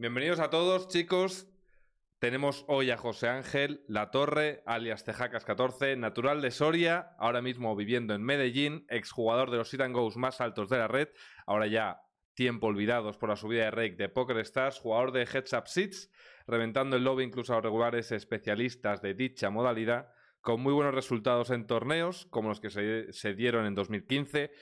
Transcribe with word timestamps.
Bienvenidos 0.00 0.38
a 0.38 0.48
todos, 0.48 0.86
chicos. 0.86 1.48
Tenemos 2.20 2.64
hoy 2.68 2.92
a 2.92 2.96
José 2.96 3.30
Ángel 3.30 3.82
La 3.88 4.12
Torre, 4.12 4.62
alias 4.64 5.04
Tejacas14, 5.04 5.98
natural 5.98 6.40
de 6.40 6.52
Soria, 6.52 7.16
ahora 7.18 7.42
mismo 7.42 7.74
viviendo 7.74 8.14
en 8.14 8.22
Medellín, 8.22 8.86
exjugador 8.90 9.50
de 9.50 9.56
los 9.56 9.70
sit 9.70 9.80
and 9.80 9.96
goes 9.96 10.16
más 10.16 10.40
altos 10.40 10.68
de 10.68 10.78
la 10.78 10.86
red, 10.86 11.08
ahora 11.46 11.66
ya 11.66 12.00
tiempo 12.34 12.68
olvidados 12.68 13.16
por 13.16 13.28
la 13.28 13.34
subida 13.34 13.64
de 13.64 13.70
rake 13.72 13.96
de 13.96 14.08
Poker 14.08 14.38
Stars, 14.38 14.78
jugador 14.78 15.10
de 15.10 15.22
Heads 15.22 15.52
Up 15.54 15.66
Seats, 15.66 16.12
reventando 16.46 16.94
el 16.94 17.02
lobby 17.02 17.24
incluso 17.24 17.54
a 17.54 17.56
los 17.56 17.64
regulares 17.64 18.12
especialistas 18.12 19.02
de 19.02 19.14
dicha 19.14 19.50
modalidad, 19.50 20.12
con 20.40 20.60
muy 20.60 20.74
buenos 20.74 20.94
resultados 20.94 21.50
en 21.50 21.66
torneos, 21.66 22.26
como 22.30 22.50
los 22.50 22.60
que 22.60 22.70
se, 22.70 23.34
dieron 23.34 23.66
en 23.66 23.74
2015, 23.74 24.52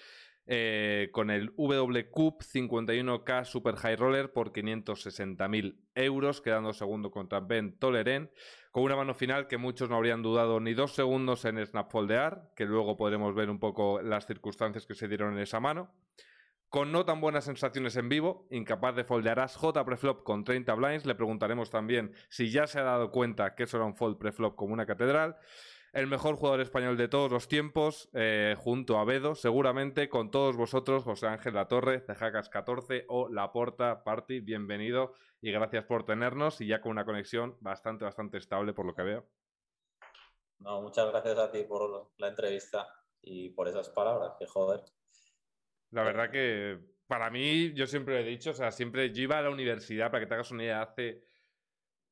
eh, 0.46 1.10
con 1.12 1.30
el 1.30 1.52
W 1.56 2.08
Cup 2.10 2.42
51K 2.42 3.44
Super 3.44 3.76
High 3.76 3.96
Roller 3.96 4.32
por 4.32 4.52
560.000 4.52 5.76
euros, 5.94 6.40
quedando 6.40 6.72
segundo 6.72 7.10
contra 7.10 7.40
Ben 7.40 7.78
Toleren, 7.78 8.30
con 8.70 8.84
una 8.84 8.94
mano 8.94 9.14
final 9.14 9.48
que 9.48 9.58
muchos 9.58 9.90
no 9.90 9.96
habrían 9.96 10.22
dudado 10.22 10.60
ni 10.60 10.74
dos 10.74 10.92
segundos 10.92 11.44
en 11.44 11.64
snapfoldear, 11.64 12.52
que 12.54 12.64
luego 12.64 12.96
podremos 12.96 13.34
ver 13.34 13.50
un 13.50 13.58
poco 13.58 14.00
las 14.00 14.26
circunstancias 14.26 14.86
que 14.86 14.94
se 14.94 15.08
dieron 15.08 15.34
en 15.34 15.40
esa 15.40 15.58
mano. 15.58 15.92
Con 16.68 16.92
no 16.92 17.04
tan 17.04 17.20
buenas 17.20 17.44
sensaciones 17.44 17.96
en 17.96 18.08
vivo, 18.08 18.46
incapaz 18.50 18.94
de 18.96 19.04
foldear 19.04 19.40
as 19.40 19.56
J 19.56 19.84
preflop 19.84 20.24
con 20.24 20.44
30 20.44 20.74
blinds, 20.74 21.06
le 21.06 21.14
preguntaremos 21.14 21.70
también 21.70 22.12
si 22.28 22.50
ya 22.50 22.66
se 22.66 22.80
ha 22.80 22.82
dado 22.82 23.10
cuenta 23.10 23.54
que 23.54 23.64
eso 23.64 23.78
era 23.78 23.86
un 23.86 23.96
fold 23.96 24.18
preflop 24.18 24.56
como 24.56 24.74
una 24.74 24.84
catedral. 24.84 25.36
El 25.92 26.06
mejor 26.06 26.36
jugador 26.36 26.60
español 26.60 26.96
de 26.96 27.08
todos 27.08 27.30
los 27.30 27.48
tiempos, 27.48 28.10
eh, 28.12 28.54
junto 28.58 28.98
a 28.98 29.04
Bedo, 29.04 29.34
seguramente 29.34 30.08
con 30.08 30.30
todos 30.30 30.56
vosotros, 30.56 31.04
José 31.04 31.26
Ángel 31.28 31.54
La 31.54 31.68
Torre, 31.68 32.00
Cejacas 32.00 32.48
14 32.48 33.06
o 33.08 33.28
La 33.28 33.52
Porta 33.52 34.04
Party. 34.04 34.40
Bienvenido 34.40 35.14
y 35.40 35.52
gracias 35.52 35.84
por 35.84 36.04
tenernos 36.04 36.60
y 36.60 36.66
ya 36.66 36.80
con 36.80 36.92
una 36.92 37.04
conexión 37.04 37.56
bastante, 37.60 38.04
bastante 38.04 38.38
estable 38.38 38.72
por 38.74 38.84
lo 38.84 38.94
que 38.94 39.02
veo. 39.02 39.26
No, 40.58 40.82
muchas 40.82 41.08
gracias 41.10 41.38
a 41.38 41.50
ti 41.50 41.64
por 41.64 42.10
la 42.18 42.28
entrevista 42.28 42.88
y 43.22 43.50
por 43.50 43.68
esas 43.68 43.88
palabras, 43.88 44.34
que 44.38 44.46
joder. 44.46 44.82
La 45.90 46.02
verdad 46.02 46.30
que 46.30 46.78
para 47.06 47.30
mí, 47.30 47.72
yo 47.74 47.86
siempre 47.86 48.14
lo 48.14 48.20
he 48.20 48.24
dicho, 48.24 48.50
o 48.50 48.54
sea, 48.54 48.70
siempre 48.70 49.12
yo 49.12 49.22
iba 49.22 49.38
a 49.38 49.42
la 49.42 49.50
universidad, 49.50 50.10
para 50.10 50.20
que 50.20 50.26
te 50.26 50.34
hagas 50.34 50.50
una 50.50 50.64
idea, 50.64 50.82
hace 50.82 51.22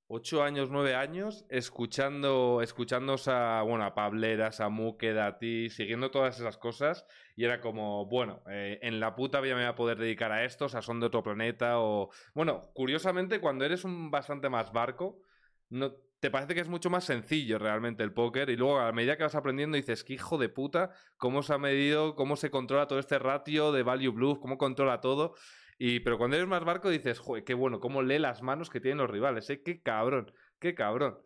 ocho 0.07 0.43
años, 0.43 0.71
nueve 0.71 0.95
años, 0.95 1.45
escuchando, 1.49 2.61
escuchando 2.63 3.17
a, 3.27 3.63
bueno, 3.63 3.85
a 3.85 3.95
Pableras, 3.95 4.61
a 4.61 4.69
Muque, 4.69 5.19
a 5.19 5.39
ti, 5.39 5.71
siguiendo 5.71 6.11
todas 6.11 6.39
esas 6.39 6.59
cosas, 6.59 7.07
y 7.37 7.45
era 7.45 7.61
como, 7.61 8.07
bueno, 8.07 8.43
eh, 8.49 8.79
en 8.83 9.01
la 9.01 9.15
puta 9.15 9.41
me 9.41 9.55
voy 9.55 9.65
a 9.65 9.75
poder 9.75 9.99
dedicar 9.99 10.33
a 10.33 10.45
esto, 10.45 10.67
o 10.67 10.69
sea, 10.69 10.83
son 10.83 11.01
de 11.01 11.07
otro 11.07 11.23
planeta, 11.23 11.81
o... 11.81 12.11
Bueno, 12.35 12.63
curiosamente, 12.75 13.41
cuando 13.41 13.65
eres 13.65 13.85
un 13.85 14.11
bastante 14.11 14.49
más 14.49 14.73
barco, 14.73 15.23
no, 15.71 15.95
te 16.25 16.31
parece 16.31 16.55
que 16.55 16.63
es 16.63 16.69
mucho 16.69 16.89
más 16.89 17.05
sencillo 17.05 17.59
realmente 17.59 18.03
el 18.03 18.15
póker 18.15 18.49
y 18.49 18.57
luego 18.57 18.79
a 18.79 18.93
medida 18.93 19.19
que 19.19 19.25
vas 19.25 19.35
aprendiendo 19.35 19.77
dices, 19.77 20.05
qué 20.05 20.15
hijo 20.15 20.39
de 20.39 20.49
puta, 20.49 20.91
cómo 21.19 21.43
se 21.43 21.53
ha 21.53 21.59
medido, 21.59 22.15
cómo 22.17 22.37
se 22.37 22.51
controla 22.51 22.87
todo 22.87 22.99
este 22.99 23.19
ratio 23.19 23.73
de 23.73 23.83
value 23.83 24.11
bluff, 24.11 24.39
cómo 24.39 24.57
controla 24.57 25.03
todo. 25.03 25.35
Y, 25.79 26.01
pero 26.01 26.19
cuando 26.19 26.37
eres 26.37 26.49
más 26.49 26.65
barco 26.65 26.89
dices, 26.89 27.19
joder, 27.19 27.45
qué 27.45 27.55
bueno, 27.55 27.81
cómo 27.81 28.03
lee 28.03 28.19
las 28.19 28.43
manos 28.43 28.71
que 28.71 28.81
tienen 28.81 28.99
los 28.99 29.11
rivales, 29.11 29.49
¿eh? 29.51 29.63
Qué 29.63 29.83
cabrón, 29.83 30.33
qué 30.59 30.75
cabrón. 30.75 31.19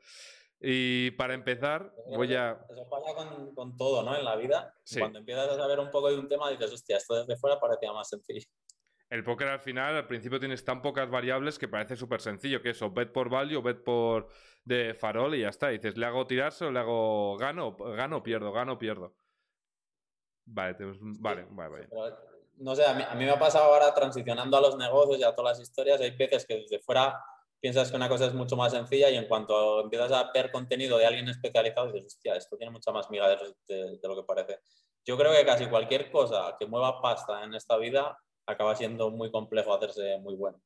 Y 0.60 1.12
para 1.12 1.34
empezar, 1.34 1.94
voy 2.08 2.34
a... 2.34 2.58
Eso 2.70 2.88
pasa 2.88 3.14
con, 3.14 3.54
con 3.54 3.76
todo, 3.76 4.02
¿no? 4.02 4.16
En 4.16 4.24
la 4.24 4.36
vida. 4.36 4.74
Cuando 4.98 5.20
empiezas 5.20 5.48
a 5.50 5.56
saber 5.56 5.78
un 5.78 5.90
poco 5.90 6.10
de 6.10 6.18
un 6.18 6.28
tema 6.28 6.50
dices, 6.50 6.72
hostia, 6.72 6.96
esto 6.96 7.14
desde 7.14 7.36
fuera 7.36 7.60
parecía 7.60 7.92
más 7.92 8.08
sencillo 8.08 8.48
el 9.10 9.24
póker 9.24 9.48
al 9.48 9.60
final, 9.60 9.96
al 9.96 10.06
principio 10.06 10.38
tienes 10.38 10.64
tan 10.64 10.82
pocas 10.82 11.10
variables 11.10 11.58
que 11.58 11.68
parece 11.68 11.96
súper 11.96 12.20
sencillo, 12.20 12.60
que 12.60 12.70
eso, 12.70 12.90
bet 12.90 13.10
por 13.10 13.30
value, 13.30 13.62
bet 13.62 13.82
por 13.82 14.28
de 14.64 14.94
farol 14.94 15.34
y 15.34 15.40
ya 15.40 15.48
está. 15.48 15.68
dices, 15.68 15.96
¿le 15.96 16.06
hago 16.06 16.26
tirarse 16.26 16.66
o 16.66 16.70
le 16.70 16.78
hago 16.78 17.36
gano, 17.38 17.74
gano 17.74 18.18
o 18.18 18.22
pierdo, 18.22 18.52
gano 18.52 18.74
o 18.74 18.78
pierdo? 18.78 19.14
Vale, 20.44 20.76
vale, 21.20 21.46
vale, 21.50 21.88
No 22.58 22.74
sé, 22.74 22.84
a 22.84 22.94
mí, 22.94 23.02
a 23.08 23.14
mí, 23.14 23.24
me 23.24 23.30
ha 23.30 23.38
pasado 23.38 23.72
ahora 23.72 23.94
transicionando 23.94 24.56
a 24.56 24.60
los 24.60 24.76
negocios 24.76 25.18
y 25.18 25.24
a 25.24 25.34
todas 25.34 25.58
las 25.58 25.68
historias, 25.68 26.00
hay 26.00 26.10
veces 26.10 26.44
que 26.46 26.56
desde 26.56 26.80
fuera 26.80 27.20
piensas 27.60 27.90
que 27.90 27.96
una 27.96 28.08
cosa 28.08 28.26
es 28.26 28.34
mucho 28.34 28.56
más 28.56 28.72
sencilla 28.72 29.10
y 29.10 29.16
en 29.16 29.26
cuanto 29.26 29.80
empiezas 29.80 30.12
a 30.12 30.30
ver 30.32 30.50
contenido 30.50 30.98
de 30.98 31.06
alguien 31.06 31.28
especializado, 31.28 31.92
dices, 31.92 32.14
hostia, 32.14 32.34
esto 32.36 32.56
tiene 32.56 32.72
mucha 32.72 32.92
más 32.92 33.10
miga 33.10 33.28
de 33.28 33.98
lo 34.02 34.16
que 34.16 34.22
parece. 34.22 34.60
Yo 35.04 35.16
creo 35.16 35.32
que 35.32 35.44
casi 35.46 35.66
cualquier 35.66 36.10
cosa 36.10 36.54
que 36.58 36.66
mueva 36.66 37.00
pasta 37.00 37.42
en 37.42 37.54
esta 37.54 37.76
vida 37.76 38.18
acaba 38.46 38.74
siendo 38.74 39.10
muy 39.10 39.30
complejo 39.30 39.74
hacerse 39.74 40.18
muy 40.18 40.36
bueno. 40.36 40.60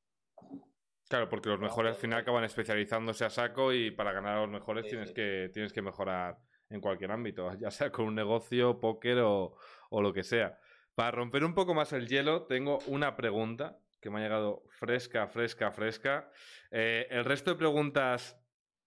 Claro, 1.09 1.28
porque 1.28 1.48
los 1.48 1.60
mejores 1.60 1.92
al 1.92 2.00
final 2.00 2.20
acaban 2.20 2.44
especializándose 2.44 3.24
a 3.24 3.30
saco 3.30 3.72
y 3.72 3.91
para 3.91 4.12
ganar 4.12 4.38
a 4.38 4.41
los 4.41 4.50
mejores 4.50 4.86
tienes, 4.86 5.12
Que, 5.12 5.50
tienes 5.53 5.72
que 5.72 5.82
mejorar 5.82 6.38
en 6.70 6.80
cualquier 6.80 7.10
ámbito, 7.10 7.53
ya 7.60 7.70
sea 7.70 7.92
con 7.92 8.06
un 8.06 8.14
negocio, 8.14 8.80
póker 8.80 9.19
o, 9.19 9.56
lo 9.91 10.12
que 10.12 10.22
sea. 10.22 10.59
Para 10.94 11.10
romper 11.10 11.44
un 11.44 11.54
poco 11.54 11.75
más 11.75 11.92
el 11.92 12.06
hielo, 12.06 12.42
tengo 12.47 12.78
una 12.86 13.16
pregunta 13.16 13.78
que 14.00 14.10
me 14.10 14.19
ha 14.19 14.22
llegado 14.22 14.64
fresca, 14.69 15.26
fresca, 15.28 15.70
fresca. 15.70 16.30
Eh, 16.70 17.06
el 17.10 17.25
resto 17.25 17.50
de 17.50 17.56
preguntas 17.56 18.36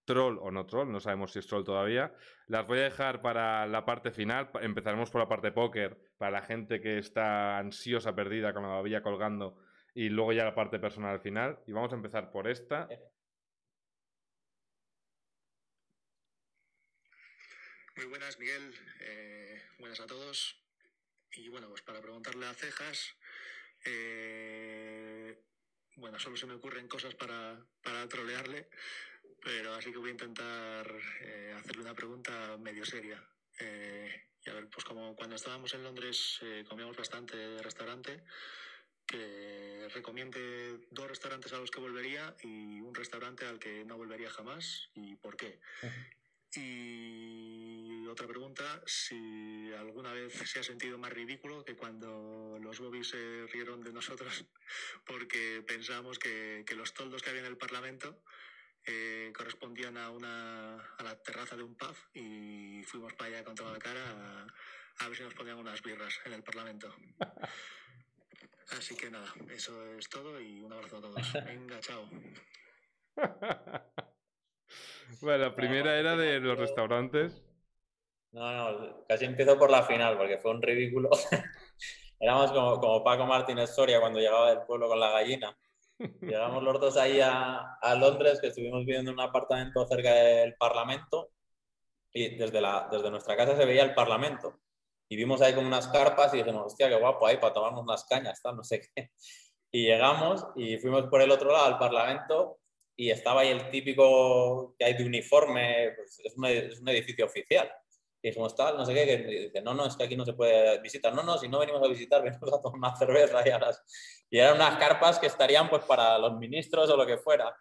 troll 0.05 0.37
o 0.39 0.51
no 0.51 0.65
troll, 0.67 0.91
no 0.91 0.99
sabemos 0.99 1.31
si 1.31 1.39
es 1.39 1.47
troll 1.47 1.63
todavía. 1.63 2.13
Las 2.47 2.67
voy 2.67 2.79
a 2.79 2.83
dejar 2.83 3.21
para 3.21 3.65
la 3.65 3.85
parte 3.85 4.11
final. 4.11 4.49
Empezaremos 4.61 5.09
por 5.09 5.21
la 5.21 5.27
parte 5.27 5.51
póker, 5.51 5.97
para 6.17 6.31
la 6.31 6.41
gente 6.41 6.79
que 6.79 6.99
está 6.99 7.57
ansiosa, 7.57 8.13
perdida 8.13 8.53
con 8.53 8.63
la 8.63 8.69
babilla 8.69 9.01
colgando, 9.01 9.57
y 9.95 10.09
luego 10.09 10.33
ya 10.33 10.43
la 10.43 10.53
parte 10.53 10.79
personal 10.79 11.13
al 11.13 11.21
final. 11.21 11.59
Y 11.65 11.71
vamos 11.71 11.91
a 11.91 11.95
empezar 11.95 12.29
por 12.29 12.47
esta. 12.47 12.87
Muy 17.95 18.05
buenas, 18.07 18.37
Miguel. 18.37 18.73
Eh, 18.99 19.61
buenas 19.79 20.01
a 20.01 20.05
todos. 20.05 20.64
Y 21.37 21.49
bueno, 21.49 21.69
pues 21.69 21.81
para 21.81 22.01
preguntarle 22.01 22.45
a 22.45 22.53
Cejas, 22.53 23.15
eh, 23.85 25.41
bueno, 25.97 26.19
solo 26.19 26.37
se 26.37 26.45
me 26.45 26.53
ocurren 26.53 26.87
cosas 26.87 27.15
para, 27.15 27.65
para 27.81 28.07
trolearle 28.07 28.69
pero 29.45 29.75
así 29.75 29.91
que 29.91 29.99
voy 29.99 30.09
a 30.09 30.13
intentar 30.13 30.91
eh, 31.21 31.53
hacerle 31.55 31.83
una 31.83 31.93
pregunta 31.93 32.57
medio 32.57 32.83
seria. 32.83 33.23
Eh, 33.59 34.23
y 34.43 34.49
a 34.49 34.53
ver, 34.55 34.67
pues 34.69 34.83
como 34.83 35.15
cuando 35.15 35.35
estábamos 35.35 35.71
en 35.75 35.83
Londres 35.83 36.39
comíamos 36.67 36.97
bastante 36.97 37.37
de 37.37 37.61
restaurante, 37.61 38.23
que 39.05 39.87
recomiende 39.93 40.79
dos 40.89 41.07
restaurantes 41.07 41.53
a 41.53 41.59
los 41.59 41.69
que 41.69 41.79
volvería 41.79 42.35
y 42.41 42.81
un 42.81 42.95
restaurante 42.95 43.45
al 43.45 43.59
que 43.59 43.85
no 43.85 43.97
volvería 43.97 44.31
jamás 44.31 44.89
y 44.95 45.15
por 45.15 45.37
qué. 45.37 45.59
Y 46.57 48.07
otra 48.07 48.27
pregunta, 48.27 48.81
si 48.85 49.71
alguna 49.73 50.13
vez 50.13 50.33
se 50.33 50.59
ha 50.59 50.63
sentido 50.63 50.97
más 50.97 51.11
ridículo 51.11 51.65
que 51.65 51.75
cuando 51.75 52.57
los 52.61 52.79
bobbies 52.79 53.09
se 53.09 53.47
rieron 53.47 53.83
de 53.83 53.91
nosotros 53.91 54.45
porque 55.05 55.63
pensábamos 55.67 56.19
que, 56.19 56.63
que 56.65 56.75
los 56.75 56.93
toldos 56.93 57.21
que 57.21 57.29
había 57.29 57.41
en 57.41 57.47
el 57.47 57.57
Parlamento 57.57 58.21
eh, 58.87 59.33
correspondían 59.35 59.97
a, 59.97 60.11
una, 60.11 60.75
a 60.75 61.03
la 61.03 61.15
terraza 61.21 61.55
de 61.55 61.63
un 61.63 61.75
pub 61.75 61.95
y 62.13 62.83
fuimos 62.83 63.13
para 63.13 63.29
allá 63.29 63.43
con 63.43 63.55
toda 63.55 63.73
la 63.73 63.79
cara 63.79 64.47
a, 64.99 65.07
ver 65.07 65.17
si 65.17 65.23
nos 65.23 65.33
ponían 65.33 65.57
unas 65.57 65.81
birras 65.81 66.19
en 66.25 66.33
el 66.33 66.43
Parlamento. 66.43 66.95
Así 68.77 68.95
que 68.95 69.09
nada, 69.09 69.33
eso 69.49 69.95
es 69.95 70.07
todo 70.07 70.39
y 70.39 70.61
un 70.61 70.71
abrazo 70.71 70.97
a 70.97 71.01
todos. 71.01 71.33
Venga, 71.45 71.79
chao. 71.79 72.07
Bueno, 75.21 75.45
la 75.45 75.55
primera 75.55 75.97
era 75.97 76.15
de 76.15 76.39
los 76.39 76.57
restaurantes. 76.57 77.43
No, 78.31 78.51
no, 78.51 79.05
casi 79.07 79.25
empiezo 79.25 79.57
por 79.57 79.71
la 79.71 79.83
final 79.83 80.17
porque 80.17 80.37
fue 80.37 80.51
un 80.51 80.61
ridículo. 80.61 81.09
Éramos 82.19 82.51
como, 82.51 82.79
como 82.79 83.03
Paco 83.03 83.25
Martínez 83.25 83.73
Soria 83.73 83.99
cuando 83.99 84.19
llegaba 84.19 84.49
del 84.49 84.65
pueblo 84.65 84.87
con 84.87 84.99
la 84.99 85.11
gallina. 85.11 85.57
Llegamos 86.21 86.61
los 86.61 86.79
dos 86.79 86.97
ahí 86.97 87.21
a, 87.21 87.75
a, 87.81 87.95
Londres, 87.95 88.39
que 88.41 88.47
estuvimos 88.47 88.85
viviendo 88.85 89.11
en 89.11 89.17
un 89.17 89.23
apartamento 89.23 89.87
cerca 89.87 90.13
del 90.13 90.55
Parlamento 90.55 91.29
y 92.11 92.35
desde, 92.35 92.59
la, 92.59 92.89
desde 92.91 93.09
nuestra 93.09 93.37
casa 93.37 93.55
se 93.55 93.65
veía 93.65 93.83
el 93.83 93.93
Parlamento. 93.93 94.59
Y 95.07 95.15
vimos 95.15 95.41
ahí 95.41 95.53
como 95.53 95.67
unas 95.67 95.87
carpas 95.87 96.33
y 96.33 96.37
dijimos, 96.37 96.65
hostia, 96.65 96.89
qué 96.89 96.95
guapo 96.95 97.27
ahí 97.27 97.37
para 97.37 97.53
tomarnos 97.53 97.83
unas 97.83 98.05
cañas, 98.05 98.41
tal, 98.41 98.55
no 98.57 98.63
sé 98.63 98.81
qué. 98.95 99.11
Y 99.71 99.87
llegamos 99.87 100.47
y 100.55 100.77
fuimos 100.77 101.07
por 101.07 101.21
el 101.21 101.31
otro 101.31 101.51
lado 101.51 101.65
al 101.65 101.77
Parlamento 101.77 102.59
y 102.95 103.09
estaba 103.09 103.41
ahí 103.41 103.49
el 103.49 103.69
típico 103.69 104.75
que 104.77 104.85
hay 104.85 104.93
de 104.93 105.05
uniforme, 105.05 105.93
pues 105.95 106.19
es, 106.23 106.37
un, 106.37 106.45
es 106.45 106.79
un 106.79 106.89
edificio 106.89 107.25
oficial. 107.25 107.69
Y 108.21 108.29
dijimos, 108.29 108.55
tal, 108.55 108.77
no 108.77 108.85
sé 108.85 108.93
qué, 108.93 109.05
que 109.05 109.17
dice, 109.17 109.61
no, 109.61 109.73
no, 109.73 109.85
es 109.85 109.95
que 109.95 110.03
aquí 110.03 110.15
no 110.15 110.25
se 110.25 110.33
puede 110.33 110.79
visitar. 110.81 111.13
No, 111.13 111.21
no, 111.21 111.37
si 111.37 111.47
no 111.47 111.59
venimos 111.59 111.83
a 111.83 111.87
visitar, 111.87 112.23
venimos 112.23 112.53
a 112.53 112.61
tomar 112.61 112.77
una 112.77 112.95
cerveza 112.95 113.43
y, 113.45 114.35
y 114.35 114.39
eran 114.39 114.55
unas 114.55 114.77
carpas 114.77 115.19
que 115.19 115.27
estarían 115.27 115.69
pues 115.69 115.83
para 115.83 116.17
los 116.17 116.37
ministros 116.37 116.89
o 116.89 116.97
lo 116.97 117.05
que 117.05 117.17
fuera. 117.17 117.55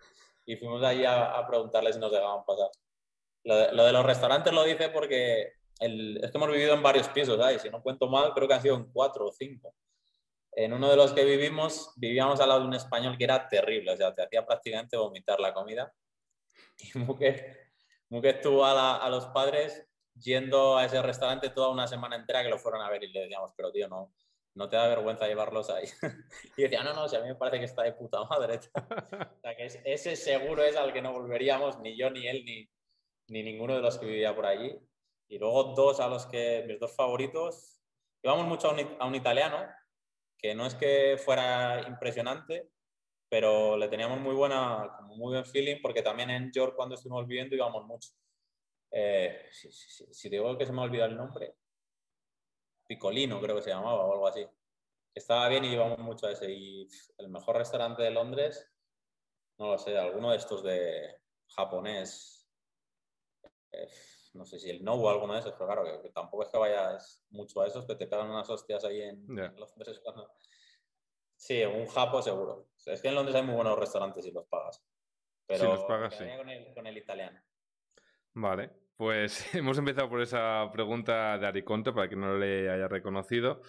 Y 0.46 0.56
fuimos 0.56 0.82
allí 0.82 1.04
a, 1.04 1.36
a 1.36 1.46
preguntarles 1.46 1.96
si 1.96 2.00
nos 2.00 2.12
dejaban 2.12 2.44
pasar. 2.44 2.68
Lo 3.44 3.56
de, 3.56 3.72
lo 3.72 3.84
de, 3.84 3.92
los 3.92 4.06
restaurantes 4.06 4.52
lo 4.52 4.64
dice 4.64 4.88
porque 4.88 5.52
el, 5.80 6.18
es 6.22 6.30
que 6.30 6.38
hemos 6.38 6.50
vivido 6.50 6.74
en 6.74 6.82
varios 6.82 7.08
pisos, 7.08 7.36
¿sabes? 7.36 7.60
si 7.60 7.68
no 7.68 7.82
cuento 7.82 8.08
mal, 8.08 8.32
creo 8.32 8.48
que 8.48 8.54
han 8.54 8.62
sido 8.62 8.76
en 8.76 8.90
cuatro 8.90 9.26
o 9.26 9.32
cinco. 9.32 9.74
En 10.56 10.72
uno 10.72 10.88
de 10.88 10.96
los 10.96 11.12
que 11.12 11.24
vivimos, 11.24 11.92
vivíamos 11.96 12.40
al 12.40 12.48
lado 12.48 12.60
de 12.60 12.66
un 12.68 12.74
español 12.74 13.16
que 13.18 13.24
era 13.24 13.48
terrible, 13.48 13.92
o 13.92 13.96
sea, 13.96 14.14
te 14.14 14.22
hacía 14.22 14.46
prácticamente 14.46 14.96
vomitar 14.96 15.40
la 15.40 15.52
comida. 15.52 15.92
Y 16.94 16.98
Muque, 16.98 17.56
Muque 18.08 18.30
estuvo 18.30 18.64
a, 18.64 18.96
a, 18.96 19.08
los 19.08 19.26
padres 19.26 19.86
yendo 20.14 20.76
a 20.76 20.84
ese 20.84 21.00
restaurante 21.02 21.50
toda 21.50 21.70
una 21.70 21.86
semana 21.86 22.16
entera 22.16 22.42
que 22.42 22.48
lo 22.48 22.58
fueron 22.58 22.82
a 22.82 22.90
ver 22.90 23.04
y 23.04 23.12
le 23.12 23.20
decíamos, 23.20 23.52
pero 23.56 23.70
tío, 23.70 23.88
no, 23.88 24.12
no 24.54 24.68
te 24.68 24.76
da 24.76 24.88
vergüenza 24.88 25.26
llevarlos 25.26 25.70
ahí. 25.70 25.84
y 26.56 26.62
decía, 26.62 26.82
no, 26.82 26.94
no, 26.94 27.08
si 27.08 27.16
a 27.16 27.20
mí 27.20 27.28
me 27.28 27.34
parece 27.34 27.58
que 27.58 27.64
está 27.64 27.82
de 27.82 27.92
puta 27.92 28.24
madre. 28.24 28.60
o 28.74 29.40
sea, 29.40 29.56
que 29.56 29.66
ese 29.84 30.16
seguro 30.16 30.62
es 30.62 30.76
al 30.76 30.92
que 30.92 31.02
no 31.02 31.12
volveríamos, 31.12 31.78
ni 31.80 31.96
yo, 31.96 32.10
ni 32.10 32.26
él, 32.26 32.44
ni, 32.44 32.68
ni 33.28 33.42
ninguno 33.42 33.74
de 33.74 33.82
los 33.82 33.98
que 33.98 34.06
vivía 34.06 34.34
por 34.34 34.46
allí. 34.46 34.78
Y 35.28 35.38
luego 35.38 35.74
dos 35.74 36.00
a 36.00 36.08
los 36.08 36.26
que, 36.26 36.64
mis 36.66 36.78
dos 36.78 36.94
favoritos, 36.94 37.80
íbamos 38.22 38.46
mucho 38.46 38.70
a 38.70 38.72
un, 38.74 38.96
a 39.00 39.06
un 39.06 39.14
italiano, 39.14 39.66
que 40.44 40.54
no 40.54 40.66
es 40.66 40.74
que 40.74 41.16
fuera 41.16 41.88
impresionante, 41.88 42.68
pero 43.30 43.78
le 43.78 43.88
teníamos 43.88 44.20
muy 44.20 44.34
buena, 44.34 44.98
muy 45.06 45.32
buen 45.32 45.46
feeling, 45.46 45.80
porque 45.80 46.02
también 46.02 46.28
en 46.28 46.52
York 46.52 46.74
cuando 46.76 46.96
estuvimos 46.96 47.26
viviendo 47.26 47.56
íbamos 47.56 47.86
mucho. 47.86 48.10
Eh, 48.90 49.48
si, 49.50 49.72
si, 49.72 50.04
si, 50.12 50.28
digo 50.28 50.58
que 50.58 50.66
se 50.66 50.72
me 50.74 50.82
ha 50.82 50.84
olvidado 50.84 51.12
el 51.12 51.16
nombre, 51.16 51.54
Picolino 52.86 53.40
creo 53.40 53.56
que 53.56 53.62
se 53.62 53.70
llamaba 53.70 54.04
o 54.04 54.12
algo 54.12 54.28
así. 54.28 54.46
Estaba 55.14 55.48
bien 55.48 55.64
y 55.64 55.72
íbamos 55.72 55.98
mucho 56.00 56.26
a 56.26 56.32
ese. 56.32 56.52
Y 56.52 56.86
el 57.16 57.30
mejor 57.30 57.56
restaurante 57.56 58.02
de 58.02 58.10
Londres, 58.10 58.70
no 59.56 59.68
lo 59.68 59.78
sé, 59.78 59.96
alguno 59.96 60.30
de 60.30 60.36
estos 60.36 60.62
de 60.62 61.22
japonés. 61.56 62.46
Eh, 63.72 63.88
no 64.34 64.44
sé 64.44 64.58
si 64.58 64.68
el 64.68 64.84
No 64.84 64.94
o 64.94 65.08
alguno 65.08 65.32
de 65.32 65.40
esos, 65.40 65.52
pero 65.52 65.66
claro, 65.66 66.02
que, 66.02 66.10
tampoco 66.10 66.42
es 66.42 66.48
que 66.48 66.58
vayas 66.58 67.24
mucho 67.30 67.62
a 67.62 67.66
esos, 67.66 67.86
que 67.86 67.94
te 67.94 68.06
pegan 68.06 68.30
unas 68.30 68.48
hostias 68.50 68.84
ahí 68.84 69.00
en, 69.02 69.26
Londres 69.28 70.02
Sí, 71.36 71.62
un 71.64 71.86
japo 71.86 72.22
seguro. 72.22 72.68
es 72.86 73.00
que 73.00 73.08
en 73.08 73.14
Londres 73.14 73.36
hay 73.36 73.42
muy 73.42 73.54
buenos 73.54 73.78
restaurantes 73.78 74.26
y 74.26 74.32
los 74.32 74.46
pagas. 74.46 74.82
Pero 75.46 75.60
si 75.60 75.66
los 75.66 75.84
pagas, 75.84 76.16
sí. 76.16 76.24
Con 76.36 76.48
el, 76.48 76.74
con 76.74 76.86
el 76.86 76.96
italiano. 76.96 77.40
Vale, 78.34 78.70
pues 78.96 79.54
hemos 79.54 79.78
empezado 79.78 80.08
por 80.08 80.20
esa 80.20 80.68
pregunta 80.72 81.38
de 81.38 81.46
Ariconte, 81.46 81.92
para 81.92 82.08
que 82.08 82.16
no 82.16 82.36
le 82.36 82.70
haya 82.70 82.88
reconocido, 82.88 83.60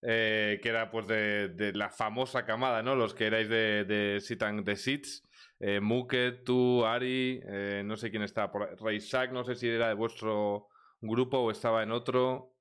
eh, 0.00 0.58
que 0.62 0.68
era 0.68 0.90
pues 0.90 1.06
de, 1.06 1.48
de, 1.48 1.72
la 1.72 1.90
famosa 1.90 2.44
camada, 2.44 2.82
¿no? 2.82 2.94
Los 2.94 3.14
que 3.14 3.26
erais 3.26 3.48
de, 3.48 3.84
de 3.84 4.20
Sit 4.20 4.42
the 4.64 4.76
Seats. 4.76 5.22
Eh, 5.60 5.80
Muke, 5.80 6.32
tú, 6.44 6.84
Ari, 6.84 7.40
eh, 7.44 7.82
no 7.84 7.96
sé 7.96 8.10
quién 8.10 8.22
está 8.22 8.50
por. 8.50 8.80
Reisak, 8.82 9.30
no 9.32 9.44
sé 9.44 9.54
si 9.54 9.68
era 9.68 9.88
de 9.88 9.94
vuestro 9.94 10.68
grupo 11.00 11.38
o 11.38 11.50
estaba 11.50 11.82
en 11.82 11.92
otro. 11.92 12.54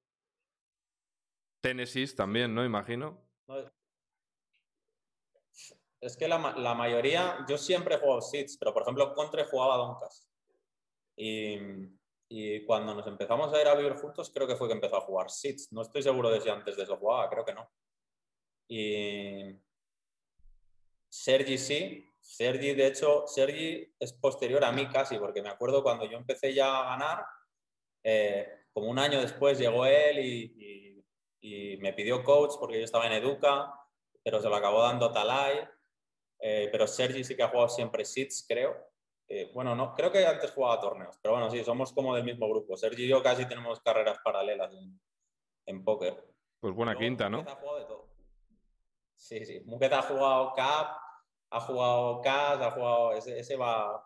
Tennessee 1.61 2.07
también, 2.15 2.53
¿no? 2.53 2.65
Imagino. 2.65 3.23
Es 6.01 6.17
que 6.17 6.27
la, 6.27 6.37
mayoría, 6.37 7.45
yo 7.47 7.57
siempre 7.57 7.95
he 7.95 7.97
jugado 7.97 8.21
Seeds, 8.21 8.57
pero 8.57 8.73
por 8.73 8.81
ejemplo, 8.81 9.13
Contre 9.13 9.45
jugaba 9.45 9.77
Doncas. 9.77 10.29
Y, 11.15 12.65
cuando 12.65 12.95
nos 12.95 13.05
empezamos 13.07 13.53
a 13.53 13.61
ir 13.61 13.67
a 13.67 13.75
vivir 13.75 13.93
juntos, 13.93 14.31
creo 14.33 14.47
que 14.47 14.55
fue 14.55 14.67
que 14.67 14.73
empezó 14.73 14.97
a 14.97 15.01
jugar 15.01 15.29
Seeds. 15.29 15.71
No 15.71 15.81
estoy 15.81 16.01
seguro 16.03 16.29
de 16.29 16.41
si 16.41 16.49
antes 16.49 16.75
de 16.75 16.83
eso 16.83 16.97
jugaba, 16.97 17.29
creo 17.29 17.45
que 17.45 17.53
no. 17.53 17.71
Y 18.67 19.55
Sergi 21.07 21.57
sí, 21.57 22.12
Sergi, 22.23 22.73
de 22.73 22.87
hecho, 22.87 23.27
Sergi 23.27 23.93
es 23.99 24.13
posterior 24.13 24.63
a 24.63 24.71
mí 24.71 24.87
casi, 24.87 25.17
porque 25.17 25.41
me 25.41 25.49
acuerdo 25.49 25.83
cuando 25.83 26.05
yo 26.05 26.17
empecé 26.17 26.53
ya 26.53 26.79
a 26.79 26.89
ganar, 26.91 27.25
eh, 28.01 28.47
como 28.71 28.89
un 28.89 28.97
año 28.97 29.19
después 29.19 29.59
llegó 29.59 29.85
él 29.85 30.19
y, 30.19 31.03
y, 31.41 31.73
y, 31.73 31.77
me 31.77 31.93
pidió 31.93 32.23
coach 32.23 32.53
porque 32.59 32.79
yo 32.79 32.85
estaba 32.85 33.07
en 33.07 33.13
Educa, 33.13 33.73
pero 34.23 34.41
se 34.41 34.47
lo 34.47 34.55
acabó 34.55 34.81
dando 34.81 35.11
Talay. 35.11 35.67
Eh, 36.39 36.69
pero 36.71 36.87
Sergi 36.87 37.23
sí 37.23 37.35
que 37.35 37.43
ha 37.43 37.49
jugado 37.49 37.69
siempre 37.69 38.05
SITS, 38.05 38.45
creo. 38.47 38.75
Eh, 39.27 39.51
bueno, 39.53 39.75
no, 39.75 39.93
creo 39.93 40.11
que 40.11 40.25
antes 40.25 40.51
jugaba 40.51 40.79
torneos, 40.79 41.17
pero 41.21 41.35
bueno, 41.35 41.49
sí, 41.49 41.63
somos 41.63 41.93
como 41.93 42.15
del 42.15 42.23
mismo 42.23 42.49
grupo. 42.49 42.75
Sergi 42.75 43.03
y 43.03 43.07
yo 43.09 43.21
casi 43.21 43.45
tenemos 43.47 43.79
carreras 43.81 44.17
paralelas 44.23 44.73
en, 44.73 44.99
en 45.65 45.83
póker. 45.83 46.33
Pues 46.59 46.73
buena 46.73 46.97
quinta, 46.97 47.29
¿no? 47.29 47.39
Ha 47.47 47.55
jugado 47.55 47.79
de 47.79 47.85
todo. 47.85 48.09
Sí, 49.15 49.45
sí. 49.45 49.61
Muquet 49.65 49.93
ha 49.93 50.01
jugado 50.01 50.53
Cup, 50.53 51.02
ha 51.53 51.59
jugado 51.59 52.21
Cash, 52.21 52.61
ha 52.61 52.71
jugado. 52.71 53.13
Ese, 53.13 53.39
ese 53.39 53.55
va. 53.55 54.05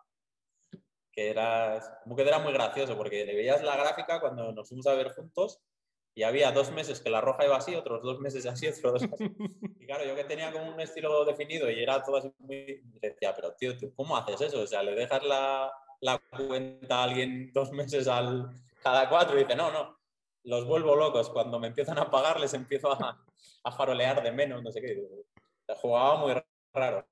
Que 1.12 1.30
era. 1.30 1.80
Muquet 2.04 2.26
era 2.26 2.38
muy 2.38 2.52
gracioso 2.52 2.96
porque 2.96 3.24
le 3.24 3.34
veías 3.34 3.62
la 3.62 3.76
gráfica 3.76 4.20
cuando 4.20 4.52
nos 4.52 4.68
fuimos 4.68 4.86
a 4.86 4.94
ver 4.94 5.14
juntos 5.14 5.60
y 6.14 6.24
había 6.24 6.50
dos 6.50 6.72
meses 6.72 7.00
que 7.00 7.10
la 7.10 7.20
roja 7.20 7.44
iba 7.44 7.56
así, 7.56 7.76
otros 7.76 8.02
dos 8.02 8.18
meses 8.18 8.44
así, 8.44 8.66
otros 8.66 8.94
dos 8.94 9.02
así. 9.04 9.24
Y 9.80 9.86
claro, 9.86 10.04
yo 10.04 10.16
que 10.16 10.24
tenía 10.24 10.52
como 10.52 10.74
un 10.74 10.80
estilo 10.80 11.24
definido 11.24 11.70
y 11.70 11.80
era 11.80 12.02
todo 12.02 12.16
así 12.16 12.32
muy... 12.38 12.82
decía, 13.00 13.34
pero 13.34 13.52
tío, 13.54 13.72
¿cómo 13.94 14.16
haces 14.16 14.40
eso? 14.40 14.60
O 14.60 14.66
sea, 14.66 14.82
le 14.82 14.96
dejas 14.96 15.22
la, 15.22 15.72
la 16.00 16.20
cuenta 16.48 16.98
a 16.98 17.04
alguien 17.04 17.52
dos 17.52 17.70
meses 17.70 18.08
al, 18.08 18.50
cada 18.82 19.08
cuatro 19.08 19.36
y 19.36 19.44
dice, 19.44 19.54
no, 19.54 19.70
no, 19.70 19.96
los 20.42 20.66
vuelvo 20.66 20.96
locos. 20.96 21.30
Cuando 21.30 21.60
me 21.60 21.68
empiezan 21.68 21.98
a 21.98 22.10
pagar 22.10 22.40
les 22.40 22.52
empiezo 22.52 22.92
a, 22.92 23.24
a 23.62 23.70
farolear 23.72 24.20
de 24.20 24.32
menos, 24.32 24.60
no 24.60 24.72
sé 24.72 24.80
qué. 24.80 25.00
Jugaba 25.76 26.16
muy 26.16 26.34
raro. 26.74 27.06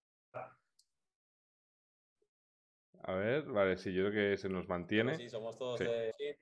A 3.06 3.14
ver, 3.14 3.44
vale, 3.44 3.76
sí, 3.76 3.92
yo 3.92 4.10
creo 4.10 4.32
que 4.32 4.36
se 4.36 4.48
nos 4.48 4.68
mantiene. 4.68 5.16
Sí, 5.16 5.28
somos 5.28 5.56
todos 5.56 5.78
sí. 5.78 5.84
de... 5.84 6.38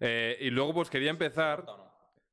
Eh, 0.00 0.36
y 0.40 0.50
luego, 0.50 0.74
pues 0.74 0.90
quería 0.90 1.10
empezar. 1.10 1.64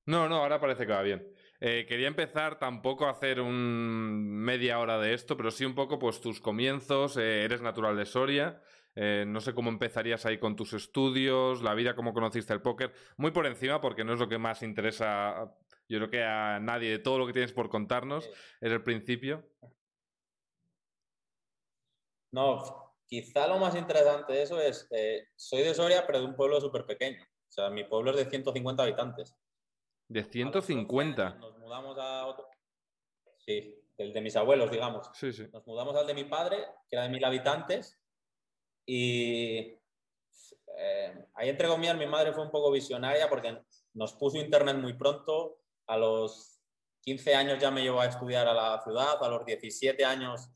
No, 0.06 0.28
no, 0.28 0.38
ahora 0.38 0.60
parece 0.60 0.88
que 0.88 0.94
va 0.94 1.04
bien. 1.04 1.32
Eh, 1.60 1.86
quería 1.88 2.08
empezar 2.08 2.58
tampoco 2.58 3.06
a 3.06 3.12
hacer 3.12 3.40
un 3.40 4.40
media 4.40 4.80
hora 4.80 4.98
de 4.98 5.14
esto, 5.14 5.38
pero 5.38 5.52
sí 5.52 5.66
un 5.66 5.76
poco, 5.76 6.00
pues 6.00 6.20
tus 6.22 6.42
comienzos. 6.42 7.18
Eh, 7.18 7.44
eres 7.44 7.62
natural 7.62 7.96
de 7.96 8.06
Soria. 8.06 8.62
Eh, 8.96 9.26
no 9.28 9.40
sé 9.40 9.54
cómo 9.54 9.70
empezarías 9.70 10.26
ahí 10.26 10.40
con 10.40 10.56
tus 10.56 10.74
estudios, 10.74 11.62
la 11.62 11.76
vida, 11.76 11.96
cómo 11.96 12.14
conociste 12.14 12.54
el 12.54 12.62
póker. 12.64 12.92
Muy 13.18 13.30
por 13.30 13.46
encima, 13.46 13.80
porque 13.80 14.04
no 14.04 14.14
es 14.14 14.20
lo 14.20 14.28
que 14.28 14.40
más 14.40 14.64
interesa, 14.64 15.56
yo 15.88 16.00
creo 16.00 16.10
que 16.10 16.24
a 16.24 16.60
nadie, 16.60 16.90
de 16.90 17.00
todo 17.00 17.20
lo 17.20 17.28
que 17.28 17.34
tienes 17.34 17.54
por 17.54 17.70
contarnos, 17.70 18.26
Sí. 18.26 18.32
es 18.62 18.72
el 18.72 18.82
principio. 18.82 19.48
No, 22.32 22.94
quizá 23.08 23.48
lo 23.48 23.58
más 23.58 23.76
interesante 23.76 24.34
de 24.34 24.44
eso 24.44 24.60
es, 24.60 24.88
eh, 24.92 25.28
soy 25.36 25.64
de 25.64 25.74
Soria, 25.74 26.06
pero 26.06 26.20
de 26.20 26.26
un 26.26 26.36
pueblo 26.36 26.62
súper 26.62 26.86
pequeño. 26.86 27.24
O 27.24 27.52
sea, 27.52 27.70
mi 27.70 27.84
pueblo 27.84 28.12
es 28.12 28.18
de 28.18 28.30
150 28.30 28.84
habitantes. 28.84 29.36
De 30.08 30.20
A 30.20 30.24
los 30.24 30.28
12 30.28 30.68
150. 30.68 31.30
años 31.30 31.40
Nos 31.40 31.58
mudamos 31.58 31.98
a 31.98 32.28
otro. 32.28 32.48
Sí, 33.38 33.76
el 33.98 34.14
de 34.14 34.22
mis 34.22 34.36
abuelos, 34.36 34.72
digamos. 34.72 35.10
Sí, 35.14 35.34
sí. 35.34 35.48
Nos 35.52 35.66
mudamos 35.66 35.96
al 35.96 36.08
de 36.08 36.14
mi 36.14 36.26
padre, 36.26 36.58
que 36.90 36.96
era 36.96 37.04
de 37.04 37.10
mil 37.10 37.24
habitantes, 37.24 38.00
y 38.86 39.78
eh, 40.78 41.28
ahí 41.36 41.50
entre 41.50 41.68
comillas 41.68 41.98
mi 41.98 42.08
madre 42.08 42.34
fue 42.34 42.44
un 42.44 42.52
poco 42.52 42.72
visionaria 42.72 43.30
porque 43.30 43.62
nos 43.94 44.14
puso 44.14 44.38
internet 44.38 44.78
muy 44.78 44.94
pronto. 44.94 45.60
A 45.88 45.98
los 45.98 46.62
15 47.02 47.36
años 47.36 47.60
ya 47.60 47.72
me 47.72 47.82
llevó 47.82 48.02
a 48.02 48.06
estudiar 48.06 48.48
a 48.48 48.54
la 48.54 48.82
ciudad, 48.82 49.24
a 49.24 49.30
los 49.30 49.46
17 49.46 50.06
años 50.06 50.50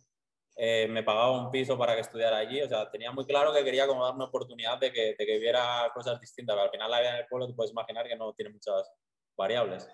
eh, 0.56 0.88
me 0.90 1.04
pagaba 1.04 1.32
un 1.32 1.52
piso 1.52 1.78
para 1.78 1.96
que 1.96 2.02
estudiara 2.02 2.38
allí. 2.38 2.62
O 2.62 2.70
sea, 2.70 2.90
tenía 2.92 3.12
muy 3.12 3.26
claro 3.26 3.54
que 3.54 3.64
quería 3.64 3.88
como 3.88 4.04
dar 4.04 4.16
una 4.16 4.26
oportunidad 4.26 4.80
de 4.80 4.92
que, 4.92 5.16
de 5.18 5.26
que 5.26 5.40
viera 5.40 5.92
cosas 5.94 6.20
distintas. 6.20 6.56
Pero 6.56 6.66
al 6.66 6.72
final 6.72 6.92
la 6.92 7.00
vida 7.00 7.10
en 7.12 7.22
el 7.22 7.28
pueblo 7.28 7.48
te 7.48 7.54
puedes 7.54 7.72
imaginar 7.72 8.08
que 8.08 8.16
no 8.16 8.34
tiene 8.34 8.52
muchas 8.52 8.92
variables. 9.36 9.88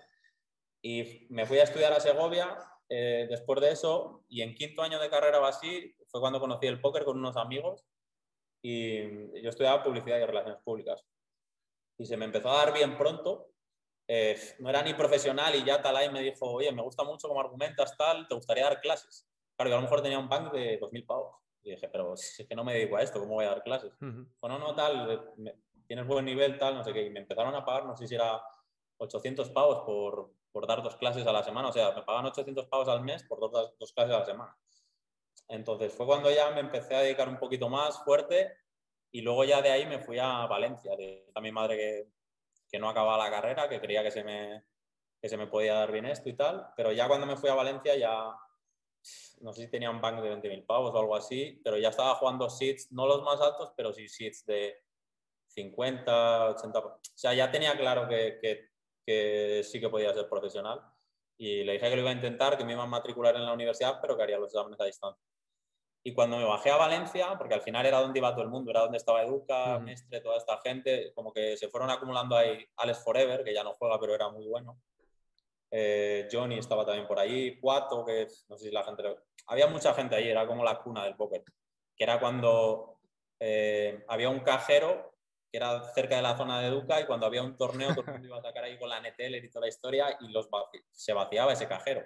Y 0.82 1.26
me 1.30 1.46
fui 1.46 1.58
a 1.58 1.64
estudiar 1.64 1.92
a 1.92 2.00
Segovia 2.00 2.56
eh, 2.88 3.26
después 3.30 3.60
de 3.60 3.70
eso 3.70 4.24
y 4.28 4.42
en 4.42 4.54
quinto 4.54 4.82
año 4.82 4.98
de 4.98 5.10
carrera 5.10 5.40
o 5.40 5.44
así 5.44 5.94
fue 6.08 6.20
cuando 6.20 6.40
conocí 6.40 6.66
el 6.66 6.80
póker 6.80 7.04
con 7.04 7.18
unos 7.18 7.36
amigos 7.36 7.86
y 8.62 9.40
yo 9.40 9.48
estudiaba 9.48 9.82
publicidad 9.82 10.18
y 10.18 10.24
relaciones 10.24 10.60
públicas. 10.62 11.04
Y 11.98 12.06
se 12.06 12.16
me 12.16 12.24
empezó 12.24 12.50
a 12.50 12.64
dar 12.64 12.72
bien 12.72 12.96
pronto. 12.96 13.52
Eh, 14.08 14.36
no 14.58 14.70
era 14.70 14.82
ni 14.82 14.94
profesional 14.94 15.54
y 15.54 15.64
ya 15.64 15.80
Talay 15.80 16.10
me 16.10 16.20
dijo, 16.20 16.50
oye, 16.50 16.72
me 16.72 16.82
gusta 16.82 17.04
mucho 17.04 17.28
cómo 17.28 17.40
argumentas, 17.40 17.96
tal, 17.96 18.26
¿te 18.26 18.34
gustaría 18.34 18.64
dar 18.64 18.80
clases? 18.80 19.29
Claro, 19.60 19.68
yo 19.72 19.76
a 19.76 19.80
lo 19.80 19.82
mejor 19.82 20.00
tenía 20.00 20.18
un 20.18 20.26
bank 20.26 20.52
de 20.54 20.78
2.000 20.78 21.04
pavos. 21.04 21.36
Y 21.62 21.72
dije, 21.72 21.86
pero 21.90 22.16
si 22.16 22.40
es 22.40 22.48
que 22.48 22.54
no 22.54 22.64
me 22.64 22.72
dedico 22.72 22.96
a 22.96 23.02
esto, 23.02 23.20
¿cómo 23.20 23.34
voy 23.34 23.44
a 23.44 23.50
dar 23.50 23.62
clases? 23.62 23.92
Ujú. 24.00 24.26
Bueno, 24.40 24.58
no, 24.58 24.74
tal, 24.74 25.10
eh, 25.10 25.20
me- 25.36 25.54
tienes 25.86 26.06
buen 26.06 26.24
nivel, 26.24 26.56
tal, 26.58 26.76
no 26.76 26.82
sé 26.82 26.94
qué. 26.94 27.02
Y 27.04 27.10
me 27.10 27.20
empezaron 27.20 27.54
a 27.54 27.62
pagar, 27.62 27.84
no 27.84 27.94
sé 27.94 28.08
si 28.08 28.14
era 28.14 28.42
800 28.96 29.50
pavos 29.50 29.80
por, 29.84 30.30
por 30.50 30.66
dar 30.66 30.82
dos 30.82 30.96
clases 30.96 31.26
a 31.26 31.32
la 31.32 31.42
semana. 31.42 31.68
O 31.68 31.72
sea, 31.72 31.92
me 31.92 32.00
pagan 32.04 32.24
800 32.24 32.68
pavos 32.68 32.88
al 32.88 33.02
mes 33.02 33.22
por 33.24 33.38
dos, 33.38 33.74
dos 33.78 33.92
clases 33.92 34.14
a 34.14 34.20
la 34.20 34.24
semana. 34.24 34.56
Entonces 35.48 35.92
fue 35.92 36.06
cuando 36.06 36.30
ya 36.30 36.50
me 36.52 36.60
empecé 36.60 36.94
a 36.94 37.00
dedicar 37.00 37.28
un 37.28 37.38
poquito 37.38 37.68
más 37.68 38.02
fuerte 38.02 38.56
y 39.12 39.20
luego 39.20 39.44
ya 39.44 39.60
de 39.60 39.72
ahí 39.72 39.84
me 39.84 39.98
fui 39.98 40.18
a 40.18 40.46
Valencia. 40.46 40.96
De, 40.96 41.30
a 41.34 41.40
mi 41.42 41.52
madre 41.52 41.76
que, 41.76 42.06
que 42.70 42.78
no 42.78 42.88
acababa 42.88 43.22
la 43.22 43.30
carrera, 43.30 43.68
que 43.68 43.78
creía 43.78 44.02
que 44.02 44.10
se, 44.10 44.24
me, 44.24 44.64
que 45.20 45.28
se 45.28 45.36
me 45.36 45.48
podía 45.48 45.74
dar 45.74 45.92
bien 45.92 46.06
esto 46.06 46.30
y 46.30 46.34
tal. 46.34 46.68
Pero 46.74 46.92
ya 46.92 47.06
cuando 47.08 47.26
me 47.26 47.36
fui 47.36 47.50
a 47.50 47.54
Valencia 47.54 47.94
ya, 47.94 48.32
no 49.40 49.52
sé 49.52 49.62
si 49.62 49.70
tenía 49.70 49.90
un 49.90 50.00
bank 50.00 50.20
de 50.22 50.30
20.000 50.30 50.66
pavos 50.66 50.94
o 50.94 50.98
algo 50.98 51.16
así, 51.16 51.60
pero 51.64 51.78
ya 51.78 51.88
estaba 51.88 52.14
jugando 52.16 52.48
seats, 52.50 52.92
no 52.92 53.06
los 53.06 53.22
más 53.22 53.40
altos, 53.40 53.72
pero 53.76 53.92
sí 53.92 54.08
seats 54.08 54.44
de 54.46 54.76
50, 55.48 56.50
80. 56.50 56.78
O 56.78 57.00
sea, 57.14 57.34
ya 57.34 57.50
tenía 57.50 57.76
claro 57.76 58.08
que, 58.08 58.38
que 58.40 58.70
que 59.10 59.62
sí 59.64 59.80
que 59.80 59.88
podía 59.88 60.12
ser 60.14 60.28
profesional. 60.28 60.80
Y 61.36 61.64
le 61.64 61.72
dije 61.72 61.88
que 61.88 61.96
lo 61.96 62.02
iba 62.02 62.10
a 62.10 62.14
intentar, 62.14 62.56
que 62.56 62.64
me 62.64 62.72
iba 62.74 62.82
a 62.82 62.86
matricular 62.86 63.34
en 63.34 63.46
la 63.46 63.52
universidad, 63.52 63.98
pero 64.00 64.16
que 64.16 64.22
haría 64.22 64.38
los 64.38 64.52
exámenes 64.52 64.80
a 64.80 64.84
distancia. 64.84 65.24
Y 66.02 66.14
cuando 66.14 66.38
me 66.38 66.44
bajé 66.44 66.70
a 66.70 66.76
Valencia, 66.76 67.36
porque 67.36 67.54
al 67.54 67.62
final 67.62 67.84
era 67.84 68.00
donde 68.00 68.18
iba 68.18 68.32
todo 68.32 68.44
el 68.44 68.50
mundo, 68.50 68.70
era 68.70 68.80
donde 68.80 68.98
estaba 68.98 69.22
Educa, 69.22 69.78
Mestre, 69.80 70.20
toda 70.20 70.36
esta 70.36 70.58
gente, 70.58 71.12
como 71.14 71.32
que 71.32 71.56
se 71.56 71.68
fueron 71.68 71.90
acumulando 71.90 72.36
ahí 72.36 72.64
Alex 72.76 73.02
Forever, 73.04 73.44
que 73.44 73.52
ya 73.52 73.64
no 73.64 73.74
juega, 73.74 73.98
pero 73.98 74.14
era 74.14 74.28
muy 74.30 74.46
bueno. 74.46 74.80
Eh, 75.70 76.28
Johnny 76.30 76.58
estaba 76.58 76.84
también 76.84 77.06
por 77.06 77.18
ahí, 77.18 77.58
Cuato, 77.60 78.04
que 78.04 78.26
no 78.48 78.56
sé 78.56 78.66
si 78.66 78.70
la 78.70 78.82
gente... 78.82 79.16
Había 79.46 79.66
mucha 79.66 79.94
gente 79.94 80.16
ahí, 80.16 80.28
era 80.28 80.46
como 80.46 80.64
la 80.64 80.78
cuna 80.78 81.04
del 81.04 81.16
póker, 81.16 81.42
que 81.96 82.04
era 82.04 82.20
cuando 82.20 82.98
eh, 83.38 84.04
había 84.08 84.28
un 84.28 84.40
cajero 84.40 85.14
que 85.50 85.56
era 85.56 85.82
cerca 85.92 86.16
de 86.16 86.22
la 86.22 86.36
zona 86.36 86.60
de 86.60 86.68
Educa 86.68 87.00
y 87.00 87.06
cuando 87.06 87.26
había 87.26 87.42
un 87.42 87.56
torneo 87.56 87.90
todo 87.90 88.04
el 88.06 88.12
mundo 88.12 88.26
iba 88.28 88.36
a 88.36 88.40
atacar 88.40 88.64
ahí 88.64 88.78
con 88.78 88.88
la 88.88 89.00
Neteller 89.00 89.44
y 89.44 89.50
toda 89.50 89.62
la 89.62 89.68
historia 89.68 90.16
y 90.20 90.28
los 90.28 90.48
se 90.92 91.12
vaciaba 91.12 91.52
ese 91.52 91.66
cajero. 91.66 92.04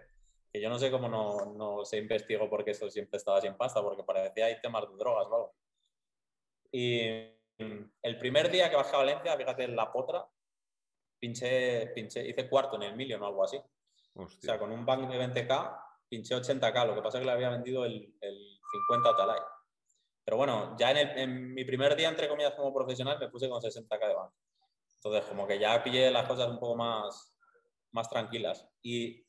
Que 0.51 0.61
yo 0.61 0.71
no 0.71 0.79
sé 0.79 0.91
cómo 0.91 1.09
no, 1.09 1.53
no, 1.55 1.85
se 1.85 1.99
investigó 1.99 2.49
porque 2.49 2.71
eso 2.71 2.89
siempre 2.89 3.19
estaba 3.19 3.41
sin 3.41 3.55
pasta, 3.55 3.83
porque 3.83 4.03
parecía 4.03 4.47
hay 4.47 4.61
temas 4.61 4.89
de 4.89 4.97
drogas 4.97 5.27
o. 5.31 5.55
Y 6.73 7.01
el 7.59 8.19
primer 8.19 8.51
día 8.51 8.71
que 8.71 8.77
bajé 8.77 8.95
a 8.97 8.99
Valencia, 8.99 9.37
fíjate, 9.37 9.65
en 9.65 9.77
la 9.77 9.93
potra, 9.93 10.27
pinché, 11.25 11.91
pinché, 11.95 12.21
hice 12.29 12.49
cuarto 12.49 12.77
en 12.77 12.83
el 12.83 12.97
Million 12.97 13.23
o 13.23 13.27
algo 13.27 13.45
así. 13.45 13.59
O 14.15 14.29
sea, 14.29 14.59
con 14.59 14.71
un 14.71 14.85
bank 14.85 15.09
de 15.09 15.19
20k, 15.19 15.83
pinché 16.07 16.37
80k, 16.37 16.87
lo 16.87 16.95
que 16.95 17.01
pasa 17.01 17.17
es 17.17 17.23
que 17.23 17.27
le 17.27 17.33
había 17.33 17.49
vendido 17.49 17.87
el, 17.87 18.15
el 18.21 18.61
50 18.71 19.09
a 19.09 19.17
Talay. 19.17 19.41
Pero 20.23 20.37
bueno, 20.37 20.77
ya 20.79 20.91
en, 20.91 21.55
mi 21.55 21.65
primer 21.65 21.97
día, 21.97 22.11
entre 22.11 22.29
comillas, 22.29 22.55
como 22.55 22.75
profesional, 22.75 23.19
me 23.19 23.29
puse 23.29 23.49
con 23.49 23.63
60k 23.63 24.07
de 24.07 24.15
banco. 24.15 24.35
Entonces, 24.97 25.25
como 25.25 25.47
que 25.47 25.59
ya 25.59 25.83
pillé 25.83 26.11
las 26.11 26.29
cosas 26.29 26.49
un 26.49 26.59
poco 26.59 26.77
más, 26.77 27.39
más 27.93 28.09
tranquilas. 28.11 28.69
Y 28.83 29.25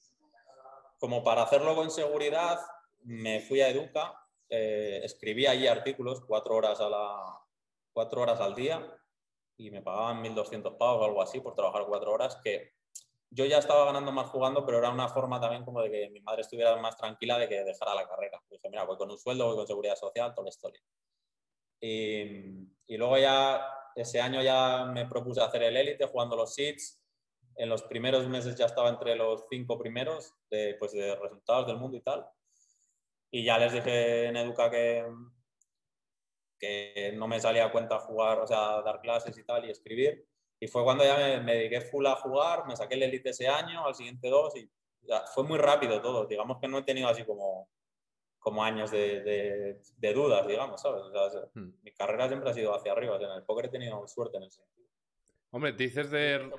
como 1.00 1.24
para 1.24 1.44
hacerlo 1.44 1.76
con 1.76 1.90
seguridad, 1.90 2.60
me 3.04 3.40
fui 3.40 3.62
a 3.62 3.70
Educa, 3.70 4.14
eh, 4.50 5.00
escribí 5.04 5.48
allí 5.48 5.68
artículos 5.68 6.22
cuatro 6.26 6.56
horas, 6.56 6.82
a 6.82 6.90
la, 6.90 7.40
cuatro 7.94 8.22
horas 8.22 8.42
al 8.42 8.54
día 8.54 8.86
y 9.58 9.72
me 9.72 9.82
pagaban 9.82 10.22
1.200 10.22 10.78
pavos 10.78 11.02
o 11.02 11.06
algo 11.06 11.22
así 11.22 11.40
por 11.40 11.56
trabajar 11.56 11.86
cuatro 11.88 12.12
horas, 12.12 12.38
que 12.44 12.74
yo 13.30 13.46
ya 13.46 13.58
estaba 13.58 13.86
ganando 13.86 14.12
más 14.12 14.30
jugando, 14.30 14.66
pero 14.66 14.78
era 14.78 14.90
una 14.90 15.10
forma 15.10 15.40
también 15.40 15.66
como 15.66 15.82
de 15.82 15.92
que 15.92 16.10
mi 16.10 16.22
madre 16.22 16.42
estuviera 16.42 16.76
más 16.78 16.96
tranquila 16.96 17.38
de 17.38 17.50
que 17.50 17.64
dejara 17.64 17.94
la 17.96 18.08
carrera. 18.08 18.42
Dije, 18.50 18.70
mira, 18.70 18.86
voy 18.86 18.98
con 18.98 19.12
un 19.12 19.18
sueldo, 19.18 19.48
voy 19.48 19.58
con 19.58 19.68
seguridad 19.68 19.96
social, 19.96 20.34
toda 20.34 20.46
la 20.46 20.50
historia. 20.50 20.82
Y, 21.82 22.24
y 22.88 22.98
luego 22.98 23.18
ya, 23.18 23.62
ese 23.96 24.22
año 24.22 24.42
ya 24.42 24.86
me 24.86 25.06
propuse 25.06 25.42
hacer 25.42 25.64
el 25.64 25.76
élite 25.76 26.06
jugando 26.06 26.36
los 26.36 26.54
seeds. 26.54 27.02
En 27.58 27.70
los 27.70 27.84
primeros 27.84 28.28
meses 28.28 28.56
ya 28.56 28.66
estaba 28.66 28.90
entre 28.90 29.16
los 29.16 29.46
cinco 29.50 29.78
primeros 29.78 30.34
de, 30.50 30.76
pues, 30.80 30.94
de 30.94 31.16
resultados 31.16 31.68
del 31.68 31.78
mundo 31.78 31.98
y 31.98 32.02
tal. 32.02 32.26
Y 33.32 33.44
ya 33.44 33.58
les 33.58 33.74
dije 33.74 34.28
en 34.28 34.38
Educa 34.38 34.70
que, 34.70 35.06
que 36.60 37.14
no 37.16 37.28
me 37.28 37.40
salía 37.40 37.66
a 37.66 37.72
cuenta 37.72 38.00
jugar, 38.00 38.40
o 38.40 38.48
sea, 38.48 38.82
dar 38.82 39.02
clases 39.02 39.38
y 39.38 39.44
tal 39.44 39.66
y 39.66 39.72
escribir 39.72 40.26
y 40.60 40.68
fue 40.68 40.84
cuando 40.84 41.04
ya 41.04 41.42
me, 41.42 41.54
dediqué 41.54 41.82
full 41.82 42.06
a 42.06 42.16
jugar, 42.16 42.66
me 42.66 42.76
saqué 42.76 42.96
el 42.96 43.04
Elite 43.04 43.30
ese 43.30 43.48
año, 43.48 43.86
al 43.86 43.96
siguiente 43.96 44.30
dos, 44.30 44.56
y 44.56 44.70
fue 45.34 45.44
muy 45.44 45.58
rápido 45.58 46.02
todo. 46.02 46.26
Digamos 46.26 46.60
que 46.60 46.68
no 46.68 46.80
he 46.80 46.84
tenido 46.84 47.10
así 47.10 47.24
como, 47.26 47.70
como 48.40 48.64
años 48.64 48.90
de, 48.92 49.80
de, 49.98 50.14
dudas, 50.14 50.48
digamos, 50.48 50.82
¿sabes? 50.82 51.04
Hmm. 51.54 51.72
Mi 51.84 51.92
carrera 51.92 52.28
siempre 52.28 52.50
ha 52.50 52.54
sido 52.54 52.74
hacia 52.74 52.94
arriba. 52.94 53.18
en 53.18 53.32
el 53.32 53.44
póker 53.44 53.66
he 53.66 53.70
tenido 53.70 54.08
suerte 54.08 54.38
en 54.38 54.44
ese 54.44 54.62
sentido. 54.62 54.90
Hombre, 55.52 55.74
dices 55.74 56.10
de... 56.10 56.50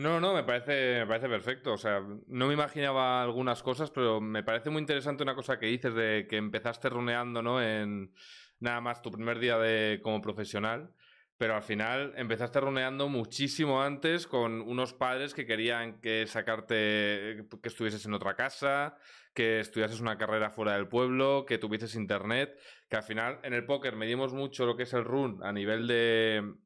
No, 0.00 0.18
no, 0.18 0.32
me 0.32 0.44
parece, 0.44 1.00
me 1.00 1.06
parece 1.06 1.28
perfecto. 1.28 1.74
O 1.74 1.76
sea, 1.76 2.00
no 2.00 2.46
me 2.46 2.54
imaginaba 2.54 3.22
algunas 3.22 3.62
cosas, 3.62 3.90
pero 3.90 4.18
me 4.18 4.42
parece 4.42 4.70
muy 4.70 4.80
interesante 4.80 5.22
una 5.22 5.34
cosa 5.34 5.58
que 5.58 5.66
dices 5.66 5.94
de 5.94 6.26
que 6.26 6.38
empezaste 6.38 6.88
runeando, 6.88 7.42
¿no? 7.42 7.62
En 7.62 8.14
nada 8.60 8.80
más 8.80 9.02
tu 9.02 9.10
primer 9.10 9.38
día 9.38 9.58
de, 9.58 10.00
como 10.02 10.22
profesional 10.22 10.94
pero 11.40 11.54
al 11.54 11.62
final 11.62 12.12
empezaste 12.16 12.60
runeando 12.60 13.08
muchísimo 13.08 13.82
antes 13.82 14.26
con 14.26 14.60
unos 14.60 14.92
padres 14.92 15.32
que 15.32 15.46
querían 15.46 15.98
que 16.02 16.26
sacarte, 16.26 17.46
que 17.62 17.68
estuvieses 17.68 18.04
en 18.04 18.12
otra 18.12 18.36
casa, 18.36 18.98
que 19.32 19.58
estudiases 19.60 20.00
una 20.00 20.18
carrera 20.18 20.50
fuera 20.50 20.74
del 20.74 20.86
pueblo, 20.86 21.46
que 21.46 21.56
tuvieses 21.56 21.94
internet, 21.94 22.58
que 22.90 22.96
al 22.96 23.04
final 23.04 23.40
en 23.42 23.54
el 23.54 23.64
póker 23.64 23.96
medimos 23.96 24.34
mucho 24.34 24.66
lo 24.66 24.76
que 24.76 24.82
es 24.82 24.92
el 24.92 25.02
run 25.02 25.40
a 25.42 25.50
nivel 25.50 25.86
de, 25.86 26.56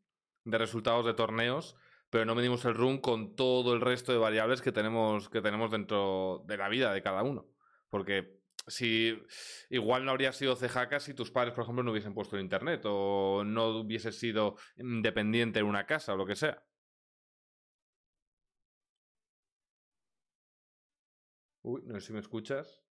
de 0.43 0.59
resultados 0.59 1.07
de 1.07 1.15
torneos, 1.15 1.77
pero 2.15 2.27
no 2.27 2.37
medimos 2.37 2.65
el 2.65 2.75
run 2.75 2.99
con 2.99 3.35
todo 3.35 3.75
el 3.75 3.81
resto 3.81 4.13
de 4.13 4.19
variables 4.19 4.63
que 4.63 4.71
tenemos, 4.71 5.29
que 5.29 5.43
tenemos 5.43 5.73
dentro 5.73 6.45
de 6.47 6.57
la 6.57 6.69
vida 6.69 6.93
de 6.93 7.03
cada 7.03 7.25
uno. 7.25 7.49
Porque 7.89 8.41
si 8.69 9.21
igual 9.69 10.05
no 10.05 10.13
habría 10.13 10.31
sido 10.31 10.55
cejaca 10.55 11.01
si 11.01 11.13
tus 11.13 11.33
padres, 11.33 11.55
por 11.55 11.65
ejemplo, 11.65 11.83
no 11.83 11.91
hubiesen 11.91 12.15
puesto 12.15 12.37
el 12.37 12.43
internet 12.43 12.83
o 12.85 13.43
no 13.45 13.81
hubieses 13.81 14.17
sido 14.17 14.55
dependiente 14.77 15.59
en 15.59 15.67
una 15.67 15.87
casa 15.87 16.15
o 16.15 16.17
lo 16.17 16.25
que 16.25 16.37
sea. 16.37 16.63
Uy, 21.63 21.83
no 21.85 21.99
sé 21.99 22.07
si 22.07 22.13
me 22.13 22.21
escuchas. 22.21 22.84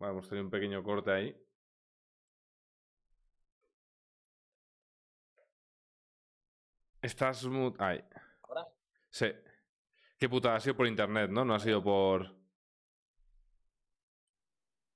Vamos 0.00 0.12
hemos 0.12 0.28
tenido 0.28 0.44
un 0.44 0.50
pequeño 0.50 0.82
corte 0.82 1.10
ahí. 1.10 1.36
Estás 7.02 7.40
smooth. 7.40 7.74
Ahí. 7.80 8.00
¿Ahora? 8.42 8.68
Sí. 9.10 9.26
Qué 10.16 10.28
puta, 10.28 10.54
ha 10.54 10.60
sido 10.60 10.76
por 10.76 10.86
internet, 10.86 11.30
¿no? 11.30 11.44
No 11.44 11.54
ha 11.54 11.58
sido 11.58 11.82
por. 11.82 12.36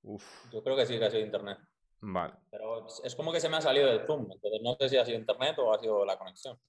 Uf. 0.02 0.52
Yo 0.52 0.62
creo 0.62 0.76
que 0.76 0.86
sí 0.86 0.98
que 0.98 1.04
ha 1.04 1.10
sido 1.10 1.24
internet. 1.24 1.58
Vale. 2.00 2.34
Pero 2.50 2.86
es 3.04 3.14
como 3.16 3.32
que 3.32 3.40
se 3.40 3.48
me 3.48 3.56
ha 3.56 3.60
salido 3.60 3.88
del 3.88 4.06
Zoom, 4.06 4.30
entonces 4.30 4.60
no 4.62 4.74
sé 4.74 4.88
si 4.88 4.96
ha 4.96 5.04
sido 5.04 5.18
internet 5.18 5.56
o 5.58 5.72
ha 5.72 5.78
sido 5.78 6.04
la 6.04 6.18
conexión. 6.18 6.60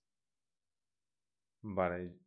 Vale. 1.62 2.23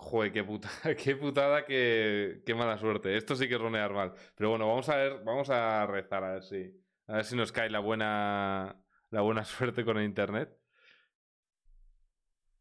Joder, 0.00 0.32
qué, 0.32 0.42
puta, 0.42 0.68
qué 0.96 1.14
putada, 1.14 1.64
qué, 1.66 2.42
qué, 2.46 2.54
mala 2.54 2.78
suerte. 2.78 3.16
Esto 3.16 3.36
sí 3.36 3.46
que 3.46 3.56
es 3.56 3.60
ronear 3.60 3.92
mal. 3.92 4.14
Pero 4.34 4.50
bueno, 4.50 4.66
vamos 4.66 4.88
a 4.88 4.96
ver, 4.96 5.22
vamos 5.24 5.50
a 5.50 5.86
rezar 5.86 6.24
a 6.24 6.32
ver 6.32 6.42
si, 6.42 6.74
a 7.06 7.16
ver 7.16 7.24
si 7.24 7.36
nos 7.36 7.52
cae 7.52 7.68
la 7.68 7.80
buena, 7.80 8.82
la 9.10 9.20
buena 9.20 9.44
suerte 9.44 9.84
con 9.84 9.98
el 9.98 10.04
internet. 10.04 10.56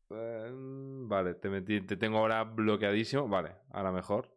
Em, 0.10 1.08
vale, 1.08 1.36
te, 1.36 1.50
metí, 1.50 1.80
te 1.82 1.96
tengo 1.96 2.18
ahora 2.18 2.44
bloqueadísimo. 2.44 3.28
Vale, 3.30 3.56
ahora 3.72 3.94
mejor. 3.94 4.30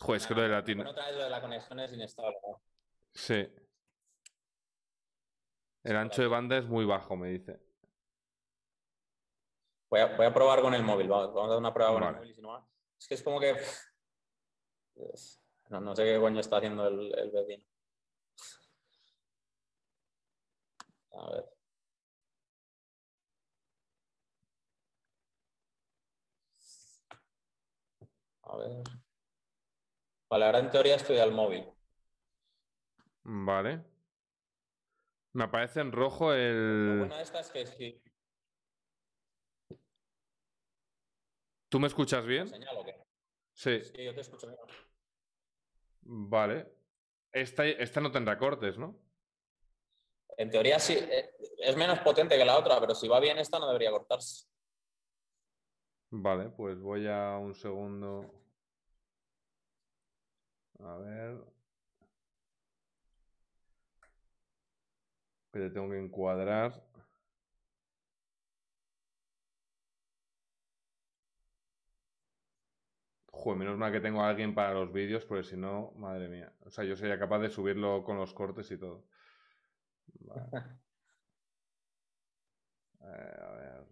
Joder, 0.00 0.20
es 0.20 0.26
que 0.26 0.34
lo 0.34 0.42
de 0.42 0.48
latino. 0.48 0.90
otra 0.90 1.06
vez 1.06 1.16
lo 1.16 1.22
de 1.24 1.30
la 1.30 1.40
conexión 1.40 1.78
es 1.80 1.92
inestable. 1.92 2.36
Sí. 3.14 3.48
El 5.84 5.96
ancho 5.96 6.20
de 6.20 6.28
banda 6.28 6.58
es 6.58 6.66
muy 6.66 6.84
bajo, 6.84 7.16
me 7.16 7.28
dice. 7.28 7.65
Voy 9.88 10.00
a, 10.00 10.16
voy 10.16 10.26
a, 10.26 10.34
probar 10.34 10.60
con 10.62 10.74
el 10.74 10.82
móvil, 10.82 11.08
vamos, 11.08 11.36
a 11.36 11.48
dar 11.48 11.58
una 11.58 11.72
prueba 11.72 11.92
con 11.92 12.02
el 12.02 12.14
móvil. 12.16 12.34
Si 12.34 12.40
no, 12.40 12.68
es 12.98 13.06
que 13.08 13.14
es 13.14 13.22
como 13.22 13.40
que... 13.40 13.56
No, 15.70 15.80
no 15.80 15.94
sé 15.94 16.04
qué 16.04 16.18
coño 16.20 16.40
está 16.40 16.56
haciendo 16.58 16.86
el, 16.88 17.16
el 17.18 17.30
vecino. 17.30 17.64
A 21.12 21.30
ver. 21.30 21.44
A 28.42 28.56
ver. 28.56 28.82
Vale, 30.28 30.44
ahora 30.44 30.58
en 30.58 30.70
teoría 30.70 30.96
estoy 30.96 31.18
al 31.18 31.32
móvil. 31.32 31.64
Vale. 33.24 33.84
Me 35.32 35.44
aparece 35.44 35.80
en 35.80 35.92
rojo 35.92 36.32
el. 36.32 36.86
Lo 36.86 36.98
bueno 36.98 37.16
de 37.16 37.22
esta 37.22 37.40
es 37.40 37.50
que 37.50 37.66
si, 37.66 38.02
¿Tú 41.68 41.80
me 41.80 41.86
escuchas 41.86 42.24
bien? 42.24 42.48
Sí. 43.52 43.82
Sí, 43.82 44.04
yo 44.04 44.14
te 44.14 44.20
escucho 44.20 44.46
bien. 44.46 44.60
Vale. 46.02 46.66
Esta, 47.32 47.66
esta 47.66 48.00
no 48.00 48.10
tendrá 48.10 48.38
cortes, 48.38 48.78
¿no? 48.78 48.96
En 50.38 50.50
teoría 50.50 50.78
sí, 50.78 50.94
eh, 50.94 51.30
es 51.58 51.76
menos 51.76 51.98
potente 52.00 52.36
que 52.36 52.44
la 52.44 52.58
otra, 52.58 52.78
pero 52.80 52.94
si 52.94 53.08
va 53.08 53.20
bien 53.20 53.38
esta 53.38 53.58
no 53.58 53.66
debería 53.66 53.90
cortarse. 53.90 54.46
Vale, 56.10 56.50
pues 56.50 56.78
voy 56.80 57.06
a 57.08 57.36
un 57.38 57.54
segundo. 57.54 58.30
A 60.78 60.96
ver. 60.98 61.36
Que 65.52 65.58
le 65.58 65.70
tengo 65.70 65.90
que 65.90 65.98
encuadrar. 65.98 66.82
Joder, 73.38 73.58
menos 73.58 73.76
mal 73.78 73.92
que 73.92 74.00
tengo 74.00 74.20
a 74.22 74.28
alguien 74.30 74.54
para 74.54 74.72
los 74.74 74.92
vídeos, 74.92 75.24
porque 75.26 75.44
si 75.44 75.56
no, 75.56 75.92
madre 75.96 76.28
mía. 76.28 76.54
O 76.64 76.70
sea, 76.70 76.84
yo 76.84 76.96
sería 76.96 77.18
capaz 77.18 77.38
de 77.40 77.50
subirlo 77.50 78.02
con 78.02 78.16
los 78.18 78.32
cortes 78.34 78.70
y 78.70 78.78
todo. 78.78 79.08
Vale. 80.20 80.50
Eh, 83.00 83.36
a 83.40 83.50
ver. 83.56 83.86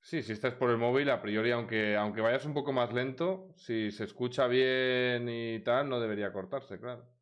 Sí, 0.00 0.22
si 0.22 0.32
estás 0.32 0.54
por 0.54 0.70
el 0.70 0.78
móvil, 0.78 1.10
a 1.10 1.20
priori, 1.22 1.50
aunque, 1.52 1.96
aunque 1.96 2.20
vayas 2.20 2.44
un 2.46 2.54
poco 2.54 2.72
más 2.72 2.92
lento, 2.92 3.52
si 3.56 3.90
se 3.92 4.04
escucha 4.04 4.46
bien 4.48 5.28
y 5.28 5.60
tal, 5.60 5.88
no 5.88 6.00
debería 6.00 6.32
cortarse, 6.32 6.80
claro. 6.80 7.14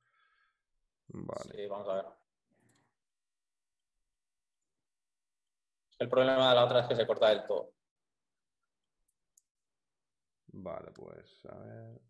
Vale. 1.09 1.53
Sí, 1.55 1.67
vamos 1.67 1.89
a 1.89 1.95
ver. 1.97 2.05
El 5.99 6.09
problema 6.09 6.49
de 6.49 6.55
la 6.55 6.65
otra 6.65 6.81
es 6.81 6.87
que 6.87 6.97
se 6.97 7.07
corta 7.07 7.29
del 7.29 7.47
todo. 7.47 7.76
Vale, 10.65 10.91
pues 10.91 11.45
a 11.47 11.55
ver. 11.59 12.01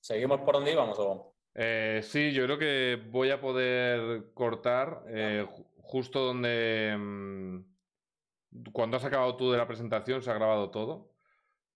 ¿Seguimos 0.00 0.40
por 0.40 0.54
donde 0.54 0.72
íbamos 0.72 0.98
o? 0.98 1.34
Eh, 1.54 2.00
sí, 2.02 2.32
yo 2.32 2.44
creo 2.44 2.58
que 2.58 3.02
voy 3.10 3.30
a 3.30 3.40
poder 3.40 4.32
cortar 4.34 5.04
eh, 5.08 5.46
ju- 5.48 5.66
justo 5.78 6.20
donde... 6.20 6.94
mm, 6.98 7.60
cuando 8.72 8.96
has 8.96 9.04
acabado 9.04 9.36
tú 9.36 9.50
de 9.50 9.58
la 9.58 9.66
presentación, 9.66 10.22
se 10.22 10.30
ha 10.30 10.34
grabado 10.34 10.70
todo. 10.70 11.14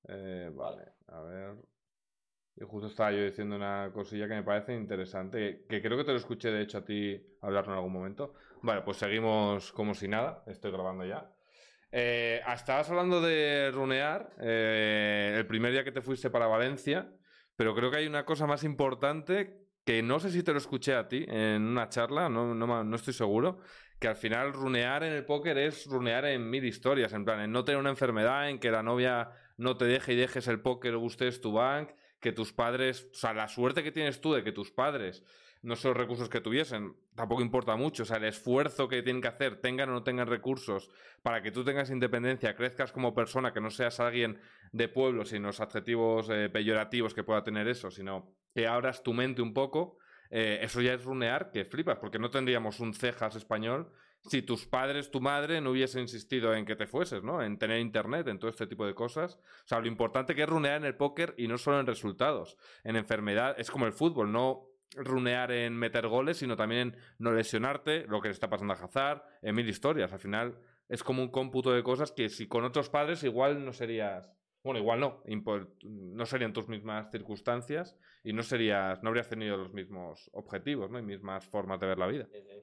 Eh, 0.09 0.51
vale, 0.55 0.95
a 1.09 1.21
ver. 1.23 1.57
Y 2.57 2.65
justo 2.65 2.89
estaba 2.89 3.13
yo 3.13 3.25
diciendo 3.25 3.57
una 3.57 3.91
cosilla 3.93 4.29
que 4.29 4.35
me 4.35 4.43
parece 4.43 4.75
interesante, 4.75 5.67
que 5.69 5.81
creo 5.83 5.97
que 5.99 6.05
te 6.05 6.13
lo 6.13 6.19
escuché 6.19 6.51
de 6.51 6.63
hecho 6.63 6.79
a 6.79 6.85
ti 6.85 7.21
hablarlo 7.41 7.73
en 7.73 7.79
algún 7.79 7.93
momento. 7.93 8.35
Vale, 8.63 8.83
pues 8.83 8.99
seguimos 8.99 9.73
como 9.73 9.95
si 9.95 10.09
nada, 10.09 10.45
estoy 10.47 10.71
grabando 10.73 11.05
ya. 11.07 11.35
Eh, 11.93 12.41
estabas 12.55 12.89
hablando 12.89 13.21
de 13.21 13.71
runear 13.73 14.33
eh, 14.41 15.35
el 15.37 15.47
primer 15.47 15.73
día 15.73 15.83
que 15.83 15.91
te 15.91 16.03
fuiste 16.03 16.31
para 16.31 16.47
Valencia, 16.47 17.13
pero 17.57 17.75
creo 17.75 17.91
que 17.91 17.99
hay 17.99 18.07
una 18.07 18.25
cosa 18.25 18.47
más 18.47 18.63
importante 18.63 19.67
que 19.85 20.03
no 20.03 20.21
sé 20.21 20.31
si 20.31 20.43
te 20.43 20.53
lo 20.53 20.59
escuché 20.59 20.95
a 20.95 21.09
ti 21.09 21.25
en 21.27 21.63
una 21.63 21.89
charla, 21.89 22.29
no, 22.29 22.95
estoy 22.95 23.13
seguro, 23.13 23.59
que 23.99 24.09
al 24.09 24.17
final 24.17 24.53
runear 24.53 25.03
en 25.03 25.13
el 25.13 25.25
póker 25.25 25.59
es 25.59 25.87
runear 25.87 26.27
en 26.27 26.49
mil 26.49 26.65
historias, 26.65 27.13
en 27.13 27.25
plan, 27.25 27.41
en 27.41 27.51
no 27.51 27.65
tener 27.65 27.81
una 27.81 27.91
enfermedad, 27.91 28.49
en 28.49 28.61
que 28.61 28.71
la 28.71 28.83
novia 28.83 29.31
no 29.57 29.77
te 29.77 29.87
deje 29.87 30.13
y 30.13 30.17
dejes 30.17 30.47
el 30.47 30.61
póker, 30.61 30.97
gustes 30.97 31.41
tu 31.41 31.53
bank, 31.53 31.91
que 32.21 32.33
tus 32.33 32.53
padres, 32.53 33.09
o 33.11 33.15
sea, 33.15 33.33
la 33.33 33.49
suerte 33.49 33.83
que 33.83 33.91
tienes 33.91 34.21
tú 34.21 34.33
de 34.33 34.45
que 34.45 34.53
tus 34.53 34.71
padres 34.71 35.25
no 35.63 35.77
son 35.77 35.95
recursos 35.95 36.29
que 36.29 36.41
tuviesen, 36.41 36.97
tampoco 37.15 37.43
importa 37.43 37.77
mucho, 37.77 38.05
o 38.05 38.07
sea, 38.07 38.17
el 38.17 38.25
esfuerzo 38.25 38.89
que 38.89 39.03
tienen 39.03 39.21
que 39.21 39.29
hacer, 39.29 39.61
tengan 39.61 39.91
o 39.91 39.93
no 39.93 40.03
tengan 40.03 40.27
recursos, 40.27 40.91
para 41.23 41.43
que 41.43 41.51
tú 41.51 41.65
tengas 41.65 41.91
independencia, 41.91 42.57
crezcas 42.57 42.93
como 42.93 43.15
persona, 43.15 43.53
que 43.53 43.61
no 43.61 43.71
seas 43.71 44.01
alguien 44.01 44.41
de 44.73 44.89
pueblo, 44.89 45.25
sin 45.25 45.43
los 45.43 45.61
adjetivos 45.61 46.29
eh, 46.31 46.49
peyorativos 46.49 47.13
que 47.13 47.25
pueda 47.25 47.43
tener 47.43 47.69
eso, 47.69 47.91
sino 47.91 48.35
que 48.55 48.67
abras 48.67 49.03
tu 49.03 49.13
mente 49.13 49.43
un 49.43 49.53
poco, 49.53 49.99
eh, 50.31 50.61
eso 50.63 50.81
ya 50.81 50.95
es 50.95 51.05
runear 51.05 51.51
que 51.51 51.65
flipas, 51.65 51.99
porque 51.99 52.19
no 52.19 52.31
tendríamos 52.31 52.81
un 52.81 52.95
cejas 52.95 53.37
español 53.37 53.93
si 54.23 54.43
tus 54.43 54.67
padres, 54.67 55.11
tu 55.11 55.21
madre 55.21 55.61
no 55.61 55.71
hubiese 55.71 56.01
insistido 56.01 56.55
en 56.55 56.67
que 56.67 56.77
te 56.77 56.87
fueses, 56.87 57.23
¿no? 57.23 57.43
En 57.43 57.59
tener 57.59 57.81
internet, 57.81 58.29
en 58.29 58.39
todo 58.39 58.51
este 58.51 58.67
tipo 58.67 58.87
de 58.87 58.95
cosas. 58.95 59.37
O 59.37 59.69
sea, 59.69 59.81
lo 59.81 59.87
importante 59.87 60.35
que 60.35 60.43
es 60.43 60.49
runear 60.49 60.77
en 60.77 60.85
el 60.85 60.97
póker 60.97 61.35
y 61.39 61.49
no 61.49 61.57
solo 61.57 61.81
en 61.81 61.87
resultados. 61.87 62.57
En 62.85 62.97
enfermedad, 62.97 63.55
es 63.59 63.71
como 63.71 63.87
el 63.87 63.93
fútbol, 63.93 64.31
no 64.31 64.67
runear 64.97 65.53
en 65.53 65.75
meter 65.77 66.07
goles, 66.09 66.39
sino 66.39 66.57
también 66.57 66.81
en 66.81 66.97
no 67.19 67.33
lesionarte, 67.33 68.07
lo 68.07 68.21
que 68.21 68.29
le 68.29 68.33
está 68.33 68.51
pasando 68.51 68.75
a 68.75 68.77
Hazard, 68.77 69.23
en 69.43 69.55
mil 69.55 69.69
historias. 69.69 70.13
Al 70.13 70.19
final 70.19 70.59
es 70.89 71.03
como 71.03 71.23
un 71.23 71.31
cómputo 71.31 71.73
de 71.73 71.83
cosas 71.83 72.13
que 72.13 72.29
si 72.29 72.49
con 72.49 72.65
otros 72.65 72.91
padres 72.91 73.23
igual 73.25 73.65
no 73.65 73.73
serías... 73.73 74.31
Bueno, 74.63 74.79
igual 74.79 75.01
no, 75.01 75.23
no 75.83 76.27
serían 76.27 76.53
tus 76.53 76.69
mismas 76.69 77.11
circunstancias 77.11 77.97
y 78.23 78.35
no 78.35 78.43
serías, 78.43 79.03
no 79.03 79.09
habrías 79.09 79.29
tenido 79.29 79.57
los 79.57 79.73
mismos 79.73 80.29
objetivos, 80.35 80.91
¿no? 80.91 80.99
Y 80.99 81.03
mismas 81.03 81.47
formas 81.47 81.81
de 81.81 81.87
ver 81.87 81.99
la 81.99 82.07
vida. 82.07 82.27
Sí, 82.31 82.43
sí. 82.43 82.63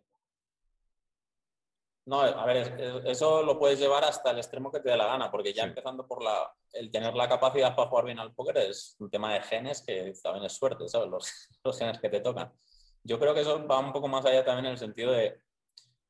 No, 2.07 2.21
a 2.21 2.45
ver, 2.45 2.57
es- 2.57 2.71
es- 2.79 3.05
eso 3.05 3.43
lo 3.43 3.59
puedes 3.59 3.79
llevar 3.79 4.03
hasta 4.05 4.31
el 4.31 4.37
extremo 4.37 4.71
que 4.71 4.79
te 4.79 4.89
dé 4.89 4.95
la 4.97 5.07
gana, 5.07 5.29
porque 5.29 5.53
ya 5.53 5.63
Sí. 5.63 5.69
empezando 5.69 6.07
por 6.07 6.23
la, 6.23 6.53
el 6.71 6.89
tener 6.89 7.13
la 7.15 7.27
capacidad 7.27 7.75
para 7.75 7.89
jugar 7.89 8.05
bien 8.05 8.17
al 8.19 8.33
póker 8.33 8.57
es 8.57 8.95
un 8.99 9.09
tema 9.09 9.33
de 9.33 9.41
genes 9.41 9.81
que 9.85 10.13
también 10.23 10.45
es 10.45 10.53
suerte, 10.53 10.87
¿sabes? 10.87 11.09
Los, 11.09 11.21
los 11.63 11.77
genes 11.77 11.99
que 11.99 12.09
te 12.09 12.21
tocan. 12.21 12.53
Yo 13.03 13.19
creo 13.19 13.33
que 13.33 13.41
eso 13.41 13.67
va 13.67 13.79
un 13.79 13.91
poco 13.91 14.07
más 14.07 14.25
allá 14.25 14.45
también 14.45 14.65
en 14.67 14.71
el 14.73 14.77
sentido 14.77 15.11
de 15.11 15.41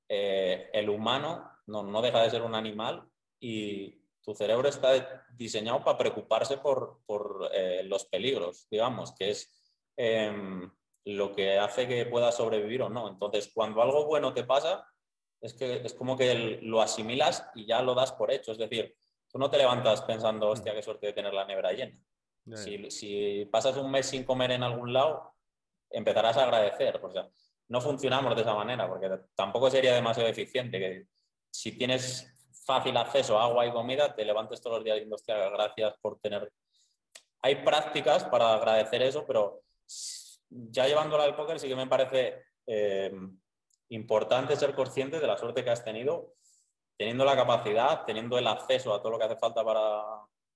eh, 0.09 0.69
el 0.73 0.89
humano 0.89 1.51
no, 1.65 1.83
no 1.83 2.01
deja 2.01 2.21
de 2.21 2.29
ser 2.29 2.41
un 2.43 2.55
animal 2.55 3.09
y 3.39 4.01
tu 4.21 4.33
cerebro 4.35 4.67
está 4.69 5.25
diseñado 5.31 5.83
para 5.83 5.97
preocuparse 5.97 6.57
por, 6.57 6.99
por, 7.05 7.49
eh, 7.53 7.83
los 7.83 8.05
peligros, 8.05 8.67
digamos, 8.69 9.13
que 9.15 9.31
es 9.31 9.51
em, 9.97 10.71
lo 11.05 11.33
que 11.33 11.57
hace 11.57 11.87
que 11.87 12.05
puedas 12.05 12.35
sobrevivir 12.35 12.81
o 12.83 12.89
no. 12.89 13.07
Entonces, 13.09 13.51
cuando 13.53 13.81
algo 13.81 14.05
bueno 14.05 14.33
te 14.33 14.43
pasa, 14.43 14.85
es 15.41 15.53
que 15.53 15.81
es 15.83 15.93
como 15.93 16.17
que 16.17 16.59
lo 16.61 16.81
asimilas 16.81 17.45
y 17.55 17.65
ya 17.65 17.81
lo 17.81 17.93
das 17.93 18.11
por 18.11 18.31
hecho. 18.31 18.51
Es 18.51 18.57
decir, 18.57 18.95
tú 19.31 19.37
no 19.37 19.49
te 19.49 19.57
levantas 19.57 20.01
pensando, 20.01 20.49
hostia, 20.49 20.73
qué 20.73 20.81
suerte 20.81 21.07
de 21.07 21.13
tener 21.13 21.33
la 21.33 21.45
nevera 21.45 21.71
llena. 21.73 21.97
Si 22.89 23.45
pasas 23.51 23.75
un 23.77 23.91
mes 23.91 24.05
sin 24.05 24.23
comer 24.23 24.51
en 24.51 24.63
algún 24.63 24.93
lado, 24.93 25.33
empezarás 25.89 26.37
a 26.37 26.43
agradecer. 26.43 26.99
O 27.03 27.11
sea, 27.11 27.27
no 27.67 27.81
funcionamos 27.81 28.35
de 28.35 28.41
esa 28.41 28.53
manera, 28.53 28.87
porque 28.87 29.09
tampoco 29.35 29.69
sería 29.69 29.93
demasiado 29.93 30.29
eficiente 30.29 30.79
que 30.79 31.07
si 31.51 31.77
tienes 31.77 32.33
fácil 32.65 32.95
acceso 32.97 33.37
a 33.37 33.43
agua 33.43 33.65
y 33.65 33.71
comida, 33.71 34.15
te 34.15 34.25
levantes 34.25 34.61
todos 34.61 34.77
los 34.77 34.83
días 34.83 34.95
diciendo, 34.95 35.15
hostia, 35.15 35.49
gracias 35.49 35.95
por 36.01 36.19
tener... 36.19 36.51
Hay 37.41 37.63
prácticas 37.63 38.23
para 38.25 38.53
agradecer 38.53 39.01
eso, 39.03 39.25
pero 39.25 39.61
ya 40.49 40.87
llevándola 40.87 41.23
al 41.23 41.35
póker 41.35 41.59
sí 41.59 41.67
que 41.67 41.75
me 41.75 41.87
parece 41.87 42.43
eh, 42.65 43.11
importante 43.89 44.55
ser 44.55 44.75
consciente 44.75 45.19
de 45.19 45.27
la 45.27 45.37
suerte 45.37 45.63
que 45.63 45.69
has 45.69 45.83
tenido, 45.83 46.35
teniendo 46.97 47.25
la 47.25 47.35
capacidad, 47.35 48.05
teniendo 48.05 48.37
el 48.37 48.47
acceso 48.47 48.93
a 48.93 48.99
todo 49.01 49.11
lo 49.11 49.19
que 49.19 49.25
hace 49.25 49.37
falta 49.37 49.63
para, 49.63 50.03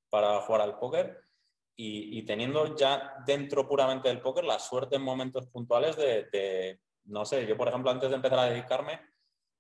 para 0.10 0.42
jugar 0.42 0.62
al 0.62 0.80
póker 0.80 1.24
y, 1.76 2.20
y 2.20 2.24
teniendo 2.24 2.76
ya 2.76 3.16
dentro 3.26 3.68
puramente 3.68 4.10
del 4.10 4.22
póker 4.22 4.44
la 4.44 4.60
suerte 4.60 4.98
en 4.98 5.04
momentos 5.04 5.48
puntuales 5.48 5.96
de, 5.96 6.26
de, 6.32 6.80
no 7.06 7.26
sé, 7.26 7.46
yo 7.46 7.56
por 7.58 7.68
ejemplo 7.68 7.92
antes 7.92 8.10
de 8.10 8.16
empezar 8.16 8.40
a 8.40 8.46
dedicarme 8.46 9.00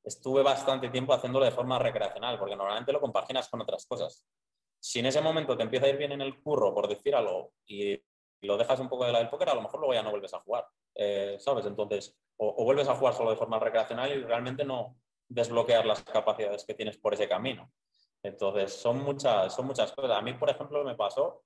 estuve 0.03 0.41
bastante 0.43 0.89
tiempo 0.89 1.13
haciéndolo 1.13 1.45
de 1.45 1.51
forma 1.51 1.79
recreacional, 1.79 2.39
porque 2.39 2.55
normalmente 2.55 2.91
lo 2.91 3.01
compaginas 3.01 3.49
con 3.49 3.62
otras 3.62 3.86
cosas. 3.86 4.25
Si 4.79 4.99
en 4.99 5.05
ese 5.05 5.21
momento 5.21 5.55
te 5.55 5.63
empieza 5.63 5.86
a 5.86 5.89
ir 5.89 5.97
bien 5.97 6.12
en 6.12 6.21
el 6.21 6.41
curro, 6.41 6.73
por 6.73 6.88
decir 6.88 7.13
algo, 7.15 7.53
y 7.67 8.01
lo 8.41 8.57
dejas 8.57 8.79
un 8.79 8.89
poco 8.89 9.05
de 9.05 9.12
la 9.12 9.19
del 9.19 9.29
póker, 9.29 9.49
a 9.49 9.53
lo 9.53 9.62
mejor 9.62 9.79
luego 9.79 9.93
ya 9.93 10.01
no 10.01 10.10
vuelves 10.10 10.34
a 10.34 10.39
jugar, 10.39 10.67
eh, 10.95 11.38
¿sabes? 11.39 11.65
Entonces, 11.65 12.17
o, 12.43 12.63
vuelves 12.63 12.88
a 12.88 12.95
jugar 12.95 13.13
solo 13.13 13.30
de 13.30 13.36
forma 13.36 13.60
recreacional 13.60 14.12
y 14.12 14.23
realmente 14.23 14.65
no 14.65 14.97
desbloquear 15.27 15.86
las 15.86 16.01
capacidades 16.04 16.65
que 16.65 16.73
tienes 16.73 16.97
por 16.97 17.13
ese 17.13 17.30
camino. 17.30 17.71
Entonces, 18.23 18.73
son 18.73 19.04
muchas, 19.04 19.54
son 19.54 19.67
muchas 19.67 19.91
cosas. 19.91 20.17
A 20.17 20.21
mí, 20.21 20.34
por 20.34 20.49
ejemplo, 20.49 20.84
me 20.84 20.95
pasó 20.95 21.43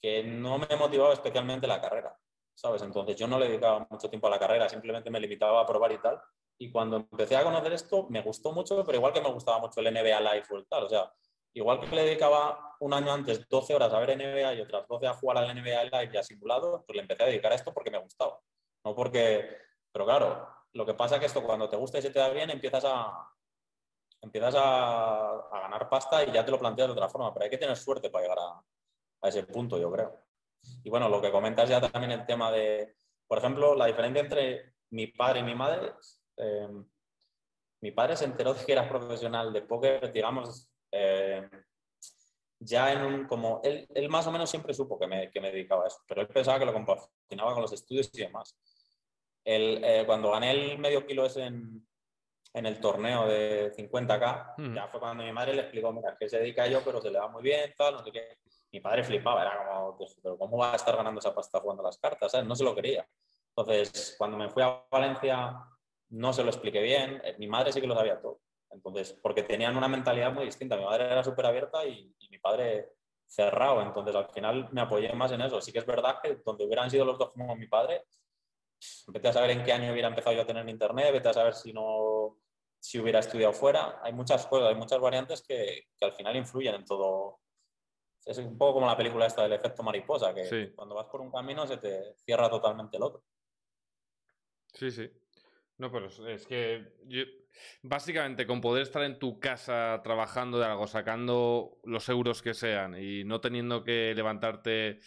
que 0.00 0.22
no 0.24 0.58
me 0.58 0.76
motivaba 0.76 1.12
especialmente 1.12 1.66
la 1.66 1.80
carrera, 1.80 2.18
¿sabes? 2.54 2.82
Entonces, 2.82 3.16
yo 3.16 3.26
no 3.28 3.38
le 3.38 3.48
dedicaba 3.48 3.86
mucho 3.90 4.08
tiempo 4.08 4.26
a 4.26 4.30
la 4.30 4.38
carrera, 4.38 4.68
simplemente 4.68 5.10
me 5.10 5.20
limitaba 5.20 5.60
a 5.60 5.66
probar 5.66 5.92
y 5.92 5.98
tal. 5.98 6.20
Y 6.58 6.70
cuando 6.70 6.96
empecé 6.96 7.36
a 7.36 7.44
conocer 7.44 7.72
esto, 7.74 8.06
me 8.08 8.22
gustó 8.22 8.52
mucho, 8.52 8.84
pero 8.84 8.96
igual 8.96 9.12
que 9.12 9.20
me 9.20 9.30
gustaba 9.30 9.58
mucho 9.58 9.80
el 9.80 9.92
NBA 9.92 10.20
Live 10.20 10.46
o 10.50 10.56
el 10.56 10.66
tal. 10.66 10.84
O 10.84 10.88
sea, 10.88 11.12
igual 11.52 11.80
que 11.80 11.94
le 11.94 12.04
dedicaba 12.04 12.76
un 12.80 12.94
año 12.94 13.12
antes 13.12 13.46
12 13.46 13.74
horas 13.74 13.92
a 13.92 13.98
ver 13.98 14.16
NBA 14.16 14.54
y 14.54 14.60
otras 14.62 14.88
12 14.88 15.06
a 15.06 15.14
jugar 15.14 15.38
al 15.38 15.54
NBA 15.54 15.84
Live 15.84 16.10
y 16.14 16.16
a 16.16 16.22
simulado, 16.22 16.82
pues 16.86 16.96
le 16.96 17.02
empecé 17.02 17.22
a 17.24 17.26
dedicar 17.26 17.52
a 17.52 17.56
esto 17.56 17.74
porque 17.74 17.90
me 17.90 17.98
gustaba. 17.98 18.40
No 18.84 18.94
porque... 18.94 19.71
Pero 19.92 20.04
claro, 20.04 20.48
lo 20.72 20.86
que 20.86 20.94
pasa 20.94 21.16
es 21.16 21.20
que 21.20 21.26
esto 21.26 21.42
cuando 21.42 21.68
te 21.68 21.76
gusta 21.76 21.98
y 21.98 22.02
se 22.02 22.10
te 22.10 22.18
da 22.18 22.30
bien, 22.30 22.50
empiezas 22.50 22.84
a, 22.86 23.30
empiezas 24.20 24.54
a, 24.56 25.48
ganar 25.52 25.88
pasta 25.88 26.24
y 26.24 26.32
ya 26.32 26.44
te 26.44 26.50
lo 26.50 26.58
planteas 26.58 26.88
de 26.88 26.92
otra 26.92 27.08
forma. 27.08 27.32
Pero 27.32 27.44
hay 27.44 27.50
que 27.50 27.58
tener 27.58 27.76
suerte 27.76 28.10
para 28.10 28.22
llegar 28.22 28.38
a, 28.38 28.62
a 29.22 29.28
ese 29.28 29.44
punto, 29.44 29.78
yo 29.78 29.90
creo. 29.92 30.24
Y 30.84 30.90
bueno, 30.90 31.08
lo 31.08 31.20
que 31.20 31.30
comentas 31.30 31.68
ya 31.68 31.80
también 31.80 32.12
el 32.12 32.26
tema 32.26 32.50
de, 32.50 32.96
por 33.26 33.38
ejemplo, 33.38 33.74
la 33.74 33.86
diferencia 33.86 34.22
entre 34.22 34.74
mi 34.90 35.08
padre 35.08 35.40
y 35.40 35.42
mi 35.42 35.54
madre. 35.54 35.94
Eh, 36.36 36.68
mi 37.80 37.90
padre 37.90 38.16
se 38.16 38.24
enteró 38.24 38.54
de 38.54 38.64
que 38.64 38.72
era 38.72 38.88
profesional 38.88 39.52
de 39.52 39.62
póker, 39.62 40.12
digamos, 40.12 40.70
eh, 40.92 41.48
ya 42.60 42.92
en 42.92 43.02
un, 43.02 43.26
como, 43.26 43.60
él, 43.64 43.88
él, 43.92 44.08
más 44.08 44.26
o 44.26 44.30
menos 44.30 44.48
siempre 44.48 44.72
supo 44.72 44.98
que 44.98 45.06
me, 45.06 45.30
que 45.30 45.40
me, 45.40 45.50
dedicaba 45.50 45.84
a 45.84 45.88
eso, 45.88 45.98
pero 46.06 46.20
él 46.20 46.28
pensaba 46.28 46.60
que 46.60 46.64
lo 46.64 46.72
compaginaba 46.72 47.54
con 47.54 47.62
los 47.62 47.72
estudios 47.72 48.08
y 48.12 48.20
demás. 48.20 48.56
El, 49.44 49.82
eh, 49.84 50.04
cuando 50.06 50.30
gané 50.30 50.50
el 50.52 50.78
medio 50.78 51.06
kilo 51.06 51.26
ese 51.26 51.44
en, 51.44 51.86
en 52.54 52.66
el 52.66 52.80
torneo 52.80 53.26
de 53.26 53.72
50K, 53.72 54.54
mm. 54.58 54.74
ya 54.74 54.88
fue 54.88 55.00
cuando 55.00 55.24
mi 55.24 55.32
madre 55.32 55.54
le 55.54 55.62
explicó, 55.62 55.92
mira, 55.92 56.16
que 56.18 56.28
se 56.28 56.38
dedica 56.38 56.66
yo, 56.66 56.82
pero 56.84 57.00
se 57.00 57.10
le 57.10 57.18
da 57.18 57.28
muy 57.28 57.42
bien, 57.42 57.72
tal, 57.76 57.94
no 57.94 58.04
sé 58.04 58.12
qué. 58.12 58.38
Mi 58.70 58.80
padre 58.80 59.04
flipaba, 59.04 59.42
era 59.42 59.66
como, 59.66 59.96
pues, 59.98 60.16
pero 60.22 60.38
¿cómo 60.38 60.56
va 60.56 60.72
a 60.72 60.76
estar 60.76 60.96
ganando 60.96 61.18
esa 61.18 61.34
pasta 61.34 61.60
jugando 61.60 61.82
las 61.82 61.98
cartas? 61.98 62.32
No 62.44 62.54
se 62.54 62.64
lo 62.64 62.74
quería. 62.74 63.06
Entonces, 63.54 64.14
cuando 64.16 64.36
me 64.36 64.48
fui 64.48 64.62
a 64.62 64.82
Valencia, 64.90 65.56
no 66.10 66.32
se 66.32 66.42
lo 66.42 66.50
expliqué 66.50 66.80
bien. 66.80 67.20
Eh, 67.24 67.36
mi 67.38 67.46
madre 67.46 67.72
sí 67.72 67.80
que 67.80 67.86
lo 67.86 67.94
sabía 67.94 68.20
todo. 68.20 68.40
Entonces, 68.70 69.12
porque 69.22 69.42
tenían 69.42 69.76
una 69.76 69.88
mentalidad 69.88 70.32
muy 70.32 70.46
distinta. 70.46 70.76
Mi 70.76 70.84
madre 70.84 71.04
era 71.04 71.22
súper 71.22 71.46
abierta 71.46 71.84
y, 71.86 72.14
mi 72.30 72.38
padre 72.38 72.92
cerrado. 73.26 73.82
Entonces, 73.82 74.14
al 74.14 74.28
final 74.30 74.68
me 74.72 74.80
apoyé 74.80 75.12
más 75.12 75.32
en 75.32 75.42
eso. 75.42 75.60
Sí 75.60 75.70
que 75.70 75.80
es 75.80 75.86
verdad 75.86 76.18
que 76.22 76.36
donde 76.44 76.64
hubieran 76.64 76.90
sido 76.90 77.04
los 77.04 77.18
dos 77.18 77.32
como 77.32 77.54
mi 77.56 77.66
padre, 77.66 78.04
vete 79.08 79.28
a 79.28 79.32
saber 79.32 79.50
en 79.50 79.64
qué 79.64 79.72
año 79.72 79.92
hubiera 79.92 80.08
empezado 80.08 80.36
yo 80.36 80.42
a 80.42 80.46
tener 80.46 80.68
internet, 80.68 81.12
vete 81.12 81.28
a 81.28 81.32
saber 81.32 81.54
si 81.54 81.72
no 81.72 82.38
si 82.82 82.98
hubiera 82.98 83.20
estudiado 83.20 83.52
fuera. 83.52 84.00
Hay 84.02 84.12
muchas 84.12 84.44
cosas, 84.46 84.68
hay 84.70 84.74
muchas 84.74 85.00
variantes 85.00 85.42
que, 85.42 85.88
que 85.96 86.04
al 86.04 86.12
final 86.12 86.36
influyen 86.36 86.74
en 86.74 86.84
todo. 86.84 87.40
Es 88.24 88.38
un 88.38 88.58
poco 88.58 88.74
como 88.74 88.86
la 88.86 88.96
película 88.96 89.26
esta 89.26 89.42
del 89.42 89.52
efecto 89.52 89.82
mariposa, 89.82 90.34
que 90.34 90.72
cuando 90.74 90.94
vas 90.94 91.06
por 91.06 91.20
un 91.20 91.30
camino 91.30 91.66
se 91.66 91.76
te 91.76 92.14
cierra 92.24 92.50
totalmente 92.50 92.96
el 92.96 93.02
otro. 93.04 93.24
Sí, 94.72 94.90
sí. 94.90 95.10
No, 95.78 95.90
pero 95.90 96.06
es 96.06 96.46
que 96.46 96.92
básicamente 97.82 98.46
con 98.46 98.60
poder 98.60 98.82
estar 98.82 99.02
en 99.02 99.18
tu 99.18 99.40
casa 99.40 100.00
trabajando 100.02 100.58
de 100.58 100.66
algo, 100.66 100.86
sacando 100.86 101.78
los 101.84 102.08
euros 102.08 102.42
que 102.42 102.54
sean 102.54 102.96
y 103.00 103.24
no 103.24 103.40
teniendo 103.40 103.82
que 103.82 104.12
levantarte, 104.14 105.00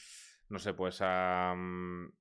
no 0.49 0.59
sé, 0.59 0.73
pues 0.73 0.99
a, 1.01 1.53
mm, 1.55 2.11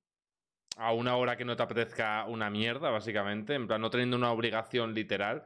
a 0.77 0.93
una 0.93 1.17
hora 1.17 1.37
que 1.37 1.45
no 1.45 1.57
te 1.57 1.63
apetezca 1.63 2.25
una 2.25 2.51
mierda, 2.51 2.91
básicamente, 2.91 3.55
en 3.55 3.67
plan, 3.67 3.81
no 3.81 3.91
teniendo 3.91 4.17
una 4.17 4.33
obligación 4.33 4.95
literal, 4.95 5.45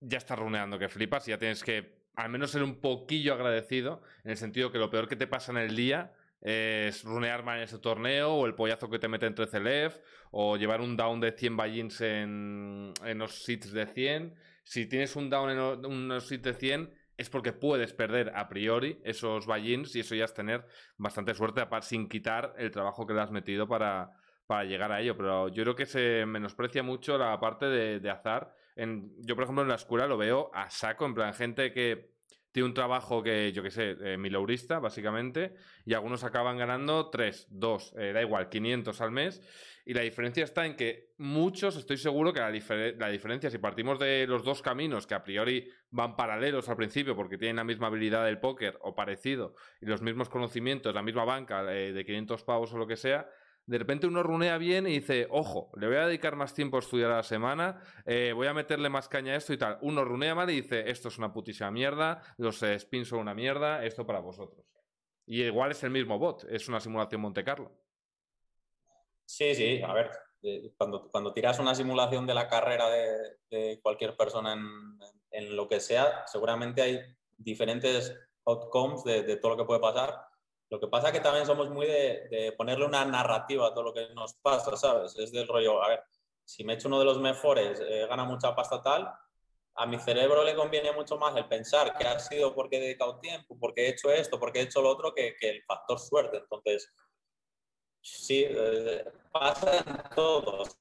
ya 0.00 0.18
estás 0.18 0.38
runeando 0.38 0.78
que 0.78 0.88
flipas 0.88 1.26
y 1.28 1.30
ya 1.30 1.38
tienes 1.38 1.62
que 1.62 2.04
al 2.16 2.30
menos 2.30 2.50
ser 2.50 2.62
un 2.62 2.80
poquillo 2.80 3.34
agradecido, 3.34 4.02
en 4.24 4.32
el 4.32 4.36
sentido 4.36 4.70
que 4.70 4.78
lo 4.78 4.90
peor 4.90 5.08
que 5.08 5.16
te 5.16 5.26
pasa 5.26 5.52
en 5.52 5.58
el 5.58 5.74
día 5.74 6.12
es 6.40 7.02
runear 7.04 7.42
mal 7.42 7.58
en 7.58 7.64
ese 7.64 7.78
torneo, 7.78 8.34
o 8.34 8.46
el 8.46 8.54
pollazo 8.54 8.90
que 8.90 8.98
te 8.98 9.08
mete 9.08 9.26
entre 9.26 9.46
CLF, 9.46 9.98
o 10.30 10.56
llevar 10.56 10.80
un 10.80 10.96
down 10.96 11.20
de 11.20 11.32
100 11.32 11.56
ballins 11.56 12.00
en, 12.02 12.92
en 13.04 13.18
los 13.18 13.44
sits 13.44 13.72
de 13.72 13.86
100. 13.86 14.34
Si 14.62 14.86
tienes 14.86 15.16
un 15.16 15.30
down 15.30 15.50
en 15.50 15.58
unos 15.58 16.28
sits 16.28 16.44
de 16.44 16.54
100, 16.54 16.94
es 17.16 17.30
porque 17.30 17.52
puedes 17.52 17.92
perder 17.92 18.32
a 18.34 18.48
priori 18.48 19.00
esos 19.04 19.46
ballins 19.46 19.94
y 19.96 20.00
eso 20.00 20.14
ya 20.14 20.24
es 20.24 20.34
tener 20.34 20.66
bastante 20.96 21.34
suerte 21.34 21.62
sin 21.82 22.08
quitar 22.08 22.54
el 22.58 22.70
trabajo 22.70 23.06
que 23.06 23.14
le 23.14 23.20
has 23.20 23.30
metido 23.30 23.68
para, 23.68 24.12
para 24.46 24.64
llegar 24.64 24.92
a 24.92 25.00
ello. 25.00 25.16
Pero 25.16 25.48
yo 25.48 25.62
creo 25.62 25.74
que 25.74 25.86
se 25.86 26.26
menosprecia 26.26 26.82
mucho 26.82 27.18
la 27.18 27.38
parte 27.38 27.66
de, 27.66 28.00
de 28.00 28.10
azar. 28.10 28.54
En, 28.76 29.12
yo, 29.22 29.34
por 29.34 29.44
ejemplo, 29.44 29.62
en 29.62 29.68
la 29.68 29.76
escuela 29.76 30.06
lo 30.06 30.16
veo 30.16 30.50
a 30.52 30.70
saco, 30.70 31.06
en 31.06 31.14
plan, 31.14 31.34
gente 31.34 31.72
que 31.72 32.13
tiene 32.54 32.68
un 32.68 32.74
trabajo 32.74 33.20
que, 33.20 33.50
yo 33.50 33.64
qué 33.64 33.70
sé, 33.72 33.96
eh, 34.00 34.78
básicamente, 34.80 35.56
y 35.84 35.92
algunos 35.92 36.22
acaban 36.22 36.56
ganando 36.56 37.10
3, 37.10 37.48
2, 37.50 37.94
eh, 37.98 38.12
da 38.12 38.22
igual, 38.22 38.48
500 38.48 39.00
al 39.00 39.10
mes. 39.10 39.42
Y 39.84 39.92
la 39.92 40.02
diferencia 40.02 40.44
está 40.44 40.64
en 40.64 40.76
que 40.76 41.14
muchos, 41.18 41.76
estoy 41.76 41.96
seguro 41.96 42.32
que 42.32 42.38
la, 42.38 42.50
la, 42.50 43.08
diferencia, 43.08 43.50
si 43.50 43.58
partimos 43.58 43.98
de 43.98 44.28
los 44.28 44.44
dos 44.44 44.62
caminos 44.62 45.08
que 45.08 45.14
a 45.14 45.24
priori 45.24 45.68
van 45.90 46.14
paralelos 46.14 46.68
al 46.68 46.76
principio 46.76 47.16
porque 47.16 47.38
tienen 47.38 47.56
la 47.56 47.64
misma 47.64 47.88
habilidad 47.88 48.24
del 48.24 48.38
póker 48.38 48.78
o 48.82 48.94
parecido, 48.94 49.56
y 49.80 49.86
los 49.86 50.00
mismos 50.00 50.28
conocimientos, 50.28 50.94
la 50.94 51.02
misma 51.02 51.24
banca 51.24 51.64
eh, 51.74 51.92
de 51.92 52.04
500 52.04 52.44
pavos 52.44 52.72
o 52.72 52.78
lo 52.78 52.86
que 52.86 52.96
sea, 52.96 53.28
de 53.66 53.78
repente 53.78 54.06
uno 54.06 54.22
runea 54.22 54.58
bien 54.58 54.86
y 54.86 55.00
dice, 55.00 55.26
ojo, 55.30 55.70
le 55.76 55.86
voy 55.86 55.96
a 55.96 56.06
dedicar 56.06 56.36
más 56.36 56.52
tiempo 56.52 56.76
a 56.76 56.80
estudiar 56.80 57.10
a 57.10 57.16
la 57.16 57.22
semana, 57.22 57.80
eh, 58.04 58.32
voy 58.34 58.46
a 58.46 58.54
meterle 58.54 58.90
más 58.90 59.08
caña 59.08 59.32
a 59.32 59.36
esto 59.36 59.52
y 59.52 59.58
tal. 59.58 59.78
Uno 59.80 60.04
runea 60.04 60.34
mal 60.34 60.50
y 60.50 60.60
dice, 60.60 60.90
esto 60.90 61.08
es 61.08 61.18
una 61.18 61.32
putísima 61.32 61.70
mierda, 61.70 62.22
los 62.36 62.62
eh, 62.62 62.78
spins 62.78 63.08
son 63.08 63.20
una 63.20 63.34
mierda, 63.34 63.84
esto 63.84 64.06
para 64.06 64.20
vosotros. 64.20 64.66
Y 65.26 65.42
igual 65.42 65.70
es 65.70 65.82
el 65.82 65.90
mismo 65.90 66.18
bot, 66.18 66.44
es 66.44 66.68
una 66.68 66.80
simulación 66.80 67.22
Monte 67.22 67.42
Carlo. 67.42 67.72
Sí, 69.24 69.54
sí, 69.54 69.80
a 69.80 69.94
ver, 69.94 70.10
cuando, 70.76 71.08
cuando 71.10 71.32
tiras 71.32 71.58
una 71.58 71.74
simulación 71.74 72.26
de 72.26 72.34
la 72.34 72.46
carrera 72.46 72.90
de, 72.90 73.80
cualquier 73.80 74.14
persona 74.14 74.52
en, 74.52 74.98
en, 75.30 75.56
lo 75.56 75.66
que 75.66 75.80
sea, 75.80 76.26
seguramente 76.26 76.82
hay 76.82 77.00
diferentes 77.38 78.14
outcomes 78.44 79.02
de, 79.04 79.22
de 79.22 79.36
todo 79.36 79.52
lo 79.52 79.56
que 79.56 79.64
puede 79.64 79.80
pasar 79.80 80.33
lo 80.70 80.80
que 80.80 80.88
pasa 80.88 81.08
es 81.08 81.12
que 81.12 81.20
también 81.20 81.46
somos 81.46 81.70
muy 81.70 81.86
de, 81.86 82.54
ponerle 82.56 82.86
una 82.86 83.04
narrativa 83.04 83.68
a 83.68 83.74
todo 83.74 83.84
lo 83.84 83.94
que 83.94 84.08
nos 84.14 84.34
pasa, 84.34 84.76
¿sabes? 84.76 85.16
Es 85.18 85.32
del 85.32 85.46
rollo, 85.46 85.82
a 85.82 85.88
ver, 85.88 86.04
si 86.44 86.64
me 86.64 86.74
echo 86.74 86.88
uno 86.88 86.98
de 86.98 87.04
los 87.04 87.20
mejores, 87.20 87.80
eh, 87.80 88.06
gana 88.08 88.24
mucha 88.24 88.54
pasta 88.54 88.82
tal, 88.82 89.12
a 89.76 89.86
mi 89.86 89.98
cerebro 89.98 90.44
le 90.44 90.54
conviene 90.54 90.92
mucho 90.92 91.16
más 91.18 91.36
el 91.36 91.46
pensar 91.46 91.96
que 91.98 92.06
ha 92.06 92.18
sido 92.18 92.54
porque 92.54 92.76
he 92.76 92.80
dedicado 92.80 93.18
tiempo, 93.18 93.56
porque 93.58 93.86
he 93.86 93.88
hecho 93.90 94.10
esto, 94.10 94.38
porque 94.38 94.60
he 94.60 94.62
hecho 94.62 94.80
lo 94.82 94.90
otro, 94.90 95.12
que, 95.14 95.36
el 95.40 95.62
factor 95.64 95.98
suerte. 95.98 96.38
Entonces, 96.38 96.92
sí, 98.00 98.44
eh, 98.48 99.04
pasa 99.32 99.78
en 99.78 100.14
todos. 100.14 100.76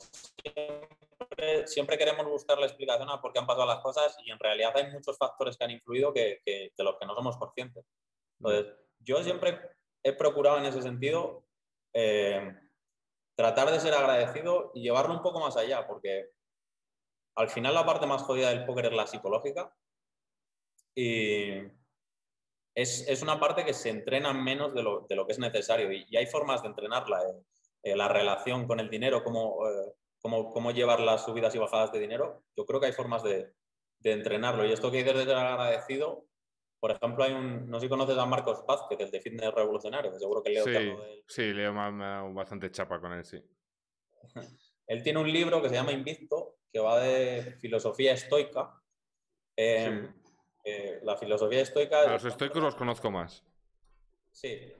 Siempre, 1.65 1.98
queremos 1.98 2.26
buscar 2.28 2.60
la 2.60 2.67
explicación 2.67 3.10
a 3.10 3.19
por 3.19 3.34
qué 3.34 3.39
han 3.39 3.48
pasado 3.48 3.65
las 3.65 3.80
cosas 3.80 4.15
y 4.24 4.32
en 4.32 4.39
realidad 4.39 4.74
hay 4.76 4.91
muchos 4.91 5.17
factores 5.17 5.58
que 5.58 5.63
han 5.63 5.72
influido 5.72 6.13
que, 6.13 6.41
de 6.46 6.84
los 6.84 6.98
que 7.00 7.06
no 7.06 7.15
somos 7.15 7.38
conscientes. 7.38 7.86
Entonces, 8.39 8.76
yo 9.04 9.24
siempre 9.24 9.60
he 10.04 10.13
procurado 10.13 10.58
en 10.58 10.66
ese 10.66 10.82
sentido 10.82 11.46
eh, 11.94 12.56
tratar 13.36 13.72
de 13.72 13.80
ser 13.80 13.94
agradecido 13.94 14.72
y 14.74 14.82
llevarlo 14.82 15.13
un 15.13 15.22
poco 15.22 15.39
más 15.39 15.58
allá, 15.58 15.88
porque 15.88 16.30
al 17.36 17.50
final 17.50 17.74
la 17.74 17.86
parte 17.86 18.06
más 18.06 18.22
jodida 18.24 18.50
del 18.50 18.66
póker 18.66 18.88
es 18.88 18.94
la 18.94 19.08
psicológica 19.08 19.76
y 20.96 21.62
es, 22.76 23.22
una 23.22 23.39
parte 23.39 23.66
que 23.66 23.74
se 23.74 23.89
entrena 23.89 24.34
menos 24.34 24.74
de 24.74 24.84
lo, 24.84 25.08
que 25.08 25.32
es 25.32 25.39
necesario 25.39 25.92
y, 25.92 26.16
hay 26.16 26.26
formas 26.28 26.62
de 26.62 26.70
entrenarla, 26.70 27.22
eh, 27.22 27.44
eh, 27.84 27.96
la 27.96 28.08
relación 28.08 28.68
con 28.68 28.80
el 28.80 28.89
dinero, 28.89 29.24
cómo, 29.24 29.60
cómo, 30.22 30.72
llevar 30.72 31.00
las 31.00 31.26
subidas 31.26 31.54
y 31.56 31.60
bajadas 31.60 31.92
de 31.92 32.00
dinero, 32.00 32.44
yo 32.56 32.66
creo 32.66 32.80
que 32.80 32.88
hay 32.88 32.94
formas 32.94 33.24
de, 33.24 33.54
entrenarlo 34.06 34.66
y 34.66 34.74
esto 34.74 34.92
que 34.92 34.98
dices 34.98 35.16
de 35.16 35.24
ser 35.24 35.38
agradecido 35.38 36.26
por 36.84 36.91
ejemplo, 36.91 37.24
hay 37.24 37.32
un, 37.32 37.69
no 37.69 37.80
sé 37.80 37.86
si 37.86 37.89
conoces 37.89 38.17
a 38.17 38.26
Marcos 38.26 38.65
Vázquez, 38.67 39.00
el 39.00 39.10
de 39.10 39.22
Fitness 39.22 39.54
Revolucionario, 39.54 40.12
que 40.12 40.19
seguro 40.19 40.43
que 40.43 40.50
leo 40.50 40.65
sí, 40.65 41.24
Sí, 41.26 41.54
leo 41.54 41.74
bastante 42.34 42.69
chapa 42.72 43.00
con 43.00 43.13
él, 43.13 43.24
sí. 43.24 43.41
él 44.88 45.02
tiene 45.02 45.19
un 45.22 45.32
libro 45.32 45.62
que 45.62 45.69
se 45.69 45.76
llama 45.76 45.93
Invicto, 45.93 46.58
que 46.69 46.80
va 46.82 47.00
de 47.00 47.56
filosofía 47.62 48.12
estoica. 48.12 48.82
Em, 49.56 50.13
eh, 50.65 51.00
la 51.04 51.15
filosofía 51.15 51.62
estoica... 51.62 52.02
A 52.02 52.12
los 52.12 52.26
estoicos 52.26 52.62
los 52.62 52.76
conozco 52.76 53.10
más. 53.10 53.46
Sí, 54.34 54.74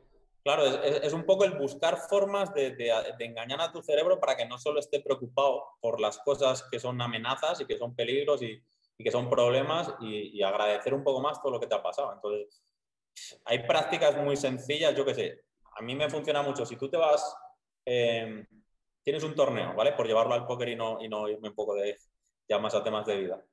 Claro, 0.44 0.66
es, 0.66 1.14
un 1.14 1.26
poco 1.26 1.46
el 1.46 1.54
buscar 1.54 1.98
formas 2.10 2.54
de, 2.54 2.72
de, 2.72 2.92
engañar 3.20 3.62
a 3.62 3.72
tu 3.72 3.82
cerebro 3.82 4.20
para 4.20 4.36
que 4.36 4.46
no 4.46 4.58
solo 4.58 4.82
esté 4.82 5.00
preocupado 5.00 5.64
por 5.80 6.02
las 6.02 6.18
cosas 6.18 6.68
que 6.70 6.82
son 6.82 7.02
amenazas 7.02 7.62
y 7.62 7.66
que 7.66 7.78
son 7.78 7.96
peligros 7.96 8.42
y, 8.44 8.62
que 9.04 9.12
son 9.12 9.30
problemas 9.30 9.94
y, 10.00 10.42
agradecer 10.42 10.94
un 10.94 11.04
poco 11.04 11.22
más 11.22 11.42
todo 11.42 11.54
lo 11.54 11.60
que 11.60 11.68
te 11.68 11.76
ha 11.76 11.84
pasado. 11.84 12.14
Entonces, 12.14 12.64
hay 13.46 13.60
prácticas 13.68 14.18
muy 14.18 14.36
sencillas, 14.36 14.96
yo 14.96 15.06
qué 15.06 15.14
sé, 15.14 15.42
a 15.76 15.82
mí 15.82 15.96
me 15.96 16.10
funciona 16.10 16.42
mucho. 16.42 16.66
Si 16.66 16.76
tú 16.76 16.90
te 16.90 16.98
vas, 16.98 17.36
em, 17.86 18.46
tienes 19.04 19.24
un 19.24 19.36
torneo, 19.36 19.74
¿vale? 19.76 19.94
Por 19.94 20.08
llevarlo 20.08 20.34
al 20.34 20.46
póker 20.46 20.70
y 20.70 20.76
no, 20.76 21.02
y 21.02 21.10
no 21.10 21.28
irme 21.30 21.50
un 21.50 21.56
poco 21.56 21.76
de 21.76 21.98
ya 22.48 22.60
más 22.60 22.76
a 22.76 22.84
temas 22.84 23.06
de 23.06 23.18
vida. 23.18 23.44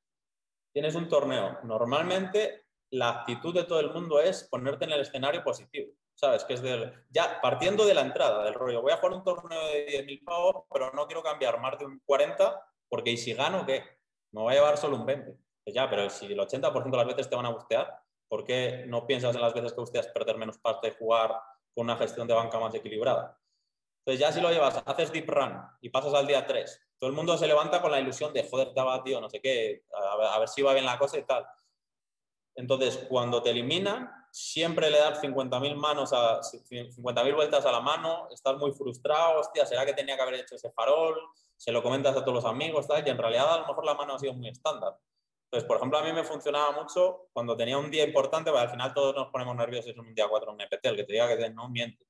Tienes 0.72 0.94
un 0.94 1.08
torneo. 1.08 1.58
Normalmente 1.64 2.66
la 2.90 3.10
actitud 3.10 3.54
de 3.54 3.64
todo 3.64 3.80
el 3.80 3.92
mundo 3.92 4.20
es 4.20 4.48
ponerte 4.50 4.84
en 4.84 4.92
el 4.92 5.00
escenario 5.00 5.42
positivo. 5.42 5.92
¿Sabes? 6.14 6.44
Que 6.44 6.52
es 6.54 6.60
del, 6.60 6.92
ya 7.08 7.40
partiendo 7.40 7.86
de 7.86 7.94
la 7.94 8.02
entrada 8.02 8.44
del 8.44 8.52
rollo. 8.52 8.82
Voy 8.82 8.92
a 8.92 8.98
jugar 8.98 9.14
un 9.14 9.24
torneo 9.24 9.68
de 9.68 9.86
10.000 9.86 10.22
pavos, 10.22 10.64
pero 10.70 10.92
no 10.92 11.06
quiero 11.06 11.22
cambiar 11.22 11.58
más 11.60 11.78
de 11.78 11.86
un 11.86 11.98
40, 12.04 12.62
porque 12.90 13.10
¿y 13.12 13.16
si 13.16 13.32
gano 13.32 13.64
qué? 13.64 13.99
Me 14.32 14.42
voy 14.42 14.52
a 14.52 14.56
llevar 14.56 14.76
solo 14.76 14.96
un 14.96 15.06
20. 15.06 15.36
Pues 15.64 15.74
ya, 15.74 15.88
pero 15.88 16.08
si 16.10 16.26
el 16.26 16.38
80% 16.38 16.90
de 16.90 16.96
las 16.96 17.06
veces 17.06 17.28
te 17.28 17.36
van 17.36 17.46
a 17.46 17.50
bustear, 17.50 18.00
¿por 18.28 18.44
qué 18.44 18.84
no 18.86 19.06
piensas 19.06 19.34
en 19.34 19.42
las 19.42 19.54
veces 19.54 19.72
que 19.72 19.80
busteas 19.80 20.08
perder 20.08 20.36
menos 20.36 20.58
pasta 20.58 20.88
y 20.88 20.94
jugar 20.98 21.30
con 21.74 21.84
una 21.84 21.96
gestión 21.96 22.26
de 22.26 22.34
banca 22.34 22.58
más 22.58 22.74
equilibrada? 22.74 23.38
Entonces 24.04 24.20
ya 24.20 24.32
si 24.32 24.40
lo 24.40 24.50
llevas, 24.50 24.82
haces 24.84 25.12
deep 25.12 25.28
run 25.28 25.60
y 25.80 25.90
pasas 25.90 26.14
al 26.14 26.26
día 26.26 26.46
3, 26.46 26.80
todo 26.98 27.10
el 27.10 27.16
mundo 27.16 27.36
se 27.36 27.46
levanta 27.46 27.80
con 27.80 27.90
la 27.90 28.00
ilusión 28.00 28.32
de, 28.32 28.48
joder, 28.48 28.68
estaba, 28.68 29.02
tío, 29.02 29.20
no 29.20 29.28
sé 29.28 29.40
qué, 29.40 29.84
a 29.92 30.38
ver, 30.38 30.48
si 30.48 30.62
va 30.62 30.72
bien 30.72 30.86
la 30.86 30.98
cosa 30.98 31.18
y 31.18 31.24
tal. 31.24 31.46
Entonces, 32.54 33.06
cuando 33.08 33.42
te 33.42 33.50
eliminan, 33.50 34.10
siempre 34.30 34.90
le 34.90 34.98
das 34.98 35.22
50.000 35.22 35.76
manos 35.76 36.12
a 36.12 36.40
50.000 36.42 37.34
vueltas 37.34 37.64
a 37.64 37.72
la 37.72 37.80
mano, 37.80 38.28
estás 38.30 38.56
muy 38.56 38.72
frustrado, 38.72 39.40
hostia, 39.40 39.64
¿será 39.66 39.86
que 39.86 39.94
tenía 39.94 40.16
que 40.16 40.22
haber 40.22 40.34
hecho 40.34 40.56
ese 40.56 40.70
farol? 40.70 41.18
Se 41.60 41.72
lo 41.72 41.82
comentas 41.82 42.16
a 42.16 42.24
todos 42.24 42.42
los 42.42 42.44
amigos, 42.46 42.88
tal, 42.88 43.06
y 43.06 43.10
en 43.10 43.18
realidad 43.18 43.52
a 43.52 43.60
lo 43.60 43.66
mejor 43.66 43.84
la 43.84 43.92
mano 43.92 44.14
ha 44.14 44.18
sido 44.18 44.32
muy 44.32 44.48
estándar. 44.48 44.96
Entonces, 45.44 45.68
por 45.68 45.76
ejemplo, 45.76 45.98
a 45.98 46.02
mí 46.02 46.10
me 46.10 46.24
funcionaba 46.24 46.72
mucho 46.72 47.28
cuando 47.34 47.54
tenía 47.54 47.76
un 47.76 47.90
día 47.90 48.02
importante, 48.02 48.50
porque 48.50 48.64
al 48.64 48.70
final 48.70 48.94
todos 48.94 49.14
nos 49.14 49.28
ponemos 49.28 49.54
nerviosos 49.56 49.92
en 49.92 50.00
un 50.00 50.14
día 50.14 50.26
4 50.26 50.54
en 50.54 50.60
EPT, 50.62 50.86
el 50.86 50.96
que 50.96 51.04
te 51.04 51.12
diga 51.12 51.36
que 51.36 51.50
no 51.50 51.68
miente. 51.68 52.06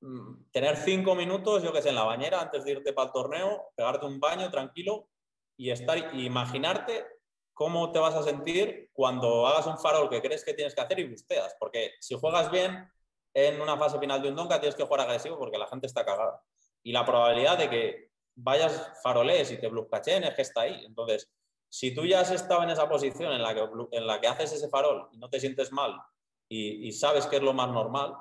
Mm, 0.00 0.50
tener 0.50 0.76
cinco 0.76 1.14
minutos, 1.14 1.62
yo 1.62 1.72
que 1.72 1.80
sé, 1.80 1.90
en 1.90 1.94
la 1.94 2.02
bañera 2.02 2.40
antes 2.40 2.64
de 2.64 2.72
irte 2.72 2.92
para 2.92 3.06
el 3.06 3.12
torneo, 3.12 3.70
pegarte 3.76 4.06
un 4.06 4.18
baño 4.18 4.50
tranquilo 4.50 5.08
y 5.56 5.70
estar, 5.70 5.96
imaginarte 6.16 7.06
cómo 7.54 7.92
te 7.92 8.00
vas 8.00 8.16
a 8.16 8.24
sentir 8.24 8.90
cuando 8.92 9.46
hagas 9.46 9.68
un 9.68 9.78
farol 9.78 10.10
que 10.10 10.20
crees 10.20 10.44
que 10.44 10.54
tienes 10.54 10.74
que 10.74 10.80
hacer 10.80 10.98
y 10.98 11.08
busteas. 11.08 11.54
Porque 11.60 11.92
si 12.00 12.16
juegas 12.18 12.50
bien 12.50 12.90
en 13.34 13.60
una 13.60 13.76
fase 13.78 14.00
final 14.00 14.20
de 14.20 14.30
un 14.30 14.34
donka, 14.34 14.58
tienes 14.58 14.74
que 14.74 14.82
jugar 14.82 15.02
agresivo 15.02 15.38
porque 15.38 15.58
la 15.58 15.68
gente 15.68 15.86
está 15.86 16.04
cagada. 16.04 16.42
Y 16.82 16.92
la 16.92 17.04
probabilidad 17.04 17.58
de 17.58 17.70
que 17.70 18.10
vayas 18.34 18.92
faroles 19.02 19.50
y 19.50 19.58
te 19.58 19.68
bluffcachen 19.68 20.24
es 20.24 20.34
que 20.34 20.42
está 20.42 20.62
ahí. 20.62 20.84
Entonces, 20.84 21.30
si 21.68 21.94
tú 21.94 22.06
ya 22.06 22.20
has 22.20 22.30
estado 22.30 22.62
en 22.62 22.70
esa 22.70 22.88
posición 22.88 23.32
en 23.32 23.42
la 23.42 23.54
que, 23.54 23.68
en 23.92 24.06
la 24.06 24.20
que 24.20 24.28
haces 24.28 24.52
ese 24.52 24.68
farol 24.68 25.08
y 25.12 25.18
no 25.18 25.28
te 25.28 25.40
sientes 25.40 25.72
mal 25.72 26.00
y, 26.48 26.90
sabes 26.92 27.26
que 27.26 27.36
es 27.36 27.42
lo 27.42 27.52
más 27.52 27.68
normal, 27.68 28.14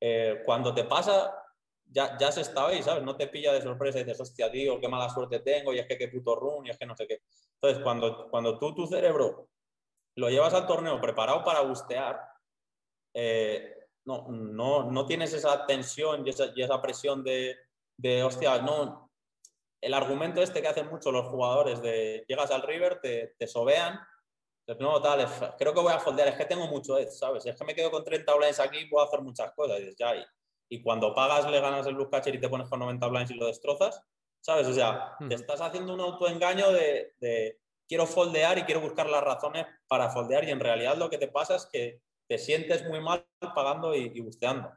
eh, 0.00 0.42
cuando 0.44 0.72
te 0.72 0.84
pasa, 0.84 1.34
ya, 1.86 2.16
ya 2.18 2.30
se 2.30 2.42
está 2.42 2.68
ahí, 2.68 2.82
¿sabes? 2.82 3.02
No 3.02 3.16
te 3.16 3.26
pilla 3.26 3.52
de 3.52 3.62
sorpresa 3.62 3.98
y 3.98 4.04
dices, 4.04 4.20
hostia, 4.20 4.50
tío, 4.50 4.80
qué 4.80 4.88
mala 4.88 5.08
suerte 5.08 5.40
tengo, 5.40 5.72
y 5.72 5.80
es 5.80 5.86
que 5.86 5.98
qué 5.98 6.06
puto 6.08 6.36
run, 6.36 6.66
y 6.66 6.70
es 6.70 6.78
que 6.78 6.86
no 6.86 6.94
sé 6.94 7.08
qué. 7.08 7.22
Entonces, 7.54 7.82
cuando, 7.82 8.28
cuando 8.30 8.58
tú, 8.60 8.74
tu 8.74 8.86
cerebro, 8.86 9.48
lo 10.16 10.30
llevas 10.30 10.54
al 10.54 10.68
torneo 10.68 11.00
preparado 11.00 11.42
para 11.42 11.62
bustear, 11.62 12.20
eh, 13.12 13.88
no, 14.04 14.26
no, 14.28 14.90
no, 14.90 15.06
tienes 15.06 15.32
esa 15.32 15.66
tensión 15.66 16.24
y 16.26 16.30
esa, 16.30 16.52
y 16.54 16.62
esa 16.62 16.80
presión 16.80 17.24
de, 17.24 17.56
de, 17.96 18.22
hostia, 18.22 18.62
no. 18.62 19.10
El 19.80 19.94
argumento 19.94 20.42
este 20.42 20.62
que 20.62 20.68
hacen 20.68 20.88
mucho 20.88 21.12
los 21.12 21.26
jugadores 21.26 21.82
de 21.82 22.24
llegas 22.26 22.50
al 22.50 22.62
river, 22.62 23.00
te, 23.00 23.34
te 23.38 23.46
sobean 23.46 24.00
no, 24.80 25.00
tal, 25.00 25.26
creo 25.58 25.74
que 25.74 25.80
voy 25.80 25.92
a 25.92 26.00
foldear, 26.00 26.28
es 26.28 26.36
que 26.36 26.46
tengo 26.46 26.66
mucho 26.68 26.96
edge, 26.98 27.10
¿sabes? 27.10 27.44
Es 27.44 27.56
que 27.56 27.64
me 27.64 27.74
quedo 27.74 27.90
con 27.90 28.02
30 28.02 28.34
blinds 28.34 28.60
aquí 28.60 28.86
puedo 28.86 29.06
hacer 29.06 29.20
muchas 29.20 29.52
cosas. 29.52 29.80
Y, 29.80 29.94
ya, 29.98 30.14
y, 30.70 30.82
cuando 30.82 31.14
pagas, 31.14 31.50
le 31.50 31.60
ganas 31.60 31.86
el 31.86 31.94
blue 31.94 32.08
catcher 32.08 32.34
y 32.34 32.40
te 32.40 32.48
pones 32.48 32.68
con 32.68 32.78
90 32.78 33.06
blinds 33.08 33.30
y 33.30 33.34
lo 33.34 33.46
destrozas, 33.46 34.00
¿sabes? 34.40 34.66
O 34.66 34.72
sea, 34.72 35.16
te 35.28 35.34
estás 35.34 35.60
haciendo 35.60 35.92
un 35.92 36.00
autoengaño 36.00 36.72
de, 36.72 37.14
de, 37.18 37.60
quiero 37.86 38.06
foldear 38.06 38.56
y 38.56 38.62
quiero 38.62 38.80
buscar 38.80 39.08
las 39.08 39.22
razones 39.22 39.66
para 39.86 40.08
foldear 40.08 40.44
y 40.44 40.50
en 40.50 40.60
realidad 40.60 40.96
lo 40.96 41.10
que 41.10 41.18
te 41.18 41.28
pasa 41.28 41.56
es 41.56 41.68
que 41.70 42.00
te 42.26 42.38
sientes 42.38 42.88
muy 42.88 43.00
mal 43.00 43.26
pagando 43.54 43.94
y, 43.94 44.18
busteando. 44.20 44.72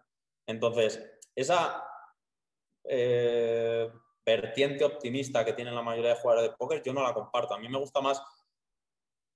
Entonces, 0.48 1.02
esa 1.34 1.82
eh, 2.90 3.90
vertiente 4.26 4.84
optimista 4.84 5.46
que 5.46 5.54
tienen 5.54 5.76
la 5.76 5.82
mayoría 5.82 6.12
de 6.12 6.20
jugadores 6.20 6.52
de 6.52 6.58
póker, 6.58 6.84
yo 6.84 6.94
no 6.94 7.02
la 7.02 7.14
comparto. 7.14 7.54
A 7.54 7.60
mí 7.60 7.70
me 7.70 7.80
gusta 7.80 8.02
más 8.02 8.22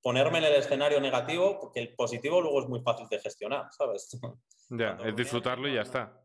ponerme 0.02 0.40
en 0.40 0.46
el 0.46 0.54
escenario 0.54 1.00
negativo, 1.00 1.60
porque 1.60 1.80
el 1.80 1.96
positivo 1.96 2.42
luego 2.42 2.62
es 2.62 2.68
muy 2.68 2.82
fácil 2.82 3.08
de 3.08 3.20
gestionar, 3.20 3.68
¿sabes? 3.72 4.20
Ya, 4.70 4.98
es 5.04 5.16
disfrutarlo 5.16 5.68
y 5.68 5.76
ya 5.76 5.82
está. 5.82 6.18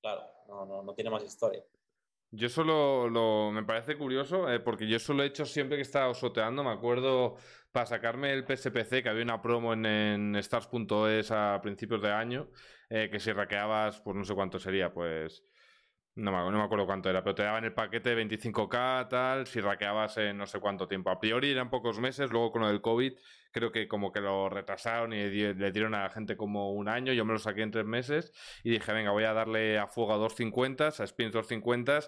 Claro, 0.00 0.22
no, 0.48 0.82
no, 0.82 0.94
tiene 0.94 1.10
más 1.10 1.22
historia. 1.22 1.62
Yo 2.32 2.48
solo 2.48 3.08
lo, 3.08 3.50
me 3.50 3.64
parece 3.64 3.96
curioso, 3.96 4.48
eh, 4.52 4.60
porque 4.60 4.88
yo 4.88 4.98
solo 4.98 5.22
he 5.22 5.26
hecho 5.26 5.44
siempre 5.44 5.76
que 5.76 5.80
he 5.80 5.82
estado 5.82 6.14
soteando, 6.14 6.62
me 6.62 6.70
acuerdo 6.70 7.36
para 7.72 7.86
sacarme 7.86 8.32
el 8.32 8.44
PSPC, 8.44 9.02
que 9.02 9.08
había 9.08 9.22
una 9.22 9.42
promo 9.42 9.72
en, 9.72 10.36
stars.es 10.36 11.30
a 11.30 11.60
principios 11.62 12.02
de 12.02 12.12
año, 12.12 12.48
eh, 12.88 13.08
que 13.10 13.20
si 13.20 13.32
raqueabas, 13.32 14.00
pues 14.00 14.16
no 14.16 14.24
sé 14.24 14.34
cuánto 14.34 14.58
sería, 14.58 14.92
pues 14.92 15.44
no 16.20 16.52
me, 16.52 16.62
acuerdo 16.62 16.86
cuánto 16.86 17.08
era, 17.08 17.22
pero 17.22 17.34
te 17.34 17.42
daban 17.42 17.64
el 17.64 17.72
paquete 17.72 18.14
de 18.14 18.26
25k, 18.26 19.08
tal, 19.08 19.46
si 19.46 19.60
raqueabas 19.60 20.18
en 20.18 20.36
no 20.36 20.46
sé 20.46 20.60
cuánto 20.60 20.86
tiempo. 20.86 21.10
A 21.10 21.18
priori 21.18 21.50
eran 21.50 21.70
pocos 21.70 21.98
meses, 21.98 22.30
luego 22.30 22.52
con 22.52 22.62
lo 22.62 22.68
del 22.68 22.80
COVID 22.80 23.14
creo 23.52 23.72
que 23.72 23.88
como 23.88 24.12
que 24.12 24.20
lo 24.20 24.48
retrasaron 24.48 25.12
y 25.12 25.28
le 25.28 25.72
dieron 25.72 25.94
a 25.94 26.02
la 26.04 26.10
gente 26.10 26.36
como 26.36 26.72
un 26.72 26.88
año, 26.88 27.12
yo 27.12 27.24
me 27.24 27.32
lo 27.32 27.38
saqué 27.38 27.62
en 27.62 27.70
tres 27.70 27.84
meses 27.84 28.32
y 28.62 28.70
dije, 28.70 28.92
venga, 28.92 29.10
voy 29.10 29.24
a 29.24 29.32
darle 29.32 29.78
a 29.78 29.86
fuego 29.86 30.12
a 30.12 30.16
250, 30.16 30.88
a 30.88 31.06
spins 31.06 31.32
250, 31.32 32.00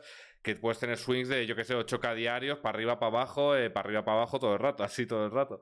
que 0.43 0.57
puedes 0.57 0.79
tener 0.79 0.99
swings 0.99 1.29
de, 1.29 1.47
yo 1.47 1.57
que 1.57 1.65
sé, 1.65 1.75
8k 1.75 2.15
diarios, 2.15 2.59
para 2.59 2.77
arriba, 2.77 2.99
para 2.99 3.11
abajo, 3.11 3.57
eh, 3.57 3.71
para 3.71 3.87
arriba, 3.87 4.05
para 4.05 4.19
abajo, 4.19 4.39
todo 4.39 4.55
el 4.55 4.61
rato, 4.61 4.85
así 4.85 5.07
todo 5.07 5.25
el 5.25 5.31
rato. 5.33 5.61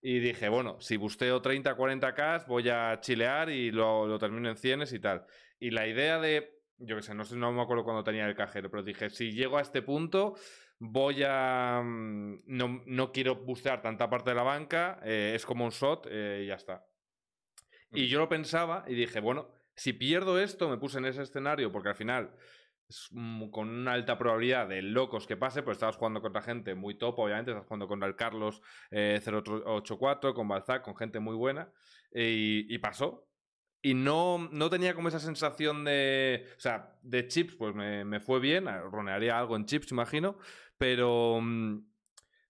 Y 0.00 0.20
dije, 0.20 0.48
bueno, 0.48 0.80
si 0.80 0.96
busteo 0.96 1.42
30, 1.42 1.76
40k, 1.76 2.46
voy 2.46 2.68
a 2.68 3.00
chilear 3.00 3.50
y 3.50 3.72
lo, 3.72 4.06
lo 4.06 4.18
termino 4.18 4.48
en 4.48 4.56
100 4.56 4.84
y 4.92 4.98
tal. 5.00 5.26
Y 5.58 5.70
la 5.70 5.88
idea 5.88 6.20
de 6.20 6.57
yo 6.78 6.96
qué 6.96 7.02
sé, 7.02 7.14
no 7.14 7.24
sé, 7.24 7.36
no 7.36 7.52
me 7.52 7.62
acuerdo 7.62 7.84
cuando 7.84 8.04
tenía 8.04 8.26
el 8.26 8.34
cajero, 8.34 8.70
pero 8.70 8.82
dije, 8.82 9.10
si 9.10 9.32
llego 9.32 9.58
a 9.58 9.62
este 9.62 9.82
punto, 9.82 10.36
voy 10.78 11.22
a... 11.26 11.82
Mm, 11.84 12.42
no, 12.46 12.82
no 12.86 13.12
quiero 13.12 13.36
bustear 13.36 13.82
tanta 13.82 14.08
parte 14.08 14.30
de 14.30 14.36
la 14.36 14.42
banca, 14.42 15.00
eh, 15.02 15.32
es 15.34 15.44
como 15.44 15.64
un 15.64 15.70
shot 15.70 16.06
eh, 16.10 16.42
y 16.44 16.46
ya 16.46 16.54
está. 16.54 16.86
Y 17.90 18.06
yo 18.08 18.18
lo 18.18 18.28
pensaba 18.28 18.84
y 18.86 18.94
dije, 18.94 19.20
bueno, 19.20 19.50
si 19.74 19.92
pierdo 19.92 20.38
esto, 20.38 20.68
me 20.68 20.78
puse 20.78 20.98
en 20.98 21.06
ese 21.06 21.22
escenario, 21.22 21.72
porque 21.72 21.88
al 21.88 21.94
final 21.94 22.34
es 22.86 23.10
con 23.50 23.68
una 23.68 23.92
alta 23.92 24.16
probabilidad 24.16 24.68
de 24.68 24.82
locos 24.82 25.26
que 25.26 25.36
pase, 25.36 25.62
pues 25.62 25.76
estabas 25.76 25.96
jugando 25.96 26.20
contra 26.22 26.42
gente 26.42 26.74
muy 26.74 26.96
top, 26.96 27.18
obviamente, 27.18 27.50
estás 27.50 27.66
jugando 27.66 27.88
contra 27.88 28.08
el 28.08 28.16
Carlos 28.16 28.62
084, 28.90 30.30
eh, 30.30 30.34
con 30.34 30.48
Balzac, 30.48 30.82
con 30.82 30.96
gente 30.96 31.18
muy 31.18 31.34
buena, 31.34 31.70
y 32.12 32.78
pasó, 32.78 33.27
y 33.82 33.94
no, 33.94 34.48
no 34.50 34.70
tenía 34.70 34.94
como 34.94 35.08
esa 35.08 35.20
sensación 35.20 35.84
de. 35.84 36.46
O 36.56 36.60
sea, 36.60 36.96
de 37.02 37.28
chips, 37.28 37.54
pues 37.54 37.74
me, 37.74 38.04
me 38.04 38.20
fue 38.20 38.40
bien. 38.40 38.66
Ronearía 38.90 39.38
algo 39.38 39.56
en 39.56 39.66
chips, 39.66 39.92
imagino. 39.92 40.36
Pero. 40.76 41.38
Mm, 41.40 41.84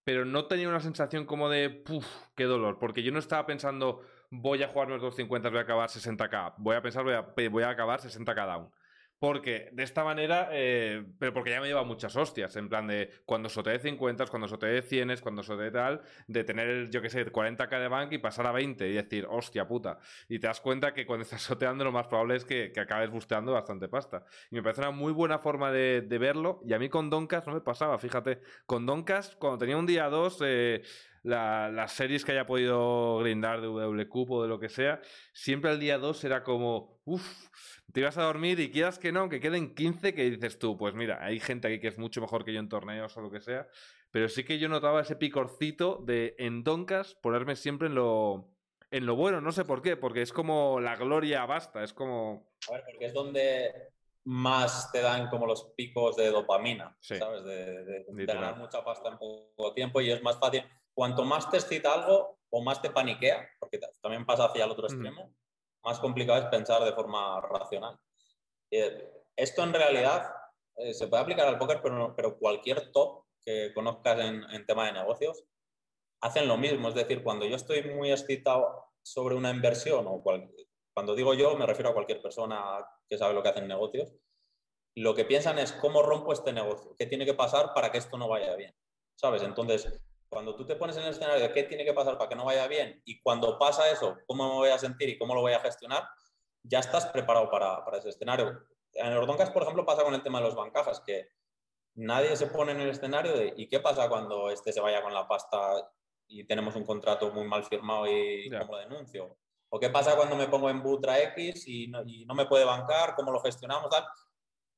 pero 0.04 0.24
no 0.24 0.46
tenía 0.46 0.68
una 0.68 0.80
sensación 0.80 1.26
como 1.26 1.48
de. 1.50 1.70
Puf, 1.70 2.06
qué 2.34 2.44
dolor. 2.44 2.78
Porque 2.78 3.02
yo 3.02 3.12
no 3.12 3.18
estaba 3.18 3.46
pensando. 3.46 4.02
Voy 4.30 4.62
a 4.62 4.68
jugar 4.68 4.88
los 4.88 5.00
250, 5.00 5.48
voy 5.48 5.58
a 5.58 5.62
acabar 5.62 5.88
60k. 5.88 6.54
Voy 6.58 6.76
a 6.76 6.82
pensar, 6.82 7.02
voy 7.04 7.14
a, 7.14 7.48
voy 7.50 7.62
a 7.62 7.70
acabar 7.70 8.00
60k 8.00 8.46
down. 8.46 8.70
Porque 9.18 9.68
de 9.72 9.82
esta 9.82 10.04
manera, 10.04 10.48
eh, 10.52 11.04
pero 11.18 11.32
porque 11.32 11.50
ya 11.50 11.60
me 11.60 11.66
lleva 11.66 11.82
muchas 11.82 12.14
hostias, 12.14 12.54
en 12.56 12.68
plan 12.68 12.86
de 12.86 13.10
cuando 13.24 13.48
soteé 13.48 13.78
50, 13.80 14.26
cuando 14.26 14.46
soteé 14.46 14.82
100, 14.82 15.16
cuando 15.22 15.42
soteé 15.42 15.70
tal, 15.72 16.02
de 16.28 16.44
tener, 16.44 16.88
yo 16.90 17.02
qué 17.02 17.10
sé, 17.10 17.26
40k 17.26 17.80
de 17.80 17.88
bank 17.88 18.12
y 18.12 18.18
pasar 18.18 18.46
a 18.46 18.52
20 18.52 18.88
y 18.88 18.92
decir, 18.92 19.26
hostia 19.28 19.66
puta. 19.66 19.98
Y 20.28 20.38
te 20.38 20.46
das 20.46 20.60
cuenta 20.60 20.94
que 20.94 21.04
cuando 21.04 21.22
estás 21.24 21.42
soteando 21.42 21.84
lo 21.84 21.92
más 21.92 22.06
probable 22.06 22.36
es 22.36 22.44
que, 22.44 22.72
acabes 22.78 23.10
busteando 23.10 23.52
bastante 23.52 23.88
pasta. 23.88 24.24
Y 24.50 24.56
me 24.56 24.62
parece 24.62 24.82
una 24.82 24.92
muy 24.92 25.12
buena 25.12 25.38
forma 25.40 25.72
de, 25.72 26.18
verlo. 26.18 26.60
Y 26.64 26.72
a 26.72 26.78
mí 26.78 26.88
con 26.88 27.10
Doncas 27.10 27.46
no 27.46 27.54
me 27.54 27.60
pasaba, 27.60 27.98
fíjate. 27.98 28.40
Con 28.66 28.86
Doncas, 28.86 29.36
cuando 29.36 29.58
tenía 29.58 29.76
un 29.76 29.86
día 29.86 30.08
dos, 30.08 30.38
eh, 30.44 30.82
las 31.22 31.92
series 31.92 32.24
que 32.24 32.32
haya 32.32 32.46
podido 32.46 33.18
grindar 33.18 33.60
de 33.60 33.66
W 33.66 34.08
o 34.10 34.42
de 34.42 34.48
lo 34.48 34.58
que 34.58 34.68
sea, 34.68 35.00
siempre 35.32 35.70
al 35.70 35.80
día 35.80 35.98
2 35.98 36.24
era 36.24 36.42
como, 36.42 37.00
uff, 37.04 37.77
te 37.92 38.00
ibas 38.00 38.18
a 38.18 38.24
dormir 38.24 38.60
y 38.60 38.70
quieras 38.70 38.98
que 38.98 39.12
no, 39.12 39.28
que 39.28 39.40
queden 39.40 39.74
15, 39.74 40.14
que 40.14 40.30
dices 40.30 40.58
tú, 40.58 40.76
pues 40.76 40.94
mira, 40.94 41.24
hay 41.24 41.40
gente 41.40 41.68
aquí 41.68 41.80
que 41.80 41.88
es 41.88 41.98
mucho 41.98 42.20
mejor 42.20 42.44
que 42.44 42.52
yo 42.52 42.60
en 42.60 42.68
torneos 42.68 43.16
o 43.16 43.20
lo 43.20 43.30
que 43.30 43.40
sea, 43.40 43.68
pero 44.10 44.28
sí 44.28 44.44
que 44.44 44.58
yo 44.58 44.68
notaba 44.68 45.00
ese 45.00 45.16
picorcito 45.16 46.02
de 46.04 46.34
en 46.38 46.64
Doncas 46.64 47.14
ponerme 47.14 47.56
siempre 47.56 47.88
en 47.88 47.94
lo, 47.94 48.50
en 48.90 49.06
lo 49.06 49.16
bueno, 49.16 49.40
no 49.40 49.52
sé 49.52 49.64
por 49.64 49.82
qué, 49.82 49.96
porque 49.96 50.22
es 50.22 50.32
como 50.32 50.80
la 50.80 50.96
gloria 50.96 51.46
basta, 51.46 51.82
es 51.82 51.92
como... 51.92 52.50
A 52.68 52.72
ver, 52.72 52.84
porque 52.84 53.06
es 53.06 53.14
donde 53.14 53.72
más 54.24 54.92
te 54.92 55.00
dan 55.00 55.30
como 55.30 55.46
los 55.46 55.72
picos 55.74 56.16
de 56.16 56.30
dopamina, 56.30 56.94
¿sabes? 57.00 57.44
De, 57.44 58.04
ganar 58.26 58.58
mucha 58.58 58.84
pasta 58.84 59.08
en 59.08 59.18
poco 59.18 59.72
tiempo 59.74 60.02
y 60.02 60.10
es 60.10 60.22
más 60.22 60.38
fácil. 60.38 60.64
Cuanto 60.92 61.24
más 61.24 61.48
te 61.50 61.56
excita 61.56 61.94
algo 61.94 62.38
o 62.50 62.62
más 62.62 62.82
te 62.82 62.90
paniquea, 62.90 63.48
porque 63.58 63.80
también 64.02 64.26
pasa 64.26 64.44
hacia 64.44 64.64
el 64.64 64.70
otro 64.70 64.86
extremo, 64.86 65.34
más 65.88 66.00
complicado 66.00 66.38
es 66.38 66.46
pensar 66.46 66.84
de 66.84 66.92
forma 66.92 67.40
racional. 67.40 67.98
Eh, 68.70 69.10
esto 69.36 69.62
en 69.62 69.72
realidad 69.72 70.30
eh, 70.76 70.92
se 70.92 71.08
puede 71.08 71.22
aplicar 71.22 71.48
al 71.48 71.58
póker, 71.58 71.80
pero, 71.82 72.38
cualquier 72.38 72.92
top 72.92 73.24
que 73.40 73.72
conozcas 73.72 74.20
en, 74.20 74.42
en 74.50 74.66
tema 74.66 74.84
de 74.86 74.92
negocios 74.92 75.44
hacen 76.20 76.46
lo 76.46 76.58
mismo. 76.58 76.88
Es 76.88 76.94
decir, 76.94 77.22
cuando 77.22 77.46
yo 77.46 77.56
estoy 77.56 77.82
muy 77.94 78.12
excitado 78.12 78.92
sobre 79.02 79.34
una 79.34 79.50
inversión, 79.50 80.06
o 80.06 80.22
cuando 80.22 81.14
digo 81.14 81.32
yo 81.32 81.56
me 81.56 81.64
refiero 81.64 81.90
a 81.90 81.94
cualquier 81.94 82.20
persona 82.20 82.84
que 83.08 83.16
sabe 83.16 83.32
lo 83.32 83.42
que 83.42 83.48
hace 83.48 83.60
en 83.60 83.68
negocios, 83.68 84.12
lo 84.94 85.14
que 85.14 85.24
piensan 85.24 85.58
es 85.58 85.72
cómo 85.72 86.02
rompo 86.02 86.34
este 86.34 86.52
negocio, 86.52 86.94
qué 86.98 87.06
tiene 87.06 87.24
que 87.24 87.32
pasar 87.32 87.72
para 87.72 87.90
que 87.90 87.98
esto 87.98 88.18
no 88.18 88.28
vaya 88.28 88.54
bien. 88.56 88.74
¿Sabes? 89.14 89.42
Entonces, 89.42 90.00
cuando 90.28 90.54
tú 90.54 90.66
te 90.66 90.76
pones 90.76 90.96
en 90.96 91.04
el 91.04 91.10
escenario 91.10 91.40
de 91.40 91.52
qué 91.52 91.62
tiene 91.64 91.84
que 91.84 91.94
pasar 91.94 92.18
para 92.18 92.28
que 92.28 92.36
no 92.36 92.44
vaya 92.44 92.66
bien 92.66 93.00
y 93.04 93.20
cuando 93.20 93.58
pasa 93.58 93.90
eso, 93.90 94.18
cómo 94.26 94.48
me 94.48 94.54
voy 94.54 94.70
a 94.70 94.78
sentir 94.78 95.08
y 95.08 95.18
cómo 95.18 95.34
lo 95.34 95.40
voy 95.40 95.52
a 95.52 95.60
gestionar, 95.60 96.08
ya 96.62 96.80
estás 96.80 97.06
preparado 97.06 97.50
para, 97.50 97.84
para 97.84 97.98
ese 97.98 98.10
escenario. 98.10 98.66
En 98.92 99.12
Ordoncas, 99.12 99.50
por 99.50 99.62
ejemplo, 99.62 99.86
pasa 99.86 100.04
con 100.04 100.14
el 100.14 100.22
tema 100.22 100.38
de 100.38 100.46
los 100.46 100.54
bancajas, 100.54 101.00
que 101.00 101.28
nadie 101.94 102.36
se 102.36 102.46
pone 102.46 102.72
en 102.72 102.80
el 102.80 102.90
escenario 102.90 103.32
de 103.32 103.54
¿y 103.56 103.68
qué 103.68 103.80
pasa 103.80 104.08
cuando 104.08 104.50
este 104.50 104.72
se 104.72 104.80
vaya 104.80 105.02
con 105.02 105.12
la 105.12 105.26
pasta 105.26 105.90
y 106.26 106.44
tenemos 106.44 106.76
un 106.76 106.84
contrato 106.84 107.30
muy 107.32 107.44
mal 107.44 107.64
firmado 107.64 108.06
y 108.06 108.50
cómo 108.50 108.72
lo 108.72 108.78
denuncio? 108.78 109.38
¿O 109.70 109.78
qué 109.78 109.90
pasa 109.90 110.16
cuando 110.16 110.36
me 110.36 110.48
pongo 110.48 110.70
en 110.70 110.82
Butra 110.82 111.20
X 111.20 111.66
y 111.66 111.88
no, 111.88 112.02
y 112.06 112.24
no 112.24 112.34
me 112.34 112.46
puede 112.46 112.64
bancar? 112.64 113.14
¿Cómo 113.14 113.32
lo 113.32 113.40
gestionamos? 113.40 113.90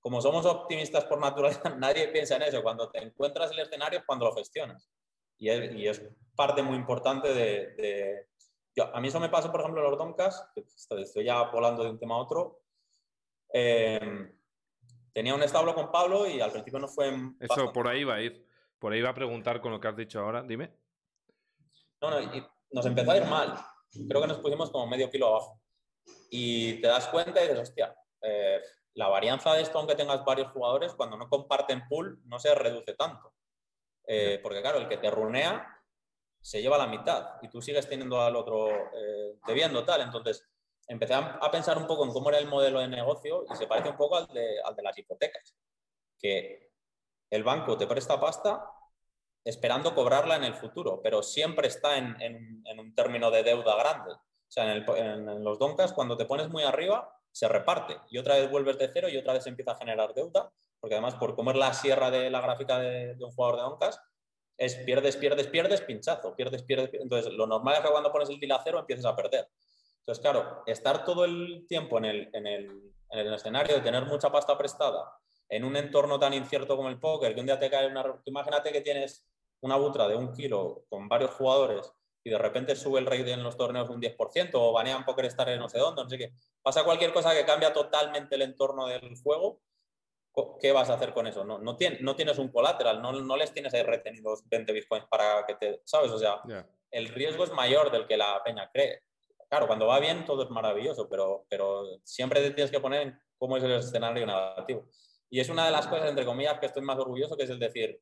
Como 0.01 0.21
somos 0.21 0.47
optimistas 0.47 1.05
por 1.05 1.21
naturaleza, 1.21 1.63
nadie 1.79 2.09
piensa 2.09 2.37
en 2.37 2.43
eso. 2.43 2.63
Cuando 2.63 2.91
te 2.91 3.03
encuentras 3.03 3.53
en 3.53 3.59
el 3.59 3.67
escenario 3.67 4.01
es 4.01 4.05
cuando 4.05 4.27
lo 4.27 4.35
gestionas. 4.35 4.91
Y 5.41 5.89
es, 5.89 6.03
parte 6.37 6.63
muy 6.63 6.77
importante 6.77 7.35
de... 7.35 8.27
a 8.93 9.01
mí 9.01 9.09
eso 9.09 9.21
me 9.21 9.29
pasa, 9.29 9.51
por 9.51 9.61
ejemplo, 9.61 9.83
en 9.83 9.91
los 9.91 9.99
Doncas, 9.99 10.49
que 10.55 10.65
estoy 11.03 11.25
ya 11.25 11.43
volando 11.51 11.83
de 11.83 11.91
un 11.91 11.99
tema 11.99 12.15
a 12.15 12.19
otro. 12.19 12.63
Em, 13.53 14.33
tenía 15.13 15.35
un 15.35 15.43
establo 15.43 15.75
con 15.75 15.91
Pablo 15.91 16.27
y 16.27 16.41
al 16.41 16.53
principio 16.53 16.79
no 16.79 16.89
fue... 16.89 17.13
Eso, 17.41 17.73
por 17.73 17.89
ahí 17.89 18.05
va 18.05 18.15
a 18.15 18.23
ir. 18.23 18.47
Por 18.79 18.93
ahí 18.93 19.03
va 19.03 19.11
a 19.11 19.15
preguntar 19.15 19.61
con 19.61 19.73
lo 19.73 19.81
que 19.81 19.89
has 19.89 19.97
dicho 19.97 20.21
ahora. 20.21 20.43
Dime. 20.43 20.73
No, 22.01 22.11
no, 22.11 22.21
y 22.21 22.47
nos 22.71 22.87
empezó 22.87 23.11
a 23.11 23.17
ir 23.19 23.25
mal. 23.25 23.55
Creo 24.09 24.23
que 24.23 24.29
nos 24.29 24.39
pusimos 24.39 24.71
como 24.71 24.87
medio 24.87 25.11
kilo 25.11 25.29
abajo. 25.29 25.61
Y 26.31 26.81
te 26.81 26.87
das 26.87 27.09
cuenta 27.09 27.41
y 27.41 27.49
dices, 27.49 27.69
hostia, 27.69 27.95
eh, 28.23 28.61
la 28.95 29.09
varianza 29.09 29.53
de 29.55 29.63
esto, 29.63 29.79
aunque 29.79 29.95
tengas 29.95 30.25
varios 30.25 30.51
jugadores, 30.53 30.95
cuando 30.95 31.17
no 31.17 31.29
comparten 31.29 31.87
pool, 31.89 32.21
no 32.25 32.39
se 32.39 32.55
reduce 32.55 32.95
tanto. 32.95 33.35
Eh, 34.13 34.41
porque 34.43 34.61
claro, 34.61 34.79
el 34.79 34.89
que 34.89 34.97
te 34.97 35.09
runea 35.09 35.65
se 36.41 36.61
lleva 36.61 36.77
la 36.77 36.89
mitad 36.89 37.35
y 37.43 37.49
tú 37.49 37.63
sigues 37.63 37.89
teniendo 37.89 38.21
al 38.21 38.35
otro 38.35 38.69
eh, 38.69 39.39
debiendo 39.47 39.85
tal. 39.85 40.01
Entonces, 40.01 40.45
empecé 40.89 41.15
a, 41.15 41.49
pensar 41.53 41.79
un 41.79 41.87
poco 41.87 42.05
en 42.05 42.13
cómo 42.13 42.29
era 42.29 42.41
el 42.41 42.49
modelo 42.49 42.81
de 42.81 42.89
negocio 42.89 43.45
y 43.49 43.55
se 43.55 43.69
parece 43.69 43.91
un 43.91 43.97
poco 43.97 44.17
al 44.17 44.27
de, 44.27 44.83
las 44.83 44.99
hipotecas. 44.99 45.55
Que 46.19 46.73
el 47.31 47.45
banco 47.45 47.79
te 47.79 47.87
presta 47.87 48.19
pasta 48.19 48.69
esperando 49.45 49.95
cobrarla 49.95 50.35
en 50.35 50.43
el 50.43 50.55
futuro, 50.55 51.01
pero 51.01 51.23
siempre 51.23 51.69
está 51.69 51.97
en, 51.97 52.65
un 52.81 52.95
término 52.97 53.31
de 53.31 53.45
deuda 53.45 53.77
grande. 53.77 54.13
O 54.13 54.51
sea, 54.51 54.75
en, 54.75 54.89
en, 55.29 55.45
los 55.45 55.61
doncas, 55.61 55.93
cuando 55.93 56.17
te 56.17 56.25
pones 56.25 56.49
muy 56.49 56.65
arriba, 56.65 57.17
se 57.31 57.47
reparte 57.47 57.97
y 58.11 58.19
otra 58.19 58.35
vez 58.35 58.51
vuelves 58.51 58.77
de 58.77 58.91
cero 58.93 59.09
y 59.09 59.17
otra 59.17 59.35
vez 59.35 59.47
empieza 59.47 59.71
a 59.71 59.79
generar 59.79 60.15
deuda, 60.15 60.53
porque 60.81 60.95
además 60.95 61.15
por 61.17 61.35
comer 61.35 61.57
la 61.57 61.73
sierra 61.75 62.11
de 62.11 62.31
la 62.31 62.41
gráfica 62.41 62.79
de, 62.79 63.17
un 63.21 63.31
jugador 63.33 63.57
de 63.57 63.63
doncas, 63.63 64.01
es 64.57 64.75
pierdes, 64.77 65.17
pierdes, 65.17 65.47
pierdes, 65.47 65.81
pinchazo, 65.81 66.35
pierdes, 66.37 66.63
pierdes, 66.63 66.91
Entonces, 66.95 67.33
lo 67.33 67.47
normal 67.47 67.77
es 67.77 67.81
que 67.81 67.91
cuando 67.91 68.13
pones 68.13 68.29
el 68.29 68.53
a 68.53 68.61
cero 68.63 68.79
empieces 68.79 69.05
a 69.07 69.17
perder. 69.17 69.49
Entonces, 70.01 70.23
claro, 70.23 70.63
estar 70.67 71.05
todo 71.05 71.25
el 71.25 71.65
tiempo 71.69 71.99
en 71.99 72.05
el, 72.05 72.31
en 72.33 72.47
el, 72.47 72.93
en 73.11 73.19
el 73.19 73.35
escenario 73.35 73.77
de 73.77 73.81
tener 73.81 74.05
mucha 74.07 74.31
pasta 74.31 74.57
prestada, 74.57 75.13
en 75.49 75.65
un 75.65 75.77
entorno 75.77 76.19
tan 76.19 76.35
incierto 76.35 76.77
como 76.77 76.89
el 76.89 76.99
póker, 76.99 77.35
que 77.35 77.41
un 77.41 77.47
día 77.47 77.59
te 77.59 77.71
cae 77.71 77.87
una... 77.87 78.05
Imagínate 78.25 78.73
que 78.73 78.81
tienes 78.81 79.27
una 79.61 79.77
butra 79.77 80.09
de 80.09 80.17
un 80.17 80.33
kilo 80.33 80.85
con 80.89 81.09
varios 81.09 81.33
jugadores 81.33 81.93
y 82.23 82.31
de 82.31 82.39
repente 82.39 82.77
sube 82.77 83.01
el 83.01 83.07
rate 83.07 83.33
en 83.33 83.43
los 83.43 83.57
torneos 83.57 83.89
un 83.89 84.01
10% 84.01 84.51
o 84.55 84.73
banean 84.73 85.05
Poker 85.05 85.25
Star 85.27 85.49
en 85.49 85.59
no 85.59 85.69
sé 85.69 85.79
dónde, 85.79 86.03
no 86.03 86.09
sé. 86.09 86.33
Pasa 86.63 86.85
cualquier 86.85 87.13
cosa 87.13 87.35
que 87.35 87.45
cambia 87.45 87.73
totalmente 87.73 88.35
el 88.35 88.43
entorno 88.43 88.87
del 88.87 89.17
juego, 89.23 89.61
¿qué 90.61 90.73
vas 90.73 90.91
a 90.91 90.95
hacer 90.95 91.13
con 91.13 91.27
eso? 91.27 91.45
No, 91.45 91.59
no, 91.59 91.77
tienes, 91.77 92.01
no 92.01 92.15
tienes 92.15 92.39
un 92.39 92.49
colateral, 92.49 93.03
no, 93.03 93.13
no, 93.13 93.37
les 93.37 93.53
tienes 93.53 93.75
ahí 93.75 93.83
retenidos 93.83 94.49
20 94.49 94.73
bitcoins 94.73 95.07
para 95.07 95.45
que 95.47 95.55
te, 95.55 95.83
¿sabes? 95.85 96.11
O 96.11 96.19
sea, 96.19 96.41
el 96.91 97.09
riesgo 97.09 97.45
es 97.45 97.53
mayor 97.53 97.91
del 97.91 98.07
que 98.07 98.17
la 98.17 98.43
peña 98.45 98.71
cree. 98.73 99.03
Claro, 99.49 99.67
cuando 99.67 99.87
va 99.87 99.99
bien 99.99 100.25
todo 100.25 100.45
es 100.45 100.51
maravilloso, 100.51 101.09
pero, 101.09 101.45
pero 101.49 101.85
siempre 102.05 102.41
te 102.41 102.53
tienes 102.53 102.71
que 102.71 102.81
poner 102.81 103.03
en 103.03 103.21
cómo 103.37 103.57
es 103.57 103.65
el 103.65 103.73
escenario 103.73 104.25
negativo. 104.25 104.87
Y 105.29 105.41
es 105.41 105.49
una 105.49 105.65
de 105.65 105.73
las 105.73 105.87
cosas, 105.87 106.09
entre 106.09 106.25
comillas, 106.25 106.59
que 106.59 106.67
estoy 106.67 106.83
más 106.83 106.99
orgulloso, 106.99 107.37
que 107.37 107.45
es 107.45 107.51
el 107.51 107.59
decir, 107.59 108.01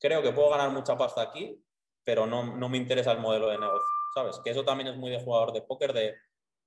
creo 0.00 0.22
que 0.22 0.32
puedo 0.32 0.50
ganar 0.50 0.70
mucha 0.70 0.96
pasta 0.96 1.22
aquí, 1.22 1.62
pero 2.04 2.26
no, 2.26 2.56
no 2.56 2.68
me 2.68 2.78
interesa 2.78 3.12
el 3.12 3.18
modelo 3.18 3.48
de 3.48 3.58
negocio, 3.58 3.88
¿sabes? 4.14 4.40
Que 4.42 4.50
eso 4.50 4.64
también 4.64 4.88
es 4.88 4.96
muy 4.96 5.10
de 5.10 5.22
jugador 5.22 5.52
de 5.52 5.62
póker, 5.62 5.92
de 5.92 6.16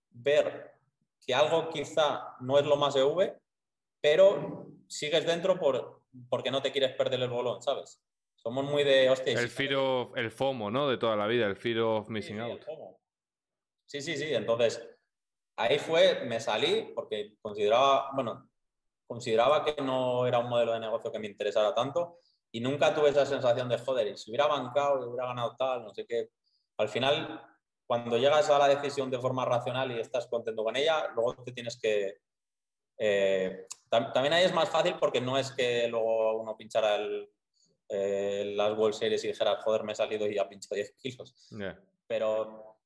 ver 0.10 0.71
que 1.26 1.34
algo 1.34 1.69
quizá 1.69 2.36
no 2.39 2.60
es 2.60 2.65
lo 2.65 2.76
más 2.76 2.95
EV, 2.95 3.38
pero 4.03 4.67
sigues 4.89 5.25
dentro 5.25 5.57
por, 5.57 6.01
porque 6.29 6.51
no 6.51 6.61
te 6.61 6.73
quieres 6.73 6.91
perder 6.91 7.21
el 7.21 7.29
bolón, 7.29 7.61
¿sabes? 7.61 8.03
Somos 8.35 8.65
muy 8.65 8.83
de, 8.83 9.09
hostia... 9.09 9.39
El, 9.39 9.47
fear 9.47 9.71
el 10.15 10.29
FOMO, 10.29 10.69
¿no? 10.69 10.89
De 10.89 10.97
toda 10.97 11.15
la 11.15 11.25
vida, 11.25 11.45
el 11.45 11.55
fear 11.55 11.79
of 11.79 12.09
missing 12.09 12.41
out. 12.41 12.61
Sí, 13.85 14.01
sí, 14.01 14.17
sí. 14.17 14.33
Entonces, 14.33 14.85
ahí 15.55 15.79
fue, 15.79 16.25
me 16.25 16.41
salí 16.41 16.91
porque 16.93 17.35
consideraba, 17.41 18.11
bueno, 18.13 18.49
consideraba 19.07 19.63
que 19.63 19.81
no 19.81 20.27
era 20.27 20.39
un 20.39 20.49
modelo 20.49 20.73
de 20.73 20.81
negocio 20.81 21.09
que 21.09 21.19
me 21.19 21.27
interesara 21.27 21.73
tanto 21.73 22.19
y 22.51 22.59
nunca 22.59 22.93
tuve 22.93 23.09
esa 23.09 23.25
sensación 23.25 23.69
de, 23.69 23.77
joder, 23.77 24.07
y 24.07 24.17
si 24.17 24.31
hubiera 24.31 24.47
bancado 24.47 25.01
y 25.01 25.07
hubiera 25.07 25.27
ganado 25.27 25.55
tal, 25.55 25.85
no 25.85 25.93
sé 25.93 26.05
qué. 26.05 26.29
Al 26.75 26.89
final, 26.89 27.41
cuando 27.87 28.17
llegas 28.17 28.49
a 28.49 28.59
la 28.59 28.67
decisión 28.67 29.09
de 29.09 29.19
forma 29.19 29.45
racional 29.45 29.93
y 29.93 30.01
estás 30.01 30.27
contento 30.27 30.61
con 30.61 30.75
ella, 30.75 31.07
luego 31.15 31.41
te 31.41 31.53
tienes 31.53 31.79
que... 31.79 32.17
Eh, 32.97 33.65
también 34.13 34.34
ahí 34.34 34.43
es 34.43 34.53
más 34.53 34.69
fácil 34.69 34.95
porque 34.99 35.21
no 35.21 35.38
es 35.38 35.51
que 35.51 35.88
luego 35.88 36.41
uno 36.41 36.58
pinchara 36.58 36.95
el, 36.95 37.29
eh, 37.89 38.53
las 38.56 38.77
World 38.77 38.95
Series 38.95 39.23
y 39.23 39.27
dijera, 39.27 39.58
joder, 39.62 39.84
me 39.84 39.93
he 39.93 39.95
salido 39.95 40.27
y 40.27 40.36
ya 40.36 40.47
pincho 40.47 40.73
10 40.73 40.95
kilos. 40.99 41.36
Pero 42.08 42.77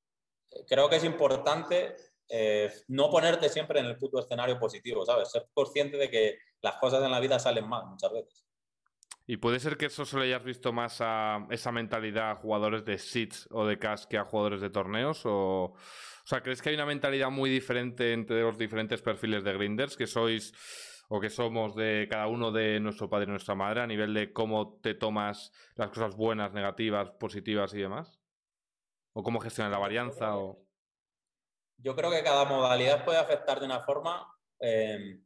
creo 0.67 0.89
que 0.89 0.97
es 0.97 1.03
importante 1.03 1.95
eh, 2.29 2.71
no 2.89 3.09
ponerte 3.09 3.49
siempre 3.49 3.79
en 3.79 3.85
el 3.85 3.97
puto 3.97 4.19
escenario 4.19 4.59
positivo, 4.59 5.05
¿sabes? 5.05 5.31
Ser 5.31 5.47
consciente 5.53 5.97
de 5.97 6.09
que 6.09 6.39
las 6.61 6.75
cosas 6.75 7.03
en 7.03 7.11
la 7.11 7.19
vida 7.19 7.39
salen 7.39 7.67
mal 7.67 7.85
muchas 7.85 8.11
veces. 8.11 8.43
Y 9.25 9.37
puede 9.37 9.59
ser 9.59 9.77
que 9.77 9.87
eso 9.87 10.05
se 10.05 10.15
lo 10.15 10.23
hayas 10.23 10.43
visto 10.43 10.71
más 10.71 10.97
a 11.01 11.47
esa 11.51 11.71
mentalidad 11.71 12.31
a 12.31 12.35
jugadores 12.35 12.85
de 12.85 12.97
seeds 12.97 13.47
o 13.51 13.65
de 13.65 13.77
cash 13.77 14.05
que 14.05 14.17
a 14.17 14.23
jugadores 14.23 14.61
de 14.61 14.69
torneos. 14.69 15.25
O, 15.25 15.73
o 15.73 15.75
sea, 16.25 16.41
¿crees 16.41 16.61
que 16.61 16.69
hay 16.69 16.75
una 16.75 16.85
mentalidad 16.85 17.29
muy 17.29 17.49
diferente 17.49 18.13
entre 18.13 18.41
los 18.41 18.57
diferentes 18.57 19.01
perfiles 19.01 19.43
de 19.43 19.53
grinders 19.53 19.97
que 19.97 20.07
sois 20.07 20.53
o 21.07 21.19
que 21.19 21.29
somos 21.29 21.75
de 21.75 22.07
cada 22.09 22.27
uno 22.27 22.51
de 22.51 22.79
nuestro 22.79 23.09
padre 23.09 23.25
y 23.25 23.29
nuestra 23.29 23.55
madre 23.55 23.81
a 23.81 23.87
nivel 23.87 24.13
de 24.13 24.33
cómo 24.33 24.79
te 24.81 24.93
tomas 24.93 25.51
las 25.75 25.89
cosas 25.89 26.15
buenas, 26.15 26.53
negativas, 26.53 27.11
positivas 27.11 27.73
y 27.73 27.79
demás? 27.79 28.19
¿O 29.13 29.23
cómo 29.23 29.39
gestionas 29.39 29.71
la 29.71 29.79
varianza? 29.79 30.33
Yo 31.77 31.95
creo 31.95 32.11
que 32.11 32.23
cada 32.23 32.45
modalidad 32.45 33.05
puede 33.05 33.19
afectar 33.19 33.59
de 33.59 33.65
una 33.65 33.81
forma, 33.81 34.27
eh, 34.59 35.19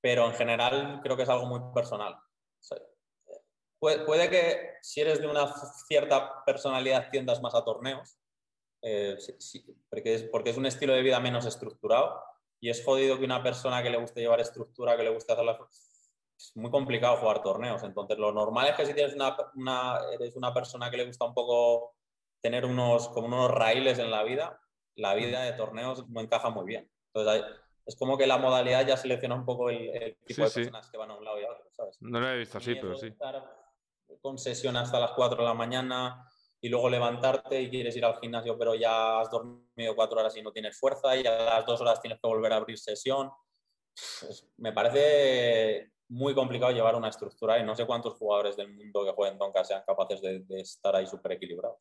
pero 0.00 0.26
en 0.26 0.34
general 0.34 1.00
creo 1.02 1.16
que 1.16 1.22
es 1.22 1.28
algo 1.28 1.46
muy 1.46 1.60
personal 1.72 2.16
puede, 3.82 4.30
que 4.30 4.74
si 4.80 5.00
eres 5.00 5.20
de 5.20 5.26
una 5.26 5.52
cierta 5.88 6.44
personalidad 6.44 7.10
tiendas 7.10 7.42
más 7.42 7.54
a 7.54 7.64
torneos, 7.64 8.16
eh, 8.80 9.18
porque, 9.90 10.14
es, 10.14 10.22
porque 10.24 10.50
es 10.50 10.56
un 10.56 10.66
estilo 10.66 10.92
de 10.92 11.02
vida 11.02 11.18
menos 11.18 11.46
estructurado 11.46 12.22
y 12.62 12.70
es 12.70 12.84
jodido 12.84 13.18
que 13.18 13.24
una 13.24 13.42
persona 13.42 13.82
que 13.82 13.90
le 13.90 13.98
guste 13.98 14.20
llevar 14.20 14.40
estructura, 14.40 14.96
que 14.96 15.02
le 15.02 15.10
guste 15.10 15.32
hacer 15.32 15.44
las... 15.44 15.58
Es 16.38 16.52
muy 16.54 16.70
complicado 16.70 17.16
jugar 17.16 17.42
torneos. 17.42 17.82
Entonces, 17.82 18.16
lo 18.18 18.32
normal 18.32 18.68
es 18.68 18.76
que 18.76 18.86
si 18.86 18.94
tienes 18.94 19.16
una, 19.16 19.98
eres 20.12 20.36
una 20.36 20.54
persona 20.54 20.88
que 20.88 20.96
le 20.96 21.06
gusta 21.06 21.24
un 21.24 21.34
poco 21.34 21.96
tener 22.40 22.64
unos, 22.64 23.08
como 23.08 23.26
unos 23.26 23.50
raíles 23.50 23.98
en 23.98 24.12
la 24.12 24.22
vida, 24.22 24.60
la 24.94 25.14
vida 25.14 25.42
de 25.42 25.54
torneos 25.54 26.08
no 26.08 26.20
encaja 26.20 26.50
muy 26.50 26.64
bien. 26.64 26.88
Entonces, 27.12 27.44
es 27.84 27.96
como 27.96 28.16
que 28.16 28.28
la 28.28 28.38
modalidad 28.38 28.86
ya 28.86 28.96
selecciona 28.96 29.34
un 29.34 29.44
poco 29.44 29.68
el, 29.68 30.16
tipo 30.24 30.44
de 30.44 30.50
personas 30.50 30.88
que 30.88 30.98
van 30.98 31.10
a 31.10 31.16
un 31.16 31.24
lado 31.24 31.40
y 31.40 31.44
a 31.44 31.50
otro, 31.50 31.66
¿sabes? 31.72 32.00
No 32.00 32.20
lo 32.20 32.28
he 32.28 32.38
visto 32.38 32.58
así, 32.58 32.76
pero 32.76 32.94
sí. 32.94 33.08
Estar 33.08 33.44
con 34.20 34.38
sesión 34.38 34.76
hasta 34.76 35.00
las 35.00 35.10
4 35.12 35.36
de 35.36 35.48
la 35.48 35.54
mañana 35.54 36.31
y 36.64 36.68
luego 36.68 36.88
levantarte 36.88 37.60
y 37.60 37.68
quieres 37.68 37.96
ir 37.96 38.04
al 38.04 38.18
gimnasio, 38.20 38.56
pero 38.56 38.76
ya 38.76 39.20
has 39.20 39.28
dormido 39.28 39.96
cuatro 39.96 40.20
horas 40.20 40.36
y 40.36 40.42
no 40.42 40.52
tienes 40.52 40.78
fuerza 40.78 41.16
y 41.16 41.26
a 41.26 41.56
las 41.56 41.66
dos 41.66 41.80
horas 41.80 42.00
tienes 42.00 42.20
que 42.20 42.28
volver 42.28 42.52
a 42.52 42.56
abrir 42.56 42.78
sesión. 42.78 43.30
me 44.58 44.72
parece 44.72 45.90
muy 46.08 46.34
complicado 46.34 46.70
llevar 46.72 46.94
una 46.94 47.08
estructura 47.08 47.58
y 47.58 47.64
no 47.64 47.74
sé 47.74 47.84
cuántos 47.84 48.14
jugadores 48.14 48.56
del 48.56 48.72
mundo 48.72 49.04
que 49.04 49.10
jueguen 49.10 49.38
Donka 49.38 49.64
sean 49.64 49.82
capaces 49.84 50.22
de, 50.22 50.44
estar 50.60 50.94
ahí 50.94 51.06
súper 51.06 51.32
equilibrados. 51.32 51.78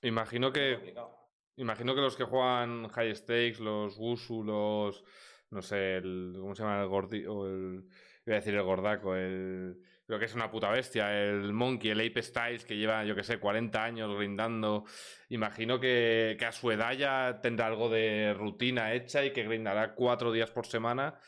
Imagino 0.00 0.52
que 0.52 0.94
Imagino 1.56 1.94
que 1.94 2.00
los 2.00 2.16
que 2.16 2.24
juegan 2.24 2.88
high 2.88 3.14
stakes, 3.14 3.60
los 3.60 3.96
Wusu, 3.96 4.42
los. 4.42 5.04
No 5.50 5.62
sé, 5.62 5.98
el, 5.98 6.34
¿cómo 6.40 6.54
se 6.54 6.62
llama? 6.62 6.82
El 6.82 6.88
gordi. 6.88 7.26
O 7.26 7.46
el, 7.46 7.84
iba 8.26 8.36
a 8.36 8.40
decir 8.40 8.54
el 8.54 8.62
gordaco, 8.64 9.14
el. 9.14 9.80
Creo 10.06 10.18
que 10.18 10.26
es 10.26 10.34
una 10.34 10.50
puta 10.50 10.70
bestia, 10.70 11.12
el 11.12 11.52
Monkey, 11.52 11.90
el 11.90 12.00
Ape 12.00 12.22
Styles, 12.22 12.64
que 12.64 12.76
lleva, 12.76 13.04
yo 13.04 13.14
que 13.14 13.22
sé, 13.22 13.38
40 13.38 13.82
años 13.82 14.14
grindando. 14.14 14.84
Imagino 15.30 15.80
que, 15.80 16.36
que, 16.38 16.44
a 16.44 16.52
su 16.52 16.70
edad 16.70 16.92
ya 16.92 17.40
tendrá 17.40 17.66
algo 17.66 17.88
de 17.88 18.34
rutina 18.34 18.92
hecha 18.92 19.24
y 19.24 19.32
que 19.32 19.44
grindará 19.44 19.94
cuatro 19.94 20.30
días 20.30 20.50
por 20.50 20.66
semana. 20.66 21.18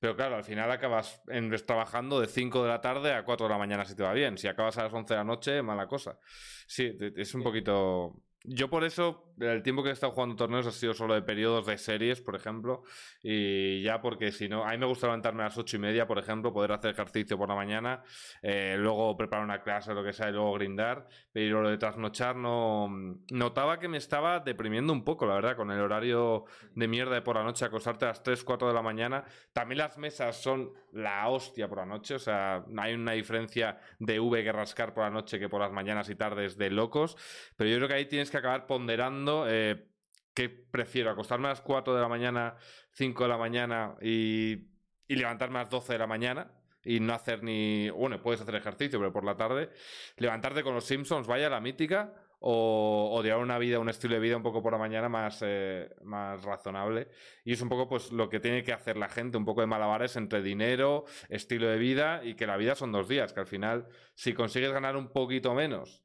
Pero 0.00 0.16
claro, 0.16 0.36
al 0.36 0.44
final 0.44 0.70
acabas 0.70 1.22
en, 1.28 1.54
trabajando 1.64 2.20
de 2.20 2.26
5 2.26 2.62
de 2.62 2.68
la 2.68 2.80
tarde 2.80 3.12
a 3.12 3.24
4 3.24 3.46
de 3.46 3.52
la 3.52 3.58
mañana 3.58 3.84
si 3.84 3.94
te 3.94 4.02
va 4.02 4.12
bien. 4.12 4.38
Si 4.38 4.48
acabas 4.48 4.78
a 4.78 4.84
las 4.84 4.92
11 4.92 5.14
de 5.14 5.18
la 5.18 5.24
noche, 5.24 5.62
mala 5.62 5.86
cosa. 5.86 6.18
Sí, 6.66 6.96
es 7.16 7.34
un 7.34 7.42
poquito 7.42 8.16
yo 8.44 8.68
por 8.68 8.84
eso, 8.84 9.31
el 9.40 9.62
tiempo 9.62 9.82
que 9.82 9.90
he 9.90 9.92
estado 9.92 10.12
jugando 10.12 10.36
torneos 10.36 10.66
ha 10.66 10.72
sido 10.72 10.94
solo 10.94 11.14
de 11.14 11.22
periodos 11.22 11.66
de 11.66 11.78
series, 11.78 12.20
por 12.20 12.34
ejemplo, 12.34 12.82
y 13.22 13.82
ya 13.82 14.00
porque 14.00 14.32
si 14.32 14.48
no, 14.48 14.64
a 14.64 14.70
mí 14.72 14.78
me 14.78 14.86
gusta 14.86 15.06
levantarme 15.06 15.42
a 15.42 15.46
las 15.46 15.58
ocho 15.58 15.76
y 15.76 15.80
media, 15.80 16.06
por 16.06 16.18
ejemplo, 16.18 16.52
poder 16.52 16.72
hacer 16.72 16.90
ejercicio 16.90 17.38
por 17.38 17.48
la 17.48 17.54
mañana, 17.54 18.02
eh, 18.42 18.76
luego 18.78 19.16
preparar 19.16 19.44
una 19.44 19.62
clase 19.62 19.92
o 19.92 19.94
lo 19.94 20.04
que 20.04 20.12
sea 20.12 20.28
y 20.28 20.32
luego 20.32 20.52
grindar, 20.54 21.06
pero 21.32 21.62
lo 21.62 21.70
de 21.70 21.78
trasnochar 21.78 22.36
no... 22.36 23.18
Notaba 23.30 23.78
que 23.78 23.88
me 23.88 23.98
estaba 23.98 24.40
deprimiendo 24.40 24.92
un 24.92 25.04
poco, 25.04 25.26
la 25.26 25.34
verdad, 25.34 25.56
con 25.56 25.70
el 25.70 25.80
horario 25.80 26.44
de 26.74 26.88
mierda 26.88 27.14
de 27.14 27.22
por 27.22 27.36
la 27.36 27.44
noche, 27.44 27.64
acostarte 27.64 28.04
a 28.04 28.08
las 28.08 28.22
3, 28.22 28.44
4 28.44 28.68
de 28.68 28.74
la 28.74 28.82
mañana. 28.82 29.24
También 29.52 29.78
las 29.78 29.98
mesas 29.98 30.36
son 30.42 30.72
la 30.92 31.28
hostia 31.28 31.68
por 31.68 31.78
la 31.78 31.86
noche, 31.86 32.14
o 32.16 32.18
sea, 32.18 32.64
hay 32.76 32.94
una 32.94 33.12
diferencia 33.12 33.78
de 33.98 34.20
V 34.20 34.44
que 34.44 34.52
rascar 34.52 34.92
por 34.92 35.04
la 35.04 35.10
noche 35.10 35.38
que 35.38 35.48
por 35.48 35.60
las 35.60 35.72
mañanas 35.72 36.08
y 36.10 36.14
tardes 36.14 36.58
de 36.58 36.70
locos, 36.70 37.16
pero 37.56 37.70
yo 37.70 37.76
creo 37.76 37.88
que 37.88 37.94
ahí 37.94 38.06
tienes 38.06 38.30
que 38.30 38.36
acabar 38.36 38.66
ponderando 38.66 39.21
eh, 39.48 39.88
qué 40.34 40.48
prefiero, 40.48 41.10
acostarme 41.10 41.46
a 41.46 41.50
las 41.50 41.60
4 41.60 41.94
de 41.94 42.00
la 42.00 42.08
mañana, 42.08 42.56
5 42.92 43.22
de 43.22 43.28
la 43.28 43.38
mañana 43.38 43.96
y, 44.00 44.68
y 45.08 45.16
levantarme 45.16 45.58
a 45.58 45.62
las 45.62 45.70
12 45.70 45.92
de 45.92 45.98
la 45.98 46.06
mañana 46.06 46.50
y 46.84 47.00
no 47.00 47.14
hacer 47.14 47.42
ni. 47.42 47.90
Bueno, 47.90 48.20
puedes 48.22 48.40
hacer 48.40 48.54
ejercicio, 48.54 48.98
pero 48.98 49.12
por 49.12 49.24
la 49.24 49.36
tarde. 49.36 49.70
Levantarte 50.16 50.62
con 50.62 50.74
los 50.74 50.84
Simpsons, 50.84 51.26
vaya 51.26 51.48
la 51.48 51.60
mítica, 51.60 52.12
o, 52.44 53.10
o 53.12 53.22
llevar 53.22 53.40
una 53.40 53.58
vida, 53.58 53.78
un 53.78 53.88
estilo 53.88 54.14
de 54.14 54.20
vida 54.20 54.36
un 54.36 54.42
poco 54.42 54.62
por 54.62 54.72
la 54.72 54.78
mañana 54.78 55.08
más, 55.08 55.38
eh, 55.42 55.88
más 56.02 56.42
razonable. 56.42 57.08
Y 57.44 57.52
es 57.52 57.62
un 57.62 57.68
poco 57.68 57.88
pues 57.88 58.10
lo 58.10 58.28
que 58.28 58.40
tiene 58.40 58.64
que 58.64 58.72
hacer 58.72 58.96
la 58.96 59.08
gente, 59.08 59.38
un 59.38 59.44
poco 59.44 59.60
de 59.60 59.68
malabares 59.68 60.16
entre 60.16 60.42
dinero, 60.42 61.04
estilo 61.28 61.68
de 61.68 61.78
vida 61.78 62.20
y 62.24 62.34
que 62.34 62.46
la 62.46 62.56
vida 62.56 62.74
son 62.74 62.90
dos 62.90 63.08
días, 63.08 63.32
que 63.32 63.40
al 63.40 63.46
final, 63.46 63.86
si 64.14 64.34
consigues 64.34 64.72
ganar 64.72 64.96
un 64.96 65.12
poquito 65.12 65.54
menos 65.54 66.02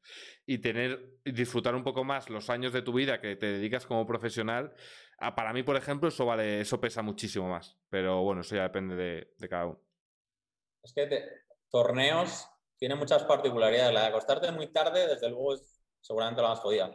y 0.48 0.60
tener 0.60 1.20
disfrutar 1.26 1.76
un 1.76 1.84
poco 1.84 2.04
más 2.06 2.30
los 2.32 2.50
años 2.50 2.74
de 2.74 2.82
tu 2.82 2.94
vida 2.94 3.22
que 3.22 3.36
te 3.36 3.48
dedicas 3.48 3.86
como 3.86 4.08
profesional, 4.08 4.74
ah, 5.20 5.36
para 5.36 5.54
mí, 5.54 5.64
por 5.64 5.78
ejemplo, 5.78 6.10
eso 6.10 6.26
vale, 6.26 6.62
eso 6.62 6.82
pesa 6.82 7.04
muchísimo 7.04 7.50
más. 7.50 7.78
Pero 7.90 8.24
bueno, 8.24 8.42
eso 8.42 8.56
ya 8.56 8.64
depende 8.64 8.96
de, 8.96 9.34
de 9.38 9.50
cada 9.50 9.68
uno. 9.68 9.82
Es 10.84 10.94
que 10.94 11.08
te- 11.08 11.30
torneos 11.70 12.48
tienen 12.78 12.98
muchas 12.98 13.24
particularidades. 13.24 13.94
La 13.94 14.02
de 14.02 14.08
acostarte 14.08 14.52
muy 14.52 14.68
tarde, 14.72 15.08
desde 15.08 15.30
luego, 15.30 15.54
es 15.56 15.82
seguramente 16.02 16.42
la 16.42 16.50
más 16.50 16.60
jodida. 16.60 16.92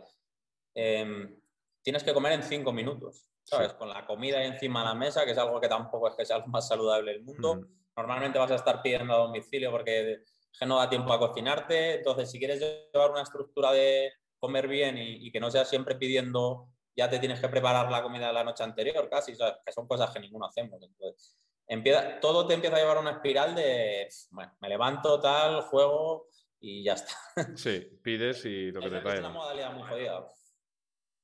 Em, 0.74 1.40
tienes 1.82 2.04
que 2.04 2.14
comer 2.14 2.32
en 2.32 2.42
cinco 2.42 2.72
minutos, 2.72 3.28
¿sabes? 3.44 3.72
Sí. 3.72 3.78
Con 3.78 3.88
la 3.88 4.06
comida 4.06 4.38
ahí 4.38 4.46
encima 4.46 4.80
de 4.82 4.86
la 4.88 4.94
mesa, 4.94 5.24
que 5.24 5.32
es 5.32 5.38
algo 5.38 5.60
que 5.60 5.68
tampoco 5.68 6.08
es 6.08 6.14
que 6.16 6.24
sea 6.26 6.38
lo 6.38 6.46
más 6.48 6.68
saludable 6.68 7.12
del 7.12 7.24
mundo. 7.24 7.68
Normalmente 7.96 8.38
vas 8.38 8.50
a 8.52 8.56
estar 8.56 8.82
pidiendo 8.82 9.14
a 9.14 9.18
domicilio 9.18 9.70
porque 9.70 10.22
que 10.58 10.66
no 10.66 10.78
da 10.78 10.88
tiempo 10.88 11.12
a 11.12 11.18
cocinarte. 11.18 11.94
Entonces, 11.96 12.30
si 12.30 12.38
quieres 12.38 12.60
llevar 12.60 13.10
una 13.10 13.22
estructura 13.22 13.72
de 13.72 14.12
comer 14.38 14.68
bien 14.68 14.98
y, 14.98 15.26
y 15.26 15.32
que 15.32 15.40
no 15.40 15.50
sea 15.50 15.64
siempre 15.64 15.94
pidiendo, 15.96 16.68
ya 16.96 17.08
te 17.08 17.18
tienes 17.18 17.40
que 17.40 17.48
preparar 17.48 17.90
la 17.90 18.02
comida 18.02 18.26
de 18.28 18.32
la 18.32 18.44
noche 18.44 18.62
anterior, 18.64 19.08
casi, 19.08 19.34
¿sabes? 19.34 19.56
que 19.64 19.72
son 19.72 19.86
cosas 19.86 20.10
que 20.10 20.20
ninguno 20.20 20.46
hacemos. 20.46 20.82
Entonces, 20.82 21.36
empieza, 21.66 22.20
todo 22.20 22.46
te 22.46 22.54
empieza 22.54 22.76
a 22.76 22.80
llevar 22.80 22.98
a 22.98 23.00
una 23.00 23.12
espiral 23.12 23.54
de, 23.54 24.08
bueno, 24.30 24.52
me 24.60 24.68
levanto, 24.68 25.20
tal, 25.20 25.62
juego 25.62 26.26
y 26.60 26.84
ya 26.84 26.94
está. 26.94 27.12
Sí, 27.56 27.80
pides 28.02 28.44
y 28.44 28.70
lo 28.72 28.80
que 28.80 28.90
te 28.90 28.96
es 28.98 29.02
una 29.02 29.10
traigan. 29.10 29.32
modalidad 29.32 29.72
muy 29.72 29.88
jodida. 29.88 30.26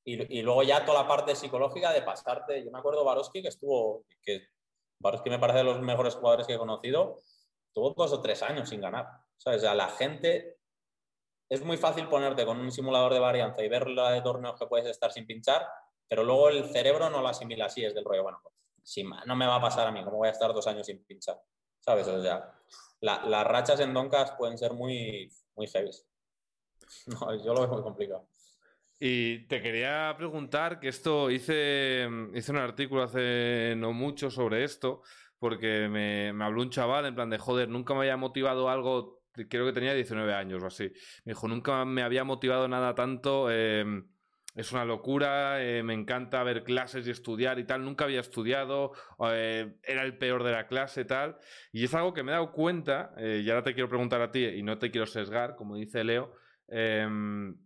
Y, 0.05 0.39
y 0.39 0.43
luego 0.43 0.63
ya 0.63 0.85
toda 0.87 1.03
la 1.03 1.09
parte 1.09 1.35
psicológica 1.37 1.93
de 1.93 2.03
pasarte. 2.03 2.65
Yo 2.65 2.71
me 2.71 2.79
acuerdo 2.79 3.05
Baroski 3.05 3.43
que 3.43 3.49
estuvo, 3.49 4.07
que 4.23 4.47
Baroski 5.01 5.29
me 5.29 5.39
parece 5.39 5.59
de 5.59 5.65
los 5.65 5.81
mejores 5.81 6.15
jugadores 6.15 6.47
que 6.47 6.55
he 6.55 6.59
conocido, 6.59 7.21
tuvo 7.73 7.95
dos 7.97 8.13
o 8.13 8.21
tres 8.21 8.43
años 8.43 8.69
sin 8.69 8.81
ganar. 8.81 9.07
¿Sabes? 9.37 9.59
O 9.59 9.63
sea, 9.63 9.75
la 9.75 9.89
gente. 9.89 10.57
Es 11.51 11.65
muy 11.65 11.79
fácil 11.79 12.09
ponerte 12.09 12.45
con 12.45 12.61
un 12.61 12.71
simulador 12.71 13.15
de 13.15 13.21
varianza 13.21 13.63
y 13.65 13.69
ver 13.71 13.89
la 13.89 14.11
de 14.13 14.21
torneos 14.21 14.59
que 14.59 14.67
puedes 14.67 14.87
estar 14.87 15.11
sin 15.13 15.27
pinchar, 15.27 15.67
pero 16.07 16.23
luego 16.23 16.51
el 16.51 16.65
cerebro 16.67 17.09
no 17.09 17.23
lo 17.23 17.29
asimila 17.29 17.65
así, 17.67 17.83
es 17.83 17.95
del 17.95 18.05
rollo, 18.05 18.23
bueno, 18.23 18.39
pues, 18.43 18.55
si 18.83 19.03
no 19.03 19.35
me 19.35 19.47
va 19.47 19.57
a 19.57 19.61
pasar 19.63 19.87
a 19.87 19.91
mí, 19.91 20.05
¿cómo 20.05 20.19
voy 20.19 20.29
a 20.29 20.33
estar 20.33 20.53
dos 20.53 20.67
años 20.67 20.85
sin 20.87 21.03
pinchar? 21.07 21.41
¿Sabes? 21.81 22.07
O 22.07 22.21
sea, 22.23 22.53
la- 23.01 23.25
las 23.25 23.47
rachas 23.47 23.81
en 23.81 23.95
Doncas 23.95 24.33
pueden 24.33 24.59
ser 24.59 24.75
muy, 24.75 25.33
muy 25.55 25.67
heavy. 25.69 25.91
No, 27.07 27.35
yo 27.43 27.55
lo 27.55 27.61
veo 27.63 27.69
muy 27.69 27.83
complicado. 27.83 28.29
Y 29.01 29.47
te 29.47 29.63
quería 29.63 30.13
preguntar 30.19 30.81
que 30.81 30.89
esto 30.89 31.31
hice, 31.31 32.09
hice 32.35 32.53
un 32.53 32.59
artículo 32.59 33.05
hace 33.05 33.75
no 33.77 33.93
mucho 33.93 34.31
sobre 34.31 34.65
esto, 34.65 35.03
porque 35.39 35.89
me, 35.89 36.33
me 36.33 36.45
habló 36.45 36.63
un 36.63 36.71
chaval 36.71 37.07
en 37.07 37.15
plan 37.15 37.31
de 37.31 37.39
joder, 37.39 37.69
nunca 37.69 37.95
me 37.95 38.01
había 38.01 38.17
motivado 38.17 38.69
algo, 38.69 39.23
creo 39.33 39.67
que 39.67 39.73
tenía 39.73 39.95
19 39.95 40.35
años 40.35 40.63
o 40.63 40.67
así. 40.67 40.85
Me 41.25 41.33
dijo, 41.33 41.49
nunca 41.49 41.85
me 41.85 42.03
había 42.03 42.25
motivado 42.25 42.69
nada 42.69 42.95
tanto, 42.95 43.49
eh, 43.51 43.85
es 44.59 44.73
una 44.73 44.85
locura, 44.85 45.63
eh, 45.65 45.85
me 45.85 45.95
encanta 45.95 46.43
ver 46.43 46.65
clases 46.65 47.07
y 47.07 47.11
estudiar 47.13 47.61
y 47.61 47.65
tal, 47.65 47.85
nunca 47.85 48.05
había 48.05 48.19
estudiado, 48.19 48.91
eh, 49.31 49.77
era 49.85 50.03
el 50.03 50.19
peor 50.19 50.43
de 50.43 50.51
la 50.51 50.67
clase 50.67 51.05
tal. 51.05 51.39
Y 51.71 51.85
es 51.85 51.95
algo 51.95 52.13
que 52.13 52.25
me 52.25 52.33
he 52.33 52.35
dado 52.35 52.51
cuenta, 52.51 53.15
eh, 53.19 53.41
y 53.45 53.49
ahora 53.51 53.63
te 53.63 53.73
quiero 53.75 53.89
preguntar 53.89 54.21
a 54.21 54.33
ti 54.33 54.45
y 54.45 54.65
no 54.65 54.77
te 54.77 54.91
quiero 54.91 55.07
sesgar, 55.07 55.55
como 55.55 55.77
dice 55.77 56.03
Leo. 56.03 56.33
em, 56.67 57.57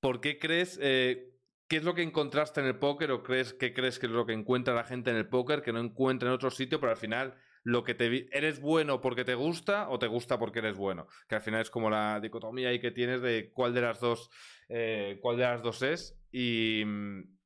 ¿Por 0.00 0.20
qué 0.20 0.38
crees, 0.40 0.80
qué 1.68 1.76
es 1.76 1.84
lo 1.84 1.94
que 1.94 2.02
encontraste 2.02 2.60
en 2.60 2.66
el 2.66 2.78
póker 2.78 3.10
o 3.12 3.22
crees 3.22 3.54
que 3.54 3.72
crees 3.72 3.98
que 3.98 4.06
es 4.06 4.12
lo 4.12 4.26
que 4.26 4.32
encuentra 4.32 4.74
la 4.74 4.84
gente 4.84 5.10
en 5.10 5.16
el 5.16 5.28
póker 5.28 5.62
que 5.62 5.72
no 5.72 5.80
encuentra 5.80 6.28
en 6.28 6.34
otro 6.34 6.50
sitio, 6.50 6.80
pero 6.80 6.92
al 6.92 6.98
final 6.98 7.34
lo 7.62 7.84
que 7.84 7.94
te 7.94 8.28
eres 8.36 8.60
bueno 8.60 9.00
porque 9.00 9.24
te 9.24 9.34
gusta 9.34 9.88
o 9.90 9.98
te 9.98 10.06
gusta 10.06 10.38
porque 10.38 10.60
eres 10.60 10.76
bueno? 10.76 11.06
Que 11.28 11.34
al 11.34 11.42
final 11.42 11.60
es 11.60 11.70
como 11.70 11.90
la 11.90 12.18
dicotomía 12.20 12.70
ahí 12.70 12.80
que 12.80 12.90
tienes 12.90 13.20
de 13.20 13.50
cuál 13.52 13.74
de 13.74 13.82
las 13.82 14.00
dos, 14.00 14.30
eh, 14.68 15.18
cuál 15.20 15.36
de 15.36 15.42
las 15.42 15.62
dos 15.62 15.82
es 15.82 16.18
y 16.32 16.82
mm, 16.86 17.38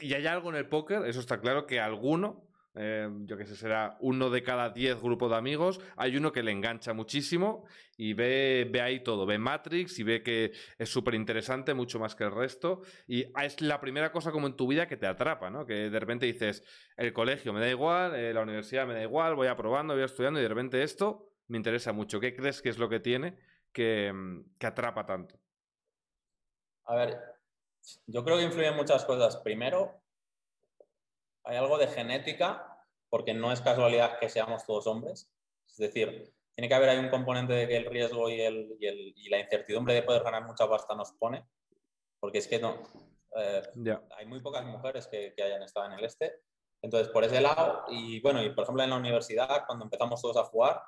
y 0.00 0.14
hay 0.14 0.26
algo 0.26 0.50
en 0.50 0.56
el 0.56 0.68
póker, 0.68 1.04
eso 1.06 1.20
está 1.20 1.40
claro 1.40 1.66
que 1.66 1.80
alguno 1.80 2.47
eh, 2.78 3.08
yo 3.24 3.36
que 3.36 3.44
sé, 3.44 3.56
será 3.56 3.96
uno 4.00 4.30
de 4.30 4.42
cada 4.42 4.70
diez 4.70 5.00
grupos 5.00 5.30
de 5.30 5.36
amigos. 5.36 5.80
Hay 5.96 6.16
uno 6.16 6.32
que 6.32 6.42
le 6.42 6.52
engancha 6.52 6.92
muchísimo 6.92 7.64
y 7.96 8.12
ve, 8.12 8.68
ve 8.70 8.80
ahí 8.80 9.02
todo, 9.02 9.26
ve 9.26 9.38
Matrix 9.38 9.98
y 9.98 10.04
ve 10.04 10.22
que 10.22 10.52
es 10.78 10.88
súper 10.88 11.14
interesante, 11.14 11.74
mucho 11.74 11.98
más 11.98 12.14
que 12.14 12.24
el 12.24 12.30
resto. 12.30 12.82
Y 13.06 13.26
es 13.42 13.60
la 13.60 13.80
primera 13.80 14.12
cosa 14.12 14.30
como 14.30 14.46
en 14.46 14.56
tu 14.56 14.68
vida 14.68 14.86
que 14.86 14.96
te 14.96 15.06
atrapa, 15.06 15.50
¿no? 15.50 15.66
Que 15.66 15.90
de 15.90 15.98
repente 15.98 16.26
dices, 16.26 16.62
el 16.96 17.12
colegio 17.12 17.52
me 17.52 17.60
da 17.60 17.68
igual, 17.68 18.14
eh, 18.14 18.32
la 18.32 18.42
universidad 18.42 18.86
me 18.86 18.94
da 18.94 19.02
igual, 19.02 19.34
voy 19.34 19.48
aprobando, 19.48 19.94
voy 19.94 20.04
estudiando 20.04 20.38
y 20.38 20.42
de 20.42 20.48
repente 20.48 20.82
esto 20.82 21.32
me 21.48 21.56
interesa 21.56 21.92
mucho. 21.92 22.20
¿Qué 22.20 22.34
crees 22.34 22.62
que 22.62 22.68
es 22.68 22.78
lo 22.78 22.88
que 22.88 23.00
tiene 23.00 23.36
que, 23.72 24.12
mm, 24.12 24.56
que 24.58 24.66
atrapa 24.66 25.04
tanto? 25.04 25.38
A 26.84 26.94
ver, 26.94 27.18
yo 28.06 28.24
creo 28.24 28.38
que 28.38 28.44
influyen 28.44 28.76
muchas 28.76 29.04
cosas. 29.04 29.36
Primero, 29.38 30.00
hay 31.44 31.56
algo 31.56 31.78
de 31.78 31.86
genética, 31.88 32.67
porque 33.10 33.34
no 33.34 33.52
es 33.52 33.60
casualidad 33.60 34.18
que 34.18 34.28
seamos 34.28 34.64
todos 34.66 34.86
hombres. 34.86 35.30
Es 35.66 35.76
decir, 35.76 36.32
tiene 36.54 36.68
que 36.68 36.74
haber 36.74 36.88
ahí 36.90 36.98
un 36.98 37.08
componente 37.10 37.52
de 37.52 37.68
que 37.68 37.76
el 37.76 37.86
riesgo 37.86 38.28
y, 38.28 38.40
el, 38.40 38.76
y, 38.80 38.86
el, 38.86 39.14
y 39.16 39.28
la 39.28 39.38
incertidumbre 39.38 39.94
de 39.94 40.02
poder 40.02 40.22
ganar 40.22 40.44
mucha 40.44 40.68
pasta 40.68 40.94
nos 40.94 41.12
pone, 41.12 41.44
porque 42.20 42.38
es 42.38 42.48
que 42.48 42.58
no. 42.58 42.82
Eh, 43.36 43.62
hay 44.16 44.26
muy 44.26 44.40
pocas 44.40 44.64
mujeres 44.64 45.06
que, 45.06 45.34
que 45.36 45.42
hayan 45.42 45.62
estado 45.62 45.86
en 45.86 45.92
el 45.92 46.04
este. 46.04 46.40
Entonces, 46.82 47.08
por 47.12 47.24
ese 47.24 47.40
lado, 47.40 47.84
y 47.88 48.20
bueno, 48.20 48.42
y 48.42 48.50
por 48.50 48.64
ejemplo 48.64 48.82
en 48.84 48.90
la 48.90 48.96
universidad, 48.96 49.64
cuando 49.66 49.84
empezamos 49.84 50.20
todos 50.22 50.36
a 50.36 50.44
jugar, 50.44 50.80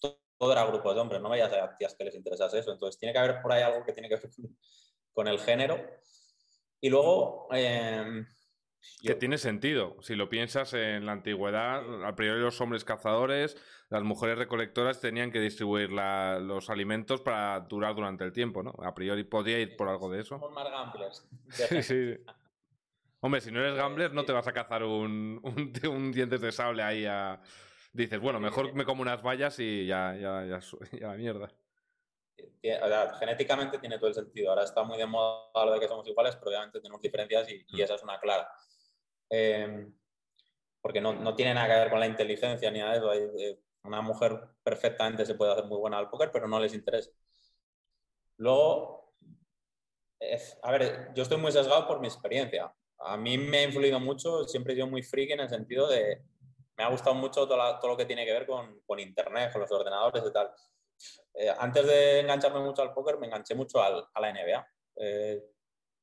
to- 0.00 0.20
todo 0.36 0.52
era 0.52 0.64
grupos 0.66 0.94
de 0.94 1.00
hombres, 1.00 1.20
no 1.20 1.30
veías 1.30 1.52
a 1.52 1.76
tías 1.76 1.94
que 1.96 2.04
les 2.04 2.14
interesase 2.14 2.58
eso. 2.60 2.72
Entonces, 2.72 2.98
tiene 2.98 3.12
que 3.12 3.18
haber 3.18 3.42
por 3.42 3.52
ahí 3.52 3.62
algo 3.62 3.84
que 3.84 3.92
tiene 3.92 4.08
que 4.08 4.16
ver 4.16 4.30
con, 4.30 4.32
con 5.12 5.28
el 5.28 5.38
género. 5.40 5.76
Y 6.80 6.90
luego, 6.90 7.48
eh, 7.52 8.24
Que 9.02 9.08
yo- 9.08 9.18
tiene 9.18 9.38
sentido. 9.38 9.96
Si 10.00 10.14
lo 10.14 10.28
piensas 10.28 10.72
en 10.74 11.06
la 11.06 11.12
antigüedad, 11.12 12.04
a 12.04 12.14
priori 12.14 12.40
los 12.40 12.60
hombres 12.60 12.84
cazadores, 12.84 13.56
las 13.90 14.02
mujeres 14.02 14.38
recolectoras 14.38 15.00
tenían 15.00 15.30
que 15.32 15.40
distribuir 15.40 15.90
la- 15.92 16.38
los 16.40 16.70
alimentos 16.70 17.20
para 17.20 17.60
durar 17.60 17.94
durante 17.94 18.24
el 18.24 18.32
tiempo, 18.32 18.62
¿no? 18.62 18.72
A 18.82 18.94
priori 18.94 19.24
podría 19.24 19.58
ir 19.60 19.76
por 19.76 19.88
algo 19.88 20.10
de 20.10 20.20
eso. 20.20 20.38
más 20.38 20.70
gamblers. 20.70 21.28
Sí, 21.48 21.82
sí. 21.82 22.14
Hombre, 23.20 23.40
si 23.40 23.50
no 23.50 23.60
eres 23.60 23.74
Eh, 23.74 23.76
gambler, 23.78 24.12
no 24.14 24.24
te 24.24 24.32
vas 24.32 24.46
a 24.46 24.52
cazar 24.52 24.84
un, 24.84 25.40
un, 25.42 25.72
un 25.90 26.12
dientes 26.12 26.40
de 26.40 26.52
sable 26.52 26.82
ahí 26.82 27.04
a... 27.04 27.40
Dices, 27.92 28.20
bueno, 28.20 28.38
mejor 28.38 28.74
me 28.74 28.84
como 28.84 29.02
unas 29.02 29.22
vallas 29.22 29.58
y 29.58 29.86
ya, 29.86 30.14
ya, 30.14 30.44
ya 30.46 30.60
la 31.00 31.14
mierda. 31.16 31.50
Tiene- 32.60 32.82
o 32.82 32.88
sea, 32.88 33.14
genéticamente 33.18 33.78
tiene 33.78 33.98
todo 33.98 34.08
el 34.08 34.14
sentido. 34.14 34.50
Ahora 34.50 34.64
está 34.64 34.82
muy 34.82 34.96
de 34.98 35.06
moda 35.06 35.64
lo 35.64 35.72
de 35.72 35.80
que 35.80 35.88
somos 35.88 36.06
iguales, 36.08 36.36
pero 36.36 36.50
obviamente 36.50 36.80
tenemos 36.80 37.00
diferencias 37.02 37.48
y, 37.50 37.64
y 37.68 37.76
Mm. 37.76 37.80
esa 37.82 37.94
es 37.94 38.02
una 38.02 38.18
clara. 38.20 38.48
Eh, 39.30 39.86
porque 40.80 41.00
no, 41.00 41.12
no 41.12 41.34
tiene 41.34 41.54
nada 41.54 41.66
que 41.68 41.80
ver 41.80 41.90
con 41.90 42.00
la 42.00 42.06
inteligencia 42.06 42.70
ni 42.70 42.78
nada 42.78 42.92
de 42.92 42.98
eso. 42.98 43.10
Hay, 43.10 43.20
eh, 43.38 43.58
una 43.84 44.00
mujer 44.02 44.40
perfectamente 44.62 45.24
se 45.26 45.34
puede 45.34 45.52
hacer 45.52 45.64
muy 45.64 45.78
buena 45.78 45.98
al 45.98 46.10
póker, 46.10 46.30
pero 46.32 46.46
no 46.48 46.60
les 46.60 46.74
interesa. 46.74 47.10
Luego, 48.36 49.14
es- 50.20 50.58
a 50.62 50.70
ver, 50.72 51.10
yo 51.14 51.22
estoy 51.22 51.38
muy 51.38 51.52
sesgado 51.52 51.86
por 51.86 52.00
mi 52.00 52.06
experiencia. 52.08 52.72
A 52.98 53.16
mí 53.16 53.38
me 53.38 53.58
ha 53.58 53.62
influido 53.64 54.00
mucho, 54.00 54.44
siempre 54.44 54.72
he 54.72 54.76
sido 54.76 54.86
muy 54.88 55.02
friki 55.02 55.32
en 55.32 55.40
el 55.40 55.48
sentido 55.48 55.88
de, 55.88 56.22
me 56.76 56.84
ha 56.84 56.88
gustado 56.90 57.14
mucho 57.14 57.46
todo, 57.46 57.56
la- 57.56 57.78
todo 57.78 57.92
lo 57.92 57.96
que 57.96 58.04
tiene 58.06 58.24
que 58.24 58.32
ver 58.32 58.46
con, 58.46 58.80
con 58.86 58.98
Internet, 59.00 59.52
con 59.52 59.60
los 59.62 59.70
ordenadores 59.72 60.22
y 60.26 60.32
tal. 60.32 60.50
Eh, 61.34 61.52
antes 61.58 61.86
de 61.86 62.20
engancharme 62.20 62.60
mucho 62.60 62.82
al 62.82 62.92
póker, 62.92 63.18
me 63.18 63.26
enganché 63.26 63.54
mucho 63.54 63.82
al- 63.82 64.06
a 64.12 64.20
la 64.20 64.28
NBA. 64.30 64.66
Eh, 64.96 65.42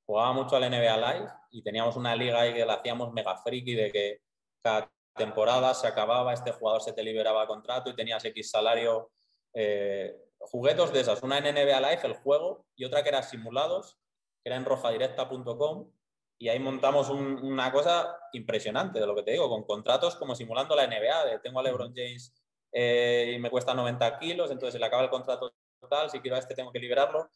jugaba 0.06 0.34
mucho 0.34 0.56
al 0.56 0.64
NBA 0.64 0.98
Live 0.98 1.30
y 1.52 1.64
teníamos 1.64 1.96
una 1.96 2.16
liga 2.16 2.42
ahí 2.42 2.54
que 2.54 2.66
la 2.66 2.76
hacíamos 2.76 3.12
mega 3.14 3.36
friki 3.38 3.74
de 3.76 3.92
que 3.92 4.22
cada 4.64 4.90
temporada 5.16 5.74
se 5.74 5.88
acababa, 5.88 6.34
este 6.34 6.52
jugador 6.52 6.82
se 6.82 6.94
te 6.94 7.04
liberaba 7.04 7.48
contrato 7.48 7.90
y 7.90 7.96
tenías 7.96 8.24
X 8.26 8.52
salario. 8.52 9.12
Eh, 9.54 10.16
juguetos 10.40 10.92
de 10.94 11.00
esas, 11.02 11.24
una 11.24 11.38
en 11.40 11.46
NBA 11.56 11.80
Live, 11.80 12.02
el 12.04 12.14
juego, 12.16 12.66
y 12.76 12.86
otra 12.86 13.02
que 13.04 13.10
era 13.10 13.24
simulados, 13.24 13.98
que 14.44 14.50
era 14.50 14.58
en 14.58 14.66
rojadirecta.com, 14.66 15.92
y 16.38 16.50
ahí 16.50 16.60
montamos 16.60 17.10
una 17.10 17.72
cosa 17.72 18.20
impresionante 18.34 19.00
de 19.00 19.08
lo 19.08 19.16
que 19.16 19.24
te 19.24 19.32
digo, 19.32 19.50
con 19.50 19.64
contratos 19.64 20.16
como 20.18 20.36
simulando 20.36 20.76
la 20.76 20.84
NBA, 20.86 21.26
de 21.26 21.40
tengo 21.40 21.60
a 21.62 21.64
LeBron 21.64 21.94
James 21.96 22.34
eh, 22.78 23.32
y 23.34 23.40
me 23.40 23.50
cuesta 23.50 23.74
90 23.74 24.20
kilos, 24.20 24.52
entonces 24.52 24.74
se 24.74 24.80
le 24.80 24.86
acaba 24.86 25.04
el 25.04 25.10
contrato 25.10 25.54
total, 25.80 26.10
si 26.10 26.20
quiero 26.20 26.36
a 26.36 26.40
este 26.40 26.56
tengo 26.56 26.74
que 26.74 26.80
liberarlo, 26.80 27.30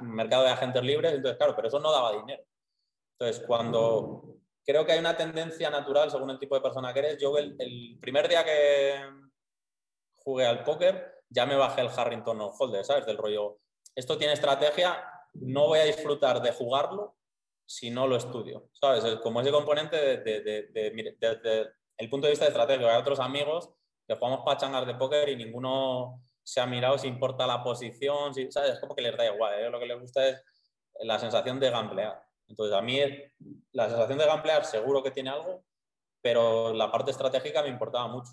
mercado 0.00 0.42
de 0.42 0.50
agentes 0.50 0.82
libres, 0.82 1.14
entonces 1.14 1.38
claro, 1.38 1.56
pero 1.56 1.68
eso 1.68 1.80
no 1.80 1.90
daba 1.90 2.12
dinero. 2.12 2.42
Entonces, 3.18 3.42
cuando 3.46 4.36
creo 4.66 4.84
que 4.84 4.92
hay 4.92 4.98
una 4.98 5.16
tendencia 5.16 5.70
natural 5.70 6.10
según 6.10 6.28
el 6.28 6.38
tipo 6.38 6.56
de 6.56 6.60
persona 6.60 6.92
que 6.92 6.98
eres, 6.98 7.18
yo 7.18 7.38
el, 7.38 7.56
primer 8.02 8.28
día 8.28 8.44
que 8.44 9.00
jugué 10.16 10.44
al 10.44 10.62
póker, 10.62 11.22
ya 11.30 11.46
me 11.46 11.56
bajé 11.56 11.80
el 11.80 11.88
Harrington 11.88 12.38
on 12.38 12.52
Holder, 12.58 12.84
¿sabes? 12.84 13.06
Del 13.06 13.16
rollo, 13.16 13.58
esto 13.94 14.18
tiene 14.18 14.34
estrategia, 14.34 15.02
no 15.32 15.68
voy 15.68 15.78
a 15.78 15.84
disfrutar 15.84 16.42
de 16.42 16.52
jugarlo 16.52 17.16
si 17.64 17.88
no 17.88 18.06
lo 18.06 18.16
estudio, 18.16 18.68
¿sabes? 18.74 19.02
Como 19.22 19.40
ese 19.40 19.50
componente 19.50 20.18
desde 20.18 21.72
el 21.96 22.10
punto 22.10 22.26
de 22.26 22.32
vista 22.32 22.46
estratégico. 22.46 22.90
Hay 22.90 23.00
otros 23.00 23.20
amigos 23.20 23.72
que 24.06 24.14
jugamos 24.14 24.44
pachangas 24.44 24.86
de 24.86 24.94
póker 24.94 25.28
y 25.28 25.36
ninguno 25.36 26.22
se 26.42 26.60
ha 26.60 26.66
mirado 26.66 26.96
si 26.96 27.08
importa 27.08 27.46
la 27.46 27.62
posición, 27.62 28.32
si, 28.32 28.50
¿sabes? 28.52 28.74
Es 28.74 28.80
como 28.80 28.94
que 28.94 29.02
les 29.02 29.16
da 29.16 29.26
igual, 29.26 29.54
¿eh? 29.58 29.70
lo 29.70 29.80
que 29.80 29.86
les 29.86 30.00
gusta 30.00 30.28
es 30.28 30.42
la 31.00 31.18
sensación 31.18 31.58
de 31.58 31.70
gamblear. 31.70 32.22
Entonces, 32.48 32.76
a 32.76 32.82
mí 32.82 33.00
la 33.72 33.88
sensación 33.88 34.18
de 34.18 34.26
gamblear 34.26 34.64
seguro 34.64 35.02
que 35.02 35.10
tiene 35.10 35.30
algo, 35.30 35.64
pero 36.22 36.72
la 36.72 36.90
parte 36.90 37.10
estratégica 37.10 37.62
me 37.62 37.68
importaba 37.68 38.06
mucho. 38.06 38.32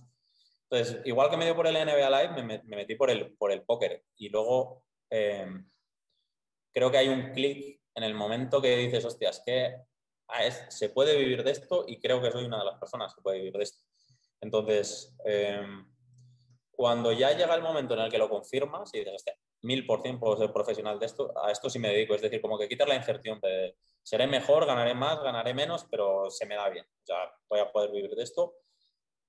Entonces, 0.70 1.02
igual 1.06 1.30
que 1.30 1.38
me 1.38 1.46
dio 1.46 1.56
por 1.56 1.68
el 1.68 1.74
NBA 1.74 2.10
Live, 2.10 2.44
me, 2.44 2.76
metí 2.76 2.96
por 2.96 3.10
el, 3.10 3.36
por 3.36 3.52
el 3.52 3.64
póker. 3.64 4.04
Y 4.16 4.30
luego 4.30 4.84
eh, 5.10 5.48
creo 6.72 6.92
que 6.92 6.98
hay 6.98 7.10
un 7.10 7.32
clic 7.32 7.82
en 7.96 8.04
el 8.04 8.14
momento 8.14 8.62
que 8.62 8.78
dices, 8.78 9.06
hostia, 9.06 9.30
es 9.30 9.42
que 9.46 9.76
ah, 10.28 10.52
se 10.52 10.90
puede 10.90 11.18
vivir 11.18 11.44
de 11.44 11.52
esto 11.52 11.86
y 11.88 12.00
creo 12.00 12.22
que 12.22 12.32
soy 12.32 12.46
una 12.46 12.60
de 12.60 12.66
las 12.66 12.80
personas 12.80 13.14
que 13.14 13.22
puede 13.22 13.38
vivir 13.38 13.54
de 13.54 13.64
esto. 13.64 13.84
Entonces, 14.44 15.16
em, 15.26 15.88
cuando 16.72 17.12
ya 17.12 17.32
llega 17.32 17.56
el 17.56 17.62
momento 17.62 17.94
en 17.94 18.02
el 18.02 18.12
que 18.12 18.18
lo 18.18 18.30
confirmas 18.30 18.94
y 18.94 19.00
dices, 19.00 19.16
hostia, 19.16 19.36
mil 19.62 19.86
por 19.86 20.02
cien 20.02 20.20
puedo 20.20 20.38
ser 20.38 20.52
profesional 20.52 21.00
de 21.00 21.06
esto, 21.06 21.32
a 21.38 21.52
esto 21.52 21.70
sí 21.70 21.80
me 21.80 21.90
dedico. 21.90 22.16
Es 22.16 22.22
decir, 22.22 22.42
como 22.42 22.58
que 22.58 22.68
quitar 22.68 22.88
la 22.88 22.96
incertidumbre 22.96 23.50
de 23.50 23.78
seré 24.04 24.28
mejor, 24.28 24.66
ganaré 24.66 24.94
más, 24.94 25.22
ganaré 25.24 25.54
menos, 25.54 25.86
pero 25.90 26.30
se 26.30 26.46
me 26.46 26.56
da 26.56 26.70
bien. 26.70 26.86
O 26.86 27.06
sea, 27.06 27.18
voy 27.50 27.60
a 27.60 27.72
poder 27.72 27.92
vivir 27.92 28.12
de 28.12 28.24
esto. 28.24 28.56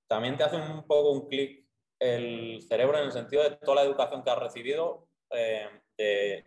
También 0.07 0.37
te 0.37 0.43
hace 0.43 0.57
un 0.57 0.85
poco 0.85 1.11
un 1.11 1.27
clic 1.27 1.65
el 1.99 2.61
cerebro 2.67 2.97
en 2.97 3.05
el 3.05 3.11
sentido 3.11 3.43
de 3.43 3.55
toda 3.57 3.75
la 3.75 3.83
educación 3.83 4.23
que 4.23 4.29
has 4.29 4.39
recibido 4.39 5.07
eh, 5.97 6.43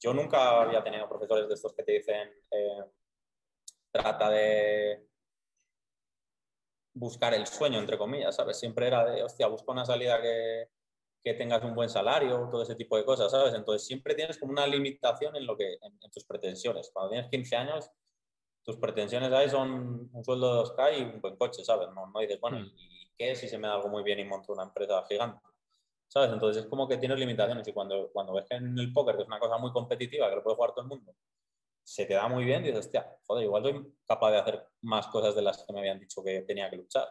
yo 0.00 0.12
nunca 0.12 0.60
había 0.60 0.82
tenido 0.82 1.08
profesores 1.08 1.48
de 1.48 1.54
estos 1.54 1.72
que 1.72 1.82
te 1.82 1.92
dicen, 1.92 2.30
eh, 2.50 2.84
trata 3.90 4.30
de 4.30 5.06
buscar 6.94 7.34
el 7.34 7.46
sueño, 7.46 7.78
entre 7.78 7.98
comillas, 7.98 8.36
¿sabes? 8.36 8.58
Siempre 8.58 8.86
era 8.86 9.04
de, 9.04 9.22
hostia, 9.22 9.48
busca 9.48 9.72
una 9.72 9.84
salida 9.84 10.20
que, 10.22 10.68
que 11.22 11.34
tengas 11.34 11.62
un 11.64 11.74
buen 11.74 11.88
salario, 11.88 12.48
todo 12.50 12.62
ese 12.62 12.74
tipo 12.74 12.96
de 12.96 13.04
cosas, 13.04 13.30
¿sabes? 13.30 13.54
Entonces 13.54 13.86
siempre 13.86 14.14
tienes 14.14 14.38
como 14.38 14.52
una 14.52 14.66
limitación 14.66 15.36
en, 15.36 15.46
lo 15.46 15.56
que, 15.56 15.74
en, 15.74 16.10
tus 16.10 16.24
pretensiones. 16.24 16.90
Cuando 16.92 17.10
tienes 17.10 17.30
15 17.30 17.56
años, 17.56 17.90
tus 18.62 18.76
pretensiones 18.76 19.32
ahí 19.32 19.50
son 19.50 20.08
un 20.12 20.24
sueldo 20.24 20.54
de 20.54 20.70
2K 20.70 20.98
y 20.98 21.02
un 21.02 21.20
buen 21.20 21.36
coche, 21.36 21.64
¿sabes? 21.64 21.88
No, 21.94 22.06
no 22.06 22.20
dices, 22.20 22.40
bueno, 22.40 22.60
hmm. 22.60 22.72
¿y 22.76 23.12
qué 23.18 23.34
si 23.34 23.48
se 23.48 23.58
me 23.58 23.68
da 23.68 23.74
algo 23.74 23.88
muy 23.88 24.02
bien 24.02 24.18
y 24.20 24.24
monto 24.24 24.52
una 24.52 24.64
empresa 24.64 25.04
gigante? 25.08 25.40
¿sabes? 26.14 26.30
Entonces 26.30 26.62
es 26.62 26.68
como 26.68 26.86
que 26.86 26.96
tienes 26.96 27.18
limitaciones 27.18 27.66
y 27.66 27.72
cuando, 27.72 28.08
cuando 28.12 28.34
ves 28.34 28.44
que 28.48 28.54
en 28.54 28.78
el 28.78 28.92
póker, 28.92 29.16
que 29.16 29.22
es 29.22 29.28
una 29.28 29.40
cosa 29.40 29.58
muy 29.58 29.72
competitiva, 29.72 30.28
que 30.30 30.36
lo 30.36 30.42
puede 30.44 30.54
jugar 30.56 30.70
todo 30.70 30.82
el 30.82 30.88
mundo, 30.88 31.12
se 31.84 32.06
te 32.06 32.14
da 32.14 32.28
muy 32.28 32.44
bien, 32.44 32.62
dices, 32.62 32.80
hostia, 32.80 33.16
joder, 33.26 33.44
igual 33.44 33.62
soy 33.62 33.94
capaz 34.06 34.30
de 34.30 34.38
hacer 34.38 34.66
más 34.80 35.06
cosas 35.08 35.34
de 35.34 35.42
las 35.42 35.62
que 35.62 35.72
me 35.72 35.80
habían 35.80 36.00
dicho 36.00 36.24
que 36.24 36.40
tenía 36.42 36.70
que 36.70 36.76
luchar. 36.76 37.06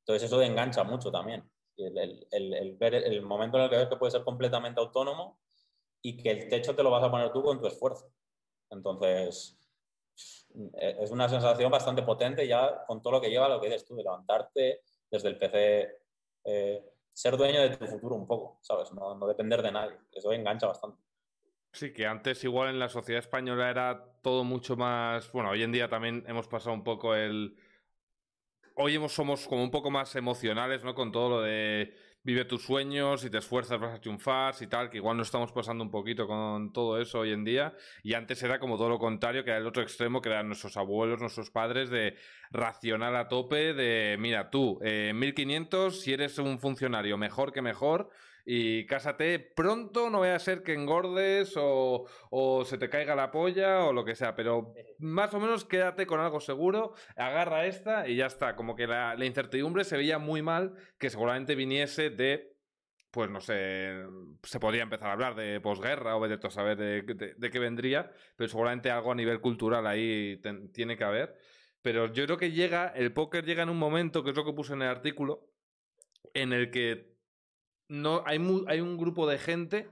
Entonces 0.00 0.24
eso 0.24 0.42
engancha 0.42 0.82
mucho 0.82 1.12
también. 1.12 1.48
El, 1.76 2.26
el, 2.30 2.54
el, 2.54 2.76
ver 2.76 2.94
el 2.94 3.22
momento 3.22 3.58
en 3.58 3.64
el 3.64 3.70
que 3.70 3.76
ves 3.76 3.88
que 3.88 3.96
puedes 3.96 4.12
ser 4.12 4.22
completamente 4.22 4.80
autónomo 4.80 5.40
y 6.02 6.22
que 6.22 6.30
el 6.30 6.48
techo 6.48 6.74
te 6.74 6.82
lo 6.82 6.90
vas 6.90 7.02
a 7.02 7.10
poner 7.10 7.32
tú 7.32 7.42
con 7.42 7.60
tu 7.60 7.66
esfuerzo. 7.66 8.12
Entonces, 8.70 9.58
es 10.74 11.10
una 11.10 11.28
sensación 11.28 11.70
bastante 11.70 12.02
potente 12.02 12.46
ya 12.46 12.84
con 12.86 13.02
todo 13.02 13.14
lo 13.14 13.20
que 13.20 13.30
lleva 13.30 13.48
lo 13.48 13.60
que 13.60 13.66
dices 13.66 13.84
tú, 13.84 13.96
de 13.96 14.04
levantarte 14.04 14.82
desde 15.10 15.28
el 15.28 15.38
PC, 15.38 15.98
eh, 16.44 16.84
ser 17.12 17.36
dueño 17.36 17.60
de 17.60 17.76
tu 17.76 17.86
futuro 17.86 18.14
un 18.14 18.26
poco, 18.26 18.58
¿sabes? 18.62 18.92
No, 18.92 19.14
no 19.16 19.26
depender 19.26 19.62
de 19.62 19.72
nadie. 19.72 19.96
Eso 20.12 20.32
engancha 20.32 20.66
bastante. 20.66 21.02
Sí, 21.72 21.92
que 21.92 22.06
antes 22.06 22.44
igual 22.44 22.70
en 22.70 22.78
la 22.78 22.88
sociedad 22.88 23.20
española 23.20 23.68
era 23.68 24.13
todo 24.24 24.42
mucho 24.42 24.74
más. 24.74 25.30
Bueno, 25.30 25.50
hoy 25.50 25.62
en 25.62 25.70
día 25.70 25.88
también 25.88 26.24
hemos 26.26 26.48
pasado 26.48 26.74
un 26.74 26.82
poco 26.82 27.14
el. 27.14 27.56
Hoy 28.74 28.96
hemos, 28.96 29.12
somos 29.12 29.46
como 29.46 29.62
un 29.62 29.70
poco 29.70 29.92
más 29.92 30.16
emocionales, 30.16 30.82
¿no? 30.82 30.96
Con 30.96 31.12
todo 31.12 31.28
lo 31.28 31.42
de 31.42 31.94
vive 32.24 32.46
tus 32.46 32.62
sueños, 32.64 33.22
y 33.24 33.30
te 33.30 33.36
esfuerzas 33.38 33.78
vas 33.78 33.94
a 33.94 34.00
triunfar, 34.00 34.54
y 34.58 34.66
tal, 34.66 34.88
que 34.88 34.96
igual 34.96 35.18
no 35.18 35.22
estamos 35.22 35.52
pasando 35.52 35.84
un 35.84 35.90
poquito 35.90 36.26
con 36.26 36.72
todo 36.72 36.98
eso 36.98 37.20
hoy 37.20 37.32
en 37.32 37.44
día. 37.44 37.74
Y 38.02 38.14
antes 38.14 38.42
era 38.42 38.58
como 38.58 38.78
todo 38.78 38.88
lo 38.88 38.98
contrario, 38.98 39.44
que 39.44 39.50
era 39.50 39.58
el 39.58 39.66
otro 39.66 39.82
extremo, 39.82 40.22
que 40.22 40.30
eran 40.30 40.48
nuestros 40.48 40.76
abuelos, 40.78 41.20
nuestros 41.20 41.50
padres, 41.50 41.90
de 41.90 42.16
racional 42.50 43.14
a 43.16 43.28
tope, 43.28 43.74
de 43.74 44.16
mira, 44.18 44.48
tú, 44.50 44.80
eh, 44.82 45.12
1500, 45.14 46.00
si 46.00 46.14
eres 46.14 46.38
un 46.38 46.58
funcionario 46.58 47.18
mejor 47.18 47.52
que 47.52 47.60
mejor, 47.60 48.08
y 48.44 48.84
cásate 48.86 49.38
pronto, 49.38 50.10
no 50.10 50.20
vaya 50.20 50.36
a 50.36 50.38
ser 50.38 50.62
que 50.62 50.74
engordes 50.74 51.54
o, 51.56 52.06
o, 52.30 52.64
se 52.64 52.76
te 52.76 52.90
caiga 52.90 53.14
la 53.14 53.30
polla 53.30 53.84
o 53.84 53.92
lo 53.92 54.04
que 54.04 54.14
sea, 54.14 54.34
pero 54.34 54.74
más 54.98 55.32
o 55.32 55.40
menos 55.40 55.64
quédate 55.64 56.06
con 56.06 56.20
algo 56.20 56.40
seguro, 56.40 56.94
agarra 57.16 57.66
esta 57.66 58.06
y 58.06 58.16
ya 58.16 58.26
está. 58.26 58.54
Como 58.54 58.76
que 58.76 58.86
la, 58.86 59.16
incertidumbre 59.24 59.84
se 59.84 59.96
veía 59.96 60.18
muy 60.18 60.42
mal, 60.42 60.74
que 60.98 61.10
seguramente 61.10 61.54
viniese 61.54 62.10
de 62.10 62.52
pues 63.10 63.30
no 63.30 63.40
sé, 63.40 63.94
se 64.42 64.58
podría 64.58 64.82
empezar 64.82 65.08
a 65.08 65.12
hablar 65.12 65.36
de 65.36 65.60
posguerra 65.60 66.16
o 66.16 66.26
de 66.26 66.36
todo 66.36 66.50
saber 66.50 66.76
de, 66.76 67.02
de, 67.36 67.50
qué 67.50 67.58
vendría, 67.60 68.10
pero 68.34 68.48
seguramente 68.48 68.90
algo 68.90 69.12
a 69.12 69.14
nivel 69.14 69.40
cultural 69.40 69.86
ahí 69.86 70.42
tiene 70.72 70.96
que 70.96 71.04
haber. 71.04 71.38
Pero 71.80 72.12
yo 72.12 72.24
creo 72.24 72.38
que 72.38 72.50
llega, 72.50 72.88
el 72.88 73.12
póker 73.12 73.44
llega 73.44 73.62
en 73.62 73.68
un 73.68 73.78
momento, 73.78 74.24
que 74.24 74.30
es 74.30 74.36
lo 74.36 74.44
que 74.44 74.52
puse 74.52 74.72
en 74.72 74.82
el 74.82 74.88
artículo, 74.88 75.48
en 76.32 76.52
el 76.52 76.72
que 76.72 77.13
no, 78.02 78.22
hay, 78.26 78.38
hay 78.66 78.80
un 78.80 78.96
grupo 78.96 79.28
de 79.28 79.38
gente 79.38 79.88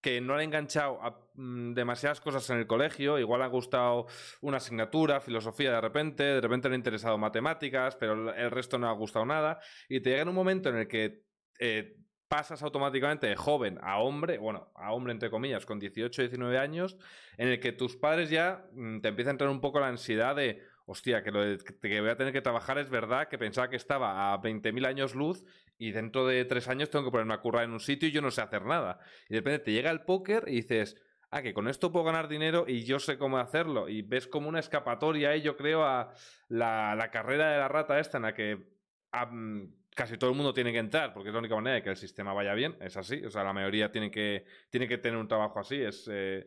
que 0.00 0.20
no 0.20 0.34
le 0.34 0.42
ha 0.42 0.44
enganchado 0.44 0.98
mm, 1.34 1.74
demasiadas 1.74 2.20
cosas 2.20 2.48
en 2.50 2.58
el 2.58 2.66
colegio, 2.66 3.18
igual 3.18 3.40
le 3.40 3.44
ha 3.44 3.48
gustado 3.48 4.06
una 4.40 4.56
asignatura, 4.56 5.20
filosofía 5.20 5.72
de 5.72 5.80
repente, 5.80 6.24
de 6.24 6.40
repente 6.40 6.68
le 6.68 6.74
ha 6.74 6.76
interesado 6.76 7.16
matemáticas, 7.16 7.96
pero 7.96 8.34
el 8.34 8.50
resto 8.50 8.78
no 8.78 8.88
ha 8.88 8.92
gustado 8.92 9.24
nada, 9.24 9.60
y 9.88 10.00
te 10.00 10.10
llega 10.10 10.22
en 10.22 10.28
un 10.28 10.34
momento 10.34 10.68
en 10.70 10.76
el 10.76 10.88
que 10.88 11.22
eh, 11.60 11.96
pasas 12.26 12.62
automáticamente 12.62 13.28
de 13.28 13.36
joven 13.36 13.78
a 13.82 13.98
hombre, 13.98 14.38
bueno, 14.38 14.72
a 14.74 14.92
hombre 14.92 15.12
entre 15.12 15.30
comillas, 15.30 15.66
con 15.66 15.78
18, 15.78 16.22
19 16.22 16.58
años, 16.58 16.96
en 17.36 17.48
el 17.48 17.60
que 17.60 17.72
tus 17.72 17.96
padres 17.96 18.28
ya 18.28 18.66
mm, 18.72 19.00
te 19.00 19.08
empieza 19.08 19.30
a 19.30 19.32
entrar 19.32 19.50
un 19.50 19.60
poco 19.60 19.78
la 19.78 19.88
ansiedad 19.88 20.34
de, 20.34 20.62
hostia, 20.86 21.22
que 21.22 21.30
lo 21.30 21.40
que 21.80 22.00
voy 22.00 22.10
a 22.10 22.16
tener 22.16 22.32
que 22.32 22.40
trabajar 22.40 22.78
es 22.78 22.90
verdad, 22.90 23.28
que 23.28 23.38
pensaba 23.38 23.68
que 23.68 23.76
estaba 23.76 24.32
a 24.32 24.40
20.000 24.40 24.86
años 24.86 25.14
luz 25.14 25.44
y 25.78 25.92
dentro 25.92 26.26
de 26.26 26.44
tres 26.44 26.68
años 26.68 26.90
tengo 26.90 27.04
que 27.04 27.10
ponerme 27.10 27.34
a 27.34 27.40
currar 27.40 27.64
en 27.64 27.72
un 27.72 27.80
sitio 27.80 28.08
y 28.08 28.12
yo 28.12 28.22
no 28.22 28.30
sé 28.30 28.40
hacer 28.40 28.64
nada. 28.64 29.00
Y 29.28 29.34
de 29.34 29.40
repente 29.40 29.64
te 29.64 29.72
llega 29.72 29.90
el 29.90 30.02
póker 30.02 30.44
y 30.46 30.56
dices, 30.56 30.96
ah, 31.30 31.42
que 31.42 31.54
con 31.54 31.68
esto 31.68 31.90
puedo 31.90 32.04
ganar 32.04 32.28
dinero 32.28 32.64
y 32.68 32.84
yo 32.84 32.98
sé 32.98 33.18
cómo 33.18 33.38
hacerlo. 33.38 33.88
Y 33.88 34.02
ves 34.02 34.26
como 34.26 34.48
una 34.48 34.60
escapatoria 34.60 35.30
ahí, 35.30 35.42
yo 35.42 35.56
creo, 35.56 35.84
a 35.84 36.14
la, 36.48 37.08
carrera 37.12 37.52
de 37.52 37.58
la 37.58 37.68
rata 37.68 37.98
esta 37.98 38.18
en 38.18 38.22
la 38.22 38.34
que 38.34 38.58
casi 39.94 40.16
todo 40.18 40.30
el 40.30 40.36
mundo 40.36 40.54
tiene 40.54 40.72
que 40.72 40.78
entrar, 40.78 41.12
porque 41.12 41.28
es 41.28 41.32
la 41.32 41.40
única 41.40 41.54
manera 41.54 41.76
de 41.76 41.82
que 41.82 41.90
el 41.90 41.96
sistema 41.96 42.32
vaya 42.32 42.54
bien, 42.54 42.76
es 42.80 42.96
así. 42.96 43.24
O 43.24 43.30
sea, 43.30 43.44
la 43.44 43.52
mayoría 43.52 43.90
tiene 43.90 44.10
que, 44.10 44.44
tiene 44.70 44.88
que 44.88 44.98
tener 44.98 45.18
un 45.18 45.28
trabajo 45.28 45.58
así, 45.58 45.80
es... 45.80 46.08
Eh, 46.10 46.46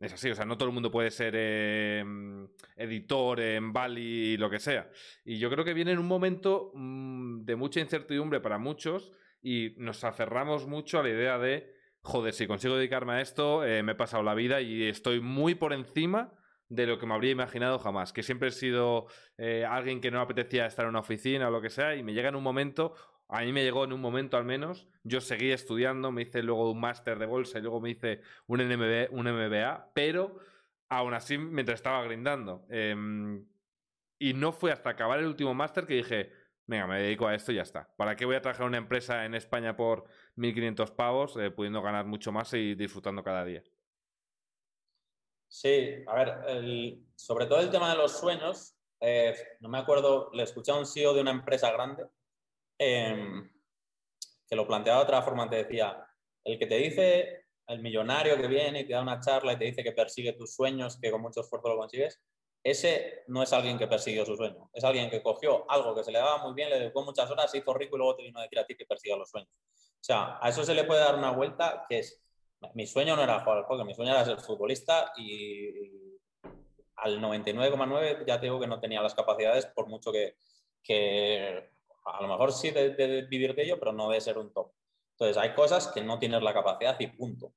es 0.00 0.14
así, 0.14 0.30
o 0.30 0.34
sea, 0.34 0.46
no 0.46 0.56
todo 0.56 0.68
el 0.68 0.74
mundo 0.74 0.90
puede 0.90 1.10
ser 1.10 1.34
em, 1.36 2.48
editor 2.76 3.38
en 3.40 3.72
Bali 3.72 4.38
lo 4.38 4.48
que 4.48 4.58
sea. 4.58 4.90
Y 5.24 5.38
yo 5.38 5.50
creo 5.50 5.64
que 5.64 5.74
viene 5.74 5.92
en 5.92 5.98
un 5.98 6.06
momento 6.06 6.72
mm, 6.74 7.44
de 7.44 7.56
mucha 7.56 7.80
incertidumbre 7.80 8.40
para 8.40 8.58
muchos 8.58 9.12
y 9.42 9.74
nos 9.76 10.02
aferramos 10.04 10.66
mucho 10.66 10.98
a 10.98 11.02
la 11.02 11.10
idea 11.10 11.38
de, 11.38 11.74
joder, 12.00 12.32
si 12.32 12.46
consigo 12.46 12.76
dedicarme 12.76 13.14
a 13.14 13.20
esto, 13.20 13.64
eh, 13.64 13.82
me 13.82 13.92
he 13.92 13.94
pasado 13.94 14.22
la 14.22 14.34
vida 14.34 14.62
y 14.62 14.84
estoy 14.84 15.20
muy 15.20 15.54
por 15.54 15.74
encima 15.74 16.32
de 16.70 16.86
lo 16.86 16.98
que 16.98 17.04
me 17.04 17.14
habría 17.14 17.32
imaginado 17.32 17.78
jamás. 17.78 18.14
Que 18.14 18.22
siempre 18.22 18.48
he 18.48 18.52
sido 18.52 19.06
eh, 19.36 19.66
alguien 19.68 20.00
que 20.00 20.10
no 20.10 20.20
apetecía 20.22 20.64
estar 20.64 20.84
en 20.84 20.90
una 20.90 21.00
oficina 21.00 21.48
o 21.48 21.50
lo 21.50 21.60
que 21.60 21.68
sea 21.68 21.94
y 21.94 22.02
me 22.02 22.14
llega 22.14 22.30
en 22.30 22.36
un 22.36 22.42
momento, 22.42 22.94
a 23.32 23.42
mí 23.42 23.52
me 23.52 23.62
llegó 23.62 23.84
en 23.84 23.92
un 23.92 24.00
momento 24.00 24.36
al 24.36 24.44
menos. 24.44 24.88
Yo 25.04 25.20
seguí 25.20 25.52
estudiando, 25.52 26.10
me 26.10 26.22
hice 26.22 26.42
luego 26.42 26.70
un 26.70 26.80
máster 26.80 27.18
de 27.18 27.26
bolsa 27.26 27.58
y 27.58 27.62
luego 27.62 27.80
me 27.80 27.90
hice 27.90 28.22
un, 28.46 28.60
MBA, 28.60 29.92
pero 29.94 30.40
Aún 30.92 31.14
así, 31.14 31.38
mientras 31.38 31.78
estaba 31.78 32.02
grindando. 32.02 32.66
Em, 32.68 33.46
y 34.18 34.34
no 34.34 34.50
fue 34.50 34.72
hasta 34.72 34.90
acabar 34.90 35.20
el 35.20 35.26
último 35.26 35.54
máster 35.54 35.86
que 35.86 35.94
dije, 35.94 36.32
venga, 36.66 36.88
me 36.88 37.00
dedico 37.00 37.28
a 37.28 37.34
esto 37.36 37.52
y 37.52 37.54
ya 37.54 37.62
está. 37.62 37.94
¿Para 37.96 38.16
qué 38.16 38.24
voy 38.24 38.34
a 38.34 38.40
trabajar 38.40 38.62
en 38.62 38.70
una 38.70 38.78
empresa 38.78 39.24
en 39.24 39.36
España 39.36 39.76
por 39.76 40.04
1.500 40.34 40.90
pavos, 40.96 41.36
eh, 41.36 41.52
pudiendo 41.52 41.80
ganar 41.80 42.06
mucho 42.06 42.32
más 42.32 42.52
y 42.54 42.74
disfrutando 42.74 43.22
cada 43.22 43.44
día? 43.44 43.62
Sí, 45.46 46.02
a 46.08 46.14
ver, 46.16 46.98
sobre 47.14 47.46
todo 47.46 47.60
el 47.60 47.70
tema 47.70 47.90
de 47.90 47.96
los 47.96 48.18
sueños, 48.18 48.76
eh, 48.98 49.36
no 49.60 49.68
me 49.68 49.78
acuerdo, 49.78 50.30
le 50.32 50.42
escuché 50.42 50.72
a 50.72 50.76
un 50.76 50.86
CEO 50.86 51.14
de 51.14 51.20
una 51.20 51.30
empresa 51.30 51.70
grande 51.70 52.04
em, 52.80 53.48
que 54.48 54.56
lo 54.56 54.66
planteaba 54.66 55.00
de 55.00 55.04
otra 55.04 55.22
forma, 55.22 55.48
te 55.48 55.56
decía, 55.56 56.02
el 56.44 56.58
que 56.58 56.66
te 56.66 56.76
dice, 56.76 57.44
el 57.66 57.80
millonario 57.82 58.36
que 58.36 58.48
viene 58.48 58.80
y 58.80 58.86
te 58.86 58.94
da 58.94 59.02
una 59.02 59.20
charla 59.20 59.52
y 59.52 59.58
te 59.58 59.66
dice 59.66 59.84
que 59.84 59.92
persigue 59.92 60.32
tus 60.32 60.54
sueños, 60.54 60.98
que 61.00 61.10
con 61.10 61.20
mucho 61.20 61.42
esfuerzo 61.42 61.68
lo 61.68 61.76
consigues, 61.76 62.20
ese 62.64 63.24
no 63.28 63.42
es 63.42 63.52
alguien 63.52 63.78
que 63.78 63.86
persiguió 63.86 64.24
su 64.24 64.36
sueño, 64.36 64.70
es 64.72 64.82
alguien 64.84 65.10
que 65.10 65.22
cogió 65.22 65.70
algo 65.70 65.94
que 65.94 66.04
se 66.04 66.12
le 66.12 66.18
daba 66.18 66.38
muy 66.42 66.54
bien, 66.54 66.70
le 66.70 66.80
dedicó 66.80 67.04
muchas 67.04 67.30
horas, 67.30 67.50
se 67.50 67.58
hizo 67.58 67.72
rico 67.74 67.96
y 67.96 67.98
luego 67.98 68.16
te 68.16 68.22
vino 68.24 68.38
a 68.38 68.42
decir 68.42 68.58
a 68.58 68.66
ti 68.66 68.74
que 68.74 68.86
persiga 68.86 69.16
los 69.16 69.30
sueños. 69.30 69.50
O 69.52 70.02
sea, 70.02 70.38
a 70.40 70.48
eso 70.48 70.64
se 70.64 70.74
le 70.74 70.84
puede 70.84 71.00
dar 71.00 71.14
una 71.14 71.30
vuelta 71.30 71.84
que 71.88 71.98
es 71.98 72.22
mi 72.74 72.86
sueño 72.86 73.16
no 73.16 73.22
era 73.22 73.40
jugar 73.40 73.58
al 73.58 73.64
hockey, 73.64 73.86
mi 73.86 73.94
sueño 73.94 74.12
era 74.12 74.24
ser 74.24 74.38
futbolista 74.40 75.12
y 75.16 76.18
al 76.96 77.20
99,9 77.20 78.26
ya 78.26 78.38
te 78.38 78.46
digo 78.46 78.60
que 78.60 78.66
no 78.66 78.80
tenía 78.80 79.00
las 79.00 79.14
capacidades, 79.14 79.66
por 79.66 79.88
mucho 79.88 80.12
que, 80.12 80.36
que 80.82 81.70
a 82.04 82.22
lo 82.22 82.28
mejor 82.28 82.52
sí 82.52 82.70
de, 82.70 83.26
vivir 83.28 83.54
de 83.54 83.62
ello, 83.62 83.78
pero 83.78 83.92
no 83.92 84.10
de 84.10 84.20
ser 84.20 84.38
un 84.38 84.52
top. 84.52 84.72
Entonces, 85.12 85.36
hay 85.36 85.54
cosas 85.54 85.88
que 85.88 86.00
no 86.00 86.18
tienes 86.18 86.42
la 86.42 86.54
capacidad 86.54 86.98
y 86.98 87.06
punto. 87.08 87.52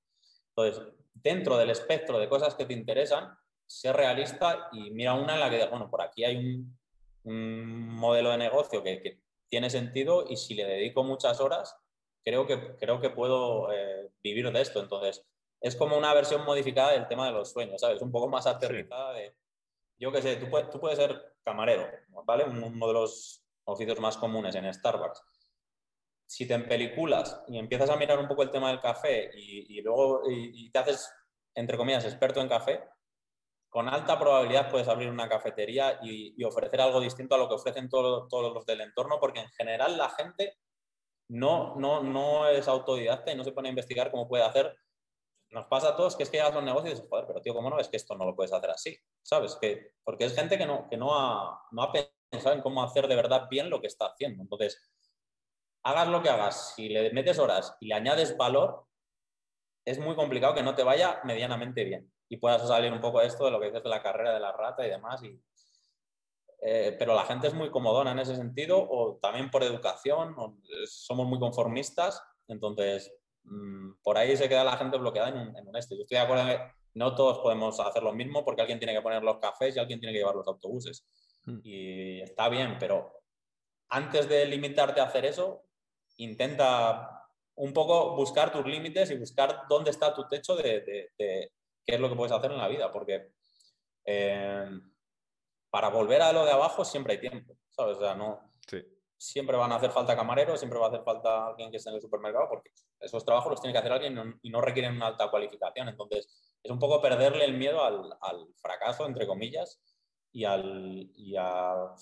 Entonces, 0.49 0.83
dentro 1.13 1.57
del 1.57 1.69
espectro 1.69 2.19
de 2.19 2.29
cosas 2.29 2.55
que 2.55 2.65
te 2.65 2.73
interesan, 2.73 3.37
ser 3.65 3.95
realista 3.95 4.69
y 4.73 4.91
mira 4.91 5.13
una 5.13 5.35
en 5.35 5.39
la 5.39 5.49
que, 5.49 5.65
bueno, 5.67 5.89
por 5.89 6.01
aquí 6.01 6.23
hay 6.25 6.37
un, 6.37 6.77
modelo 7.23 8.31
de 8.31 8.37
negocio 8.37 8.83
que, 8.83 9.01
que, 9.01 9.21
tiene 9.47 9.69
sentido 9.69 10.25
y 10.27 10.35
si 10.35 10.55
le 10.55 10.65
dedico 10.65 11.03
muchas 11.03 11.39
horas, 11.39 11.77
creo 12.23 12.47
que, 12.47 12.75
creo 12.77 12.99
que 12.99 13.11
puedo 13.11 13.71
eh, 13.71 14.09
vivir 14.23 14.51
de 14.51 14.61
esto. 14.61 14.81
Entonces, 14.81 15.23
es 15.61 15.75
como 15.75 15.95
una 15.95 16.13
versión 16.13 16.43
modificada 16.43 16.93
del 16.93 17.07
tema 17.07 17.27
de 17.27 17.33
los 17.33 17.51
sueños, 17.51 17.79
¿sabes? 17.79 18.01
Un 18.01 18.11
poco 18.11 18.27
más 18.27 18.47
aterrizada 18.47 19.13
de, 19.13 19.35
yo 19.99 20.11
qué 20.11 20.23
sé, 20.23 20.37
tú 20.37 20.49
puedes, 20.49 20.69
tú 20.71 20.79
puedes 20.79 20.97
ser 20.97 21.35
camarero, 21.43 21.87
¿vale? 22.25 22.45
Uno 22.45 22.87
de 22.87 22.93
los 22.93 23.42
oficios 23.65 23.99
más 23.99 24.17
comunes 24.17 24.55
en 24.55 24.71
Starbucks. 24.73 25.21
Si 26.25 26.47
te 26.47 26.53
empeliculas 26.53 27.43
y 27.47 27.57
empiezas 27.57 27.89
a 27.89 27.95
mirar 27.95 28.19
un 28.19 28.27
poco 28.27 28.43
el 28.43 28.51
tema 28.51 28.69
del 28.69 28.79
café 28.79 29.29
y, 29.35 29.81
luego 29.81 30.21
te 30.71 30.79
haces, 30.79 31.11
entre 31.53 31.77
comillas, 31.77 32.05
experto 32.05 32.41
en 32.41 32.49
café, 32.49 32.83
con 33.69 33.89
alta 33.89 34.19
probabilidad 34.19 34.69
puedes 34.69 34.87
abrir 34.87 35.09
una 35.09 35.27
cafetería 35.27 35.99
y, 36.01 36.43
ofrecer 36.43 36.79
algo 36.81 36.99
distinto 36.99 37.35
a 37.35 37.37
lo 37.37 37.47
que 37.47 37.55
ofrecen 37.55 37.89
todos 37.89 38.53
los 38.53 38.65
del 38.65 38.81
entorno, 38.81 39.19
porque 39.19 39.41
en 39.41 39.49
general 39.49 39.97
la 39.97 40.09
gente 40.09 40.57
no, 41.29 41.75
no, 41.77 42.03
no 42.03 42.47
es 42.47 42.67
autodidacta 42.67 43.31
y 43.31 43.35
no 43.35 43.43
se 43.43 43.51
pone 43.51 43.69
a 43.69 43.71
investigar 43.71 44.11
cómo 44.11 44.27
puede 44.27 44.43
hacer. 44.43 44.77
Nos 45.49 45.65
pasa 45.65 45.89
a 45.89 45.95
todos 45.95 46.15
que 46.15 46.23
es 46.23 46.29
que 46.29 46.37
llegas 46.37 46.51
a 46.51 46.55
los 46.55 46.63
negocios 46.63 46.93
y 46.93 46.95
dices, 46.95 47.09
joder, 47.09 47.25
pero 47.27 47.41
tío, 47.41 47.53
¿cómo 47.53 47.69
no 47.69 47.75
ves 47.75 47.87
que 47.87 47.97
esto 47.97 48.15
no 48.15 48.25
lo 48.25 48.35
puedes 48.35 48.53
hacer 48.53 48.69
así? 48.69 48.97
¿Sabes? 49.21 49.55
Que, 49.59 49.93
porque 50.03 50.25
es 50.25 50.35
gente 50.35 50.57
que, 50.57 50.65
no, 50.65 50.87
que 50.89 50.97
no, 50.97 51.15
ha, 51.15 51.67
no 51.71 51.83
ha 51.83 51.91
pensado 52.33 52.55
en 52.55 52.61
cómo 52.61 52.83
hacer 52.83 53.07
de 53.07 53.15
verdad 53.15 53.47
bien 53.49 53.69
lo 53.69 53.79
que 53.79 53.87
está 53.87 54.07
haciendo. 54.07 54.41
Entonces, 54.41 54.81
hagas 55.83 56.07
lo 56.07 56.21
que 56.21 56.29
hagas, 56.29 56.73
si 56.75 56.89
le 56.89 57.11
metes 57.13 57.39
horas 57.39 57.75
y 57.79 57.87
le 57.87 57.95
añades 57.95 58.35
valor, 58.35 58.85
es 59.85 59.99
muy 59.99 60.15
complicado 60.15 60.55
que 60.55 60.63
no 60.63 60.75
te 60.75 60.83
vaya 60.83 61.21
medianamente 61.23 61.83
bien 61.83 62.11
y 62.29 62.37
puedas 62.37 62.67
salir 62.67 62.91
un 62.91 63.01
poco 63.01 63.19
de 63.19 63.27
esto 63.27 63.45
de 63.45 63.51
lo 63.51 63.59
que 63.59 63.67
dices 63.67 63.83
de 63.83 63.89
la 63.89 64.01
carrera 64.01 64.33
de 64.33 64.39
la 64.39 64.51
rata 64.51 64.85
y 64.85 64.89
demás 64.89 65.21
y, 65.23 65.39
eh, 66.65 66.95
pero 66.97 67.13
la 67.13 67.25
gente 67.25 67.47
es 67.47 67.53
muy 67.53 67.69
comodona 67.69 68.11
en 68.11 68.19
ese 68.19 68.37
sentido, 68.37 68.77
o 68.79 69.17
también 69.21 69.51
por 69.51 69.63
educación, 69.63 70.33
somos 70.85 71.27
muy 71.27 71.37
conformistas, 71.37 72.23
entonces 72.47 73.13
mm, 73.43 73.95
por 74.01 74.17
ahí 74.17 74.37
se 74.37 74.47
queda 74.47 74.63
la 74.63 74.77
gente 74.77 74.97
bloqueada 74.97 75.29
en 75.29 75.37
un, 75.37 75.57
en 75.57 75.75
este. 75.75 75.97
Yo 75.97 76.03
estoy 76.03 76.17
de 76.17 76.23
acuerdo 76.23 76.43
no 76.95 77.15
todos 77.15 77.39
podemos 77.39 77.79
hacer 77.79 78.03
lo 78.03 78.13
mismo 78.13 78.45
porque 78.45 78.61
alguien 78.61 78.79
tiene 78.79 78.93
que 78.93 79.01
poner 79.01 79.23
los 79.23 79.39
cafés 79.39 79.75
y 79.75 79.79
alguien 79.79 79.99
tiene 79.99 80.13
que 80.13 80.19
llevar 80.19 80.35
los 80.35 80.47
autobuses. 80.47 81.05
Hmm. 81.45 81.59
Y 81.63 82.21
está 82.21 82.49
bien, 82.49 82.77
pero 82.79 83.21
antes 83.89 84.27
de 84.29 84.45
limitarte 84.45 85.01
a 85.01 85.05
hacer 85.05 85.25
eso, 85.25 85.63
intenta 86.17 87.29
un 87.55 87.73
poco 87.73 88.15
buscar 88.15 88.51
tus 88.51 88.65
límites 88.65 89.11
y 89.11 89.17
buscar 89.17 89.63
dónde 89.69 89.91
está 89.91 90.13
tu 90.13 90.27
techo 90.27 90.55
de, 90.55 91.11
qué 91.17 91.49
es 91.85 91.99
lo 91.99 92.09
que 92.09 92.15
puedes 92.15 92.31
hacer 92.31 92.51
en 92.51 92.57
la 92.57 92.67
vida, 92.67 92.91
porque... 92.91 93.31
Eh, 94.05 94.69
para 95.73 95.89
volver 95.89 96.21
a 96.21 96.31
lo 96.31 96.45
de 96.45 96.51
abajo 96.51 96.85
siempre 96.85 97.13
hay 97.13 97.19
tiempo, 97.19 97.57
¿sabes? 97.71 97.97
O 97.97 97.99
sea, 97.99 98.13
no. 98.13 98.53
Siempre 99.17 99.57
van 99.57 99.71
a 99.71 99.77
hacer 99.77 99.89
falta 99.89 100.15
camareros, 100.15 100.59
siempre 100.59 100.77
va 100.77 100.85
a 100.85 100.89
hacer 100.89 101.01
falta 101.03 101.47
alguien 101.47 101.71
que 101.71 101.77
esté 101.77 101.89
en 101.89 101.95
el 101.95 102.01
supermercado, 102.01 102.47
porque 102.47 102.69
esos 102.99 103.25
trabajos 103.25 103.49
los 103.49 103.59
tiene 103.59 103.73
que 103.73 103.79
hacer 103.79 103.91
alguien 103.91 104.39
y 104.43 104.51
no 104.51 104.61
requieren 104.61 104.95
una 104.95 105.07
alta 105.07 105.31
cualificación. 105.31 105.89
Entonces, 105.89 106.27
es 106.61 106.71
un 106.71 106.77
poco 106.77 107.01
perderle 107.01 107.45
el 107.45 107.57
miedo 107.57 107.83
al, 107.83 108.47
fracaso, 108.61 109.07
entre 109.07 109.25
comillas, 109.25 109.81
y, 110.33 110.43
al, 110.43 111.09
y 111.15 111.35
a 111.37 111.93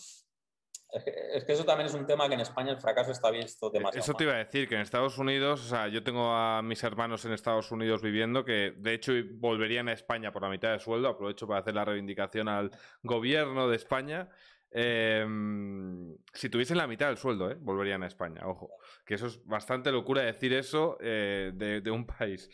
es 0.91 1.45
que, 1.45 1.53
eso 1.53 1.63
también 1.63 1.87
es 1.87 1.93
un 1.93 2.05
tema 2.05 2.27
que 2.27 2.33
en 2.33 2.41
España 2.41 2.71
el 2.71 2.77
fracaso 2.77 3.11
está 3.11 3.31
visto 3.31 3.69
demasiado. 3.69 4.03
Eso 4.03 4.13
te 4.13 4.25
iba 4.25 4.33
a 4.33 4.37
decir, 4.37 4.67
que 4.67 4.75
en 4.75 4.81
Estados 4.81 5.17
Unidos, 5.17 5.61
o 5.65 5.69
sea, 5.69 5.87
yo 5.87 6.03
tengo 6.03 6.33
a 6.33 6.61
mis 6.61 6.83
hermanos 6.83 7.23
en 7.23 7.31
Estados 7.31 7.71
Unidos 7.71 8.01
viviendo 8.01 8.43
que 8.43 8.73
de 8.75 8.93
hecho 8.93 9.13
volverían 9.35 9.87
a 9.87 9.93
España 9.93 10.33
por 10.33 10.41
la 10.41 10.49
mitad 10.49 10.73
de 10.73 10.79
sueldo. 10.79 11.07
Aprovecho 11.07 11.47
para 11.47 11.61
hacer 11.61 11.75
la 11.75 11.85
reivindicación 11.85 12.49
al 12.49 12.71
gobierno 13.03 13.69
de 13.69 13.77
España. 13.77 14.29
Em, 14.69 16.17
si 16.33 16.49
tuviesen 16.49 16.77
la 16.77 16.87
mitad 16.87 17.07
del 17.07 17.17
sueldo, 17.17 17.49
¿eh? 17.51 17.57
volverían 17.59 18.03
a 18.03 18.07
España, 18.07 18.41
ojo. 18.45 18.71
Que 19.05 19.15
eso 19.15 19.27
es 19.27 19.45
bastante 19.45 19.91
locura 19.91 20.23
decir 20.23 20.53
eso 20.53 20.97
eh, 20.99 21.51
de, 21.53 21.79
de, 21.79 21.91
un 21.91 22.05
país. 22.05 22.49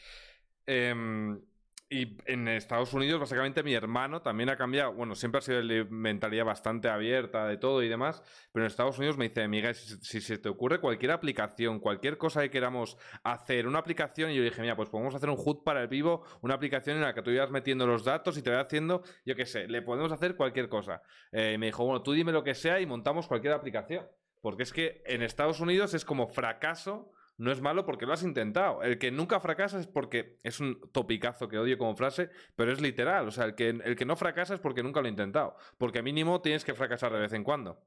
Y 1.90 2.18
en 2.26 2.50
Estados 2.50 2.94
Unidos, 2.94 3.18
básicamente, 3.18 3.64
mi 3.64 3.74
hermano 3.74 4.22
también 4.22 4.50
ha 4.50 4.58
cambiado. 4.58 4.92
Bueno, 4.94 5.16
siempre 5.16 5.40
ha 5.40 5.42
sido 5.42 5.66
de 5.66 5.86
mentalidad 5.86 6.44
bastante 6.44 6.90
abierta 6.90 7.48
de 7.48 7.56
todo 7.56 7.82
y 7.82 7.88
demás. 7.88 8.22
Pero 8.52 8.66
en 8.66 8.68
Estados 8.68 8.98
Unidos 8.98 9.18
me 9.18 9.30
dice, 9.30 9.48
Miguel, 9.48 9.74
si, 9.74 10.20
se 10.20 10.38
te 10.38 10.50
ocurre 10.50 10.82
cualquier 10.82 11.12
aplicación, 11.12 11.80
cualquier 11.80 12.18
cosa 12.18 12.42
que 12.42 12.50
queramos 12.50 12.98
hacer, 13.24 13.68
una 13.68 13.80
aplicación, 13.80 14.32
y 14.32 14.36
yo 14.36 14.44
dije, 14.44 14.62
mira, 14.62 14.76
pues 14.76 14.90
podemos 14.90 15.16
hacer 15.16 15.30
un 15.30 15.38
HUD 15.38 15.64
para 15.64 15.82
el 15.82 15.88
vivo, 15.88 16.26
una 16.42 16.56
aplicación 16.56 16.98
en 16.98 17.04
la 17.04 17.14
que 17.14 17.22
tú 17.22 17.32
ibas 17.32 17.52
metiendo 17.52 17.88
los 17.88 18.04
datos 18.04 18.38
y 18.38 18.42
te 18.42 18.50
vayas 18.50 18.66
haciendo, 18.66 19.04
yo 19.26 19.38
qué 19.38 19.46
sé, 19.46 19.70
le 19.70 19.82
podemos 19.82 20.12
hacer 20.12 20.36
cualquier 20.36 20.68
cosa. 20.68 21.02
Eh, 21.32 21.54
y 21.56 21.58
me 21.58 21.68
dijo, 21.68 21.86
bueno, 21.86 22.02
tú 22.02 22.12
dime 22.12 22.34
lo 22.34 22.44
que 22.44 22.54
sea 22.54 22.82
y 22.82 22.86
montamos 22.86 23.28
cualquier 23.28 23.54
aplicación. 23.54 24.06
Porque 24.42 24.64
es 24.64 24.74
que 24.74 25.04
en 25.06 25.22
Estados 25.22 25.62
Unidos 25.62 25.94
es 25.94 26.04
como 26.04 26.28
fracaso 26.28 27.14
no 27.38 27.52
es 27.52 27.62
malo 27.62 27.86
porque 27.86 28.06
lo 28.06 28.14
has 28.14 28.24
intentado. 28.24 28.82
El 28.82 28.98
que 28.98 29.12
nunca 29.12 29.40
fracasa 29.40 29.80
es 29.80 29.88
porque 29.88 30.40
es 30.44 30.60
un 30.60 30.92
topicazo 30.92 31.48
que 31.48 31.60
odio 31.60 31.78
como 31.78 31.96
frase, 31.96 32.30
pero 32.56 32.72
es 32.72 32.82
literal. 32.82 33.28
O 33.28 33.32
sea, 33.32 33.46
el 33.46 33.56
que, 33.56 33.70
el 33.70 33.96
que 33.96 34.06
no 34.06 34.16
fracasa 34.16 34.56
es 34.56 34.60
porque 34.60 34.82
nunca 34.82 35.02
lo 35.02 35.08
ha 35.08 35.12
intentado. 35.12 35.56
Porque 35.78 36.02
mínimo 36.02 36.42
tienes 36.42 36.66
que 36.66 36.74
fracasar 36.74 37.14
de 37.14 37.20
vez 37.20 37.34
en 37.34 37.44
cuando. 37.44 37.80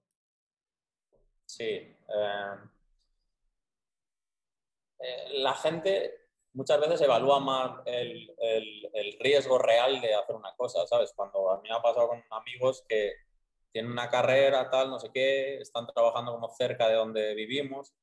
Sí. 1.47 1.65
Eh, 1.65 1.97
eh, 5.01 5.29
la 5.41 5.55
gente 5.55 6.29
muchas 6.53 6.81
veces 6.81 7.01
evalúa 7.01 7.41
más 7.41 7.81
el, 7.87 8.33
el, 8.39 9.17
riesgo 9.19 9.59
real 9.59 10.01
de 10.01 10.15
hacer 10.15 10.37
una 10.37 10.55
cosa, 10.55 10.87
¿sabes? 10.87 11.13
Cuando 11.15 11.51
a 11.51 11.61
mí 11.61 11.69
me 11.69 11.75
ha 11.75 11.83
pasado 11.83 12.09
con 12.09 12.23
amigos 12.31 12.85
que 12.89 13.15
tienen 13.73 13.91
una 13.91 14.09
carrera, 14.09 14.71
tal, 14.71 14.91
no 14.91 14.99
sé 14.99 15.11
qué, 15.13 15.59
están 15.59 15.87
trabajando 15.87 16.33
como 16.33 16.49
cerca 16.51 16.89
de 16.89 16.95
donde 16.95 17.35
vivimos 17.35 17.95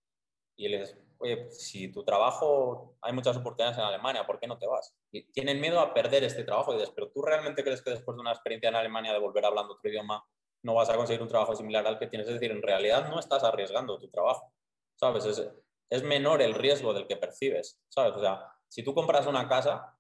y 0.56 0.70
les 0.70 0.98
oye, 1.20 1.50
si 1.52 1.92
tu 1.92 2.04
trabajo, 2.04 2.96
hay 3.02 3.14
muchas 3.14 3.38
oportunidades 3.38 3.78
en 3.78 3.84
Alemania, 3.84 4.26
¿por 4.26 4.40
qué 4.40 4.48
no 4.48 4.58
te 4.58 4.68
vas? 4.68 4.96
Y 5.12 5.24
tienen 5.32 5.60
miedo 5.60 5.80
a 5.80 5.94
perder 5.94 6.24
este 6.24 6.44
trabajo 6.44 6.72
y 6.72 6.78
dices, 6.78 6.92
pero 6.96 7.10
tú 7.10 7.22
realmente 7.22 7.64
crees 7.64 7.82
que 7.82 7.92
después 7.92 8.16
de 8.16 8.22
una 8.22 8.32
experiencia 8.32 8.70
en 8.70 8.76
Alemania 8.76 9.14
de 9.14 9.20
volver 9.20 9.46
hablando 9.46 9.74
otro 9.74 9.90
idioma 9.90 10.24
no 10.64 10.74
vas 10.74 10.90
a 10.90 10.96
conseguir 10.96 11.22
un 11.22 11.28
trabajo 11.28 11.56
similar 11.56 11.86
al 11.88 12.00
que 12.00 12.08
tienes? 12.08 12.28
Es 12.28 12.36
decir, 12.36 12.52
en 12.52 12.62
realidad 12.62 13.10
no 13.10 13.20
estás 13.20 13.44
arriesgando 13.44 14.00
tu 14.00 14.10
trabajo, 14.10 14.54
¿sabes? 14.96 15.26
Es, 15.26 15.50
es 15.90 16.04
menor 16.04 16.42
el 16.42 16.54
riesgo 16.54 16.94
del 16.94 17.08
que 17.08 17.18
percibes, 17.18 17.80
¿sabes? 17.88 18.14
O 18.16 18.20
sea, 18.20 18.52
si 18.68 18.84
tú 18.84 18.94
compras 18.94 19.28
una 19.28 19.48
casa 19.48 19.98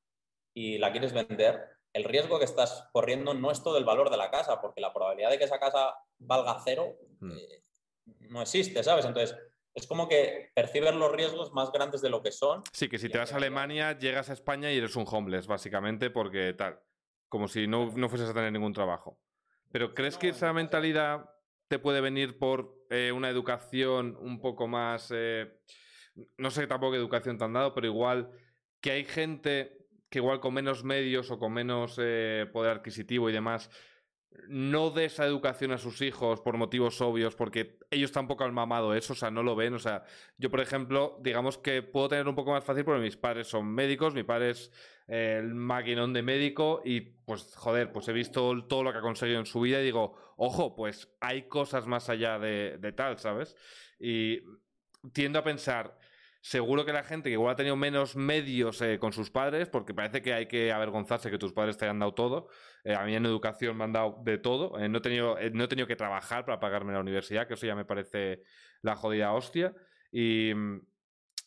y 0.53 0.77
la 0.77 0.91
quieres 0.91 1.13
vender, 1.13 1.77
el 1.93 2.03
riesgo 2.03 2.37
que 2.39 2.45
estás 2.45 2.89
corriendo 2.91 3.33
no 3.33 3.51
es 3.51 3.63
todo 3.63 3.77
el 3.77 3.85
valor 3.85 4.09
de 4.09 4.17
la 4.17 4.29
casa, 4.29 4.61
porque 4.61 4.81
la 4.81 4.93
probabilidad 4.93 5.29
de 5.29 5.37
que 5.37 5.45
esa 5.45 5.59
casa 5.59 5.95
valga 6.19 6.59
cero 6.63 6.95
hmm. 7.19 7.31
eh, 7.31 7.63
no 8.29 8.41
existe, 8.41 8.83
¿sabes? 8.83 9.05
Entonces, 9.05 9.37
es 9.77 9.85
como 9.85 10.09
que 10.09 10.49
percibes 10.55 10.95
los 10.95 11.11
riesgos 11.11 11.53
más 11.53 11.71
grandes 11.71 12.01
de 12.01 12.09
lo 12.09 12.23
que 12.23 12.31
son. 12.31 12.63
Sí, 12.73 12.89
que 12.89 12.97
si 12.97 13.09
te 13.09 13.19
vas 13.19 13.31
a 13.31 13.35
Alemania, 13.35 13.95
llegas 13.95 14.27
a 14.31 14.33
España 14.33 14.71
y 14.71 14.77
eres 14.77 14.95
un 14.95 15.05
homeless, 15.07 15.45
básicamente, 15.45 16.09
porque 16.09 16.53
tal, 16.53 16.79
como 17.29 17.47
si 17.47 17.67
no, 17.67 17.93
no 17.95 18.09
fueses 18.09 18.27
a 18.27 18.33
tener 18.33 18.51
ningún 18.51 18.73
trabajo. 18.73 19.19
Pero 19.71 19.93
¿crees 19.93 20.17
que 20.17 20.29
esa 20.29 20.51
mentalidad 20.51 21.29
te 21.67 21.77
puede 21.77 22.01
venir 22.01 22.39
por 22.39 22.87
eh, 22.89 23.11
una 23.11 23.29
educación 23.29 24.17
un 24.19 24.41
poco 24.41 24.67
más, 24.67 25.13
eh, 25.13 25.59
no 26.37 26.49
sé 26.49 26.65
tampoco 26.65 26.93
qué 26.93 26.97
educación 26.97 27.37
te 27.37 27.43
han 27.43 27.53
dado, 27.53 27.75
pero 27.75 27.85
igual 27.85 28.31
que 28.81 28.89
hay 28.89 29.05
gente 29.05 29.85
que 30.09 30.17
igual 30.17 30.39
con 30.39 30.55
menos 30.55 30.83
medios 30.83 31.29
o 31.29 31.37
con 31.37 31.53
menos 31.53 31.99
eh, 32.01 32.49
poder 32.51 32.77
adquisitivo 32.77 33.29
y 33.29 33.33
demás, 33.33 33.69
no 34.47 34.91
dé 34.91 35.05
esa 35.05 35.25
educación 35.25 35.71
a 35.71 35.77
sus 35.77 36.01
hijos 36.01 36.41
por 36.41 36.57
motivos 36.57 37.01
obvios, 37.01 37.35
porque 37.35 37.79
ellos 37.91 38.11
tampoco 38.11 38.43
han 38.43 38.53
mamado 38.53 38.93
eso, 38.93 39.13
o 39.13 39.15
sea, 39.15 39.31
no 39.31 39.43
lo 39.43 39.55
ven. 39.55 39.73
O 39.73 39.79
sea, 39.79 40.03
yo, 40.37 40.49
por 40.49 40.59
ejemplo, 40.59 41.17
digamos 41.21 41.57
que 41.57 41.81
puedo 41.81 42.09
tener 42.09 42.27
un 42.27 42.35
poco 42.35 42.51
más 42.51 42.63
fácil 42.63 42.85
porque 42.85 43.01
mis 43.01 43.17
padres 43.17 43.47
son 43.47 43.67
médicos, 43.67 44.13
mi 44.13 44.23
padre 44.23 44.51
es 44.51 44.71
eh, 45.07 45.37
el 45.39 45.53
maquinón 45.53 46.13
de 46.13 46.21
médico 46.21 46.81
y, 46.85 47.01
pues, 47.01 47.55
joder, 47.55 47.91
pues 47.91 48.07
he 48.07 48.13
visto 48.13 48.65
todo 48.67 48.83
lo 48.83 48.91
que 48.91 48.99
ha 48.99 49.01
conseguido 49.01 49.39
en 49.39 49.45
su 49.45 49.61
vida 49.61 49.81
y 49.81 49.85
digo, 49.85 50.15
ojo, 50.37 50.75
pues 50.75 51.09
hay 51.19 51.47
cosas 51.47 51.87
más 51.87 52.09
allá 52.09 52.39
de, 52.39 52.77
de 52.77 52.91
tal, 52.93 53.17
¿sabes? 53.17 53.55
Y 53.99 54.41
tiendo 55.13 55.39
a 55.39 55.43
pensar, 55.43 55.97
Seguro 56.47 56.85
que 56.85 56.93
la 56.93 57.03
gente 57.03 57.27
que 57.27 57.33
igual 57.33 57.51
ha 57.51 57.55
tenido 57.57 57.75
menos 57.75 58.15
medios 58.15 58.81
eh, 58.81 58.99
con 58.99 59.11
sus 59.11 59.29
padres, 59.29 59.67
porque 59.67 59.93
parece 59.93 60.21
que 60.21 60.33
hay 60.33 60.45
que 60.45 60.71
avergonzarse 60.71 61.29
que 61.29 61.37
tus 61.37 61.51
padres 61.51 61.75
te 61.75 61.83
hayan 61.83 61.99
dado 61.99 62.13
todo. 62.13 62.47
Eh, 62.85 62.95
a 62.95 63.03
mí 63.03 63.13
en 63.13 63.25
educación 63.25 63.75
me 63.75 63.83
han 63.83 63.91
dado 63.91 64.21
de 64.23 64.37
todo. 64.37 64.79
Eh, 64.79 64.87
no, 64.87 64.99
he 64.99 65.01
tenido, 65.01 65.35
no 65.51 65.63
he 65.65 65.67
tenido 65.67 65.87
que 65.87 65.97
trabajar 65.97 66.45
para 66.45 66.57
pagarme 66.57 66.93
la 66.93 67.01
universidad, 67.01 67.49
que 67.49 67.55
eso 67.55 67.65
ya 67.65 67.75
me 67.75 67.83
parece 67.83 68.43
la 68.81 68.95
jodida 68.95 69.33
hostia. 69.33 69.75
Y, 70.09 70.53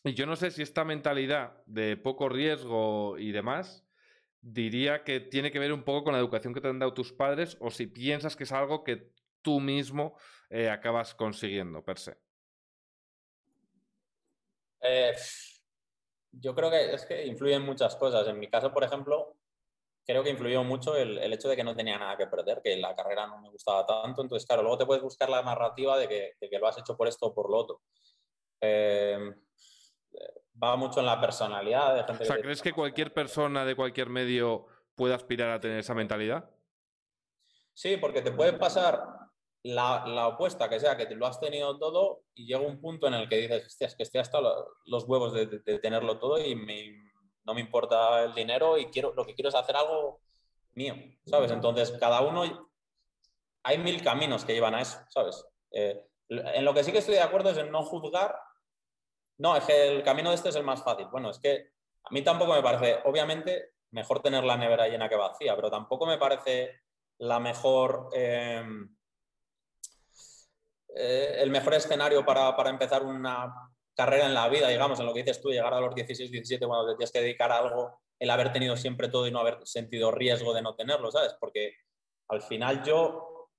y 0.03 0.13
yo 0.13 0.27
no 0.27 0.35
sé 0.35 0.51
si 0.51 0.61
esta 0.61 0.85
mentalidad 0.85 1.63
de 1.65 1.97
poco 1.97 2.29
riesgo 2.29 3.17
y 3.17 3.31
demás 3.31 3.83
diría 4.39 5.03
que 5.03 5.19
tiene 5.19 5.49
que 5.49 5.57
ver 5.57 5.73
un 5.73 5.81
poco 5.81 6.03
con 6.03 6.13
la 6.13 6.19
educación 6.19 6.53
que 6.53 6.61
te 6.61 6.67
han 6.67 6.77
dado 6.77 6.93
tus 6.93 7.11
padres 7.11 7.57
o 7.59 7.71
si 7.71 7.87
piensas 7.87 8.35
que 8.35 8.43
es 8.43 8.51
algo 8.51 8.83
que 8.83 9.13
tú 9.41 9.61
mismo 9.61 10.15
acabas 10.69 11.15
consiguiendo 11.15 11.83
per 11.83 11.97
se. 11.97 12.17
Eh, 14.81 15.13
yo 16.31 16.55
creo 16.55 16.69
que 16.69 16.93
es 16.93 17.05
que 17.05 17.25
influyen 17.25 17.63
muchas 17.63 17.95
cosas. 17.95 18.27
En 18.27 18.39
mi 18.39 18.49
caso, 18.49 18.73
por 18.73 18.83
ejemplo, 18.83 19.35
creo 20.05 20.23
que 20.23 20.29
influyó 20.29 20.63
mucho 20.63 20.95
el, 20.95 21.17
el, 21.17 21.33
hecho 21.33 21.49
de 21.49 21.55
que 21.55 21.63
no 21.63 21.75
tenía 21.75 21.97
nada 21.97 22.17
que 22.17 22.27
perder, 22.27 22.61
que 22.63 22.77
la 22.77 22.95
carrera 22.95 23.27
no 23.27 23.39
me 23.39 23.49
gustaba 23.49 23.85
tanto. 23.85 24.21
Entonces, 24.21 24.47
claro, 24.47 24.61
luego 24.61 24.77
te 24.77 24.85
puedes 24.85 25.03
buscar 25.03 25.29
la 25.29 25.41
narrativa 25.41 25.97
de 25.97 26.07
que, 26.07 26.33
de 26.39 26.49
que 26.49 26.59
lo 26.59 26.67
has 26.67 26.77
hecho 26.77 26.97
por 26.97 27.07
esto 27.07 27.27
o 27.27 27.33
por 27.33 27.49
lo 27.49 27.57
otro. 27.57 27.81
Eh, 28.61 29.19
va 30.61 30.75
mucho 30.75 30.99
en 30.99 31.05
la 31.05 31.19
personalidad 31.19 31.95
de 31.95 32.03
gente. 32.03 32.23
O 32.23 32.27
sea, 32.27 32.37
¿crees 32.37 32.61
que 32.61 32.73
cualquier 32.73 33.13
persona 33.13 33.65
de 33.65 33.75
cualquier 33.75 34.09
medio 34.09 34.67
puede 34.95 35.13
aspirar 35.13 35.49
a 35.49 35.59
tener 35.59 35.79
esa 35.79 35.93
mentalidad? 35.93 36.49
Sí, 37.73 37.97
porque 37.97 38.21
te 38.21 38.31
puede 38.31 38.53
pasar 38.53 39.03
la, 39.63 40.05
la, 40.07 40.27
opuesta, 40.27 40.69
que 40.69 40.79
sea 40.79 40.97
que 40.97 41.05
te 41.05 41.15
lo 41.15 41.27
has 41.27 41.39
tenido 41.39 41.77
todo 41.77 42.23
y 42.33 42.45
llega 42.45 42.59
un 42.59 42.81
punto 42.81 43.07
en 43.07 43.13
el 43.13 43.29
que 43.29 43.37
dices, 43.37 43.65
hostia, 43.67 43.87
es 43.87 43.95
que 43.95 44.03
estoy 44.03 44.21
hasta 44.21 44.39
los 44.85 45.03
huevos 45.05 45.33
de, 45.33 45.45
de, 45.45 45.79
tenerlo 45.79 46.17
todo 46.17 46.43
y 46.43 46.55
me, 46.55 46.95
no 47.43 47.53
me 47.53 47.61
importa 47.61 48.23
el 48.23 48.33
dinero 48.33 48.77
y 48.77 48.87
quiero, 48.87 49.13
lo 49.13 49.25
que 49.25 49.35
quiero 49.35 49.49
es 49.49 49.55
hacer 49.55 49.75
algo 49.75 50.19
mío, 50.73 50.95
¿sabes? 51.25 51.51
Entonces, 51.51 51.91
cada 51.99 52.21
uno, 52.21 52.71
hay 53.63 53.77
mil 53.77 54.01
caminos 54.03 54.45
que 54.45 54.53
llevan 54.53 54.75
a 54.75 54.81
eso, 54.81 54.99
¿sabes? 55.09 55.45
Eh, 55.71 56.07
en 56.29 56.65
lo 56.65 56.73
que 56.73 56.83
sí 56.83 56.91
que 56.91 56.99
estoy 56.99 57.15
de 57.15 57.21
acuerdo 57.21 57.49
es 57.49 57.57
en 57.57 57.71
no 57.71 57.83
juzgar, 57.83 58.35
no, 59.37 59.55
es 59.55 59.63
que 59.63 59.87
el 59.87 60.03
camino 60.03 60.29
de 60.29 60.35
este 60.35 60.49
es 60.49 60.55
el 60.55 60.63
más 60.63 60.83
fácil. 60.83 61.07
Bueno, 61.11 61.29
es 61.31 61.39
que 61.39 61.71
a 62.03 62.13
mí 62.13 62.23
tampoco 62.23 62.53
me 62.53 62.61
parece, 62.61 62.99
obviamente, 63.05 63.73
mejor 63.91 64.21
tener 64.21 64.43
la 64.43 64.55
nevera 64.55 64.87
llena 64.87 65.09
que 65.09 65.15
vacía, 65.15 65.55
pero 65.55 65.69
tampoco 65.69 66.05
me 66.05 66.17
parece 66.17 66.81
la 67.19 67.39
mejor... 67.39 68.09
Eh, 68.13 68.63
eh, 70.95 71.37
el 71.39 71.49
mejor 71.49 71.73
escenario 71.73 72.25
para, 72.25 72.55
para, 72.55 72.69
empezar 72.69 73.03
una 73.03 73.53
carrera 73.95 74.25
en 74.25 74.33
la 74.33 74.49
vida, 74.49 74.67
digamos, 74.67 74.99
en 74.99 75.05
lo 75.05 75.13
que 75.13 75.23
dices 75.23 75.41
tú, 75.41 75.49
llegar 75.49 75.73
a 75.73 75.79
los 75.79 75.95
16, 75.95 76.31
17 76.31 76.65
cuando 76.65 76.91
te 76.91 76.97
tienes 76.97 77.11
que 77.11 77.21
dedicar 77.21 77.51
a 77.51 77.59
algo, 77.59 78.01
el 78.19 78.29
haber 78.29 78.51
tenido 78.51 78.75
siempre 78.75 79.07
todo 79.07 79.27
y 79.27 79.31
no 79.31 79.39
haber 79.39 79.65
sentido 79.65 80.11
riesgo 80.11 80.53
de 80.53 80.61
no 80.61 80.75
tenerlo, 80.75 81.11
¿sabes? 81.11 81.35
Porque 81.39 81.75
al 82.29 82.41
final 82.41 82.83
yo 82.83 83.49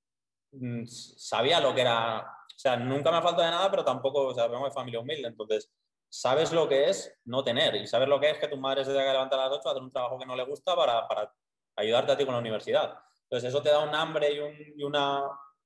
mm, 0.53 0.85
sabía 0.87 1.61
lo 1.61 1.75
que 1.75 1.81
era, 1.81 2.21
o 2.21 2.59
sea, 2.59 2.77
nunca 2.77 3.11
me 3.11 3.19
ha 3.19 3.23
faltado 3.23 3.45
de 3.45 3.51
nada, 3.51 3.71
pero 3.71 3.85
tampoco, 3.85 4.27
o 4.29 4.35
sea, 4.35 4.47
vengo 4.47 4.67
de 4.67 4.71
familia 4.71 5.01
humilde, 5.01 5.29
entonces 5.29 5.71
sabes 6.09 6.53
lo 6.53 6.69
que 6.69 6.91
es 6.91 7.19
no 7.25 7.43
tener 7.43 7.75
y 7.77 7.87
sabes 7.87 8.09
lo 8.09 8.21
que 8.21 8.31
es 8.31 8.39
que 8.39 8.49
tu 8.49 8.59
madre 8.59 8.85
se 8.85 8.91
tenga 8.91 9.07
que 9.07 9.13
levantar 9.13 9.41
a 9.41 9.49
las 9.49 9.59
8 9.59 9.69
a 9.69 9.73
hacer 9.73 9.83
un 9.83 9.91
trabajo 9.91 10.19
que 10.19 10.27
no 10.27 10.37
le 10.37 10.45
gusta 10.45 10.77
para, 10.77 11.09
para 11.09 11.33
ayudarte 11.77 12.13
a 12.13 12.17
ti 12.17 12.25
con 12.27 12.35
la 12.35 12.41
universidad. 12.41 12.99
Entonces 13.25 13.49
eso 13.49 13.63
te 13.63 13.71
da 13.71 13.79
un 13.79 13.95
hambre 13.95 14.31
y, 14.31 14.39
un, 14.39 14.55
y 14.77 14.85
una 14.85 15.23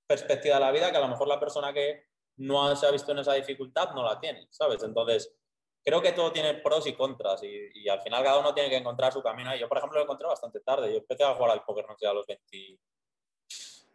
perspectiva 0.07 0.57
de 0.57 0.61
la 0.61 0.71
vida 0.71 0.91
que 0.91 0.97
a 0.97 1.01
lo 1.01 1.09
mejor 1.09 1.29
la 1.29 1.41
persona 1.41 1.73
que 1.73 2.07
no 2.37 2.75
se 2.77 2.87
ha 2.87 2.91
visto 2.91 3.13
en 3.13 3.19
esa 3.19 3.35
dificultad 3.35 3.93
no 3.95 4.05
la 4.05 4.21
tiene, 4.21 4.47
¿sabes? 4.51 4.83
Entonces, 4.83 5.35
creo 5.83 6.03
que 6.03 6.13
todo 6.13 6.33
tiene 6.33 6.55
pros 6.55 6.87
y 6.87 6.95
contras 6.95 7.43
y, 7.43 7.71
y 7.75 7.89
al 7.89 8.01
final 8.01 8.23
cada 8.23 8.39
uno 8.39 8.55
tiene 8.55 8.69
que 8.69 8.77
encontrar 8.77 9.13
su 9.13 9.23
camino. 9.23 9.55
Y 9.55 9.59
yo, 9.59 9.69
por 9.69 9.79
ejemplo, 9.79 9.99
lo 9.99 10.05
encontré 10.05 10.27
bastante 10.27 10.61
tarde. 10.61 10.93
Yo 10.93 10.99
empecé 10.99 11.25
a 11.25 11.35
jugar 11.35 11.53
al 11.53 11.65
póker, 11.65 11.87
no 11.89 11.97
sé, 11.97 12.07
a 12.07 12.13
los 12.13 12.27
20, 12.27 12.79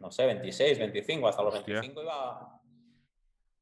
no 0.00 0.10
sé, 0.10 0.26
26, 0.26 0.78
25, 0.78 1.28
hasta 1.28 1.42
los 1.42 1.54
Hostia. 1.54 1.74
25 1.74 2.02
iba... 2.02 2.60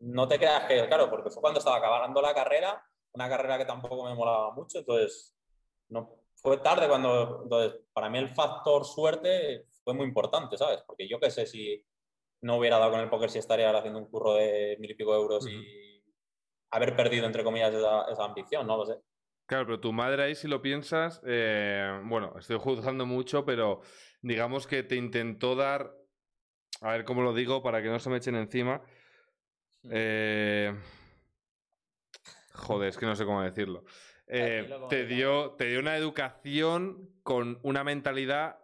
No 0.00 0.26
te 0.26 0.38
creas 0.38 0.64
que, 0.64 0.86
claro, 0.88 1.10
porque 1.10 1.30
fue 1.30 1.42
cuando 1.42 1.58
estaba 1.58 1.76
acabando 1.76 2.22
la 2.22 2.32
carrera, 2.32 2.82
una 3.12 3.28
carrera 3.28 3.58
que 3.58 3.66
tampoco 3.66 4.04
me 4.04 4.14
molaba 4.14 4.50
mucho, 4.52 4.78
entonces 4.78 5.36
no, 5.88 6.20
fue 6.36 6.56
tarde 6.58 6.88
cuando, 6.88 7.42
entonces, 7.42 7.80
para 7.92 8.08
mí 8.08 8.16
el 8.16 8.30
factor 8.30 8.86
suerte 8.86 9.66
fue 9.84 9.92
muy 9.92 10.06
importante, 10.06 10.56
¿sabes? 10.56 10.82
Porque 10.86 11.06
yo 11.06 11.20
qué 11.20 11.30
sé 11.30 11.44
si 11.44 11.84
no 12.42 12.56
hubiera 12.56 12.78
dado 12.78 12.92
con 12.92 13.00
el 13.00 13.10
póker 13.10 13.30
si 13.30 13.38
estaría 13.38 13.66
ahora 13.66 13.80
haciendo 13.80 13.98
un 13.98 14.10
curro 14.10 14.34
de 14.34 14.76
mil 14.80 14.90
y 14.90 14.94
pico 14.94 15.14
euros 15.14 15.44
uh 15.44 15.48
-huh. 15.48 15.52
y 15.52 16.04
haber 16.70 16.96
perdido, 16.96 17.26
entre 17.26 17.44
comillas, 17.44 17.74
esa, 17.74 18.04
esa, 18.10 18.24
ambición, 18.24 18.66
no 18.66 18.76
lo 18.76 18.86
sé. 18.86 18.94
Claro, 19.46 19.66
pero 19.66 19.80
tu 19.80 19.92
madre 19.92 20.22
ahí, 20.22 20.34
si 20.34 20.46
lo 20.46 20.62
piensas, 20.62 21.20
eh, 21.26 22.00
bueno, 22.04 22.34
estoy 22.38 22.58
juzgando 22.58 23.04
mucho, 23.04 23.44
pero 23.44 23.80
digamos 24.22 24.66
que 24.66 24.84
te 24.84 24.94
intentó 24.94 25.56
dar, 25.56 25.92
a 26.80 26.92
ver 26.92 27.04
cómo 27.04 27.22
lo 27.22 27.34
digo 27.34 27.62
para 27.62 27.82
que 27.82 27.88
no 27.88 27.98
se 27.98 28.10
me 28.10 28.18
echen 28.18 28.36
encima. 28.36 28.82
Eh, 29.90 30.72
joder, 32.54 32.90
es 32.90 32.96
que 32.96 33.06
no 33.06 33.16
sé 33.16 33.24
cómo 33.24 33.42
decirlo. 33.42 33.84
Eh, 34.28 34.70
te, 34.88 35.06
dio, 35.06 35.56
te 35.56 35.66
dio 35.66 35.80
una 35.80 35.96
educación 35.96 37.10
con 37.24 37.58
una 37.64 37.82
mentalidad 37.82 38.59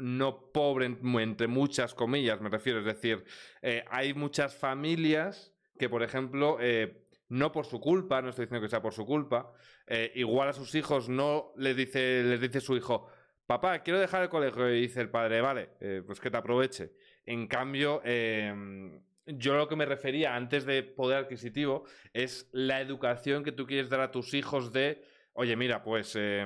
no 0.00 0.50
pobre, 0.52 0.86
entre 0.86 1.46
muchas 1.46 1.94
comillas, 1.94 2.40
me 2.40 2.48
refiero. 2.48 2.80
Es 2.80 2.84
decir, 2.84 3.24
eh, 3.62 3.84
hay 3.90 4.14
muchas 4.14 4.54
familias 4.54 5.52
que, 5.78 5.88
por 5.88 6.02
ejemplo, 6.02 6.58
eh, 6.60 7.06
no 7.28 7.52
por 7.52 7.66
su 7.66 7.80
culpa, 7.80 8.20
no 8.22 8.30
estoy 8.30 8.46
diciendo 8.46 8.64
que 8.64 8.70
sea 8.70 8.82
por 8.82 8.92
su 8.92 9.06
culpa, 9.06 9.52
eh, 9.86 10.12
igual 10.14 10.48
a 10.48 10.52
sus 10.52 10.74
hijos 10.74 11.08
no 11.08 11.52
les 11.56 11.76
dice, 11.76 12.22
les 12.24 12.40
dice 12.40 12.60
su 12.60 12.76
hijo, 12.76 13.08
papá, 13.46 13.80
quiero 13.80 13.98
dejar 13.98 14.22
el 14.22 14.28
colegio, 14.28 14.68
y 14.74 14.82
dice 14.82 15.00
el 15.00 15.10
padre, 15.10 15.40
vale, 15.40 15.70
pues 16.06 16.20
que 16.20 16.30
te 16.30 16.36
aproveche. 16.36 16.92
En 17.26 17.46
cambio, 17.46 18.00
em, 18.04 19.00
yo 19.26 19.56
lo 19.56 19.68
que 19.68 19.76
me 19.76 19.86
refería 19.86 20.34
antes 20.34 20.64
de 20.64 20.82
poder 20.82 21.18
adquisitivo 21.18 21.84
es 22.12 22.48
la 22.52 22.80
educación 22.80 23.44
que 23.44 23.52
tú 23.52 23.66
quieres 23.66 23.88
dar 23.88 24.00
a 24.00 24.10
tus 24.10 24.34
hijos 24.34 24.72
de 24.72 25.04
Oye, 25.32 25.56
mira, 25.56 25.82
pues 25.82 26.14
eh, 26.16 26.44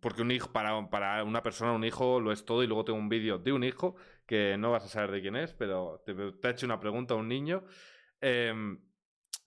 porque 0.00 0.22
un 0.22 0.30
hijo, 0.30 0.52
para, 0.52 0.88
para, 0.90 1.22
una 1.22 1.42
persona, 1.42 1.72
un 1.72 1.84
hijo 1.84 2.18
lo 2.18 2.32
es 2.32 2.44
todo 2.44 2.62
y 2.62 2.66
luego 2.66 2.84
tengo 2.84 2.98
un 2.98 3.08
vídeo 3.08 3.38
de 3.38 3.52
un 3.52 3.62
hijo 3.62 3.94
que 4.26 4.56
no 4.58 4.70
vas 4.70 4.84
a 4.84 4.88
saber 4.88 5.10
de 5.10 5.20
quién 5.20 5.36
es, 5.36 5.52
pero 5.52 6.02
te, 6.06 6.14
te 6.14 6.48
ha 6.48 6.50
hecho 6.50 6.66
una 6.66 6.80
pregunta 6.80 7.14
a 7.14 7.18
un 7.18 7.28
niño. 7.28 7.64
Eh, 8.20 8.54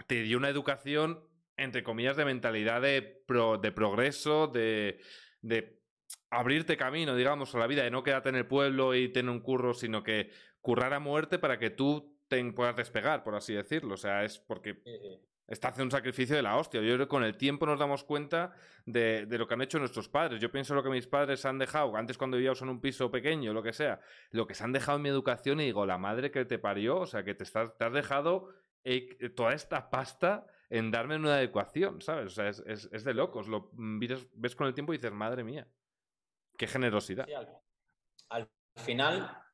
te 0.08 0.22
dio 0.22 0.38
una 0.38 0.50
educación, 0.50 1.24
entre 1.58 1.84
comillas, 1.84 2.18
de 2.18 2.26
mentalidad 2.26 2.82
de, 2.82 3.02
pro, 3.02 3.58
de 3.58 3.72
progreso, 3.72 4.48
de, 4.48 5.00
de 5.42 5.82
abrirte 6.30 6.78
camino, 6.78 7.16
digamos, 7.16 7.54
a 7.56 7.60
la 7.60 7.68
vida, 7.68 7.84
de 7.84 7.92
no 7.92 8.04
quedarte 8.04 8.30
en 8.30 8.36
el 8.36 8.48
pueblo 8.48 8.94
y 8.94 9.10
tener 9.10 9.32
un 9.32 9.42
curro, 9.42 9.74
sino 9.74 10.04
que 10.04 10.32
currar 10.62 10.94
a 10.94 11.00
muerte 11.00 11.40
para 11.40 11.58
que 11.58 11.70
tú 11.70 12.20
te 12.28 12.44
puedas 12.52 12.76
despegar, 12.76 13.24
por 13.24 13.36
así 13.36 13.54
decirlo. 13.54 13.96
O 13.96 13.98
sea, 13.98 14.24
es 14.24 14.40
porque 14.40 14.82
está 15.48 15.70
haciendo 15.70 15.86
un 15.86 15.92
sacrificio 15.92 16.36
de 16.36 16.42
la 16.42 16.58
hostia. 16.58 16.82
Yo 16.82 16.96
creo 16.96 17.06
que 17.06 17.08
con 17.08 17.24
el 17.24 17.38
tiempo 17.38 17.66
nos 17.66 17.80
damos 17.80 18.04
cuenta 18.04 18.54
de, 18.86 19.26
de, 19.26 19.38
lo 19.38 19.48
que 19.48 19.54
han 19.54 19.62
hecho 19.62 19.80
nuestros 19.80 20.10
padres. 20.10 20.42
Yo 20.42 20.52
pienso 20.52 20.74
lo 20.74 20.84
que 20.84 20.90
mis 20.90 21.08
padres 21.08 21.46
han 21.46 21.60
dejado, 21.60 21.96
antes 21.96 22.18
cuando 22.18 22.38
vivíamos 22.38 22.62
en 22.62 22.70
un 22.70 22.82
piso 22.82 23.12
pequeño, 23.12 23.54
lo 23.54 23.64
que 23.64 23.74
sea, 23.74 24.00
lo 24.32 24.48
que 24.48 24.56
se 24.56 24.64
han 24.64 24.72
dejado 24.72 24.98
en 24.98 25.04
mi 25.04 25.10
educación 25.10 25.60
y 25.62 25.66
digo, 25.66 25.86
la 25.86 25.98
madre 25.98 26.32
que 26.32 26.46
te 26.46 26.60
parió, 26.60 27.02
o 27.02 27.06
sea, 27.06 27.24
que 27.24 27.36
te, 27.36 27.44
has 27.44 27.94
dejado 27.94 28.50
eh, 28.84 29.30
toda 29.36 29.54
esta 29.54 29.90
pasta 29.90 30.46
en 30.70 30.92
darme 30.92 31.16
una 31.16 31.36
adecuación, 31.36 32.02
¿sabes? 32.02 32.28
O 32.28 32.30
sea, 32.30 32.50
es, 32.50 32.90
es, 32.92 33.04
de 33.04 33.14
locos. 33.14 33.48
Lo 33.48 33.70
ves, 33.74 34.28
ves, 34.34 34.56
con 34.56 34.68
el 34.68 34.74
tiempo 34.74 34.94
y 34.94 34.98
dices, 34.98 35.12
madre 35.12 35.44
mía, 35.44 35.68
qué 36.58 36.68
generosidad. 36.68 37.28
Al 38.30 38.50
final, 38.76 39.45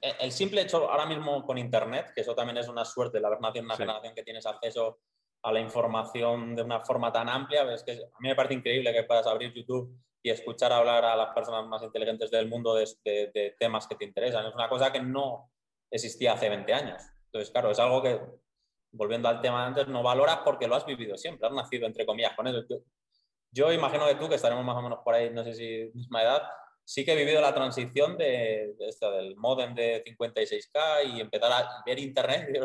el 0.00 0.32
simple 0.32 0.62
hecho 0.62 0.90
ahora 0.90 1.06
mismo 1.06 1.44
con 1.44 1.58
Internet, 1.58 2.12
que 2.14 2.22
eso 2.22 2.34
también 2.34 2.58
es 2.58 2.68
una 2.68 2.84
suerte, 2.84 3.20
nacido 3.20 3.58
en 3.60 3.64
una 3.66 3.76
sí. 3.76 3.82
generación 3.82 4.14
que 4.14 4.22
tienes 4.22 4.46
acceso 4.46 5.00
a 5.42 5.52
la 5.52 5.60
información 5.60 6.56
de 6.56 6.62
una 6.62 6.80
forma 6.80 7.12
tan 7.12 7.28
amplia, 7.28 7.62
es 7.72 7.84
que 7.84 7.92
a 7.92 8.20
mí 8.20 8.28
me 8.28 8.34
parece 8.34 8.54
increíble 8.54 8.92
que 8.92 9.04
puedas 9.04 9.26
abrir 9.26 9.52
YouTube 9.54 9.96
y 10.22 10.30
escuchar 10.30 10.72
hablar 10.72 11.04
a 11.04 11.16
las 11.16 11.32
personas 11.32 11.66
más 11.66 11.82
inteligentes 11.82 12.30
del 12.30 12.48
mundo 12.48 12.74
de, 12.74 12.88
de, 13.04 13.30
de 13.32 13.56
temas 13.58 13.86
que 13.86 13.94
te 13.94 14.04
interesan. 14.04 14.46
Es 14.46 14.54
una 14.54 14.68
cosa 14.68 14.90
que 14.90 15.00
no 15.00 15.50
existía 15.90 16.32
hace 16.32 16.48
20 16.48 16.72
años. 16.74 17.02
Entonces, 17.26 17.50
claro, 17.50 17.70
es 17.70 17.78
algo 17.78 18.02
que, 18.02 18.20
volviendo 18.92 19.28
al 19.28 19.40
tema 19.40 19.62
de 19.62 19.66
antes, 19.68 19.88
no 19.88 20.02
valoras 20.02 20.38
porque 20.44 20.66
lo 20.66 20.74
has 20.74 20.86
vivido 20.86 21.16
siempre, 21.16 21.46
has 21.46 21.54
nacido, 21.54 21.86
entre 21.86 22.06
comillas, 22.06 22.34
con 22.34 22.46
eso. 22.46 22.64
yo 23.52 23.72
imagino 23.72 24.06
que 24.06 24.16
tú, 24.16 24.28
que 24.28 24.34
estaremos 24.34 24.64
más 24.64 24.76
o 24.76 24.82
menos 24.82 24.98
por 25.04 25.14
ahí, 25.14 25.30
no 25.30 25.44
sé 25.44 25.54
si 25.54 25.90
misma 25.94 26.22
edad, 26.22 26.42
sí 26.88 27.04
que 27.04 27.12
he 27.12 27.16
vivido 27.16 27.42
la 27.42 27.54
transición 27.54 28.16
de, 28.16 28.74
del 28.78 29.36
modem 29.36 29.74
de 29.74 30.02
56K 30.04 31.04
y 31.12 31.20
empezar 31.20 31.52
a 31.52 31.82
ver 31.84 31.98
internet. 31.98 32.48
Y, 32.48 32.58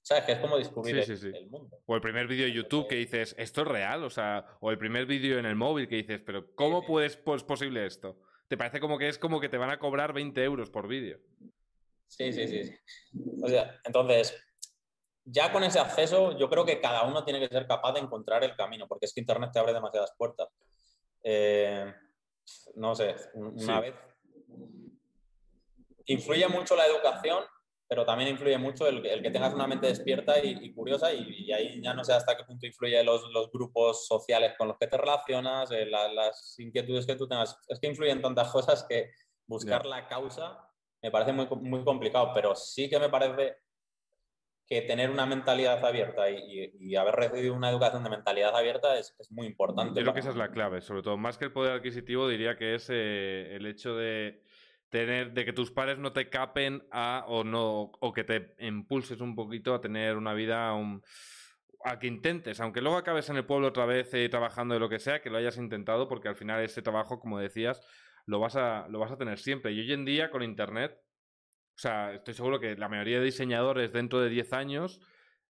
¿Sabes? 0.00 0.24
Que 0.24 0.32
es 0.32 0.38
como 0.38 0.56
descubrir 0.58 0.96
el, 0.98 1.50
mundo. 1.50 1.80
O 1.84 1.96
el 1.96 2.00
primer 2.00 2.28
vídeo 2.28 2.44
de 2.44 2.52
YouTube 2.52 2.86
que 2.86 2.94
dices, 2.94 3.34
¿esto 3.36 3.62
es 3.62 3.66
real? 3.66 4.04
O 4.04 4.10
sea, 4.10 4.46
o 4.60 4.70
el 4.70 4.78
primer 4.78 5.06
vídeo 5.06 5.40
en 5.40 5.46
el 5.46 5.56
móvil 5.56 5.88
que 5.88 5.96
dices, 5.96 6.20
¿pero 6.24 6.54
cómo 6.54 6.86
puedes, 6.86 7.16
pues, 7.16 7.42
posible 7.42 7.84
esto? 7.84 8.16
¿Te 8.46 8.56
parece 8.56 8.78
como 8.78 8.96
que 8.96 9.08
es 9.08 9.18
como 9.18 9.40
que 9.40 9.48
te 9.48 9.58
van 9.58 9.70
a 9.70 9.80
cobrar 9.80 10.12
20 10.12 10.44
euros 10.44 10.70
por 10.70 10.86
vídeo? 10.86 11.18
Sí, 12.06 12.32
sí, 12.32 12.46
sí. 12.46 12.72
O 13.42 13.48
sea, 13.48 13.80
entonces, 13.82 14.40
ya 15.24 15.50
con 15.50 15.64
ese 15.64 15.80
acceso, 15.80 16.38
yo 16.38 16.48
creo 16.48 16.64
que 16.64 16.80
cada 16.80 17.02
uno 17.02 17.24
tiene 17.24 17.40
que 17.40 17.48
ser 17.48 17.66
capaz 17.66 17.94
de 17.94 18.00
encontrar 18.00 18.44
el 18.44 18.54
camino, 18.54 18.86
porque 18.86 19.06
es 19.06 19.12
que 19.12 19.20
Internet 19.20 19.50
te 19.52 19.58
abre 19.58 19.72
demasiadas 19.72 20.14
puertas. 20.16 20.48
Eh, 21.24 21.92
no 22.76 22.94
sé, 22.94 23.14
una 23.34 23.80
vez. 23.80 23.94
Influye 26.06 26.46
mucho 26.48 26.76
la 26.76 26.86
educación, 26.86 27.44
pero 27.88 28.04
también 28.04 28.30
influye 28.30 28.58
mucho 28.58 28.86
el, 28.86 29.02
que 29.02 29.30
tengas 29.30 29.54
una 29.54 29.66
mente 29.66 29.86
despierta 29.86 30.42
y, 30.42 30.72
curiosa, 30.74 31.12
y, 31.12 31.50
ahí 31.52 31.80
ya 31.82 31.94
no 31.94 32.04
sé 32.04 32.12
hasta 32.12 32.36
qué 32.36 32.44
punto 32.44 32.66
influye 32.66 33.02
los, 33.02 33.30
los 33.32 33.50
grupos 33.50 34.06
sociales 34.06 34.54
con 34.58 34.68
los 34.68 34.78
que 34.78 34.86
te 34.86 34.96
relacionas, 34.96 35.70
eh, 35.70 35.86
las 35.86 36.58
inquietudes 36.58 37.06
que 37.06 37.16
tú 37.16 37.26
tengas. 37.26 37.58
Es 37.68 37.80
que 37.80 37.88
influyen 37.88 38.20
tantas 38.20 38.50
cosas 38.50 38.84
que 38.88 39.10
buscar 39.46 39.86
la 39.86 40.06
causa 40.08 40.70
me 41.04 41.10
parece 41.10 41.34
muy, 41.34 41.46
muy 41.60 41.84
complicado, 41.84 42.30
pero 42.32 42.56
sí 42.56 42.88
que 42.88 42.98
me 42.98 43.10
parece 43.10 43.58
que 44.66 44.80
tener 44.82 45.10
una 45.10 45.26
mentalidad 45.26 45.84
abierta 45.84 46.30
y, 46.30 46.96
haber 46.96 47.14
recibido 47.14 47.54
una 47.54 47.70
educación 47.70 48.02
de 48.02 48.10
mentalidad 48.10 48.56
abierta 48.56 48.98
es, 48.98 49.14
muy 49.30 49.46
importante. 49.46 50.00
Yo 50.00 50.02
creo 50.02 50.14
que 50.14 50.20
esa 50.20 50.30
es 50.30 50.36
la 50.36 50.50
clave, 50.50 50.80
sobre 50.80 51.02
todo, 51.02 51.16
más 51.16 51.36
que 51.36 51.46
el 51.46 51.52
poder 51.52 51.72
adquisitivo, 51.72 52.28
diría 52.28 52.56
que 52.56 52.74
es 52.74 52.88
eh, 52.90 53.56
el 53.56 53.66
hecho 53.66 53.94
de 53.96 54.42
tener, 54.88 55.32
de 55.32 55.44
que 55.44 55.52
tus 55.52 55.70
padres 55.70 55.98
no 55.98 56.12
te 56.12 56.30
capen 56.30 56.86
a, 56.90 57.24
o 57.28 57.44
no, 57.44 57.92
o 58.00 58.12
que 58.12 58.24
te 58.24 58.54
impulses 58.60 59.20
un 59.20 59.34
poquito 59.34 59.74
a 59.74 59.80
tener 59.80 60.16
una 60.16 60.32
vida 60.32 60.72
a 61.84 61.98
que 61.98 62.06
intentes, 62.06 62.60
aunque 62.60 62.80
luego 62.80 62.96
acabes 62.96 63.28
en 63.28 63.36
el 63.36 63.44
pueblo 63.44 63.68
otra 63.68 63.84
vez 63.84 64.14
eh, 64.14 64.28
trabajando 64.30 64.72
de 64.72 64.80
lo 64.80 64.88
que 64.88 64.98
sea, 64.98 65.20
que 65.20 65.28
lo 65.28 65.36
hayas 65.36 65.58
intentado, 65.58 66.08
porque 66.08 66.28
al 66.28 66.36
final 66.36 66.62
ese 66.62 66.80
trabajo, 66.80 67.20
como 67.20 67.38
decías, 67.38 67.82
lo 68.24 68.40
vas 68.40 68.56
a, 68.56 68.86
lo 68.88 68.98
vas 68.98 69.12
a 69.12 69.18
tener 69.18 69.38
siempre. 69.38 69.72
Y 69.72 69.80
hoy 69.80 69.92
en 69.92 70.06
día, 70.06 70.30
con 70.30 70.42
internet, 70.42 70.98
o 71.74 71.78
sea, 71.78 72.12
estoy 72.14 72.34
seguro 72.34 72.60
que 72.60 72.76
la 72.76 72.88
mayoría 72.88 73.18
de 73.18 73.24
diseñadores 73.24 73.92
dentro 73.92 74.20
de 74.20 74.28
10 74.28 74.52
años 74.52 75.00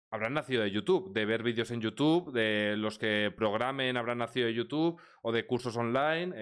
habrán 0.10 0.34
nacido 0.34 0.64
de 0.64 0.72
YouTube, 0.72 1.14
de 1.14 1.26
ver 1.26 1.44
vídeos 1.44 1.70
en 1.70 1.82
YouTube, 1.82 2.32
de 2.32 2.76
los 2.76 2.98
que 2.98 3.32
programen 3.36 3.98
habrán 3.98 4.18
nacido 4.18 4.48
de 4.48 4.54
YouTube 4.54 5.00
o 5.22 5.32
de 5.32 5.46
cursos 5.46 5.78
online. 5.78 6.34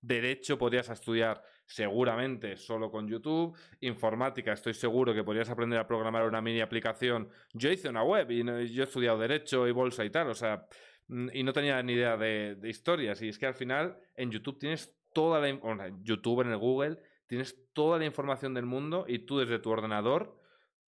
derecho 0.00 0.58
podrías 0.58 0.88
estudiar 0.88 1.42
seguramente 1.64 2.56
solo 2.56 2.90
con 2.90 3.06
YouTube. 3.06 3.56
Informática, 3.80 4.52
estoy 4.52 4.74
seguro 4.74 5.14
que 5.14 5.22
podrías 5.22 5.50
aprender 5.50 5.78
a 5.78 5.86
programar 5.86 6.24
una 6.24 6.40
mini 6.40 6.60
aplicación. 6.60 7.28
Yo 7.52 7.70
hice 7.70 7.88
una 7.88 8.02
web 8.02 8.30
y 8.30 8.42
yo 8.72 8.82
he 8.82 8.86
estudiado 8.86 9.18
derecho 9.18 9.68
y 9.68 9.72
bolsa 9.72 10.04
y 10.04 10.10
tal, 10.10 10.30
o 10.30 10.34
sea, 10.34 10.66
mm, 11.08 11.28
y 11.34 11.42
no 11.44 11.52
tenía 11.52 11.80
ni 11.82 11.92
idea 11.92 12.16
de, 12.16 12.56
de 12.56 12.68
historias. 12.68 13.22
Y 13.22 13.28
es 13.28 13.38
que 13.38 13.46
al 13.46 13.54
final 13.54 13.96
en 14.16 14.30
YouTube 14.30 14.58
tienes 14.58 14.98
toda 15.12 15.40
la... 15.40 15.92
YouTube 16.02 16.40
en 16.42 16.50
el 16.50 16.58
Google 16.58 16.98
tienes 17.28 17.56
toda 17.72 17.98
la 17.98 18.06
información 18.06 18.54
del 18.54 18.66
mundo 18.66 19.04
y 19.06 19.20
tú 19.20 19.38
desde 19.38 19.58
tu 19.58 19.70
ordenador 19.70 20.40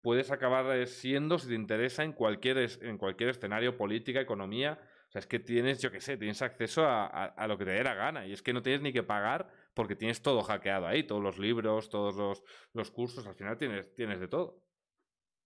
puedes 0.03 0.31
acabar 0.31 0.87
siendo, 0.87 1.39
si 1.39 1.49
te 1.49 1.55
interesa, 1.55 2.03
en 2.03 2.13
cualquier, 2.13 2.59
en 2.81 2.99
cualquier 2.99 3.31
escenario, 3.31 3.77
política, 3.77 4.21
economía. 4.21 4.81
O 5.09 5.13
sea, 5.13 5.21
es 5.21 5.27
que 5.27 5.39
tienes, 5.39 5.81
yo 5.81 5.91
qué 5.93 6.01
sé, 6.01 6.17
tienes 6.17 6.41
acceso 6.41 6.85
a, 6.87 7.47
lo 7.47 7.59
que 7.59 7.67
te 7.67 7.73
dé 7.73 7.85
la 7.85 7.95
gana. 7.95 8.27
Y 8.27 8.33
es 8.33 8.43
que 8.43 8.53
no 8.53 8.63
tienes 8.63 8.81
ni 8.81 8.93
que 8.93 9.03
pagar 9.03 9.51
porque 9.75 9.97
tienes 9.97 10.23
todo 10.23 10.43
hackeado 10.43 10.87
ahí, 10.87 11.03
todos 11.05 11.23
los 11.23 11.39
libros, 11.39 11.91
todos 11.91 12.43
los, 12.73 12.91
cursos, 12.91 13.27
al 13.27 13.35
final 13.35 13.59
tienes, 13.59 13.95
tienes 13.95 14.21
de 14.21 14.29
todo. 14.29 14.63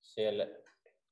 Sí, 0.00 0.22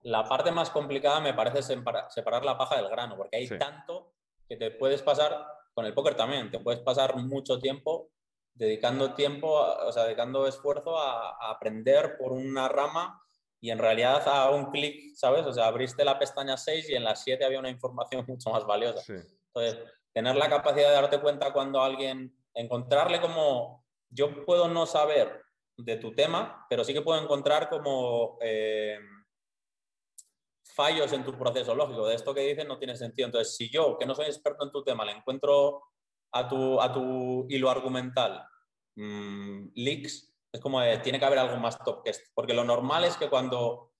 la 0.02 0.24
parte 0.24 0.52
más 0.52 0.70
complicada 0.70 1.20
me 1.20 1.34
parece 1.34 1.62
separar, 1.62 2.44
la 2.44 2.58
paja 2.58 2.76
del 2.76 2.88
grano, 2.88 3.16
porque 3.16 3.38
hay 3.38 3.48
tanto 3.48 4.14
que 4.48 4.56
te 4.56 4.70
puedes 4.70 5.02
pasar, 5.02 5.46
con 5.74 5.86
el 5.86 5.94
póker 5.94 6.14
también, 6.14 6.50
te 6.50 6.58
puedes 6.58 6.80
pasar 6.80 7.16
mucho 7.16 7.58
tiempo 7.58 8.10
dedicando 8.54 9.14
tiempo, 9.14 9.48
o 9.50 9.92
sea, 9.92 10.04
dedicando 10.04 10.46
esfuerzo 10.46 10.98
a, 10.98 11.50
aprender 11.50 12.16
por 12.18 12.32
una 12.32 12.68
rama 12.68 13.20
y 13.60 13.70
en 13.70 13.78
realidad 13.78 14.26
a 14.26 14.50
un 14.50 14.70
clic, 14.70 15.14
¿sabes? 15.14 15.46
O 15.46 15.52
sea, 15.52 15.66
abriste 15.66 16.04
la 16.04 16.18
pestaña 16.18 16.56
6 16.56 16.90
y 16.90 16.94
en 16.94 17.04
la 17.04 17.16
7 17.16 17.44
había 17.44 17.60
una 17.60 17.70
información 17.70 18.24
mucho 18.28 18.50
más 18.50 18.66
valiosa. 18.66 19.02
Entonces, 19.54 19.78
tener 20.12 20.36
la 20.36 20.48
capacidad 20.48 20.88
de 20.88 20.94
darte 20.94 21.20
cuenta 21.20 21.52
cuando 21.52 21.82
alguien, 21.82 22.36
encontrarle 22.54 23.20
como, 23.20 23.84
yo 24.10 24.44
puedo 24.44 24.68
no 24.68 24.86
saber 24.86 25.42
de 25.76 25.96
tu 25.96 26.14
tema, 26.14 26.66
pero 26.68 26.84
sí 26.84 26.92
que 26.92 27.02
puedo 27.02 27.20
encontrar 27.20 27.68
como 27.70 28.36
eh, 28.42 28.98
fallos 30.74 31.12
en 31.12 31.24
tu 31.24 31.36
proceso 31.38 31.74
lógico. 31.74 32.06
De 32.06 32.14
esto 32.14 32.34
que 32.34 32.40
dices 32.40 32.66
no 32.66 32.78
tiene 32.78 32.96
sentido. 32.96 33.26
Entonces, 33.26 33.56
si 33.56 33.70
yo, 33.70 33.96
que 33.98 34.06
no 34.06 34.14
soy 34.14 34.26
experto 34.26 34.64
en 34.64 34.70
tu 34.70 34.84
tema, 34.84 35.04
le 35.04 35.12
encuentro 35.12 35.82
a 36.32 36.48
tu, 36.48 36.80
a 36.80 36.92
tu 36.92 37.46
hilo 37.48 37.70
argumental 37.70 38.46
mm, 38.96 39.68
leaks, 39.74 40.32
es 40.50 40.60
como 40.60 40.80
tiene 41.02 41.18
que 41.18 41.24
haber 41.24 41.38
algo 41.38 41.56
más 41.56 41.78
top 41.78 42.02
que 42.02 42.10
esto. 42.10 42.30
Porque 42.34 42.54
lo 42.54 42.64
normal 42.64 43.04
es 43.04 43.16
que 43.16 43.30
cuando 43.30 43.92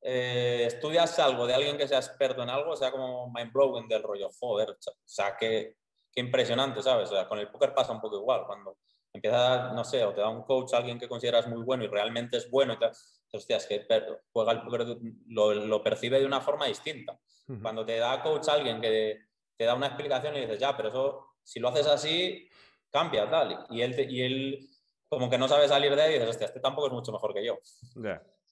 eh, 0.00 0.64
estudias 0.66 1.18
algo 1.20 1.46
de 1.46 1.54
alguien 1.54 1.78
que 1.78 1.86
sea 1.86 1.98
experto 1.98 2.42
en 2.42 2.50
algo, 2.50 2.74
sea 2.74 2.90
como 2.90 3.30
mind 3.32 3.52
blowing 3.52 3.88
del 3.88 4.02
rollo, 4.02 4.28
joder, 4.40 4.70
o 4.70 4.76
sea, 5.04 5.36
qué, 5.36 5.76
qué 6.12 6.20
impresionante, 6.20 6.82
¿sabes? 6.82 7.10
O 7.10 7.14
sea, 7.14 7.28
con 7.28 7.38
el 7.38 7.50
póker 7.50 7.72
pasa 7.72 7.92
un 7.92 8.00
poco 8.00 8.16
igual. 8.16 8.44
Cuando 8.46 8.78
empieza, 9.12 9.72
no 9.72 9.84
sé, 9.84 10.04
o 10.04 10.12
te 10.12 10.20
da 10.20 10.28
un 10.28 10.42
coach 10.42 10.74
alguien 10.74 10.98
que 10.98 11.08
consideras 11.08 11.46
muy 11.46 11.62
bueno 11.62 11.84
y 11.84 11.88
realmente 11.88 12.36
es 12.36 12.50
bueno 12.50 12.72
y 12.72 12.78
tal, 12.78 12.92
hostias, 13.32 13.66
que 13.66 13.86
juega 14.32 14.52
el 14.52 14.62
póker, 14.62 14.86
lo, 15.28 15.54
lo, 15.54 15.82
percibe 15.82 16.18
de 16.18 16.26
una 16.26 16.40
forma 16.40 16.66
distinta. 16.66 17.18
Cuando 17.60 17.84
te 17.84 17.98
da 17.98 18.22
coach 18.22 18.48
alguien 18.48 18.80
que 18.80 19.20
te 19.56 19.64
da 19.64 19.74
una 19.74 19.88
explicación 19.88 20.36
y 20.36 20.40
dices, 20.40 20.58
ya, 20.58 20.76
pero 20.76 20.88
eso 20.88 21.31
si 21.42 21.60
lo 21.60 21.68
haces 21.68 21.86
así, 21.86 22.48
cambia, 22.90 23.28
tal. 23.28 23.66
Y 23.70 23.82
él, 23.82 24.10
y 24.10 24.22
él 24.22 24.68
como 25.08 25.28
que 25.28 25.38
no 25.38 25.48
sabe 25.48 25.68
salir 25.68 25.94
de 25.94 26.02
ahí 26.02 26.10
y 26.10 26.14
dices, 26.14 26.30
hostia, 26.30 26.46
este 26.46 26.60
tampoco 26.60 26.86
es 26.86 26.92
mucho 26.92 27.12
mejor 27.12 27.34
que 27.34 27.44
yo. 27.44 27.58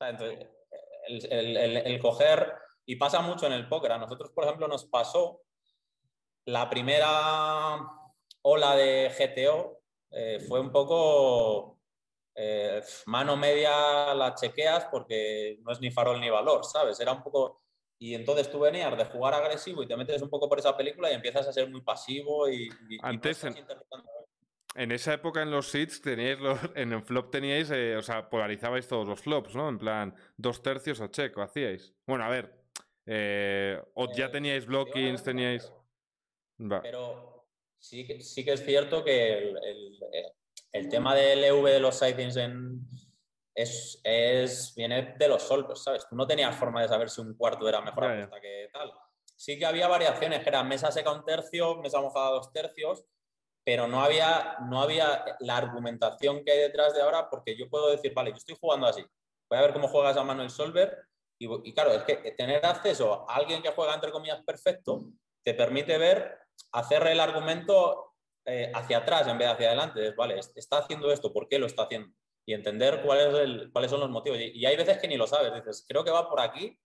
entonces, 0.01 0.47
el, 1.09 1.99
coger, 2.01 2.55
y 2.84 2.97
pasa 2.97 3.20
mucho 3.20 3.47
en 3.47 3.55
el 3.55 3.68
póker. 3.68 3.93
A 3.93 3.99
nosotros, 3.99 4.30
por 4.30 4.45
ejemplo, 4.45 4.68
nos 4.68 4.84
pasó 4.84 5.43
la 6.45 6.68
primera 6.68 7.78
ola 8.43 8.76
de 8.76 9.11
GTO, 9.11 9.80
eh, 10.11 10.41
fue 10.49 10.61
un 10.61 10.72
poco 10.72 11.78
eh, 12.34 12.82
mano 13.07 13.36
media 13.36 14.14
la 14.14 14.34
chequeas 14.34 14.86
porque 14.86 15.59
no 15.62 15.72
es 15.72 15.80
ni 15.80 15.91
farol 15.91 16.20
ni 16.20 16.30
valor, 16.30 16.64
¿sabes? 16.64 16.99
Era 17.01 17.12
un 17.12 17.22
poco 17.22 17.62
y 18.03 18.14
entonces 18.14 18.51
tú 18.51 18.59
venías 18.61 18.96
de 18.96 19.05
jugar 19.05 19.34
agresivo 19.34 19.82
y 19.82 19.86
te 19.86 19.94
metes 19.94 20.22
un 20.22 20.30
poco 20.30 20.48
por 20.48 20.59
esa 20.59 20.74
película 20.74 21.11
y 21.11 21.14
empiezas 21.14 21.46
a 21.46 21.53
ser 21.53 21.68
muy 21.68 21.82
pasivo 21.82 22.48
y... 22.48 22.70
Antes, 23.03 23.44
en, 24.74 24.90
esa 24.90 25.12
época 25.12 25.42
en 25.42 25.51
los 25.51 25.68
seeds 25.68 26.01
teníais 26.01 26.38
en 26.76 26.94
el 26.94 27.03
flop 27.03 27.30
teníais, 27.30 27.70
eh, 27.70 27.96
o 27.98 28.03
sea, 28.03 28.30
polarizabais 28.30 28.88
todos 28.88 29.07
los 29.07 29.20
flops, 29.20 29.55
¿no? 29.55 29.68
En 29.68 29.78
plan, 29.78 30.14
dos 30.38 30.62
tercios 30.62 30.98
o 31.01 31.09
checo 31.09 31.42
hacíais. 31.42 31.92
Bueno, 32.07 32.24
a 32.24 32.30
ver, 32.30 32.55
eh, 33.05 33.78
o 33.92 34.11
ya 34.11 34.26
eh, 34.26 34.30
teníais 34.30 34.64
blockings, 34.64 35.22
teníais... 35.22 35.70
Pero 36.57 37.46
sí 37.78 38.07
que, 38.07 38.22
sí 38.22 38.46
que 38.46 38.53
es 38.55 38.64
cierto 38.64 39.05
que 39.05 39.36
el, 39.36 39.59
el 40.72 40.88
tema 40.88 41.14
del 41.14 41.44
EV 41.44 41.64
de 41.66 41.80
los 41.80 41.98
sightings 41.98 42.36
en 42.36 42.80
es, 43.55 44.01
es, 44.05 44.74
viene 44.74 45.14
de 45.18 45.28
los 45.28 45.42
soldos, 45.42 45.82
¿sabes? 45.82 46.07
Tú 46.09 46.16
no 46.16 46.26
tenías 46.26 46.57
forma 46.57 46.82
de 46.82 46.88
saber 46.88 47.11
si 47.11 47.20
un 47.20 47.34
cuarto 47.34 47.68
era 47.68 47.80
mejor 47.80 48.05
apuesta 48.05 48.40
que 48.40 48.68
tal. 48.72 48.92
Sí 49.36 49.59
que 49.59 49.66
había 49.66 49.88
variaciones, 49.88 50.42
que 50.42 50.48
era 50.48 50.62
mesa 50.62 50.92
seca 50.92 51.12
un 51.12 51.24
tercio, 51.24 51.76
mesa 51.76 52.01
mojada 52.01 52.30
dos 52.30 52.53
tercios, 52.53 53.05
pero 53.64 53.86
no 53.86 54.03
había, 54.03 54.57
no 54.68 54.80
había 54.80 55.24
la 55.40 55.57
argumentación 55.57 56.44
que 56.44 56.53
hay 56.53 56.59
detrás 56.59 56.94
de 56.94 57.03
ahora, 57.03 57.28
porque 57.30 57.57
yo 57.57 57.68
puedo 57.68 57.90
decir, 57.90 58.12
vale, 58.14 58.30
yo 58.30 58.36
estoy 58.36 58.57
jugando 58.61 58.86
así, 58.86 59.05
voy 59.48 59.59
a 59.59 59.62
ver 59.62 59.72
cómo 59.72 59.88
juegas 59.88 60.16
a 60.16 60.24
mano 60.24 60.42
el 60.42 60.51
solver, 60.51 61.07
y, 61.42 61.72
claro, 61.72 61.92
es 61.92 62.03
que 62.03 62.16
tener 62.32 62.64
acceso 62.66 63.28
a 63.28 63.36
alguien 63.36 63.62
que 63.62 63.70
juega 63.70 63.94
entre 63.94 64.12
comillas 64.12 64.42
perfecto 64.44 65.07
te 65.42 65.55
permite 65.55 65.96
ver, 65.96 66.38
hacer 66.72 67.07
el 67.07 67.18
argumento 67.18 68.12
eh, 68.44 68.70
hacia 68.74 68.98
atrás 68.98 69.26
en 69.26 69.38
vez 69.38 69.48
de 69.48 69.53
hacia 69.55 69.66
adelante. 69.68 70.09
Es, 70.09 70.16
vale, 70.16 70.38
está 70.38 70.78
haciendo 70.78 71.11
esto, 71.11 71.32
¿por 71.32 71.48
qué 71.48 71.59
lo 71.59 71.64
está 71.64 71.84
haciendo? 71.84 72.14
Y 72.51 72.53
entender 72.53 73.01
cuál 73.03 73.20
es 73.20 73.34
el, 73.34 73.70
cuáles 73.72 73.92
son 73.92 74.01
los 74.01 74.11
motivos. 74.11 74.36
Y, 74.40 74.66
hay 74.66 74.76
veces 74.76 74.98
que 74.98 75.07
ni 75.07 75.16
lo 75.16 75.28
sabes, 75.28 75.55
dices, 75.55 75.84
creo 75.88 76.03
que 76.03 76.11
va 76.11 76.28
por 76.28 76.40
aquí, 76.40 76.76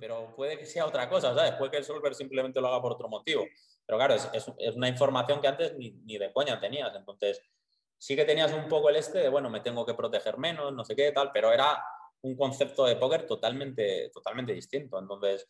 pero 0.00 0.34
puede 0.34 0.58
que 0.58 0.64
sea 0.64 0.86
otra 0.86 1.06
cosa, 1.10 1.34
¿sabes? 1.34 1.52
Puede 1.52 1.70
que 1.70 1.76
el 1.76 1.84
solver 1.84 2.14
simplemente 2.14 2.62
lo 2.62 2.68
haga 2.68 2.80
por 2.80 2.92
otro 2.92 3.10
motivo. 3.10 3.44
Pero 3.84 3.98
claro, 3.98 4.14
es, 4.14 4.30
es, 4.32 4.74
una 4.74 4.88
información 4.88 5.42
que 5.42 5.48
antes 5.48 5.76
ni, 5.76 5.90
ni, 6.06 6.16
de 6.16 6.32
coña 6.32 6.58
tenías. 6.58 6.96
Entonces, 6.96 7.42
sí 7.98 8.16
que 8.16 8.24
tenías 8.24 8.54
un 8.54 8.68
poco 8.68 8.88
el 8.88 8.96
este 8.96 9.18
de, 9.18 9.28
bueno, 9.28 9.50
me 9.50 9.60
tengo 9.60 9.84
que 9.84 9.92
proteger 9.92 10.38
menos, 10.38 10.72
no 10.72 10.82
sé 10.82 10.96
qué, 10.96 11.12
tal, 11.12 11.30
pero 11.30 11.52
era 11.52 11.84
un 12.22 12.34
concepto 12.34 12.86
de 12.86 12.96
póker 12.96 13.26
totalmente, 13.26 14.10
totalmente 14.14 14.54
distinto. 14.54 14.98
Entonces, 14.98 15.46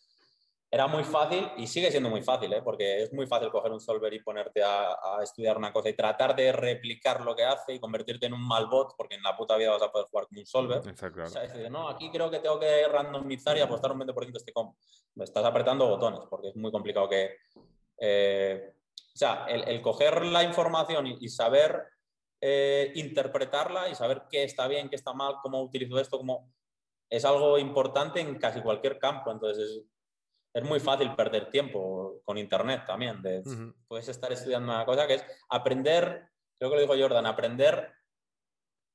era 0.75 0.87
muy 0.87 1.05
fácil 1.05 1.51
y 1.59 1.67
sigue 1.67 1.91
siendo 1.91 2.09
muy 2.09 2.23
fácil, 2.23 2.51
¿eh? 2.51 2.63
porque 2.63 3.03
es 3.03 3.13
muy 3.13 3.27
fácil 3.27 3.51
coger 3.51 3.71
un 3.73 3.81
solver 3.81 4.15
y 4.15 4.23
ponerte 4.23 4.63
a, 4.65 4.97
estudiar 5.23 5.59
una 5.59 5.71
cosa 5.71 5.91
y 5.91 5.93
tratar 5.93 6.35
de 6.35 6.51
replicar 6.51 7.21
lo 7.21 7.37
que 7.37 7.45
hace 7.45 7.75
y 7.75 7.79
convertirte 7.79 8.25
en 8.25 8.33
un 8.33 8.41
mal 8.41 8.69
bot, 8.69 8.95
porque 8.97 9.17
en 9.17 9.23
la 9.23 9.37
puta 9.37 9.59
vida 9.59 9.73
vas 9.73 9.83
a 9.83 9.93
poder 9.93 10.07
jugar 10.09 10.29
como 10.29 10.41
un 10.41 10.47
solver. 10.47 10.79
Exacto. 10.89 11.25
O 11.25 11.27
sea, 11.27 11.43
decir, 11.43 11.71
no, 11.71 11.91
aquí 11.91 12.11
creo 12.11 12.31
que 12.31 12.39
tengo 12.39 12.59
que 12.59 12.89
randomizar 12.89 13.55
y 13.59 13.61
apostar 13.61 13.93
un 13.93 14.01
20% 14.01 14.35
este. 14.35 14.53
Me 15.15 15.25
estás 15.25 15.45
apretando 15.45 15.87
botones, 15.87 16.21
porque 16.31 16.49
es 16.49 16.57
muy 16.57 16.73
complicado 16.73 17.07
que... 17.07 17.37
Eh, 17.99 18.73
o 19.15 19.19
sea, 19.19 19.45
el, 19.51 19.83
coger 19.83 20.25
la 20.25 20.43
información 20.43 21.07
y, 21.07 21.29
saber 21.29 21.85
eh, 22.41 22.93
interpretarla 22.95 23.91
y 23.91 23.95
saber 23.95 24.23
qué 24.31 24.45
está 24.45 24.67
bien, 24.69 24.89
qué 24.89 24.97
está 24.97 25.13
mal, 25.13 25.35
cómo 25.43 25.61
utilizo 25.63 26.01
esto, 26.01 26.17
cómo... 26.17 26.51
Es 27.11 27.27
algo 27.27 27.59
importante 27.59 28.21
en 28.23 28.39
casi 28.39 28.63
cualquier 28.63 28.99
campo. 28.99 29.31
Entonces, 29.31 29.83
es 30.55 30.65
muy 30.65 30.81
fácil 30.81 31.15
perder 31.15 31.51
tiempo 31.51 32.21
con 32.25 32.37
Internet 32.37 32.83
también. 32.87 33.23
Puedes 33.89 34.09
estar 34.09 34.33
estudiando 34.33 34.73
una 34.73 34.85
cosa 34.85 35.07
que 35.07 35.15
es 35.15 35.25
aprender, 35.49 36.29
creo 36.59 36.71
que 36.71 36.77
lo 36.77 36.83
dijo 36.83 36.95
Jordan, 36.97 37.27
aprender 37.27 37.93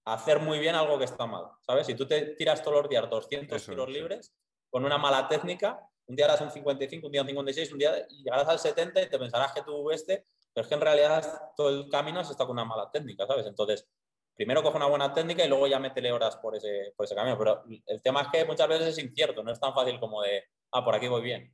a 0.06 0.14
hacer 0.14 0.40
muy 0.40 0.60
bien 0.60 0.76
algo 0.76 0.98
que 1.00 1.06
está 1.06 1.26
mal. 1.26 1.46
¿Sabes? 1.62 1.88
Si 1.88 1.96
tú 1.96 2.08
te 2.08 2.36
tiras 2.36 2.62
todos 2.62 2.82
los 2.82 2.90
días 2.90 3.10
200 3.10 3.66
tiros 3.66 3.90
libres 3.90 4.34
con 4.70 4.86
una 4.86 4.98
mala 4.98 5.28
técnica, 5.28 5.80
un 6.06 6.16
día 6.16 6.26
harás 6.26 6.42
un 6.42 6.52
55, 6.52 7.08
un 7.08 7.12
día 7.12 7.22
un 7.22 7.28
56, 7.28 7.72
un 7.74 7.80
día 7.80 8.08
llegarás 8.08 8.48
al 8.48 8.60
70 8.60 9.02
y 9.02 9.10
te 9.10 9.20
pensarás 9.20 9.52
que 9.52 9.64
tú 9.64 9.92
este, 9.92 10.26
pero 10.54 10.64
es 10.64 10.70
que 10.70 10.76
en 10.76 10.82
realidad 10.82 11.52
todo 11.56 11.70
el 11.70 11.90
camino 11.90 12.20
has 12.20 12.30
estado 12.30 12.48
con 12.48 12.56
una 12.56 12.66
mala 12.66 12.90
técnica, 12.92 13.26
¿sabes? 13.26 13.46
Entonces, 13.48 13.88
primero 14.36 14.64
coge 14.64 14.78
una 14.78 14.86
buena 14.86 15.14
técnica 15.14 15.44
y 15.44 15.50
luego 15.50 15.68
ya 15.68 15.80
métele 15.80 16.12
horas 16.12 16.38
por 16.38 16.56
ese, 16.56 16.94
por 16.96 17.06
ese 17.06 17.16
camino. 17.16 17.38
Pero 17.38 17.64
el 17.88 18.02
tema 18.02 18.22
es 18.22 18.28
que 18.30 18.46
muchas 18.46 18.68
veces 18.70 18.88
es 18.88 19.04
incierto, 19.04 19.44
no 19.44 19.52
es 19.52 19.60
tan 19.60 19.74
fácil 19.74 20.00
como 20.00 20.22
de, 20.22 20.46
ah, 20.72 20.84
por 20.84 20.96
aquí 20.96 21.08
voy 21.08 21.24
bien. 21.24 21.54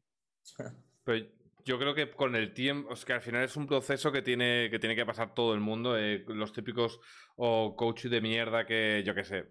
Pero 1.04 1.26
yo 1.66 1.80
creo 1.80 1.96
que 1.96 2.12
con 2.12 2.36
el 2.36 2.54
tiempo, 2.54 2.94
es 2.94 3.06
que 3.06 3.14
al 3.14 3.22
final 3.22 3.44
es 3.44 3.56
un 3.56 3.68
proceso 3.68 4.12
que 4.12 4.22
tiene 4.22 4.70
que, 4.70 4.80
tiene 4.80 4.96
que 4.96 5.06
pasar 5.06 5.34
todo 5.34 5.54
el 5.54 5.60
mundo. 5.60 5.98
Eh, 5.98 6.24
los 6.28 6.54
típicos 6.54 7.00
o 7.36 7.76
coach 7.76 8.06
de 8.06 8.22
mierda 8.22 8.66
que, 8.66 9.04
yo 9.06 9.16
qué 9.16 9.24
sé, 9.24 9.46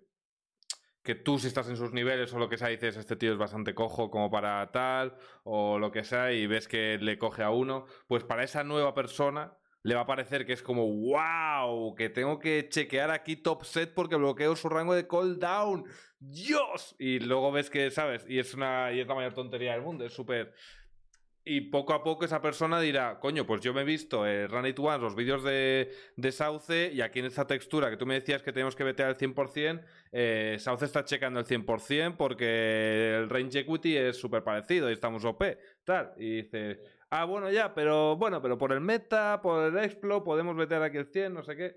que 1.02 1.14
tú 1.14 1.38
si 1.38 1.48
estás 1.48 1.68
en 1.68 1.76
sus 1.76 1.92
niveles 1.92 2.32
o 2.32 2.38
lo 2.38 2.48
que 2.48 2.58
sea 2.58 2.68
dices 2.68 2.96
este 2.96 3.16
tío 3.16 3.32
es 3.32 3.38
bastante 3.38 3.74
cojo 3.74 4.10
como 4.10 4.30
para 4.30 4.70
tal 4.70 5.16
o 5.42 5.78
lo 5.78 5.90
que 5.90 6.04
sea 6.04 6.32
y 6.32 6.46
ves 6.46 6.68
que 6.68 6.98
le 7.00 7.18
coge 7.18 7.42
a 7.42 7.50
uno, 7.50 7.86
pues 8.06 8.24
para 8.24 8.44
esa 8.44 8.62
nueva 8.62 8.94
persona 8.94 9.56
le 9.82 9.94
va 9.94 10.02
a 10.02 10.06
parecer 10.06 10.46
que 10.46 10.52
es 10.52 10.62
como 10.62 10.86
wow, 10.86 11.94
que 11.94 12.08
tengo 12.08 12.38
que 12.38 12.68
chequear 12.68 13.10
aquí 13.10 13.36
top 13.36 13.64
set 13.64 13.94
porque 13.94 14.16
bloqueo 14.16 14.56
su 14.56 14.68
rango 14.68 14.94
de 14.94 15.06
cooldown. 15.06 15.84
Dios. 16.18 16.94
Y 16.98 17.18
luego 17.18 17.50
ves 17.50 17.68
que, 17.68 17.90
¿sabes? 17.90 18.24
Y 18.28 18.38
es 18.38 18.54
una 18.54 18.92
y 18.92 19.00
es 19.00 19.08
la 19.08 19.14
mayor 19.14 19.34
tontería 19.34 19.72
del 19.72 19.82
mundo, 19.82 20.04
es 20.04 20.12
súper 20.12 20.54
y 21.44 21.60
poco 21.62 21.92
a 21.92 22.04
poco 22.04 22.24
esa 22.24 22.40
persona 22.40 22.80
dirá, 22.80 23.18
coño, 23.18 23.44
pues 23.44 23.60
yo 23.62 23.74
me 23.74 23.80
he 23.80 23.84
visto 23.84 24.26
eh, 24.26 24.46
Run 24.46 24.66
It 24.66 24.78
Once, 24.78 25.00
los 25.00 25.16
vídeos 25.16 25.42
de, 25.42 25.92
de, 26.16 26.32
Sauce, 26.32 26.92
y 26.92 27.00
aquí 27.00 27.18
en 27.18 27.26
esta 27.26 27.46
textura 27.46 27.90
que 27.90 27.96
tú 27.96 28.06
me 28.06 28.14
decías 28.14 28.42
que 28.42 28.52
tenemos 28.52 28.76
que 28.76 28.84
meter 28.84 29.06
al 29.06 29.16
100%, 29.16 29.82
eh, 30.12 30.56
Sauce 30.60 30.84
está 30.84 31.04
checando 31.04 31.40
el 31.40 31.46
100% 31.46 32.16
porque 32.16 33.16
el 33.16 33.28
range 33.28 33.60
equity 33.60 33.96
es 33.96 34.18
súper 34.18 34.44
parecido 34.44 34.88
y 34.88 34.92
estamos 34.92 35.24
OP, 35.24 35.42
tal. 35.84 36.12
Y 36.16 36.42
dice, 36.42 36.80
ah, 37.12 37.24
bueno, 37.24 37.50
ya, 37.50 37.74
pero 37.74 38.16
bueno, 38.16 38.42
pero 38.42 38.58
por 38.58 38.72
el 38.72 38.80
meta, 38.80 39.40
por 39.42 39.64
el 39.64 39.84
explo, 39.84 40.24
podemos 40.24 40.56
meter 40.56 40.82
aquí 40.82 40.98
el 40.98 41.06
100, 41.06 41.34
no 41.34 41.42
sé 41.42 41.56
qué. 41.56 41.76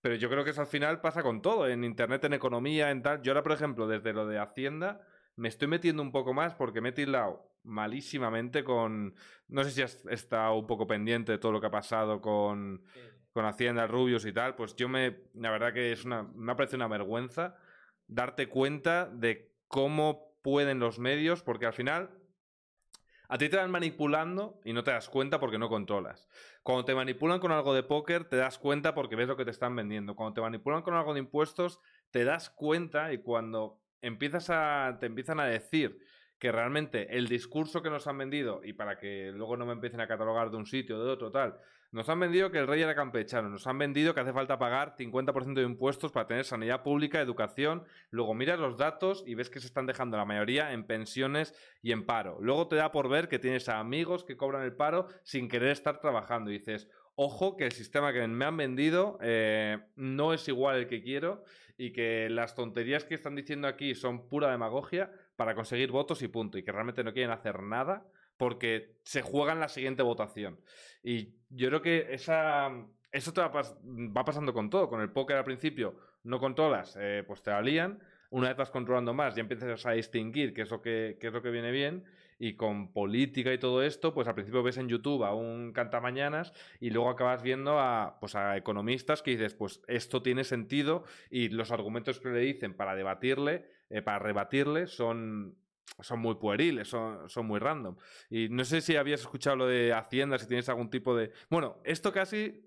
Pero 0.00 0.14
yo 0.14 0.30
creo 0.30 0.44
que 0.44 0.50
eso 0.50 0.60
al 0.60 0.66
final 0.66 1.00
pasa 1.00 1.22
con 1.22 1.42
todo, 1.42 1.68
en 1.68 1.84
internet, 1.84 2.24
en 2.24 2.32
economía, 2.32 2.90
en 2.90 3.02
tal. 3.02 3.20
Yo 3.22 3.32
ahora, 3.32 3.42
por 3.42 3.52
ejemplo, 3.52 3.86
desde 3.86 4.12
lo 4.12 4.26
de 4.26 4.38
Hacienda, 4.38 5.00
me 5.36 5.48
estoy 5.48 5.68
metiendo 5.68 6.02
un 6.02 6.12
poco 6.12 6.32
más 6.32 6.54
porque 6.54 6.80
me 6.80 6.90
he 6.90 6.92
tildado 6.92 7.48
malísimamente 7.64 8.64
con... 8.64 9.14
No 9.48 9.64
sé 9.64 9.70
si 9.70 9.82
has 9.82 10.06
estado 10.06 10.54
un 10.54 10.66
poco 10.66 10.86
pendiente 10.86 11.32
de 11.32 11.38
todo 11.38 11.52
lo 11.52 11.60
que 11.60 11.66
ha 11.66 11.70
pasado 11.70 12.20
con, 12.20 12.84
con 13.32 13.44
Hacienda, 13.44 13.86
Rubius 13.86 14.24
y 14.24 14.32
tal. 14.32 14.54
Pues 14.54 14.76
yo 14.76 14.88
me... 14.88 15.24
La 15.34 15.50
verdad 15.50 15.72
que 15.72 15.92
es 15.92 16.04
una... 16.04 16.22
Me 16.22 16.52
ha 16.52 16.56
parecido 16.56 16.78
una 16.78 16.88
vergüenza 16.88 17.56
darte 18.06 18.48
cuenta 18.48 19.06
de 19.06 19.52
cómo 19.66 20.38
pueden 20.42 20.78
los 20.78 20.98
medios, 20.98 21.42
porque 21.42 21.66
al 21.66 21.74
final 21.74 22.10
a 23.28 23.36
ti 23.36 23.48
te 23.48 23.58
van 23.58 23.70
manipulando 23.70 24.60
y 24.64 24.72
no 24.72 24.82
te 24.82 24.90
das 24.90 25.08
cuenta 25.08 25.38
porque 25.38 25.58
no 25.58 25.68
controlas. 25.68 26.28
Cuando 26.62 26.86
te 26.86 26.94
manipulan 26.94 27.40
con 27.40 27.52
algo 27.52 27.74
de 27.74 27.82
póker, 27.82 28.24
te 28.24 28.36
das 28.36 28.58
cuenta 28.58 28.94
porque 28.94 29.16
ves 29.16 29.28
lo 29.28 29.36
que 29.36 29.44
te 29.44 29.50
están 29.50 29.76
vendiendo. 29.76 30.16
Cuando 30.16 30.34
te 30.34 30.40
manipulan 30.40 30.82
con 30.82 30.94
algo 30.94 31.12
de 31.12 31.20
impuestos, 31.20 31.80
te 32.10 32.24
das 32.24 32.48
cuenta 32.48 33.12
y 33.12 33.18
cuando 33.18 33.82
empiezas 34.00 34.48
a, 34.50 34.96
te 34.98 35.06
empiezan 35.06 35.40
a 35.40 35.46
decir 35.46 35.98
que 36.38 36.52
realmente 36.52 37.18
el 37.18 37.28
discurso 37.28 37.82
que 37.82 37.90
nos 37.90 38.06
han 38.06 38.16
vendido, 38.16 38.60
y 38.64 38.72
para 38.72 38.98
que 38.98 39.32
luego 39.34 39.56
no 39.56 39.66
me 39.66 39.72
empiecen 39.72 40.00
a 40.00 40.06
catalogar 40.06 40.50
de 40.50 40.56
un 40.56 40.66
sitio 40.66 41.02
de 41.02 41.10
otro 41.10 41.30
tal, 41.30 41.58
nos 41.90 42.08
han 42.08 42.20
vendido 42.20 42.50
que 42.50 42.58
el 42.58 42.66
rey 42.66 42.82
era 42.82 42.94
campechano, 42.94 43.48
nos 43.48 43.66
han 43.66 43.78
vendido 43.78 44.14
que 44.14 44.20
hace 44.20 44.32
falta 44.32 44.58
pagar 44.58 44.94
50% 44.96 45.54
de 45.54 45.62
impuestos 45.62 46.12
para 46.12 46.26
tener 46.26 46.44
sanidad 46.44 46.82
pública, 46.82 47.20
educación, 47.20 47.84
luego 48.10 48.34
miras 48.34 48.58
los 48.58 48.76
datos 48.76 49.24
y 49.26 49.34
ves 49.34 49.48
que 49.48 49.60
se 49.60 49.66
están 49.66 49.86
dejando 49.86 50.16
la 50.16 50.26
mayoría 50.26 50.72
en 50.72 50.84
pensiones 50.84 51.54
y 51.80 51.92
en 51.92 52.04
paro. 52.04 52.38
Luego 52.40 52.68
te 52.68 52.76
da 52.76 52.92
por 52.92 53.08
ver 53.08 53.28
que 53.28 53.38
tienes 53.38 53.68
a 53.68 53.78
amigos 53.78 54.24
que 54.24 54.36
cobran 54.36 54.62
el 54.62 54.74
paro 54.74 55.08
sin 55.22 55.48
querer 55.48 55.70
estar 55.70 56.00
trabajando 56.00 56.50
y 56.50 56.58
dices, 56.58 56.88
ojo 57.14 57.56
que 57.56 57.64
el 57.64 57.72
sistema 57.72 58.12
que 58.12 58.26
me 58.28 58.44
han 58.44 58.56
vendido 58.56 59.18
eh, 59.22 59.78
no 59.96 60.34
es 60.34 60.46
igual 60.48 60.76
el 60.76 60.88
que 60.88 61.02
quiero 61.02 61.42
y 61.78 61.92
que 61.92 62.28
las 62.28 62.54
tonterías 62.54 63.04
que 63.04 63.14
están 63.14 63.34
diciendo 63.34 63.66
aquí 63.66 63.94
son 63.94 64.28
pura 64.28 64.50
demagogia 64.50 65.10
para 65.36 65.54
conseguir 65.54 65.90
votos 65.90 66.20
y 66.22 66.28
punto, 66.28 66.58
y 66.58 66.64
que 66.64 66.72
realmente 66.72 67.04
no 67.04 67.12
quieren 67.12 67.30
hacer 67.30 67.62
nada 67.62 68.04
porque 68.38 68.96
se 69.02 69.20
juega 69.20 69.52
en 69.52 69.60
la 69.60 69.68
siguiente 69.68 70.02
votación. 70.02 70.58
Y 71.02 71.34
yo 71.50 71.68
creo 71.68 71.82
que 71.82 72.06
esa, 72.10 72.70
eso 73.12 73.32
te 73.32 73.40
va, 73.40 74.24
pasando 74.24 74.54
con 74.54 74.70
todo. 74.70 74.88
Con 74.88 75.00
el 75.00 75.10
póker 75.10 75.36
al 75.36 75.44
principio 75.44 75.96
no 76.22 76.38
controlas, 76.38 76.96
eh, 76.98 77.24
pues 77.26 77.42
te 77.42 77.50
alían. 77.50 78.00
Una 78.30 78.48
vez 78.48 78.56
vas 78.56 78.70
controlando 78.70 79.14
más, 79.14 79.34
ya 79.34 79.40
empiezas 79.40 79.86
a 79.86 79.92
distinguir 79.92 80.52
qué 80.54 80.62
es 80.62 80.70
lo 80.70 80.80
que, 80.80 81.16
qué 81.20 81.28
es 81.28 81.32
lo 81.32 81.42
que 81.42 81.50
viene 81.50 81.70
bien 81.70 82.04
y 82.38 82.54
con 82.54 82.92
política 82.92 83.52
y 83.52 83.58
todo 83.58 83.82
esto, 83.82 84.14
pues 84.14 84.28
al 84.28 84.34
principio 84.34 84.62
ves 84.62 84.76
en 84.76 84.88
YouTube 84.88 85.24
a 85.24 85.34
un 85.34 85.72
cantamañanas 85.72 86.52
y 86.78 86.90
luego 86.90 87.10
acabas 87.10 87.42
viendo 87.42 87.80
a, 87.80 88.18
pues 88.20 88.36
a 88.36 88.56
economistas 88.56 89.22
que 89.22 89.32
dices, 89.32 89.54
pues 89.54 89.82
esto 89.88 90.22
tiene 90.22 90.44
sentido 90.44 91.04
y 91.30 91.48
los 91.48 91.72
argumentos 91.72 92.20
que 92.20 92.28
le 92.28 92.40
dicen 92.40 92.74
para 92.74 92.94
debatirle, 92.94 93.66
eh, 93.90 94.02
para 94.02 94.20
rebatirle, 94.20 94.86
son, 94.86 95.56
son 96.00 96.20
muy 96.20 96.36
pueriles, 96.36 96.88
son, 96.88 97.28
son, 97.28 97.46
muy 97.46 97.58
random. 97.58 97.96
Y 98.30 98.48
no 98.48 98.64
sé 98.64 98.80
si 98.80 98.96
habías 98.96 99.20
escuchado 99.20 99.56
lo 99.56 99.66
de 99.66 99.92
Hacienda, 99.92 100.38
si 100.38 100.46
tienes 100.46 100.68
algún 100.68 100.90
tipo 100.90 101.16
de... 101.16 101.32
Bueno, 101.50 101.80
esto 101.84 102.12
casi... 102.12 102.64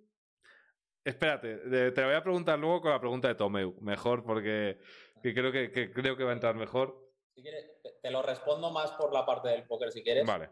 Espérate, 1.03 1.57
te 1.91 2.03
voy 2.03 2.13
a 2.13 2.21
preguntar 2.21 2.59
luego 2.59 2.81
con 2.81 2.91
la 2.91 2.99
pregunta 2.99 3.27
de 3.27 3.33
Tomeu, 3.33 3.75
mejor, 3.81 4.23
porque 4.23 4.79
creo 5.21 5.51
que, 5.51 5.71
que, 5.71 5.91
creo 5.91 6.15
que 6.15 6.23
va 6.23 6.29
a 6.29 6.35
entrar 6.35 6.55
mejor. 6.55 7.11
Si 7.33 7.41
quieres, 7.41 7.71
te 8.03 8.11
lo 8.11 8.21
respondo 8.21 8.69
más 8.69 8.91
por 8.91 9.11
la 9.11 9.25
parte 9.25 9.49
del 9.49 9.65
póker 9.65 9.91
si 9.91 10.03
quieres. 10.03 10.27
Vale. 10.27 10.49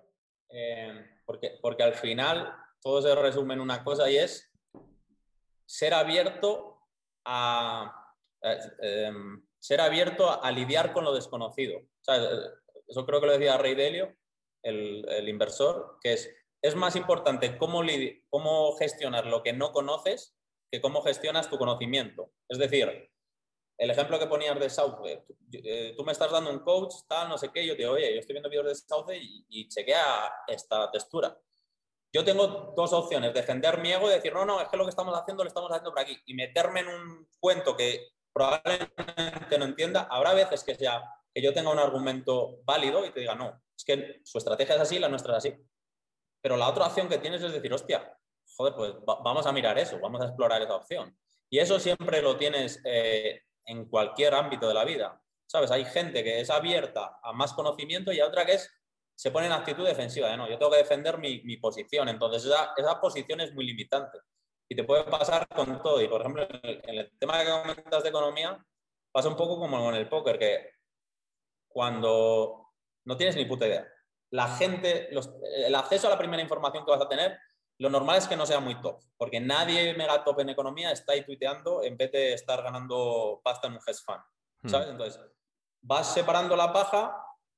Eh, 0.49 1.19
porque, 1.23 1.59
porque 1.61 1.83
al 1.83 1.93
final 1.93 2.51
todo 2.81 3.01
se 3.01 3.13
resume 3.13 3.53
en 3.53 3.61
una 3.61 3.83
cosa 3.83 4.09
y 4.09 4.17
es 4.17 4.51
ser 5.67 5.93
abierto 5.93 6.87
a 7.25 8.15
eh, 8.41 8.57
em, 8.81 9.43
ser 9.59 9.81
abierto 9.81 10.41
a, 10.41 10.51
lidiar 10.51 10.93
con 10.93 11.03
lo 11.03 11.13
desconocido. 11.13 11.81
Eso 12.87 13.05
creo 13.05 13.21
que 13.21 13.27
lo 13.27 13.33
decía 13.33 13.57
Rey 13.57 13.75
Delio, 13.75 14.15
el, 14.63 15.29
inversor, 15.29 15.97
que 16.01 16.13
es, 16.13 16.35
es 16.61 16.75
más 16.75 16.95
importante 16.95 17.57
cómo, 17.57 17.81
cómo 18.29 18.75
gestionar 18.77 19.25
lo 19.25 19.43
que 19.43 19.53
no 19.53 19.71
conoces 19.71 20.35
que 20.71 20.81
cómo 20.81 21.01
gestionas 21.01 21.49
tu 21.49 21.57
conocimiento. 21.57 22.31
Es 22.47 22.57
decir, 22.57 23.09
el 23.77 23.89
ejemplo 23.89 24.19
que 24.19 24.27
ponías 24.27 24.59
de 24.59 24.69
Sauce, 24.69 25.25
eh, 25.53 25.93
tú, 25.95 26.03
me 26.03 26.11
estás 26.11 26.31
dando 26.31 26.51
un 26.51 26.59
coach, 26.59 26.93
tal, 27.07 27.29
no 27.29 27.37
sé 27.37 27.49
qué, 27.51 27.65
yo 27.65 27.73
te 27.73 27.83
digo, 27.83 27.93
oye, 27.93 28.13
yo 28.13 28.19
estoy 28.19 28.33
viendo 28.33 28.49
vídeos 28.49 28.67
de 28.67 28.75
Sauce 28.75 29.17
y, 29.17 29.45
y 29.49 29.67
chequea 29.67 30.31
esta 30.47 30.91
textura. 30.91 31.35
Yo 32.11 32.23
tengo 32.25 32.73
dos 32.75 32.91
opciones, 32.93 33.33
defender 33.33 33.79
mi 33.79 33.91
ego 33.91 34.09
y 34.09 34.13
decir, 34.13 34.33
no, 34.33 34.45
no, 34.45 34.61
es 34.61 34.67
que 34.67 34.77
lo 34.77 34.83
que 34.83 34.89
estamos 34.89 35.17
haciendo 35.17 35.43
lo 35.43 35.47
estamos 35.47 35.71
haciendo 35.71 35.91
por 35.91 35.99
aquí, 35.99 36.17
y 36.25 36.33
meterme 36.33 36.81
en 36.81 36.87
un 36.87 37.27
cuento 37.39 37.75
que 37.75 38.09
probablemente 38.33 39.57
no 39.57 39.65
entienda. 39.65 40.07
Habrá 40.09 40.33
veces 40.33 40.63
que, 40.63 40.75
sea, 40.75 41.03
que 41.33 41.41
yo 41.41 41.53
tenga 41.53 41.71
un 41.71 41.79
argumento 41.79 42.59
válido 42.63 43.05
y 43.05 43.11
te 43.11 43.21
diga, 43.21 43.35
no, 43.35 43.61
es 43.75 43.83
que 43.83 44.21
su 44.23 44.37
estrategia 44.37 44.75
es 44.75 44.81
así, 44.81 44.99
la 44.99 45.09
nuestra 45.09 45.33
es 45.33 45.45
así. 45.45 45.55
Pero 46.41 46.57
la 46.57 46.69
otra 46.69 46.87
opción 46.87 47.09
que 47.09 47.17
tienes 47.17 47.41
es 47.41 47.51
decir, 47.51 47.73
hostia, 47.73 48.17
joder, 48.55 48.73
pues 48.75 48.93
vamos 49.05 49.45
a 49.45 49.51
mirar 49.51 49.77
eso, 49.77 49.99
vamos 49.99 50.21
a 50.21 50.25
explorar 50.25 50.61
esa 50.61 50.75
opción. 50.75 51.17
Y 51.49 51.59
eso 51.59 51.79
siempre 51.79 52.21
lo 52.21 52.37
tienes 52.37 52.81
eh, 52.85 53.41
en 53.65 53.85
cualquier 53.89 54.35
ámbito 54.35 54.67
de 54.67 54.73
la 54.73 54.85
vida. 54.85 55.21
¿Sabes? 55.47 55.71
Hay 55.71 55.83
gente 55.85 56.23
que 56.23 56.39
es 56.39 56.49
abierta 56.49 57.19
a 57.23 57.33
más 57.33 57.53
conocimiento 57.53 58.11
y 58.11 58.21
otra 58.21 58.45
que 58.45 58.53
es, 58.53 58.71
se 59.15 59.31
pone 59.31 59.47
en 59.47 59.51
actitud 59.51 59.85
defensiva, 59.85 60.29
de 60.29 60.37
no, 60.37 60.47
yo 60.47 60.59
tengo 60.59 60.71
que 60.71 60.77
defender 60.77 61.17
mi, 61.17 61.41
mi 61.41 61.57
posición. 61.57 62.07
Entonces, 62.07 62.45
esa, 62.45 62.73
esa, 62.77 63.01
posición 63.01 63.41
es 63.41 63.53
muy 63.53 63.65
limitante. 63.65 64.19
Y 64.69 64.75
te 64.75 64.83
puede 64.83 65.05
pasar 65.05 65.47
con 65.47 65.81
todo. 65.81 66.01
Y, 66.01 66.07
por 66.07 66.21
ejemplo, 66.21 66.47
en 66.63 66.99
el, 66.99 67.11
tema 67.17 67.43
que 67.43 67.49
comentas 67.49 68.03
de 68.03 68.09
economía, 68.09 68.63
pasa 69.11 69.27
un 69.27 69.35
poco 69.35 69.57
como 69.57 69.89
en 69.89 69.95
el 69.95 70.07
póker, 70.07 70.37
que 70.37 70.71
cuando 71.69 72.73
no 73.05 73.17
tienes 73.17 73.35
ni 73.35 73.45
puta 73.45 73.67
idea, 73.67 73.87
la 74.31 74.47
gente, 74.57 75.09
el 75.09 75.75
acceso 75.75 76.07
a 76.07 76.11
la 76.11 76.17
primera 76.17 76.43
información 76.43 76.85
que 76.85 76.91
vas 76.91 77.01
a 77.01 77.09
tener, 77.09 77.37
lo 77.79 77.89
normal 77.89 78.17
es 78.17 78.27
que 78.27 78.35
no 78.35 78.45
sea 78.45 78.59
muy 78.59 78.75
top, 78.81 78.99
porque 79.17 79.39
nadie 79.39 79.93
mega 79.93 80.23
top 80.23 80.41
en 80.41 80.49
economía 80.49 80.91
está 80.91 81.13
ahí 81.13 81.23
tuiteando 81.23 81.81
en 81.83 81.95
vez 81.97 82.11
de 82.11 82.33
estar 82.33 82.61
ganando 82.61 83.39
pasta 83.43 83.67
en 83.67 83.73
un 83.73 83.79
hedge 83.79 84.03
fund, 84.05 84.19
hmm. 84.63 84.69
¿sabes? 84.69 84.89
Entonces, 84.89 85.21
vas 85.81 86.13
separando 86.13 86.55
la 86.55 86.73
paja, 86.73 87.15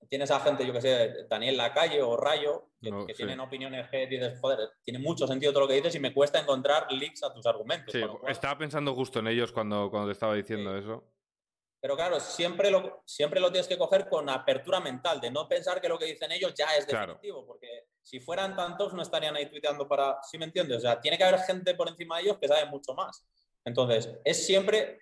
tienes 0.07 0.29
a 0.31 0.39
gente, 0.39 0.65
yo 0.65 0.73
que 0.73 0.81
sé, 0.81 1.27
Daniel 1.27 1.57
Lacalle 1.57 2.01
o 2.03 2.15
Rayo, 2.15 2.69
que, 2.79 3.13
tienen 3.13 3.39
opiniones 3.39 3.89
que 3.89 4.07
dices, 4.07 4.39
joder, 4.39 4.59
tiene 4.83 4.99
mucho 4.99 5.27
sentido 5.27 5.51
todo 5.51 5.63
lo 5.63 5.67
que 5.67 5.75
dices 5.75 5.95
y 5.95 5.99
me 5.99 6.13
cuesta 6.13 6.39
encontrar 6.39 6.91
leaks 6.91 7.23
a 7.23 7.33
tus 7.33 7.45
argumentos. 7.45 7.91
Sí, 7.91 8.01
estaba 8.27 8.57
pensando 8.57 8.93
justo 8.95 9.19
en 9.19 9.27
ellos 9.27 9.51
cuando, 9.51 9.89
cuando 9.89 10.07
te 10.07 10.13
estaba 10.13 10.35
diciendo 10.35 10.77
eso. 10.77 11.03
Pero 11.81 11.95
claro, 11.95 12.19
siempre 12.19 12.69
lo, 12.69 13.01
siempre 13.05 13.39
lo 13.39 13.51
tienes 13.51 13.67
que 13.67 13.77
coger 13.77 14.07
con 14.07 14.29
apertura 14.29 14.79
mental, 14.79 15.19
de 15.19 15.31
no 15.31 15.47
pensar 15.47 15.81
que 15.81 15.89
lo 15.89 15.97
que 15.97 16.05
dicen 16.05 16.31
ellos 16.31 16.53
ya 16.55 16.75
es 16.77 16.85
definitivo, 16.85 17.45
porque 17.45 17.87
si 18.01 18.19
fueran 18.19 18.55
tantos 18.55 18.93
no 18.93 19.01
estarían 19.01 19.35
ahí 19.35 19.47
tuiteando 19.47 19.87
para, 19.87 20.19
¿sí 20.21 20.37
me 20.37 20.45
entiendes? 20.45 20.77
O 20.77 20.81
sea, 20.81 21.01
tiene 21.01 21.17
que 21.17 21.23
haber 21.23 21.39
gente 21.41 21.73
por 21.73 21.89
encima 21.89 22.17
de 22.17 22.23
ellos 22.23 22.37
que 22.39 22.47
sabe 22.47 22.67
mucho 22.67 22.93
más. 22.93 23.27
Entonces, 23.65 24.09
es 24.23 24.45
siempre 24.45 24.99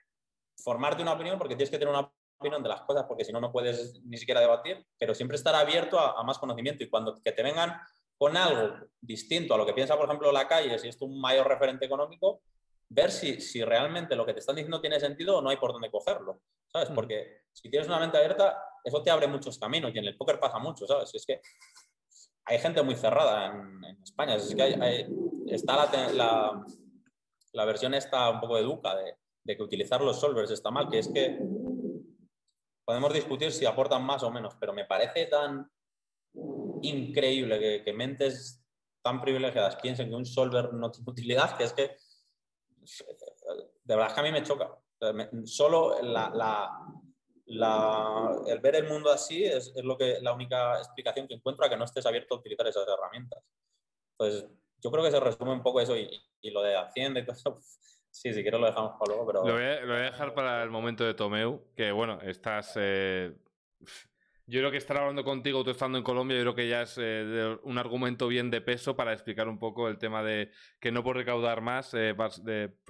formarte 0.63 1.01
una 1.01 1.13
opinión, 1.13 1.37
porque 1.37 1.55
tienes 1.55 1.69
que 1.69 1.77
tener 1.77 1.93
una 1.93 2.09
opinión 2.37 2.63
de 2.63 2.69
las 2.69 2.81
cosas, 2.81 3.03
porque 3.05 3.25
si 3.25 3.33
no, 3.33 3.41
no 3.41 3.51
puedes 3.51 4.01
ni 4.05 4.17
siquiera 4.17 4.39
debatir, 4.39 4.85
pero 4.97 5.13
siempre 5.13 5.35
estar 5.35 5.55
abierto 5.55 5.99
a, 5.99 6.23
más 6.23 6.37
conocimiento 6.39 6.83
y 6.83 6.89
cuando 6.89 7.15
que 7.21 7.31
te 7.33 7.43
vengan 7.43 7.77
con 8.17 8.37
algo 8.37 8.87
distinto 9.01 9.53
a 9.53 9.57
lo 9.57 9.65
que 9.65 9.73
piensa, 9.73 9.97
por 9.97 10.05
ejemplo, 10.05 10.31
la 10.31 10.47
calle, 10.47 10.79
si 10.79 10.87
es 10.87 11.01
un 11.01 11.19
mayor 11.19 11.47
referente 11.47 11.85
económico, 11.85 12.41
ver 12.89 13.11
si, 13.11 13.39
si 13.39 13.63
realmente 13.63 14.15
lo 14.15 14.25
que 14.25 14.33
te 14.33 14.39
están 14.39 14.55
diciendo 14.55 14.81
tiene 14.81 14.99
sentido 14.99 15.37
o 15.37 15.41
no 15.41 15.49
hay 15.49 15.57
por 15.57 15.71
dónde 15.71 15.91
cogerlo. 15.91 16.41
¿Sabes? 16.71 16.89
Porque 16.93 17.43
si 17.51 17.69
tienes 17.69 17.87
una 17.87 17.99
mente 17.99 18.17
abierta, 18.17 18.61
eso 18.83 19.03
te 19.03 19.11
abre 19.11 19.27
muchos 19.27 19.57
caminos 19.57 19.93
y 19.93 19.99
en 19.99 20.05
el 20.05 20.17
póker 20.17 20.39
pasa 20.39 20.59
mucho, 20.59 20.85
¿sabes? 20.85 21.13
Es 21.13 21.25
que 21.25 21.41
hay 22.45 22.59
gente 22.59 22.81
muy 22.81 22.95
cerrada 22.95 23.47
en, 23.47 23.83
España, 24.03 24.35
es 24.35 24.55
que 24.55 25.07
está 25.47 25.89
la, 26.13 26.65
la, 27.53 27.65
versión 27.65 27.93
esta 27.93 28.29
un 28.29 28.39
poco 28.39 28.57
educa 28.57 28.95
de, 28.95 29.15
de 29.43 29.57
que 29.57 29.63
utilizar 29.63 30.01
los 30.01 30.19
solvers 30.19 30.51
está 30.51 30.71
mal, 30.71 30.89
que 30.89 30.99
es 30.99 31.07
que 31.09 31.39
podemos 32.85 33.13
discutir 33.13 33.51
si 33.51 33.65
aportan 33.65 34.03
más 34.03 34.23
o 34.23 34.31
menos, 34.31 34.55
pero 34.59 34.73
me 34.73 34.85
parece 34.85 35.27
tan 35.27 35.69
increíble 36.81 37.59
que, 37.59 37.83
que, 37.83 37.93
mentes 37.93 38.63
tan 39.03 39.21
privilegiadas 39.21 39.75
piensen 39.75 40.09
que 40.09 40.15
un 40.15 40.25
solver 40.25 40.73
no 40.73 40.89
tiene 40.89 41.09
utilidad, 41.09 41.55
que 41.57 41.65
es 41.65 41.73
que 41.73 41.97
de 43.83 43.95
verdad 43.95 44.13
que 44.13 44.19
a 44.19 44.23
mí 44.23 44.31
me 44.31 44.43
choca. 44.43 44.75
Solo 45.45 45.99
el 45.99 46.13
ver 48.59 48.75
el 48.75 48.87
mundo 48.87 49.11
así 49.11 49.43
es, 49.43 49.73
lo 49.83 49.97
que, 49.97 50.19
la 50.21 50.33
única 50.33 50.77
explicación 50.77 51.27
que 51.27 51.35
encuentro 51.35 51.65
a 51.65 51.69
que 51.69 51.77
no 51.77 51.85
estés 51.85 52.05
abierto 52.05 52.35
a 52.35 52.39
utilizar 52.39 52.67
esas 52.67 52.87
herramientas. 52.87 53.43
Entonces, 54.17 54.49
yo 54.81 54.91
creo 54.91 55.03
que 55.03 55.11
se 55.11 55.19
resume 55.19 55.51
un 55.51 55.63
poco 55.63 55.81
eso 55.81 55.97
y, 55.97 56.09
lo 56.43 56.61
de 56.61 56.75
Hacienda 56.75 57.19
y 57.19 57.25
todo 57.25 57.35
eso. 57.35 57.59
Sí, 58.11 58.33
si 58.33 58.41
quieres 58.41 58.59
lo 58.59 58.65
dejamos 58.65 58.93
para 58.99 59.15
luego, 59.15 59.27
pero... 59.27 59.45
Lo 59.45 59.53
voy, 59.53 59.63
a, 59.63 60.11
dejar 60.11 60.33
para 60.33 60.63
el 60.63 60.69
momento 60.69 61.03
de 61.03 61.13
Tomeu, 61.13 61.63
que 61.75 61.91
bueno, 61.91 62.19
estás... 62.21 62.73
Eh, 62.75 63.35
yo 64.49 64.61
creo 64.61 64.71
que 64.71 64.77
estar 64.77 64.97
hablando 64.97 65.23
contigo, 65.23 65.63
tú 65.63 65.69
estando 65.69 65.99
en 65.99 66.03
Colombia, 66.03 66.35
yo 66.37 66.41
creo 66.41 66.55
que 66.55 66.67
ya 66.67 66.81
es 66.81 66.97
eh, 66.99 67.57
un 67.63 67.77
argumento 67.77 68.27
bien 68.27 68.49
de 68.49 68.61
peso 68.61 68.95
para 68.95 69.13
explicar 69.13 69.47
un 69.47 69.59
poco 69.59 69.87
el 69.87 69.99
tema 69.99 70.23
de 70.23 70.51
que 70.79 70.91
no 70.91 71.03
por 71.03 71.15
recaudar 71.15 71.61
más, 71.61 71.93
eh, 71.93 72.15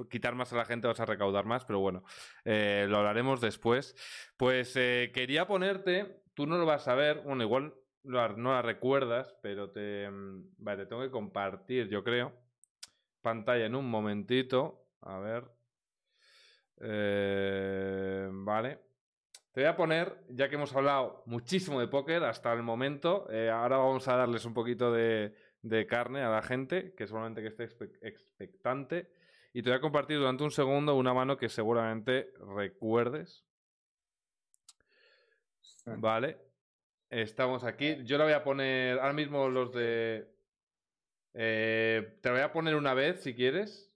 quitar 0.09 0.35
más 0.35 0.53
a 0.53 0.55
la 0.55 0.65
gente 0.65 0.87
vas 0.87 1.01
a 1.01 1.05
recaudar 1.05 1.45
más, 1.45 1.65
pero 1.65 1.79
bueno, 1.79 2.03
eh, 2.45 2.85
lo 2.87 2.97
hablaremos 2.97 3.41
después. 3.41 3.93
Pues 4.37 4.73
quería 4.73 5.47
ponerte, 5.47 6.23
tú 6.33 6.47
no 6.47 6.57
lo 6.57 6.65
vas 6.65 6.87
a 6.87 6.95
ver, 6.95 7.23
bueno, 7.25 7.43
igual 7.43 7.73
no 8.03 8.53
la 8.53 8.61
recuerdas, 8.61 9.35
pero 9.43 9.69
te, 9.71 10.09
mm, 10.09 10.55
vale, 10.59 10.83
te 10.83 10.89
tengo 10.89 11.01
que 11.01 11.11
compartir, 11.11 11.89
yo 11.89 12.03
creo, 12.05 12.33
pantalla 13.21 13.65
en 13.65 13.75
un 13.75 13.89
momentito, 13.89 14.87
a 15.01 15.19
ver. 15.19 15.43
vale. 18.31 18.88
Te 19.51 19.61
voy 19.61 19.67
a 19.67 19.75
poner, 19.75 20.15
ya 20.29 20.47
que 20.47 20.55
hemos 20.55 20.75
hablado 20.75 21.23
muchísimo 21.25 21.79
de 21.79 21.87
póker 21.87 22.23
hasta 22.23 22.53
el 22.53 22.61
momento, 22.61 23.27
eh, 23.31 23.49
ahora 23.49 23.77
vamos 23.77 24.07
a 24.07 24.15
darles 24.15 24.45
un 24.45 24.53
poquito 24.53 24.91
de, 24.91 25.33
carne 25.87 26.21
a 26.21 26.29
la 26.29 26.43
gente, 26.43 26.93
que 26.95 27.07
seguramente 27.07 27.41
que 27.41 27.47
esté 27.47 27.63
expectante. 28.01 29.11
Y 29.51 29.63
te 29.63 29.71
voy 29.71 29.77
a 29.77 29.81
compartir 29.81 30.19
durante 30.19 30.43
un 30.43 30.51
segundo 30.51 30.95
una 30.95 31.13
mano 31.13 31.35
que 31.35 31.49
seguramente 31.49 32.31
recuerdes. 32.55 33.43
Ah. 35.87 35.95
Vale. 35.97 36.37
Estamos 37.09 37.63
aquí. 37.63 37.97
Yo 38.03 38.19
la 38.19 38.25
voy 38.25 38.33
a 38.33 38.43
poner 38.43 38.99
ahora 38.99 39.13
mismo 39.13 39.49
los 39.49 39.73
de... 39.73 40.31
Eh, 41.33 42.19
te 42.21 42.29
voy 42.29 42.41
a 42.41 42.53
poner 42.53 42.75
una 42.75 42.93
vez 42.93 43.21
si 43.21 43.33
quieres. 43.33 43.91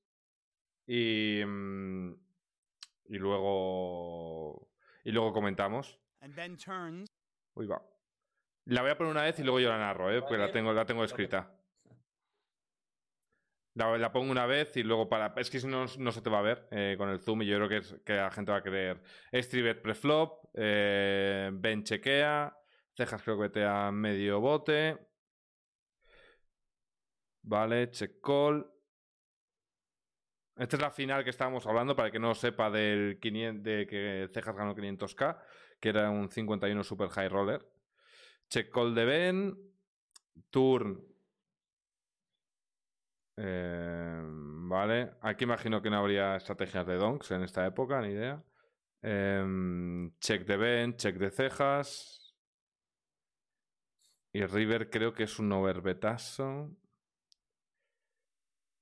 Y... 0.88 1.44
Mm, 1.46 2.16
y 3.06 3.18
luego 3.20 4.73
y 5.04 5.12
luego 5.12 5.34
comentamos. 5.34 6.00
Uy, 7.56 7.68
va. 7.68 7.82
La 8.66 8.82
voy 8.82 8.92
a 8.92 8.98
poner 8.98 9.12
una 9.12 9.24
vez 9.24 9.40
y 9.40 9.44
luego 9.44 9.60
yo 9.60 9.70
la 9.70 9.78
narro, 9.78 10.12
¿eh? 10.12 10.22
porque 10.22 10.38
la 10.38 10.52
tengo, 10.52 10.72
la 10.72 10.86
tengo 10.86 11.04
escrita. 11.04 11.60
La, 13.76 14.12
pongo 14.12 14.32
una 14.32 14.46
vez 14.46 14.78
y 14.78 14.84
luego 14.84 15.10
para. 15.10 15.34
Es 15.38 15.50
que 15.50 15.60
si 15.60 15.68
no, 15.68 15.86
no 15.98 16.12
se 16.12 16.22
te 16.22 16.30
va 16.30 16.40
a 16.40 16.44
ver 16.44 16.68
eh, 16.72 16.96
con 16.98 17.10
el 17.10 17.20
zoom 17.20 17.42
y 17.42 17.48
yo 17.48 17.58
creo 17.58 17.70
que, 17.70 17.78
es, 17.78 17.96
que 18.06 18.14
la 18.14 18.30
gente 18.30 18.52
va 18.52 18.60
a 18.60 18.64
creer. 18.64 19.02
Stribet 19.34 19.82
preflop, 19.82 20.46
eh, 20.54 21.50
Ben 21.54 21.84
chequea, 21.84 22.56
cejas 22.96 23.24
creo 23.24 23.52
que 23.52 23.64
a 23.64 23.92
medio 23.92 24.40
bote. 24.40 24.98
Vale, 27.42 27.90
check 27.90 28.22
call. 28.22 28.73
Esta 30.56 30.76
es 30.76 30.82
la 30.82 30.92
final 30.92 31.24
que 31.24 31.32
estábamos 31.32 31.66
hablando, 31.66 31.96
para 31.96 32.12
que 32.12 32.20
no 32.20 32.36
sepa 32.36 32.70
del 32.70 33.20
500, 33.20 33.64
de 33.64 33.88
que 33.88 34.30
Cejas 34.34 34.56
ganó 34.56 34.76
500k, 34.76 35.42
que 35.80 35.90
era 35.90 36.10
un 36.12 36.30
51 36.30 36.84
super 36.84 37.10
high 37.10 37.30
roller. 37.30 37.66
Check 38.50 38.72
call 38.72 38.94
de 38.94 39.06
Ben. 39.06 39.74
Turn. 40.52 41.00
Eh, 43.38 44.22
vale. 44.24 45.14
Aquí 45.22 45.44
imagino 45.46 45.82
que 45.82 45.90
no 45.90 45.98
habría 45.98 46.36
estrategias 46.36 46.86
de 46.86 46.96
donks 46.96 47.32
en 47.32 47.44
esta 47.44 47.66
época, 47.66 48.02
ni 48.02 48.10
idea. 48.10 48.44
Em, 49.02 50.12
check 50.20 50.46
de 50.46 50.58
Ben, 50.58 50.96
check 50.96 51.18
de 51.18 51.32
cejas. 51.32 52.36
Y 54.32 54.46
River 54.46 54.90
creo 54.90 55.14
que 55.14 55.24
es 55.24 55.40
un 55.40 55.52
overbetazo. 55.52 56.76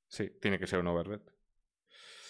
Sí, 0.08 0.30
tiene 0.42 0.60
que 0.60 0.68
ser 0.68 0.80
un 0.80 0.88
overbet. 0.88 1.31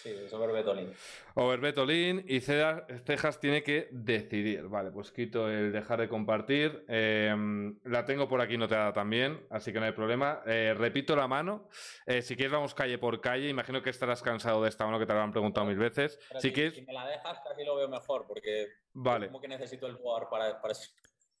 Sí, 0.02 0.10
es 0.10 0.32
Overbetolin. 0.32 0.92
Overbetolin 1.34 2.24
y 2.26 2.40
Cejas 2.40 3.38
tiene 3.38 3.62
que 3.62 3.88
decidir. 3.92 4.66
Vale, 4.66 4.90
pues 4.90 5.12
quito 5.12 5.48
el 5.48 5.70
dejar 5.70 6.00
de 6.00 6.08
compartir. 6.08 6.84
Em, 6.88 7.78
la 7.84 8.04
tengo 8.04 8.28
por 8.28 8.40
aquí 8.40 8.58
notada 8.58 8.92
también, 8.92 9.46
así 9.48 9.72
que 9.72 9.78
no 9.78 9.86
hay 9.86 9.92
problema. 9.92 10.42
Eh, 10.44 10.74
repito 10.76 11.14
la 11.14 11.28
mano. 11.28 11.68
Eh, 12.04 12.20
si 12.20 12.34
quieres, 12.34 12.52
vamos 12.52 12.74
calle 12.74 12.98
por 12.98 13.20
calle. 13.20 13.48
Imagino 13.48 13.80
que 13.80 13.90
estarás 13.90 14.22
cansado 14.22 14.64
de 14.64 14.70
esta 14.70 14.84
mano 14.84 14.98
que 14.98 15.06
te 15.06 15.14
la 15.14 15.22
han 15.22 15.30
preguntado 15.30 15.66
mil 15.66 15.78
veces. 15.78 16.18
Si, 16.40 16.50
me 16.84 16.92
la 16.92 17.06
dejas, 17.06 17.38
casi 17.44 17.64
lo 17.64 17.76
veo 17.76 17.88
mejor, 17.88 18.26
porque 18.26 18.66
vale. 18.92 19.28
como 19.28 19.40
que 19.40 19.46
necesito 19.46 19.86
el 19.86 19.94
jugador 19.94 20.28
para, 20.28 20.60
para 20.60 20.72
eso. 20.72 20.90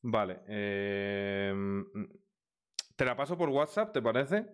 Vale. 0.02 0.38
Te 2.94 3.04
la 3.04 3.16
paso 3.16 3.36
por 3.36 3.48
WhatsApp, 3.48 3.92
¿te 3.92 4.00
parece? 4.00 4.46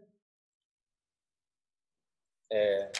Eh, 2.48 2.90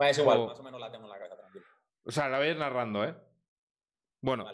es 0.00 0.18
igual, 0.18 0.46
más 0.46 0.58
o 0.58 0.62
menos 0.62 0.80
la 0.80 0.90
tengo 0.90 1.04
en 1.04 1.10
la 1.10 1.18
cabeza, 1.18 1.36
tranquilo. 1.36 1.64
O 2.04 2.10
sea, 2.10 2.28
la 2.28 2.38
voy 2.38 2.46
a 2.46 2.50
ir 2.50 2.56
narrando, 2.56 3.04
¿eh? 3.04 3.14
Bueno, 4.20 4.44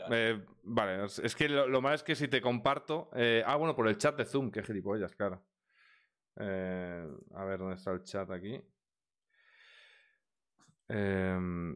vale, 0.62 1.04
eh, 1.04 1.06
es 1.22 1.34
que 1.34 1.48
lo, 1.48 1.80
malo 1.80 1.94
es 1.94 2.02
que 2.02 2.14
si 2.14 2.28
te 2.28 2.42
comparto. 2.42 3.10
Eh, 3.14 3.42
ah, 3.46 3.56
bueno, 3.56 3.74
por 3.74 3.88
el 3.88 3.96
chat 3.96 4.16
de 4.16 4.24
Zoom, 4.24 4.50
qué 4.50 4.62
gilipollas, 4.62 5.14
claro. 5.14 5.42
Eh, 6.36 7.08
a 7.34 7.44
ver 7.44 7.58
dónde 7.58 7.76
está 7.76 7.92
el 7.92 8.02
chat 8.02 8.30
aquí. 8.30 8.60
Eh, 10.88 11.74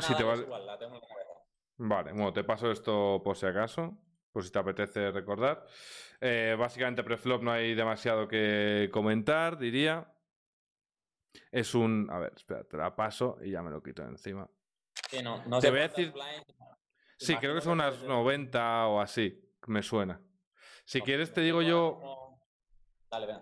si 0.00 0.14
te 0.14 0.22
igual, 0.22 0.66
la 0.66 0.78
tengo 0.78 0.94
en 0.94 1.00
la 1.00 1.08
cabeza. 1.08 1.30
Vale, 1.76 2.12
bueno, 2.12 2.32
te 2.32 2.44
paso 2.44 2.70
esto 2.70 3.20
por 3.24 3.36
si 3.36 3.46
acaso, 3.46 3.98
por 4.30 4.44
si 4.44 4.52
te 4.52 4.58
apetece 4.60 5.10
recordar. 5.10 5.66
básicamente, 6.20 7.02
preflop 7.02 7.42
no 7.42 7.50
hay 7.50 7.74
demasiado 7.74 8.28
que 8.28 8.90
comentar, 8.92 9.58
diría. 9.58 10.13
Es 11.50 11.74
un. 11.74 12.08
A 12.10 12.18
ver, 12.18 12.32
espera, 12.36 12.64
te 12.64 12.76
la 12.76 12.94
paso 12.94 13.38
y 13.42 13.50
ya 13.50 13.62
me 13.62 13.70
lo 13.70 13.82
quito 13.82 14.02
encima. 14.02 14.48
Sí, 15.08 15.22
no, 15.22 15.44
no 15.46 15.60
te 15.60 15.70
voy 15.70 15.80
a 15.80 15.88
decir. 15.88 16.12
Sí, 17.16 17.36
creo 17.36 17.54
que 17.54 17.60
son 17.60 17.74
unas 17.74 18.02
90 18.02 18.86
o 18.88 19.00
así. 19.00 19.40
Me 19.66 19.82
suena. 19.82 20.20
Si 20.84 21.00
quieres, 21.00 21.32
te 21.32 21.40
digo 21.40 21.62
yo. 21.62 22.38
Dale, 23.10 23.26
ven. 23.26 23.38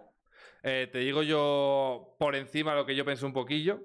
Eh, 0.62 0.89
te 0.93 0.98
digo 0.98 1.23
yo 1.23 2.14
por 2.19 2.36
encima 2.36 2.74
lo 2.74 2.86
que 2.86 2.94
yo 2.94 3.05
pensé 3.05 3.27
un 3.27 3.32
poquillo. 3.32 3.81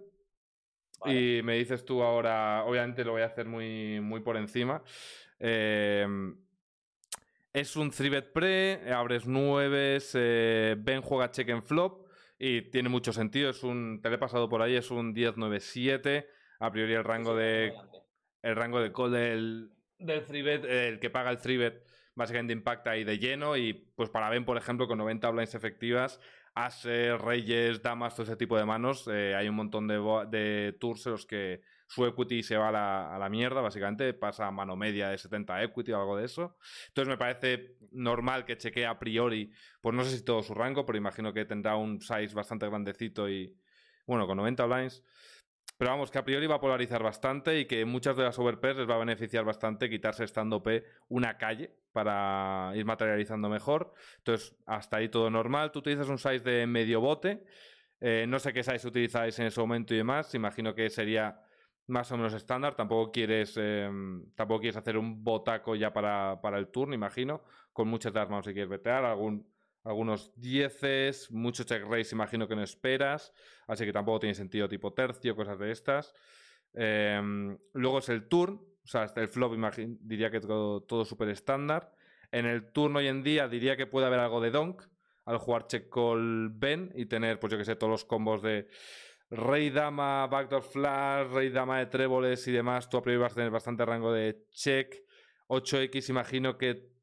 Y 1.06 1.42
me 1.44 1.56
dices 1.56 1.86
tú 1.86 2.02
ahora, 2.02 2.64
obviamente 2.66 3.04
lo 3.04 3.12
voy 3.12 3.22
a 3.22 3.28
hacer 3.28 3.46
muy, 3.46 4.00
muy 4.02 4.22
por 4.22 4.36
encima. 4.38 4.84
Eh, 5.40 6.08
Es 7.54 7.76
un 7.76 7.92
3-bet 7.92 8.34
pre, 8.34 8.94
abres 8.94 9.26
9, 9.26 9.98
eh, 10.14 10.76
Ben 10.78 11.02
juega 11.02 11.32
check 11.32 11.50
en 11.50 11.64
flop 11.64 12.07
y 12.40 12.64
tiene 12.64 12.90
mucho 12.90 13.14
sentido. 13.14 13.50
Es 13.50 13.64
un, 13.64 14.02
te 14.02 14.10
lo 14.10 14.16
he 14.16 14.20
pasado 14.20 14.50
por 14.50 14.62
ahí, 14.62 14.76
es 14.76 14.92
un 14.92 15.16
10-9-7. 15.16 16.28
A 16.60 16.72
priori 16.72 16.94
el 16.94 17.04
rango 17.04 17.36
de 17.36 17.74
el 18.42 18.56
rango 18.56 18.80
de 18.80 18.92
call 18.94 19.12
del, 19.12 19.72
del 20.00 20.26
3-bet, 20.26 20.66
el 20.66 21.00
que 21.00 21.10
paga 21.10 21.32
el 21.32 21.40
3-bet, 21.40 21.84
básicamente 22.16 22.54
impacta 22.54 22.92
ahí 22.92 23.04
de 23.04 23.20
lleno. 23.20 23.58
Y 23.58 23.74
pues 23.74 24.10
para 24.10 24.30
Ben, 24.30 24.46
por 24.46 24.58
ejemplo, 24.58 24.88
con 24.88 24.98
90 24.98 25.30
blinds 25.32 25.56
efectivas, 25.56 26.20
Ases, 26.54 27.20
Reyes, 27.20 27.82
Damas, 27.82 28.16
todo 28.16 28.24
ese 28.24 28.36
tipo 28.36 28.58
de 28.58 28.66
manos, 28.66 29.08
eh, 29.12 29.36
hay 29.36 29.48
un 29.48 29.56
montón 29.56 29.88
de, 29.88 30.00
de 30.30 30.76
tours 30.80 31.06
en 31.06 31.12
los 31.12 31.26
que 31.26 31.62
su 31.88 32.06
equity 32.06 32.44
se 32.44 32.58
va 32.58 32.70
a 32.70 33.18
la, 33.18 33.30
mierda, 33.30 33.62
básicamente, 33.62 34.14
pasa 34.14 34.48
a 34.48 34.52
mano 34.52 34.76
media 34.76 35.10
de 35.10 35.18
70 35.18 35.64
equity 35.64 35.94
o 35.94 36.00
algo 36.00 36.18
de 36.18 36.26
eso. 36.26 36.58
Entonces 36.90 37.10
me 37.10 37.18
parece 37.18 37.78
normal 37.92 38.46
que 38.46 38.58
chequee 38.58 38.86
a 38.86 39.00
priori, 39.00 39.52
pues 39.82 39.96
no 39.96 40.04
sé 40.04 40.18
si 40.18 40.24
todo 40.24 40.44
su 40.44 40.54
rango, 40.54 40.86
pero 40.86 40.98
imagino 40.98 41.34
que 41.34 41.46
tendrá 41.46 41.76
un 41.76 42.02
size 42.02 42.36
bastante 42.36 42.68
grandecito 42.68 43.30
y, 43.30 43.58
bueno, 44.06 44.28
con 44.28 44.38
90 44.38 44.66
blinds. 44.66 45.04
Pero 45.78 45.92
vamos, 45.92 46.10
que 46.10 46.18
a 46.18 46.26
priori 46.26 46.48
va 46.48 46.56
a 46.56 46.60
polarizar 46.60 47.04
bastante 47.04 47.60
y 47.60 47.66
que 47.66 47.86
muchas 47.86 48.18
de 48.18 48.24
las 48.24 48.40
overpairs 48.40 48.80
les 48.80 48.90
va 48.90 48.96
a 48.96 49.00
beneficiar 49.00 49.46
bastante 49.46 49.90
quitarse 49.90 50.24
estando 50.24 50.64
P 50.64 50.84
una 51.08 51.38
calle 51.38 51.72
para 51.92 52.72
ir 52.76 52.84
materializando 52.84 53.48
mejor. 53.48 53.94
Entonces, 54.18 54.56
hasta 54.66 54.98
ahí 54.98 55.10
todo 55.10 55.30
normal. 55.30 55.72
Tú 55.72 55.80
utilizas 55.80 56.10
un 56.10 56.18
size 56.18 56.40
de 56.40 56.66
medio 56.66 57.00
bote. 57.00 57.44
Eh, 58.00 58.26
no 58.28 58.40
sé 58.40 58.54
qué 58.54 58.64
size 58.64 58.88
utilizáis 58.88 59.38
en 59.38 59.46
ese 59.46 59.60
momento 59.60 59.94
y 59.94 59.98
demás. 59.98 60.34
Imagino 60.34 60.74
que 60.74 60.90
sería 60.90 61.40
más 61.88 62.12
o 62.12 62.18
menos 62.18 62.34
estándar. 62.34 62.76
Tampoco 62.76 63.12
quieres, 63.12 63.56
eh, 63.58 63.90
tampoco 64.36 64.62
quieres 64.62 64.78
hacer 64.78 64.98
un 64.98 65.24
botaco 65.24 65.76
ya 65.76 65.92
para, 65.92 66.40
para, 66.42 66.58
el 66.58 66.68
turno, 66.68 66.94
imagino. 66.94 67.44
Con 67.74 67.88
muchas 67.88 68.14
las 68.14 68.30
manos 68.30 68.46
si 68.46 68.54
quieres 68.54 68.70
vetear. 68.70 69.06
Algún, 69.06 69.48
algunos 69.84 70.34
dieces, 70.36 71.32
mucho 71.32 71.64
check 71.64 71.84
race, 71.84 72.14
imagino 72.14 72.48
que 72.48 72.56
no 72.56 72.64
esperas. 72.64 73.34
Así 73.68 73.86
que 73.86 73.94
tampoco 73.94 74.20
tiene 74.20 74.36
sentido 74.36 74.68
tipo 74.68 74.94
tercio, 74.94 75.36
cosas 75.36 75.58
de 75.60 75.72
estas. 75.72 76.14
Eh, 76.74 77.58
luego 77.74 78.00
es 78.00 78.10
el 78.10 78.28
turn. 78.28 78.62
O 78.84 78.90
sea, 78.90 79.04
hasta 79.04 79.22
el 79.22 79.28
flop 79.28 79.54
diría 80.00 80.32
que 80.32 80.40
todo, 80.40 80.82
todo 80.82 81.04
súper 81.04 81.30
estándar. 81.30 81.94
En 82.32 82.46
el 82.46 82.72
turno 82.72 83.00
hoy 83.00 83.08
en 83.08 83.24
día 83.24 83.48
diría 83.48 83.76
que 83.76 83.88
puede 83.88 84.08
haber 84.08 84.20
algo 84.20 84.42
de 84.42 84.52
donk 84.52 84.84
al 85.26 85.38
jugar 85.40 85.68
check 85.68 85.90
call 85.90 86.50
Ben 86.54 86.92
y 86.96 87.06
tener, 87.06 87.40
pues 87.40 87.52
yo 87.52 87.58
que 87.58 87.66
sé, 87.66 87.76
todos 87.76 87.92
los 87.92 88.06
combos 88.06 88.42
de 88.42 88.70
Rey 89.30 89.70
Dama, 89.70 90.28
Backdoor 90.28 90.64
Flash, 90.64 91.32
Rey 91.32 91.50
Dama 91.50 91.80
de 91.80 91.88
tréboles 91.88 92.48
y 92.48 92.52
demás, 92.52 92.90
tú 92.90 92.98
a 92.98 93.02
priori 93.02 93.22
vas 93.22 93.34
a 93.34 93.36
tener 93.36 93.52
bastante 93.52 93.86
rango 93.86 94.14
de 94.14 94.46
check. 94.52 94.96
8X, 95.48 96.10
imagino 96.10 96.58
que. 96.58 96.96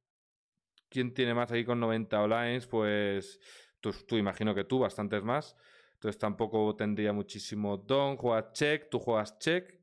¿Quién 0.89 1.13
tiene 1.13 1.35
más 1.35 1.51
aquí 1.51 1.65
con 1.65 1.81
90 1.81 2.23
online? 2.23 2.61
Pues 2.71 3.41
tú, 3.81 3.93
tú, 4.07 4.17
imagino 4.17 4.55
que 4.55 4.65
tú, 4.65 4.79
bastantes 4.79 5.23
más. 5.25 5.57
Entonces 5.95 6.19
tampoco 6.19 6.77
tendría 6.77 7.13
muchísimo 7.13 7.77
don. 7.77 8.17
Juegas 8.17 8.53
check, 8.53 8.89
tú 8.91 9.01
juegas 9.01 9.39
check. 9.39 9.81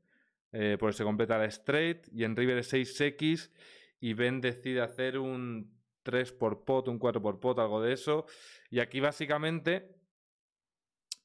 Eh, 0.52 0.76
por 0.78 0.90
eso 0.90 0.98
se 0.98 1.04
completa 1.04 1.36
la 1.36 1.44
straight. 1.46 2.08
Y 2.12 2.24
en 2.24 2.34
River 2.34 2.58
es 2.58 2.72
6X. 2.72 3.50
Y 4.00 4.14
Ben 4.14 4.40
decide 4.40 4.80
hacer 4.80 5.18
un 5.18 5.78
3 6.02 6.32
por 6.32 6.64
pot, 6.64 6.88
un 6.88 6.98
4 6.98 7.20
por 7.20 7.40
pot, 7.40 7.58
algo 7.58 7.82
de 7.82 7.92
eso. 7.92 8.26
Y 8.70 8.80
aquí 8.80 9.00
básicamente 9.00 10.01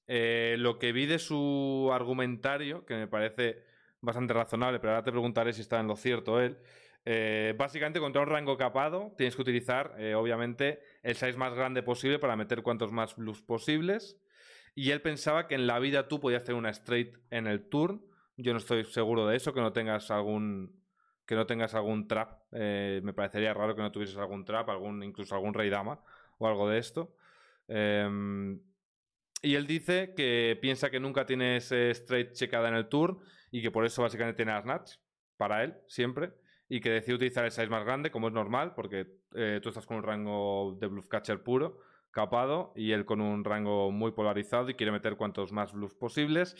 eh, 0.07 0.55
lo 0.57 0.79
que 0.79 0.93
vi 0.93 1.05
de 1.05 1.19
su 1.19 1.89
argumentario, 1.93 2.85
que 2.85 2.95
me 2.95 3.07
parece 3.07 3.63
bastante 3.99 4.33
razonable, 4.33 4.79
pero 4.79 4.93
ahora 4.93 5.03
te 5.03 5.11
preguntaré 5.11 5.51
si 5.53 5.61
está 5.61 5.79
en 5.79 5.87
lo 5.87 5.95
cierto 5.95 6.39
él. 6.39 6.57
Eh, 7.05 7.53
básicamente, 7.57 7.99
contra 7.99 8.21
un 8.21 8.27
rango 8.27 8.57
capado, 8.57 9.13
tienes 9.17 9.35
que 9.35 9.41
utilizar, 9.41 9.95
eh, 9.97 10.15
obviamente, 10.15 10.81
el 11.03 11.15
size 11.15 11.37
más 11.37 11.53
grande 11.53 11.83
posible 11.83 12.19
para 12.19 12.35
meter 12.35 12.63
cuantos 12.63 12.91
más 12.91 13.15
blues 13.15 13.41
posibles. 13.41 14.17
Y 14.75 14.91
él 14.91 15.01
pensaba 15.01 15.47
que 15.47 15.55
en 15.55 15.67
la 15.67 15.79
vida 15.79 16.07
tú 16.07 16.19
podías 16.19 16.43
hacer 16.43 16.55
una 16.55 16.69
straight 16.69 17.17
en 17.29 17.47
el 17.47 17.67
turn. 17.67 18.01
Yo 18.37 18.53
no 18.53 18.59
estoy 18.59 18.83
seguro 18.85 19.27
de 19.27 19.35
eso, 19.37 19.53
que 19.53 19.61
no 19.61 19.73
tengas 19.73 20.11
algún 20.11 20.77
que 21.25 21.35
no 21.35 21.45
tengas 21.45 21.75
algún 21.75 22.07
trap. 22.07 22.41
me 22.51 23.13
parecería 23.13 23.53
raro 23.53 23.75
que 23.75 23.81
no 23.81 23.91
tuvieses 23.91 24.15
algún 24.15 24.45
trap, 24.45 24.69
algún, 24.69 25.03
incluso 25.03 25.35
algún 25.35 25.53
rey 25.53 25.69
dama 25.69 25.99
o 26.37 26.47
algo 26.47 26.69
de 26.69 26.77
esto. 26.77 27.17
Em, 27.67 28.61
y 29.47 29.55
él 29.55 29.65
dice 29.65 30.13
que 30.13 30.57
piensa 30.61 30.89
que 30.89 30.99
nunca 30.99 31.25
tiene 31.25 31.55
ese 31.55 31.91
straight 31.91 32.33
checada 32.33 32.67
en 32.67 32.75
el 32.75 32.89
tour 32.89 33.19
y 33.49 33.61
que 33.61 33.71
por 33.71 33.85
eso 33.85 34.01
básicamente 34.01 34.35
tiene 34.35 34.51
las 34.51 34.65
nuts 34.65 35.01
para 35.37 35.63
él, 35.63 35.75
siempre. 35.87 36.33
Y 36.67 36.81
que 36.81 36.89
decide 36.89 37.15
utilizar 37.15 37.45
el 37.45 37.51
size 37.51 37.67
más 37.67 37.85
grande, 37.85 38.11
como 38.11 38.27
es 38.27 38.33
normal, 38.33 38.73
porque 38.75 39.07
eh, 39.35 39.61
tú 39.63 39.69
estás 39.69 39.85
con 39.85 39.95
un 39.95 40.03
rango 40.03 40.75
de 40.81 40.87
bluff 40.87 41.07
catcher 41.07 41.43
puro, 41.43 41.79
capado, 42.11 42.73
y 42.75 42.91
él 42.91 43.05
con 43.05 43.21
un 43.21 43.45
rango 43.45 43.89
muy 43.89 44.11
polarizado 44.11 44.69
y 44.69 44.73
quiere 44.73 44.91
meter 44.91 45.15
cuantos 45.15 45.53
más 45.53 45.71
bluffs 45.71 45.95
posibles. 45.95 46.57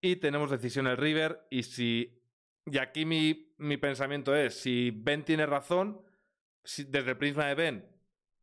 Y 0.00 0.16
tenemos 0.16 0.52
decisión 0.52 0.86
el 0.86 0.98
river, 0.98 1.40
y 1.50 1.64
si. 1.64 2.22
Y 2.64 2.78
aquí 2.78 3.04
mi, 3.04 3.52
mi 3.58 3.76
pensamiento 3.76 4.36
es: 4.36 4.54
si 4.54 4.92
Ben 4.92 5.24
tiene 5.24 5.46
razón, 5.46 6.00
si, 6.62 6.84
desde 6.84 7.10
el 7.10 7.16
prisma 7.16 7.46
de 7.46 7.56
Ben, 7.56 7.88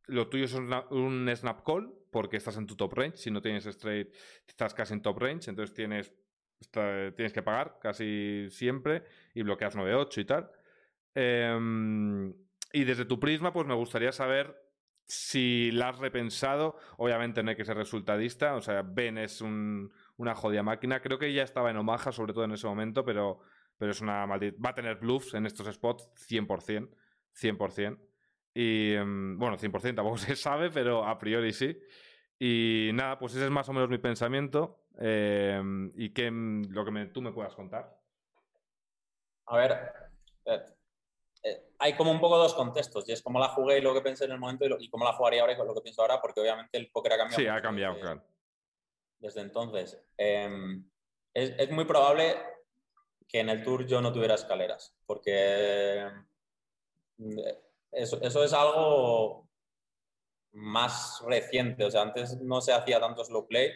lo 0.04 0.28
tuyo 0.28 0.44
es 0.44 0.52
un, 0.52 0.70
un 0.90 1.34
snap 1.34 1.64
call, 1.64 1.97
porque 2.10 2.36
estás 2.36 2.56
en 2.56 2.66
tu 2.66 2.76
top 2.76 2.94
range. 2.94 3.16
Si 3.16 3.30
no 3.30 3.40
tienes 3.40 3.66
straight, 3.66 4.14
estás 4.46 4.74
casi 4.74 4.94
en 4.94 5.02
top 5.02 5.18
range, 5.18 5.50
entonces 5.50 5.74
tienes, 5.74 6.12
tienes 6.70 7.32
que 7.32 7.42
pagar 7.42 7.78
casi 7.80 8.46
siempre 8.50 9.04
y 9.34 9.42
bloqueas 9.42 9.76
9-8 9.76 10.20
y 10.20 10.24
tal. 10.24 10.50
Em, 11.14 12.34
y 12.72 12.84
desde 12.84 13.04
tu 13.04 13.18
prisma, 13.18 13.52
pues 13.52 13.66
me 13.66 13.74
gustaría 13.74 14.12
saber 14.12 14.56
si 15.06 15.70
la 15.72 15.88
has 15.88 15.98
repensado. 15.98 16.76
Obviamente 16.98 17.42
no 17.42 17.50
hay 17.50 17.56
que 17.56 17.64
ser 17.64 17.76
resultadista, 17.76 18.54
o 18.54 18.60
sea, 18.60 18.82
Ben 18.82 19.18
es 19.18 19.40
una 19.40 20.34
jodida 20.34 20.62
máquina. 20.62 21.00
Creo 21.00 21.18
que 21.18 21.32
ya 21.32 21.42
estaba 21.42 21.70
en 21.70 21.78
Omaha, 21.78 22.12
sobre 22.12 22.32
todo 22.32 22.44
en 22.44 22.52
ese 22.52 22.66
momento, 22.66 23.04
pero, 23.04 23.40
pero 23.78 23.92
es 23.92 24.00
una 24.00 24.26
maldita. 24.26 24.58
Va 24.64 24.70
a 24.70 24.74
tener 24.74 24.96
bluffs 24.96 25.34
en 25.34 25.46
estos 25.46 25.72
spots 25.74 26.10
100%. 26.28 26.88
100%. 27.34 27.98
Y 28.54 28.94
em, 28.94 29.38
bueno, 29.38 29.56
100% 29.56 29.94
tampoco 29.94 30.16
se 30.18 30.36
sabe, 30.36 30.70
pero 30.70 31.04
a 31.04 31.18
priori 31.18 31.52
sí. 31.52 31.78
Y 32.38 32.90
nada, 32.94 33.18
pues 33.18 33.34
ese 33.34 33.44
es 33.44 33.50
más 33.50 33.68
o 33.68 33.72
menos 33.72 33.88
mi 33.88 33.98
pensamiento 33.98 34.84
em, 34.98 35.92
y 35.96 36.10
que 36.10 36.30
lo 36.30 36.84
que 36.84 37.06
tú 37.06 37.20
me 37.20 37.32
puedas 37.32 37.54
contar. 37.54 37.98
A 39.46 39.56
ver, 39.56 39.92
eh, 40.44 40.62
eh, 41.42 41.62
hay 41.78 41.94
como 41.94 42.12
un 42.12 42.20
poco 42.20 42.38
dos 42.38 42.54
contextos, 42.54 43.08
y 43.08 43.12
es 43.12 43.22
cómo 43.22 43.40
la 43.40 43.48
jugué 43.48 43.78
y 43.78 43.80
lo 43.80 43.94
que 43.94 44.02
pensé 44.02 44.26
en 44.26 44.32
el 44.32 44.38
momento 44.38 44.66
y, 44.78 44.88
cómo 44.88 45.04
la 45.04 45.12
jugaría 45.12 45.40
ahora 45.40 45.54
y 45.54 45.56
lo 45.56 45.74
que 45.74 45.80
pienso 45.80 46.02
ahora, 46.02 46.20
porque 46.20 46.40
obviamente 46.40 46.78
el 46.78 46.90
póker 46.90 47.14
ha 47.14 47.18
cambiado. 47.18 47.40
Sí, 47.40 47.46
ha 47.48 47.60
cambiado, 47.60 47.94
desde, 47.94 48.06
claro. 48.06 48.24
Desde 49.18 49.40
entonces. 49.40 50.04
Em, 50.16 50.88
es, 51.34 51.54
es, 51.58 51.70
muy 51.70 51.86
probable 51.86 52.36
que 53.26 53.40
en 53.40 53.48
el 53.48 53.62
tour 53.62 53.86
yo 53.86 54.00
no 54.00 54.12
tuviera 54.12 54.34
escaleras, 54.34 54.96
porque 55.06 56.06
eso, 57.92 58.18
eso 58.22 58.44
es 58.44 58.52
algo 58.52 59.48
más 60.52 61.22
reciente. 61.26 61.84
O 61.84 61.90
sea, 61.90 62.02
antes 62.02 62.40
no 62.40 62.60
se 62.60 62.72
hacía 62.72 63.00
tanto 63.00 63.24
slow 63.24 63.46
play 63.46 63.72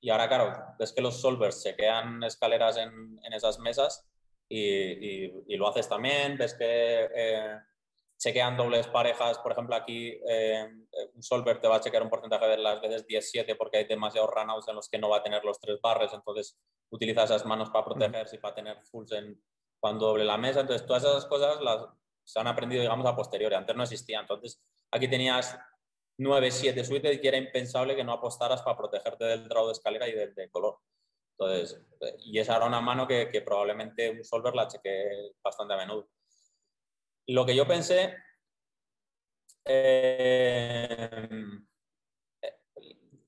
y 0.00 0.10
ahora, 0.10 0.28
claro, 0.28 0.52
ves 0.78 0.92
que 0.92 1.00
los 1.00 1.20
solvers 1.20 1.62
se 1.62 1.74
quedan 1.74 2.22
escaleras 2.22 2.76
en, 2.76 3.18
en 3.22 3.32
esas 3.32 3.58
mesas 3.58 4.06
y, 4.48 4.60
y, 4.60 5.44
y, 5.48 5.56
lo 5.56 5.68
haces 5.68 5.88
también. 5.88 6.36
Ves 6.36 6.54
que 6.54 7.08
eh, 7.14 7.58
chequean 8.18 8.56
dobles 8.56 8.86
parejas. 8.88 9.38
Por 9.38 9.52
ejemplo, 9.52 9.74
aquí 9.74 10.20
eh, 10.28 10.68
un 11.14 11.22
solver 11.22 11.60
te 11.60 11.68
va 11.68 11.76
a 11.76 11.80
chequear 11.80 12.02
un 12.02 12.10
porcentaje 12.10 12.46
de 12.46 12.58
las 12.58 12.80
veces 12.80 13.06
17 13.06 13.56
porque 13.56 13.78
hay 13.78 13.84
demasiados 13.84 14.30
runouts 14.30 14.68
en 14.68 14.76
los 14.76 14.88
que 14.88 14.98
no 14.98 15.08
va 15.08 15.18
a 15.18 15.22
tener 15.22 15.44
los 15.44 15.58
tres 15.58 15.80
barres. 15.80 16.12
Entonces, 16.12 16.56
utiliza 16.90 17.24
esas 17.24 17.44
manos 17.46 17.70
para 17.70 17.86
protegerse 17.86 18.36
y 18.36 18.38
para 18.38 18.54
tener 18.54 18.82
fulls 18.84 19.12
en, 19.12 19.42
cuando 19.80 20.06
doble 20.08 20.24
la 20.24 20.36
mesa. 20.36 20.60
Entonces, 20.60 20.86
todas 20.86 21.04
esas 21.04 21.26
cosas 21.26 21.60
las, 21.62 21.86
se 22.26 22.40
han 22.40 22.48
aprendido, 22.48 22.82
digamos, 22.82 23.06
a 23.06 23.16
posteriori. 23.16 23.54
Antes 23.54 23.76
no 23.76 23.84
existía. 23.84 24.20
Entonces, 24.20 24.60
aquí 24.90 25.08
tenías 25.08 25.58
9, 26.18 26.50
7 26.50 26.84
suites 26.84 27.20
y 27.22 27.26
era 27.26 27.36
impensable 27.36 27.94
que 27.94 28.04
no 28.04 28.12
apostaras 28.12 28.62
para 28.62 28.76
protegerte 28.76 29.24
del 29.24 29.48
draw 29.48 29.66
de 29.66 29.72
escalera 29.72 30.08
y 30.08 30.12
del 30.12 30.50
color. 30.50 30.78
Entonces, 31.38 31.80
y 32.20 32.38
esa 32.38 32.56
era 32.56 32.66
una 32.66 32.80
mano 32.80 33.06
que, 33.06 33.42
probablemente 33.44 34.10
un 34.10 34.24
solver 34.24 34.54
la 34.54 34.68
cheque 34.68 35.32
bastante 35.42 35.74
a 35.74 35.76
menudo. 35.76 36.08
Lo 37.28 37.44
que 37.44 37.54
yo 37.54 37.66
pensé, 37.66 38.16
eh, 39.64 41.28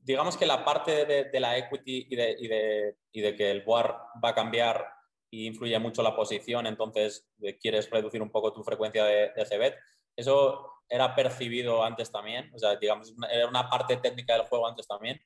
digamos 0.01 0.37
que 0.37 0.47
la 0.47 0.65
parte 0.65 1.05
de, 1.05 1.25
de 1.25 1.41
la 1.41 1.59
equity 1.59 2.07
y 2.11 2.17
de, 2.17 2.37
y, 2.39 2.49
de, 2.49 2.97
y 3.13 3.21
de, 3.21 3.37
que 3.37 3.51
el 3.51 3.63
board 3.63 3.95
va 4.25 4.31
a 4.31 4.35
cambiar 4.35 4.98
y 5.31 5.47
influye 5.47 5.79
mucho 5.79 6.03
la 6.03 6.17
posición, 6.17 6.67
entonces 6.67 7.29
eh, 7.43 7.59
quieres 7.59 7.91
reducir 7.91 8.23
un 8.23 8.31
poco 8.31 8.53
tu 8.53 8.63
frecuencia 8.63 9.05
de, 9.05 9.33
de 9.35 9.45
CBET, 9.45 9.77
eso 10.17 10.73
era 10.89 11.15
percibido 11.15 11.85
antes 11.85 12.11
también, 12.11 12.51
o 12.55 12.59
sea, 12.59 12.77
digamos, 12.77 13.15
era 13.31 13.47
una 13.47 13.69
parte 13.69 13.97
técnica 13.99 14.35
del 14.35 14.47
juego 14.47 14.67
antes 14.67 14.87
también. 14.87 15.21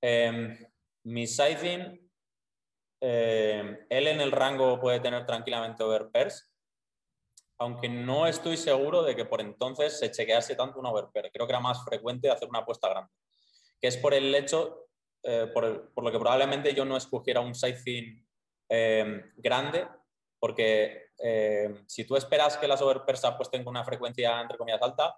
Eh, 0.00 0.68
mi 1.04 1.26
sizing, 1.26 2.10
eh, 3.00 3.86
él 3.88 4.06
en 4.08 4.20
el 4.20 4.32
rango 4.32 4.80
puede 4.80 5.00
tener 5.00 5.26
tranquilamente 5.26 5.82
over 5.82 6.10
pairs. 6.10 6.48
aunque 7.58 7.88
no 7.88 8.26
estoy 8.26 8.56
seguro 8.56 9.04
de 9.04 9.14
que 9.14 9.24
por 9.24 9.40
entonces 9.40 9.96
se 9.96 10.10
chequease 10.10 10.56
tanto 10.56 10.80
una 10.80 10.90
overpair. 10.90 11.30
Creo 11.32 11.46
que 11.46 11.52
era 11.52 11.60
más 11.60 11.84
frecuente 11.84 12.28
hacer 12.28 12.48
una 12.48 12.60
apuesta 12.60 12.88
grande, 12.88 13.12
que 13.80 13.86
es 13.86 13.96
por 13.96 14.14
el 14.14 14.34
hecho, 14.34 14.81
eh, 15.22 15.50
por, 15.52 15.92
lo 15.96 16.12
que 16.12 16.18
probablemente 16.18 16.74
yo 16.74 16.84
no 16.84 16.96
escogiera 16.96 17.40
un 17.40 17.54
sizing 17.54 18.26
eh, 18.68 19.24
grande, 19.36 19.86
porque 20.38 21.10
eh, 21.18 21.84
si 21.86 22.04
tú 22.04 22.16
esperas 22.16 22.56
que 22.56 22.66
las 22.66 22.82
overpairs 22.82 23.20
se 23.20 23.26
apuesten 23.26 23.62
con 23.62 23.72
una 23.72 23.84
frecuencia 23.84 24.40
entre 24.40 24.58
comillas 24.58 24.82
alta, 24.82 25.16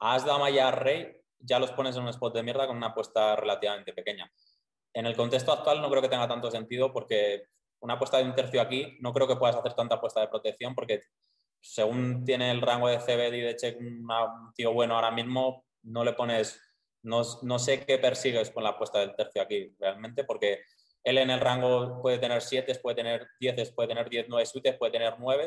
a 0.00 0.14
As, 0.14 0.24
Dama 0.24 0.50
y 0.50 0.58
a 0.58 0.70
Rey 0.70 1.20
ya 1.38 1.58
los 1.58 1.70
pones 1.72 1.96
en 1.96 2.02
un 2.02 2.08
spot 2.08 2.34
de 2.34 2.42
mierda 2.42 2.66
con 2.66 2.76
una 2.76 2.88
apuesta 2.88 3.36
relativamente 3.36 3.92
pequeña. 3.92 4.30
En 4.92 5.06
el 5.06 5.14
contexto 5.14 5.52
actual 5.52 5.80
no 5.80 5.90
creo 5.90 6.02
que 6.02 6.08
tenga 6.08 6.26
tanto 6.26 6.50
sentido 6.50 6.92
porque 6.92 7.44
una 7.80 7.94
apuesta 7.94 8.18
de 8.18 8.24
un 8.24 8.34
tercio 8.34 8.60
aquí 8.60 8.96
no 9.00 9.12
creo 9.12 9.28
que 9.28 9.36
puedas 9.36 9.56
hacer 9.56 9.74
tanta 9.74 9.96
apuesta 9.96 10.20
de 10.20 10.28
protección 10.28 10.74
porque 10.74 11.02
según 11.60 12.24
tiene 12.24 12.50
el 12.50 12.62
rango 12.62 12.88
de 12.88 12.98
CBD 12.98 13.44
de 13.44 13.56
check 13.56 13.78
un 13.78 14.06
tío 14.54 14.72
bueno 14.72 14.94
ahora 14.94 15.10
mismo, 15.10 15.66
no 15.82 16.04
le 16.04 16.14
pones, 16.14 16.60
no, 17.06 17.22
no, 17.42 17.58
sé 17.58 17.84
qué 17.86 17.98
persigues 17.98 18.50
con 18.50 18.64
la 18.64 18.70
apuesta 18.70 18.98
del 18.98 19.14
tercio 19.14 19.42
aquí 19.42 19.74
realmente, 19.78 20.24
porque 20.24 20.62
él 21.02 21.18
en 21.18 21.30
el 21.30 21.40
rango 21.40 22.02
puede 22.02 22.18
tener 22.18 22.42
7, 22.42 22.74
puede 22.76 22.96
tener 22.96 23.28
10, 23.40 23.72
puede 23.72 23.88
tener 23.88 24.08
10, 24.08 24.26
9 24.28 24.46
suites, 24.46 24.76
puede 24.76 24.92
tener 24.92 25.14
9, 25.18 25.46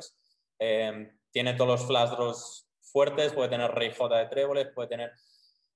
eh, 0.60 1.12
tiene 1.32 1.54
todos 1.54 1.82
los 1.82 1.88
flash 1.88 2.12
fuertes, 2.82 3.34
puede 3.34 3.50
tener 3.50 3.72
rey 3.72 3.94
J 3.96 4.18
de 4.18 4.26
tréboles, 4.28 4.68
puede 4.74 4.88
tener 4.88 5.12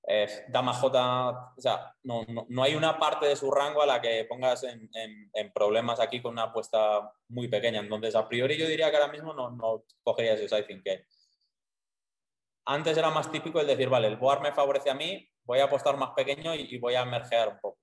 eh, 0.06 0.44
dama 0.48 0.72
J, 0.74 1.54
o 1.56 1.60
sea, 1.60 1.94
no, 2.02 2.24
no, 2.48 2.62
hay 2.62 2.74
una 2.74 2.98
parte 2.98 3.26
de 3.26 3.36
su 3.36 3.50
rango 3.50 3.82
a 3.82 3.86
la 3.86 4.00
que 4.00 4.26
pongas 4.28 4.64
en, 4.64 4.90
en, 4.92 5.52
problemas 5.52 6.00
aquí 6.00 6.20
con 6.20 6.32
una 6.32 6.44
apuesta 6.44 7.12
muy 7.28 7.48
pequeña. 7.48 7.80
Entonces, 7.80 8.14
a 8.14 8.28
priori 8.28 8.58
yo 8.58 8.66
diría 8.66 8.90
que 8.90 8.96
ahora 8.96 9.12
mismo 9.12 9.32
no, 9.32 9.50
no 9.50 9.84
cogería 10.02 10.34
ese 10.34 10.48
sizing 10.48 10.82
que 10.82 11.06
antes 12.66 12.96
era 12.96 13.10
más 13.10 13.30
típico 13.30 13.60
el 13.60 13.66
decir, 13.66 13.88
vale, 13.88 14.08
el 14.08 14.16
board 14.16 14.40
me 14.40 14.52
favorece 14.52 14.90
a 14.90 14.94
mí, 14.94 15.28
voy 15.44 15.60
a 15.60 15.64
apostar 15.64 15.96
más 15.96 16.10
pequeño 16.10 16.54
y, 16.54 16.78
voy 16.78 16.94
a 16.94 17.04
mergear 17.04 17.48
un 17.48 17.58
poco. 17.60 17.78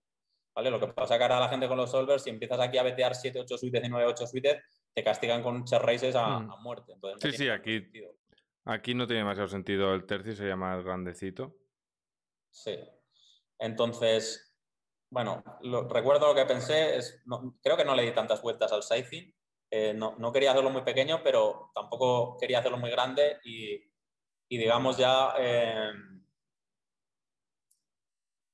¿Vale? 0.54 0.70
Lo 0.70 0.80
que 0.80 0.88
pasa 0.88 1.18
que 1.18 1.24
ahora 1.24 1.40
la 1.40 1.50
gente 1.50 1.68
con 1.68 1.78
los 1.78 1.92
solvers, 1.92 2.24
si 2.24 2.30
empiezas 2.30 2.60
aquí 2.60 2.78
a 2.78 2.84
vetear 2.84 3.16
7, 3.16 3.40
8 3.40 3.58
suites 3.58 3.84
y 3.84 3.90
9, 3.90 4.06
8 4.10 4.28
suites, 4.28 4.62
te 4.94 5.04
castigan 5.04 5.42
con 5.42 5.64
check 5.64 5.82
races 5.82 6.16
a, 6.16 6.40
mm. 6.40 6.52
a 6.52 6.58
muerte. 6.58 6.94
sí, 7.22 7.32
sí, 7.32 7.50
aquí, 7.50 7.90
aquí 8.66 8.94
no 8.94 9.08
tiene 9.08 9.20
demasiado 9.20 9.48
sentido. 9.48 9.94
El 9.94 10.06
tercio 10.06 10.36
sería 10.36 10.58
más 10.58 10.84
grandecito. 10.84 11.56
Sí. 12.50 12.78
Entonces, 13.60 14.52
bueno, 15.12 15.44
recuerdo 15.90 16.28
lo 16.28 16.36
que 16.36 16.46
pensé, 16.46 16.98
es, 16.98 17.22
creo 17.62 17.76
que 17.76 17.86
no 17.86 17.96
le 17.96 18.04
di 18.04 18.12
tantas 18.12 18.42
vueltas 18.42 18.72
al 18.72 18.82
sizing. 18.82 19.34
Eh, 19.70 19.94
no, 19.94 20.32
quería 20.32 20.52
hacerlo 20.52 20.70
muy 20.70 20.82
pequeño, 20.84 21.22
pero 21.24 21.72
tampoco 21.76 22.38
quería 22.38 22.60
hacerlo 22.60 22.78
muy 22.78 22.90
grande 22.92 23.40
y, 23.44 23.90
digamos 24.50 24.98
ya 24.98 25.34
eh, 25.38 25.92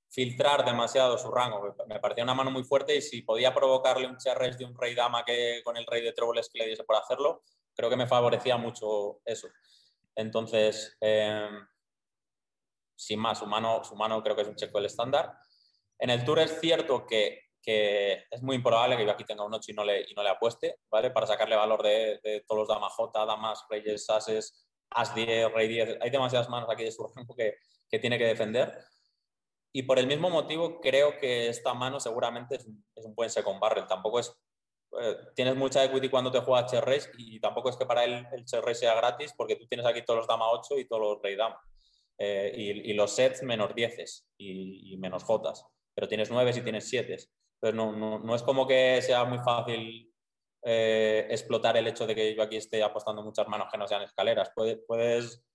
filtrar 0.10 0.66
demasiado 0.66 1.18
su 1.18 1.30
rango. 1.32 1.76
Me 1.88 2.00
parecía 2.00 2.24
una 2.24 2.34
mano 2.34 2.52
muy 2.52 2.64
fuerte 2.64 2.96
y 2.96 3.02
si 3.02 3.22
podía 3.22 3.54
provocarle 3.54 4.08
un 4.08 4.18
cherres 4.18 4.58
de 4.58 4.66
un 4.66 4.76
rey 4.78 4.96
dama 4.96 5.24
que 5.26 5.62
con 5.64 5.78
el 5.78 5.86
rey 5.86 6.04
de 6.04 6.14
tréboles 6.14 6.50
que 6.50 6.60
le 6.60 6.68
diese 6.68 6.84
por 6.84 6.96
hacerlo, 6.96 7.44
creo 7.76 7.90
que 7.90 7.98
me 7.98 8.08
favorecía 8.08 8.58
mucho 8.58 9.20
eso. 9.26 9.48
Entonces, 10.16 10.98
eh, 11.00 11.50
sin 12.96 13.20
más, 13.20 13.38
su 13.38 13.46
mano, 13.46 13.84
su 13.84 13.96
mano 13.96 14.22
creo 14.24 14.36
que 14.36 14.42
es 14.42 14.48
un 14.48 14.56
checo 14.56 14.80
del 14.80 14.88
estándar. 14.88 15.38
En 16.00 16.10
el 16.10 16.26
Tour 16.26 16.40
es 16.40 16.60
cierto 16.60 17.06
que, 17.06 17.46
es 17.70 18.42
muy 18.42 18.56
improbable 18.56 18.96
que 18.96 19.06
yo 19.06 19.12
aquí 19.12 19.26
tenga 19.26 19.44
un 19.44 19.54
8 19.54 19.72
y 19.72 19.76
no 19.76 19.84
le, 19.84 20.02
y 20.10 20.14
no 20.16 20.24
le 20.24 20.30
apueste, 20.30 20.80
¿vale? 20.90 21.12
Para 21.12 21.28
sacarle 21.28 21.58
valor 21.58 21.84
de, 21.84 22.44
todos 22.48 22.60
los 22.60 22.68
damas 22.70 22.94
J, 22.94 23.26
damas, 23.26 23.66
reyes, 23.70 24.10
ases, 24.10 24.70
as 24.90 25.14
10, 25.14 25.52
rey 25.52 25.68
10. 25.68 25.98
Hay 26.00 26.10
demasiadas 26.10 26.48
manos 26.48 26.70
aquí 26.70 26.86
de 26.86 26.94
su 26.94 27.06
rango 27.14 27.36
que, 27.36 27.58
que 27.90 28.00
tiene 28.00 28.18
que 28.18 28.26
defender. 28.26 28.74
Y 29.74 29.84
por 29.84 30.00
el 30.00 30.08
mismo 30.08 30.30
motivo 30.30 30.80
creo 30.80 31.18
que 31.20 31.50
esta 31.50 31.74
mano 31.74 32.00
seguramente 32.00 32.56
es, 32.56 32.66
un 32.66 33.16
buen 33.16 33.30
second 33.30 33.60
barrel. 33.60 33.88
Tampoco 33.88 34.20
es... 34.20 34.34
Eh, 35.00 35.18
tienes 35.36 35.56
mucha 35.56 35.84
equity 35.84 36.10
cuando 36.10 36.32
te 36.32 36.40
juegas 36.40 36.72
chess 36.72 37.12
y 37.18 37.40
tampoco 37.40 37.70
es 37.70 37.76
que 37.76 37.86
para 37.86 38.06
él 38.06 38.26
el 38.32 38.46
chess 38.46 38.80
sea 38.80 38.96
gratis 38.96 39.34
porque 39.38 39.58
tú 39.58 39.68
tienes 39.68 39.86
aquí 39.86 40.02
todos 40.04 40.20
los 40.20 40.28
dama 40.28 40.50
8 40.50 40.80
y 40.80 40.88
todos 40.88 41.02
los 41.02 41.22
rey 41.22 41.36
dama. 41.36 41.60
Eh, 42.18 42.82
y, 42.86 42.94
los 42.94 43.12
sets 43.12 43.44
menos 43.44 43.76
10 43.76 44.28
y, 44.40 44.98
menos 44.98 45.24
J, 45.24 45.54
pero 45.94 46.08
tienes 46.08 46.32
9 46.32 46.52
y 46.56 46.62
tienes 46.62 46.90
7. 46.90 47.14
Entonces 47.14 47.76
no, 47.76 47.92
no, 47.92 48.20
no, 48.20 48.36
es 48.36 48.42
como 48.42 48.66
que 48.66 49.02
sea 49.02 49.24
muy 49.26 49.38
fácil 49.40 50.12
eh, 50.64 51.28
explotar 51.30 51.78
el 51.78 51.88
hecho 51.88 52.08
de 52.08 52.16
que 52.16 52.36
yo 52.36 52.42
aquí 52.42 52.58
esté 52.58 52.82
apostando 52.82 53.22
muchas 53.24 53.48
manos 53.48 53.68
que 53.72 53.78
no 53.78 53.88
sean 53.88 54.02
escaleras. 54.02 54.52
Puedes, 54.56 54.80
puedes 54.88 55.46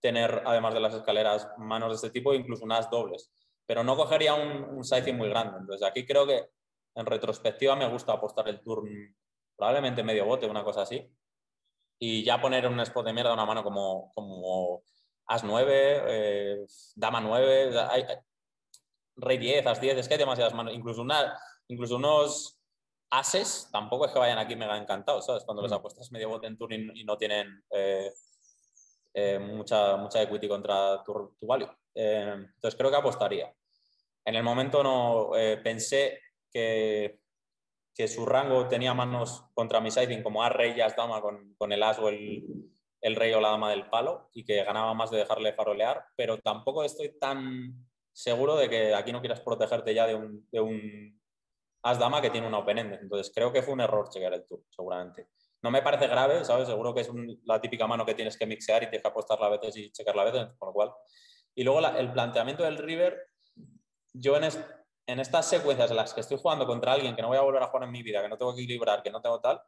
tener, 0.00 0.42
además 0.44 0.74
de 0.74 0.80
las 0.80 0.94
escaleras, 0.94 1.48
manos 1.58 1.90
de 1.90 1.94
este 1.96 2.10
tipo, 2.10 2.34
incluso 2.34 2.64
unas 2.64 2.90
dobles. 2.90 3.32
Pero 3.66 3.82
no 3.82 3.96
cogería 3.96 4.34
un, 4.34 4.64
un 4.64 4.84
sizing 4.84 5.16
muy 5.16 5.28
grande. 5.28 5.58
Entonces 5.58 5.86
aquí 5.86 6.06
creo 6.06 6.26
que 6.26 6.48
en 6.94 7.06
retrospectiva 7.06 7.76
me 7.76 7.88
gusta 7.88 8.12
apostar 8.12 8.48
el 8.48 8.60
turn 8.60 9.14
probablemente 9.56 10.02
medio 10.02 10.26
bote, 10.26 10.46
una 10.46 10.64
cosa 10.64 10.82
así. 10.82 11.10
Y 11.98 12.24
ya 12.24 12.40
poner 12.40 12.66
un 12.66 12.78
spot 12.80 13.06
de 13.06 13.12
mierda 13.12 13.32
una 13.32 13.46
mano 13.46 13.62
como, 13.62 14.12
como 14.14 14.82
As 15.26 15.42
9, 15.42 16.02
eh, 16.06 16.66
Dama 16.94 17.20
9, 17.20 17.70
Rey 19.16 19.38
10, 19.38 19.66
As 19.66 19.80
10, 19.80 19.98
es 19.98 20.08
que 20.08 20.14
hay 20.14 20.18
demasiadas 20.18 20.54
manos, 20.54 20.74
incluso, 20.74 21.00
una, 21.00 21.38
incluso 21.68 21.96
unos 21.96 22.60
Ases 23.10 23.68
tampoco 23.72 24.06
es 24.06 24.12
que 24.12 24.18
vayan 24.18 24.38
aquí 24.38 24.56
mega 24.56 24.76
encantados, 24.76 25.26
¿sabes? 25.26 25.44
Cuando 25.44 25.62
les 25.62 25.70
mm. 25.70 25.74
apuestas 25.74 26.10
medio 26.12 26.28
bote 26.28 26.48
en 26.48 26.58
turn 26.58 26.90
y, 26.94 27.04
no 27.04 27.16
tienen 27.16 27.64
eh, 27.70 28.12
eh, 29.16 29.38
mucha, 29.38 29.96
mucha 29.96 30.22
equity 30.22 30.46
contra 30.46 31.02
tu, 31.02 31.34
tu 31.38 31.46
value. 31.46 31.68
entonces 31.94 32.76
creo 32.76 32.90
que 32.90 32.96
apostaría. 32.96 33.52
En 34.24 34.34
el 34.34 34.42
momento 34.42 34.82
no 34.82 35.30
pensé 35.62 36.20
que, 36.50 37.20
que 37.94 38.08
su 38.08 38.26
rango 38.26 38.68
tenía 38.68 38.92
manos 38.92 39.44
contra 39.54 39.80
mi 39.80 39.90
siding 39.90 40.22
como 40.22 40.42
As, 40.42 40.52
Rey 40.52 40.74
y 40.76 40.80
As, 40.80 40.96
Dama 40.96 41.20
con, 41.20 41.54
con 41.56 41.72
el 41.72 41.82
As 41.82 41.98
o 42.00 42.08
el, 42.08 42.44
el 43.00 43.14
rey 43.14 43.32
o 43.32 43.40
la 43.40 43.50
dama 43.50 43.70
del 43.70 43.88
palo 43.88 44.30
y 44.32 44.44
que 44.44 44.64
ganaba 44.64 44.92
más 44.94 45.10
de 45.10 45.18
dejarle 45.18 45.52
farolear, 45.52 46.04
pero 46.16 46.38
tampoco 46.38 46.82
estoy 46.82 47.16
tan 47.18 47.86
seguro 48.12 48.56
de 48.56 48.68
que 48.68 48.94
aquí 48.94 49.12
no 49.12 49.20
quieras 49.20 49.40
protegerte 49.40 49.94
ya 49.94 50.06
de 50.06 50.14
un, 50.14 50.48
de 50.50 50.60
un 50.60 51.20
as 51.82 51.98
dama 51.98 52.20
que 52.20 52.30
tiene 52.30 52.48
una 52.48 52.58
open 52.58 52.78
end. 52.78 52.94
Entonces 52.94 53.32
creo 53.32 53.52
que 53.52 53.62
fue 53.62 53.74
un 53.74 53.80
error 53.80 54.08
chequear 54.08 54.34
el 54.34 54.44
tour, 54.44 54.62
seguramente. 54.70 55.28
No 55.66 55.72
me 55.72 55.82
parece 55.82 56.06
grave, 56.06 56.44
¿sabes? 56.44 56.68
Seguro 56.68 56.94
que 56.94 57.00
es 57.00 57.10
la 57.42 57.60
típica 57.60 57.88
mano 57.88 58.06
que 58.06 58.14
tienes 58.14 58.38
que 58.38 58.46
mixear 58.46 58.84
y 58.84 58.86
tienes 58.86 59.02
que 59.02 59.08
apostar 59.08 59.40
la 59.40 59.48
veces 59.48 59.76
y 59.76 59.90
checar 59.90 60.14
la 60.14 60.22
veces, 60.22 60.46
con 60.58 60.68
lo 60.68 60.72
cual. 60.72 60.92
Y 61.56 61.64
luego 61.64 61.84
el 61.84 62.12
planteamiento 62.12 62.62
del 62.62 62.78
river, 62.78 63.18
yo 64.12 64.36
en, 64.36 64.44
estas 65.18 65.48
secuencias 65.48 65.90
en 65.90 65.96
las 65.96 66.14
que 66.14 66.20
estoy 66.20 66.38
jugando 66.38 66.68
contra 66.68 66.92
alguien 66.92 67.16
que 67.16 67.22
no 67.22 67.26
voy 67.26 67.36
a 67.36 67.40
volver 67.40 67.64
a 67.64 67.66
jugar 67.66 67.82
en 67.82 67.90
mi 67.90 68.04
vida, 68.04 68.22
que 68.22 68.28
no 68.28 68.38
tengo 68.38 68.54
que 68.54 68.62
equilibrar, 68.62 69.02
que 69.02 69.10
no 69.10 69.20
tengo 69.20 69.40
tal, 69.40 69.60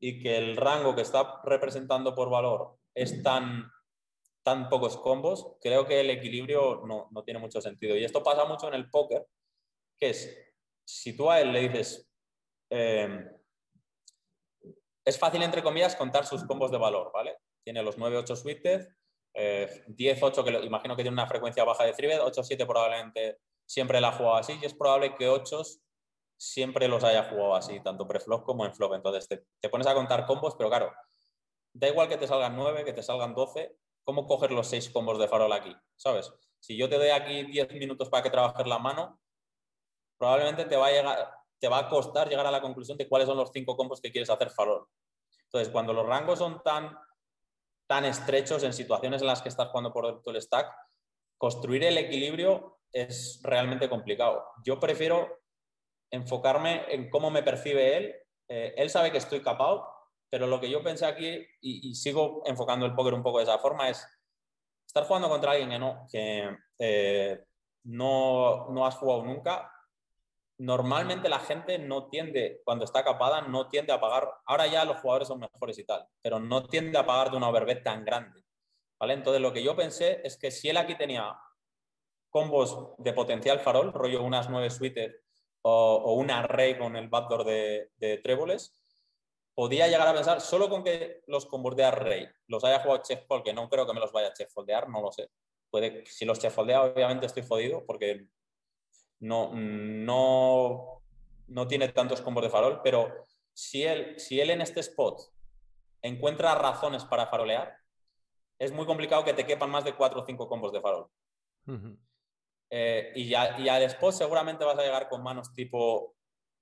y 0.00 0.20
que 0.20 0.36
el 0.36 0.56
rango 0.56 0.96
que 0.96 1.02
está 1.02 1.40
representando 1.44 2.12
por 2.12 2.28
valor 2.28 2.78
es 2.92 3.22
tan, 3.22 3.70
tan 4.42 4.68
pocos 4.68 4.96
combos, 4.96 5.58
creo 5.60 5.86
que 5.86 6.00
el 6.00 6.10
equilibrio 6.10 6.82
no, 6.88 7.06
no 7.12 7.22
tiene 7.22 7.38
mucho 7.38 7.60
sentido. 7.60 7.94
Y 7.94 8.02
esto 8.02 8.20
pasa 8.24 8.46
mucho 8.46 8.66
en 8.66 8.74
el 8.74 8.90
póker, 8.90 9.24
que 9.96 10.10
es, 10.10 10.36
si 10.84 11.16
tú 11.16 11.30
a 11.30 11.40
él 11.40 11.52
le 11.52 11.68
dices, 11.68 12.10
em, 12.68 13.30
es 15.06 15.18
fácil, 15.18 15.42
entre 15.42 15.62
comillas, 15.62 15.96
contar 15.96 16.26
sus 16.26 16.44
combos 16.44 16.70
de 16.70 16.78
valor, 16.78 17.10
¿vale? 17.14 17.38
Tiene 17.64 17.82
los 17.82 17.96
9-8 17.96 18.36
suites, 18.36 18.88
10-8, 19.34 20.44
que 20.44 20.66
imagino 20.66 20.96
que 20.96 21.02
tiene 21.02 21.14
una 21.14 21.26
frecuencia 21.26 21.64
baja 21.64 21.84
de 21.84 21.92
3 21.92 22.20
8-7 22.20 22.66
probablemente 22.66 23.38
siempre 23.66 24.00
la 24.00 24.08
ha 24.08 24.12
jugado 24.12 24.36
así, 24.36 24.58
y 24.60 24.64
es 24.64 24.74
probable 24.74 25.14
que 25.14 25.28
8 25.28 25.62
siempre 26.38 26.88
los 26.88 27.04
haya 27.04 27.24
jugado 27.24 27.54
así, 27.54 27.80
tanto 27.80 28.06
preflop 28.06 28.44
como 28.44 28.64
en 28.64 28.74
flop. 28.74 28.94
Entonces 28.94 29.28
te, 29.60 29.68
pones 29.68 29.86
a 29.86 29.94
contar 29.94 30.26
combos, 30.26 30.54
pero 30.56 30.68
claro, 30.68 30.92
da 31.72 31.88
igual 31.88 32.08
que 32.08 32.16
te 32.16 32.26
salgan 32.26 32.56
9, 32.56 32.84
que 32.84 32.92
te 32.92 33.02
salgan 33.02 33.34
12, 33.34 33.76
¿cómo 34.04 34.26
coger 34.26 34.52
los 34.52 34.68
6 34.68 34.90
combos 34.90 35.18
de 35.18 35.28
farol 35.28 35.52
aquí? 35.52 35.74
¿Sabes? 35.96 36.32
Si 36.60 36.76
yo 36.76 36.88
te 36.88 36.96
doy 36.96 37.10
aquí 37.10 37.44
10 37.44 37.72
minutos 37.74 38.08
para 38.08 38.22
que 38.22 38.30
trabajes 38.30 38.66
la 38.66 38.78
mano, 38.78 39.20
probablemente 40.18 40.64
te 40.64 40.76
va 40.76 40.86
a, 40.86 40.92
llegar, 40.92 41.30
te 41.58 41.68
va 41.68 41.78
a 41.78 41.88
costar 41.88 42.28
llegar 42.28 42.46
a 42.46 42.50
la 42.50 42.62
conclusión 42.62 42.96
de 42.96 43.08
cuáles 43.08 43.28
son 43.28 43.36
los 43.36 43.50
5 43.52 43.76
combos 43.76 44.00
que 44.00 44.10
quieres 44.10 44.30
hacer 44.30 44.50
farol. 44.50 44.86
Entonces, 45.56 45.72
cuando 45.72 45.94
los 45.94 46.06
rangos 46.06 46.38
son 46.38 46.62
tan, 46.62 46.98
tan 47.88 48.04
estrechos 48.04 48.62
en 48.62 48.74
situaciones 48.74 49.22
en 49.22 49.26
las 49.26 49.40
que 49.40 49.48
estás 49.48 49.68
jugando 49.68 49.90
por 49.90 50.20
todo 50.20 50.34
el 50.34 50.42
stack, 50.42 50.70
construir 51.38 51.82
el 51.84 51.96
equilibrio 51.96 52.80
es 52.92 53.40
realmente 53.42 53.88
complicado. 53.88 54.44
Yo 54.64 54.78
prefiero 54.78 55.40
enfocarme 56.10 56.84
en 56.90 57.08
cómo 57.08 57.30
me 57.30 57.42
percibe 57.42 57.96
él. 57.96 58.14
Eh, 58.48 58.74
él 58.76 58.90
sabe 58.90 59.10
que 59.10 59.16
estoy 59.16 59.40
capado, 59.40 59.88
pero 60.28 60.46
lo 60.46 60.60
que 60.60 60.68
yo 60.68 60.82
pensé 60.82 61.06
aquí, 61.06 61.46
y, 61.62 61.94
sigo 61.94 62.42
enfocando 62.44 62.84
el 62.84 62.94
póker 62.94 63.14
un 63.14 63.22
poco 63.22 63.38
de 63.38 63.44
esa 63.44 63.58
forma, 63.58 63.88
es 63.88 64.06
estar 64.86 65.04
jugando 65.04 65.30
contra 65.30 65.52
alguien 65.52 65.70
que 65.70 65.78
no, 65.78 66.06
que, 66.12 66.54
eh, 66.78 67.44
no, 67.84 68.68
no 68.68 68.84
has 68.84 68.96
jugado 68.96 69.24
nunca. 69.24 69.72
Normalmente 70.58 71.28
la 71.28 71.38
gente 71.38 71.78
no 71.78 72.08
tiende, 72.08 72.62
cuando 72.64 72.84
está 72.84 73.04
capada, 73.04 73.42
no 73.42 73.68
tiende 73.68 73.92
a 73.92 74.00
pagar, 74.00 74.28
ahora 74.46 74.66
ya 74.66 74.84
los 74.84 74.98
jugadores 74.98 75.28
son 75.28 75.40
mejores 75.40 75.78
y 75.78 75.84
tal, 75.84 76.06
pero 76.22 76.40
no 76.40 76.66
tiende 76.66 76.98
a 76.98 77.06
pagar 77.06 77.30
de 77.30 77.36
una 77.36 77.48
overbet 77.48 77.82
tan 77.82 78.04
grande. 78.04 78.42
¿vale? 78.98 79.14
Entonces 79.14 79.42
lo 79.42 79.52
que 79.52 79.62
yo 79.62 79.76
pensé 79.76 80.20
es 80.24 80.38
que 80.38 80.50
si 80.50 80.68
él 80.68 80.76
aquí 80.76 80.96
tenía 80.96 81.36
combos 82.30 82.94
de 82.98 83.12
potencial 83.12 83.60
farol, 83.60 83.92
rollo 83.92 84.22
unas 84.22 84.48
nueve 84.48 84.70
suites 84.70 85.14
o, 85.62 86.14
una 86.14 86.40
array 86.40 86.78
con 86.78 86.96
el 86.96 87.08
backdoor 87.08 87.44
de, 87.44 88.20
tréboles, 88.22 88.74
podía 89.54 89.88
llegar 89.88 90.06
a 90.08 90.14
pensar, 90.14 90.40
solo 90.40 90.68
con 90.68 90.84
que 90.84 91.22
los 91.26 91.46
combos 91.46 91.76
de 91.76 91.84
array 91.84 92.28
los 92.46 92.62
haya 92.64 92.80
jugado 92.80 93.02
chef 93.02 93.24
que 93.44 93.52
no 93.52 93.68
creo 93.68 93.86
que 93.86 93.94
me 93.94 94.00
los 94.00 94.12
vaya 94.12 94.28
a 94.28 94.32
chef 94.32 94.52
foldear, 94.52 94.88
no 94.88 95.00
lo 95.00 95.10
sé. 95.12 95.28
Puede, 95.70 96.06
si 96.06 96.24
los 96.24 96.38
chef 96.38 96.54
foldea, 96.54 96.82
obviamente 96.82 97.26
estoy 97.26 97.42
jodido 97.42 97.84
porque 97.84 98.28
no, 99.20 99.52
no, 99.54 101.02
no 101.48 101.68
tiene 101.68 101.88
tantos 101.88 102.20
combos 102.20 102.44
de 102.44 102.50
farol, 102.50 102.80
pero 102.82 103.26
si 103.52 103.82
él, 103.82 104.18
si 104.18 104.40
él 104.40 104.50
en 104.50 104.60
este 104.60 104.80
spot 104.80 105.20
encuentra 106.02 106.54
razones 106.54 107.04
para 107.04 107.26
farolear, 107.26 107.76
es 108.58 108.72
muy 108.72 108.86
complicado 108.86 109.24
que 109.24 109.34
te 109.34 109.46
quepan 109.46 109.70
más 109.70 109.84
de 109.84 109.94
4 109.94 110.20
o 110.20 110.26
5 110.26 110.48
combos 110.48 110.72
de 110.72 110.80
farol. 110.80 111.08
Eh, 112.70 113.12
y, 113.14 113.28
ya, 113.28 113.58
y 113.58 113.68
al 113.68 113.82
spot 113.82 114.12
seguramente 114.12 114.64
vas 114.64 114.78
a 114.78 114.82
llegar 114.82 115.08
con 115.08 115.22
manos 115.22 115.52
tipo 115.52 116.16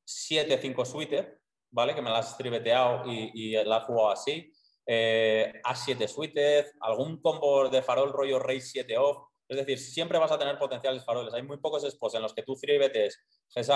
7-5 0.07 0.85
suite, 0.85 1.39
¿vale? 1.71 1.95
Que 1.95 2.03
me 2.03 2.11
las 2.11 2.31
has 2.31 2.37
tribeteado 2.37 3.11
y, 3.11 3.31
y 3.35 3.65
la 3.65 3.77
has 3.77 3.85
jugado 3.85 4.11
así. 4.11 4.53
Eh, 4.87 5.61
A7 5.65 6.07
suited, 6.09 6.67
algún 6.81 7.21
combo 7.21 7.69
de 7.71 7.83
farol 7.83 8.13
rollo 8.13 8.39
rey 8.39 8.61
7 8.61 8.99
off. 8.99 9.29
Es 9.49 9.57
decir, 9.59 9.79
siempre 9.79 10.19
vas 10.19 10.33
a 10.33 10.39
tener 10.39 10.59
potenciales 10.59 11.05
faroles. 11.05 11.35
Hay 11.35 11.43
muy 11.43 11.59
pocos 11.59 11.83
spots 11.89 12.15
en 12.15 12.23
los 12.23 12.35
que 12.35 12.43
tú 12.43 12.55
tribetes, 12.55 13.23
heads 13.55 13.71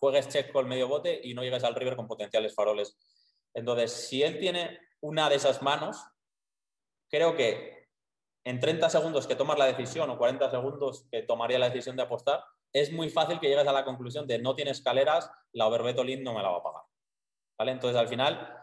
juegues 0.00 0.28
check 0.28 0.52
con 0.52 0.68
medio 0.68 0.88
bote 0.88 1.20
y 1.22 1.34
no 1.34 1.42
llegues 1.42 1.64
al 1.64 1.74
river 1.74 1.96
con 1.96 2.08
potenciales 2.08 2.54
faroles. 2.54 2.98
Entonces, 3.54 3.92
si 3.92 4.22
él 4.22 4.38
tiene 4.38 4.80
una 5.00 5.28
de 5.28 5.36
esas 5.36 5.62
manos, 5.62 6.04
creo 7.08 7.36
que 7.36 7.88
en 8.44 8.58
30 8.58 8.90
segundos 8.90 9.26
que 9.26 9.36
tomas 9.36 9.58
la 9.58 9.66
decisión 9.66 10.10
o 10.10 10.18
40 10.18 10.50
segundos 10.50 11.06
que 11.10 11.22
tomaría 11.22 11.58
la 11.58 11.68
decisión 11.68 11.96
de 11.96 12.02
apostar, 12.02 12.44
es 12.72 12.90
muy 12.90 13.08
fácil 13.08 13.38
que 13.38 13.48
llegues 13.48 13.66
a 13.66 13.72
la 13.72 13.84
conclusión 13.84 14.26
de 14.26 14.38
no 14.38 14.54
tiene 14.54 14.72
escaleras, 14.72 15.30
la 15.52 15.66
Overbeto 15.66 16.02
Link 16.02 16.22
no 16.22 16.34
me 16.34 16.42
la 16.42 16.50
va 16.50 16.58
a 16.58 16.62
pagar. 16.62 16.82
¿Vale? 17.58 17.72
Entonces, 17.72 18.00
al 18.00 18.08
final, 18.08 18.58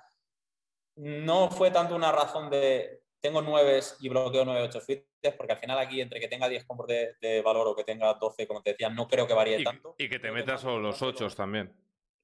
no 0.95 1.49
fue 1.49 1.71
tanto 1.71 1.95
una 1.95 2.11
razón 2.11 2.49
de 2.49 3.03
tengo 3.21 3.41
9 3.41 3.79
y 3.99 4.09
bloqueo 4.09 4.45
9, 4.45 4.61
8 4.63 4.81
suites, 4.81 5.33
porque 5.35 5.53
al 5.53 5.59
final 5.59 5.77
aquí, 5.77 6.01
entre 6.01 6.19
que 6.19 6.27
tenga 6.27 6.47
10 6.47 6.65
combos 6.65 6.87
de, 6.87 7.41
valor 7.43 7.67
o 7.67 7.75
que 7.75 7.83
tenga 7.83 8.13
12, 8.13 8.47
como 8.47 8.61
te 8.61 8.71
decía, 8.71 8.89
no 8.89 9.07
creo 9.07 9.27
que 9.27 9.33
varíe 9.33 9.63
tanto. 9.63 9.95
Y 9.97 10.09
que 10.09 10.19
te 10.19 10.31
metas 10.31 10.61
solo 10.61 10.79
los 10.79 11.01
8 11.01 11.29
también. 11.31 11.73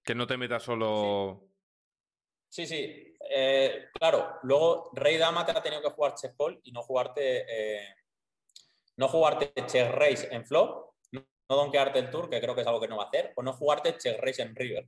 Que 0.03 0.15
no 0.15 0.27
te 0.27 0.37
metas 0.37 0.63
solo. 0.63 1.49
Sí, 2.47 2.65
sí. 2.65 3.15
Eh, 3.29 3.89
claro, 3.93 4.39
luego 4.43 4.91
Rey 4.93 5.17
Dama 5.17 5.45
te 5.45 5.51
ha 5.51 5.61
tenido 5.61 5.81
que 5.81 5.89
jugar 5.89 6.13
check 6.15 6.35
call 6.37 6.59
y 6.63 6.71
no 6.71 6.83
jugarte, 6.83 7.45
eh, 7.49 7.95
no 8.97 9.07
jugarte 9.07 9.51
check 9.65 9.91
race 9.91 10.27
en 10.31 10.45
flop, 10.45 10.93
no, 11.11 11.25
donkearte 11.47 11.99
el 11.99 12.11
tour, 12.11 12.29
que 12.29 12.39
creo 12.39 12.55
que 12.55 12.61
es 12.61 12.67
algo 12.67 12.79
que 12.79 12.87
no 12.87 12.97
va 12.97 13.05
a 13.05 13.07
hacer, 13.07 13.33
o 13.35 13.43
no 13.43 13.53
jugarte 13.53 13.97
check 13.97 14.19
race 14.21 14.41
en 14.41 14.55
river. 14.55 14.87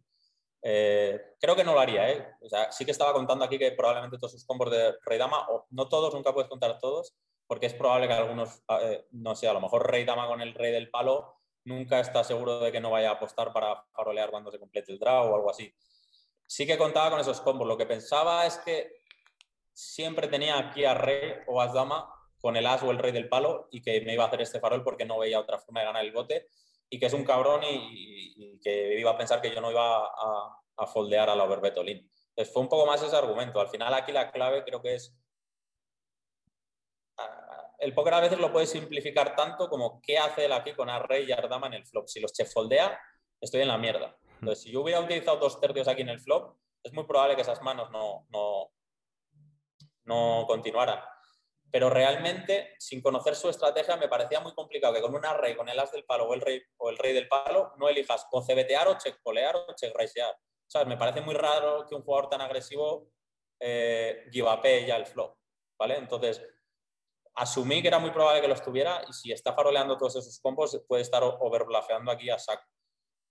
Eh, 0.70 1.36
creo 1.40 1.56
que 1.56 1.64
no 1.64 1.74
lo 1.74 1.80
haría, 1.80 2.38
O 2.42 2.50
sea, 2.50 2.70
sí 2.74 2.84
que 2.84 2.92
estaba 2.92 3.14
contando 3.14 3.46
aquí 3.46 3.58
que 3.58 3.72
probablemente 3.72 4.18
todos 4.18 4.34
sus 4.34 4.46
combos 4.46 4.70
de 4.70 4.98
Rey 5.06 5.18
Dama, 5.18 5.48
o 5.48 5.66
no 5.70 5.88
todos, 5.88 6.14
nunca 6.14 6.34
puedes 6.34 6.50
contar 6.50 6.78
todos, 6.78 7.16
porque 7.48 7.68
es 7.68 7.74
probable 7.74 8.10
que 8.10 8.14
algunos, 8.14 8.64
no 9.12 9.34
sé, 9.34 9.48
a 9.48 9.54
lo 9.54 9.62
mejor 9.62 9.90
Rey 9.90 10.04
Dama 10.04 10.28
con 10.28 10.42
el 10.42 10.54
Rey 10.54 10.74
del 10.74 10.90
Palo 10.90 11.38
nunca 11.64 12.02
está 12.02 12.22
seguro 12.26 12.60
de 12.60 12.74
que 12.74 12.82
no 12.82 12.92
vaya 12.92 13.12
a 13.12 13.14
apostar 13.14 13.54
para 13.54 13.82
farolear 13.94 14.30
cuando 14.30 14.52
se 14.52 14.60
complete 14.60 14.92
el 14.92 15.00
draw 15.00 15.32
o 15.32 15.36
algo 15.36 15.50
así. 15.50 15.74
Sí 16.46 16.68
que 16.68 16.78
contaba 16.78 17.12
con 17.12 17.22
esos 17.22 17.40
combos. 17.40 17.66
Lo 17.66 17.78
que 17.78 17.86
pensaba 17.86 18.46
es 18.46 18.58
que 18.58 18.92
siempre 19.72 20.28
tenía 20.28 20.58
aquí 20.60 20.84
a 20.84 20.96
rey 20.96 21.34
o 21.48 21.62
as 21.62 21.72
dama 21.72 22.14
con 22.42 22.58
el 22.58 22.66
as 22.66 22.84
o 22.84 22.92
el 22.92 22.98
rey 22.98 23.14
del 23.14 23.30
palo 23.30 23.70
y 23.72 23.82
que 23.82 24.02
me 24.02 24.14
iba 24.14 24.26
a 24.26 24.28
hacer 24.28 24.42
este 24.42 24.60
farol 24.60 24.84
porque 24.84 25.06
no 25.06 25.18
veía 25.18 25.40
otra 25.40 25.60
forma 25.60 25.80
de 25.80 25.86
ganar 25.86 26.04
el 26.04 26.12
bote 26.12 26.50
y 26.90 27.00
que 27.00 27.06
es 27.06 27.14
un 27.14 27.24
cabrón 27.24 27.62
y, 27.64 28.60
que 28.62 29.00
iba 29.00 29.12
a 29.12 29.18
pensar 29.18 29.42
que 29.42 29.54
yo 29.54 29.62
no 29.62 29.72
iba 29.72 30.06
a, 30.06 30.88
foldear 30.88 31.30
a 31.30 31.36
la 31.36 31.44
overbetolín. 31.44 32.10
Entonces 32.30 32.54
fue 32.54 32.62
un 32.62 32.70
poco 32.70 32.86
más 32.86 33.02
ese 33.02 33.16
argumento. 33.16 33.60
Al 33.60 33.70
final 33.70 33.94
aquí 33.94 34.12
la 34.12 34.32
clave 34.32 34.64
creo 34.64 34.82
que 34.82 34.96
es... 34.96 35.16
El 37.80 37.94
póker 37.94 38.14
a 38.14 38.20
veces 38.20 38.40
lo 38.40 38.52
puedes 38.52 38.70
simplificar 38.70 39.36
tanto 39.36 39.70
como 39.70 40.02
qué 40.02 40.18
hace 40.18 40.46
él 40.46 40.52
aquí 40.52 40.74
con 40.74 40.90
a 40.90 41.00
rey 41.00 41.26
y 41.28 41.32
a 41.32 41.38
dama 41.38 41.68
en 41.68 41.74
el 41.74 41.86
flop. 41.86 42.08
Si 42.08 42.20
los 42.20 42.34
chef 42.34 42.52
foldea, 42.52 43.00
estoy 43.42 43.62
en 43.62 43.68
la 43.68 43.78
mierda. 43.78 44.18
Entonces, 44.40 44.64
si 44.64 44.72
yo 44.72 44.82
hubiera 44.82 45.00
utilizado 45.00 45.38
dos 45.38 45.60
tercios 45.60 45.88
aquí 45.88 46.02
en 46.02 46.10
el 46.10 46.20
flop, 46.20 46.58
es 46.84 46.94
muy 46.94 47.06
probable 47.06 47.36
que 47.36 47.42
esas 47.42 47.62
manos 47.62 47.90
no, 47.92 48.28
no, 48.30 48.72
no 50.06 50.46
continuaran. 50.48 51.00
Pero 51.72 51.90
realmente, 51.90 52.76
sin 52.80 53.02
conocer 53.02 53.36
su 53.36 53.50
estrategia, 53.50 53.98
me 53.98 54.08
parecía 54.08 54.40
muy 54.40 54.54
complicado 54.54 54.94
que 54.94 55.02
con 55.02 55.14
una 55.14 55.34
rey, 55.34 55.56
con 55.56 55.68
el 55.68 55.80
as 55.80 55.92
del 55.92 56.06
palo 56.06 56.26
o 56.26 56.34
el 56.34 56.42
rey, 56.42 56.62
o 56.78 56.90
el 56.90 56.98
rey 56.98 57.14
del 57.14 57.28
palo, 57.28 57.74
no 57.78 57.90
elijas 57.90 58.26
o 58.32 58.42
CBTear 58.42 58.88
o 58.88 58.98
check 58.98 59.22
polear 59.22 59.56
o 59.56 59.74
check 59.76 59.94
raisear. 59.96 60.36
¿Sabes? 60.66 60.88
Me 60.88 60.98
parece 60.98 61.22
muy 61.22 61.36
raro 61.36 61.86
que 61.88 61.96
un 61.96 62.04
jugador 62.04 62.30
tan 62.30 62.42
agresivo 62.42 63.10
eh, 63.60 64.26
give 64.32 64.50
up 64.50 64.64
ya 64.64 64.96
el 64.96 65.06
flop. 65.06 65.38
¿Vale? 65.78 65.98
Entonces, 65.98 66.42
asumí 67.36 67.82
que 67.82 67.88
era 67.90 68.00
muy 68.00 68.12
probable 68.12 68.42
que 68.42 68.48
lo 68.48 68.54
estuviera 68.54 69.02
y 69.08 69.14
si 69.14 69.32
está 69.32 69.54
faroleando 69.54 69.98
todos 69.98 70.16
esos 70.16 70.40
combos, 70.40 70.82
puede 70.88 71.04
estar 71.04 71.24
overblafeando 71.24 72.12
aquí 72.12 72.30
a 72.30 72.40
saco. 72.40 72.64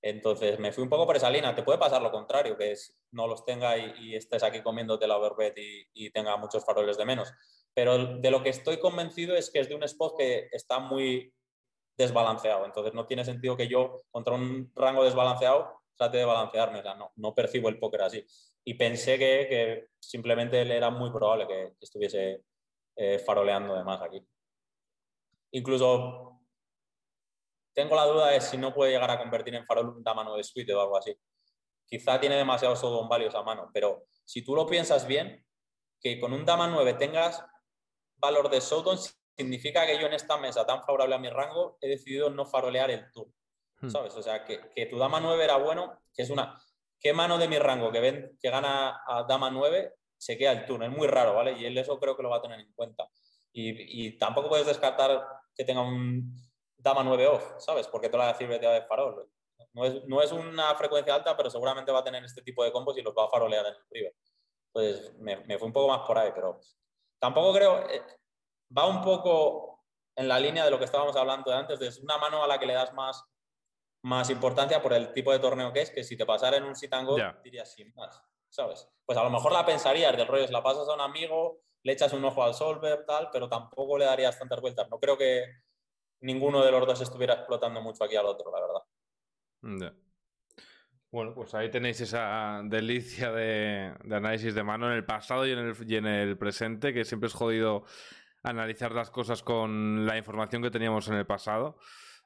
Entonces 0.02 0.58
me 0.58 0.72
fui 0.72 0.84
un 0.84 0.88
poco 0.88 1.06
por 1.06 1.16
esa 1.16 1.30
línea. 1.30 1.54
Te 1.54 1.62
puede 1.62 1.78
pasar 1.78 2.00
lo 2.00 2.12
contrario, 2.12 2.56
que 2.56 2.72
es 2.72 2.96
no 3.10 3.26
los 3.26 3.44
tenga 3.44 3.76
y, 3.76 4.14
estés 4.14 4.42
aquí 4.42 4.62
comiéndote 4.62 5.06
la 5.06 5.16
overbet 5.16 5.56
y, 5.58 5.88
y, 5.94 6.10
tenga 6.10 6.36
muchos 6.36 6.64
faroles 6.64 6.96
de 6.96 7.04
menos. 7.04 7.32
Pero 7.76 8.16
de 8.16 8.30
lo 8.30 8.42
que 8.42 8.48
estoy 8.48 8.78
convencido 8.80 9.36
es 9.36 9.50
que 9.50 9.60
es 9.60 9.68
de 9.68 9.74
un 9.74 9.82
spot 9.82 10.16
que 10.16 10.48
está 10.50 10.78
muy 10.78 11.30
desbalanceado. 11.98 12.64
Entonces 12.64 12.94
no 12.94 13.06
tiene 13.06 13.22
sentido 13.22 13.54
que 13.54 13.68
yo 13.68 14.02
contra 14.10 14.34
un 14.34 14.72
rango 14.74 15.04
desbalanceado 15.04 15.82
trate 15.94 16.16
de 16.16 16.24
balancearme. 16.24 16.82
No, 16.82 17.12
no 17.16 17.34
percibo 17.34 17.68
el 17.68 17.78
póker 17.78 18.00
así. 18.00 18.26
Y 18.64 18.74
pensé 18.74 19.18
que, 19.18 19.46
que 19.46 19.88
simplemente 20.00 20.62
era 20.62 20.88
muy 20.88 21.10
probable 21.10 21.46
que, 21.46 21.74
estuviese 21.78 22.44
eh, 22.96 23.18
faroleando 23.18 23.74
de 23.74 23.84
más 23.84 24.00
aquí. 24.00 24.26
Incluso 25.50 26.40
tengo 27.74 27.94
la 27.94 28.06
duda 28.06 28.28
de 28.28 28.40
si 28.40 28.56
no 28.56 28.72
puede 28.72 28.92
llegar 28.92 29.10
a 29.10 29.18
convertir 29.18 29.54
en 29.54 29.66
farol 29.66 29.90
un 29.90 30.02
dama 30.02 30.24
9 30.24 30.42
suite 30.44 30.72
o 30.72 30.80
algo 30.80 30.96
así. 30.96 31.14
Quizá 31.84 32.18
tiene 32.18 32.36
demasiados 32.36 32.80
Sodom 32.80 33.06
varios 33.06 33.34
a 33.34 33.42
mano, 33.42 33.70
pero 33.70 34.06
si 34.24 34.42
tú 34.42 34.56
lo 34.56 34.66
piensas 34.66 35.06
bien, 35.06 35.44
que 36.00 36.18
con 36.18 36.32
un 36.32 36.46
dama 36.46 36.68
9 36.68 36.94
tengas 36.94 37.44
valor 38.16 38.50
de 38.50 38.60
Sodom 38.60 38.98
significa 39.36 39.86
que 39.86 39.98
yo 39.98 40.06
en 40.06 40.14
esta 40.14 40.36
mesa 40.38 40.66
tan 40.66 40.82
favorable 40.82 41.14
a 41.14 41.18
mi 41.18 41.28
rango 41.28 41.78
he 41.80 41.88
decidido 41.88 42.30
no 42.30 42.46
farolear 42.46 42.90
el 42.90 43.10
turno. 43.12 43.32
Hmm. 43.80 43.90
¿Sabes? 43.90 44.14
O 44.16 44.22
sea, 44.22 44.44
que, 44.44 44.86
tu 44.86 44.98
dama 44.98 45.20
9 45.20 45.44
era 45.44 45.56
bueno, 45.56 46.00
que 46.14 46.22
es 46.22 46.30
una. 46.30 46.60
¿Qué 46.98 47.12
mano 47.12 47.36
de 47.36 47.46
mi 47.46 47.58
rango 47.58 47.92
que, 47.92 48.00
ven, 48.00 48.38
que 48.40 48.50
gana 48.50 49.02
a 49.06 49.24
dama 49.24 49.50
9 49.50 49.94
se 50.16 50.38
queda 50.38 50.52
el 50.52 50.64
turno? 50.64 50.86
Es 50.86 50.90
muy 50.90 51.06
raro, 51.06 51.34
¿vale? 51.34 51.52
Y 51.52 51.66
él 51.66 51.76
eso 51.76 52.00
creo 52.00 52.16
que 52.16 52.22
lo 52.22 52.30
va 52.30 52.38
a 52.38 52.42
tener 52.42 52.58
en 52.58 52.72
cuenta. 52.72 53.06
Y, 53.52 54.06
y 54.06 54.18
tampoco 54.18 54.48
puedes 54.48 54.66
descartar 54.66 55.26
que 55.54 55.64
tenga 55.64 55.82
un, 55.82 56.34
dama 56.86 57.02
9 57.02 57.26
off, 57.26 57.54
¿sabes? 57.58 57.88
Porque 57.88 58.08
toda 58.08 58.26
la 58.26 58.32
decir 58.32 58.48
de 58.48 58.82
farol. 58.82 59.28
No 59.72 59.84
es, 59.84 60.04
no 60.06 60.22
es, 60.22 60.32
una 60.32 60.74
frecuencia 60.74 61.14
alta, 61.14 61.36
pero 61.36 61.50
seguramente 61.50 61.92
va 61.92 61.98
a 61.98 62.04
tener 62.04 62.24
este 62.24 62.42
tipo 62.42 62.64
de 62.64 62.72
combos 62.72 62.96
y 62.96 63.02
los 63.02 63.14
va 63.14 63.24
a 63.24 63.28
farolear 63.28 63.66
en 63.66 63.74
el 63.74 63.80
river. 63.90 64.14
Entonces, 64.72 65.14
me, 65.18 65.36
me 65.44 65.58
fue 65.58 65.66
un 65.66 65.72
poco 65.72 65.88
más 65.88 66.06
por 66.06 66.16
ahí, 66.16 66.30
pero 66.34 66.60
tampoco 67.18 67.52
creo. 67.54 67.88
Eh, 67.88 68.02
va 68.76 68.86
un 68.86 69.02
poco 69.02 69.84
en 70.16 70.28
la 70.28 70.40
línea 70.40 70.64
de 70.64 70.70
lo 70.70 70.78
que 70.78 70.86
estábamos 70.86 71.16
hablando 71.16 71.50
de 71.50 71.56
antes, 71.56 71.78
de 71.78 71.88
es 71.88 71.98
una 71.98 72.18
mano 72.18 72.42
a 72.42 72.46
la 72.46 72.58
que 72.58 72.66
le 72.66 72.72
das 72.72 72.92
más, 72.94 73.24
más 74.02 74.30
importancia 74.30 74.82
por 74.82 74.92
el 74.92 75.12
tipo 75.12 75.32
de 75.32 75.38
torneo 75.38 75.72
que 75.72 75.82
es, 75.82 75.90
que 75.90 76.04
si 76.04 76.16
te 76.16 76.26
pasara 76.26 76.56
en 76.56 76.64
un 76.64 76.74
sit 76.74 76.92
and 76.92 77.06
go, 77.06 77.16
dirías 77.44 77.72
sin 77.72 77.92
más, 77.94 78.22
¿sabes? 78.48 78.88
Pues 79.04 79.18
a 79.18 79.22
lo 79.22 79.30
mejor 79.30 79.52
la 79.52 79.66
pensarías 79.66 80.16
del 80.16 80.26
rollo, 80.26 80.46
la 80.48 80.62
pasas 80.62 80.88
a 80.88 80.94
un 80.94 81.00
amigo, 81.00 81.60
le 81.82 81.92
echas 81.92 82.12
un 82.12 82.24
ojo 82.24 82.42
al 82.42 82.54
solver, 82.54 83.04
tal, 83.06 83.28
pero 83.30 83.48
tampoco 83.48 83.98
le 83.98 84.06
darías 84.06 84.38
tantas 84.38 84.60
vueltas. 84.60 84.88
No 84.90 84.98
creo 84.98 85.16
que, 85.16 85.44
ninguno 86.20 86.64
de 86.64 86.70
los 86.70 86.86
dos 86.86 87.00
estuviera 87.00 87.34
explotando 87.34 87.80
mucho 87.80 88.04
aquí 88.04 88.16
al 88.16 88.26
otro, 88.26 88.50
la 88.50 88.60
verdad. 88.60 88.82
Bueno, 91.10 91.32
pues 91.34 91.54
ahí 91.54 91.70
tenéis 91.70 92.00
esa 92.00 92.60
delicia 92.64 93.32
de, 93.32 93.94
análisis 94.10 94.54
de 94.54 94.62
mano 94.62 94.90
en 94.90 94.96
el 94.96 95.04
pasado 95.04 95.46
y 95.46 95.52
en 95.52 95.58
el, 95.58 95.74
y 95.86 95.96
en 95.96 96.06
el 96.06 96.36
presente, 96.36 96.92
que 96.92 97.04
siempre 97.04 97.28
es 97.28 97.32
jodido 97.32 97.84
analizar 98.42 98.92
las 98.92 99.10
cosas 99.10 99.42
con 99.42 100.06
la 100.06 100.16
información 100.18 100.62
que 100.62 100.70
teníamos 100.70 101.08
en 101.08 101.14
el 101.14 101.26
pasado. 101.26 101.78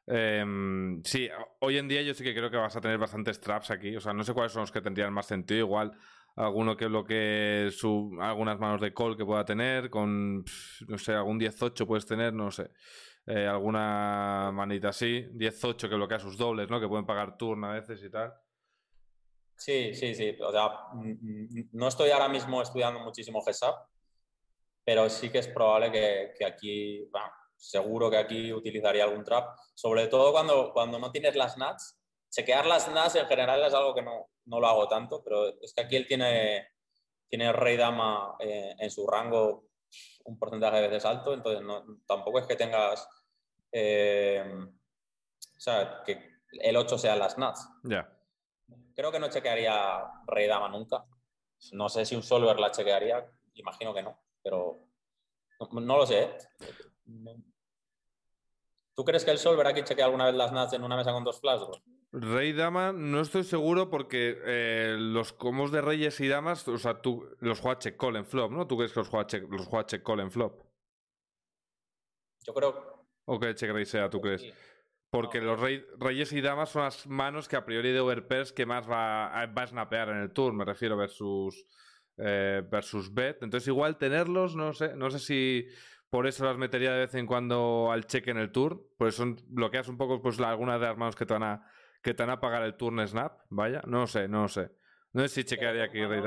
Em, 0.06 1.02
sí, 1.04 1.28
hoy 1.60 1.78
en 1.78 1.88
día 1.88 2.02
yo 2.02 2.14
sí 2.14 2.24
que 2.24 2.34
creo 2.34 2.50
que 2.50 2.56
vas 2.56 2.74
a 2.76 2.80
tener 2.80 2.98
bastantes 2.98 3.40
traps 3.40 3.70
aquí. 3.70 3.96
O 3.96 4.00
sea, 4.00 4.12
no 4.12 4.24
sé 4.24 4.34
cuáles 4.34 4.52
son 4.52 4.62
los 4.62 4.72
que 4.72 4.80
tendrían 4.80 5.12
más 5.12 5.26
sentido. 5.26 5.60
Igual 5.60 5.92
alguno 6.36 6.76
que 6.76 6.86
bloquee 6.86 7.70
su, 7.70 8.16
algunas 8.20 8.58
manos 8.58 8.80
de 8.80 8.92
call 8.94 9.16
que 9.16 9.24
pueda 9.24 9.44
tener, 9.44 9.90
con, 9.90 10.44
no 10.88 10.98
sé, 10.98 11.12
algún 11.12 11.38
18 11.38 11.86
puedes 11.86 12.06
tener, 12.06 12.32
no 12.32 12.50
sé. 12.50 12.70
eh, 13.26 13.46
alguna 13.46 14.50
manita 14.52 14.88
así. 14.90 15.26
10-8 15.34 15.88
que 15.88 15.94
bloquea 15.94 16.18
sus 16.18 16.36
dobles, 16.36 16.68
¿no? 16.70 16.80
Que 16.80 16.88
pueden 16.88 17.06
pagar 17.06 17.36
turn 17.36 17.64
a 17.64 17.72
veces 17.72 18.02
y 18.02 18.10
tal. 18.10 18.32
Sí, 19.60 19.94
sí, 19.94 20.14
sí. 20.14 20.34
O 20.40 20.50
sea, 20.50 20.70
no 21.72 21.88
estoy 21.88 22.10
ahora 22.10 22.30
mismo 22.30 22.62
estudiando 22.62 22.98
muchísimo 23.00 23.44
GESAP, 23.44 23.76
pero 24.82 25.10
sí 25.10 25.28
que 25.28 25.40
es 25.40 25.48
probable 25.48 25.92
que, 25.92 26.44
aquí, 26.46 27.04
bueno, 27.12 27.30
seguro 27.58 28.10
que 28.10 28.16
aquí 28.16 28.54
utilizaría 28.54 29.04
algún 29.04 29.22
trap, 29.22 29.54
sobre 29.74 30.06
todo 30.06 30.32
cuando, 30.32 30.72
cuando 30.72 30.98
no 30.98 31.12
tienes 31.12 31.36
las 31.36 31.58
nuts. 31.58 32.00
Chequear 32.30 32.64
las 32.64 32.88
nuts 32.88 33.16
en 33.16 33.26
general 33.26 33.62
es 33.62 33.74
algo 33.74 33.94
que 33.94 34.00
no, 34.00 34.30
no 34.46 34.60
lo 34.60 34.66
hago 34.66 34.88
tanto, 34.88 35.22
pero 35.22 35.48
es 35.60 35.74
que 35.74 35.82
aquí 35.82 35.96
él 35.96 36.06
tiene, 36.08 36.68
tiene 37.28 37.52
rey 37.52 37.76
dama 37.76 38.36
eh, 38.38 38.74
en 38.78 38.90
su 38.90 39.06
rango 39.06 39.66
un 40.24 40.38
porcentaje 40.38 40.76
de 40.76 40.88
veces 40.88 41.04
alto, 41.04 41.34
entonces 41.34 41.62
tampoco 42.06 42.38
es 42.38 42.46
que 42.46 42.56
tengas, 42.56 43.06
eh, 43.72 44.42
o 44.54 45.60
sea, 45.60 46.02
que 46.06 46.30
el 46.52 46.76
8 46.78 46.96
sea 46.96 47.14
las 47.16 47.36
nuts. 47.36 47.68
Ya. 47.84 48.10
Creo 49.00 49.12
que 49.12 49.18
no 49.18 49.30
chequearía 49.30 50.12
rey 50.26 50.46
dama 50.46 50.68
nunca. 50.68 51.06
No 51.72 51.88
sé 51.88 52.04
si 52.04 52.14
un 52.14 52.22
solver 52.22 52.60
la 52.60 52.70
chequearía, 52.70 53.26
imagino 53.54 53.94
que 53.94 54.02
no, 54.02 54.20
pero 54.42 54.88
no, 55.72 55.96
lo 55.96 56.04
sé. 56.04 56.24
¿eh? 56.24 56.38
¿Tú 58.94 59.02
crees 59.02 59.24
que 59.24 59.30
el 59.30 59.38
solver 59.38 59.66
aquí 59.66 59.82
chequea 59.82 60.04
alguna 60.04 60.26
vez 60.26 60.34
las 60.34 60.52
nuts 60.52 60.74
en 60.74 60.84
una 60.84 60.98
mesa 60.98 61.12
con 61.12 61.24
dos 61.24 61.40
flash? 61.40 61.62
Rey 62.12 62.52
Dama, 62.52 62.92
no 62.92 63.22
estoy 63.22 63.44
seguro 63.44 63.88
porque 63.88 64.38
eh, 64.44 64.96
los 64.98 65.32
comos 65.32 65.72
de 65.72 65.80
Reyes 65.80 66.20
y 66.20 66.28
Damas, 66.28 66.68
o 66.68 66.76
sea, 66.76 67.00
tú 67.00 67.26
los 67.38 67.58
juega 67.58 67.78
check 67.78 67.96
call 67.96 68.16
en 68.16 68.26
flop, 68.26 68.52
¿no? 68.52 68.66
¿Tú 68.66 68.76
crees 68.76 68.92
que 68.92 69.00
los 69.00 69.08
juega 69.08 69.26
check, 69.26 69.50
los 69.50 69.66
juega 69.66 69.86
check 69.86 70.02
call 70.02 70.20
en 70.20 70.30
flop? 70.30 70.60
Yo 72.44 72.52
creo. 72.52 73.06
O 73.24 73.40
que 73.40 73.54
check 73.54 73.82
sea, 73.86 74.10
¿tú 74.10 74.20
crees? 74.20 74.44
Porque 75.10 75.40
los 75.40 75.60
Reyes 75.60 76.32
y 76.32 76.40
Damas 76.40 76.70
son 76.70 76.84
las 76.84 77.06
manos 77.06 77.48
que 77.48 77.56
a 77.56 77.64
priori 77.64 77.90
de 77.90 78.00
overpairs 78.00 78.52
que 78.52 78.64
más 78.64 78.88
va, 78.88 79.46
va 79.46 79.62
a 79.62 79.66
snapear 79.66 80.10
en 80.10 80.18
el 80.18 80.32
tour, 80.32 80.52
me 80.52 80.64
refiero, 80.64 80.96
versus, 80.96 81.66
eh, 82.16 82.62
versus 82.70 83.12
bet. 83.12 83.42
Entonces, 83.42 83.66
igual 83.66 83.98
tenerlos, 83.98 84.54
no 84.54 84.72
sé, 84.72 84.94
no 84.94 85.10
sé 85.10 85.18
si 85.18 85.66
por 86.10 86.26
eso 86.26 86.44
las 86.44 86.56
metería 86.56 86.92
de 86.92 87.00
vez 87.00 87.14
en 87.14 87.26
cuando 87.26 87.90
al 87.90 88.06
check 88.06 88.28
en 88.28 88.38
el 88.38 88.52
tour, 88.52 88.88
pues 88.98 89.16
son, 89.16 89.36
bloqueas 89.46 89.88
un 89.88 89.96
poco 89.96 90.20
pues 90.20 90.38
algunas 90.40 90.80
de 90.80 90.86
las 90.86 90.96
manos 90.96 91.16
que 91.16 91.26
te 91.26 91.32
van 91.32 91.44
a 91.44 91.66
que 92.02 92.14
te 92.14 92.22
van 92.22 92.30
a 92.30 92.40
pagar 92.40 92.62
el 92.62 92.76
turn 92.76 93.06
snap, 93.06 93.42
vaya, 93.50 93.82
no 93.86 94.06
sé, 94.06 94.26
no 94.26 94.48
sé. 94.48 94.70
No 95.12 95.22
sé 95.22 95.28
si 95.28 95.44
chequearía 95.44 95.84
aquí 95.84 96.04
Rey 96.04 96.22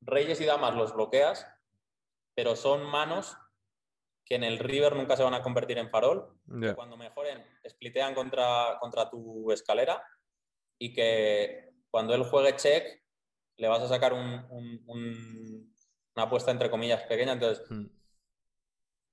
Reyes 0.00 0.40
y 0.40 0.44
damas 0.46 0.74
los 0.74 0.94
bloqueas, 0.94 1.46
pero 2.34 2.56
son 2.56 2.88
manos 2.90 3.36
que 4.28 4.34
en 4.34 4.44
el 4.44 4.58
river 4.58 4.94
nunca 4.94 5.16
se 5.16 5.22
van 5.22 5.32
a 5.32 5.42
convertir 5.42 5.78
en 5.78 5.88
farol. 5.88 6.38
Que 6.60 6.74
cuando 6.74 6.98
mejoren, 6.98 7.42
splitean 7.66 8.14
contra, 8.14 8.76
contra 8.78 9.08
tu 9.08 9.50
escalera 9.50 10.02
y 10.78 10.92
que 10.92 11.70
cuando 11.90 12.14
él 12.14 12.24
juegue 12.24 12.56
check, 12.56 13.02
le 13.56 13.68
vas 13.68 13.82
a 13.82 13.88
sacar 13.88 14.12
un, 14.12 14.84
una 14.86 16.22
apuesta 16.24 16.50
entre 16.50 16.70
comillas 16.70 17.04
pequeña. 17.04 17.32
Entonces, 17.32 17.64
hmm. 17.70 17.86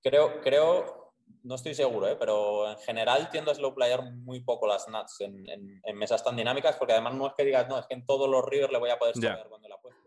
creo, 0.03 0.41
creo 0.41 1.13
no 1.43 1.55
estoy 1.55 1.75
seguro, 1.75 2.07
¿eh? 2.09 2.17
pero 2.19 2.69
en 2.69 2.77
general 2.79 3.29
tiendo 3.29 3.51
a 3.51 3.55
slow 3.55 3.73
playar 3.73 4.03
muy 4.11 4.41
poco 4.41 4.67
las 4.67 4.87
nuts 4.89 5.21
en, 5.21 5.47
en, 5.47 5.97
mesas 5.97 6.23
tan 6.23 6.35
dinámicas, 6.35 6.75
porque 6.75 6.93
además 6.93 7.13
no 7.15 7.27
es 7.27 7.33
que 7.37 7.45
digas, 7.45 7.69
no, 7.69 7.79
es 7.79 7.85
que 7.87 7.93
en 7.93 8.05
todos 8.05 8.29
los 8.29 8.43
rivers 8.45 8.71
le 8.71 8.79
voy 8.79 8.89
a 8.89 8.99
poder 8.99 9.15
saber 9.15 9.47
cuando 9.47 9.69
la 9.69 9.77
puesto. 9.77 10.01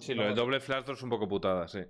sí, 0.00 0.14
lo 0.14 0.24
del 0.24 0.34
doble 0.34 0.60
flash 0.60 0.90
es 0.90 1.02
un 1.02 1.10
poco 1.10 1.26
putada, 1.26 1.66
sí. 1.66 1.80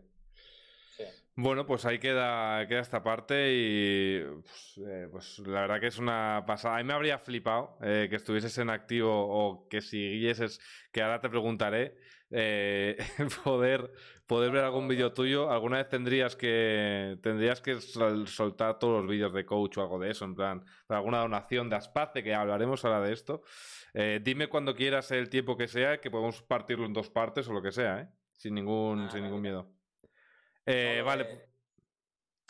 Bueno, 1.38 1.66
pues 1.66 1.84
ahí 1.84 1.98
queda, 1.98 2.66
queda 2.66 2.80
esta 2.80 3.02
parte 3.02 3.52
y 3.52 4.22
pues, 4.40 4.80
eh, 4.88 5.08
pues, 5.12 5.38
la 5.40 5.60
verdad 5.62 5.80
que 5.80 5.88
es 5.88 5.98
una 5.98 6.44
pasada. 6.46 6.76
A 6.76 6.78
mí 6.78 6.84
me 6.84 6.94
habría 6.94 7.18
flipado 7.18 7.76
eh, 7.82 8.06
que 8.08 8.16
estuvieses 8.16 8.56
en 8.56 8.70
activo 8.70 9.10
o 9.12 9.68
que 9.68 9.82
siguieses, 9.82 10.58
que 10.90 11.02
ahora 11.02 11.20
te 11.20 11.28
preguntaré, 11.28 11.98
eh, 12.30 12.96
poder, 13.44 13.92
poder 14.26 14.50
ver 14.50 14.64
algún 14.64 14.88
vídeo 14.88 15.12
tuyo. 15.12 15.50
¿Alguna 15.50 15.76
vez 15.76 15.90
tendrías 15.90 16.36
que 16.36 17.18
tendrías 17.22 17.60
que 17.60 17.82
soltar 17.82 18.78
todos 18.78 19.02
los 19.02 19.10
vídeos 19.10 19.34
de 19.34 19.44
coach 19.44 19.76
o 19.76 19.82
algo 19.82 19.98
de 19.98 20.12
eso? 20.12 20.24
En 20.24 20.34
plan, 20.36 20.64
alguna 20.88 21.18
donación 21.18 21.68
de 21.68 21.76
Aspace, 21.76 22.22
que 22.22 22.34
hablaremos 22.34 22.82
ahora 22.86 23.02
de 23.02 23.12
esto. 23.12 23.42
dime 24.22 24.48
cuando 24.48 24.74
quieras 24.74 25.10
el 25.10 25.28
tiempo 25.28 25.58
que 25.58 25.68
sea, 25.68 26.00
que 26.00 26.10
podemos 26.10 26.40
partirlo 26.42 26.86
en 26.86 26.94
dos 26.94 27.10
partes 27.10 27.46
o 27.48 27.52
lo 27.52 27.60
que 27.60 27.72
sea, 27.72 28.10
sin 28.32 28.54
ningún, 28.54 29.10
sin 29.10 29.22
ningún 29.22 29.42
miedo. 29.42 29.75
Eh, 30.66 31.02
vale. 31.04 31.48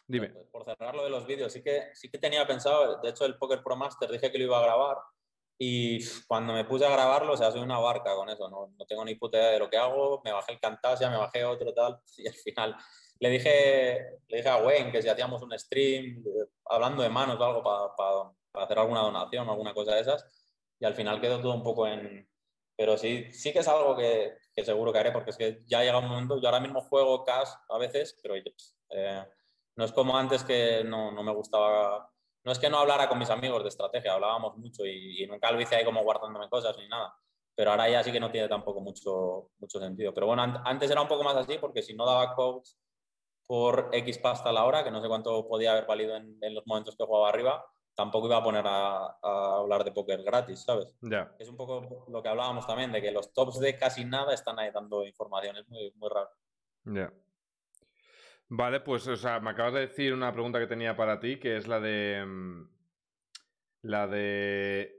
Dime. 0.09 0.29
Por 0.51 0.65
cerrar 0.65 0.95
lo 0.95 1.05
de 1.05 1.11
los 1.11 1.27
vídeos, 1.27 1.53
sí 1.53 1.63
que, 1.63 1.91
sí 1.95 2.09
que 2.09 2.19
tenía 2.19 2.47
pensado, 2.47 3.01
de 3.03 3.11
hecho 3.11 3.27
el 3.27 3.37
Poker 3.37 3.63
Pro 3.63 3.77
Master 3.77 4.11
dije 4.11 4.31
que 4.31 4.39
lo 4.39 4.45
iba 4.45 4.59
a 4.59 4.63
grabar 4.63 4.97
y 5.59 5.99
cuando 6.29 6.53
me 6.53 6.65
puse 6.65 6.87
a 6.87 6.91
grabarlo, 6.91 7.33
o 7.33 7.37
sea, 7.37 7.51
soy 7.51 7.61
una 7.61 7.79
barca 7.79 8.15
con 8.15 8.29
eso, 8.29 8.49
no, 8.49 8.73
no 8.79 8.87
tengo 8.87 9.05
ni 9.05 9.17
puta 9.17 9.39
idea 9.39 9.51
de 9.51 9.59
lo 9.59 9.69
que 9.69 9.77
hago, 9.77 10.23
me 10.25 10.33
bajé 10.33 10.53
el 10.53 10.61
Camtasia, 10.61 11.11
me 11.11 11.17
bajé 11.17 11.45
otro 11.45 11.75
tal 11.75 11.99
y 12.17 12.29
al 12.29 12.35
final 12.35 12.77
le 13.19 13.31
dije, 13.31 14.21
le 14.29 14.37
dije 14.37 14.49
a 14.49 14.59
Wayne 14.59 14.93
que 14.93 15.03
si 15.03 15.09
hacíamos 15.09 15.43
un 15.43 15.59
stream 15.59 16.23
hablando 16.67 17.03
de 17.03 17.09
manos 17.09 17.41
o 17.41 17.45
algo 17.45 17.63
para 17.63 18.65
hacer 18.65 18.79
alguna 18.79 19.01
donación 19.01 19.49
o 19.49 19.53
alguna 19.53 19.75
cosa 19.75 19.95
de 19.95 20.03
esas 20.03 20.25
y 20.79 20.85
al 20.85 20.95
final 20.95 21.21
quedó 21.21 21.41
todo 21.41 21.55
un 21.55 21.63
poco 21.63 21.87
en, 21.87 22.29
pero 22.77 22.99
sí, 22.99 23.33
sí 23.33 23.53
que 23.53 23.61
es 23.61 23.69
algo 23.69 23.97
que, 23.97 24.37
seguro 24.63 24.93
que 24.93 24.99
haré, 24.99 25.13
porque 25.13 25.31
es 25.31 25.37
que 25.37 25.63
ya 25.67 25.83
llega 25.83 25.99
un 25.99 26.09
momento, 26.09 26.41
yo 26.41 26.49
ahora 26.49 26.61
mismo 26.61 26.83
juego 26.83 27.25
cash 27.25 27.49
a 27.71 27.79
veces, 27.79 28.19
pero 28.23 28.35
eh, 28.91 29.25
no 29.77 29.85
es 29.85 29.93
como 29.93 30.17
antes 30.17 30.45
que 30.45 30.85
no, 30.85 31.11
no, 31.11 31.23
me 31.23 31.33
gustaba, 31.33 32.11
no 32.45 32.53
es 32.53 32.59
que 32.59 32.69
no 32.69 32.79
hablara 32.79 33.09
con 33.09 33.19
mis 33.19 33.31
amigos 33.31 33.63
de 33.63 33.71
estrategia, 33.71 34.13
hablábamos 34.13 34.59
mucho 34.59 34.85
y, 34.85 35.27
nunca 35.27 35.51
lo 35.51 35.61
hice 35.61 35.77
ahí 35.77 35.85
como 35.85 36.03
guardándome 36.03 36.51
cosas 36.51 36.77
ni 36.77 36.87
nada, 36.87 37.15
pero 37.55 37.71
ahora 37.71 37.89
ya 37.89 38.05
sí 38.05 38.13
que 38.13 38.21
no 38.21 38.31
tiene 38.31 38.49
tampoco 38.49 38.81
mucho, 38.81 39.51
mucho 39.59 39.81
sentido. 39.81 40.13
Pero 40.13 40.27
bueno, 40.27 40.43
antes 40.43 40.91
era 40.91 41.01
un 41.01 41.09
poco 41.09 41.25
más 41.25 41.37
así, 41.37 41.57
porque 41.59 41.83
si 41.83 41.95
no 41.95 42.05
daba 42.05 42.35
coach 42.35 42.69
por 43.47 43.89
X 43.93 44.19
pasta 44.19 44.51
a 44.51 44.53
la 44.53 44.65
hora, 44.65 44.85
que 44.85 44.91
no 44.91 45.01
sé 45.01 45.09
cuánto 45.09 45.49
podía 45.49 45.73
haber 45.73 45.87
valido 45.87 46.17
en, 46.17 46.37
en 46.43 46.55
los 46.55 46.67
momentos 46.67 46.95
que 46.97 47.05
jugaba 47.07 47.31
arriba, 47.31 47.65
tampoco 47.97 48.27
iba 48.27 48.37
a 48.37 48.45
poner 48.45 48.65
a, 48.67 49.17
hablar 49.59 49.83
de 49.83 49.91
póker 49.91 50.23
gratis, 50.23 50.63
¿sabes? 50.63 50.95
Ya. 51.01 51.35
Es 51.39 51.49
un 51.49 51.57
poco 51.57 52.07
lo 52.09 52.23
que 52.23 52.29
hablábamos 52.29 52.67
también, 52.67 52.93
de 52.93 53.03
que 53.03 53.11
los 53.11 53.33
tops 53.33 53.59
de 53.59 53.77
casi 53.77 54.05
nada 54.05 54.35
están 54.35 54.59
ahí 54.59 54.71
dando 54.71 55.05
información, 55.05 55.57
es 55.57 55.69
muy, 55.69 55.93
muy 55.97 56.09
raro. 56.11 56.31
Ya. 56.85 57.13
Vale, 58.49 58.81
pues, 58.81 59.09
o 59.09 59.17
sea, 59.17 59.41
me 59.41 59.51
acabas 59.51 59.73
de 59.75 59.81
decir 59.81 60.13
una 60.13 60.33
pregunta 60.33 60.61
que 60.61 60.69
tenía 60.69 60.95
para 60.95 61.19
ti, 61.19 61.41
que 61.41 61.57
es 61.57 61.67
la 61.67 61.81
de. 61.81 62.25
Mm, 62.25 62.69
la 63.83 64.07
de. 64.07 64.93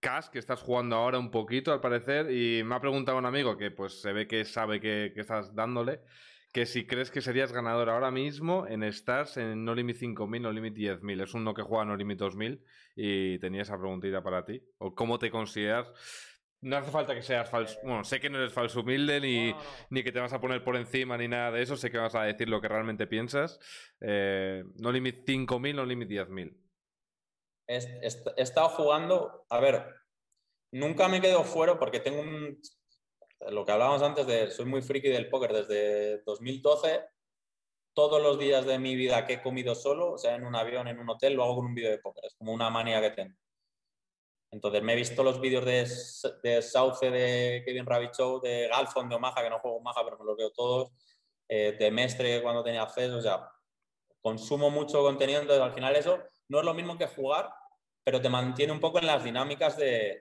Cash, 0.00 0.26
que 0.30 0.40
estás 0.40 0.60
jugando 0.60 0.96
ahora 0.96 1.18
un 1.18 1.30
poquito, 1.30 1.72
al 1.72 1.80
parecer, 1.80 2.28
y 2.32 2.64
me 2.64 2.74
ha 2.74 2.80
preguntado 2.80 3.16
un 3.16 3.24
amigo 3.24 3.56
que, 3.56 3.70
pues, 3.70 4.02
se 4.02 4.12
ve 4.12 4.26
que 4.26 4.44
sabe 4.44 4.80
que, 4.80 5.12
que 5.14 5.20
estás 5.20 5.54
dándole 5.54 6.02
que 6.52 6.66
si 6.66 6.86
crees 6.86 7.10
que 7.10 7.22
serías 7.22 7.50
ganador 7.50 7.88
ahora 7.88 8.10
mismo 8.10 8.66
en 8.66 8.82
Stars 8.84 9.38
en 9.38 9.64
No 9.64 9.74
Limit 9.74 9.96
5000, 9.96 10.42
No 10.42 10.52
Limit 10.52 10.74
10000. 10.74 11.20
Es 11.22 11.34
uno 11.34 11.54
que 11.54 11.62
juega 11.62 11.86
No 11.86 11.96
Limit 11.96 12.18
2000 12.18 12.62
y 12.94 13.38
tenía 13.38 13.62
esa 13.62 13.78
preguntita 13.78 14.22
para 14.22 14.44
ti. 14.44 14.62
¿O 14.76 14.94
cómo 14.94 15.18
te 15.18 15.30
consideras? 15.30 15.90
No 16.60 16.76
hace 16.76 16.90
falta 16.90 17.14
que 17.14 17.22
seas 17.22 17.48
falso. 17.48 17.78
Bueno, 17.82 18.04
sé 18.04 18.20
que 18.20 18.28
no 18.28 18.38
eres 18.38 18.52
falso 18.52 18.80
humilde 18.80 19.18
ni, 19.20 19.54
ni 19.88 20.04
que 20.04 20.12
te 20.12 20.20
vas 20.20 20.32
a 20.34 20.40
poner 20.40 20.62
por 20.62 20.76
encima 20.76 21.16
ni 21.16 21.26
nada 21.26 21.50
de 21.52 21.62
eso. 21.62 21.76
Sé 21.76 21.90
que 21.90 21.98
vas 21.98 22.14
a 22.14 22.24
decir 22.24 22.48
lo 22.50 22.60
que 22.60 22.68
realmente 22.68 23.06
piensas. 23.06 23.58
Eh, 24.00 24.62
no 24.76 24.92
Limit 24.92 25.24
5000, 25.26 25.74
No 25.74 25.86
Limit 25.86 26.08
10000. 26.08 26.56
He, 27.66 27.76
he 27.76 28.42
estado 28.42 28.68
jugando. 28.68 29.46
A 29.48 29.58
ver, 29.58 29.86
nunca 30.70 31.08
me 31.08 31.22
quedo 31.22 31.44
fuera 31.44 31.78
porque 31.78 31.98
tengo 31.98 32.20
un 32.20 32.60
lo 33.50 33.64
que 33.64 33.72
hablábamos 33.72 34.02
antes 34.02 34.26
de 34.26 34.50
soy 34.50 34.66
muy 34.66 34.82
friki 34.82 35.08
del 35.08 35.28
póker 35.28 35.52
desde 35.52 36.22
2012. 36.22 37.04
Todos 37.94 38.22
los 38.22 38.38
días 38.38 38.64
de 38.64 38.78
mi 38.78 38.96
vida 38.96 39.26
que 39.26 39.34
he 39.34 39.42
comido 39.42 39.74
solo, 39.74 40.12
o 40.12 40.18
sea, 40.18 40.34
en 40.34 40.44
un 40.44 40.56
avión, 40.56 40.88
en 40.88 40.98
un 40.98 41.10
hotel, 41.10 41.34
lo 41.34 41.44
hago 41.44 41.56
con 41.56 41.66
un 41.66 41.74
vídeo 41.74 41.90
de 41.90 41.98
póker. 41.98 42.24
Es 42.24 42.34
como 42.34 42.52
una 42.52 42.70
manía 42.70 43.00
que 43.00 43.10
tengo. 43.10 43.34
Entonces 44.52 44.82
me 44.82 44.92
he 44.92 44.96
visto 44.96 45.24
los 45.24 45.40
vídeos 45.40 45.64
de, 45.64 45.88
de 46.42 46.62
Sauce, 46.62 47.10
de 47.10 47.62
Kevin 47.64 47.86
Rabbit 47.86 48.12
Show, 48.14 48.38
de 48.40 48.68
Galfon, 48.68 49.08
de 49.08 49.14
Omaha, 49.14 49.42
que 49.42 49.50
no 49.50 49.58
juego 49.58 49.78
Omaha, 49.78 50.04
pero 50.04 50.18
me 50.18 50.26
los 50.26 50.36
veo 50.36 50.50
todos, 50.50 50.92
eh, 51.48 51.72
de 51.78 51.90
Mestre 51.90 52.42
cuando 52.42 52.62
tenía 52.62 52.82
acceso, 52.82 53.16
o 53.16 53.22
sea, 53.22 53.50
consumo 54.20 54.70
mucho 54.70 55.02
contenido, 55.02 55.40
entonces 55.40 55.62
al 55.62 55.72
final 55.72 55.96
eso 55.96 56.18
no 56.48 56.58
es 56.60 56.64
lo 56.66 56.74
mismo 56.74 56.98
que 56.98 57.06
jugar, 57.06 57.50
pero 58.04 58.20
te 58.20 58.28
mantiene 58.28 58.72
un 58.72 58.80
poco 58.80 58.98
en 58.98 59.06
las 59.06 59.24
dinámicas 59.24 59.76
de, 59.78 60.20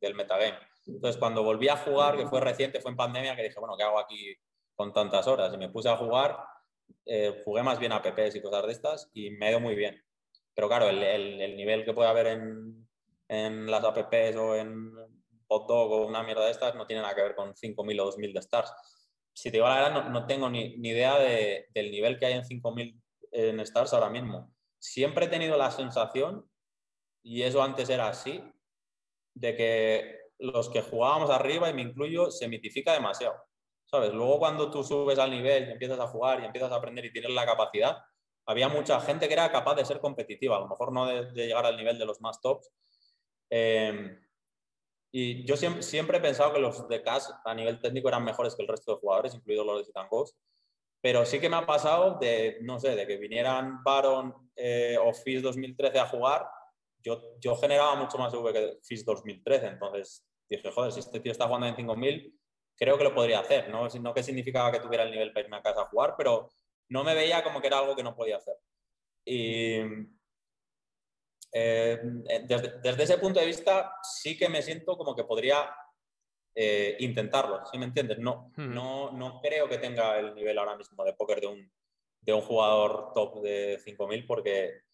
del 0.00 0.14
metagame. 0.14 0.58
Entonces, 0.86 1.18
cuando 1.18 1.42
volví 1.42 1.68
a 1.68 1.76
jugar, 1.76 2.16
que 2.16 2.26
fue 2.26 2.40
reciente, 2.40 2.80
fue 2.80 2.92
en 2.92 2.96
pandemia, 2.96 3.34
que 3.34 3.42
dije, 3.42 3.58
bueno, 3.58 3.76
¿qué 3.76 3.82
hago 3.82 3.98
aquí 3.98 4.36
con 4.74 4.92
tantas 4.92 5.26
horas? 5.26 5.52
Y 5.52 5.58
me 5.58 5.68
puse 5.68 5.88
a 5.88 5.96
jugar, 5.96 6.38
eh, 7.04 7.42
jugué 7.44 7.62
más 7.62 7.78
bien 7.78 7.92
a 7.92 8.02
PPs 8.02 8.36
y 8.36 8.42
cosas 8.42 8.66
de 8.66 8.72
estas 8.72 9.10
y 9.12 9.30
me 9.30 9.48
dio 9.48 9.60
muy 9.60 9.74
bien. 9.74 10.00
Pero 10.54 10.68
claro, 10.68 10.88
el, 10.88 11.02
el, 11.02 11.56
nivel 11.56 11.84
que 11.84 11.92
puede 11.92 12.08
haber 12.08 12.28
en, 12.28 12.88
en, 13.28 13.70
las 13.70 13.84
apps 13.84 14.36
o 14.36 14.54
en 14.54 14.92
Hotdog 15.48 15.92
o 15.92 16.06
una 16.06 16.22
mierda 16.22 16.46
de 16.46 16.52
estas 16.52 16.74
no 16.74 16.86
tiene 16.86 17.02
nada 17.02 17.14
que 17.14 17.22
ver 17.22 17.34
con 17.34 17.54
5.000 17.54 18.00
o 18.00 18.12
2.000 18.12 18.32
de 18.32 18.40
stars. 18.40 18.72
si 19.34 19.50
te 19.50 19.58
digo 19.58 19.68
la 19.68 19.82
verdad, 19.82 20.08
no, 20.08 20.26
tengo 20.26 20.48
ni, 20.48 20.76
idea 20.76 21.18
del 21.18 21.90
nivel 21.90 22.18
que 22.18 22.26
hay 22.26 22.32
en 22.34 22.44
5.000 22.44 23.02
en 23.32 23.60
Stars 23.60 23.92
ahora 23.92 24.08
mismo. 24.08 24.50
Siempre 24.78 25.26
he 25.26 25.28
tenido 25.28 25.58
la 25.58 25.70
sensación, 25.70 26.48
y 27.22 27.42
eso 27.42 27.62
antes 27.62 27.90
era 27.90 28.08
así, 28.08 28.42
de 29.34 29.56
que 29.56 30.25
los 30.38 30.68
que 30.68 30.82
jugábamos 30.82 31.30
arriba, 31.30 31.70
y 31.70 31.74
me 31.74 31.82
incluyo, 31.82 32.30
se 32.30 32.48
mitifica 32.48 32.92
demasiado. 32.92 33.34
¿Sabes? 33.86 34.12
Luego 34.12 34.38
cuando 34.38 34.70
tú 34.70 34.82
subes 34.82 35.18
al 35.18 35.30
nivel 35.30 35.68
y 35.68 35.72
empiezas 35.72 36.00
a 36.00 36.08
jugar 36.08 36.40
y 36.40 36.44
empiezas 36.44 36.72
a 36.72 36.76
aprender 36.76 37.04
y 37.04 37.12
tienes 37.12 37.30
la 37.30 37.46
capacidad, 37.46 37.98
había 38.46 38.68
mucha 38.68 39.00
gente 39.00 39.26
que 39.26 39.34
era 39.34 39.50
capaz 39.50 39.74
de 39.74 39.84
ser 39.84 40.00
competitiva, 40.00 40.56
a 40.56 40.60
lo 40.60 40.68
mejor 40.68 40.92
no 40.92 41.06
de, 41.06 41.32
llegar 41.32 41.66
al 41.66 41.76
nivel 41.76 41.98
de 41.98 42.06
los 42.06 42.20
más 42.20 42.40
tops. 42.40 42.70
Eh, 43.50 44.18
y 45.12 45.44
yo 45.44 45.56
siempre, 45.56 45.82
siempre, 45.82 46.18
he 46.18 46.20
pensado 46.20 46.52
que 46.52 46.60
los 46.60 46.88
de 46.88 47.02
CAS 47.02 47.32
a 47.44 47.54
nivel 47.54 47.80
técnico 47.80 48.08
eran 48.08 48.24
mejores 48.24 48.54
que 48.54 48.62
el 48.62 48.68
resto 48.68 48.92
de 48.92 49.00
jugadores, 49.00 49.34
incluidos 49.34 49.66
los 49.66 49.78
de 49.78 49.84
Titan 49.84 50.08
Pero 51.00 51.24
sí 51.24 51.40
que 51.40 51.48
me 51.48 51.56
ha 51.56 51.66
pasado 51.66 52.18
de, 52.20 52.58
no 52.62 52.78
sé, 52.78 52.94
de 52.94 53.06
que 53.06 53.16
vinieran 53.16 53.82
Baron 53.82 54.50
eh, 54.56 54.98
o 55.02 55.12
FIS 55.12 55.42
2013 55.42 55.98
a 55.98 56.06
jugar. 56.06 56.46
Yo, 57.06 57.38
yo 57.38 57.54
generaba 57.54 57.94
mucho 57.94 58.18
más 58.18 58.34
V 58.34 58.52
que 58.52 58.78
FIS 58.82 59.04
2013. 59.04 59.66
Entonces 59.66 60.26
dije, 60.48 60.72
joder, 60.72 60.90
si 60.90 60.98
este 60.98 61.20
tío 61.20 61.30
está 61.30 61.46
jugando 61.46 61.68
en 61.68 61.76
5000, 61.76 62.34
creo 62.76 62.98
que 62.98 63.04
lo 63.04 63.14
podría 63.14 63.38
hacer. 63.38 63.68
No, 63.68 63.86
no 63.86 64.12
que 64.12 64.24
significaba 64.24 64.72
que 64.72 64.80
tuviera 64.80 65.04
el 65.04 65.12
nivel 65.12 65.32
para 65.32 65.44
irme 65.44 65.56
a 65.56 65.62
casa 65.62 65.82
a 65.82 65.86
jugar, 65.86 66.14
pero 66.18 66.50
no 66.88 67.04
me 67.04 67.14
veía 67.14 67.44
como 67.44 67.60
que 67.60 67.68
era 67.68 67.78
algo 67.78 67.94
que 67.94 68.02
no 68.02 68.16
podía 68.16 68.38
hacer. 68.38 68.56
Y 69.24 69.76
eh, 71.52 72.00
desde, 72.44 73.02
ese 73.04 73.18
punto 73.18 73.38
de 73.38 73.46
vista 73.46 73.94
sí 74.02 74.36
que 74.36 74.48
me 74.48 74.62
siento 74.62 74.96
como 74.96 75.14
que 75.14 75.22
podría 75.22 75.70
eh, 76.56 76.96
intentarlo, 76.98 77.64
¿sí 77.70 77.78
me 77.78 77.84
entiendes? 77.84 78.18
No, 78.18 78.50
no, 78.56 79.12
no 79.12 79.40
creo 79.40 79.68
que 79.68 79.78
tenga 79.78 80.18
el 80.18 80.34
nivel 80.34 80.58
ahora 80.58 80.76
mismo 80.76 81.04
de 81.04 81.14
póker 81.14 81.40
de 81.40 81.46
un, 81.46 81.72
de 82.20 82.32
un 82.32 82.40
jugador 82.40 83.12
top 83.14 83.42
de 83.42 83.78
5.000 83.78 84.26
porque 84.26 84.85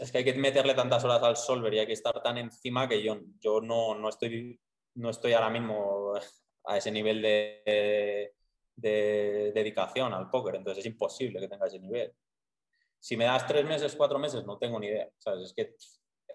es 0.00 0.12
que 0.12 0.18
hay 0.18 0.24
que 0.24 0.34
meterle 0.34 0.74
tantas 0.74 1.04
horas 1.04 1.22
al 1.22 1.36
solver 1.36 1.74
y 1.74 1.78
hay 1.80 1.86
que 1.86 1.92
estar 1.92 2.22
tan 2.22 2.38
encima 2.38 2.88
que 2.88 3.02
yo, 3.02 3.18
yo 3.40 3.60
no, 3.60 3.94
no, 3.94 4.08
estoy, 4.08 4.60
no 4.94 5.10
estoy 5.10 5.32
ahora 5.32 5.50
mismo 5.50 6.14
a 6.64 6.76
ese 6.76 6.90
nivel 6.90 7.22
de, 7.22 8.32
de 8.76 9.52
dedicación 9.54 10.12
al 10.12 10.30
póker, 10.30 10.56
entonces 10.56 10.84
es 10.84 10.90
imposible 10.90 11.40
que 11.40 11.48
tenga 11.48 11.66
ese 11.66 11.78
nivel. 11.78 12.12
Si 12.98 13.16
me 13.16 13.24
das 13.24 13.46
tres 13.46 13.64
meses, 13.64 13.96
cuatro 13.96 14.18
meses, 14.18 14.44
no 14.44 14.58
tengo 14.58 14.78
ni 14.78 14.86
idea. 14.86 15.08
Es 15.42 15.52
que 15.54 15.74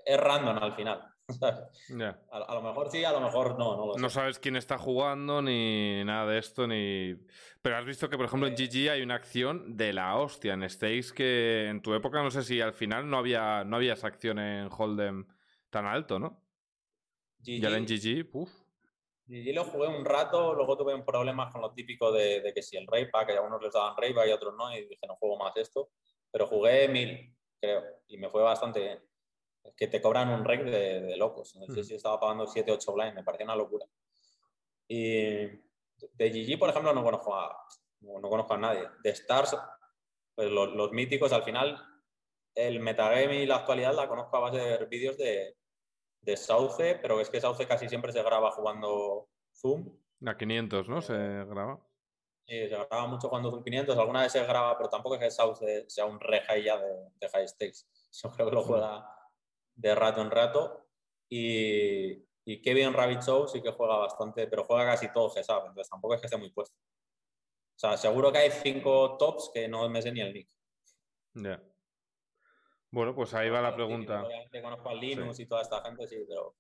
es 0.06 0.20
random 0.20 0.58
al 0.58 0.76
final. 0.76 1.02
A, 2.32 2.54
lo 2.56 2.62
mejor 2.62 2.90
sí, 2.90 3.04
a 3.04 3.12
lo 3.12 3.20
mejor 3.20 3.58
no. 3.60 3.96
No, 3.96 4.10
sabes 4.10 4.40
quién 4.40 4.56
está 4.56 4.78
jugando 4.78 5.42
ni 5.42 6.04
nada 6.06 6.32
de 6.32 6.40
esto, 6.40 6.68
ni. 6.68 7.16
Pero 7.62 7.78
has 7.78 7.86
visto 7.86 8.10
que, 8.10 8.16
por 8.16 8.28
ejemplo, 8.28 8.48
en 8.48 8.56
GG 8.56 8.92
hay 8.92 9.02
una 9.02 9.16
acción 9.16 9.76
de 9.76 9.92
la 9.92 10.16
hostia 10.16 10.54
en 10.54 10.70
Stakes 10.70 11.12
que 11.14 11.68
en 11.68 11.82
tu 11.82 11.94
época 11.94 12.24
no 12.24 12.32
sé 12.32 12.44
si 12.44 12.62
al 12.62 12.74
final 12.74 13.10
no 13.10 13.18
había, 13.18 13.66
no 13.66 13.76
había 13.76 13.94
esa 13.94 14.08
acción 14.08 14.40
en 14.40 14.70
Hold'em 14.72 15.28
tan 15.70 15.86
alto, 15.86 16.18
¿no? 16.18 16.42
Y 17.44 17.64
ahora 17.66 17.78
en 17.78 17.86
GG, 17.86 18.32
puf. 18.32 18.50
GG 19.28 19.54
lo 19.54 19.66
jugué 19.66 19.88
un 19.88 20.06
rato, 20.06 20.54
luego 20.54 20.78
tuve 20.78 20.94
un 20.94 21.04
problema 21.04 21.50
con 21.50 21.62
lo 21.62 21.74
típico 21.74 22.12
de, 22.12 22.52
que 22.56 22.62
si 22.62 22.78
el 22.78 22.88
Rey 22.88 23.10
Pack, 23.12 23.28
que 23.28 23.38
a 23.38 23.42
unos 23.42 23.62
les 23.62 23.74
daban 23.74 23.98
Rey 23.98 24.14
y 24.14 24.32
a 24.32 24.36
otros 24.36 24.54
no, 24.58 24.74
y 24.74 24.88
dije 24.88 25.06
no 25.08 25.18
juego 25.18 25.38
más 25.38 25.58
esto 25.58 25.92
pero 26.32 26.48
jugué 26.48 26.88
mil, 26.88 27.36
creo, 27.60 27.84
y 28.08 28.18
me 28.18 28.30
fue 28.30 28.42
bastante 28.42 28.80
bien. 28.80 29.00
Es 29.68 29.76
que 29.76 29.88
te 29.88 30.02
cobran 30.02 30.30
un 30.30 30.46
rec 30.46 30.64
de, 30.64 31.16
locos. 31.18 31.56
No 31.56 31.68
sé 31.68 31.84
si 31.84 31.96
estaba 31.96 32.20
pagando 32.20 32.48
7, 32.48 32.72
8 32.72 32.94
blind, 32.94 33.16
me 33.16 33.24
parecía 33.24 33.46
una 33.46 33.56
locura. 33.56 33.86
Y 34.88 35.46
de 36.14 36.30
GG, 36.30 36.58
por 36.58 36.70
ejemplo, 36.70 36.94
no 36.94 37.04
conozco 37.04 37.36
a, 37.36 37.68
no, 38.02 38.22
conozco 38.22 38.54
a 38.54 38.58
nadie. 38.58 38.88
De 39.04 39.10
Stars, 39.12 39.58
pues 40.36 40.50
los, 40.50 40.92
míticos, 40.92 41.34
al 41.34 41.44
final, 41.44 41.78
el 42.56 42.80
metagame 42.80 43.44
y 43.44 43.46
la 43.46 43.58
actualidad 43.58 43.94
la 43.94 44.08
conozco 44.08 44.38
a 44.38 44.42
base 44.42 44.58
de 44.58 44.86
vídeos 44.86 45.18
de, 45.18 45.58
de 46.22 46.38
Sauce, 46.38 47.00
pero 47.02 47.20
es 47.20 47.30
que 47.30 47.42
Sauce 47.42 47.68
casi 47.68 47.90
siempre 47.90 48.12
se 48.12 48.24
graba 48.24 48.52
jugando 48.52 49.30
Zoom. 49.54 49.98
A 50.26 50.38
500, 50.38 50.90
¿no? 50.90 51.02
Se 51.02 51.14
graba. 51.14 51.80
Sí, 52.48 52.70
se 52.70 52.70
graba 52.70 53.08
mucho 53.08 53.30
cuando 53.30 53.52
son 53.52 53.62
500, 53.62 53.98
alguna 53.98 54.22
vez 54.22 54.32
se 54.32 54.42
graba, 54.46 54.78
pero 54.78 54.90
tampoco 54.90 55.16
es 55.16 55.22
que 55.22 55.32
South 55.32 55.58
sea 55.88 56.06
un 56.06 56.18
re 56.20 56.42
high 56.42 56.64
ya 56.64 56.78
de, 56.78 57.30
high 57.30 57.48
stakes. 57.48 57.86
Yo 58.24 58.32
creo 58.32 58.50
que 58.50 58.56
lo 58.56 58.64
juega 58.64 59.17
de 59.78 59.96
rato 59.96 60.22
en 60.22 60.32
rato. 60.32 60.86
Y, 61.30 62.26
y 62.46 62.62
Kevin 62.62 62.94
Rabbit 62.94 63.22
Show 63.22 63.48
sí 63.48 63.62
que 63.62 63.72
juega 63.72 63.98
bastante, 63.98 64.48
pero 64.48 64.64
juega 64.66 64.86
casi 64.86 65.12
todo 65.12 65.30
GSAP, 65.30 65.68
entonces 65.68 65.90
tampoco 65.90 66.16
es 66.16 66.22
que 66.22 66.28
esté 66.28 66.38
muy 66.38 66.52
puesto. 66.52 66.76
O 66.78 67.80
sea, 67.80 67.96
seguro 67.96 68.32
que 68.32 68.40
hay 68.40 68.52
cinco 68.52 69.18
tops 69.18 69.52
que 69.54 69.68
no 69.68 69.88
me 69.90 70.02
sé 70.02 70.12
ni 70.12 70.22
el 70.22 70.34
nick. 70.34 70.50
Ya. 71.36 71.62
Bueno, 72.90 73.14
pues 73.14 73.34
ahí 73.34 73.50
va 73.50 73.62
la 73.62 73.76
pregunta. 73.76 74.24
Obviamente 74.24 74.62
conozco 74.62 74.90
a 74.90 74.96
Linus 74.96 75.40
y 75.40 75.46
toda 75.46 75.62
esta 75.62 75.84
gente, 75.84 76.08
sí, 76.08 76.24
pero. 76.28 76.56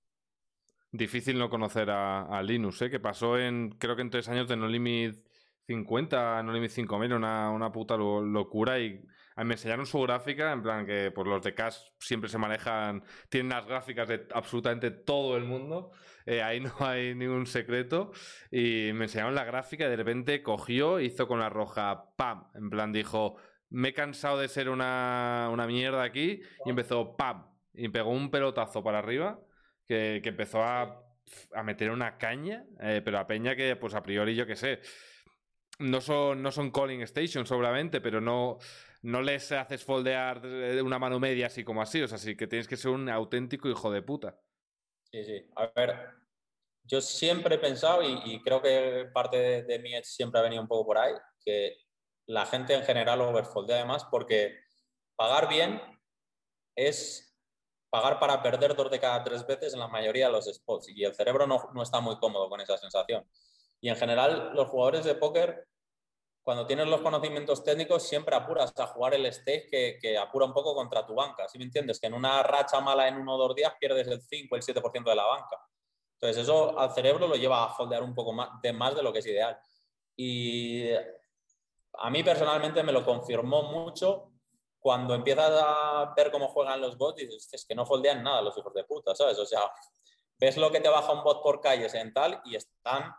Difícil 0.91 1.39
no 1.39 1.49
conocer 1.49 1.89
a, 1.89 2.25
a 2.25 2.43
Linus, 2.43 2.81
¿eh? 2.81 2.89
que 2.89 2.99
pasó 2.99 3.37
en, 3.37 3.71
creo 3.71 3.95
que 3.95 4.01
en 4.03 4.09
tres 4.09 4.29
años 4.29 4.47
de 4.47 4.55
No 4.55 4.67
Limit 4.67 5.25
50, 5.67 6.43
no 6.43 6.53
Limit 6.53 6.71
5000, 6.71 7.13
una, 7.13 7.49
una 7.49 7.71
puta 7.71 7.97
locura 7.97 8.79
y 8.79 9.03
me 9.45 9.53
enseñaron 9.53 9.85
su 9.85 10.01
gráfica, 10.01 10.51
en 10.51 10.63
plan 10.63 10.85
que 10.85 11.11
pues 11.11 11.27
los 11.27 11.43
de 11.43 11.53
Cash 11.53 11.77
siempre 11.99 12.29
se 12.29 12.37
manejan, 12.37 13.03
tienen 13.29 13.49
las 13.49 13.65
gráficas 13.65 14.07
de 14.07 14.27
absolutamente 14.33 14.89
todo 14.91 15.37
el 15.37 15.43
mundo, 15.43 15.91
eh, 16.25 16.41
ahí 16.41 16.59
no 16.59 16.73
hay 16.79 17.13
ningún 17.13 17.45
secreto, 17.45 18.11
y 18.51 18.91
me 18.93 19.05
enseñaron 19.05 19.35
la 19.35 19.45
gráfica 19.45 19.85
y 19.85 19.89
de 19.89 19.95
repente 19.95 20.41
cogió, 20.41 20.99
hizo 20.99 21.27
con 21.27 21.39
la 21.39 21.49
roja, 21.49 22.15
¡pam! 22.15 22.47
En 22.55 22.69
plan 22.69 22.91
dijo, 22.91 23.37
me 23.69 23.89
he 23.89 23.93
cansado 23.93 24.39
de 24.39 24.47
ser 24.47 24.69
una, 24.69 25.49
una 25.51 25.67
mierda 25.67 26.03
aquí, 26.03 26.41
y 26.65 26.69
empezó, 26.69 27.15
¡pam! 27.15 27.45
Y 27.73 27.89
pegó 27.89 28.09
un 28.09 28.31
pelotazo 28.31 28.83
para 28.83 28.99
arriba, 28.99 29.39
que, 29.85 30.19
que 30.23 30.29
empezó 30.29 30.63
a, 30.63 31.03
a 31.53 31.63
meter 31.63 31.91
una 31.91 32.17
caña, 32.17 32.65
eh, 32.81 33.01
pero 33.03 33.19
a 33.19 33.27
peña 33.27 33.55
que 33.55 33.75
pues 33.75 33.93
a 33.93 34.01
priori 34.01 34.35
yo 34.35 34.45
que 34.47 34.55
sé 34.55 34.81
no 35.79 36.01
son, 36.01 36.41
no 36.41 36.51
son 36.51 36.71
calling 36.71 37.05
stations, 37.05 37.51
obviamente, 37.51 38.01
pero 38.01 38.19
no, 38.19 38.57
no 39.07 39.21
les 39.21 39.53
haces 39.53 39.85
foldear 39.85 40.41
de 40.41 40.81
una 40.81 40.99
mano 40.99 41.17
media 41.17 41.47
así 41.47 41.63
como 41.63 41.81
así. 41.81 42.01
O 42.01 42.09
sea, 42.09 42.17
sí 42.17 42.35
que 42.35 42.45
tienes 42.45 42.67
que 42.67 42.75
ser 42.75 42.91
un 42.91 43.07
auténtico 43.07 43.69
hijo 43.69 43.89
de 43.89 44.01
puta. 44.01 44.37
Sí, 45.09 45.23
sí. 45.23 45.49
A 45.55 45.67
ver, 45.73 46.09
yo 46.83 46.99
siempre 46.99 47.55
he 47.55 47.57
pensado, 47.59 48.03
y, 48.03 48.41
creo 48.41 48.61
que 48.61 49.09
parte 49.13 49.37
de, 49.37 49.63
de, 49.63 49.75
edge 49.75 50.03
siempre 50.03 50.41
ha 50.41 50.43
venido 50.43 50.61
un 50.61 50.67
poco 50.67 50.87
por 50.87 50.97
ahí, 50.97 51.13
que 51.39 51.77
la 52.25 52.45
gente 52.45 52.73
en 52.73 52.83
general 52.83 53.21
overfoldea 53.21 53.77
además 53.77 54.05
porque 54.11 54.59
pagar 55.15 55.47
bien 55.47 55.81
es 56.75 57.33
pagar 57.89 58.19
para 58.19 58.43
perder 58.43 58.75
dos 58.75 58.91
de 58.91 58.99
cada 58.99 59.23
tres 59.23 59.47
veces 59.47 59.73
en 59.73 59.79
la 59.79 59.87
mayoría 59.87 60.25
de 60.25 60.33
los 60.33 60.53
spots 60.53 60.89
y 60.89 61.05
el 61.05 61.15
cerebro 61.15 61.47
no, 61.47 61.69
no 61.73 61.81
está 61.81 62.01
muy 62.01 62.17
cómodo 62.17 62.49
con 62.49 62.59
esa 62.59 62.77
sensación. 62.77 63.25
Y 63.79 63.87
en 63.87 63.95
general, 63.95 64.51
los 64.53 64.67
jugadores 64.67 65.05
de 65.05 65.15
póker, 65.15 65.65
cuando 66.47 66.65
tienes 66.65 66.87
los 66.87 67.01
conocimientos 67.01 67.61
técnicos, 67.61 68.03
siempre 68.03 68.33
apuras 68.33 68.71
a 68.79 68.87
jugar 68.87 69.13
el 69.13 69.33
stake 69.33 69.99
que, 69.99 70.17
apura 70.17 70.45
un 70.45 70.53
poco 70.53 70.73
contra 70.73 71.05
tu 71.05 71.13
banca. 71.13 71.45
¿Sí 71.49 71.57
me 71.57 71.65
entiendes? 71.65 71.99
Que 71.99 72.07
en 72.07 72.13
una 72.13 72.41
racha 72.41 72.79
mala 72.79 73.05
en 73.05 73.17
uno 73.17 73.35
o 73.35 73.37
dos 73.37 73.53
días 73.53 73.73
pierdes 73.77 74.07
el 74.07 74.21
5, 74.21 74.55
el 74.55 74.61
7% 74.61 75.03
de 75.03 75.15
la 75.17 75.25
banca. 75.25 75.61
Entonces, 76.13 76.43
eso 76.43 76.79
al 76.79 76.93
cerebro 76.93 77.27
lo 77.27 77.35
lleva 77.35 77.65
a 77.65 77.69
foldear 77.71 78.01
un 78.01 78.15
poco 78.15 78.31
más 78.31 78.61
de, 78.61 78.71
más 78.71 78.95
de 78.95 79.03
lo 79.03 79.11
que 79.11 79.19
es 79.19 79.25
ideal. 79.25 79.59
Y 80.15 80.89
a 81.95 82.09
mí 82.09 82.23
personalmente 82.23 82.81
me 82.81 82.93
lo 82.93 83.03
confirmó 83.03 83.63
mucho 83.63 84.31
cuando 84.79 85.15
empiezas 85.15 85.51
a 85.51 86.13
ver 86.15 86.31
cómo 86.31 86.47
juegan 86.47 86.79
los 86.79 86.97
bots 86.97 87.23
y 87.23 87.25
dices, 87.25 87.49
es 87.51 87.65
que 87.65 87.75
no 87.75 87.85
foldean 87.85 88.23
nada 88.23 88.41
los 88.41 88.57
hijos 88.57 88.73
de 88.73 88.85
puta, 88.85 89.13
¿sabes? 89.13 89.37
O 89.37 89.45
sea, 89.45 89.69
ves 90.39 90.55
lo 90.55 90.71
que 90.71 90.79
te 90.79 90.87
baja 90.87 91.11
un 91.11 91.25
bot 91.25 91.43
por 91.43 91.59
calles 91.59 91.93
en 91.93 92.13
tal 92.13 92.41
y 92.45 92.55
están 92.55 93.13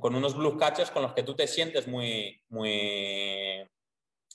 con 0.00 0.14
unos 0.14 0.36
blue 0.36 0.58
catches 0.58 0.90
con 0.90 1.02
los 1.02 1.14
que 1.14 1.22
tú 1.22 1.34
te 1.34 1.46
sientes 1.46 1.88
muy, 1.88 2.42
muy 2.50 3.66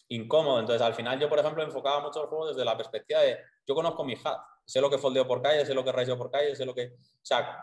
incómodo. 0.07 0.59
Entonces, 0.59 0.81
al 0.81 0.95
final 0.95 1.19
yo, 1.19 1.29
por 1.29 1.39
ejemplo, 1.39 1.63
enfocaba 1.63 2.01
mucho 2.01 2.21
el 2.21 2.27
juego 2.27 2.47
desde 2.47 2.65
la 2.65 2.75
perspectiva 2.75 3.21
de, 3.21 3.37
yo 3.65 3.75
conozco 3.75 4.03
mi 4.03 4.15
hat, 4.23 4.39
sé 4.65 4.81
lo 4.81 4.89
que 4.89 4.97
foldeo 4.97 5.27
por 5.27 5.41
calle, 5.41 5.65
sé 5.65 5.73
lo 5.73 5.83
que 5.83 5.91
raiseo 5.91 6.17
por 6.17 6.31
calle, 6.31 6.55
sé 6.55 6.65
lo 6.65 6.73
que... 6.73 6.87
O 6.87 7.25
sea, 7.25 7.57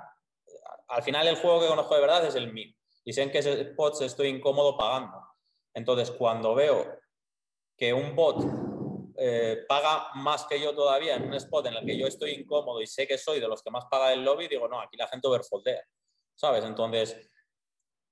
al 0.89 1.03
final 1.03 1.27
el 1.27 1.37
juego 1.37 1.61
que 1.61 1.69
conozco 1.69 1.95
de 1.95 2.01
verdad 2.01 2.25
es 2.25 2.35
el 2.37 2.53
mío. 2.53 2.73
Y 3.05 3.13
sé 3.13 3.23
en 3.23 3.31
qué 3.31 3.43
spots 3.43 4.03
estoy 4.03 4.29
incómodo 4.29 4.77
pagando. 4.77 5.19
Entonces, 5.75 6.11
cuando 6.11 6.55
veo 6.55 6.99
que 7.77 7.93
un 7.93 8.15
bot 8.15 8.45
eh, 9.17 9.65
paga 9.69 10.09
más 10.15 10.45
que 10.47 10.61
yo 10.61 10.75
todavía 10.75 11.17
en 11.17 11.25
un 11.25 11.35
spot 11.35 11.67
en 11.67 11.75
el 11.75 11.85
que 11.85 11.99
yo 11.99 12.07
estoy 12.07 12.33
incómodo 12.33 12.81
y 12.81 12.87
sé 12.87 13.07
que 13.07 13.19
soy 13.19 13.41
de 13.41 13.49
los 13.49 13.63
que 13.63 13.71
más 13.71 13.85
paga 13.91 14.13
el 14.13 14.25
lobby, 14.25 14.49
digo, 14.49 14.69
no, 14.69 14.81
aquí 14.81 14.97
la 14.97 15.09
gente 15.09 15.29
overfoldea, 15.29 15.83
¿sabes? 16.35 16.65
Entonces, 16.65 17.31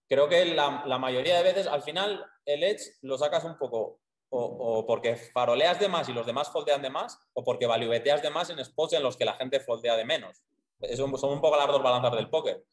creo 0.08 0.28
que 0.28 0.44
la, 0.46 0.84
la, 0.86 0.98
mayoría 0.98 1.36
de 1.36 1.42
veces, 1.42 1.66
al 1.66 1.82
final, 1.82 2.24
el 2.44 2.62
edge 2.64 2.98
lo 3.02 3.18
sacas 3.18 3.44
un 3.44 3.58
poco 3.58 4.00
o, 4.30 4.84
porque 4.86 5.16
faroleas 5.16 5.80
de 5.80 5.88
más 5.88 6.08
y 6.08 6.12
los 6.12 6.26
demás 6.26 6.50
foldean 6.50 6.82
de 6.82 6.90
más, 6.90 7.18
o 7.32 7.44
porque 7.44 7.66
valueteas 7.66 8.22
de 8.22 8.30
más 8.30 8.50
en 8.50 8.62
spots 8.64 8.94
en 8.94 9.02
los 9.02 9.16
que 9.16 9.24
la 9.24 9.34
gente 9.34 9.60
foldea 9.60 9.96
de 9.96 10.04
menos. 10.04 10.42
Eso 10.80 11.16
son 11.16 11.32
un 11.32 11.40
poco 11.40 11.56
las 11.56 11.68
dos 11.68 11.82
balanzas 11.82 12.12
del 12.12 12.30
póker. 12.30 12.64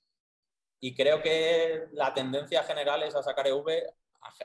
y 0.82 0.94
creo 0.94 1.22
que 1.22 1.88
la 1.94 2.14
tendencia 2.14 2.62
general 2.64 3.02
es 3.04 3.16
a 3.16 3.24
sacar 3.24 3.48
EV 3.48 3.84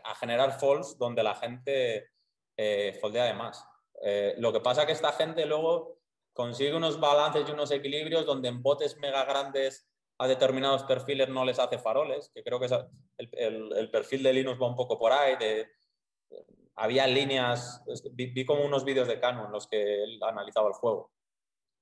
a, 0.04 0.14
generar 0.14 0.58
falls 0.58 0.96
donde 0.98 1.22
la 1.22 1.34
gente 1.34 2.08
eh, 2.56 2.96
foldea 3.00 3.24
de 3.24 3.34
más. 3.34 3.66
Eh, 4.02 4.34
lo 4.38 4.52
que 4.52 4.60
pasa 4.60 4.82
es 4.82 4.86
que 4.86 4.92
esta 4.92 5.12
gente 5.12 5.44
luego 5.44 5.98
consigue 6.32 6.74
unos 6.74 7.00
balances 7.00 7.48
y 7.48 7.52
unos 7.52 7.70
equilibrios 7.70 8.24
donde 8.24 8.48
en 8.48 8.62
botes 8.62 8.96
mega 8.98 9.24
grandes 9.24 9.89
a 10.20 10.28
determinados 10.28 10.82
perfiles 10.82 11.30
no 11.30 11.46
les 11.46 11.58
hace 11.58 11.78
faroles, 11.78 12.30
que 12.34 12.42
creo 12.42 12.60
que 12.60 12.68
el, 13.16 13.90
perfil 13.90 14.22
de 14.22 14.34
Linux 14.34 14.60
va 14.60 14.68
un 14.68 14.76
poco 14.76 14.98
por 14.98 15.12
ahí. 15.12 15.34
De, 15.36 15.66
había 16.76 17.06
líneas, 17.06 17.82
vi, 18.12 18.44
como 18.44 18.62
unos 18.62 18.84
vídeos 18.84 19.08
de 19.08 19.18
Canon 19.18 19.46
en 19.46 19.52
los 19.52 19.66
que 19.66 20.04
él 20.04 20.20
analizaba 20.22 20.68
el 20.68 20.74
juego 20.74 21.10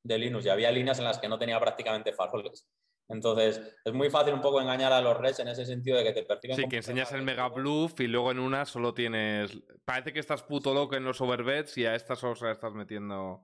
de 0.04 0.18
Linux 0.18 0.46
y 0.46 0.50
había 0.50 0.70
líneas 0.70 1.00
en 1.00 1.06
las 1.06 1.18
que 1.18 1.28
no 1.28 1.36
tenía 1.36 1.58
prácticamente 1.58 2.12
faroles. 2.12 2.64
Entonces, 3.08 3.60
es 3.84 3.92
muy 3.92 4.08
fácil 4.08 4.34
un 4.34 4.40
poco 4.40 4.60
engañar 4.60 4.92
a 4.92 5.00
los 5.00 5.16
reds 5.16 5.40
en 5.40 5.48
ese 5.48 5.66
sentido 5.66 5.98
de 5.98 6.04
que 6.04 6.12
te 6.12 6.22
perciben. 6.22 6.54
Sí, 6.56 6.68
que 6.68 6.76
enseñas 6.76 7.10
el 7.10 7.22
mega 7.22 7.48
bluff 7.48 7.98
y 7.98 8.06
luego 8.06 8.30
en 8.30 8.38
una 8.38 8.66
solo 8.66 8.94
tienes. 8.94 9.58
Parece 9.84 10.12
que 10.12 10.20
estás 10.20 10.44
puto 10.44 10.72
loco 10.72 10.94
en 10.94 11.02
los 11.02 11.20
overbets 11.20 11.76
y 11.76 11.86
a 11.86 11.96
estas 11.96 12.20
solo 12.20 12.52
estás 12.52 12.72
metiendo. 12.72 13.42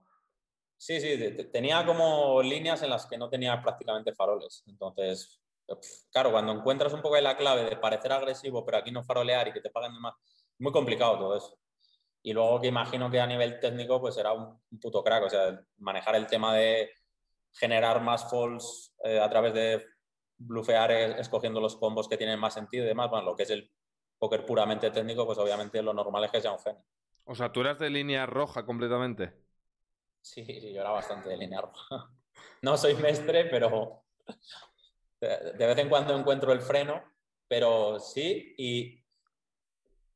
Sí, 0.84 1.00
sí, 1.00 1.16
tenía 1.50 1.82
como 1.86 2.42
líneas 2.42 2.82
en 2.82 2.90
las 2.90 3.06
que 3.06 3.16
no 3.16 3.30
tenía 3.30 3.58
prácticamente 3.62 4.12
faroles. 4.12 4.62
Entonces, 4.66 5.40
claro, 6.12 6.30
cuando 6.30 6.52
encuentras 6.52 6.92
un 6.92 7.00
poco 7.00 7.14
de 7.14 7.22
la 7.22 7.38
clave 7.38 7.64
de 7.64 7.76
parecer 7.78 8.12
agresivo, 8.12 8.66
pero 8.66 8.76
aquí 8.76 8.90
no 8.90 9.02
farolear 9.02 9.48
y 9.48 9.52
que 9.54 9.62
te 9.62 9.70
paguen 9.70 9.98
más, 9.98 10.12
muy 10.58 10.72
complicado 10.72 11.18
todo 11.18 11.38
eso. 11.38 11.58
Y 12.22 12.34
luego 12.34 12.60
que 12.60 12.66
imagino 12.66 13.10
que 13.10 13.18
a 13.18 13.26
nivel 13.26 13.60
técnico, 13.60 13.98
pues 13.98 14.14
será 14.14 14.34
un 14.34 14.60
puto 14.78 15.02
crack. 15.02 15.24
O 15.24 15.30
sea, 15.30 15.58
manejar 15.78 16.16
el 16.16 16.26
tema 16.26 16.54
de 16.54 16.90
generar 17.54 18.02
más 18.02 18.28
falls 18.30 18.94
eh, 19.04 19.18
a 19.18 19.30
través 19.30 19.54
de 19.54 19.86
blufear 20.36 20.90
escogiendo 20.92 21.62
los 21.62 21.76
combos 21.76 22.10
que 22.10 22.18
tienen 22.18 22.38
más 22.38 22.52
sentido 22.52 22.84
y 22.84 22.88
demás. 22.88 23.08
Bueno, 23.08 23.24
lo 23.24 23.34
que 23.34 23.44
es 23.44 23.50
el 23.50 23.72
póker 24.18 24.44
puramente 24.44 24.90
técnico, 24.90 25.24
pues 25.24 25.38
obviamente 25.38 25.80
lo 25.80 25.94
normal 25.94 26.24
es 26.24 26.30
que 26.30 26.42
sea 26.42 26.52
un 26.52 26.58
genio. 26.58 26.84
O 27.24 27.34
sea, 27.34 27.52
¿tú 27.52 27.62
eras 27.62 27.78
de 27.78 27.88
línea 27.88 28.26
roja 28.26 28.66
completamente? 28.66 29.43
Sí, 30.24 30.42
sí, 30.42 30.72
yo 30.72 30.80
era 30.80 30.90
bastante 30.90 31.28
de 31.28 31.36
línea 31.36 31.60
roja. 31.60 32.10
No 32.62 32.76
soy 32.78 32.94
mestre, 32.94 33.44
pero 33.44 34.04
de 35.20 35.66
vez 35.66 35.78
en 35.78 35.88
cuando 35.88 36.16
encuentro 36.16 36.50
el 36.50 36.62
freno, 36.62 37.00
pero 37.46 38.00
sí, 38.00 38.54
y 38.56 39.04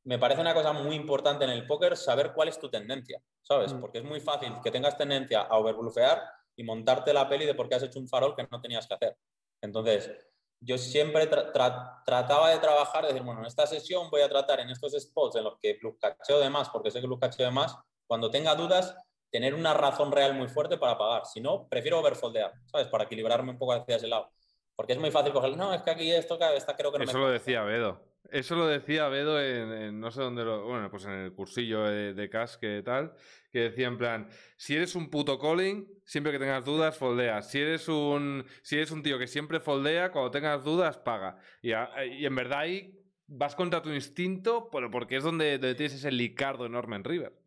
me 0.05 0.18
parece 0.18 0.40
una 0.40 0.55
cosa 0.55 0.72
muy 0.72 0.97
importante 0.97 1.44
en 1.44 1.51
el 1.51 1.66
póker 1.66 1.97
saber 1.97 2.32
cuál 2.32 2.48
es 2.48 2.59
tu 2.59 2.70
tendencia, 2.70 3.22
¿sabes? 3.43 3.72
Mm. 3.72 3.80
Porque 3.80 3.98
es 3.98 4.05
muy 4.05 4.20
fácil 4.20 4.55
que 4.64 4.70
tengas 4.70 4.97
tendencia 4.97 5.43
a 5.43 5.59
overblufear 5.59 6.22
y 6.56 6.64
montarte 6.64 7.12
la 7.12 7.28
peli 7.28 7.44
de 7.44 7.55
por 7.55 7.68
qué 7.68 7.76
has 7.76 7.82
hecho 7.82 8.01
un 8.01 8.09
farol 8.09 8.35
que 8.35 8.48
no 8.51 8.60
tenías 8.60 8.86
que 8.86 8.94
hacer. 8.94 9.16
Entonces, 9.60 10.10
yo 10.59 10.76
siempre 10.78 11.26
trataba 11.26 12.51
de 12.51 12.59
trabajar, 12.59 13.02
de 13.02 13.09
decir, 13.09 13.24
bueno, 13.24 13.40
en 13.43 13.47
esta 13.47 13.66
sesión 13.66 14.10
voy 14.10 14.22
a 14.22 14.28
tratar 14.28 14.60
en 14.60 14.70
estos 14.70 14.93
spots 14.94 15.36
en 15.36 15.44
los 15.44 15.59
que 15.60 15.78
cacheo 16.01 16.40
de 16.40 16.51
más, 16.51 16.70
porque 16.70 16.90
sé 16.90 17.01
que 17.01 17.09
cacheo 17.20 17.47
de 17.47 17.52
más, 17.52 17.76
cuando 18.06 18.30
tenga 18.30 18.55
dudas, 18.55 18.97
tener 19.30 19.55
una 19.55 19.74
razón 19.74 20.12
real 20.12 20.34
muy 20.34 20.48
fuerte 20.48 20.78
para 20.78 20.96
pagar. 20.96 21.26
Si 21.26 21.40
no, 21.40 21.68
prefiero 21.68 22.00
overfoldear, 22.00 22.52
¿sabes? 22.66 22.88
Para 22.88 23.05
equilibrarme 23.05 23.50
un 23.50 23.59
poco 23.59 23.72
hacia 23.72 23.96
ese 23.96 24.09
lado. 24.09 24.30
Porque 24.74 24.92
es 24.92 24.98
muy 24.98 25.10
fácil 25.10 25.32
coger, 25.32 25.56
no, 25.56 25.74
es 25.74 25.82
que 25.82 25.90
aquí 25.90 26.12
esto, 26.12 26.38
esta 26.55 26.76
creo 26.76 26.92
que 26.92 26.98
no 26.98 27.05
Eso 27.05 27.18
lo 27.18 27.30
decía 27.30 27.62
Bedo. 27.62 28.00
Eso 28.30 28.56
lo 28.56 28.66
decía 28.66 29.09
Bedo 29.09 29.40
en, 29.40 29.98
no 29.98 30.10
sé 30.10 30.20
dónde 30.20 30.44
lo, 30.44 30.64
bueno, 30.64 30.90
pues 30.90 31.05
en 31.06 31.12
el 31.12 31.32
cursillo 31.32 31.84
de, 31.84 32.14
de 32.14 32.30
Cash 32.30 32.56
que 32.56 32.82
tal, 32.82 33.14
que 33.50 33.60
decía 33.60 33.86
en 33.86 33.96
plan, 33.96 34.28
si 34.56 34.76
eres 34.76 34.94
un 34.94 35.09
puto 35.10 35.38
calling, 35.38 35.88
siempre 36.05 36.32
que 36.32 36.38
tengas 36.38 36.64
dudas, 36.64 36.96
foldea. 36.96 37.42
Si 37.42 37.59
eres 37.59 37.88
un, 37.88 38.44
si 38.62 38.76
eres 38.76 38.90
un 38.90 39.02
tío 39.02 39.18
que 39.18 39.26
siempre 39.26 39.60
foldea, 39.60 40.10
cuando 40.12 40.30
tengas 40.30 40.62
dudas, 40.62 40.98
paga. 40.98 41.38
Y, 41.62 41.72
en 41.72 42.34
verdad 42.34 42.60
ahí 42.60 42.94
vas 43.26 43.55
contra 43.55 43.82
tu 43.82 43.90
instinto, 43.90 44.68
pero 44.70 44.90
porque 44.90 45.16
es 45.16 45.24
donde, 45.24 45.59
tienes 45.59 45.94
ese 45.94 46.10
licardo 46.10 46.66
enorme 46.66 46.96
en 46.96 47.05
River. 47.05 47.38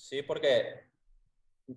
Sí, 0.00 0.22
porque 0.22 0.90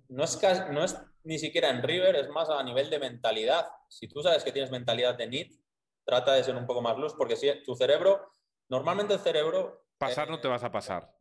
no 0.08 0.24
es, 0.24 0.40
no 0.70 0.84
es 0.84 0.96
ni 1.22 1.38
siquiera 1.38 1.70
en 1.70 1.82
River, 1.82 2.16
es 2.16 2.28
más 2.28 2.50
a 2.50 2.62
nivel 2.62 2.90
de 2.90 2.98
mentalidad. 2.98 3.66
Si 3.88 4.08
tú 4.08 4.22
sabes 4.22 4.42
que 4.42 4.52
tienes 4.52 4.70
mentalidad 4.70 5.14
de 5.14 5.26
NIT, 5.26 5.60
trata 6.04 6.34
de 6.34 6.44
ser 6.44 6.56
un 6.56 6.66
poco 6.66 6.82
más 6.82 6.98
luz, 6.98 7.14
porque 7.16 7.36
si 7.36 7.50
tu 7.62 7.74
cerebro, 7.74 8.30
normalmente 8.68 9.14
el 9.14 9.20
cerebro... 9.20 9.86
Pasar 9.98 10.28
no 10.28 10.40
te 10.40 10.48
vas 10.48 10.64
a 10.64 10.72
pasar. 10.72 11.14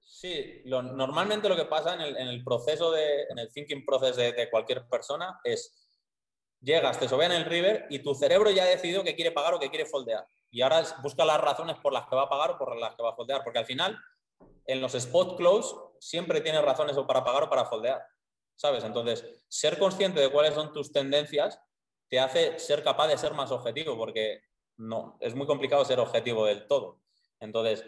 Sí, 0.00 0.62
lo, 0.64 0.82
normalmente 0.82 1.48
lo 1.48 1.56
que 1.56 1.64
pasa 1.64 1.94
en 1.94 2.28
el, 2.28 2.44
proceso 2.44 2.90
de, 2.90 3.22
en 3.22 3.38
el 3.38 3.52
thinking 3.52 3.84
process 3.84 4.16
de, 4.16 4.50
cualquier 4.50 4.86
persona 4.88 5.40
es, 5.44 5.88
llegas, 6.60 6.98
te 6.98 7.06
en 7.06 7.32
el 7.32 7.44
river 7.44 7.86
y 7.90 8.00
tu 8.00 8.14
cerebro 8.14 8.50
ya 8.50 8.64
ha 8.64 8.66
decidido 8.66 9.02
que 9.02 9.14
quiere 9.14 9.32
pagar 9.32 9.54
o 9.54 9.60
que 9.60 9.70
quiere 9.70 9.86
foldear. 9.86 10.26
Y 10.50 10.62
ahora 10.62 10.82
busca 11.02 11.24
las 11.24 11.40
razones 11.40 11.76
por 11.76 11.92
las 11.92 12.06
que 12.06 12.16
va 12.16 12.22
a 12.22 12.28
pagar 12.28 12.52
o 12.52 12.58
por 12.58 12.76
las 12.76 12.94
que 12.94 13.02
va 13.02 13.10
a 13.10 13.16
foldear, 13.16 13.42
porque 13.42 13.58
al 13.58 13.66
final, 13.66 13.98
en 14.66 14.80
los 14.80 14.94
spot 14.94 15.36
close, 15.36 15.74
siempre 16.04 16.42
tienes 16.42 16.62
razones 16.62 16.96
o 16.98 17.06
para 17.06 17.24
pagar 17.24 17.44
o 17.44 17.48
para 17.50 17.64
foldear, 17.64 18.06
¿sabes? 18.56 18.84
Entonces, 18.84 19.24
ser 19.48 19.78
consciente 19.78 20.20
de 20.20 20.30
cuáles 20.30 20.54
son 20.54 20.72
tus 20.72 20.92
tendencias 20.92 21.58
te 22.08 22.20
hace 22.20 22.58
ser 22.58 22.82
capaz 22.84 23.08
de 23.08 23.16
ser 23.16 23.32
más 23.32 23.50
objetivo, 23.50 23.96
porque 23.96 24.42
no, 24.76 25.16
es 25.20 25.34
muy 25.34 25.46
complicado 25.46 25.82
ser 25.84 26.00
objetivo 26.00 26.44
del 26.44 26.66
todo. 26.66 27.00
Entonces, 27.40 27.86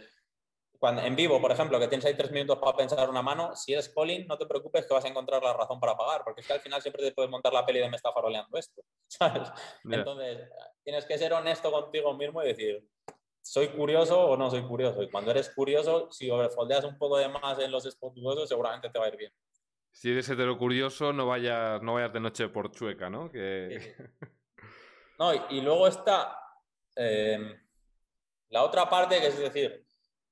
cuando, 0.79 1.03
en 1.03 1.15
vivo, 1.15 1.41
por 1.43 1.53
ejemplo, 1.53 1.79
que 1.79 1.89
tienes 1.89 2.07
ahí 2.07 2.15
tres 2.15 2.31
minutos 2.31 2.59
para 2.59 2.75
pensar 2.75 3.11
una 3.11 3.21
mano, 3.21 3.55
si 3.55 3.75
eres 3.75 3.91
calling, 3.91 4.27
no 4.27 4.39
te 4.39 4.47
preocupes 4.47 4.87
que 4.87 4.95
vas 4.95 5.05
a 5.05 5.09
encontrar 5.09 5.43
la 5.43 5.53
razón 5.53 5.79
para 5.79 5.97
pagar, 5.97 6.23
porque 6.25 6.41
es 6.41 6.47
que 6.47 6.55
al 6.55 6.61
final 6.61 6.81
siempre 6.81 7.03
te 7.03 7.13
puedes 7.13 7.31
montar 7.31 7.53
la 7.53 7.67
peli 7.67 7.81
de 7.81 7.91
me 7.91 7.97
está 7.97 8.13
faroleando 8.13 8.57
esto, 8.57 8.83
¿sabes? 9.09 9.51
Entonces, 9.85 10.49
tienes 10.83 11.05
que 11.05 11.19
ser 11.19 11.35
honesto 11.35 11.71
contigo 11.71 12.15
mismo 12.15 12.43
y 12.43 12.47
decir, 12.47 12.89
¿soy 13.47 13.69
curioso 13.69 14.21
o 14.21 14.37
no 14.37 14.51
soy 14.51 14.63
curioso? 14.63 15.03
Y 15.03 15.11
cuando 15.11 15.31
eres 15.31 15.51
curioso, 15.51 16.11
si 16.11 16.29
overfoldeas 16.29 16.85
un 16.85 16.99
poco 16.99 17.17
de 17.17 17.29
más 17.29 17.59
en 17.61 17.71
los 17.71 17.85
spots 17.85 18.21
seguramente 18.49 18.91
te 18.91 18.99
va 18.99 19.05
a 19.05 19.09
ir 19.09 19.17
bien. 19.17 19.33
Si 19.93 20.11
eres 20.11 20.29
hetero 20.29 20.59
curioso, 20.59 21.13
no 21.13 21.27
vayas, 21.27 21.81
no 21.81 21.95
vayas 21.95 22.13
de 22.13 22.21
noche 22.21 22.49
por 22.49 22.71
chueca, 22.73 23.09
¿no? 23.09 23.31
No, 25.19 25.33
y, 25.49 25.63
luego 25.63 25.89
está 25.89 26.39
eh, 26.95 27.59
la 28.51 28.63
otra 28.63 28.91
parte, 28.91 29.19
que 29.19 29.29
es 29.29 29.39
decir, 29.39 29.87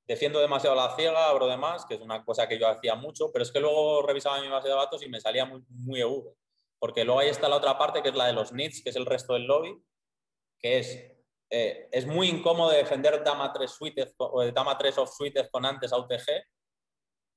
defiendo 0.07 0.39
demasiado 0.41 0.77
la 0.77 0.95
ciega, 0.95 1.31
abro 1.31 1.47
de 1.47 1.57
más, 1.57 1.87
que 1.87 1.95
es 1.95 2.03
una 2.03 2.23
cosa 2.23 2.47
que 2.47 2.59
yo 2.59 2.69
hacía 2.69 2.95
mucho, 2.95 3.33
pero 3.33 3.45
es 3.45 3.51
que 3.51 3.61
luego 3.61 4.03
revisaba 4.03 4.43
mi 4.43 4.49
base 4.49 4.69
de 4.69 4.75
datos 4.75 5.03
y 5.03 5.09
me 5.09 5.23
salía 5.23 5.47
muy, 5.47 5.65
muy 5.71 6.03
EV. 6.03 6.35
Porque 6.79 7.03
luego 7.03 7.21
ahí 7.21 7.31
está 7.31 7.49
la 7.49 7.57
otra 7.57 7.79
parte, 7.79 8.03
que 8.03 8.11
es 8.11 8.15
la 8.15 8.27
de 8.27 8.35
los 8.35 8.53
nits, 8.53 8.83
que 8.83 8.91
es 8.91 8.97
el 8.97 9.07
resto 9.07 9.33
del 9.33 9.47
lobby, 9.47 9.83
que 10.59 10.81
es, 10.81 11.14
eh, 11.57 11.89
es 11.93 12.05
muy 12.05 12.29
incómodo 12.29 12.71
defender 12.71 13.23
dama 13.23 13.53
3 13.53 13.71
suites 13.71 14.13
o 14.19 14.45
dama 14.51 14.77
3 14.77 14.99
off 14.99 15.15
suites 15.15 15.49
con 15.53 15.65
antes 15.65 15.93
a 15.93 15.99
UTG, 15.99 16.43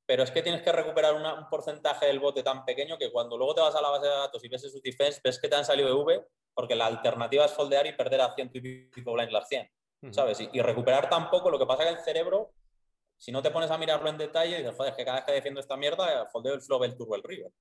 pero 0.07 0.23
es 0.23 0.31
que 0.31 0.41
tienes 0.41 0.63
que 0.63 0.71
recuperar 0.71 1.13
un 1.13 1.49
porcentaje 1.51 2.07
del 2.07 2.19
bote 2.19 2.41
tan 2.41 2.65
pequeño 2.65 2.97
que 2.97 3.11
cuando 3.11 3.37
luego 3.37 3.53
te 3.53 3.61
vas 3.61 3.75
a 3.75 3.81
la 3.81 3.89
base 3.89 4.07
de 4.07 4.13
datos 4.13 4.43
y 4.43 4.47
ves 4.47 4.63
su 4.63 4.81
defense, 4.81 5.21
ves 5.23 5.39
que 5.39 5.47
te 5.47 5.55
han 5.55 5.65
salido 5.65 5.89
EV, 5.89 6.25
porque 6.55 6.75
la 6.75 6.87
alternativa 6.87 7.45
es 7.45 7.51
foldear 7.51 7.85
y 7.85 7.93
perder 7.93 8.21
a 8.21 8.33
100 8.33 8.49
y 8.53 8.85
pico 8.85 9.13
blinds 9.13 9.31
las 9.31 9.47
100. 9.49 9.69
¿sabes? 10.11 10.39
Y, 10.51 10.61
recuperar 10.61 11.09
tampoco, 11.09 11.51
lo 11.51 11.59
que 11.59 11.67
pasa 11.67 11.83
es 11.83 11.89
que 11.89 11.95
el 11.99 12.03
cerebro, 12.03 12.53
si 13.17 13.31
no 13.31 13.43
te 13.43 13.51
pones 13.51 13.69
a 13.69 13.77
mirarlo 13.77 14.09
en 14.09 14.17
detalle, 14.17 14.57
dices, 14.57 14.75
joder, 14.75 14.93
es 14.93 14.97
que 14.97 15.05
cada 15.05 15.17
vez 15.17 15.25
que 15.25 15.33
defiendo 15.33 15.59
esta 15.59 15.77
mierda, 15.77 16.25
foldeo 16.27 16.55
el 16.55 16.61
flow, 16.61 16.83
el 16.83 16.97
turbo, 16.97 17.15
el 17.15 17.23
river. 17.23 17.51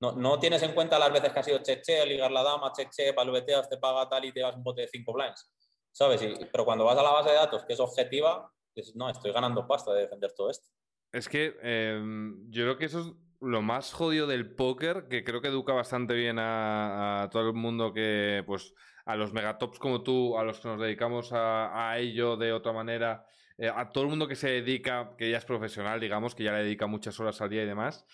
No, 0.00 0.12
no, 0.12 0.38
tienes 0.38 0.62
en 0.62 0.74
cuenta 0.74 0.98
las 0.98 1.10
veces 1.10 1.32
que 1.32 1.38
ha 1.38 1.42
sido 1.42 1.62
cheche, 1.62 2.04
ligar 2.04 2.30
la 2.30 2.42
dama, 2.42 2.70
cheche, 2.72 3.14
palveteas, 3.14 3.68
te 3.70 3.78
paga 3.78 4.08
tal 4.10 4.24
y 4.24 4.32
te 4.32 4.42
vas 4.42 4.56
un 4.56 4.62
bote 4.62 4.82
de 4.82 4.88
5 4.88 5.10
blinds, 5.10 5.50
¿sabes? 5.92 6.22
pero 6.50 6.64
cuando 6.64 6.84
vas 6.84 6.98
a 6.98 7.02
la 7.02 7.10
base 7.10 7.30
de 7.30 7.36
datos, 7.36 7.64
que 7.64 7.74
es 7.74 7.80
objetiva, 7.80 8.52
no, 8.94 9.10
estoy 9.10 9.32
ganando 9.32 9.66
pasta 9.66 9.92
de 9.92 10.02
defender 10.02 10.32
todo 10.32 10.50
esto. 10.50 10.68
Es 11.12 11.28
que 11.28 11.56
em, 11.62 12.50
yo 12.50 12.64
creo 12.64 12.78
que 12.78 12.86
eso 12.86 13.00
es 13.00 13.12
lo 13.40 13.60
más 13.62 13.92
jodido 13.92 14.26
del 14.26 14.54
póker, 14.54 15.08
que 15.08 15.24
creo 15.24 15.40
que 15.40 15.48
educa 15.48 15.72
bastante 15.72 16.14
bien 16.14 16.38
a, 16.38 17.24
a 17.24 17.30
todo 17.30 17.48
el 17.48 17.54
mundo 17.54 17.92
que, 17.92 18.42
pues, 18.46 18.74
a 19.04 19.16
los 19.16 19.32
megatops 19.32 19.78
como 19.78 20.02
tú, 20.02 20.38
a 20.38 20.44
los 20.44 20.60
que 20.60 20.68
nos 20.68 20.80
dedicamos 20.80 21.30
a, 21.32 21.98
ello 21.98 22.36
de 22.36 22.52
otra 22.52 22.72
manera, 22.72 23.26
eh, 23.58 23.68
a 23.68 23.90
todo 23.90 24.04
el 24.04 24.10
mundo 24.10 24.28
que 24.28 24.36
se 24.36 24.48
dedica, 24.48 25.14
que 25.16 25.30
ya 25.30 25.38
es 25.38 25.44
profesional, 25.44 26.00
digamos, 26.00 26.34
que 26.34 26.44
ya 26.44 26.52
le 26.52 26.62
dedica 26.62 26.86
muchas 26.86 27.18
horas 27.20 27.40
al 27.40 27.50
día 27.50 27.62
y 27.62 27.66
demás, 27.66 28.06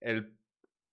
el 0.00 0.36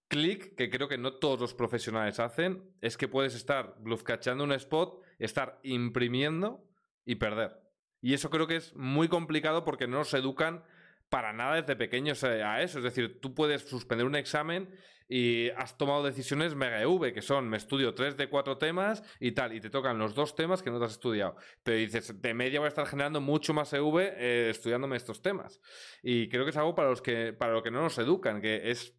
clic 0.07 0.55
que 0.55 0.69
creo 0.69 0.87
que 0.87 0.97
no 0.97 1.13
todos 1.15 1.39
los 1.39 1.53
profesionales 1.53 2.19
hacen 2.19 2.73
es 2.81 2.97
que 2.97 3.07
puedes 3.07 3.35
estar 3.35 3.75
bluffcachando 3.79 4.43
un 4.43 4.53
spot, 4.53 5.01
estar 5.19 5.59
imprimiendo 5.63 6.63
y 7.05 7.15
perder. 7.15 7.59
Y 8.01 8.13
eso 8.13 8.29
creo 8.29 8.47
que 8.47 8.57
es 8.57 8.75
muy 8.75 9.07
complicado 9.07 9.63
porque 9.63 9.87
no 9.87 9.97
nos 9.97 10.13
educan 10.13 10.63
para 11.09 11.33
nada 11.33 11.55
desde 11.55 11.75
pequeños 11.75 12.23
eh, 12.23 12.43
a 12.43 12.61
eso. 12.61 12.79
Es 12.79 12.83
decir, 12.83 13.19
tú 13.21 13.33
puedes 13.33 13.63
suspender 13.63 14.05
un 14.05 14.15
examen 14.15 14.69
y 15.09 15.49
has 15.51 15.77
tomado 15.77 16.03
decisiones 16.03 16.53
mega 16.53 16.81
EV, 16.81 17.13
que 17.13 17.21
son, 17.21 17.47
me 17.47 17.55
estudio 17.55 17.93
tres 17.95 18.17
de 18.17 18.27
cuatro 18.29 18.57
temas 18.57 19.03
y 19.21 19.31
tal, 19.31 19.53
y 19.53 19.61
te 19.61 19.69
tocan 19.69 19.97
los 19.97 20.13
dos 20.13 20.35
temas 20.35 20.61
que 20.61 20.69
no 20.69 20.79
te 20.79 20.85
has 20.85 20.91
estudiado. 20.91 21.37
Pero 21.63 21.77
dices, 21.77 22.21
de 22.21 22.33
media 22.33 22.59
voy 22.59 22.65
a 22.65 22.69
estar 22.69 22.85
generando 22.85 23.21
mucho 23.21 23.53
más 23.53 23.71
EV 23.71 23.99
eh, 23.99 24.49
estudiándome 24.49 24.97
estos 24.97 25.21
temas. 25.21 25.61
Y 26.03 26.27
creo 26.27 26.43
que 26.43 26.51
es 26.51 26.57
algo 26.57 26.75
para 26.75 26.89
los 26.89 27.01
que, 27.01 27.31
para 27.31 27.53
lo 27.53 27.63
que 27.63 27.71
no 27.71 27.81
nos 27.81 27.97
educan, 27.97 28.41
que 28.41 28.69
es 28.69 28.93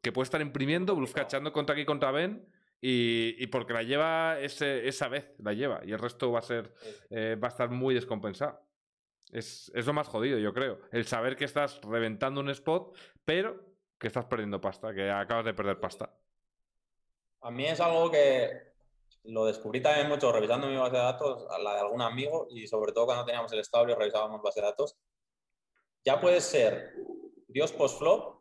que 0.00 0.12
puedes 0.12 0.28
estar 0.28 0.40
imprimiendo, 0.40 0.94
bluff 0.94 1.12
cachando 1.12 1.52
contra 1.52 1.74
aquí 1.74 1.84
contra 1.84 2.12
Ben 2.12 2.46
y, 2.80 3.46
porque 3.48 3.72
la 3.72 3.82
lleva 3.82 4.38
esa 4.40 5.08
vez, 5.08 5.34
la 5.38 5.52
lleva, 5.52 5.80
y 5.84 5.92
el 5.92 5.98
resto 5.98 6.30
va 6.30 6.38
a 6.38 6.42
ser, 6.42 6.72
eh, 7.10 7.36
va 7.42 7.48
a 7.48 7.50
estar 7.50 7.70
muy 7.70 7.94
descompensado. 7.94 8.60
Es, 9.32 9.70
es, 9.74 9.86
lo 9.86 9.92
más 9.92 10.08
jodido, 10.08 10.38
yo 10.38 10.54
creo. 10.54 10.80
El 10.90 11.06
saber 11.06 11.36
que 11.36 11.44
estás 11.44 11.80
reventando 11.82 12.40
un 12.40 12.50
spot, 12.50 12.96
pero 13.24 13.62
que 13.98 14.06
estás 14.06 14.24
perdiendo 14.26 14.60
pasta, 14.60 14.94
que 14.94 15.10
acabas 15.10 15.44
de 15.44 15.54
perder 15.54 15.80
pasta. 15.80 16.14
A 17.40 17.50
mí 17.50 17.66
es 17.66 17.80
algo 17.80 18.10
que 18.10 18.68
lo 19.24 19.44
descubrí 19.44 19.82
también 19.82 20.08
mucho 20.08 20.32
revisando 20.32 20.68
mi 20.68 20.76
base 20.76 20.96
de 20.96 21.02
datos, 21.02 21.46
la 21.62 21.74
de 21.74 21.80
algún 21.80 22.00
amigo, 22.00 22.46
y 22.50 22.66
sobre 22.66 22.92
todo 22.92 23.06
cuando 23.06 23.24
teníamos 23.24 23.52
el 23.52 23.60
estable 23.60 23.92
y 23.92 23.96
revisábamos 23.96 24.40
base 24.40 24.60
de 24.60 24.66
datos. 24.66 24.96
Ya 26.04 26.20
puede 26.20 26.40
ser 26.40 26.94
Dios 27.48 27.72
post-flop, 27.72 28.37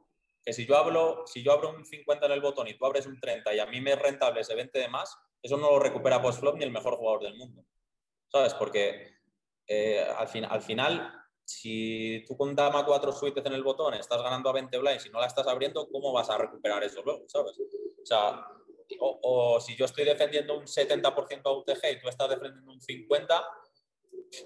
que 0.47 0.53
si 0.53 0.65
yo, 0.65 0.77
hablo, 0.77 1.25
si 1.25 1.43
yo 1.43 1.51
abro 1.51 1.71
un 1.71 1.83
50 1.83 2.25
en 2.25 2.31
el 2.31 2.39
botón 2.39 2.69
y 2.69 2.77
tú 2.77 2.85
abres 2.85 3.05
un 3.05 3.19
30 3.19 3.53
y 3.53 3.59
a 3.59 3.65
mí 3.65 3.81
me 3.81 3.91
es 3.91 4.01
rentable 4.01 4.39
ese 4.39 4.55
20 4.55 4.79
de 4.79 4.87
más, 4.87 5.13
eso 5.41 5.57
no 5.57 5.71
lo 5.71 5.77
recupera 5.77 6.21
post-flop 6.21 6.55
ni 6.55 6.63
el 6.63 6.71
mejor 6.71 6.95
jugador 6.95 7.23
del 7.23 7.35
mundo. 7.35 7.65
¿Sabes? 8.31 8.53
Porque 8.53 9.11
eh, 9.67 10.07
al, 10.17 10.29
fin, 10.29 10.45
al 10.45 10.61
final, 10.61 11.11
si 11.43 12.23
tú 12.25 12.37
con 12.37 12.55
dama 12.55 12.85
4 12.85 13.11
suites 13.11 13.45
en 13.45 13.51
el 13.51 13.61
botón 13.61 13.93
estás 13.95 14.21
ganando 14.21 14.49
a 14.49 14.53
20 14.53 14.77
blinds 14.77 15.05
y 15.07 15.09
no 15.09 15.19
la 15.19 15.27
estás 15.27 15.45
abriendo, 15.47 15.85
¿cómo 15.89 16.13
vas 16.13 16.29
a 16.29 16.37
recuperar 16.37 16.81
eso 16.81 17.01
luego? 17.03 17.25
¿Sabes? 17.27 17.59
O 18.01 18.05
sea, 18.05 18.47
o, 19.01 19.59
si 19.59 19.75
yo 19.75 19.83
estoy 19.83 20.05
defendiendo 20.05 20.57
un 20.57 20.63
70% 20.63 21.41
a 21.43 21.51
UTG 21.51 21.91
y 21.91 21.99
tú 21.99 22.07
estás 22.07 22.29
defendiendo 22.29 22.71
un 22.71 22.79
50%, 22.79 23.45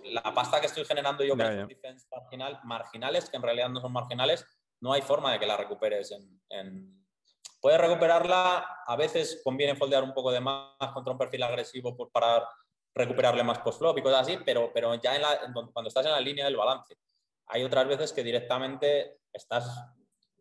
la 0.06 0.34
pasta 0.34 0.60
que 0.60 0.66
estoy 0.66 0.84
generando 0.84 1.24
yo 1.24 1.38
con 1.38 1.68
defense 1.68 2.08
marginal, 2.10 2.60
marginales, 2.64 3.30
que 3.30 3.38
en 3.38 3.44
realidad 3.44 3.70
no 3.70 3.82
son 3.82 3.94
marginales, 3.94 4.48
no 4.82 4.94
hay 4.94 5.02
forma 5.02 5.32
de 5.32 5.40
que 5.40 5.46
la 5.46 5.58
recuperes 5.58 6.12
en, 6.50 7.02
Puedes 7.62 7.80
recuperarla, 7.80 8.82
a 8.88 8.96
veces 8.96 9.40
conviene 9.44 9.76
foldear 9.76 10.04
un 10.04 10.16
poco 10.16 10.32
de 10.32 10.42
más 10.42 10.74
contra 10.96 11.14
un 11.14 11.20
perfil 11.20 11.44
agresivo 11.44 11.96
por, 11.96 12.12
para 12.12 12.44
recuperarle 12.96 13.44
más 13.44 13.60
post-flop 13.60 14.00
y 14.00 14.02
cosas 14.02 14.22
así, 14.22 14.40
pero, 14.44 14.72
pero 14.74 14.96
ya 14.96 15.16
en 15.16 15.22
la, 15.22 15.54
cuando 15.72 15.88
estás 15.88 16.08
en 16.08 16.12
la 16.12 16.20
línea 16.20 16.46
del 16.46 16.58
balance. 16.58 16.98
Hay 17.50 17.64
otras 17.64 17.88
veces 17.88 18.14
que 18.14 18.24
directamente 18.24 19.20
estás... 19.32 19.68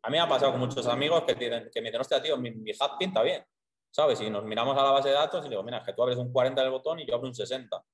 A 0.02 0.08
mí 0.08 0.12
me 0.16 0.20
ha 0.20 0.28
pasado 0.28 0.52
con 0.52 0.60
muchos 0.60 0.86
amigos 0.86 1.24
que, 1.24 1.36
que 1.36 1.80
me 1.82 1.88
dicen, 1.88 2.00
hostia, 2.00 2.22
tío, 2.22 2.38
mi, 2.38 2.52
mi 2.52 2.70
hat 2.70 2.96
pinta 2.98 3.20
bien. 3.22 3.44
¿sabes? 3.90 4.20
Y 4.20 4.30
nos 4.30 4.44
miramos 4.44 4.76
a 4.76 4.82
la 4.82 4.90
base 4.92 5.08
de 5.08 5.14
datos 5.14 5.44
y 5.44 5.48
digo, 5.48 5.62
mira, 5.62 5.78
es 5.78 5.84
que 5.84 5.92
tú 5.92 6.02
abres 6.02 6.18
un 6.18 6.32
40 6.32 6.60
del 6.60 6.70
botón 6.70 7.00
y 7.00 7.06
yo 7.06 7.14
abro 7.14 7.28
un 7.28 7.34
60. 7.34 7.84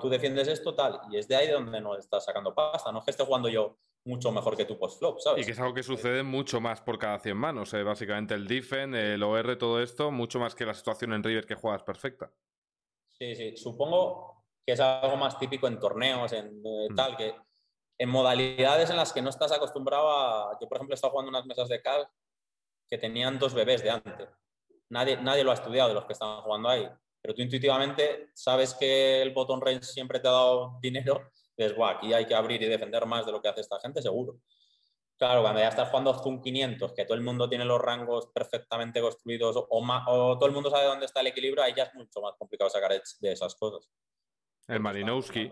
Tú, 0.00 0.08
defiendes 0.08 0.48
esto, 0.48 0.74
tal, 0.74 0.98
y 1.10 1.18
es 1.18 1.28
de 1.28 1.36
ahí 1.36 1.48
donde 1.48 1.80
nos 1.80 1.98
estás 1.98 2.24
sacando 2.24 2.54
pasta. 2.54 2.90
No 2.90 3.00
es 3.00 3.04
que 3.04 3.10
esté 3.10 3.24
jugando 3.24 3.48
yo 3.50 3.76
mucho 4.08 4.32
mejor 4.32 4.56
que 4.56 4.64
tu 4.64 4.78
post-flop, 4.78 5.20
¿sabes? 5.20 5.42
Y 5.42 5.46
que 5.46 5.52
es 5.52 5.58
algo 5.60 5.74
que 5.74 5.82
sucede 5.82 6.22
mucho 6.22 6.60
más 6.60 6.80
por 6.80 6.98
cada 6.98 7.18
100 7.18 7.36
manos. 7.36 7.72
Eh, 7.74 7.82
básicamente 7.82 8.34
el 8.34 8.46
defend, 8.46 8.94
el 8.94 9.22
OR, 9.22 9.56
todo 9.56 9.80
esto, 9.80 10.10
mucho 10.10 10.40
más 10.40 10.54
que 10.54 10.66
la 10.66 10.74
situación 10.74 11.12
en 11.12 11.22
River 11.22 11.46
que 11.46 11.54
juegas 11.54 11.82
perfecta. 11.82 12.32
Sí, 13.12 13.34
sí. 13.36 13.56
Supongo 13.56 14.44
que 14.66 14.72
es 14.72 14.80
algo 14.80 15.16
más 15.16 15.38
típico 15.38 15.68
en 15.68 15.78
torneos, 15.78 16.32
en 16.32 16.46
eh, 16.64 16.88
mm. 16.90 16.94
tal, 16.94 17.16
que 17.16 17.34
en 17.98 18.08
modalidades 18.08 18.90
en 18.90 18.96
las 18.96 19.12
que 19.12 19.22
no 19.22 19.30
estás 19.30 19.52
acostumbrado 19.52 20.10
a... 20.10 20.58
Yo, 20.60 20.68
por 20.68 20.78
ejemplo, 20.78 20.94
he 20.94 20.96
estado 20.96 21.12
jugando 21.12 21.30
unas 21.30 21.46
mesas 21.46 21.68
de 21.68 21.82
cal 21.82 22.08
que 22.88 22.98
tenían 22.98 23.38
dos 23.38 23.54
bebés 23.54 23.82
de 23.82 23.90
antes 23.90 24.28
nadie, 24.88 25.16
nadie 25.18 25.44
lo 25.44 25.50
ha 25.50 25.54
estudiado 25.54 25.88
de 25.88 25.94
los 25.94 26.04
que 26.04 26.12
están 26.12 26.40
jugando 26.42 26.68
ahí, 26.68 26.88
pero 27.20 27.34
tú 27.34 27.42
intuitivamente 27.42 28.30
sabes 28.34 28.74
que 28.74 29.22
el 29.22 29.32
botón 29.32 29.60
range 29.60 29.84
siempre 29.84 30.20
te 30.20 30.28
ha 30.28 30.32
dado 30.32 30.78
dinero, 30.80 31.30
dices, 31.62 31.76
guau, 31.76 31.96
aquí 31.96 32.12
hay 32.12 32.26
que 32.26 32.34
abrir 32.34 32.62
y 32.62 32.66
defender 32.66 33.04
más 33.06 33.26
de 33.26 33.32
lo 33.32 33.42
que 33.42 33.48
hace 33.48 33.60
esta 33.60 33.78
gente, 33.80 34.02
seguro. 34.02 34.38
Claro, 35.16 35.42
cuando 35.42 35.60
ya 35.60 35.68
estás 35.68 35.88
jugando 35.88 36.14
Zoom 36.14 36.40
500, 36.40 36.92
que 36.92 37.04
todo 37.04 37.16
el 37.16 37.24
mundo 37.24 37.48
tiene 37.48 37.64
los 37.64 37.80
rangos 37.80 38.28
perfectamente 38.32 39.00
construidos 39.00 39.56
o, 39.56 39.66
o 39.68 40.38
todo 40.38 40.46
el 40.46 40.54
mundo 40.54 40.70
sabe 40.70 40.86
dónde 40.86 41.06
está 41.06 41.20
el 41.20 41.26
equilibrio, 41.26 41.62
ahí 41.62 41.74
ya 41.76 41.84
es 41.84 41.94
mucho 41.94 42.20
más 42.20 42.34
complicado 42.38 42.70
sacar 42.70 42.92
de 42.92 43.32
esas 43.32 43.54
cosas. 43.56 43.90
El 44.68 44.80
Malinowski. 44.80 45.50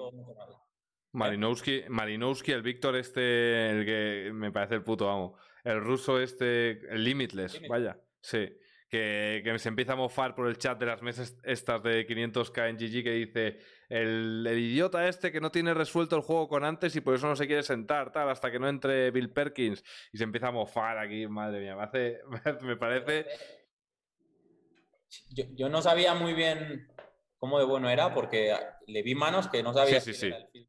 Malinowski, 1.12 1.84
Malinowski, 1.88 2.52
el 2.52 2.62
Víctor 2.62 2.96
este, 2.96 3.70
el 3.70 3.84
que 3.84 4.30
me 4.32 4.52
parece 4.52 4.74
el 4.74 4.84
puto 4.84 5.08
amo. 5.10 5.36
El 5.64 5.80
ruso 5.80 6.20
este, 6.20 6.72
el 6.92 7.02
Limitless, 7.02 7.60
vaya. 7.68 7.98
Sí 8.20 8.56
que, 9.43 9.59
se 9.59 9.68
empieza 9.68 9.93
a 9.93 9.97
mofar 9.97 10.35
por 10.35 10.48
el 10.48 10.59
chat 10.59 10.78
de 10.78 10.86
las 10.86 11.02
mesas 11.02 11.36
estas 11.44 11.82
de 11.82 12.06
500k 12.06 12.70
en 12.70 12.77
GG 12.77 13.05
que 13.05 13.10
dice 13.10 13.59
el, 13.89 14.47
idiota 14.51 15.09
este 15.09 15.31
que 15.31 15.40
no 15.40 15.51
tiene 15.51 15.74
resuelto 15.74 16.16
el 16.16 16.23
juego 16.23 16.48
con 16.48 16.64
antes 16.64 16.97
y 16.97 17.01
por 17.01 17.14
eso 17.14 17.27
no 17.27 17.36
se 17.36 17.47
quiere 17.47 17.62
sentar, 17.62 18.12
tal, 18.12 18.31
hasta 18.31 18.51
que 18.51 18.59
no 18.59 18.68
entre 18.68 19.10
Bill 19.10 19.31
Perkins 19.31 19.85
y 20.12 20.18
se 20.18 20.24
empieza 20.24 20.48
a 20.48 20.52
mofar 20.52 20.98
aquí, 20.98 21.27
madre 21.27 21.60
mía, 21.60 21.77
me, 21.77 21.82
hace, 21.82 22.20
me 22.62 22.77
parece... 22.77 23.27
Yo, 25.31 25.68
no 25.68 25.82
sabía 25.82 26.14
muy 26.14 26.35
bien 26.35 26.89
cómo 27.39 27.59
de 27.59 27.64
bueno 27.64 27.89
era 27.89 28.12
porque 28.12 28.55
le 28.86 29.02
vi 29.02 29.14
manos 29.14 29.48
que 29.48 29.62
no 29.62 29.73
sabía. 29.73 30.01
Sí, 30.01 30.12
sí, 30.12 30.31
sí. 30.31 30.66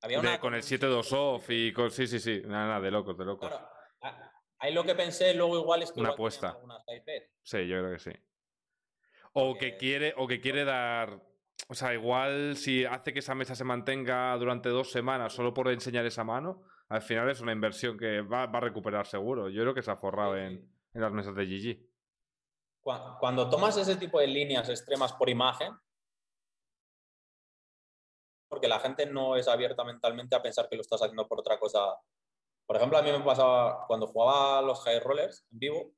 Había 0.00 0.40
con 0.40 0.54
el 0.54 0.62
7-2 0.62 1.12
off 1.12 1.50
y 1.50 1.72
con... 1.72 1.90
Sí, 1.90 2.06
sí, 2.06 2.18
sí, 2.18 2.42
nada, 2.46 2.66
nada, 2.66 2.80
de 2.80 2.90
locos, 2.90 3.16
de 3.16 3.24
locos. 3.24 3.52
Ahí 4.64 4.72
lo 4.72 4.82
que 4.82 4.94
pensé 4.94 5.34
luego 5.34 5.58
igual 5.58 5.82
es 5.82 5.92
que 5.92 6.00
una 6.00 6.10
apuesta. 6.10 6.58
Sí, 7.42 7.68
yo 7.68 7.80
creo 7.80 7.92
que 7.92 7.98
sí. 7.98 8.12
O 9.34 9.58
que 9.58 9.76
quiere, 9.76 10.14
o 10.16 10.26
que 10.26 10.40
quiere 10.40 10.64
dar. 10.64 11.20
O 11.68 11.74
sea, 11.74 11.92
igual 11.92 12.56
si 12.56 12.86
hace 12.86 13.12
que 13.12 13.18
esa 13.18 13.34
mesa 13.34 13.54
se 13.54 13.64
mantenga 13.64 14.34
durante 14.38 14.70
dos 14.70 14.90
semanas 14.90 15.34
solo 15.34 15.52
por 15.52 15.68
enseñar 15.68 16.06
esa 16.06 16.24
mano, 16.24 16.62
al 16.88 17.02
final 17.02 17.28
es 17.28 17.42
una 17.42 17.52
inversión 17.52 17.98
que 17.98 18.22
va, 18.22 18.44
a 18.44 18.60
recuperar 18.60 19.06
seguro. 19.06 19.50
Yo 19.50 19.60
creo 19.60 19.74
que 19.74 19.82
se 19.82 19.90
ha 19.90 19.96
forrado 19.96 20.34
en, 20.38 20.66
las 20.94 21.12
mesas 21.12 21.34
de 21.34 21.44
GG. 21.44 21.86
Cuando, 23.20 23.50
tomas 23.50 23.76
ese 23.76 23.96
tipo 23.96 24.18
de 24.18 24.28
líneas 24.28 24.70
extremas 24.70 25.12
por 25.12 25.28
imagen, 25.28 25.76
porque 28.48 28.68
la 28.68 28.80
gente 28.80 29.04
no 29.04 29.36
es 29.36 29.46
abierta 29.46 29.84
mentalmente 29.84 30.34
a 30.34 30.42
pensar 30.42 30.70
que 30.70 30.76
lo 30.76 30.80
estás 30.80 31.02
haciendo 31.02 31.28
por 31.28 31.40
otra 31.40 31.58
cosa 31.58 31.98
por 32.66 32.76
ejemplo, 32.76 32.98
a 32.98 33.02
mí 33.02 33.12
me 33.12 33.20
pasaba 33.20 33.86
cuando 33.86 34.06
jugaba 34.06 34.62
los 34.62 34.80
high 34.80 35.00
rollers 35.00 35.46
en 35.52 35.58
vivo, 35.58 35.94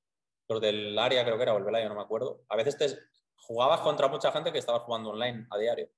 los 0.48 0.60
del 0.60 0.98
área 0.98 1.24
creo 1.24 1.36
que 1.36 1.42
era, 1.42 1.54
o 1.54 1.58
el 1.58 1.64
Velaya, 1.64 1.88
no 1.88 1.94
me 1.94 2.02
acuerdo. 2.02 2.42
A 2.48 2.56
veces 2.56 2.76
te 2.76 2.88
jugabas 3.36 3.80
contra 3.80 4.08
mucha 4.08 4.32
gente 4.32 4.52
que 4.52 4.58
estaba 4.58 4.80
jugando 4.80 5.10
online 5.10 5.46
a 5.50 5.58
diario 5.58 5.88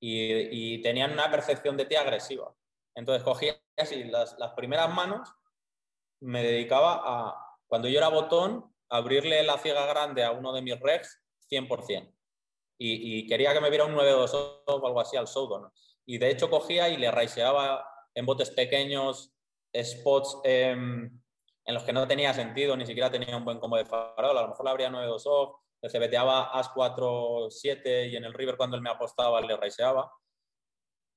y, 0.00 0.82
tenían 0.82 1.12
una 1.12 1.30
percepción 1.30 1.76
de 1.76 1.84
ti 1.84 1.94
agresiva. 1.94 2.54
Entonces 2.94 3.22
cogías 3.22 3.58
y 3.92 4.04
las, 4.04 4.38
las 4.38 4.52
primeras 4.52 4.92
manos 4.92 5.32
me 6.20 6.42
dedicaba 6.42 7.00
a, 7.04 7.56
cuando 7.66 7.88
yo 7.88 7.98
era 7.98 8.08
botón, 8.08 8.74
abrirle 8.88 9.42
la 9.42 9.58
ciega 9.58 9.86
grande 9.86 10.24
a 10.24 10.32
uno 10.32 10.52
de 10.52 10.62
mis 10.62 10.78
regs 10.80 11.22
100%. 11.50 12.12
Y, 12.78 13.18
y 13.18 13.26
quería 13.26 13.52
que 13.52 13.60
me 13.60 13.68
viera 13.68 13.84
un 13.84 13.94
9-2 13.94 14.62
o 14.66 14.86
algo 14.86 15.00
así 15.00 15.16
al 15.16 15.28
Soudon. 15.28 15.70
Y 16.06 16.18
de 16.18 16.30
hecho 16.30 16.48
cogía 16.48 16.88
y 16.88 16.96
le 16.96 17.10
raiseaba 17.10 17.86
en 18.14 18.26
botes 18.26 18.50
pequeños 18.50 19.32
spots 19.74 20.40
em, 20.44 21.20
en 21.64 21.74
los 21.74 21.84
que 21.84 21.92
no 21.92 22.06
tenía 22.06 22.34
sentido, 22.34 22.76
ni 22.76 22.86
siquiera 22.86 23.10
tenía 23.10 23.36
un 23.36 23.44
buen 23.44 23.60
combo 23.60 23.76
de 23.76 23.84
farol. 23.84 24.36
A 24.36 24.42
lo 24.42 24.48
mejor 24.48 24.64
le 24.64 24.70
abría 24.70 24.90
9-2 24.90 25.22
off, 25.26 25.60
le 25.82 25.90
cebeteaba 25.90 26.50
As 26.50 26.68
4-7 26.70 28.10
y 28.10 28.16
en 28.16 28.24
el 28.24 28.34
River 28.34 28.56
cuando 28.56 28.76
él 28.76 28.82
me 28.82 28.90
apostaba 28.90 29.40
le 29.40 29.56
raiseaba. 29.56 30.12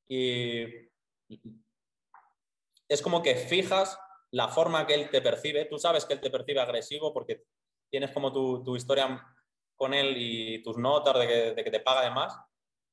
Y 0.08 0.64
es 2.88 3.02
como 3.02 3.24
que 3.24 3.36
fijas 3.36 3.98
la 4.32 4.48
forma 4.48 4.86
que 4.86 4.94
él 4.94 5.10
te 5.10 5.22
percibe. 5.22 5.66
Tú 5.66 5.78
sabes 5.80 6.06
que 6.06 6.14
él 6.14 6.22
te 6.22 6.30
percibe 6.30 6.60
agresivo 6.60 7.14
porque 7.14 7.44
tienes 7.90 8.12
como 8.12 8.32
tu, 8.32 8.64
tu 8.64 8.76
historia 8.76 9.26
con 9.76 9.94
él 9.94 10.16
y 10.18 10.62
tus 10.62 10.78
notas 10.78 11.18
de 11.20 11.28
que, 11.28 11.54
de 11.54 11.64
que, 11.64 11.72
te 11.72 11.80
paga 11.80 12.04
de 12.04 12.12
más. 12.12 12.38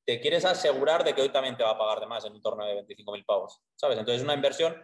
Te 0.06 0.20
quieres 0.20 0.44
asegurar 0.44 1.04
de 1.04 1.14
que 1.14 1.22
hoy 1.22 1.28
también 1.28 1.56
te 1.56 1.62
va 1.62 1.70
a 1.70 1.78
pagar 1.78 2.00
de 2.00 2.06
más 2.06 2.24
en 2.24 2.32
un 2.32 2.42
torneo 2.42 2.66
de 2.66 2.86
25.000 2.86 3.24
pavos. 3.24 3.60
¿Sabes? 3.76 3.98
Entonces 3.98 4.20
es 4.20 4.24
una 4.24 4.34
inversión 4.34 4.76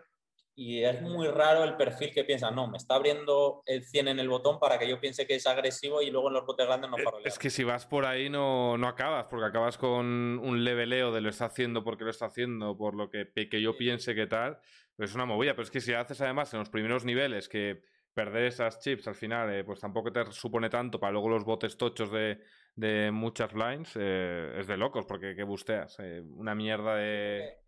y 0.59 0.83
es 0.83 1.03
muy 1.03 1.29
raro 1.29 1.65
el 1.65 1.77
perfil 1.77 2.13
que 2.13 2.25
piensa, 2.25 2.51
no, 2.51 2.67
me 2.67 2.79
está 2.79 2.95
abriendo 2.95 3.63
el 3.67 3.85
100 3.85 4.09
en 4.09 4.19
el 4.19 4.29
botón 4.31 4.59
para 4.59 4.79
que 4.79 4.89
yo 4.89 4.99
piense 4.99 5.27
que 5.27 5.35
es 5.35 5.47
agresivo 5.47 6.01
y 6.01 6.11
luego 6.11 6.29
en 6.29 6.35
los 6.35 6.47
botes 6.47 6.67
grandes 6.67 6.91
no 6.91 6.97
farolea. 6.97 7.29
Es 7.29 7.39
que 7.39 7.51
si 7.51 7.63
vas 7.63 7.85
por 7.85 8.07
ahí 8.07 8.31
no, 8.31 8.79
no 8.79 8.89
acabas, 8.89 9.27
porque 9.27 9.45
acabas 9.45 9.77
con 9.77 10.07
un 10.07 10.65
leveleo 10.65 11.13
de 11.13 11.21
lo 11.21 11.29
está 11.29 11.45
haciendo 11.45 11.85
porque 11.85 12.05
lo 12.05 12.11
está 12.11 12.27
haciendo, 12.27 12.75
por 12.75 12.95
lo 12.95 13.11
que, 13.11 13.31
que 13.35 13.61
yo 13.61 13.77
piense 13.77 14.15
que 14.15 14.27
tal, 14.27 14.59
pues 14.97 15.11
es 15.11 15.15
una 15.15 15.27
movida. 15.27 15.53
Pero 15.53 15.65
es 15.65 15.71
que 15.71 15.83
si 15.83 15.93
haces 15.93 16.23
además 16.23 16.51
en 16.55 16.61
los 16.61 16.71
primeros 16.71 17.05
niveles 17.05 17.51
que 17.51 17.83
perder 18.15 18.45
esas 18.45 18.81
chips 18.81 19.07
al 19.09 19.15
final 19.15 19.53
eh, 19.53 19.63
pues 19.63 19.79
tampoco 19.79 20.11
te 20.11 20.25
supone 20.33 20.71
tanto 20.71 20.99
para 20.99 21.13
luego 21.13 21.29
los 21.29 21.45
botes 21.45 21.77
tochos 21.77 22.11
de, 22.11 22.41
de 22.75 23.11
muchas 23.11 23.53
lines, 23.53 23.93
eh, 23.95 24.55
es 24.59 24.67
de 24.67 24.79
locos, 24.79 25.05
porque 25.05 25.37
que 25.37 25.43
busteas, 25.43 25.99
eh, 25.99 26.23
una 26.23 26.55
mierda 26.55 26.95
de 26.97 27.59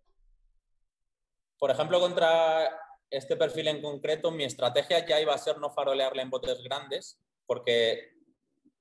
por 1.58 1.70
ejemplo, 1.70 2.00
contra 2.00 2.70
este 3.10 3.36
perfil 3.36 3.68
en 3.68 3.82
concreto, 3.82 4.30
mi 4.30 4.44
estrategia 4.44 5.04
ya 5.06 5.20
iba 5.20 5.34
a 5.34 5.38
ser 5.38 5.58
no 5.58 5.70
farolearle 5.70 6.22
en 6.22 6.30
botes 6.30 6.62
grandes, 6.62 7.20
porque, 7.46 8.12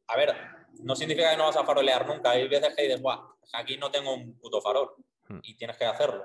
a 0.07 0.17
ver, 0.17 0.35
no 0.79 0.95
significa 0.95 1.31
que 1.31 1.37
no 1.37 1.45
vas 1.45 1.55
a 1.55 1.65
farolear 1.65 2.07
nunca. 2.07 2.31
Hay 2.31 2.47
veces 2.47 2.75
que 2.75 2.83
dices, 2.83 3.01
Buah, 3.01 3.19
aquí 3.53 3.77
no 3.77 3.89
tengo 3.89 4.13
un 4.13 4.37
puto 4.39 4.61
farol 4.61 4.93
hmm. 5.29 5.39
y 5.43 5.55
tienes 5.55 5.77
que 5.77 5.85
hacerlo. 5.85 6.23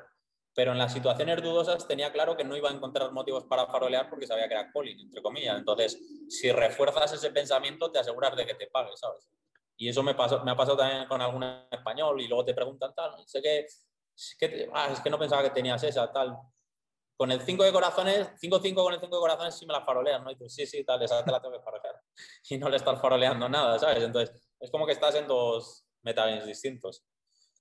pero 0.55 0.73
en 0.73 0.79
las 0.79 0.93
situaciones 0.93 1.43
dudosas 1.43 1.89
tenía 1.89 2.13
claro 2.13 2.37
que 2.37 2.45
no 2.45 2.57
iba 2.57 2.69
a 2.69 2.73
encontrar 2.75 3.11
motivos 3.13 3.45
para 3.45 3.67
farolear 3.67 4.11
porque 4.11 4.27
sabía 4.27 4.49
que 4.49 4.55
era 4.55 4.71
Colin, 4.71 5.01
entre 5.01 5.23
comillas. 5.23 5.57
Entonces, 5.57 5.99
si 6.29 6.53
refuerzas 6.53 7.13
ese 7.13 7.31
pensamiento, 7.31 7.91
te 7.91 8.01
aseguras 8.01 8.37
de 8.37 8.45
que 8.45 8.55
te 8.55 8.67
pague, 8.67 8.95
¿sabes? 8.97 9.31
Y 9.79 9.89
eso 9.89 10.03
me, 10.03 10.15
pasó, 10.15 10.45
me 10.45 10.51
ha 10.51 10.57
pasado 10.57 10.77
también 10.77 11.09
con 11.09 11.23
algún 11.23 11.43
español 11.71 12.21
y 12.21 12.29
luego 12.29 12.45
te 12.45 12.55
preguntan 12.55 12.95
tal, 12.95 13.13
sé 13.27 13.41
que, 13.41 13.67
es 14.31 14.37
que, 14.39 14.69
ah, 14.73 14.89
es 14.93 15.01
que 15.01 15.11
no 15.11 15.19
pensaba 15.19 15.43
que 15.43 15.51
tenías 15.51 15.83
esa, 15.83 16.11
tal. 16.13 16.37
Con 17.17 17.31
el 17.31 17.41
5 17.41 17.63
de 17.65 17.73
corazones, 17.73 18.29
5-5 18.41 18.75
con 18.75 18.95
el 18.95 19.01
5 19.01 19.15
de 19.15 19.21
corazones 19.21 19.55
sí 19.57 19.67
me 19.67 19.73
la 19.73 19.85
farolean, 19.85 20.25
¿no? 20.25 20.31
Y 20.31 20.37
sí, 20.49 20.67
sí, 20.67 20.85
tal, 20.85 21.03
esa 21.03 21.25
te 21.25 21.31
la 21.31 21.41
tengo 21.41 21.57
que 21.57 21.63
farolear. 21.63 22.01
Y 22.51 22.59
no 22.59 22.69
le 22.69 22.77
estás 22.77 23.01
faroleando 23.01 23.49
nada, 23.49 23.79
¿sabes? 23.79 24.03
Entonces, 24.03 24.35
es 24.59 24.71
como 24.71 24.87
que 24.87 24.93
estás 24.93 25.15
en 25.15 25.27
dos 25.27 25.87
metagames 26.03 26.47
distintos. 26.47 27.05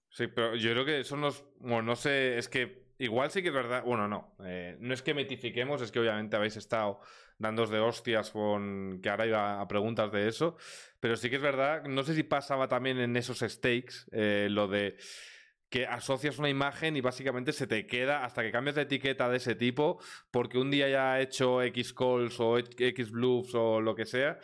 Sí, 0.09 0.27
pero 0.27 0.55
yo 0.55 0.71
creo 0.71 0.85
que 0.85 0.99
eso 0.99 1.15
nos. 1.15 1.43
Bueno, 1.59 1.83
no 1.83 1.95
sé, 1.95 2.37
es 2.37 2.49
que 2.49 2.93
igual 2.97 3.31
sí 3.31 3.41
que 3.41 3.47
es 3.47 3.53
verdad. 3.53 3.83
Bueno, 3.83 4.07
no. 4.07 4.35
Eh, 4.45 4.75
no 4.79 4.93
es 4.93 5.01
que 5.01 5.13
metifiquemos, 5.13 5.81
es 5.81 5.91
que 5.91 5.99
obviamente 5.99 6.35
habéis 6.35 6.57
estado 6.57 6.99
dándos 7.37 7.69
de 7.69 7.79
hostias 7.79 8.31
con. 8.31 8.99
que 9.01 9.09
ahora 9.09 9.25
iba 9.25 9.61
a 9.61 9.67
preguntas 9.67 10.11
de 10.11 10.27
eso. 10.27 10.57
Pero 10.99 11.15
sí 11.15 11.29
que 11.29 11.37
es 11.37 11.41
verdad. 11.41 11.83
No 11.83 12.03
sé 12.03 12.13
si 12.13 12.23
pasaba 12.23 12.67
también 12.67 12.99
en 12.99 13.15
esos 13.15 13.39
stakes 13.39 14.05
eh, 14.11 14.47
lo 14.49 14.67
de 14.67 14.97
que 15.71 15.87
asocias 15.87 16.37
una 16.37 16.49
imagen 16.49 16.97
y 16.97 17.01
básicamente 17.01 17.53
se 17.53 17.65
te 17.65 17.87
queda 17.87 18.25
hasta 18.25 18.43
que 18.43 18.51
cambias 18.51 18.75
de 18.75 18.83
etiqueta 18.83 19.29
de 19.29 19.37
ese 19.37 19.55
tipo, 19.55 19.99
porque 20.29 20.59
un 20.59 20.69
día 20.69 20.89
ya 20.89 21.13
ha 21.13 21.21
hecho 21.21 21.63
X 21.63 21.93
calls 21.93 22.39
o 22.39 22.57
X 22.59 23.09
bluffs 23.09 23.55
o 23.55 23.79
lo 23.79 23.95
que 23.95 24.05
sea, 24.05 24.37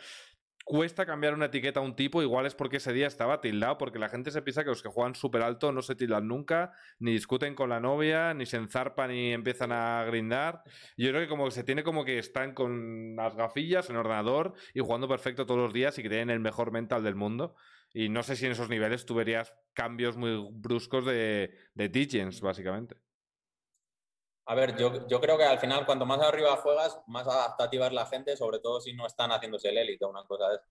cuesta 0.64 1.04
cambiar 1.04 1.34
una 1.34 1.46
etiqueta 1.46 1.80
a 1.80 1.82
un 1.82 1.96
tipo, 1.96 2.22
igual 2.22 2.46
es 2.46 2.54
porque 2.54 2.78
ese 2.78 2.94
día 2.94 3.06
estaba 3.06 3.42
tildado, 3.42 3.76
porque 3.76 3.98
la 3.98 4.08
gente 4.08 4.30
se 4.30 4.40
piensa 4.40 4.64
que 4.64 4.70
los 4.70 4.82
que 4.82 4.88
juegan 4.88 5.14
súper 5.14 5.42
alto 5.42 5.70
no 5.70 5.82
se 5.82 5.94
tildan 5.94 6.28
nunca, 6.28 6.72
ni 6.98 7.12
discuten 7.12 7.54
con 7.54 7.68
la 7.68 7.80
novia, 7.80 8.32
ni 8.32 8.46
se 8.46 8.56
enzarpan 8.56 9.10
y 9.12 9.32
empiezan 9.32 9.70
a 9.72 10.04
grindar. 10.04 10.62
Yo 10.96 11.10
creo 11.10 11.20
que 11.20 11.28
como 11.28 11.50
se 11.50 11.62
tiene 11.62 11.84
como 11.84 12.06
que 12.06 12.18
están 12.18 12.54
con 12.54 13.16
las 13.16 13.34
gafillas 13.36 13.90
en 13.90 13.96
ordenador 13.96 14.54
y 14.72 14.80
jugando 14.80 15.08
perfecto 15.08 15.44
todos 15.44 15.60
los 15.60 15.74
días 15.74 15.98
y 15.98 16.02
que 16.02 16.08
tienen 16.08 16.30
el 16.30 16.40
mejor 16.40 16.72
mental 16.72 17.02
del 17.02 17.16
mundo. 17.16 17.54
Y 17.92 18.08
no 18.08 18.22
sé 18.22 18.36
si 18.36 18.46
en 18.46 18.52
esos 18.52 18.68
niveles 18.68 19.06
tú 19.06 19.14
verías 19.14 19.54
cambios 19.72 20.16
muy 20.16 20.48
bruscos 20.52 21.04
de, 21.06 21.56
de 21.74 22.38
básicamente. 22.42 22.96
A 24.46 24.54
ver, 24.54 24.76
yo, 24.76 25.06
yo, 25.06 25.20
creo 25.20 25.36
que 25.36 25.44
al 25.44 25.58
final, 25.58 25.84
cuanto 25.84 26.06
más 26.06 26.20
arriba 26.20 26.56
juegas, 26.56 26.98
más 27.06 27.26
adaptativa 27.26 27.86
es 27.86 27.92
la 27.92 28.06
gente, 28.06 28.36
sobre 28.36 28.60
todo 28.60 28.80
si 28.80 28.94
no 28.94 29.06
están 29.06 29.30
haciéndose 29.30 29.68
el 29.68 29.78
élite 29.78 30.04
o 30.04 30.08
una 30.08 30.24
cosa 30.24 30.48
de 30.48 30.56
eso. 30.56 30.64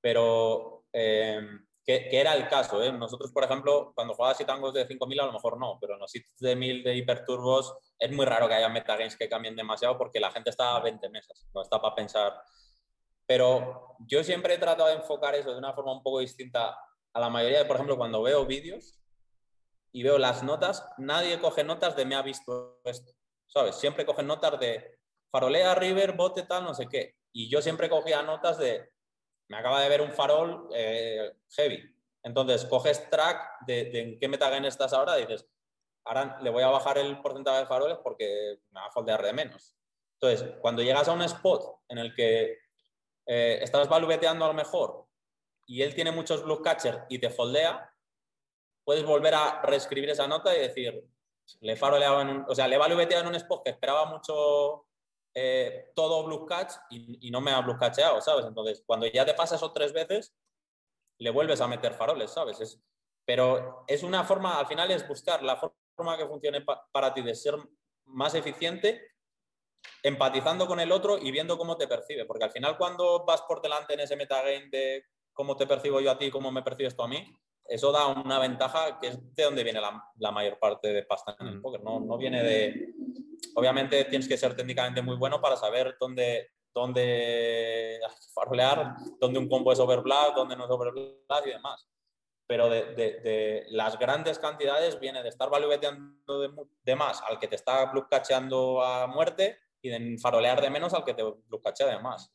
Pero, 0.00 0.84
eh, 0.92 1.40
que, 1.84 2.08
era 2.12 2.34
el 2.34 2.48
caso, 2.48 2.82
¿eh? 2.82 2.92
Nosotros, 2.92 3.32
por 3.32 3.44
ejemplo, 3.44 3.92
cuando 3.94 4.14
jugabas 4.14 4.38
tangos 4.46 4.74
de 4.74 4.86
5000, 4.86 5.20
a 5.20 5.26
lo 5.26 5.32
mejor 5.32 5.58
no, 5.58 5.78
pero 5.80 5.94
en 5.94 6.00
los 6.00 6.10
sitios 6.10 6.38
de 6.38 6.54
1000 6.54 6.84
de 6.84 6.96
hiperturbos 6.96 7.76
es 7.98 8.12
muy 8.12 8.24
raro 8.26 8.48
que 8.48 8.54
haya 8.54 8.68
metagames 8.68 9.16
que 9.16 9.28
cambien 9.28 9.56
demasiado 9.56 9.98
porque 9.98 10.20
la 10.20 10.30
gente 10.30 10.50
está 10.50 10.76
a 10.76 10.80
20 10.80 11.08
mesas, 11.08 11.46
no 11.54 11.62
está 11.62 11.80
para 11.80 11.94
pensar. 11.94 12.44
Pero 13.26 13.96
yo 14.06 14.22
siempre 14.24 14.54
he 14.54 14.58
tratado 14.58 14.88
de 14.88 14.96
enfocar 14.96 15.34
eso 15.34 15.52
de 15.52 15.58
una 15.58 15.72
forma 15.72 15.92
un 15.92 16.02
poco 16.02 16.20
distinta 16.20 16.76
a 17.14 17.20
la 17.20 17.28
mayoría, 17.28 17.66
por 17.66 17.76
ejemplo, 17.76 17.96
cuando 17.96 18.22
veo 18.22 18.46
vídeos, 18.46 19.02
y 19.92 20.02
veo 20.02 20.18
las 20.18 20.42
notas, 20.42 20.88
nadie 20.96 21.38
coge 21.38 21.64
notas 21.64 21.94
de 21.94 22.06
me 22.06 22.14
ha 22.14 22.22
visto 22.22 22.80
esto, 22.84 23.12
¿sabes? 23.46 23.76
Siempre 23.76 24.06
cogen 24.06 24.26
notas 24.26 24.58
de 24.58 24.98
farolea, 25.30 25.74
river, 25.74 26.12
bote, 26.12 26.42
tal, 26.44 26.64
no 26.64 26.74
sé 26.74 26.88
qué. 26.88 27.16
Y 27.32 27.50
yo 27.50 27.60
siempre 27.60 27.90
cogía 27.90 28.22
notas 28.22 28.58
de 28.58 28.90
me 29.48 29.58
acaba 29.58 29.82
de 29.82 29.88
ver 29.90 30.00
un 30.00 30.12
farol 30.12 30.68
eh, 30.74 31.30
heavy. 31.50 31.84
Entonces, 32.22 32.64
coges 32.64 33.10
track 33.10 33.66
de, 33.66 34.00
en 34.00 34.18
qué 34.18 34.28
metagame 34.28 34.68
estás 34.68 34.94
ahora 34.94 35.18
y 35.18 35.26
dices, 35.26 35.46
ahora 36.04 36.38
le 36.40 36.48
voy 36.48 36.62
a 36.62 36.68
bajar 36.68 36.96
el 36.96 37.20
porcentaje 37.20 37.60
de 37.60 37.66
faroles 37.66 37.98
porque 38.02 38.60
me 38.70 38.80
va 38.80 38.86
a 38.86 38.90
foldear 38.90 39.22
de 39.22 39.32
menos. 39.34 39.76
Entonces, 40.18 40.54
cuando 40.62 40.82
llegas 40.82 41.08
a 41.08 41.12
un 41.12 41.22
spot 41.22 41.82
en 41.88 41.98
el 41.98 42.14
que 42.14 42.60
eh, 43.26 43.58
estás 43.62 43.88
valueteando 43.88 44.44
a 44.44 44.48
lo 44.48 44.54
mejor 44.54 45.06
y 45.66 45.82
él 45.82 45.94
tiene 45.94 46.12
muchos 46.12 46.44
blue 46.44 46.62
catcher 46.62 47.04
y 47.08 47.18
te 47.18 47.30
foldea, 47.30 47.92
puedes 48.84 49.04
volver 49.04 49.34
a 49.34 49.62
reescribir 49.62 50.10
esa 50.10 50.26
nota 50.26 50.54
y 50.56 50.60
decir, 50.60 51.04
le 51.60 51.76
faroleaba 51.76 52.22
en 52.22 52.28
un, 52.28 52.44
o 52.48 52.54
sea, 52.54 52.68
le 52.68 52.76
en 52.76 53.26
un 53.26 53.34
spot 53.34 53.64
que 53.64 53.70
esperaba 53.70 54.06
mucho 54.06 54.86
eh, 55.34 55.92
todo 55.94 56.24
blue 56.24 56.46
catch 56.46 56.72
y, 56.90 57.30
no 57.30 57.40
me 57.40 57.52
ha 57.52 57.60
blue 57.60 57.78
catcheado, 57.78 58.20
¿sabes? 58.20 58.46
Entonces, 58.46 58.82
cuando 58.86 59.06
ya 59.06 59.24
te 59.24 59.34
pasa 59.34 59.56
eso 59.56 59.72
tres 59.72 59.92
veces, 59.92 60.34
le 61.18 61.30
vuelves 61.30 61.60
a 61.60 61.68
meter 61.68 61.94
faroles, 61.94 62.30
¿sabes? 62.32 62.60
Es, 62.60 62.80
pero 63.24 63.84
es 63.86 64.02
una 64.02 64.24
forma, 64.24 64.58
al 64.58 64.66
final 64.66 64.90
es 64.90 65.06
buscar 65.06 65.42
la 65.42 65.56
forma 65.56 66.16
que 66.16 66.26
funcione 66.26 66.64
para 66.90 67.14
ti 67.14 67.22
de 67.22 67.34
ser 67.34 67.56
más 68.04 68.34
eficiente, 68.34 69.11
empatizando 70.02 70.66
con 70.66 70.80
el 70.80 70.92
otro 70.92 71.18
y 71.18 71.30
viendo 71.30 71.58
cómo 71.58 71.76
te 71.76 71.86
percibe, 71.86 72.24
porque 72.24 72.44
al 72.44 72.50
final 72.50 72.76
cuando 72.76 73.24
vas 73.24 73.42
por 73.42 73.62
delante 73.62 73.94
en 73.94 74.00
ese 74.00 74.16
metagame 74.16 74.68
de 74.70 75.04
cómo 75.32 75.56
te 75.56 75.66
percibo 75.66 76.00
yo 76.00 76.10
a 76.10 76.18
ti, 76.18 76.30
cómo 76.30 76.50
me 76.50 76.62
percibes 76.62 76.96
tú 76.96 77.02
a 77.02 77.08
mí, 77.08 77.24
eso 77.66 77.92
da 77.92 78.06
una 78.08 78.38
ventaja 78.38 78.98
que 79.00 79.08
es 79.08 79.34
de 79.34 79.44
donde 79.44 79.64
viene 79.64 79.80
la, 79.80 80.32
mayor 80.32 80.58
parte 80.58 80.92
de 80.92 81.04
pasta 81.04 81.36
en 81.38 81.46
el 81.46 81.58
mm. 81.58 81.62
póker. 81.62 81.82
No, 81.82 82.00
no, 82.00 82.18
viene 82.18 82.42
de. 82.42 82.94
Obviamente 83.54 84.04
tienes 84.04 84.28
que 84.28 84.36
ser 84.36 84.54
técnicamente 84.56 85.02
muy 85.02 85.16
bueno 85.16 85.40
para 85.40 85.56
saber 85.56 85.96
dónde, 85.98 86.50
dónde 86.74 88.00
farolear, 88.34 88.96
dónde 89.20 89.38
un 89.38 89.48
combo 89.48 89.72
es 89.72 89.78
overblast, 89.78 90.34
dónde 90.34 90.56
no 90.56 90.64
es 90.64 90.70
overblast 90.70 91.46
y 91.46 91.50
demás. 91.50 91.88
Pero 92.46 92.68
de, 92.68 92.94
de, 92.94 93.66
las 93.70 93.98
grandes 93.98 94.38
cantidades 94.38 94.98
viene 95.00 95.22
de 95.22 95.28
estar 95.28 95.48
valueteando 95.48 96.40
de, 96.40 96.50
de, 96.82 96.96
más 96.96 97.22
al 97.22 97.38
que 97.38 97.48
te 97.48 97.56
está 97.56 97.86
blue 97.86 98.06
a 98.82 99.06
muerte 99.06 99.58
y 99.82 99.90
de 99.90 100.18
farolear 100.18 100.60
de 100.60 100.70
menos 100.70 100.94
al 100.94 101.04
que 101.04 101.14
te 101.14 101.22
blue 101.22 101.60
de 101.78 101.98
más. 102.00 102.30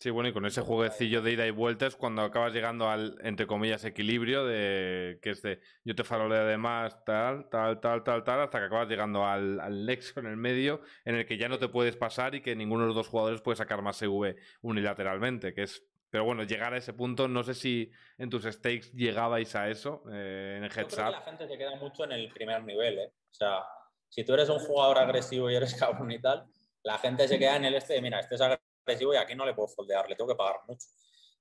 Sí, 0.00 0.10
bueno, 0.10 0.28
y 0.28 0.32
con 0.32 0.46
ese 0.46 0.60
jueguecillo 0.60 1.22
de 1.22 1.32
ida 1.32 1.44
y 1.44 1.50
vuelta 1.50 1.88
es 1.88 1.96
cuando 1.96 2.22
acabas 2.22 2.52
llegando 2.52 2.88
al, 2.88 3.18
entre 3.24 3.48
comillas, 3.48 3.84
equilibrio 3.84 4.46
de 4.46 5.18
que 5.20 5.30
es 5.30 5.42
de 5.42 5.60
yo 5.82 5.96
te 5.96 6.04
faroleo 6.04 6.46
de 6.46 6.56
más, 6.56 7.04
tal, 7.04 7.48
tal, 7.48 7.80
tal, 7.80 8.04
tal, 8.04 8.22
tal, 8.22 8.40
hasta 8.42 8.60
que 8.60 8.66
acabas 8.66 8.88
llegando 8.88 9.26
al, 9.26 9.58
al 9.58 9.84
nexo 9.84 10.20
en 10.20 10.26
el 10.26 10.36
medio 10.36 10.82
en 11.04 11.16
el 11.16 11.26
que 11.26 11.36
ya 11.36 11.48
no 11.48 11.58
te 11.58 11.68
puedes 11.68 11.96
pasar 11.96 12.36
y 12.36 12.42
que 12.42 12.54
ninguno 12.54 12.82
de 12.82 12.88
los 12.88 12.94
dos 12.94 13.08
jugadores 13.08 13.42
puede 13.42 13.56
sacar 13.56 13.82
más 13.82 13.96
CV 13.96 14.36
unilateralmente, 14.62 15.52
que 15.52 15.64
es... 15.64 15.84
Pero 16.10 16.24
bueno, 16.24 16.44
llegar 16.44 16.72
a 16.72 16.78
ese 16.78 16.94
punto, 16.94 17.26
no 17.26 17.42
sé 17.42 17.54
si 17.54 17.90
en 18.16 18.30
tus 18.30 18.44
stakes 18.44 18.92
llegabais 18.92 19.54
a 19.56 19.68
eso, 19.68 20.04
eh, 20.10 20.54
en 20.56 20.64
el 20.64 20.70
heads 20.70 20.94
up. 20.94 21.10
la 21.10 21.20
gente 21.22 21.46
se 21.46 21.58
queda 21.58 21.74
mucho 21.74 22.04
en 22.04 22.12
el 22.12 22.30
primer 22.30 22.62
nivel, 22.62 22.98
¿eh? 22.98 23.12
O 23.30 23.34
sea, 23.34 23.64
si 24.08 24.24
tú 24.24 24.32
eres 24.32 24.48
un 24.48 24.58
jugador 24.58 24.98
agresivo 24.98 25.50
y 25.50 25.56
eres 25.56 25.74
cabrón 25.78 26.10
y 26.10 26.20
tal, 26.20 26.46
la 26.88 26.96
gente 26.96 27.28
se 27.28 27.38
queda 27.38 27.56
en 27.56 27.66
el 27.66 27.74
este 27.74 27.92
de, 27.92 28.00
mira, 28.00 28.18
este 28.18 28.34
es 28.34 28.40
agresivo 28.40 29.12
y 29.12 29.18
aquí 29.18 29.34
no 29.34 29.44
le 29.44 29.52
puedo 29.52 29.68
foldear, 29.68 30.08
le 30.08 30.16
tengo 30.16 30.30
que 30.30 30.36
pagar 30.36 30.60
mucho. 30.66 30.88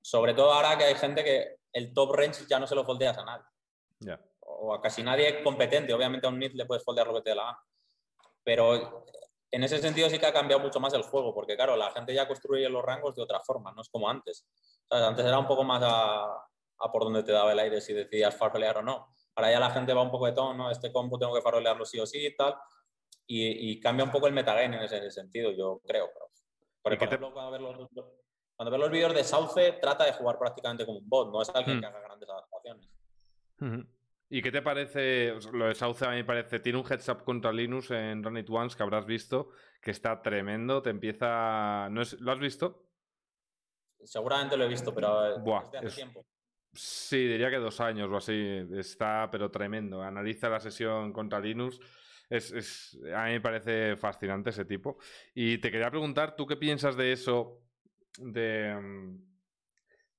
Sobre 0.02 0.34
todo 0.34 0.52
ahora 0.52 0.78
que 0.78 0.84
hay 0.84 0.96
gente 0.96 1.24
que 1.24 1.60
el 1.72 1.94
top 1.94 2.14
range 2.16 2.46
ya 2.50 2.60
no 2.60 2.68
se 2.68 2.76
lo 2.76 2.84
foldeas 2.84 3.18
a 3.18 3.24
nadie. 3.24 4.18
O 4.42 4.74
a 4.74 4.82
casi 4.82 5.04
nadie 5.04 5.42
competente. 5.42 5.94
Obviamente 5.94 6.28
a 6.28 6.30
un 6.30 6.38
NIT 6.38 6.54
le 6.54 6.66
puedes 6.66 6.84
foldear 6.84 7.08
lo 7.08 7.14
que 7.14 7.22
te 7.22 7.30
dé 7.30 7.36
la 7.38 7.44
gana. 7.44 7.60
Pero 8.44 9.06
en 9.52 9.64
ese 9.64 9.80
sentido 9.80 10.10
sí 10.10 10.20
que 10.20 10.26
ha 10.26 10.34
cambiado 10.34 10.62
mucho 10.62 10.82
más 10.82 10.94
el 10.94 11.04
juego, 11.04 11.34
porque 11.34 11.56
claro, 11.56 11.78
la 11.78 11.92
gente 11.92 12.14
ya 12.14 12.28
construye 12.28 12.68
los 12.68 12.84
rangos 12.84 13.16
de 13.16 13.24
otra 13.24 13.40
forma, 13.40 13.72
no 13.72 13.82
es 13.82 13.90
como 13.90 14.10
antes. 14.10 14.46
Antes 14.90 15.26
era 15.26 15.40
un 15.40 15.48
poco 15.48 15.64
más 15.64 15.82
a, 15.82 16.46
por 16.92 17.04
donde 17.06 17.24
te 17.24 17.32
daba 17.32 17.54
el 17.54 17.60
aire 17.60 17.80
si 17.80 17.94
decidías 17.94 18.36
farolear 18.36 18.80
o 18.80 18.82
no. 18.82 19.16
Ahora 19.36 19.52
ya 19.52 19.60
la 19.62 19.70
gente 19.70 19.94
va 19.94 20.02
un 20.02 20.12
poco 20.12 20.26
de 20.26 20.34
tono, 20.34 20.70
este 20.70 20.92
combo 20.92 21.18
tengo 21.18 21.34
que 21.34 21.42
farolearlo 21.42 21.86
sí 21.86 22.00
o 22.00 22.06
sí 22.06 22.26
y 22.26 22.36
tal. 22.36 22.54
Y, 23.30 23.80
cambia 23.82 24.06
un 24.06 24.12
poco 24.12 24.28
el 24.28 24.34
metagame 24.34 24.78
en 24.78 24.84
ese 24.84 25.12
sentido, 25.12 25.52
yo 25.52 25.82
creo. 25.86 26.10
Por 26.82 26.94
ejemplo, 26.94 27.34
cuando, 27.34 27.52
ves 27.52 27.62
los, 27.62 27.90
cuando 28.56 28.78
los 28.78 28.90
vídeos 28.90 29.14
de 29.14 29.24
Sauce, 29.24 29.74
trata 29.82 30.06
de 30.06 30.14
jugar 30.14 30.40
prácticamente 30.40 30.86
como 30.86 31.00
un 31.00 31.10
bot, 31.10 31.32
no 31.32 31.42
es 31.42 31.50
alguien 31.50 31.78
hmm. 31.78 31.80
que 31.82 31.86
haga 31.88 32.02
grandes 32.02 32.30
adaptaciones. 32.30 32.90
¿Y 34.30 34.42
qué 34.42 34.52
te 34.52 34.62
parece? 34.62 35.34
Lo 35.52 35.68
de 35.68 35.76
Sauce 35.76 36.06
a 36.06 36.10
mí 36.10 36.18
me 36.18 36.24
parece. 36.24 36.60
Tiene 36.60 36.80
un 36.80 36.86
heads 36.86 37.10
up 37.10 37.24
contra 37.24 37.52
Linux 37.52 37.92
en 37.92 38.24
Run 38.24 38.38
It 38.38 38.50
Once 38.50 38.76
que 38.76 38.84
habrás 38.84 39.06
visto, 39.06 39.50
que 39.82 39.92
está 39.92 40.22
tremendo. 40.22 40.82
Te 40.82 40.90
empieza. 40.90 41.90
¿No 41.90 42.02
es... 42.02 42.20
¿Lo 42.20 42.32
has 42.32 42.40
visto? 42.40 42.90
Seguramente 44.04 44.58
lo 44.58 44.66
he 44.66 44.68
visto, 44.68 44.94
pero 44.94 45.36
eh, 45.36 45.40
Buah, 45.40 45.64
hace 45.80 45.96
tiempo. 45.96 46.26
Sí, 46.74 47.26
diría 47.26 47.50
que 47.50 47.58
dos 47.58 47.80
años 47.80 48.10
o 48.12 48.18
así. 48.18 48.68
Está, 48.74 49.30
pero 49.32 49.50
tremendo. 49.50 50.02
Analiza 50.02 50.50
la 50.50 50.60
sesión 50.60 51.14
contra 51.14 51.40
Linux 51.40 51.80
es, 52.30 52.98
a 53.16 53.26
mí 53.26 53.32
me 53.34 53.42
parece 53.42 53.96
fascinante 53.96 54.50
ese 54.50 54.66
tipo. 54.66 54.98
Y 55.34 55.58
te 55.60 55.72
quería 55.72 55.90
preguntar, 55.90 56.36
¿tú 56.36 56.46
qué 56.46 56.58
piensas 56.58 56.98
de 56.98 57.12
eso? 57.12 57.62
De 58.18 58.76
mm, 58.76 59.28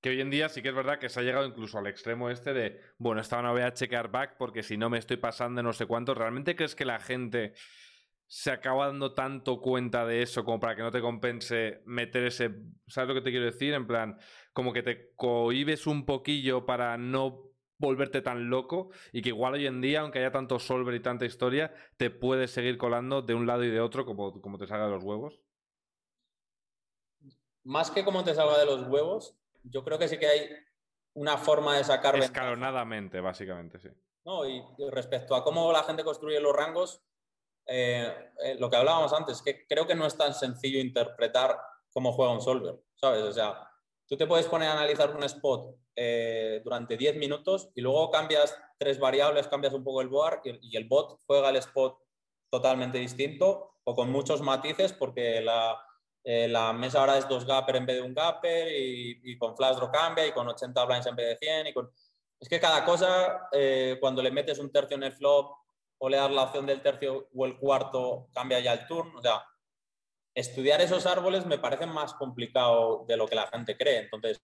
que 0.01 0.10
hoy 0.10 0.20
en 0.20 0.30
día 0.30 0.48
sí 0.48 0.62
que 0.62 0.68
es 0.68 0.74
verdad 0.74 0.98
que 0.98 1.09
se 1.09 1.20
ha 1.20 1.22
llegado 1.22 1.47
incluso 1.47 1.78
al 1.78 1.86
extremo 1.86 2.30
este 2.30 2.52
de, 2.55 2.80
bueno, 2.98 3.20
esta 3.20 3.43
no 3.43 3.52
voy 3.52 3.62
a 3.62 3.74
checar 3.74 4.10
back 4.10 4.36
porque 4.39 4.62
si 4.62 4.76
no 4.76 4.89
me 4.89 4.98
estoy 4.98 5.16
pasando 5.16 5.62
no 5.62 5.72
sé 5.72 5.86
cuánto. 5.86 6.14
¿Realmente 6.14 6.55
crees 6.55 6.74
que 6.74 6.85
la 6.85 7.01
gente 7.01 7.55
se 8.26 8.51
acaba 8.51 8.86
dando 8.86 9.14
tanto 9.14 9.60
cuenta 9.60 10.06
de 10.06 10.22
eso 10.22 10.44
como 10.44 10.60
para 10.60 10.76
que 10.76 10.82
no 10.82 10.90
te 10.90 11.01
compense 11.01 11.80
meter 11.86 12.24
ese... 12.24 12.51
¿Sabes 12.86 13.09
lo 13.09 13.14
que 13.14 13.22
te 13.22 13.30
quiero 13.30 13.47
decir? 13.47 13.72
En 13.72 13.86
plan, 13.86 14.18
como 14.52 14.72
que 14.72 14.82
te 14.82 15.14
cohibes 15.16 15.86
un 15.86 16.05
poquillo 16.05 16.66
para 16.66 16.97
no 16.98 17.48
volverte 17.79 18.21
tan 18.23 18.51
loco 18.51 18.91
y 19.13 19.23
que 19.23 19.31
igual 19.31 19.55
hoy 19.55 19.67
en 19.67 19.81
día, 19.81 20.01
aunque 20.01 20.19
haya 20.19 20.33
tanto 20.33 20.59
solver 20.59 20.95
y 20.95 21.01
tanta 21.01 21.25
historia, 21.25 21.73
te 21.97 22.11
puedes 22.11 22.51
seguir 22.51 22.77
colando 22.77 23.23
de 23.23 23.35
un 23.35 23.47
lado 23.47 23.65
y 23.65 23.71
de 23.71 23.81
otro 23.81 24.05
como, 24.05 24.41
como 24.41 24.59
te 24.59 24.67
salga 24.67 24.87
de 24.87 24.93
los 24.93 25.05
huevos? 25.05 25.41
Más 27.65 27.91
que 27.91 28.05
como 28.05 28.25
te 28.25 28.35
salga 28.35 28.59
de 28.59 28.67
los 28.67 28.87
huevos, 28.89 29.37
yo 29.63 29.85
creo 29.85 29.99
que 29.99 30.09
sí 30.09 30.19
que 30.19 30.27
hay 30.27 30.49
una 31.15 31.37
forma 31.37 31.77
de 31.77 31.85
sacar 31.85 32.17
Escalonadamente, 32.17 33.21
básicamente, 33.21 33.79
sí. 33.79 33.89
No, 34.25 34.47
y, 34.47 34.63
respecto 34.91 35.35
a 35.35 35.43
cómo 35.43 35.73
la 35.73 35.85
gente 35.85 36.05
construye 36.05 36.41
los 36.41 36.55
rangos, 36.55 37.03
eh, 37.67 38.33
eh, 38.45 38.57
lo 38.59 38.69
que 38.69 38.77
hablábamos 38.77 39.13
antes, 39.13 39.43
que 39.43 39.67
creo 39.67 39.87
que 39.87 39.95
no 39.95 40.07
es 40.07 40.17
tan 40.17 40.35
sencillo 40.35 40.81
interpretar 40.81 41.59
cómo 41.93 42.13
juega 42.13 42.33
un 42.33 42.41
solver, 42.41 42.79
¿sabes? 42.95 43.23
O 43.23 43.33
sea, 43.33 43.68
tú 44.09 44.16
te 44.16 44.26
puedes 44.26 44.47
poner 44.47 44.68
a 44.68 44.72
analizar 44.72 45.14
un 45.14 45.22
spot 45.24 45.76
eh, 45.94 46.60
durante 46.64 46.97
10 46.97 47.16
minutos 47.16 47.70
y 47.74 47.82
luego 47.82 48.10
cambias 48.10 48.59
tres 48.78 48.98
variables, 48.98 49.48
cambias 49.48 49.74
un 49.74 49.85
poco 49.85 50.01
el 50.01 50.09
board 50.09 50.40
y, 50.44 50.76
el 50.76 50.89
bot 50.89 51.20
juega 51.26 51.51
el 51.51 51.56
spot 51.56 51.98
totalmente 52.51 52.98
distinto 52.98 53.74
o 53.85 53.94
con 53.94 54.10
muchos 54.10 54.40
matices 54.40 54.94
porque 54.94 55.43
la, 55.43 55.78
la 56.24 56.72
mesa 56.72 57.01
ahora 57.01 57.18
es 57.18 57.28
dos 57.28 57.44
gapper 57.44 57.76
en 57.76 57.86
vez 57.86 57.97
de 57.97 58.02
un 58.02 58.14
gapper 58.14 58.68
y, 58.70 59.36
con 59.36 59.55
flash 59.55 59.76
draw 59.76 59.93
cambia 59.93 60.26
y 60.26 60.32
con 60.32 60.48
80 60.48 60.85
blinds 60.86 61.06
en 61.06 61.16
vez 61.16 61.28
de 61.28 61.47
100 61.47 61.66
y 61.68 61.72
con... 61.74 61.90
Es 62.40 62.48
que 62.48 62.60
cada 62.60 62.85
cosa, 62.85 63.48
cuando 64.01 64.22
le 64.22 64.30
metes 64.30 64.59
un 64.59 64.70
tercio 64.70 64.97
en 64.97 65.02
el 65.02 65.12
flop 65.12 65.52
o 65.98 66.09
le 66.09 66.16
das 66.16 66.30
la 66.30 66.44
opción 66.44 66.64
del 66.66 66.80
tercio 66.80 67.28
o 67.35 67.44
el 67.44 67.59
cuarto, 67.59 68.28
cambia 68.32 68.60
ya 68.60 68.74
el 68.74 68.86
turno. 68.86 69.18
O 69.18 69.22
sea, 69.22 69.44
estudiar 70.39 70.81
esos 70.81 71.05
árboles 71.05 71.47
me 71.47 71.59
parece 71.59 71.86
más 71.86 72.15
complicado 72.15 73.05
de 73.09 73.16
lo 73.16 73.27
que 73.27 73.35
la 73.35 73.48
gente 73.48 73.77
cree. 73.77 73.98
Entonces, 73.98 74.40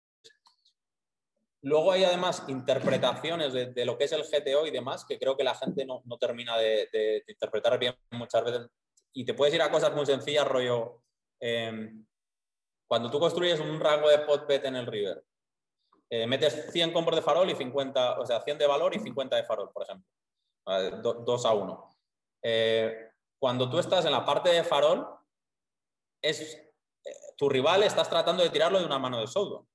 luego 1.62 1.92
hay 1.92 2.02
además 2.02 2.44
interpretaciones 2.48 3.52
de, 3.52 3.84
lo 3.84 3.96
que 3.96 4.04
es 4.04 4.12
el 4.12 4.24
GTO 4.24 4.66
y 4.66 4.72
demás 4.72 5.04
que 5.04 5.18
creo 5.18 5.36
que 5.36 5.44
la 5.44 5.54
gente 5.54 5.86
no, 5.86 6.02
termina 6.18 6.58
de, 6.58 7.24
interpretar 7.28 7.78
bien 7.78 7.94
muchas 8.10 8.44
veces. 8.44 8.68
Y 9.12 9.24
te 9.24 9.34
puedes 9.34 9.54
ir 9.54 9.62
a 9.62 9.70
cosas 9.70 9.94
muy 9.94 10.04
sencillas, 10.04 10.48
rollo. 10.48 11.02
Em, 11.40 12.04
cuando 12.88 13.08
tú 13.08 13.20
construyes 13.20 13.60
un 13.60 13.78
rango 13.78 14.08
de 14.08 14.18
pot 14.18 14.48
bet 14.48 14.64
en 14.64 14.74
el 14.74 14.86
river, 14.86 15.24
eh, 16.10 16.26
metes 16.26 16.72
100 16.72 16.92
combos 16.92 17.14
de 17.14 17.22
farol 17.22 17.48
y 17.48 17.54
50, 17.54 18.18
o 18.18 18.26
sea, 18.26 18.40
100 18.40 18.58
de 18.58 18.66
valor 18.66 18.94
y 18.96 18.98
50 18.98 19.36
de 19.36 19.44
farol, 19.44 19.70
por 19.72 19.84
ejemplo. 19.84 20.08
2 20.66 21.46
a 21.46 21.54
1. 21.54 21.90
Eh, 22.42 23.10
cuando 23.38 23.70
tú 23.70 23.78
estás 23.78 24.04
en 24.06 24.12
la 24.12 24.24
parte 24.24 24.50
de 24.50 24.64
farol, 24.64 25.23
es, 26.24 26.54
eh, 27.04 27.10
tu 27.36 27.48
rival 27.48 27.82
estás 27.82 28.08
tratando 28.08 28.42
de 28.42 28.50
tirarlo 28.50 28.78
de 28.78 28.86
una 28.86 28.98
mano 28.98 29.20
de 29.20 29.26
soldo. 29.26 29.68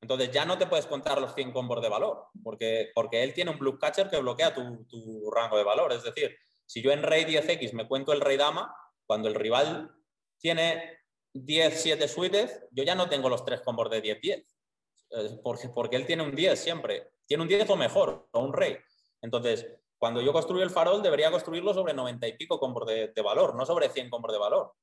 Entonces 0.00 0.30
ya 0.30 0.44
no 0.44 0.58
te 0.58 0.66
puedes 0.66 0.86
contar 0.86 1.20
los 1.20 1.34
100 1.34 1.52
combos 1.52 1.82
de 1.82 1.88
valor, 1.88 2.26
porque, 2.42 2.90
porque 2.94 3.22
él 3.22 3.34
tiene 3.34 3.50
un 3.50 3.58
blue 3.58 3.78
catcher 3.78 4.08
que 4.08 4.20
bloquea 4.20 4.54
tu, 4.54 4.84
tu 4.86 5.30
rango 5.30 5.56
de 5.56 5.64
valor. 5.64 5.92
Es 5.92 6.04
decir, 6.04 6.36
si 6.66 6.82
yo 6.82 6.92
en 6.92 7.02
rey 7.02 7.24
10x 7.24 7.72
me 7.72 7.88
cuento 7.88 8.12
el 8.12 8.20
rey 8.20 8.36
dama, 8.36 8.74
cuando 9.06 9.28
el 9.28 9.34
rival 9.34 9.90
tiene 10.38 10.98
10, 11.32 11.80
7 11.82 12.08
suites, 12.08 12.62
yo 12.70 12.84
ya 12.84 12.94
no 12.94 13.08
tengo 13.08 13.28
los 13.28 13.44
3 13.44 13.62
combos 13.62 13.90
de 13.90 14.00
10, 14.00 14.20
10. 14.20 14.46
Porque, 15.42 15.68
porque 15.70 15.96
él 15.96 16.06
tiene 16.06 16.22
un 16.22 16.34
10 16.34 16.58
siempre. 16.58 17.10
Tiene 17.26 17.42
un 17.42 17.48
10 17.48 17.70
o 17.70 17.76
mejor, 17.76 18.28
o 18.30 18.40
un 18.40 18.52
rey. 18.52 18.76
Entonces, 19.22 19.66
cuando 19.98 20.20
yo 20.20 20.32
construyo 20.32 20.62
el 20.62 20.70
farol, 20.70 21.02
debería 21.02 21.30
construirlo 21.30 21.74
sobre 21.74 21.92
90 21.92 22.26
y 22.28 22.36
pico 22.36 22.60
combos 22.60 22.86
de, 22.86 23.12
valor, 23.22 23.54
no 23.54 23.66
sobre 23.66 23.88
100 23.88 24.10
combos 24.10 24.32
de 24.32 24.38
valor. 24.38 24.74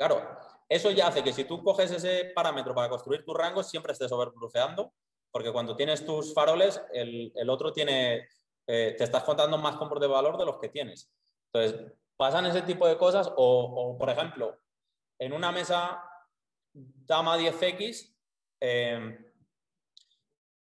Claro, 0.00 0.34
eso 0.66 0.90
ya 0.92 1.08
hace 1.08 1.22
que 1.22 1.30
si 1.30 1.44
tú 1.44 1.62
coges 1.62 1.90
ese 1.90 2.32
parámetro 2.34 2.74
para 2.74 2.88
construir 2.88 3.22
tus 3.22 3.36
rangos, 3.36 3.68
siempre 3.68 3.92
estés 3.92 4.10
overbluceando, 4.10 4.94
porque 5.30 5.52
cuando 5.52 5.76
tienes 5.76 6.06
tus 6.06 6.32
faroles, 6.32 6.80
el, 6.94 7.50
otro 7.50 7.70
tiene, 7.70 8.26
eh, 8.66 8.94
te 8.96 9.04
estás 9.04 9.24
contando 9.24 9.58
más 9.58 9.76
combos 9.76 10.00
de 10.00 10.06
valor 10.06 10.38
de 10.38 10.46
los 10.46 10.58
que 10.58 10.70
tienes. 10.70 11.12
Entonces, 11.52 11.92
pasan 12.16 12.46
ese 12.46 12.62
tipo 12.62 12.88
de 12.88 12.96
cosas, 12.96 13.30
o, 13.36 13.98
por 13.98 14.08
ejemplo, 14.08 14.58
en 15.18 15.34
una 15.34 15.52
mesa 15.52 16.02
dama 16.72 17.36
10x, 17.36 18.16
eh, 18.62 19.34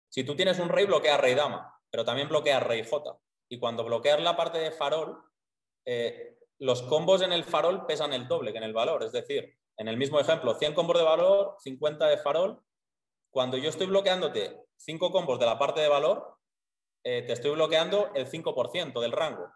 si 0.09 0.23
tú 0.23 0.35
tienes 0.35 0.57
un 0.57 0.69
rey, 0.69 0.87
bloquea 0.87 1.17
rey 1.17 1.35
dama, 1.35 1.79
pero 1.91 2.03
también 2.03 2.27
bloquea 2.27 2.59
rey 2.59 2.83
j. 2.83 3.19
Y 3.49 3.59
cuando 3.59 3.83
bloqueas 3.83 4.19
la 4.19 4.35
parte 4.35 4.57
de 4.57 4.71
farol, 4.71 5.23
eh, 5.85 6.36
los 6.59 6.81
combos 6.83 7.21
en 7.21 7.31
el 7.33 7.43
farol 7.43 7.85
pesan 7.85 8.13
el 8.13 8.27
doble 8.27 8.51
que 8.51 8.57
en 8.57 8.63
el 8.63 8.73
valor. 8.73 9.03
Es 9.03 9.11
decir, 9.11 9.57
en 9.77 9.87
el 9.87 9.97
mismo 9.97 10.19
ejemplo, 10.19 10.55
100 10.55 10.73
combos 10.73 10.97
de 10.97 11.03
valor, 11.03 11.55
50 11.59 12.07
de 12.07 12.17
farol. 12.17 12.61
Cuando 13.31 13.57
yo 13.57 13.69
estoy 13.69 13.87
bloqueándote 13.87 14.65
5 14.77 15.11
combos 15.11 15.39
de 15.39 15.45
la 15.45 15.59
parte 15.59 15.81
de 15.81 15.87
valor, 15.87 16.37
eh, 17.03 17.23
te 17.23 17.33
estoy 17.33 17.51
bloqueando 17.51 18.11
el 18.15 18.27
5% 18.27 18.99
del 18.99 19.11
rango. 19.11 19.51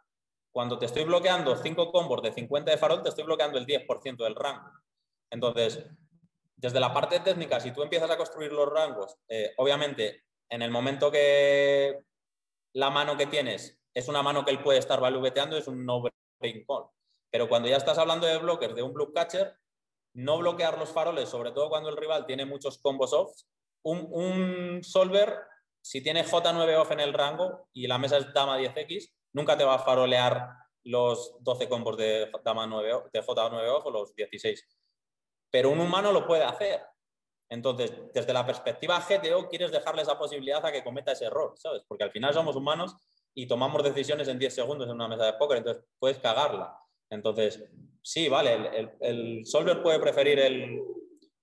Cuando 0.53 0.78
te 0.78 0.86
estoy 0.86 1.06
bloqueando 1.06 1.56
5 1.56 1.91
combos 1.91 2.22
de 2.22 2.34
50 2.34 2.72
de 2.72 2.78
farol, 2.78 3.02
te 3.02 3.10
estoy 3.10 3.23
bloqueando 3.23 3.57
el 3.57 3.65
10% 3.65 4.23
del 4.23 4.36
rango. 4.36 4.69
Entonces, 5.32 5.86
desde 6.56 6.80
la 6.80 6.94
parte 6.94 7.19
técnica, 7.22 7.60
si 7.60 7.72
tú 7.72 7.82
empiezas 7.82 8.11
a 8.11 8.18
construir 8.18 8.52
los 8.52 8.69
rangos, 8.69 9.18
eh, 9.28 9.53
obviamente, 9.57 10.26
en 10.49 10.61
el 10.61 10.69
momento 10.69 11.10
que 11.10 12.02
la 12.73 12.90
mano 12.90 13.18
que 13.18 13.26
tienes 13.26 13.80
es 13.94 14.07
una 14.07 14.22
mano 14.22 14.45
que 14.45 14.52
él 14.52 14.61
puede 14.61 14.80
estar 14.80 14.99
valueteando, 14.99 15.57
es 15.57 15.68
un 15.68 15.86
no 15.86 16.03
break 16.41 16.65
call. 16.68 16.88
Pero 17.31 17.47
cuando 17.47 17.69
ya 17.69 17.77
estás 17.77 17.97
hablando 17.97 18.27
de 18.27 18.38
blockers 18.38 18.76
de 18.76 18.84
un 18.84 18.93
blue 18.93 19.13
catcher, 19.13 19.55
no 20.13 20.39
bloquear 20.39 20.77
los 20.77 20.89
faroles, 20.89 21.30
sobre 21.30 21.51
todo 21.51 21.69
cuando 21.69 21.89
el 21.89 21.95
rival 21.95 22.26
tiene 22.26 22.45
muchos 22.45 22.77
combos 22.80 23.13
off. 23.13 23.31
Un, 23.84 24.81
solver, 24.84 25.34
si 25.81 26.03
tiene 26.03 26.26
J9 26.26 26.77
off 26.77 26.91
en 26.91 26.99
el 26.99 27.13
rango 27.13 27.69
y 27.73 27.88
la 27.88 27.97
mesa 27.97 28.18
es 28.18 28.31
dama 28.34 28.59
10x, 28.59 29.09
nunca 29.34 29.57
te 29.57 29.63
va 29.63 29.76
a 29.76 29.80
farolear 29.80 30.49
los 30.84 31.38
12 31.39 31.69
combos 31.69 31.95
de, 31.97 32.30
dama 32.43 32.68
9, 32.68 33.03
de 33.13 33.23
J9 33.23 33.69
off 33.69 33.85
o 33.85 33.91
los 33.91 34.13
16. 34.13 34.68
Pero 35.49 35.69
un 35.69 35.80
humano 35.80 36.11
lo 36.11 36.27
puede 36.27 36.43
hacer. 36.43 36.84
Entonces, 37.49 37.91
desde 38.13 38.34
la 38.34 38.45
perspectiva 38.45 38.99
GTO, 38.99 39.49
quieres 39.49 39.72
dejarle 39.72 40.03
esa 40.03 40.18
posibilidad 40.18 40.65
a 40.65 40.72
que 40.72 40.84
cometa 40.84 41.11
ese 41.11 41.26
error, 41.26 41.53
¿sabes? 41.57 41.84
Porque 41.88 42.03
al 42.03 42.11
final 42.11 42.34
somos 42.34 42.55
humanos 42.55 42.95
y 43.33 43.47
tomamos 43.47 43.83
decisiones 43.83 44.27
en 44.27 44.39
10 44.39 44.53
segundos 44.53 44.87
en 44.87 44.95
una 44.95 45.07
mesa 45.07 45.25
de 45.25 45.33
póker, 45.33 45.59
entonces 45.59 45.83
puedes 45.99 46.17
cagarla. 46.19 46.77
Entonces, 47.09 47.63
sí, 48.01 48.29
vale, 48.29 48.93
el, 49.01 49.45
solver 49.45 49.81
puede 49.81 49.99
preferir 49.99 50.39
el 50.39 50.81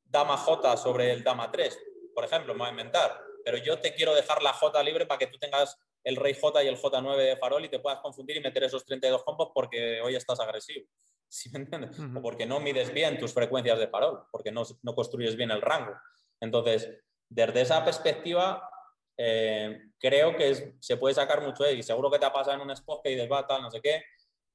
dama 0.05 0.37
J 0.37 0.77
sobre 0.77 1.13
el 1.13 1.23
dama 1.23 1.51
3, 1.51 1.79
por 2.15 2.25
ejemplo, 2.25 2.55
me 2.55 2.61
voy 2.61 2.69
a 2.69 2.71
inventar, 2.71 3.21
pero 3.45 3.59
yo 3.59 3.79
te 3.79 3.95
quiero 3.95 4.15
dejar 4.15 4.43
la 4.43 4.53
J 4.53 4.83
libre 4.83 5.07
para 5.07 5.19
que 5.19 5.27
tú 5.27 5.39
tengas 5.39 5.79
el 6.05 6.17
rey 6.17 6.35
J 6.35 6.65
y 6.65 6.69
el 6.69 6.77
J9 6.77 7.17
de 7.17 7.37
farol 7.37 7.65
y 7.65 7.69
te 7.69 7.81
puedas 7.81 8.01
confundir 8.01 8.37
y 8.37 8.41
meter 8.41 8.65
esos 8.65 8.85
32 8.85 9.25
combos 9.25 9.51
porque 9.55 10.01
hoy 10.01 10.17
estás 10.17 10.41
agresivo. 10.41 10.87
¿Sí 11.29 11.51
me 11.51 11.59
entiendes? 11.59 11.99
O 12.01 12.23
porque 12.23 12.47
no 12.47 12.59
mides 12.59 12.93
bien 12.93 13.19
tus 13.19 13.35
frecuencias 13.35 13.79
de 13.79 13.89
farol, 13.89 14.25
porque 14.33 14.51
no, 14.51 14.63
no 14.83 14.95
construyes 14.95 15.37
bien 15.37 15.51
el 15.51 15.61
rango. 15.61 15.93
Entonces, 16.41 16.91
desde 17.29 17.61
esa 17.61 17.85
perspectiva, 17.85 18.69
eh, 19.21 19.91
creo 19.99 20.37
que 20.37 20.77
se 20.79 20.97
puede 20.97 21.15
sacar 21.15 21.43
mucho 21.43 21.65
de 21.65 21.83
seguro 21.83 22.09
que 22.09 22.21
te 22.21 22.27
ha 22.27 22.33
pasado 22.33 22.57
en 22.57 22.63
un 22.63 22.71
spot 22.71 23.03
que 23.03 23.11
dices, 23.11 23.29
va, 23.31 23.45
tal, 23.47 23.63
no 23.63 23.71
sé 23.71 23.81
qué, 23.81 24.05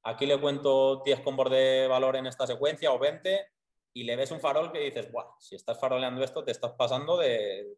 aquí 0.04 0.24
le 0.24 0.40
cuento 0.40 1.02
10 1.04 1.20
combos 1.20 1.50
de 1.50 1.86
valor 1.86 2.16
en 2.16 2.26
esta 2.26 2.46
secuencia 2.46 2.90
o 2.90 2.98
20 2.98 3.46
y 3.92 4.04
le 4.04 4.16
ves 4.16 4.30
un 4.30 4.40
farol 4.40 4.72
que 4.72 4.80
dices, 4.80 5.12
Buah, 5.12 5.26
si 5.38 5.54
estás 5.54 5.78
faroleando 5.78 6.24
esto 6.24 6.42
te 6.44 6.50
estás 6.50 6.72
pasando 6.72 7.18
de, 7.18 7.76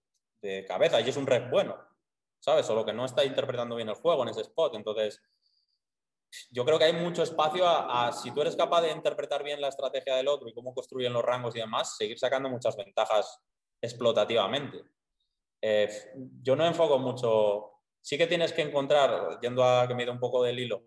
cabeza 0.69 1.01
y 1.01 1.09
es 1.09 1.17
un 1.17 1.27
red 1.27 1.51
bueno, 1.51 1.77
¿sabes? 2.39 2.65
Solo 2.67 2.85
que 2.85 2.93
no 2.93 3.05
está 3.05 3.25
interpretando 3.25 3.75
bien 3.75 3.89
el 3.89 3.97
juego 3.97 4.23
en 4.23 4.29
ese 4.29 4.43
spot. 4.43 4.77
Entonces, 4.77 5.21
yo 6.51 6.65
creo 6.65 6.79
que 6.79 6.85
hay 6.85 6.93
mucho 6.93 7.25
espacio 7.25 7.67
a, 7.67 8.13
si 8.13 8.31
tú 8.31 8.43
eres 8.43 8.55
capaz 8.55 8.83
de 8.83 8.93
interpretar 8.93 9.43
bien 9.43 9.61
la 9.61 9.69
estrategia 9.69 10.15
del 10.15 10.29
otro 10.29 10.49
y 10.49 10.55
cómo 10.55 10.73
construyen 10.73 11.13
los 11.13 11.25
rangos 11.25 11.57
y 11.57 11.59
demás, 11.59 11.97
seguir 11.97 12.17
sacando 12.17 12.49
muchas 12.49 12.77
ventajas 12.77 13.41
explotativamente. 13.83 14.85
Eh, 15.61 15.89
yo 16.43 16.57
no 16.57 16.67
enfoco 16.67 16.99
mucho, 16.99 17.73
sí 18.01 18.17
que 18.19 18.27
tienes 18.27 18.53
que 18.53 18.63
encontrar, 18.63 19.41
yendo 19.41 19.65
a 19.65 19.87
que 19.89 19.95
me 19.95 20.05
dé 20.05 20.11
un 20.11 20.21
poco 20.21 20.43
del 20.43 20.59
hilo, 20.59 20.83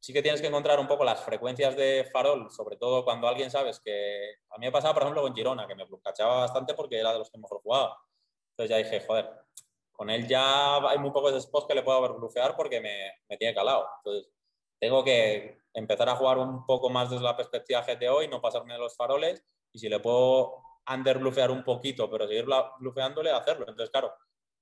sí 0.00 0.12
que 0.12 0.22
tienes 0.22 0.40
que 0.40 0.46
encontrar 0.46 0.80
un 0.80 0.88
poco 0.88 1.04
las 1.04 1.22
frecuencias 1.22 1.76
de 1.76 2.08
farol, 2.10 2.50
sobre 2.50 2.76
todo 2.76 3.04
cuando 3.04 3.28
alguien 3.28 3.50
sabes 3.50 3.80
que 3.80 4.36
a 4.50 4.58
mí 4.58 4.66
me 4.66 4.72
pasaba, 4.72 4.94
por 4.94 5.02
ejemplo, 5.02 5.22
con 5.22 5.34
Girona, 5.34 5.66
que 5.66 5.74
me 5.74 5.84
cachaba 6.02 6.40
bastante 6.40 6.74
porque 6.74 6.98
era 6.98 7.12
de 7.12 7.18
los 7.18 7.30
que 7.30 7.38
mejor 7.38 7.60
jugaba. 7.62 7.98
Entonces 8.52 8.70
ya 8.70 8.76
dije, 8.78 9.06
joder, 9.06 9.30
con 9.92 10.10
él 10.10 10.26
ya 10.26 10.76
hay 10.88 10.98
muy 10.98 11.10
pocos 11.10 11.40
spots 11.42 11.66
que 11.66 11.74
le 11.74 11.82
puedo 11.82 12.16
blufear 12.16 12.56
porque 12.56 12.80
me, 12.80 13.12
me 13.28 13.36
tiene 13.36 13.54
calado. 13.54 13.86
Entonces 13.98 14.32
tengo 14.80 15.04
que 15.04 15.58
empezar 15.74 16.08
a 16.08 16.16
jugar 16.16 16.38
un 16.38 16.64
poco 16.66 16.88
más 16.88 17.10
desde 17.10 17.22
la 17.22 17.36
perspectiva 17.36 17.84
GTO 17.86 18.22
y 18.22 18.28
no 18.28 18.40
pasarme 18.40 18.72
de 18.72 18.80
los 18.80 18.96
faroles. 18.96 19.44
Y 19.72 19.78
si 19.78 19.88
le 19.88 20.00
puedo 20.00 20.62
underblufear 20.88 21.50
un 21.50 21.64
poquito, 21.64 22.10
pero 22.10 22.26
seguir 22.26 22.46
blufeándole, 22.78 23.30
hacerlo. 23.30 23.66
Entonces, 23.68 23.90
claro, 23.90 24.14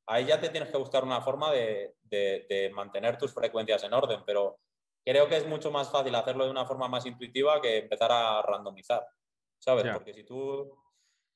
ahí 0.07 0.27
ya 0.27 0.41
te 0.41 0.49
tienes 0.49 0.71
que 0.71 0.79
buscar 0.79 1.05
una 1.05 1.21
forma 1.21 1.53
de, 1.53 1.95
mantener 2.75 3.19
tus 3.19 3.33
frecuencias 3.33 3.83
en 3.85 3.93
orden, 3.93 4.23
pero 4.27 4.59
creo 5.05 5.29
que 5.29 5.37
es 5.37 5.47
mucho 5.47 5.71
más 5.71 5.91
fácil 5.91 6.15
hacerlo 6.15 6.45
de 6.45 6.51
una 6.51 6.67
forma 6.67 6.89
más 6.89 7.07
intuitiva 7.07 7.61
que 7.61 7.79
empezar 7.79 8.11
a 8.13 8.43
randomizar, 8.43 9.07
¿sabes? 9.59 9.87
Porque 9.93 10.15
si 10.15 10.25
tú, 10.25 10.75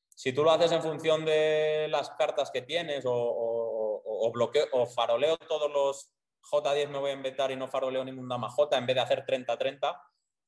si 0.08 0.32
tú 0.32 0.42
lo 0.42 0.50
haces 0.50 0.72
en 0.72 0.82
función 0.82 1.24
de 1.24 1.86
las 1.88 2.10
cartas 2.10 2.50
que 2.50 2.62
tienes 2.62 3.04
o, 3.06 3.12
o, 3.14 4.32
bloqueo, 4.32 4.66
o 4.72 4.86
faroleo 4.86 5.36
todos 5.36 5.70
los 5.70 6.10
J10 6.50 6.88
me 6.88 6.98
voy 6.98 7.10
a 7.10 7.14
inventar 7.14 7.50
y 7.50 7.56
no 7.56 7.68
faroleo 7.68 8.04
ningún 8.04 8.28
dama 8.28 8.48
J 8.48 8.76
en 8.76 8.86
vez 8.86 8.96
de 8.96 9.02
hacer 9.02 9.24
30-30, 9.26 10.00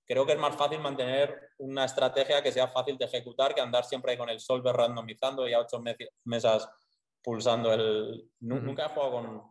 creo 0.06 0.26
que 0.26 0.32
es 0.32 0.39
más 0.39 0.56
fácil 0.56 0.81
mantener 0.81 1.51
una 1.59 1.85
estrategia 1.85 2.43
que 2.43 2.52
sea 2.52 2.68
fácil 2.68 2.98
de 2.98 3.06
ejecutar 3.06 3.55
que 3.55 3.60
andar 3.60 3.85
siempre 3.85 4.12
ahí 4.12 4.18
con 4.18 4.28
el 4.28 4.40
solver 4.40 4.74
randomizando 4.74 5.48
y 5.48 5.52
a 5.52 5.60
ocho 5.60 5.82
mesas 6.24 6.68
pulsando 7.22 7.72
el... 7.72 8.31
Nunca 8.40 8.86
he 8.86 8.89
jugado 8.89 9.12
con, 9.12 9.43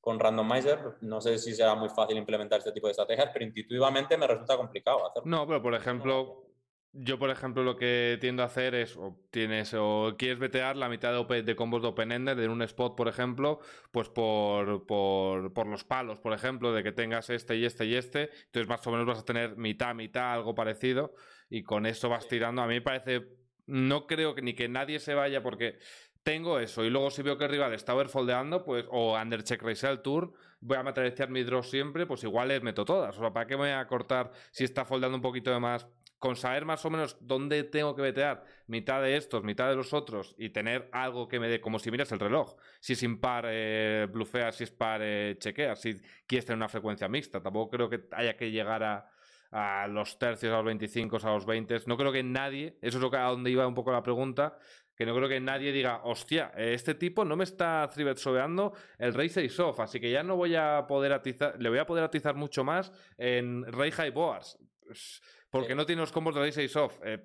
con 0.00 0.18
randomizer, 0.18 0.96
no 1.02 1.20
sé 1.20 1.38
si 1.38 1.52
será 1.54 1.74
muy 1.74 1.88
fácil 1.88 2.16
implementar 2.16 2.58
este 2.58 2.72
tipo 2.72 2.86
de 2.86 2.92
estrategias, 2.92 3.30
pero 3.32 3.44
intuitivamente 3.44 4.16
me 4.16 4.26
resulta 4.26 4.56
complicado 4.56 5.06
hacerlo. 5.06 5.28
No, 5.28 5.46
pero 5.46 5.60
por 5.60 5.74
ejemplo, 5.74 6.49
yo, 6.92 7.18
por 7.18 7.30
ejemplo, 7.30 7.62
lo 7.62 7.76
que 7.76 8.18
tiendo 8.20 8.42
a 8.42 8.46
hacer 8.46 8.74
es, 8.74 8.96
o 8.96 9.16
tienes, 9.30 9.74
o 9.74 10.16
quieres 10.18 10.38
vetear 10.38 10.76
la 10.76 10.88
mitad 10.88 11.12
de, 11.12 11.42
de 11.42 11.56
combos 11.56 11.82
de 11.82 11.88
open-ended 11.88 12.38
en 12.40 12.50
un 12.50 12.62
spot, 12.62 12.96
por 12.96 13.06
ejemplo, 13.06 13.60
pues 13.92 14.08
por, 14.08 14.86
por, 14.86 15.52
por, 15.52 15.66
los 15.68 15.84
palos, 15.84 16.18
por 16.18 16.32
ejemplo, 16.32 16.72
de 16.72 16.82
que 16.82 16.90
tengas 16.90 17.30
este 17.30 17.56
y 17.56 17.64
este 17.64 17.86
y 17.86 17.94
este. 17.94 18.30
Entonces, 18.46 18.68
más 18.68 18.84
o 18.86 18.90
menos 18.90 19.06
vas 19.06 19.20
a 19.20 19.24
tener 19.24 19.56
mitad, 19.56 19.94
mitad, 19.94 20.32
algo 20.32 20.54
parecido, 20.54 21.14
y 21.48 21.62
con 21.62 21.86
eso 21.86 22.08
vas 22.08 22.26
tirando. 22.26 22.62
A 22.62 22.66
mí 22.66 22.74
me 22.74 22.82
parece, 22.82 23.28
no 23.66 24.06
creo 24.08 24.34
que 24.34 24.42
ni 24.42 24.54
que 24.54 24.68
nadie 24.68 24.98
se 24.98 25.14
vaya 25.14 25.42
porque 25.42 25.78
tengo 26.24 26.58
eso, 26.58 26.84
y 26.84 26.90
luego 26.90 27.10
si 27.10 27.22
veo 27.22 27.38
que 27.38 27.44
el 27.44 27.50
rival 27.50 27.72
está 27.72 27.94
overfoldeando, 27.94 28.64
pues, 28.64 28.84
o 28.90 29.16
undercheck 29.16 29.62
race 29.62 29.86
al 29.86 30.02
tour, 30.02 30.32
voy 30.60 30.76
a 30.76 30.82
materializar 30.82 31.30
mi 31.30 31.42
draw 31.42 31.62
siempre, 31.62 32.06
pues 32.06 32.24
igual 32.24 32.48
les 32.48 32.62
meto 32.62 32.84
todas. 32.84 33.16
O 33.16 33.20
sea, 33.20 33.32
¿para 33.32 33.46
qué 33.46 33.54
me 33.54 33.62
voy 33.62 33.70
a 33.70 33.86
cortar 33.86 34.32
si 34.50 34.64
está 34.64 34.84
foldeando 34.84 35.16
un 35.16 35.22
poquito 35.22 35.50
de 35.50 35.60
más? 35.60 35.86
Con 36.20 36.36
saber 36.36 36.66
más 36.66 36.84
o 36.84 36.90
menos 36.90 37.16
dónde 37.20 37.64
tengo 37.64 37.96
que 37.96 38.02
vetear 38.02 38.44
mitad 38.66 39.02
de 39.02 39.16
estos, 39.16 39.42
mitad 39.42 39.70
de 39.70 39.74
los 39.74 39.94
otros 39.94 40.34
y 40.38 40.50
tener 40.50 40.88
algo 40.92 41.26
que 41.26 41.40
me 41.40 41.48
dé, 41.48 41.62
como 41.62 41.78
si 41.78 41.90
miras 41.90 42.12
el 42.12 42.20
reloj, 42.20 42.56
si 42.78 42.92
es 42.92 43.02
impar, 43.02 43.46
eh, 43.48 44.06
blufeas, 44.12 44.54
si 44.54 44.64
es 44.64 44.70
par, 44.70 45.00
eh, 45.02 45.36
chequeas, 45.38 45.80
si 45.80 45.98
quieres 46.26 46.44
tener 46.44 46.58
una 46.58 46.68
frecuencia 46.68 47.08
mixta. 47.08 47.42
Tampoco 47.42 47.70
creo 47.70 47.88
que 47.88 48.02
haya 48.12 48.36
que 48.36 48.50
llegar 48.50 48.82
a, 48.84 49.88
los 49.88 50.18
tercios, 50.18 50.52
a 50.52 50.56
los 50.56 50.66
25, 50.66 51.16
a 51.22 51.30
los 51.30 51.46
20. 51.46 51.78
No 51.86 51.96
creo 51.96 52.12
que 52.12 52.22
nadie, 52.22 52.76
eso 52.82 52.98
es 52.98 53.02
lo 53.02 53.10
que, 53.10 53.16
a 53.16 53.24
donde 53.24 53.50
iba 53.50 53.66
un 53.66 53.74
poco 53.74 53.90
la 53.90 54.02
pregunta, 54.02 54.58
que 54.94 55.06
no 55.06 55.16
creo 55.16 55.28
que 55.28 55.40
nadie 55.40 55.72
diga, 55.72 56.02
hostia, 56.04 56.52
este 56.54 56.94
tipo 56.94 57.24
no 57.24 57.34
me 57.34 57.44
está 57.44 57.88
sobeando 58.16 58.74
el 58.98 59.14
rey 59.14 59.30
6 59.30 59.58
off, 59.60 59.80
así 59.80 59.98
que 59.98 60.10
ya 60.10 60.22
no 60.22 60.36
voy 60.36 60.54
a 60.54 60.84
poder 60.86 61.14
atizar, 61.14 61.56
le 61.58 61.70
voy 61.70 61.78
a 61.78 61.86
poder 61.86 62.04
atizar 62.04 62.34
mucho 62.34 62.62
más 62.62 62.92
en 63.16 63.64
rey 63.72 63.90
high 63.90 64.10
boars. 64.10 64.58
Porque 65.50 65.74
no 65.74 65.86
tiene 65.86 66.00
los 66.00 66.12
combos 66.12 66.34
de 66.34 66.42
Race 66.42 66.78
Off. 66.78 66.98
Eh, 67.04 67.18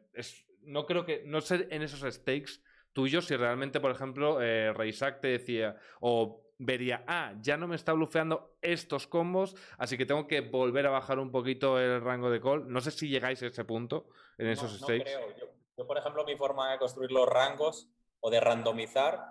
no 0.61 0.85
creo 0.85 1.05
que. 1.05 1.23
No 1.25 1.41
sé 1.41 1.67
en 1.69 1.81
esos 1.81 2.01
stakes 2.13 2.61
tuyos 2.93 3.25
si 3.25 3.35
realmente, 3.35 3.79
por 3.79 3.91
ejemplo, 3.91 4.39
eh, 4.41 4.73
te 5.21 5.27
decía. 5.27 5.77
O 5.99 6.41
vería, 6.57 7.03
ah, 7.07 7.33
ya 7.41 7.57
no 7.57 7.67
me 7.67 7.75
está 7.75 7.93
blufeando 7.93 8.57
estos 8.61 9.07
combos, 9.07 9.55
así 9.77 9.97
que 9.97 10.05
tengo 10.05 10.27
que 10.27 10.41
volver 10.41 10.87
a 10.87 10.89
bajar 10.89 11.19
un 11.19 11.31
poquito 11.31 11.79
el 11.79 12.01
rango 12.01 12.29
de 12.29 12.41
call. 12.41 12.71
No 12.71 12.81
sé 12.81 12.91
si 12.91 13.09
llegáis 13.09 13.41
a 13.43 13.47
ese 13.47 13.65
punto 13.65 14.07
en 14.37 14.47
esos 14.47 14.77
stakes. 14.77 15.11
No 15.19 15.27
creo. 15.27 15.51
Yo, 15.77 15.85
por 15.85 15.97
ejemplo, 15.97 16.23
mi 16.23 16.37
forma 16.37 16.71
de 16.71 16.77
construir 16.77 17.11
los 17.11 17.27
rangos 17.27 17.89
o 18.21 18.29
de 18.29 18.39
randomizar 18.39 19.21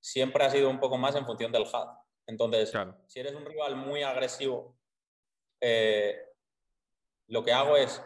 siempre 0.00 0.44
ha 0.44 0.50
sido 0.50 0.68
un 0.68 0.80
poco 0.80 0.98
más 0.98 1.14
en 1.14 1.24
función 1.24 1.52
del 1.52 1.62
HUD. 1.62 1.88
Entonces, 2.26 2.72
si 3.06 3.20
eres 3.20 3.34
un 3.34 3.44
rival 3.44 3.76
muy 3.76 4.02
agresivo, 4.02 4.76
eh, 5.60 6.16
lo 7.28 7.44
que 7.44 7.52
hago 7.52 7.76
es 7.76 8.02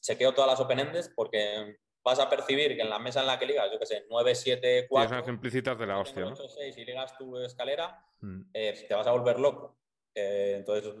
chequeo 0.00 0.34
todas 0.34 0.50
las 0.50 0.60
open 0.60 0.80
endes 0.80 1.10
porque 1.14 1.76
vas 2.04 2.18
a 2.18 2.28
percibir 2.28 2.76
que 2.76 2.82
en 2.82 2.90
la 2.90 2.98
mesa 2.98 3.20
en 3.20 3.26
la 3.26 3.38
que 3.38 3.46
ligas, 3.46 3.70
yo 3.72 3.78
que 3.78 3.86
sé, 3.86 4.06
9, 4.08 4.34
7, 4.34 4.86
4. 4.88 5.20
Son 5.24 5.34
implícitas 5.34 5.78
de 5.78 5.86
la 5.86 5.98
hostia. 5.98 6.26
8, 6.26 6.48
6 6.48 6.78
y 6.78 6.84
ligas 6.84 7.16
tu 7.16 7.38
escalera, 7.38 8.04
mm. 8.20 8.40
eh, 8.52 8.86
te 8.88 8.94
vas 8.94 9.06
a 9.06 9.12
volver 9.12 9.38
loco. 9.38 9.78
Eh, 10.14 10.54
entonces, 10.56 10.92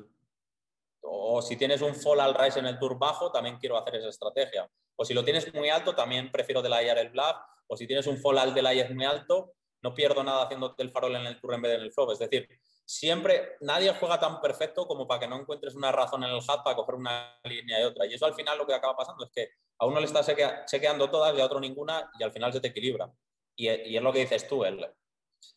o 1.02 1.42
si 1.42 1.56
tienes 1.56 1.82
un 1.82 1.94
fall 1.94 2.20
al 2.20 2.34
rise 2.34 2.60
en 2.60 2.66
el 2.66 2.78
tour 2.78 2.98
bajo, 2.98 3.32
también 3.32 3.58
quiero 3.58 3.76
hacer 3.76 3.96
esa 3.96 4.08
estrategia. 4.08 4.70
O 4.96 5.04
si 5.04 5.14
lo 5.14 5.24
tienes 5.24 5.52
muy 5.52 5.68
alto, 5.68 5.94
también 5.94 6.30
prefiero 6.30 6.62
delayar 6.62 6.98
el 6.98 7.10
bluff. 7.10 7.36
O 7.66 7.76
si 7.76 7.86
tienes 7.86 8.06
un 8.06 8.18
fall 8.18 8.38
al 8.38 8.54
delay 8.54 8.86
muy 8.94 9.04
alto, 9.04 9.54
no 9.82 9.94
pierdo 9.94 10.22
nada 10.22 10.44
haciéndote 10.44 10.82
el 10.82 10.90
farol 10.90 11.16
en 11.16 11.26
el 11.26 11.40
tour 11.40 11.54
en 11.54 11.62
vez 11.62 11.72
de 11.72 11.78
en 11.78 11.82
el 11.82 11.92
flop. 11.92 12.12
Es 12.12 12.18
decir, 12.20 12.48
siempre, 12.84 13.56
nadie 13.60 13.92
juega 13.94 14.18
tan 14.18 14.40
perfecto 14.40 14.86
como 14.86 15.06
para 15.06 15.20
que 15.20 15.28
no 15.28 15.40
encuentres 15.40 15.74
una 15.74 15.92
razón 15.92 16.24
en 16.24 16.30
el 16.30 16.40
hat 16.46 16.62
para 16.62 16.76
coger 16.76 16.96
una 16.96 17.38
línea 17.44 17.80
y 17.80 17.84
otra. 17.84 18.06
Y 18.06 18.14
eso 18.14 18.26
al 18.26 18.34
final 18.34 18.58
lo 18.58 18.66
que 18.66 18.74
acaba 18.74 18.96
pasando 18.96 19.24
es 19.24 19.30
que 19.30 19.50
a 19.78 19.86
uno 19.86 20.00
le 20.00 20.06
estás 20.06 20.30
chequeando 20.66 21.10
todas 21.10 21.36
y 21.36 21.40
a 21.40 21.46
otro 21.46 21.60
ninguna 21.60 22.10
y 22.18 22.22
al 22.22 22.32
final 22.32 22.52
se 22.52 22.60
te 22.60 22.68
equilibra. 22.68 23.10
Y, 23.56 23.68
es 23.68 24.02
lo 24.02 24.12
que 24.12 24.20
dices 24.20 24.48
tú, 24.48 24.64
el, 24.64 24.86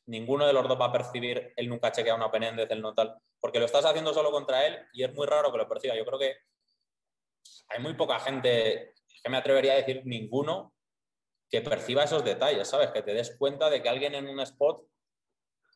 ninguno 0.07 0.45
de 0.45 0.53
los 0.53 0.67
dos 0.67 0.79
va 0.79 0.85
a 0.85 0.91
percibir 0.91 1.53
él 1.55 1.69
nunca 1.69 1.91
chequea 1.91 2.15
una 2.15 2.31
penendez, 2.31 2.69
el 2.69 2.81
no 2.81 2.93
tal, 2.93 3.17
porque 3.39 3.59
lo 3.59 3.65
estás 3.65 3.85
haciendo 3.85 4.13
solo 4.13 4.31
contra 4.31 4.65
él 4.65 4.77
y 4.93 5.03
es 5.03 5.13
muy 5.13 5.27
raro 5.27 5.51
que 5.51 5.57
lo 5.57 5.67
perciba. 5.67 5.95
Yo 5.95 6.05
creo 6.05 6.19
que 6.19 6.37
hay 7.69 7.81
muy 7.81 7.93
poca 7.93 8.19
gente, 8.19 8.93
que 9.23 9.29
me 9.29 9.37
atrevería 9.37 9.73
a 9.73 9.77
decir 9.77 10.01
ninguno, 10.05 10.73
que 11.49 11.61
perciba 11.61 12.03
esos 12.03 12.23
detalles, 12.23 12.67
¿sabes? 12.67 12.89
Que 12.91 13.01
te 13.01 13.13
des 13.13 13.35
cuenta 13.37 13.69
de 13.69 13.81
que 13.81 13.89
alguien 13.89 14.15
en 14.15 14.27
un 14.27 14.39
spot 14.39 14.85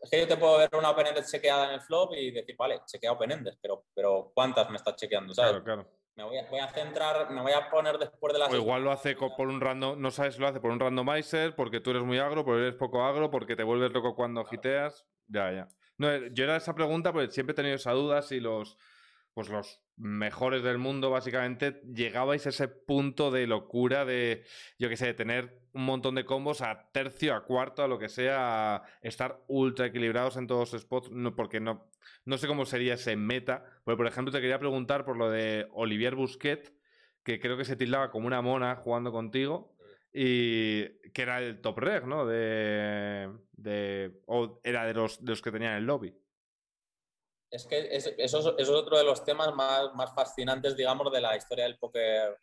es 0.02 0.10
que 0.10 0.20
yo 0.20 0.28
te 0.28 0.38
puedo 0.38 0.58
ver 0.58 0.70
una 0.74 0.92
open 0.92 1.08
chequeada 1.24 1.68
en 1.68 1.74
el 1.76 1.82
flop 1.82 2.14
y 2.16 2.32
decir, 2.32 2.56
vale, 2.58 2.82
chequea 2.86 3.12
open 3.12 3.44
pero, 3.62 3.86
pero 3.94 4.32
¿cuántas 4.34 4.70
me 4.70 4.78
estás 4.78 4.96
chequeando? 4.96 5.34
¿sabes? 5.34 5.52
Claro, 5.52 5.64
claro. 5.64 6.00
Me 6.16 6.26
voy, 6.26 6.60
a, 6.60 6.68
centrar, 6.68 7.32
me 7.32 7.42
voy 7.42 7.54
a 7.54 7.70
poner 7.70 7.98
después 7.98 8.34
de 8.34 8.40
las. 8.40 8.52
O 8.52 8.56
igual 8.58 8.84
lo 8.84 8.92
hace 8.92 9.16
por 9.16 9.48
un 9.48 9.62
random, 9.62 10.02
no 10.02 10.12
sabes 10.12 10.38
lo 10.38 10.48
hace 10.50 10.60
por 10.60 10.70
un 10.70 10.80
randomizer, 10.80 11.56
porque 11.56 11.80
tú 11.80 11.92
eres 11.92 12.04
muy 12.04 12.20
agro, 12.20 12.44
porque 12.44 12.64
eres 12.64 12.76
poco 12.76 13.06
agro, 13.06 13.32
porque 13.32 13.56
te 13.56 13.64
vuelves 13.64 13.94
loco 13.94 14.16
cuando 14.16 14.44
giteas. 14.44 15.08
Ya, 15.28 15.50
ya. 15.54 15.68
No, 15.98 16.14
yo 16.28 16.44
era 16.44 16.58
esa 16.58 16.76
pregunta 16.76 17.14
porque 17.14 17.32
siempre 17.32 17.54
he 17.54 17.56
tenido 17.56 17.76
esa 17.76 17.92
duda 17.92 18.22
si 18.22 18.42
los 18.42 18.78
pues 19.34 19.50
los 19.50 19.82
mejores 19.96 20.64
del 20.64 20.78
mundo, 20.78 21.10
básicamente, 21.10 21.82
llegabais 21.94 22.46
a 22.46 22.50
ese 22.50 22.68
punto 22.68 23.32
de 23.32 23.48
locura 23.48 24.06
de, 24.06 24.46
yo 24.78 24.90
qué 24.90 24.96
sé, 24.96 25.08
de 25.08 25.14
tener 25.14 25.62
un 25.74 25.86
montón 25.86 26.16
de 26.16 26.26
combos 26.26 26.62
a 26.62 26.90
tercio, 26.92 27.36
a 27.36 27.44
cuarto, 27.44 27.84
a 27.84 27.88
lo 27.88 28.00
que 28.00 28.10
sea, 28.10 28.84
estar 29.02 29.44
ultra 29.48 29.88
equilibrados 29.88 30.38
en 30.38 30.48
todos 30.48 30.72
los 30.72 30.82
spots, 30.82 31.12
no, 31.12 31.36
porque 31.36 31.60
no, 31.60 31.92
no 32.26 32.38
sé 32.38 32.48
cómo 32.48 32.66
sería 32.66 32.94
ese 32.94 33.16
meta. 33.16 33.66
Porque, 33.84 33.98
por 33.98 34.08
ejemplo, 34.08 34.32
te 34.32 34.42
quería 34.42 34.60
preguntar 34.60 35.06
por 35.06 35.18
lo 35.18 35.30
de 35.30 35.68
Olivier 35.74 36.16
Busquet, 36.16 36.74
que 37.24 37.40
creo 37.40 37.58
que 37.58 37.66
se 37.66 37.76
tildaba 37.76 38.10
como 38.10 38.28
una 38.28 38.42
mona 38.42 38.76
jugando 38.76 39.12
contigo. 39.12 39.76
Y 40.12 40.86
que 41.12 41.22
era 41.22 41.40
el 41.40 41.62
top 41.62 41.78
reg, 41.78 42.08
¿no? 42.08 42.26
De, 42.26 43.30
de, 43.52 44.20
o 44.26 44.60
era 44.64 44.86
de 44.86 44.94
los, 44.96 45.24
de 45.24 45.32
los 45.32 45.42
que 45.42 45.52
tenían 45.52 45.76
el 45.76 45.86
lobby. 45.86 46.16
Es 47.52 47.66
que 47.66 47.90
eso, 47.92 48.58
es 48.58 48.70
otro 48.70 48.98
de 48.98 49.04
los 49.04 49.24
temas 49.24 49.54
más, 49.56 49.94
más 49.96 50.14
fascinantes, 50.14 50.76
digamos, 50.76 51.12
de 51.12 51.22
la 51.22 51.36
historia 51.36 51.66
del 51.66 51.80
póker 51.80 52.38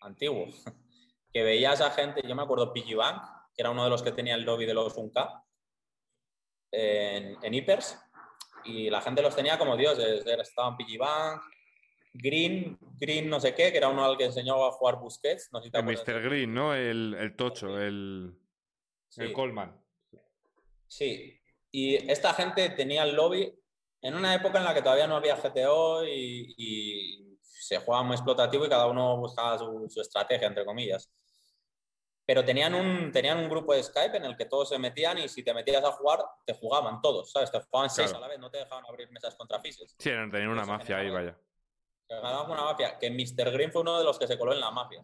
antiguo. 0.00 0.46
que 1.32 1.42
veías 1.42 1.80
a 1.80 1.90
gente, 1.90 2.22
yo 2.26 2.34
me 2.34 2.42
acuerdo 2.42 2.72
Piggy 2.72 2.94
Bank, 2.94 3.22
que 3.54 3.62
era 3.62 3.70
uno 3.70 3.84
de 3.84 3.90
los 3.90 4.02
que 4.02 4.12
tenía 4.12 4.34
el 4.34 4.42
lobby 4.42 4.66
de 4.66 4.74
los 4.74 4.96
1K 4.96 5.44
en, 6.72 7.36
en 7.42 7.66
y 8.64 8.90
la 8.90 9.00
gente 9.00 9.22
los 9.22 9.34
tenía 9.34 9.58
como 9.58 9.76
dioses. 9.76 10.26
Estaban 10.26 10.76
Piggy 10.76 10.96
Bank, 10.96 11.40
Green, 12.12 12.78
Green 12.98 13.28
no 13.28 13.40
sé 13.40 13.54
qué, 13.54 13.70
que 13.70 13.78
era 13.78 13.88
uno 13.88 14.04
al 14.04 14.16
que 14.16 14.24
enseñó 14.24 14.64
a 14.66 14.72
jugar 14.72 14.98
Busquets. 14.98 15.50
No 15.52 15.60
el 15.60 15.84
Mr. 15.84 16.22
Green, 16.22 16.52
¿no? 16.52 16.74
El, 16.74 17.14
el 17.14 17.36
tocho, 17.36 17.78
el, 17.78 18.36
el 19.16 19.32
Coleman. 19.32 19.80
Sí, 20.86 21.38
y 21.70 21.96
esta 22.10 22.32
gente 22.34 22.70
tenía 22.70 23.04
el 23.04 23.14
lobby 23.14 23.54
en 24.02 24.14
una 24.14 24.34
época 24.34 24.58
en 24.58 24.64
la 24.64 24.74
que 24.74 24.82
todavía 24.82 25.06
no 25.06 25.16
había 25.16 25.36
GTO 25.36 26.04
y, 26.04 27.24
se 27.40 27.78
jugaba 27.80 28.02
muy 28.02 28.14
explotativo 28.14 28.64
y 28.64 28.68
cada 28.68 28.86
uno 28.86 29.18
buscaba 29.18 29.58
su, 29.58 30.00
estrategia, 30.00 30.46
entre 30.46 30.64
comillas. 30.64 31.12
Pero 32.24 32.42
tenían 32.42 32.74
un, 32.74 33.12
tenían 33.12 33.38
un 33.38 33.48
grupo 33.50 33.74
de 33.74 33.82
Skype 33.82 34.16
en 34.16 34.24
el 34.24 34.36
que 34.38 34.46
todos 34.46 34.70
se 34.70 34.78
metían 34.78 35.18
y 35.18 35.28
si 35.28 35.42
te 35.42 35.52
metías 35.52 35.84
a 35.84 35.92
jugar, 35.92 36.24
te 36.46 36.54
jugaban 36.54 37.02
todos, 37.02 37.30
¿sabes? 37.30 37.50
Te 37.50 37.60
jugaban 37.60 37.90
seis 37.90 38.12
a 38.14 38.20
la 38.20 38.28
vez, 38.28 38.38
no 38.38 38.50
te 38.50 38.58
dejaban 38.58 38.84
abrir 38.88 39.10
mesas 39.10 39.34
contra 39.34 39.60
fises. 39.60 39.94
Sí, 39.98 40.08
tenían 40.08 40.48
una 40.48 40.64
mafia 40.64 40.96
ahí, 40.96 41.10
vaya. 41.10 41.38
una 42.08 42.62
mafia, 42.62 42.98
que 42.98 43.10
Mr. 43.10 43.50
Green 43.50 43.70
fue 43.70 43.82
uno 43.82 43.98
de 43.98 44.04
los 44.04 44.18
que 44.18 44.26
se 44.26 44.38
coló 44.38 44.54
en 44.54 44.60
la 44.60 44.70
mafia. 44.70 45.02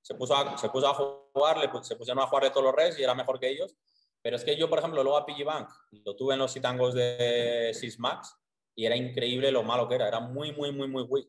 Se 0.00 0.14
puso 0.14 0.34
a, 0.34 0.56
se 0.56 0.70
puso 0.70 0.88
a 0.88 0.94
jugar, 0.94 1.58
se 1.82 1.96
pusieron 1.96 2.22
a 2.22 2.26
jugar 2.26 2.44
de 2.44 2.50
todos 2.50 2.64
los 2.64 2.74
res 2.74 2.98
y 2.98 3.02
era 3.02 3.14
mejor 3.14 3.38
que 3.38 3.50
ellos. 3.50 3.74
Pero 4.26 4.38
es 4.38 4.42
que 4.42 4.56
yo, 4.56 4.68
por 4.68 4.80
ejemplo, 4.80 5.04
luego 5.04 5.16
a 5.16 5.24
Piggy 5.24 5.44
Bank 5.44 5.70
lo 6.04 6.16
tuve 6.16 6.34
en 6.34 6.40
los 6.40 6.56
Itangos 6.56 6.94
de 6.94 7.70
Sysmax 7.72 8.36
y 8.74 8.84
era 8.84 8.96
increíble 8.96 9.52
lo 9.52 9.62
malo 9.62 9.88
que 9.88 9.94
era, 9.94 10.08
era 10.08 10.18
muy, 10.18 10.50
muy, 10.50 10.72
muy, 10.72 10.88
muy 10.88 11.04
weak. 11.04 11.28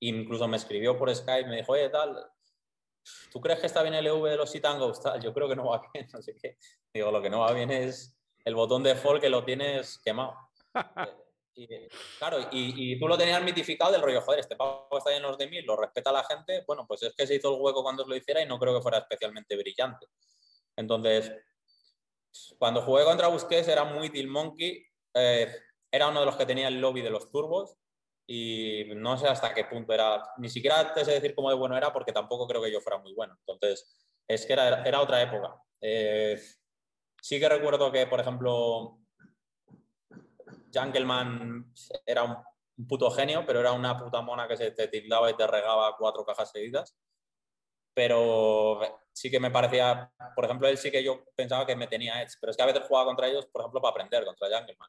Incluso 0.00 0.48
me 0.48 0.56
escribió 0.56 0.96
por 0.96 1.14
Skype, 1.14 1.50
me 1.50 1.56
dijo, 1.56 1.72
oye, 1.72 1.90
tal, 1.90 2.16
¿tú 3.30 3.42
crees 3.42 3.60
que 3.60 3.66
está 3.66 3.82
bien 3.82 3.92
el 3.92 4.06
EV 4.06 4.30
de 4.30 4.36
los 4.38 4.50
Citangos? 4.50 5.02
Tal, 5.02 5.20
yo 5.20 5.34
creo 5.34 5.50
que 5.50 5.54
no 5.54 5.66
va 5.66 5.82
bien, 5.92 6.08
no 6.14 6.22
sé 6.22 6.34
qué. 6.34 6.56
Digo, 6.94 7.10
lo 7.10 7.20
que 7.20 7.28
no 7.28 7.40
va 7.40 7.52
bien 7.52 7.70
es 7.70 8.18
el 8.42 8.54
botón 8.54 8.82
de 8.82 8.94
fall 8.94 9.20
que 9.20 9.28
lo 9.28 9.44
tienes 9.44 10.00
quemado. 10.02 10.34
y, 11.54 11.68
claro, 12.18 12.48
y, 12.52 12.98
tú 12.98 13.06
lo 13.06 13.18
tenías 13.18 13.42
mitificado 13.42 13.92
del 13.92 14.00
rollo, 14.00 14.22
joder, 14.22 14.40
este 14.40 14.56
pavo 14.56 14.88
está 14.96 15.14
en 15.14 15.24
los 15.24 15.36
de 15.36 15.46
mil, 15.46 15.66
lo 15.66 15.76
respeta 15.76 16.10
la 16.10 16.24
gente, 16.24 16.64
bueno, 16.66 16.86
pues 16.86 17.02
es 17.02 17.14
que 17.14 17.26
se 17.26 17.34
hizo 17.34 17.54
el 17.54 17.60
hueco 17.60 17.82
cuando 17.82 18.06
lo 18.06 18.16
hiciera 18.16 18.40
y 18.40 18.46
no 18.46 18.58
creo 18.58 18.76
que 18.76 18.80
fuera 18.80 18.96
especialmente 18.96 19.58
brillante. 19.58 20.06
Entonces, 20.74 21.30
cuando 22.58 22.82
jugué 22.82 23.04
contra 23.04 23.28
Busquets 23.28 23.68
era 23.68 23.84
muy 23.84 24.10
Till 24.10 24.28
Monkey 24.28 24.86
eh, 25.14 25.52
era 25.90 26.08
uno 26.08 26.20
de 26.20 26.26
los 26.26 26.36
que 26.36 26.46
tenía 26.46 26.68
el 26.68 26.80
lobby 26.80 27.02
de 27.02 27.10
los 27.10 27.30
turbos 27.30 27.76
y 28.26 28.84
no 28.94 29.16
sé 29.18 29.26
hasta 29.26 29.52
qué 29.52 29.64
punto 29.64 29.92
era, 29.92 30.22
ni 30.38 30.48
siquiera 30.48 30.94
te 30.94 31.04
sé 31.04 31.12
decir 31.12 31.34
cómo 31.34 31.50
de 31.50 31.56
bueno 31.56 31.76
era 31.76 31.92
porque 31.92 32.12
tampoco 32.12 32.46
creo 32.46 32.62
que 32.62 32.70
yo 32.70 32.80
fuera 32.80 32.98
muy 32.98 33.12
bueno. 33.12 33.36
Entonces, 33.40 33.92
es 34.28 34.46
que 34.46 34.52
era, 34.52 34.84
era 34.84 35.00
otra 35.00 35.20
época. 35.20 35.60
Eh, 35.80 36.40
sí 37.20 37.40
que 37.40 37.48
recuerdo 37.48 37.90
que, 37.90 38.06
por 38.06 38.20
ejemplo, 38.20 39.00
Jungleman 40.72 41.72
era 42.06 42.22
un, 42.22 42.36
puto 42.86 43.10
genio, 43.10 43.44
pero 43.44 43.60
era 43.60 43.72
una 43.72 43.98
puta 43.98 44.22
mona 44.22 44.46
que 44.46 44.56
se 44.56 44.70
te 44.70 44.86
tildaba 44.86 45.28
y 45.28 45.34
te 45.34 45.46
regaba 45.46 45.96
cuatro 45.98 46.24
cajas 46.24 46.52
seguidas. 46.52 46.96
Pero 48.00 48.80
sí 49.12 49.30
que 49.30 49.38
me 49.38 49.50
parecía, 49.50 50.10
por 50.34 50.46
ejemplo, 50.46 50.66
él 50.66 50.78
sí 50.78 50.90
que 50.90 51.04
yo 51.04 51.22
pensaba 51.36 51.66
que 51.66 51.76
me 51.76 51.86
tenía 51.86 52.22
edge, 52.22 52.38
pero 52.40 52.50
es 52.50 52.56
que 52.56 52.62
a 52.62 52.66
veces 52.66 52.84
jugaba 52.88 53.04
contra 53.04 53.28
ellos, 53.28 53.44
por 53.44 53.60
ejemplo, 53.60 53.78
para 53.82 53.90
aprender 53.90 54.24
contra 54.24 54.48
Jungleman. 54.48 54.88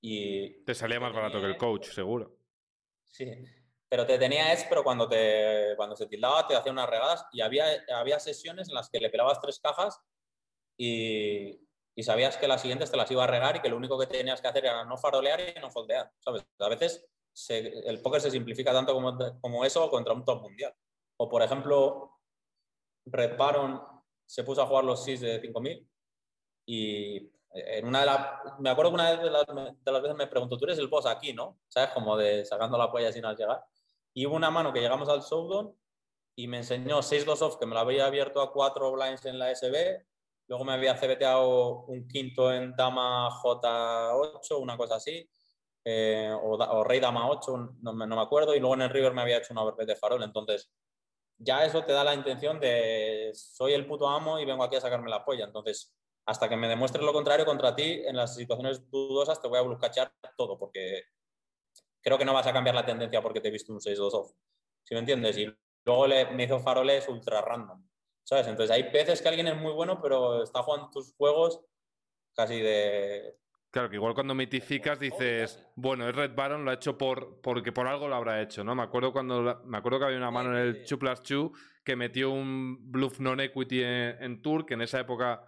Y 0.00 0.62
te 0.62 0.72
salía 0.72 1.00
más 1.00 1.12
barato 1.12 1.40
que 1.40 1.46
el 1.46 1.56
coach, 1.56 1.88
seguro. 1.88 2.38
Sí, 3.08 3.32
pero 3.88 4.06
te 4.06 4.16
tenía 4.16 4.52
es, 4.52 4.64
pero 4.68 4.84
cuando, 4.84 5.08
te, 5.08 5.72
cuando 5.74 5.96
se 5.96 6.06
tildaba 6.06 6.46
te 6.46 6.54
hacía 6.54 6.70
unas 6.70 6.88
regadas 6.88 7.26
y 7.32 7.40
había, 7.40 7.66
había 7.92 8.20
sesiones 8.20 8.68
en 8.68 8.76
las 8.76 8.90
que 8.90 9.00
le 9.00 9.10
pelabas 9.10 9.40
tres 9.40 9.58
cajas 9.58 10.00
y, 10.78 11.66
y 11.96 12.02
sabías 12.04 12.36
que 12.36 12.46
las 12.46 12.60
siguientes 12.60 12.92
te 12.92 12.96
las 12.96 13.10
iba 13.10 13.24
a 13.24 13.26
regar 13.26 13.56
y 13.56 13.60
que 13.60 13.68
lo 13.68 13.76
único 13.76 13.98
que 13.98 14.06
tenías 14.06 14.40
que 14.40 14.46
hacer 14.46 14.66
era 14.66 14.84
no 14.84 14.96
farolear 14.96 15.40
y 15.40 15.58
no 15.58 15.68
foldear, 15.68 16.12
¿sabes? 16.20 16.46
A 16.60 16.68
veces 16.68 17.08
el 17.48 18.00
póker 18.02 18.20
se 18.20 18.30
simplifica 18.30 18.72
tanto 18.72 18.94
como, 18.94 19.18
como 19.40 19.64
eso 19.64 19.90
contra 19.90 20.14
un 20.14 20.24
top 20.24 20.42
mundial. 20.42 20.72
O, 21.18 21.28
por 21.30 21.42
ejemplo, 21.42 22.15
Red 23.06 23.36
Baron 23.36 23.80
se 24.24 24.44
puso 24.44 24.62
a 24.62 24.66
jugar 24.66 24.84
los 24.84 25.04
6 25.04 25.20
de 25.20 25.40
5000 25.40 25.88
y 26.66 27.30
en 27.52 27.86
una 27.86 28.00
de 28.00 28.06
las, 28.06 28.20
me 28.58 28.70
acuerdo 28.70 28.90
que 28.90 28.94
una 28.96 29.10
de 29.16 29.30
las, 29.30 29.46
de 29.46 29.92
las, 29.92 30.02
veces 30.02 30.16
me 30.16 30.26
preguntó, 30.26 30.58
tú 30.58 30.64
eres 30.64 30.78
el 30.78 30.88
boss 30.88 31.06
aquí, 31.06 31.32
¿no? 31.32 31.58
¿Sabes? 31.68 31.90
Como 31.90 32.16
de 32.16 32.44
sacando 32.44 32.76
la 32.76 32.90
polla 32.90 33.12
sin 33.12 33.24
al 33.24 33.36
llegar. 33.36 33.64
Y 34.12 34.26
hubo 34.26 34.36
una 34.36 34.50
mano 34.50 34.72
que 34.72 34.80
llegamos 34.80 35.08
al 35.08 35.20
showdown 35.20 35.74
y 36.36 36.48
me 36.48 36.58
enseñó 36.58 37.02
6-2 37.02 37.40
off, 37.42 37.56
que 37.58 37.66
me 37.66 37.74
lo 37.74 37.80
había 37.80 38.06
abierto 38.06 38.42
a 38.42 38.52
4 38.52 38.92
blinds 38.92 39.24
en 39.24 39.38
la 39.38 39.54
SB. 39.54 40.04
Luego 40.48 40.64
me 40.64 40.74
había 40.74 40.96
cebeteado 40.96 41.84
un 41.86 42.06
quinto 42.06 42.52
en 42.52 42.74
dama 42.76 43.30
J8, 43.30 44.60
una 44.60 44.76
cosa 44.76 44.96
así. 44.96 45.28
Eh, 45.84 46.30
o, 46.42 46.84
rey 46.84 47.00
dama 47.00 47.28
8, 47.30 47.56
no, 47.80 47.92
no, 47.92 48.16
me 48.16 48.22
acuerdo. 48.22 48.54
Y 48.54 48.60
luego 48.60 48.74
en 48.74 48.82
el 48.82 48.90
river 48.90 49.14
me 49.14 49.22
había 49.22 49.38
hecho 49.38 49.52
una 49.52 49.62
overbet 49.62 49.88
de 49.88 49.96
farol. 49.96 50.22
Entonces, 50.22 50.70
ya 51.38 51.64
eso 51.64 51.84
te 51.84 51.92
da 51.92 52.04
la 52.04 52.14
intención 52.14 52.60
de 52.60 53.30
soy 53.34 53.72
el 53.74 53.86
puto 53.86 54.08
amo 54.08 54.38
y 54.38 54.44
vengo 54.44 54.64
aquí 54.64 54.76
a 54.76 54.80
sacarme 54.80 55.10
la 55.10 55.24
polla. 55.24 55.44
Entonces, 55.44 55.94
hasta 56.26 56.48
que 56.48 56.56
me 56.56 56.68
demuestres 56.68 57.04
lo 57.04 57.12
contrario 57.12 57.46
contra 57.46 57.74
ti, 57.74 58.02
en 58.04 58.16
las 58.16 58.34
situaciones 58.34 58.90
dudosas 58.90 59.40
te 59.40 59.48
voy 59.48 59.58
a 59.58 59.62
buscar 59.62 60.12
todo, 60.36 60.58
porque 60.58 61.04
creo 62.02 62.18
que 62.18 62.24
no 62.24 62.34
vas 62.34 62.46
a 62.46 62.52
cambiar 62.52 62.74
la 62.74 62.86
tendencia 62.86 63.22
porque 63.22 63.40
te 63.40 63.48
he 63.48 63.52
visto 63.52 63.72
un 63.72 63.80
6-2 63.80 64.14
off. 64.14 64.32
¿Sí 64.84 64.94
me 64.94 65.00
entiendes? 65.00 65.36
Y 65.38 65.52
luego 65.84 66.06
le, 66.06 66.26
me 66.30 66.44
hizo 66.44 66.60
faroles 66.60 67.08
ultra 67.08 67.40
random. 67.42 67.86
¿Sabes? 68.24 68.48
Entonces 68.48 68.74
hay 68.74 68.84
veces 68.90 69.22
que 69.22 69.28
alguien 69.28 69.46
es 69.46 69.56
muy 69.56 69.72
bueno, 69.72 70.00
pero 70.02 70.42
está 70.42 70.62
jugando 70.62 70.90
tus 70.90 71.14
juegos 71.14 71.60
casi 72.34 72.60
de. 72.60 73.36
Claro, 73.76 73.90
que 73.90 73.96
igual 73.96 74.14
cuando 74.14 74.34
mitificas 74.34 74.98
dices, 74.98 75.62
bueno, 75.74 76.08
es 76.08 76.14
Red 76.14 76.34
Baron, 76.34 76.64
lo 76.64 76.70
ha 76.70 76.74
hecho 76.74 76.96
por, 76.96 77.42
porque 77.42 77.72
por 77.72 77.86
algo 77.86 78.08
lo 78.08 78.14
habrá 78.14 78.40
hecho, 78.40 78.64
¿no? 78.64 78.74
Me 78.74 78.82
acuerdo 78.82 79.12
cuando 79.12 79.60
me 79.66 79.76
acuerdo 79.76 79.98
que 79.98 80.06
había 80.06 80.16
una 80.16 80.30
mano 80.30 80.56
en 80.56 80.62
el 80.62 80.86
2 80.88 80.98
plus 80.98 81.22
2 81.22 81.50
que 81.84 81.94
metió 81.94 82.30
un 82.30 82.90
bluff 82.90 83.20
non-equity 83.20 83.82
en, 83.82 84.16
en 84.22 84.40
Tour, 84.40 84.64
que 84.64 84.72
en 84.72 84.80
esa 84.80 85.00
época 85.00 85.42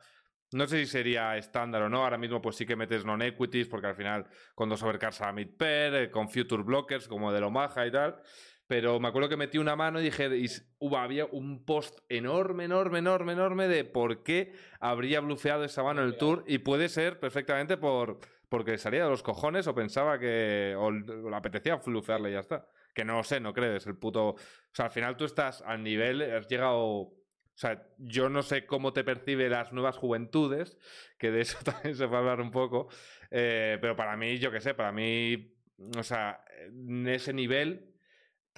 no 0.52 0.66
sé 0.66 0.80
si 0.80 0.84
sería 0.84 1.38
estándar 1.38 1.80
o 1.80 1.88
no. 1.88 2.04
Ahora 2.04 2.18
mismo, 2.18 2.42
pues 2.42 2.56
sí 2.56 2.66
que 2.66 2.76
metes 2.76 3.02
non-equities, 3.02 3.66
porque 3.66 3.86
al 3.86 3.94
final, 3.94 4.26
con 4.54 4.68
dos 4.68 4.82
overcards 4.82 5.22
a 5.22 5.32
mid-pair, 5.32 5.94
eh, 5.94 6.10
con 6.10 6.28
future 6.28 6.62
blockers, 6.62 7.08
como 7.08 7.32
de 7.32 7.42
Omaha 7.42 7.86
y 7.86 7.90
tal. 7.90 8.20
Pero 8.68 9.00
me 9.00 9.08
acuerdo 9.08 9.28
que 9.28 9.36
metí 9.36 9.58
una 9.58 9.74
mano 9.74 9.98
y 9.98 10.04
dije, 10.04 10.28
y 10.36 10.46
había 10.94 11.24
un 11.24 11.64
post 11.64 11.98
enorme, 12.08 12.64
enorme, 12.64 13.00
enorme, 13.00 13.32
enorme 13.32 13.66
de 13.66 13.84
por 13.84 14.22
qué 14.22 14.52
habría 14.78 15.20
blufeado 15.20 15.64
esa 15.64 15.82
mano 15.82 16.02
en 16.02 16.08
el 16.08 16.16
tour. 16.18 16.44
Y 16.46 16.58
puede 16.58 16.88
ser 16.88 17.18
perfectamente 17.18 17.76
por 17.78 18.20
porque 18.50 18.78
salía 18.78 19.04
de 19.04 19.10
los 19.10 19.22
cojones 19.22 19.66
o 19.66 19.74
pensaba 19.74 20.18
que. 20.18 20.74
o 20.78 20.90
le 20.90 21.34
apetecía 21.36 21.76
blufearle 21.76 22.30
y 22.30 22.34
ya 22.34 22.40
está. 22.40 22.68
Que 22.94 23.04
no 23.04 23.24
sé, 23.24 23.40
no 23.40 23.52
crees. 23.52 23.86
El 23.86 23.96
puto. 23.96 24.28
O 24.28 24.36
sea, 24.72 24.86
al 24.86 24.90
final 24.90 25.16
tú 25.16 25.24
estás 25.24 25.62
al 25.62 25.82
nivel, 25.82 26.22
has 26.22 26.46
llegado 26.46 27.18
o 27.58 27.60
sea, 27.60 27.82
yo 27.98 28.28
no 28.28 28.44
sé 28.44 28.66
cómo 28.66 28.92
te 28.92 29.02
percibe 29.02 29.48
las 29.48 29.72
nuevas 29.72 29.96
juventudes, 29.96 30.78
que 31.18 31.32
de 31.32 31.40
eso 31.40 31.58
también 31.64 31.96
se 31.96 32.06
puede 32.06 32.20
hablar 32.20 32.40
un 32.40 32.52
poco, 32.52 32.86
eh, 33.32 33.78
pero 33.80 33.96
para 33.96 34.16
mí, 34.16 34.38
yo 34.38 34.52
qué 34.52 34.60
sé, 34.60 34.74
para 34.74 34.92
mí, 34.92 35.56
o 35.96 36.04
sea, 36.04 36.44
en 36.68 37.08
ese 37.08 37.32
nivel, 37.32 37.87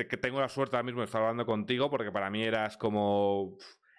que 0.06 0.16
tengo 0.16 0.40
la 0.40 0.48
suerte 0.48 0.77
ahora 0.77 0.85
mismo 0.85 1.01
de 1.01 1.06
estar 1.06 1.22
hablando 1.22 1.47
contigo, 1.47 1.90
porque 1.90 2.12
para 2.12 2.31
mí 2.31 2.43
eras 2.43 2.77
como 2.77 3.56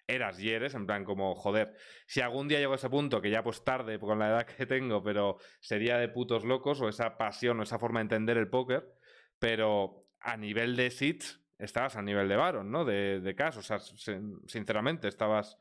eras 0.08 0.40
y 0.40 0.50
eres, 0.50 0.76
en 0.76 0.86
plan 0.86 1.04
como, 1.04 1.36
joder, 1.36 1.74
si 2.06 2.22
algún 2.22 2.48
día 2.48 2.60
llego 2.60 2.74
a 2.74 2.76
ese 2.76 2.90
punto, 2.90 3.22
que 3.22 3.30
ya 3.30 3.44
pues 3.44 3.64
tarde 3.64 4.00
con 4.00 4.20
la 4.20 4.30
edad 4.30 4.46
que 4.46 4.66
tengo, 4.66 5.02
pero 5.04 5.38
sería 5.60 5.98
de 5.98 6.10
putos 6.10 6.44
locos, 6.44 6.82
o 6.82 6.90
esa 6.90 7.18
pasión 7.18 7.60
o 7.60 7.64
esa 7.64 7.80
forma 7.80 8.00
de 8.00 8.04
entender 8.04 8.38
el 8.38 8.50
póker, 8.50 8.94
pero 9.40 10.06
a 10.20 10.38
nivel 10.38 10.76
de 10.76 10.92
sits, 10.92 11.42
estabas 11.58 11.96
a 11.96 12.02
nivel 12.02 12.28
de 12.28 12.36
Baron, 12.36 12.72
¿no? 12.72 12.86
De, 12.86 13.22
de 13.22 13.36
caso, 13.36 13.60
o 13.60 13.64
sea, 13.64 13.80
sinceramente, 13.80 15.08
estabas... 15.08 15.58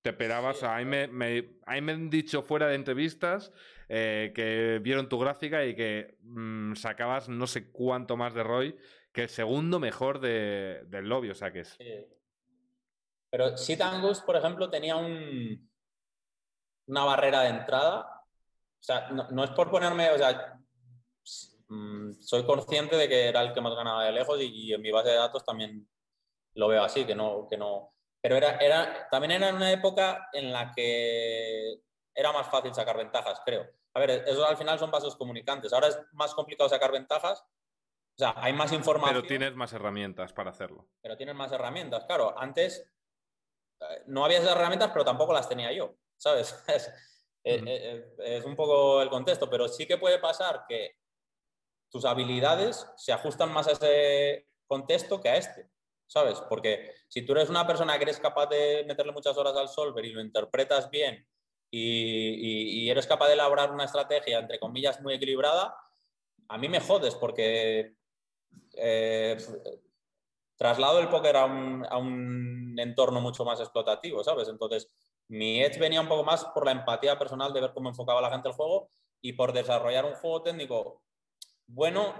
Te 0.00 0.10
esperabas, 0.10 0.62
a, 0.62 0.78
mí 0.78 0.84
me, 0.84 1.08
me, 1.08 1.58
han 1.66 2.08
dicho 2.08 2.42
fuera 2.42 2.68
de 2.68 2.76
entrevistas 2.76 3.52
eh, 3.88 4.32
que 4.32 4.78
vieron 4.80 5.08
tu 5.08 5.18
gráfica 5.18 5.66
y 5.66 5.74
que 5.74 6.18
mm, 6.22 6.74
sacabas 6.74 7.28
no 7.28 7.48
sé 7.48 7.72
cuánto 7.72 8.16
más 8.16 8.32
de 8.32 8.44
Roy 8.44 8.76
que 9.12 9.22
el 9.22 9.28
segundo 9.28 9.78
mejor 9.80 10.20
de, 10.20 10.84
del 10.86 11.08
lobby, 11.08 11.30
o 11.30 11.34
sea 11.34 11.52
que 11.52 11.60
es... 11.60 11.76
Pero 13.30 13.56
Sit 13.56 13.80
Angus, 13.80 14.20
por 14.20 14.36
ejemplo, 14.36 14.70
tenía 14.70 14.96
un, 14.96 15.70
una 16.86 17.04
barrera 17.04 17.42
de 17.42 17.48
entrada. 17.48 18.24
O 18.80 18.82
sea, 18.82 19.10
no, 19.10 19.28
no, 19.30 19.44
es 19.44 19.50
por 19.50 19.70
ponerme, 19.70 20.10
o 20.10 20.16
sea, 20.16 20.58
Mm, 21.68 22.12
soy 22.22 22.46
consciente 22.46 22.96
de 22.96 23.08
que 23.08 23.28
era 23.28 23.42
el 23.42 23.52
que 23.52 23.60
más 23.60 23.74
ganaba 23.74 24.04
de 24.04 24.12
lejos 24.12 24.40
y, 24.40 24.72
en 24.72 24.80
mi 24.80 24.90
base 24.90 25.10
de 25.10 25.16
datos 25.16 25.44
también 25.44 25.86
lo 26.54 26.68
veo 26.68 26.82
así, 26.82 27.04
que 27.04 27.14
no, 27.14 27.46
que 27.48 27.56
no. 27.58 27.94
Pero 28.20 28.36
era, 28.36 28.56
era, 28.58 29.08
también 29.10 29.32
era 29.32 29.54
una 29.54 29.70
época 29.70 30.28
en 30.32 30.52
la 30.52 30.72
que 30.72 31.80
era 32.14 32.32
más 32.32 32.48
fácil 32.48 32.74
sacar 32.74 32.96
ventajas, 32.96 33.40
creo. 33.44 33.66
A 33.94 34.00
ver, 34.00 34.10
eso 34.26 34.46
al 34.46 34.56
final 34.56 34.78
son 34.78 34.90
vasos 34.90 35.16
comunicantes. 35.16 35.72
Ahora 35.72 35.88
es 35.88 35.98
más 36.12 36.34
complicado 36.34 36.68
sacar 36.68 36.92
ventajas. 36.92 37.44
O 38.18 38.20
sea, 38.20 38.34
hay 38.36 38.52
más 38.52 38.72
información. 38.72 39.14
Pero 39.14 39.28
tienes 39.28 39.54
más 39.54 39.72
herramientas 39.72 40.32
para 40.32 40.50
hacerlo. 40.50 40.88
Pero 41.00 41.16
tienes 41.16 41.36
más 41.36 41.52
herramientas, 41.52 42.04
claro. 42.04 42.36
Antes 42.36 42.84
eh, 43.80 44.02
no 44.06 44.24
había 44.24 44.38
esas 44.38 44.56
herramientas, 44.56 44.90
pero 44.92 45.04
tampoco 45.04 45.32
las 45.32 45.48
tenía 45.48 45.72
yo, 45.72 45.94
¿sabes? 46.16 46.54
Es, 47.44 47.62
es, 48.18 48.44
un 48.44 48.56
poco 48.56 49.00
el 49.00 49.08
contexto, 49.08 49.48
pero 49.48 49.68
sí 49.68 49.86
que 49.86 49.96
puede 49.96 50.18
pasar 50.18 50.66
que 50.68 50.98
tus 51.88 52.04
habilidades 52.04 52.86
se 52.96 53.12
ajustan 53.12 53.52
más 53.52 53.68
a 53.68 53.72
ese 53.72 54.48
contexto 54.66 55.20
que 55.20 55.30
a 55.30 55.36
este, 55.36 55.70
¿sabes? 56.06 56.40
Porque 56.48 56.92
si 57.08 57.22
tú 57.24 57.32
eres 57.32 57.48
una 57.48 57.66
persona 57.66 57.96
que 57.96 58.02
eres 58.02 58.18
capaz 58.18 58.48
de 58.48 58.84
meterle 58.86 59.12
muchas 59.12 59.38
horas 59.38 59.56
al 59.56 59.68
solver 59.68 60.04
y 60.04 60.12
lo 60.12 60.20
interpretas 60.20 60.90
bien 60.90 61.26
y, 61.70 62.90
eres 62.90 63.06
capaz 63.06 63.28
de 63.28 63.34
elaborar 63.34 63.70
una 63.70 63.84
estrategia, 63.84 64.40
entre 64.40 64.58
comillas, 64.58 65.00
muy 65.00 65.14
equilibrada, 65.14 65.74
a 66.48 66.58
mí 66.58 66.68
me 66.68 66.80
jodes 66.80 67.14
porque 67.14 67.97
eh, 68.74 69.36
traslado 70.56 70.98
el 71.00 71.08
póker 71.08 71.36
a 71.36 71.44
un, 71.44 71.86
a 71.88 71.98
un, 71.98 72.76
entorno 72.78 73.20
mucho 73.20 73.44
más 73.44 73.58
explotativo, 73.58 74.22
¿sabes? 74.22 74.48
Entonces, 74.48 74.88
mi 75.28 75.62
edge 75.62 75.78
venía 75.78 76.00
un 76.00 76.08
poco 76.08 76.22
más 76.22 76.44
por 76.46 76.64
la 76.64 76.72
empatía 76.72 77.18
personal 77.18 77.52
de 77.52 77.60
ver 77.60 77.72
cómo 77.74 77.88
enfocaba 77.88 78.20
la 78.20 78.30
gente 78.30 78.48
el 78.48 78.54
juego 78.54 78.90
y 79.20 79.32
por 79.32 79.52
desarrollar 79.52 80.04
un 80.04 80.14
juego 80.14 80.42
técnico 80.42 81.02
bueno, 81.68 82.14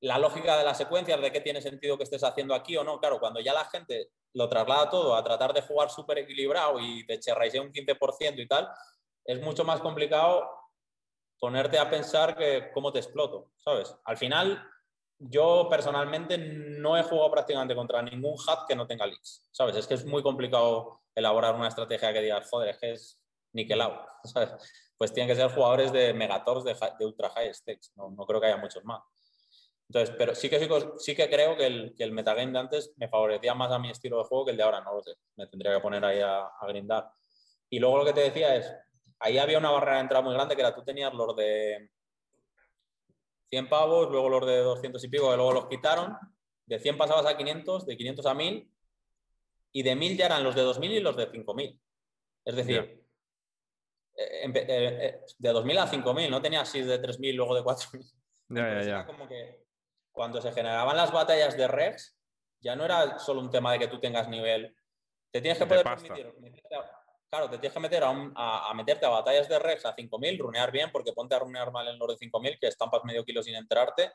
la 0.00 0.18
lógica 0.18 0.56
de 0.56 0.64
las 0.64 0.78
secuencias, 0.78 1.20
de 1.20 1.30
qué 1.30 1.40
tiene 1.40 1.60
sentido 1.60 1.96
que 1.96 2.04
estés 2.04 2.24
haciendo 2.24 2.54
aquí 2.54 2.76
o 2.76 2.84
no. 2.84 2.98
Claro, 2.98 3.20
cuando 3.20 3.40
ya 3.40 3.52
la 3.52 3.66
gente 3.66 4.10
lo 4.32 4.48
traslada 4.48 4.90
todo 4.90 5.14
a 5.14 5.22
tratar 5.22 5.52
de 5.52 5.62
jugar 5.62 5.90
súper 5.90 6.18
equilibrado 6.18 6.80
y 6.80 7.06
te 7.06 7.20
cherraisea 7.20 7.62
un 7.62 7.72
15% 7.72 8.42
y 8.42 8.48
tal, 8.48 8.68
es 9.24 9.40
mucho 9.40 9.64
más 9.64 9.80
complicado 9.80 10.48
ponerte 11.38 11.78
a 11.78 11.90
pensar 11.90 12.36
que 12.36 12.70
cómo 12.72 12.92
te 12.92 12.98
exploto, 13.00 13.50
¿sabes? 13.58 13.94
Al 14.04 14.16
final, 14.16 14.66
yo 15.18 15.68
personalmente 15.70 16.38
no 16.38 16.96
he 16.96 17.02
jugado 17.02 17.30
prácticamente 17.30 17.74
contra 17.74 18.02
ningún 18.02 18.36
hat 18.46 18.66
que 18.66 18.74
no 18.74 18.86
tenga 18.86 19.06
leaks, 19.06 19.48
¿sabes? 19.50 19.76
Es 19.76 19.86
que 19.86 19.94
es 19.94 20.04
muy 20.04 20.22
complicado 20.22 21.02
elaborar 21.14 21.54
una 21.54 21.68
estrategia 21.68 22.12
que 22.12 22.20
digas, 22.20 22.48
joder, 22.50 22.70
es 22.70 22.78
que 22.78 22.92
es 22.92 23.20
niquelado, 23.52 24.06
¿sabes? 24.24 24.54
pues 24.96 25.12
tienen 25.12 25.28
que 25.28 25.40
ser 25.40 25.50
jugadores 25.50 25.92
de 25.92 26.14
megators 26.14 26.64
de, 26.64 26.74
de 26.98 27.06
ultra 27.06 27.30
high 27.30 27.52
stakes. 27.52 27.90
No, 27.96 28.14
creo 28.26 28.40
que 28.40 28.46
haya 28.46 28.56
muchos 28.56 28.84
más. 28.84 29.02
Entonces, 29.88 30.14
pero 30.16 30.34
sí 30.34 30.48
que, 30.48 30.66
sí, 30.98 31.14
que 31.14 31.28
creo 31.28 31.56
que 31.56 31.66
el, 31.66 31.94
que 31.96 32.10
metagame 32.10 32.52
de 32.52 32.58
antes 32.58 32.94
me 32.96 33.08
favorecía 33.08 33.54
más 33.54 33.70
a 33.70 33.78
mi 33.78 33.90
estilo 33.90 34.18
de 34.18 34.24
juego 34.24 34.46
que 34.46 34.52
el 34.52 34.56
de 34.56 34.62
ahora, 34.62 34.80
no 34.80 34.94
lo 34.94 35.02
sé. 35.02 35.12
Me 35.36 35.46
tendría 35.46 35.74
que 35.74 35.80
poner 35.80 36.04
ahí 36.04 36.20
a, 36.20 36.46
a 36.46 36.66
grindar. 36.68 37.10
Y 37.68 37.78
luego 37.80 37.98
lo 37.98 38.04
que 38.04 38.12
te 38.12 38.20
decía 38.20 38.56
es, 38.56 38.72
ahí 39.18 39.38
había 39.38 39.58
una 39.58 39.70
barrera 39.70 39.96
de 39.96 40.02
entrada 40.02 40.24
muy 40.24 40.34
grande 40.34 40.54
que 40.54 40.62
era 40.62 40.74
tú 40.74 40.84
tenías 40.84 41.12
los 41.12 41.36
de 41.36 41.90
100 43.54 43.68
pavos, 43.68 44.10
luego 44.10 44.28
los 44.28 44.46
de 44.46 44.58
200 44.58 45.02
y 45.04 45.08
pico, 45.08 45.30
que 45.30 45.36
luego 45.36 45.52
los 45.52 45.68
quitaron. 45.68 46.16
De 46.66 46.80
100 46.80 46.98
pasabas 46.98 47.26
a 47.26 47.36
500, 47.36 47.86
de 47.86 47.96
500 47.96 48.26
a 48.26 48.34
1000, 48.34 48.68
y 49.72 49.82
de 49.82 49.94
1000 49.94 50.16
ya 50.16 50.26
eran 50.26 50.42
los 50.42 50.56
de 50.56 50.62
2000 50.62 50.92
y 50.92 51.00
los 51.00 51.16
de 51.16 51.30
5000. 51.30 51.80
Es 52.44 52.56
decir, 52.56 53.04
eh, 54.16 54.44
eh, 54.44 54.52
eh, 54.54 55.20
de 55.38 55.48
2000 55.50 55.78
a 55.78 55.86
5000, 55.86 56.30
no 56.30 56.42
tenía 56.42 56.64
6 56.64 56.86
de 56.86 56.98
3000, 56.98 57.36
luego 57.36 57.54
de 57.54 57.62
4000. 57.62 58.02
Ya, 58.50 58.74
ya, 58.74 58.82
ya. 58.82 59.06
como 59.06 59.26
que 59.26 59.64
cuando 60.12 60.40
se 60.42 60.52
generaban 60.52 60.96
las 60.98 61.10
batallas 61.10 61.56
de 61.56 61.66
Rex, 61.66 62.14
ya 62.60 62.76
no 62.76 62.84
era 62.84 63.18
solo 63.18 63.40
un 63.40 63.50
tema 63.50 63.72
de 63.72 63.78
que 63.78 63.88
tú 63.88 63.98
tengas 63.98 64.28
nivel. 64.28 64.76
Te 65.30 65.40
tienes 65.40 65.56
que 65.56 65.64
De 65.64 65.68
poder 65.68 65.84
pasta. 65.84 66.14
permitir. 66.14 66.34
Claro, 67.36 67.50
te 67.50 67.58
tienes 67.58 67.74
que 67.74 67.80
meter 67.80 68.04
a, 68.04 68.10
un- 68.10 68.32
a- 68.36 68.70
a 68.70 68.74
meterte 68.74 69.04
a 69.06 69.08
batallas 69.10 69.48
de 69.48 69.58
Rex 69.58 69.84
a 69.86 69.94
5000, 69.94 70.38
runear 70.38 70.70
bien, 70.70 70.90
porque 70.92 71.12
ponte 71.12 71.34
a 71.34 71.38
runear 71.40 71.70
mal 71.72 71.88
en 71.88 71.98
los 71.98 72.08
de 72.08 72.16
5000, 72.16 72.58
que 72.60 72.68
estampas 72.68 73.02
medio 73.04 73.24
kilo 73.24 73.42
sin 73.42 73.54
enterarte, 73.56 74.12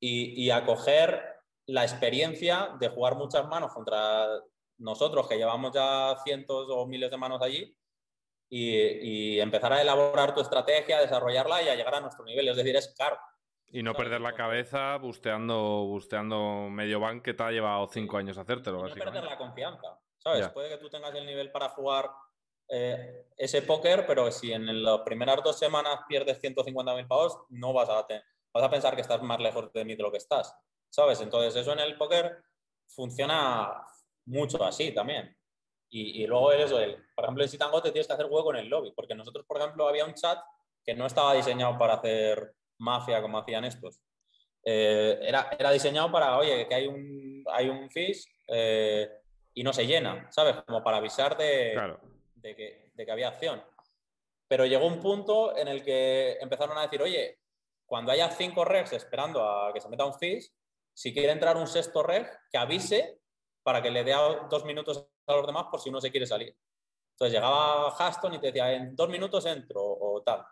y, 0.00 0.44
y 0.44 0.50
a 0.50 0.64
coger 0.64 1.22
la 1.66 1.82
experiencia 1.84 2.74
de 2.80 2.88
jugar 2.88 3.14
muchas 3.16 3.46
manos 3.46 3.72
contra 3.72 4.26
nosotros, 4.78 5.28
que 5.28 5.36
llevamos 5.36 5.72
ya 5.72 6.16
cientos 6.24 6.66
o 6.70 6.86
miles 6.86 7.10
de 7.10 7.16
manos 7.16 7.40
allí, 7.42 7.76
y, 8.48 9.36
y 9.36 9.40
empezar 9.40 9.72
a 9.72 9.80
elaborar 9.82 10.34
tu 10.34 10.40
estrategia, 10.40 10.98
desarrollarla 11.00 11.62
y 11.62 11.68
a 11.68 11.76
llegar 11.76 11.94
a 11.94 12.00
nuestro 12.00 12.24
nivel. 12.24 12.48
Es 12.48 12.56
decir, 12.56 12.74
es 12.74 12.92
caro. 12.98 13.16
Y 13.70 13.84
no 13.84 13.92
¿sabes? 13.92 14.04
perder 14.06 14.20
la 14.22 14.34
cabeza 14.34 14.96
busteando, 14.96 15.84
busteando 15.84 16.68
medio 16.68 16.98
bank 16.98 17.22
que 17.22 17.34
te 17.34 17.42
ha 17.44 17.52
llevado 17.52 17.86
cinco 17.92 18.16
años 18.16 18.36
hacértelo, 18.38 18.88
y 18.88 18.90
no 18.90 18.96
perder 18.96 19.22
la 19.22 19.38
confianza, 19.38 20.00
¿sabes? 20.18 20.40
Ya. 20.40 20.52
Puede 20.52 20.70
que 20.70 20.78
tú 20.78 20.88
tengas 20.90 21.14
el 21.14 21.24
nivel 21.26 21.52
para 21.52 21.68
jugar 21.68 22.10
eh, 22.70 23.26
ese 23.36 23.62
póker, 23.62 24.06
pero 24.06 24.30
si 24.30 24.52
en 24.52 24.82
las 24.82 25.00
primeras 25.00 25.42
dos 25.42 25.58
semanas 25.58 26.00
pierdes 26.08 26.40
150.000 26.40 27.08
pavos, 27.08 27.38
no 27.48 27.72
vas 27.72 27.88
a, 27.88 28.06
vas 28.52 28.64
a 28.64 28.70
pensar 28.70 28.94
que 28.94 29.02
estás 29.02 29.22
más 29.22 29.40
lejos 29.40 29.72
de 29.72 29.84
mí 29.84 29.96
de 29.96 30.02
lo 30.02 30.12
que 30.12 30.18
estás, 30.18 30.54
¿sabes? 30.88 31.20
Entonces 31.20 31.56
eso 31.56 31.72
en 31.72 31.80
el 31.80 31.96
póker 31.96 32.42
funciona 32.86 33.84
mucho 34.26 34.62
así 34.62 34.92
también. 34.92 35.36
Y, 35.92 36.24
luego 36.28 36.52
eso, 36.52 36.78
el, 36.78 37.04
por 37.16 37.24
ejemplo, 37.24 37.42
en 37.42 37.48
Sitango 37.48 37.82
te 37.82 37.90
tienes 37.90 38.06
que 38.06 38.12
hacer 38.12 38.28
juego 38.28 38.44
con 38.44 38.56
el 38.56 38.68
lobby, 38.68 38.92
porque 38.92 39.16
nosotros, 39.16 39.44
por 39.44 39.58
ejemplo, 39.58 39.88
había 39.88 40.04
un 40.04 40.14
chat 40.14 40.38
que 40.84 40.94
no 40.94 41.06
estaba 41.06 41.34
diseñado 41.34 41.76
para 41.76 41.94
hacer 41.94 42.54
mafia 42.78 43.20
como 43.20 43.38
hacían 43.38 43.64
estos. 43.64 44.00
Eh, 44.64 45.18
era, 45.22 45.50
era 45.58 45.72
diseñado 45.72 46.12
para, 46.12 46.38
oye, 46.38 46.68
que 46.68 46.74
hay 46.76 46.86
un, 46.86 47.42
hay 47.52 47.68
un 47.68 47.90
fish 47.90 48.24
eh, 48.46 49.10
y 49.52 49.64
no 49.64 49.72
se 49.72 49.84
llena, 49.84 50.30
¿sabes? 50.30 50.56
Como 50.64 50.84
para 50.84 50.98
avisar 50.98 51.36
de. 51.36 51.74
De, 52.40 52.92
que, 52.96 53.10
había 53.10 53.28
acción. 53.28 53.62
Pero 54.48 54.66
llegó 54.66 54.86
un 54.86 55.00
punto 55.00 55.56
en 55.56 55.68
el 55.68 55.84
que 55.84 56.38
empezaron 56.40 56.76
a 56.78 56.82
decir, 56.82 57.00
oye, 57.02 57.38
cuando 57.86 58.12
haya 58.12 58.30
cinco 58.30 58.64
regs 58.64 58.92
esperando 58.92 59.42
a 59.42 59.72
que 59.72 59.80
se 59.80 59.88
meta 59.88 60.04
un 60.04 60.14
fish, 60.14 60.52
si 60.92 61.12
quiere 61.12 61.32
entrar 61.32 61.56
un 61.56 61.66
sexto 61.66 62.02
reg, 62.02 62.28
que 62.50 62.58
avise 62.58 63.20
para 63.62 63.82
que 63.82 63.90
le 63.90 64.04
dé 64.04 64.14
dos 64.48 64.64
minutos 64.64 65.06
a 65.26 65.34
los 65.34 65.46
demás 65.46 65.66
por 65.70 65.80
si 65.80 65.88
uno 65.88 66.00
se 66.00 66.10
quiere 66.10 66.26
salir. 66.26 66.56
Entonces 67.12 67.34
llegaba 67.34 67.88
Haston 67.88 68.34
y 68.34 68.38
te 68.38 68.46
decía, 68.48 68.72
en 68.72 68.96
dos 68.96 69.08
minutos 69.08 69.44
entro 69.46 69.82
o 69.82 70.22
tal. 70.22 70.44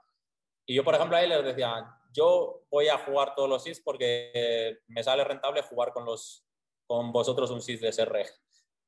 Y 0.67 0.75
yo, 0.75 0.85
por 0.85 0.95
ejemplo, 0.95 1.17
ahí 1.17 1.27
les 1.27 1.43
decía, 1.43 1.99
yo 2.13 2.65
voy 2.71 2.89
a 2.89 2.99
jugar 2.99 3.35
todos 3.35 3.49
los 3.49 3.63
SIS 3.63 3.81
porque 3.81 4.81
me 4.89 5.03
sale 5.03 5.25
rentable 5.25 5.63
jugar 5.63 5.93
con, 5.93 6.05
los, 6.05 6.45
con 6.87 7.11
vosotros 7.11 7.51
un 7.51 7.63
SIS 7.63 7.81
de 7.81 7.89
ese 7.89 8.05
reg. 8.05 8.29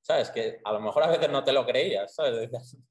¿Sabes? 0.02 0.30
Que 0.30 0.60
a 0.64 0.72
lo 0.72 0.80
mejor 0.80 1.02
a 1.02 1.08
veces 1.08 1.30
no 1.30 1.44
te 1.44 1.52
lo 1.52 1.66
creías, 1.66 2.14
¿sabes? 2.14 2.50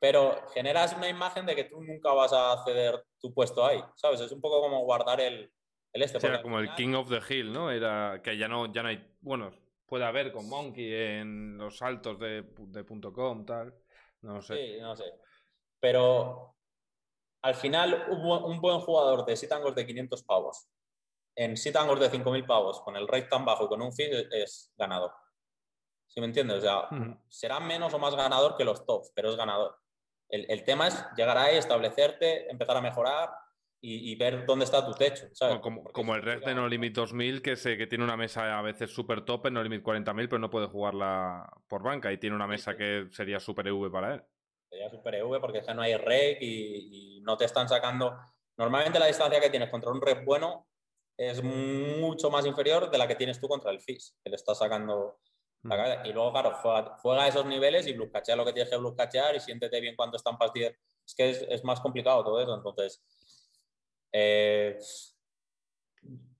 Pero 0.00 0.46
generas 0.52 0.94
una 0.94 1.08
imagen 1.08 1.46
de 1.46 1.56
que 1.56 1.64
tú 1.64 1.82
nunca 1.82 2.12
vas 2.12 2.32
a 2.32 2.62
ceder 2.64 3.04
tu 3.18 3.32
puesto 3.32 3.64
ahí, 3.64 3.82
¿sabes? 3.96 4.20
Es 4.20 4.30
un 4.32 4.40
poco 4.40 4.60
como 4.60 4.84
guardar 4.84 5.20
el, 5.20 5.50
el 5.92 6.02
este. 6.02 6.24
Era 6.24 6.42
como 6.42 6.58
el 6.58 6.74
King 6.74 6.94
of 6.94 7.08
the 7.08 7.20
Hill, 7.28 7.52
¿no? 7.52 7.70
Era 7.70 8.20
que 8.22 8.36
ya 8.36 8.46
no, 8.46 8.72
ya 8.72 8.82
no 8.82 8.90
hay. 8.90 9.16
Bueno, 9.20 9.52
puede 9.86 10.04
haber 10.04 10.32
con 10.32 10.48
Monkey 10.48 10.92
en 10.92 11.56
los 11.56 11.78
saltos 11.78 12.18
de, 12.18 12.44
de 12.58 12.84
punto 12.84 13.12
.com, 13.12 13.44
tal. 13.46 13.74
No 14.20 14.42
sé. 14.42 14.54
Sí, 14.54 14.80
no 14.80 14.94
sé. 14.94 15.04
Pero 15.80 16.56
al 17.42 17.54
final 17.54 18.06
un 18.10 18.60
buen 18.60 18.80
jugador 18.80 19.24
de 19.24 19.36
sitangos 19.36 19.74
de 19.74 19.86
500 19.86 20.22
pavos 20.24 20.68
en 21.36 21.56
sitangos 21.56 22.00
de 22.00 22.10
5.000 22.10 22.46
pavos 22.46 22.80
con 22.80 22.96
el 22.96 23.06
rate 23.06 23.28
tan 23.28 23.44
bajo 23.44 23.66
y 23.66 23.68
con 23.68 23.82
un 23.82 23.92
fee 23.92 24.10
es, 24.10 24.26
es 24.32 24.72
ganador. 24.76 25.12
¿Sí 26.06 26.20
me 26.20 26.26
entiendes? 26.26 26.58
O 26.58 26.60
sea, 26.60 26.88
será 27.28 27.60
menos 27.60 27.92
o 27.92 27.98
más 27.98 28.14
ganador 28.14 28.56
que 28.56 28.64
los 28.64 28.86
tops, 28.86 29.12
pero 29.14 29.30
es 29.30 29.36
ganador. 29.36 29.76
El, 30.28 30.46
el 30.48 30.64
tema 30.64 30.88
es 30.88 31.04
llegar 31.16 31.38
ahí, 31.38 31.56
establecerte, 31.56 32.50
empezar 32.50 32.76
a 32.76 32.80
mejorar 32.80 33.30
y, 33.80 34.12
y 34.12 34.16
ver 34.16 34.46
dónde 34.46 34.64
está 34.64 34.84
tu 34.84 34.92
techo. 34.92 35.26
¿sabes? 35.32 35.58
Como, 35.60 35.84
como 35.84 36.14
el 36.14 36.22
Red 36.22 36.44
de. 36.44 36.54
No 36.54 36.68
Limit 36.68 36.94
2000, 36.94 37.42
que, 37.42 37.56
se, 37.56 37.76
que 37.76 37.86
tiene 37.86 38.04
una 38.04 38.16
mesa 38.16 38.58
a 38.58 38.62
veces 38.62 38.90
súper 38.90 39.24
top 39.24 39.46
en 39.46 39.54
No 39.54 39.62
Limit 39.62 39.82
40.000, 39.82 40.28
pero 40.28 40.38
no 40.38 40.50
puede 40.50 40.66
jugarla 40.66 41.48
por 41.68 41.82
banca. 41.82 42.12
Y 42.12 42.18
tiene 42.18 42.34
una 42.34 42.46
mesa 42.46 42.72
sí. 42.72 42.78
que 42.78 43.08
sería 43.12 43.38
súper 43.38 43.68
EV 43.68 43.90
para 43.90 44.14
él. 44.14 44.22
Sería 44.68 44.90
super 44.90 45.14
EV 45.14 45.40
porque 45.40 45.58
es 45.58 45.66
que 45.66 45.74
no 45.74 45.82
hay 45.82 45.96
rec 45.96 46.38
y, 46.40 47.18
y 47.18 47.20
no 47.20 47.36
te 47.36 47.44
están 47.44 47.68
sacando. 47.68 48.18
Normalmente 48.56 48.98
la 48.98 49.06
distancia 49.06 49.40
que 49.40 49.50
tienes 49.50 49.70
contra 49.70 49.90
un 49.90 50.00
rec 50.00 50.24
bueno 50.24 50.66
es 51.16 51.42
mucho 51.42 52.30
más 52.30 52.44
inferior 52.44 52.90
de 52.90 52.98
la 52.98 53.08
que 53.08 53.14
tienes 53.14 53.40
tú 53.40 53.48
contra 53.48 53.70
el 53.70 53.80
FIS, 53.80 54.18
que 54.22 54.30
le 54.30 54.36
estás 54.36 54.58
sacando. 54.58 55.20
Y 56.04 56.12
luego, 56.12 56.32
claro, 56.32 56.52
juega, 57.02 57.24
a 57.24 57.28
esos 57.28 57.44
niveles 57.46 57.86
y 57.86 57.92
bluscachea 57.92 58.36
lo 58.36 58.44
que 58.44 58.52
tienes 58.52 58.70
que 58.70 58.76
bluscachear 58.76 59.34
y 59.34 59.40
siéntete 59.40 59.80
bien 59.80 59.96
cuando 59.96 60.16
estampas 60.16 60.52
10. 60.52 60.76
Es 61.04 61.14
que 61.14 61.30
es, 61.30 61.46
es 61.48 61.64
más 61.64 61.80
complicado 61.80 62.24
todo 62.24 62.40
eso. 62.40 62.54
Entonces, 62.54 63.02
eh, 64.12 64.78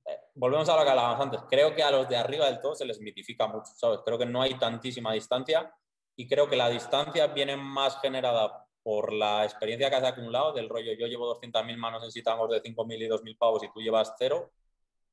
eh, 0.07 0.21
volvemos 0.35 0.69
a 0.69 0.77
lo 0.77 0.85
que 0.85 0.91
hablábamos 0.91 1.21
antes. 1.21 1.41
Creo 1.51 1.75
que 1.75 1.83
a 1.83 1.91
los 1.91 2.09
de 2.09 2.17
arriba 2.17 2.47
del 2.47 2.61
todo 2.61 2.75
se 2.75 2.85
les 2.85 3.01
mitifica 3.01 3.47
mucho, 3.47 3.73
¿sabes? 3.77 4.01
Creo 4.05 4.19
que 4.19 4.27
no 4.27 4.43
hay 4.43 4.55
tantísima 4.59 5.13
distancia 5.13 5.75
y 6.17 6.29
creo 6.29 6.49
que 6.49 6.57
la 6.57 6.69
distancia 6.69 7.27
viene 7.29 7.57
más 7.57 8.01
generada 8.01 8.67
por 8.83 9.13
la 9.13 9.45
experiencia 9.45 9.91
que 9.91 9.97
has 9.97 10.05
acumulado 10.05 10.53
del 10.53 10.69
rollo 10.69 10.93
yo 10.93 11.09
llevo 11.09 11.35
200.000 11.41 11.77
manos 11.77 12.05
en 12.05 12.13
sitangos 12.13 12.49
de 12.51 12.63
5.000 12.63 13.03
y 13.03 13.09
2.000 13.09 13.37
pavos 13.37 13.65
y 13.65 13.73
tú 13.73 13.81
llevas 13.81 14.15
cero 14.17 14.53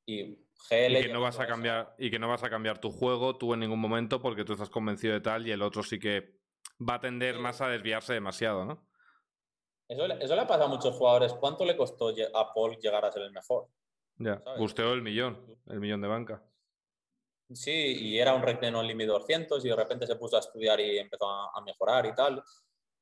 y 0.06 0.36
GL 0.70 1.00
Y 1.00 1.04
que 1.08 1.14
no 1.14 1.22
vas 1.22 1.40
a 1.40 1.48
cambiar, 1.48 1.96
y 1.98 2.10
que 2.12 2.20
no 2.20 2.28
vas 2.28 2.44
a 2.44 2.50
cambiar 2.50 2.80
tu 2.80 2.92
juego 2.92 3.38
tú 3.38 3.54
en 3.54 3.62
ningún 3.62 3.80
momento 3.80 4.22
porque 4.22 4.44
tú 4.46 4.54
estás 4.54 4.70
convencido 4.70 5.14
de 5.14 5.22
tal 5.22 5.48
y 5.48 5.52
el 5.52 5.62
otro 5.62 5.84
sí 5.84 6.00
que 6.00 6.40
va 6.88 6.96
a 6.96 7.00
tender 7.02 7.36
Sí. 7.36 7.42
más 7.42 7.62
a 7.62 7.70
desviarse 7.70 8.14
demasiado, 8.14 8.66
¿no? 8.66 8.88
Eso, 9.88 10.08
le- 10.08 10.24
eso 10.24 10.36
le 10.36 10.42
ha 10.42 10.48
pasado 10.48 10.66
a 10.66 10.76
muchos 10.76 10.96
jugadores. 10.96 11.34
¿Cuánto 11.34 11.66
le 11.66 11.76
costó 11.78 12.10
a 12.34 12.54
Paul 12.54 12.78
llegar 12.78 13.04
a 13.06 13.12
ser 13.12 13.24
el 13.24 13.32
mejor? 13.32 13.68
Ya. 14.18 14.42
¿Sabes? 14.44 14.60
Busteó 14.60 14.94
el 14.94 15.02
millón, 15.02 15.60
el 15.68 15.80
millón 15.80 16.02
de 16.02 16.08
banca. 16.08 16.44
Sí, 17.52 17.72
y 17.72 18.18
era 18.20 18.34
un 18.34 18.42
rec 18.42 18.60
de 18.62 18.72
no 18.72 18.82
limit 18.82 19.08
200 19.08 19.64
y 19.64 19.70
de 19.70 19.76
repente 19.76 20.08
se 20.08 20.16
puso 20.16 20.38
a 20.38 20.40
estudiar 20.40 20.80
y 20.80 20.98
empezó 20.98 21.30
a, 21.30 21.52
a 21.54 21.62
mejorar 21.62 22.06
y 22.06 22.16
tal. 22.16 22.44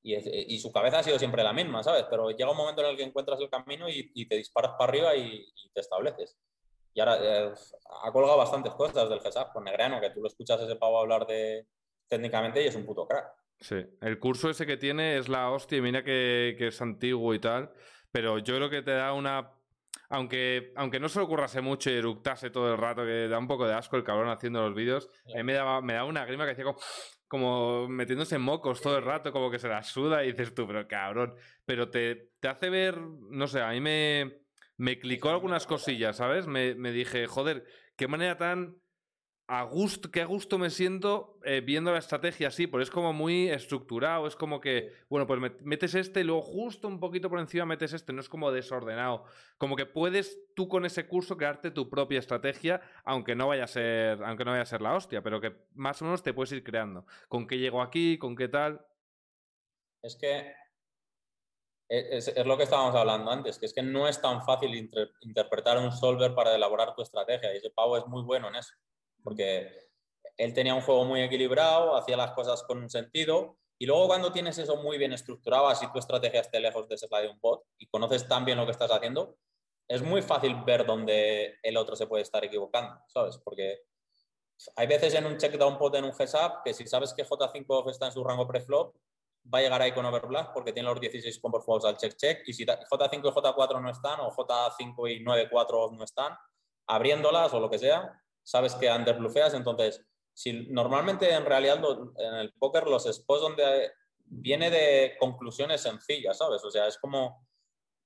Y, 0.04 0.16
es- 0.16 0.28
y 0.28 0.58
su 0.60 0.72
cabeza 0.72 1.00
ha 1.00 1.04
sido 1.04 1.20
siempre 1.20 1.44
la 1.44 1.54
misma, 1.54 1.84
¿sabes? 1.84 2.06
Pero 2.10 2.32
llega 2.32 2.50
un 2.52 2.58
momento 2.58 2.82
en 2.82 2.88
el 2.90 2.98
que 2.98 3.04
encuentras 3.04 3.40
el 3.40 3.50
camino 3.50 3.88
y, 3.88 4.12
y 4.16 4.28
te 4.28 4.36
disparas 4.36 4.72
para 4.78 4.90
arriba 4.92 5.16
y, 5.16 5.46
y 5.56 5.70
te 5.72 5.80
estableces. 5.82 6.38
Y 6.94 7.00
ahora 7.00 7.18
eh, 7.22 7.54
ha 8.04 8.12
colgado 8.12 8.38
bastantes 8.38 8.74
cosas 8.74 9.10
del 9.10 9.22
GESAP 9.22 9.54
con 9.54 9.64
Negreano, 9.64 10.02
que 10.02 10.10
tú 10.10 10.22
lo 10.22 10.28
escuchas 10.28 10.62
ese 10.62 10.76
pavo 10.76 11.00
hablar 11.00 11.26
de 11.26 11.68
técnicamente 12.08 12.62
y 12.62 12.68
es 12.68 12.76
un 12.76 12.86
puto 12.86 13.08
crack. 13.08 13.26
Sí, 13.60 13.76
el 14.02 14.20
curso 14.20 14.50
ese 14.50 14.66
que 14.66 14.78
tiene 14.78 15.18
es 15.18 15.30
la 15.30 15.52
hostia, 15.52 15.82
mira 15.82 16.04
que, 16.04 16.56
que 16.58 16.68
es 16.68 16.82
antiguo 16.82 17.34
y 17.34 17.40
tal, 17.40 17.72
pero 18.12 18.40
yo 18.40 18.56
creo 18.56 18.70
que 18.70 18.82
te 18.82 18.92
da 18.92 19.14
una... 19.14 19.52
Aunque, 20.10 20.74
aunque 20.76 21.00
no 21.00 21.08
se 21.08 21.20
le 21.20 21.26
ocurrase 21.26 21.62
mucho 21.62 21.90
y 21.90 21.94
eructase 21.94 22.50
todo 22.50 22.74
el 22.74 22.78
rato, 22.78 23.06
que 23.06 23.30
da 23.30 23.38
un 23.38 23.48
poco 23.48 23.66
de 23.66 23.74
asco 23.74 23.96
el 23.96 24.04
cabrón 24.04 24.30
haciendo 24.30 24.62
los 24.62 24.76
vídeos, 24.76 25.10
a 25.34 25.38
mí 25.38 25.44
me 25.44 25.54
daba, 25.54 25.82
me 25.82 25.94
daba 25.94 26.10
una 26.10 26.26
grima 26.26 26.44
que 26.44 26.52
hacía 26.52 26.66
como, 26.66 26.80
como 27.30 27.88
metiéndose 27.88 28.36
en 28.36 28.42
mocos 28.42 28.82
todo 28.82 28.98
el 28.98 29.06
rato, 29.06 29.32
como 29.32 29.50
que 29.50 29.58
se 29.58 29.70
la 29.70 29.84
suda 29.84 30.26
y 30.26 30.34
dices 30.34 30.54
tú, 30.54 30.68
pero 30.68 30.86
cabrón, 30.86 31.36
pero 31.64 31.90
te, 31.90 32.32
te 32.42 32.50
hace 32.50 32.70
ver, 32.70 32.98
no 32.98 33.48
sé, 33.48 33.62
a 33.62 33.70
mí 33.70 33.80
me, 33.80 34.41
me 34.82 35.00
clicó 35.00 35.30
algunas 35.30 35.68
cosillas, 35.68 36.18
¿sabes? 36.18 36.48
Me, 36.48 36.76
me 36.76 36.92
dije, 36.92 37.28
joder, 37.28 37.66
qué 37.96 38.08
manera 38.08 38.38
tan 38.38 38.82
a 39.48 39.64
gusto, 39.64 40.12
qué 40.12 40.22
a 40.22 40.26
gusto 40.26 40.58
me 40.58 40.70
siento 40.70 41.40
eh, 41.44 41.62
viendo 41.62 41.92
la 41.92 42.00
estrategia 42.00 42.48
así, 42.48 42.68
porque 42.68 42.84
es 42.84 42.92
como 42.92 43.12
muy 43.14 43.50
estructurado, 43.50 44.26
es 44.28 44.36
como 44.38 44.62
que, 44.62 44.94
bueno, 45.10 45.28
pues 45.28 45.42
met- 45.42 45.62
metes 45.62 45.94
este 45.96 46.22
y 46.22 46.24
luego 46.24 46.42
justo 46.42 46.88
un 46.88 47.00
poquito 47.02 47.30
por 47.30 47.40
encima 47.40 47.66
metes 47.66 47.94
este, 47.94 48.14
no 48.14 48.22
es 48.22 48.30
como 48.30 48.52
desordenado, 48.52 49.26
como 49.58 49.76
que 49.76 49.86
puedes 49.86 50.40
tú 50.56 50.70
con 50.70 50.86
ese 50.86 51.08
curso 51.08 51.36
crearte 51.38 51.72
tu 51.72 51.90
propia 51.90 52.20
estrategia, 52.20 52.82
aunque 53.04 53.36
no 53.36 53.48
vaya 53.50 53.66
a 53.66 53.68
ser, 53.68 54.24
aunque 54.24 54.46
no 54.46 54.52
vaya 54.52 54.64
a 54.64 54.66
ser 54.66 54.82
la 54.82 54.96
hostia, 54.96 55.22
pero 55.22 55.42
que 55.42 55.58
más 55.74 56.02
o 56.02 56.06
menos 56.06 56.24
te 56.24 56.34
puedes 56.34 56.54
ir 56.54 56.64
creando, 56.64 57.06
con 57.28 57.46
qué 57.48 57.58
llego 57.60 57.82
aquí, 57.82 58.18
con 58.18 58.36
qué 58.38 58.48
tal, 58.48 58.86
Es 60.04 60.16
que 60.16 60.54
es, 61.92 62.28
es 62.30 62.46
lo 62.46 62.56
que 62.58 62.64
estábamos 62.64 62.96
hablando 62.96 63.30
antes, 63.32 63.60
que 63.60 63.66
es 63.66 63.74
que 63.74 63.84
no 63.84 64.08
es 64.08 64.22
tan 64.22 64.42
fácil 64.46 64.74
inter- 64.76 65.12
interpretar 65.22 65.78
un 65.78 65.92
solver 65.92 66.34
para 66.34 66.56
elaborar 66.56 66.96
tu 66.96 67.02
estrategia 67.02 67.54
y 67.54 67.58
ese 67.58 67.70
pavo 67.70 67.98
es 67.98 68.08
muy 68.08 68.24
bueno 68.24 68.48
en 68.48 68.56
eso, 68.56 68.74
porque 69.24 69.90
él 70.38 70.54
tenía 70.54 70.74
un 70.74 70.82
juego 70.82 71.04
muy 71.04 71.22
equilibrado, 71.22 71.96
hacía 71.96 72.16
las 72.16 72.32
cosas 72.32 72.64
con 72.64 72.78
un 72.78 72.90
sentido 72.90 73.58
y 73.78 73.86
luego 73.86 74.08
cuando 74.08 74.32
tienes 74.32 74.58
eso 74.58 74.78
muy 74.78 74.98
bien 74.98 75.12
estructurado, 75.12 75.68
así 75.68 75.86
tu 75.92 76.00
estrategia 76.00 76.40
esté 76.42 76.60
lejos 76.62 76.88
de 76.88 76.98
ser 76.98 77.10
la 77.12 77.20
de 77.22 77.28
un 77.30 77.40
bot 77.42 77.64
y 77.78 77.88
conoces 77.88 78.28
tan 78.28 78.46
bien 78.46 78.58
lo 78.58 78.66
que 78.66 78.72
estás 78.72 78.92
haciendo, 78.92 79.38
es 79.90 80.02
muy 80.02 80.22
fácil 80.22 80.56
ver 80.64 80.86
dónde 80.86 81.58
el 81.62 81.76
otro 81.76 81.98
se 81.98 82.08
puede 82.08 82.24
estar 82.24 82.46
equivocando, 82.46 83.02
¿sabes? 83.08 83.38
Porque 83.40 83.82
hay 84.78 84.88
veces 84.88 85.14
en 85.16 85.26
un 85.26 85.38
check 85.38 85.58
down 85.58 85.78
pot 85.78 85.94
en 85.96 86.06
un 86.06 86.12
GSAP 86.12 86.64
que 86.64 86.74
si 86.74 86.88
sabes 86.88 87.14
que 87.14 87.26
J5 87.26 87.66
off 87.68 87.88
está 87.90 88.06
en 88.06 88.12
su 88.14 88.24
rango 88.24 88.48
preflop, 88.48 88.96
va 89.54 89.60
a 89.60 89.62
llegar 89.62 89.82
ahí 89.82 89.92
con 89.92 90.06
overblast 90.06 90.52
porque 90.54 90.74
tiene 90.74 90.90
los 90.90 91.00
16 91.00 91.40
combos 91.40 91.64
jugados 91.64 91.86
al 91.86 91.98
check 91.98 92.16
check 92.16 92.48
y 92.48 92.54
si 92.54 92.66
J5 92.66 93.14
y 93.14 93.22
J4 93.22 93.82
no 93.82 93.90
están 93.90 94.20
o 94.20 94.32
J5 94.32 95.12
y 95.12 95.24
9-4 95.24 95.98
no 95.98 96.04
están, 96.04 96.34
abriéndolas 96.88 97.54
o 97.54 97.60
lo 97.60 97.70
que 97.70 97.80
sea, 97.80 98.22
sabes 98.44 98.76
que 98.76 98.92
underbluffeas, 98.92 99.54
entonces 99.54 100.06
si 100.34 100.68
normalmente 100.70 101.32
en 101.32 101.46
realidad 101.46 101.82
en 102.18 102.34
el 102.36 102.54
póker 102.54 102.88
los 102.88 103.04
spots 103.04 103.42
donde 103.42 103.92
viene 104.26 104.70
de 104.70 105.16
conclusiones 105.20 105.82
sencillas, 105.82 106.38
¿sabes? 106.38 106.64
O 106.64 106.72
sea, 106.72 106.88
es 106.88 106.98
como 106.98 107.48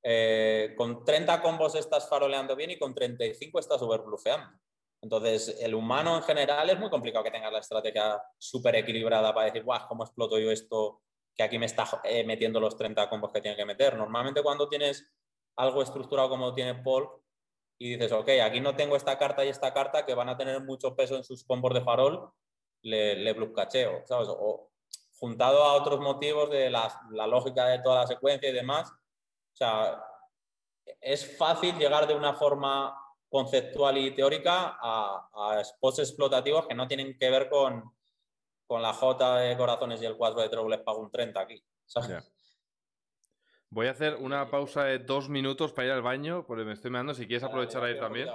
eh, 0.04 0.74
con 0.78 1.04
30 1.04 1.42
combos 1.42 1.76
estás 1.76 2.10
faroleando 2.10 2.56
bien 2.56 2.72
y 2.72 2.80
con 2.80 2.94
35 2.94 3.60
estás 3.60 3.82
overbluffeando. 3.82 4.58
Entonces, 5.02 5.58
el 5.62 5.76
humano 5.76 6.18
en 6.18 6.24
general 6.24 6.70
es 6.70 6.80
muy 6.80 6.90
complicado 6.90 7.24
que 7.24 7.32
tenga 7.32 7.52
la 7.52 7.60
estrategia 7.60 8.20
súper 8.40 8.76
equilibrada 8.76 9.34
para 9.34 9.48
decir, 9.48 9.64
guau, 9.64 9.88
¿cómo 9.88 10.04
exploto 10.04 10.40
yo 10.40 10.50
esto 10.50 11.04
que 11.36 11.44
aquí 11.44 11.60
me 11.60 11.66
está 11.66 11.86
eh, 12.04 12.24
metiendo 12.24 12.60
los 12.60 12.78
30 12.78 13.10
combos 13.10 13.32
que 13.32 13.42
tiene 13.42 13.58
que 13.58 13.66
meter? 13.66 13.98
Normalmente 13.98 14.42
cuando 14.42 14.70
tienes 14.70 15.06
algo 15.58 15.82
estructurado 15.82 16.30
como 16.30 16.54
tiene 16.54 16.76
Paul 16.76 17.10
y 17.78 17.92
dices, 17.92 18.12
ok, 18.12 18.30
aquí 18.44 18.62
no 18.62 18.76
tengo 18.76 18.96
esta 18.96 19.18
carta 19.18 19.44
y 19.44 19.50
esta 19.50 19.74
carta 19.74 20.06
que 20.06 20.14
van 20.14 20.30
a 20.30 20.38
tener 20.38 20.64
mucho 20.64 20.96
peso 20.96 21.16
en 21.16 21.24
sus 21.24 21.44
combos 21.44 21.74
de 21.74 21.82
farol, 21.82 22.32
le, 22.82 23.16
le 23.16 23.54
cacheo. 23.54 24.04
O 24.10 24.72
juntado 25.20 25.64
a 25.64 25.74
otros 25.74 26.00
motivos 26.00 26.50
de 26.50 26.70
la, 26.70 26.90
lógica 27.28 27.66
de 27.68 27.80
toda 27.80 28.02
la 28.02 28.08
secuencia 28.08 28.50
y 28.50 28.54
demás, 28.54 28.92
o 28.92 29.56
sea, 29.58 30.04
es 31.02 31.38
fácil 31.38 31.78
llegar 31.78 32.08
de 32.08 32.16
una 32.16 32.34
forma 32.34 32.96
conceptual 33.30 33.98
y 33.98 34.14
teórica 34.14 34.78
a, 34.80 35.30
a 35.34 35.62
explotativos 35.62 36.68
que 36.68 36.76
no 36.76 36.88
tienen 36.88 37.18
que 37.18 37.30
ver 37.30 37.50
con, 37.50 37.95
con 38.68 38.82
la 38.82 38.94
J 38.94 39.38
de 39.38 39.58
corazones 39.58 40.02
y 40.02 40.06
el 40.06 40.18
4 40.18 40.42
de 40.42 40.50
troubles 40.50 40.80
pago 40.82 41.00
un 41.00 41.12
30 41.12 41.40
aquí. 41.40 41.64
Voy 43.70 43.88
a 43.88 43.92
hacer 43.92 44.16
una 44.16 44.50
pausa 44.50 44.86
de 44.86 45.00
dos 45.00 45.30
minutos 45.30 45.74
para 45.74 45.88
ir 45.88 45.94
al 45.94 46.02
baño, 46.02 46.46
porque 46.46 46.64
me 46.64 46.74
estoy 46.74 46.92
mirando. 46.92 47.14
Si 47.14 47.28
quieres 47.28 47.44
aprovechar 47.44 47.84
ahí 47.84 48.00
también. 48.00 48.30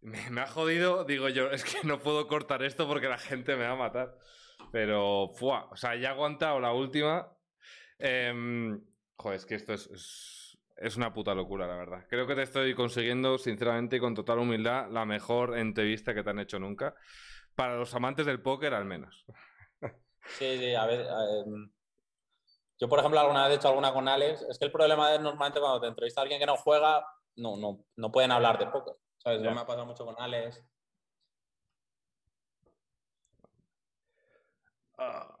Me, 0.00 0.40
ha 0.40 0.46
jodido, 0.46 1.04
digo 1.04 1.28
yo, 1.28 1.50
es 1.50 1.64
que 1.64 1.86
no 1.86 1.98
puedo 1.98 2.26
cortar 2.28 2.62
esto 2.62 2.86
porque 2.86 3.08
la 3.08 3.18
gente 3.18 3.56
me 3.56 3.64
va 3.64 3.72
a 3.72 3.76
matar. 3.76 4.16
Pero, 4.70 5.30
¡fua! 5.34 5.68
O 5.70 5.76
sea, 5.76 5.96
ya 5.96 6.08
he 6.08 6.12
aguantado 6.12 6.60
la 6.60 6.72
última. 6.72 7.32
Em, 7.98 8.80
joder, 9.16 9.36
es 9.36 9.46
que 9.46 9.54
esto 9.54 9.72
es, 9.72 10.58
es, 10.76 10.96
una 10.96 11.12
puta 11.12 11.34
locura, 11.34 11.66
la 11.66 11.76
verdad. 11.76 12.06
Creo 12.08 12.26
que 12.26 12.34
te 12.34 12.42
estoy 12.42 12.74
consiguiendo, 12.74 13.38
sinceramente 13.38 13.96
y 13.96 14.00
con 14.00 14.14
total 14.14 14.38
humildad, 14.38 14.88
la 14.90 15.04
mejor 15.04 15.58
entrevista 15.58 16.14
que 16.14 16.22
te 16.22 16.30
han 16.30 16.38
hecho 16.38 16.58
nunca. 16.58 16.94
Para 17.54 17.76
los 17.76 17.94
amantes 17.94 18.26
del 18.26 18.40
póker, 18.40 18.74
al 18.74 18.84
menos. 18.84 19.24
Sí, 20.38 20.58
sí, 20.58 20.74
a 20.74 20.86
ver. 20.86 21.00
Em, 21.00 21.70
yo, 22.78 22.88
por 22.88 22.98
ejemplo, 22.98 23.18
alguna 23.18 23.44
vez 23.44 23.54
he 23.54 23.56
hecho 23.56 23.68
alguna 23.68 23.92
con 23.92 24.06
Alex. 24.06 24.42
Es 24.42 24.58
que 24.58 24.66
el 24.66 24.72
problema 24.72 25.14
es 25.14 25.20
normalmente 25.20 25.58
cuando 25.58 25.80
te 25.80 25.88
entrevista 25.88 26.20
a 26.20 26.22
alguien 26.22 26.38
que 26.38 26.46
no 26.46 26.56
juega, 26.56 27.04
no, 27.36 27.56
no, 27.56 27.84
no 27.96 28.12
pueden 28.12 28.30
hablar 28.30 28.58
de 28.58 28.66
póker. 28.66 28.94
¿Sabes? 29.28 29.42
me 29.42 29.60
ha 29.60 29.66
pasado 29.66 29.84
mucho 29.84 30.06
con 30.06 30.14
Alex. 30.18 30.64
Ah. 34.96 35.38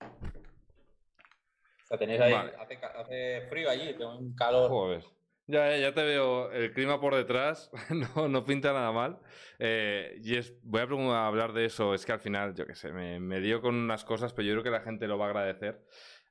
O 0.00 1.86
sea, 1.86 1.98
tenéis 1.98 2.20
ahí, 2.20 2.34
hace, 2.34 3.46
frío 3.48 3.70
allí, 3.70 3.94
tengo 3.94 4.18
un 4.18 4.34
calor. 4.34 4.68
Joder. 4.68 5.04
Ya, 5.46 5.76
ya 5.76 5.92
te 5.92 6.02
veo 6.04 6.52
el 6.52 6.72
clima 6.72 7.00
por 7.00 7.14
detrás, 7.14 7.70
no, 8.16 8.28
no 8.28 8.44
pinta 8.44 8.72
nada 8.72 8.92
mal. 8.92 9.18
Eh, 9.58 10.20
y 10.22 10.36
es, 10.36 10.54
voy 10.62 10.80
a, 10.80 11.26
hablar 11.26 11.52
de 11.52 11.64
eso, 11.64 11.94
es 11.94 12.06
que 12.06 12.12
al 12.12 12.20
final, 12.20 12.54
yo 12.54 12.66
qué 12.66 12.74
sé, 12.74 12.92
me, 12.92 13.18
me, 13.20 13.40
dio 13.40 13.60
con 13.60 13.74
unas 13.74 14.04
cosas, 14.04 14.32
pero 14.32 14.46
yo 14.46 14.52
creo 14.54 14.64
que 14.64 14.70
la 14.70 14.80
gente 14.80 15.08
lo 15.08 15.18
va 15.18 15.26
a 15.26 15.28
agradecer. 15.30 15.84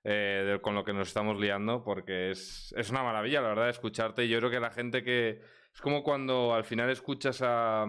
Eh, 0.04 0.60
con 0.62 0.74
lo 0.74 0.84
que 0.84 0.94
nos 0.94 1.08
estamos 1.08 1.40
liando, 1.40 1.84
porque 1.84 2.32
es, 2.32 2.74
es, 2.76 2.90
una 2.90 3.04
maravilla, 3.04 3.42
la 3.42 3.50
verdad, 3.50 3.70
escucharte. 3.70 4.28
Yo 4.28 4.40
creo 4.40 4.50
que 4.50 4.60
la 4.60 4.72
gente 4.72 5.04
que. 5.04 5.42
Es 5.74 5.82
como 5.82 6.04
cuando 6.04 6.54
al 6.54 6.64
final 6.64 6.90
escuchas 6.90 7.42
a. 7.42 7.86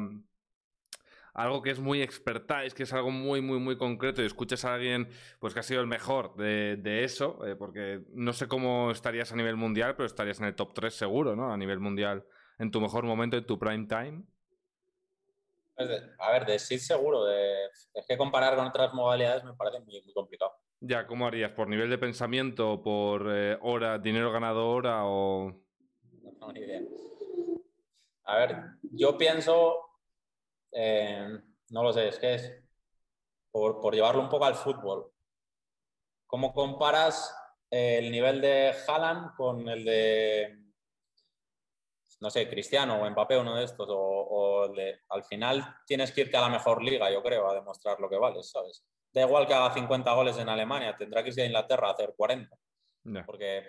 Algo 1.35 1.63
que 1.63 1.71
es 1.71 1.79
muy 1.79 2.03
expertise, 2.03 2.75
que 2.75 2.83
es 2.83 2.93
algo 2.93 3.11
muy, 3.11 3.41
muy, 3.41 3.59
muy 3.59 3.79
concreto, 3.79 4.23
y 4.23 4.27
escuchas 4.27 4.67
a 4.67 4.75
alguien 4.75 5.09
pues 5.41 5.55
que 5.55 5.61
ha 5.61 5.63
sido 5.63 5.81
el 5.81 5.87
mejor 5.87 6.37
de, 6.37 6.77
de 6.77 7.05
eso, 7.05 7.47
eh, 7.47 7.57
porque 7.57 8.03
no 8.13 8.35
sé 8.35 8.49
cómo 8.49 8.91
estarías 8.91 9.33
a 9.33 9.37
nivel 9.37 9.57
mundial, 9.57 9.97
pero 9.97 10.07
estarías 10.07 10.41
en 10.41 10.47
el 10.47 10.55
top 10.55 10.75
3 10.75 10.95
seguro, 10.95 11.35
¿no? 11.35 11.51
A 11.51 11.57
nivel 11.57 11.81
mundial, 11.81 12.27
en 12.59 12.71
tu 12.71 12.83
mejor 12.83 13.05
momento, 13.05 13.39
en 13.39 13.47
tu 13.47 13.59
prime 13.59 13.87
time. 13.87 14.25
A 16.19 16.33
ver, 16.33 16.45
de 16.45 16.59
sí 16.59 16.79
seguro. 16.79 17.31
Es 17.31 18.07
que 18.07 18.19
comparar 18.19 18.55
con 18.55 18.67
otras 18.67 18.93
modalidades 18.93 19.43
me 19.45 19.55
parece 19.55 19.81
muy, 19.81 20.03
muy 20.03 20.13
complicado. 20.13 20.55
Ya, 20.85 21.07
¿cómo 21.07 21.29
harías? 21.29 21.53
¿Por 21.53 21.69
nivel 21.69 21.89
de 21.91 21.97
pensamiento? 21.97 22.83
¿Por 22.83 23.29
eh, 23.33 23.57
hora, 23.63 24.01
dinero 24.01 24.33
ganado 24.33 24.69
hora? 24.69 25.07
O... 25.07 25.53
No 26.23 26.33
tengo 26.33 26.53
ni 26.53 26.59
idea. 26.59 26.81
A 28.25 28.37
ver, 28.37 28.57
yo 28.91 29.17
pienso. 29.17 29.77
Eh, 30.73 31.39
no 31.71 31.83
lo 31.85 31.93
sé, 31.93 32.09
es 32.09 32.19
que 32.19 32.35
es. 32.35 32.53
Por, 33.53 33.81
por, 33.81 33.95
llevarlo 33.95 34.23
un 34.23 34.29
poco 34.29 34.45
al 34.45 34.57
fútbol. 34.57 35.13
¿Cómo 36.27 36.53
comparas 36.53 37.33
el 37.71 38.11
nivel 38.11 38.41
de 38.41 38.75
Haaland 38.89 39.37
con 39.37 39.69
el 39.69 39.85
de 39.85 40.63
no 42.21 42.31
sé, 42.31 42.49
Cristiano 42.49 43.01
o 43.01 43.11
Mbappé, 43.11 43.37
uno 43.37 43.57
de 43.57 43.65
estos, 43.65 43.89
o, 43.91 44.73
al 45.09 45.25
final 45.25 45.77
tienes 45.85 46.13
que 46.13 46.23
irte 46.23 46.37
a 46.37 46.43
la 46.43 46.49
mejor 46.49 46.83
liga, 46.83 47.11
yo 47.11 47.23
creo, 47.23 47.51
a 47.51 47.55
demostrar 47.55 47.99
lo 47.99 48.09
que 48.09 48.17
vales, 48.17 48.49
¿sabes? 48.49 48.85
Da 49.13 49.23
igual 49.23 49.47
que 49.47 49.55
haga 49.55 49.73
50 49.73 50.13
goles 50.15 50.39
en 50.39 50.49
Alemania, 50.49 50.97
tendrá 50.97 51.23
que 51.23 51.29
irse 51.29 51.43
a 51.43 51.47
Inglaterra 51.47 51.89
a 51.89 51.93
hacer 51.93 52.15
40. 52.17 52.57
Porque, 53.27 53.65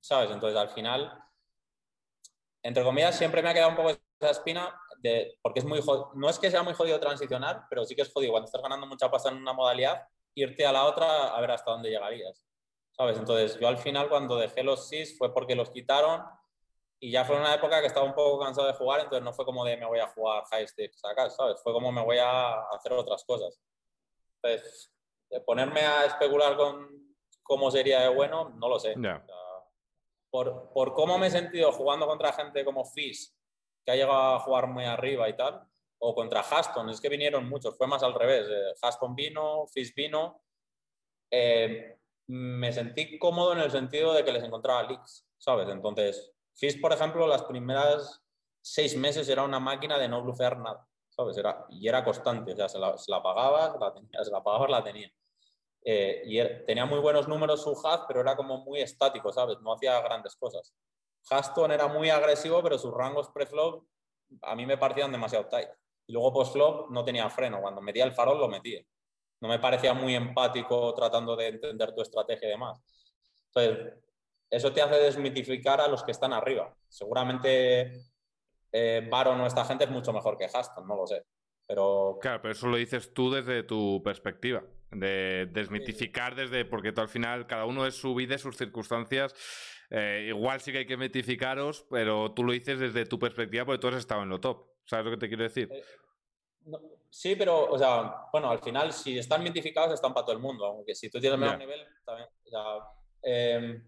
¿sabes? 0.00 0.30
Entonces, 0.30 0.58
al 0.58 0.68
final, 0.70 1.12
entre 2.62 2.84
comillas, 2.84 3.16
siempre 3.16 3.42
me 3.42 3.50
ha 3.50 3.54
quedado 3.54 3.70
un 3.70 3.76
poco 3.76 3.90
esa 3.90 4.30
espina 4.30 4.78
de, 4.98 5.38
porque 5.42 5.60
es 5.60 5.64
muy 5.64 5.80
no 6.14 6.28
es 6.28 6.38
que 6.38 6.50
sea 6.50 6.62
muy 6.62 6.74
jodido 6.74 7.00
transicionar, 7.00 7.64
pero 7.68 7.84
sí 7.84 7.94
que 7.94 8.02
es 8.02 8.12
jodido 8.12 8.32
cuando 8.32 8.46
estás 8.46 8.62
ganando 8.62 8.86
mucha 8.86 9.10
pasta 9.10 9.30
en 9.30 9.36
una 9.36 9.52
modalidad, 9.52 10.06
irte 10.34 10.66
a 10.66 10.72
la 10.72 10.84
otra 10.84 11.28
a 11.28 11.40
ver 11.40 11.50
hasta 11.50 11.70
dónde 11.70 11.90
llegarías. 11.90 12.44
¿Sabes? 12.92 13.18
Entonces, 13.18 13.58
yo 13.60 13.68
al 13.68 13.78
final 13.78 14.08
cuando 14.08 14.36
dejé 14.36 14.62
los 14.62 14.88
SIS 14.88 15.18
fue 15.18 15.32
porque 15.34 15.54
los 15.54 15.70
quitaron 15.70 16.24
y 16.98 17.10
ya 17.10 17.24
fue 17.24 17.36
una 17.36 17.54
época 17.54 17.80
que 17.80 17.88
estaba 17.88 18.06
un 18.06 18.14
poco 18.14 18.42
cansado 18.42 18.66
de 18.66 18.72
jugar, 18.72 19.00
entonces 19.00 19.22
no 19.22 19.34
fue 19.34 19.44
como 19.44 19.64
de 19.64 19.76
me 19.76 19.86
voy 19.86 19.98
a 19.98 20.08
jugar 20.08 20.44
high 20.50 20.66
stakes 20.66 20.98
acá, 21.02 21.28
¿sabes? 21.28 21.62
Fue 21.62 21.72
como 21.72 21.92
me 21.92 22.02
voy 22.02 22.18
a 22.18 22.62
hacer 22.74 22.92
otras 22.92 23.22
cosas. 23.24 23.60
De 24.42 25.40
ponerme 25.40 25.80
a 25.80 26.04
especular 26.04 26.56
con 26.56 27.14
cómo 27.42 27.70
sería 27.70 28.00
de 28.00 28.08
bueno, 28.08 28.50
no 28.50 28.68
lo 28.68 28.78
sé. 28.78 28.94
por, 30.30 30.70
por, 30.72 30.94
cómo 30.94 31.18
me 31.18 31.28
he 31.28 31.30
sentido 31.30 31.72
jugando 31.72 32.06
contra 32.06 32.32
gente 32.32 32.64
como 32.64 32.84
Fizz, 32.84 33.34
que 33.84 33.92
ha 33.92 33.96
llegado 33.96 34.34
a 34.36 34.40
jugar 34.40 34.66
muy 34.66 34.84
arriba 34.84 35.28
y 35.28 35.36
tal, 35.36 35.66
o 35.98 36.14
contra 36.14 36.40
Haston, 36.40 36.90
es 36.90 37.00
que 37.00 37.08
vinieron 37.08 37.48
muchos, 37.48 37.76
fue 37.76 37.86
más 37.86 38.02
al 38.02 38.14
revés. 38.14 38.46
Eh, 38.48 38.74
Haston 38.82 39.14
vino, 39.14 39.66
Fizz 39.68 39.94
vino. 39.94 40.42
Eh, 41.30 41.98
me 42.28 42.72
sentí 42.72 43.18
cómodo 43.18 43.52
en 43.52 43.60
el 43.60 43.70
sentido 43.70 44.12
de 44.12 44.24
que 44.24 44.32
les 44.32 44.42
encontraba 44.42 44.82
leaks, 44.82 45.26
¿sabes? 45.38 45.68
Entonces, 45.68 46.32
Fizz, 46.54 46.80
por 46.80 46.92
ejemplo, 46.92 47.26
las 47.26 47.44
primeras 47.44 48.22
seis 48.60 48.96
meses 48.96 49.28
era 49.28 49.44
una 49.44 49.60
máquina 49.60 49.98
de 49.98 50.08
no 50.08 50.22
blufear 50.22 50.58
nada, 50.58 50.86
¿sabes? 51.16 51.36
Era, 51.38 51.66
y 51.70 51.88
era 51.88 52.04
constante, 52.04 52.52
o 52.52 52.56
sea, 52.56 52.68
se 52.68 52.78
la, 52.78 52.96
se 52.96 53.10
la 53.10 53.22
pagabas, 53.22 53.76
la 53.80 53.92
tenía, 53.92 54.10
se 54.24 54.30
la 54.30 54.42
pagabas, 54.42 54.70
la 54.70 54.84
tenía. 54.84 55.10
Eh, 55.82 56.22
y 56.26 56.64
tenía 56.66 56.84
muy 56.84 56.98
buenos 56.98 57.28
números 57.28 57.62
su 57.62 57.70
Haz, 57.86 58.02
pero 58.08 58.20
era 58.20 58.36
como 58.36 58.58
muy 58.58 58.80
estático, 58.80 59.32
¿sabes? 59.32 59.60
No 59.60 59.72
hacía 59.72 60.00
grandes 60.00 60.34
cosas. 60.36 60.74
Haston 61.30 61.72
era 61.72 61.86
muy 61.86 62.10
agresivo, 62.10 62.62
pero 62.62 62.78
sus 62.78 62.92
rangos 62.92 63.30
pre-flop 63.30 63.84
a 64.42 64.54
mí 64.56 64.66
me 64.66 64.78
parecían 64.78 65.12
demasiado 65.12 65.46
tight. 65.46 65.68
Y 66.06 66.12
luego 66.12 66.32
post-flop 66.32 66.90
no 66.90 67.04
tenía 67.04 67.28
freno. 67.30 67.60
Cuando 67.60 67.80
metía 67.80 68.04
el 68.04 68.12
farol, 68.12 68.38
lo 68.38 68.48
metía. 68.48 68.82
No 69.40 69.48
me 69.48 69.58
parecía 69.58 69.92
muy 69.94 70.14
empático 70.14 70.94
tratando 70.94 71.36
de 71.36 71.48
entender 71.48 71.94
tu 71.94 72.02
estrategia 72.02 72.48
y 72.48 72.50
demás. 72.52 72.80
Entonces, 73.48 73.94
eso 74.50 74.72
te 74.72 74.82
hace 74.82 74.96
desmitificar 74.96 75.80
a 75.80 75.88
los 75.88 76.02
que 76.02 76.12
están 76.12 76.32
arriba. 76.32 76.74
Seguramente 76.88 77.92
eh, 78.72 79.06
Baron 79.10 79.40
o 79.40 79.46
esta 79.46 79.64
gente 79.64 79.84
es 79.84 79.90
mucho 79.90 80.12
mejor 80.12 80.36
que 80.36 80.44
Haston, 80.44 80.86
no 80.86 80.96
lo 80.96 81.06
sé. 81.06 81.24
Pero... 81.66 82.18
Claro, 82.20 82.40
pero 82.42 82.52
eso 82.52 82.68
lo 82.68 82.76
dices 82.76 83.12
tú 83.12 83.30
desde 83.30 83.62
tu 83.62 84.02
perspectiva, 84.04 84.62
de 84.90 85.48
desmitificar 85.50 86.34
desde, 86.34 86.64
porque 86.64 86.92
tú 86.92 87.00
al 87.00 87.08
final, 87.08 87.46
cada 87.46 87.64
uno 87.64 87.86
es 87.86 87.96
su 87.96 88.14
vida, 88.14 88.38
sus 88.38 88.56
circunstancias. 88.56 89.34
Eh, 89.90 90.26
igual 90.28 90.60
sí 90.60 90.72
que 90.72 90.78
hay 90.78 90.86
que 90.86 90.96
mitificaros, 90.96 91.86
pero 91.90 92.32
tú 92.32 92.44
lo 92.44 92.52
dices 92.52 92.78
desde 92.78 93.06
tu 93.06 93.18
perspectiva 93.18 93.64
porque 93.64 93.80
tú 93.80 93.88
has 93.88 93.96
estado 93.96 94.22
en 94.22 94.28
lo 94.28 94.40
top. 94.40 94.66
¿Sabes 94.84 95.06
lo 95.06 95.10
que 95.12 95.16
te 95.16 95.28
quiero 95.28 95.42
decir? 95.42 95.68
Eh, 95.72 95.82
sí, 97.10 97.34
pero, 97.34 97.64
o 97.64 97.78
sea, 97.78 98.28
bueno, 98.32 98.50
al 98.50 98.60
final, 98.60 98.92
si 98.92 99.18
están 99.18 99.42
mitificados, 99.42 99.94
están 99.94 100.14
para 100.14 100.26
todo 100.26 100.36
el 100.36 100.42
mundo. 100.42 100.64
Aunque 100.66 100.94
si 100.94 101.10
tú 101.10 101.20
tienes 101.20 101.38
menos 101.38 101.58
nivel, 101.58 101.84
también. 102.04 102.28
O 102.44 102.48
sea, 102.48 103.82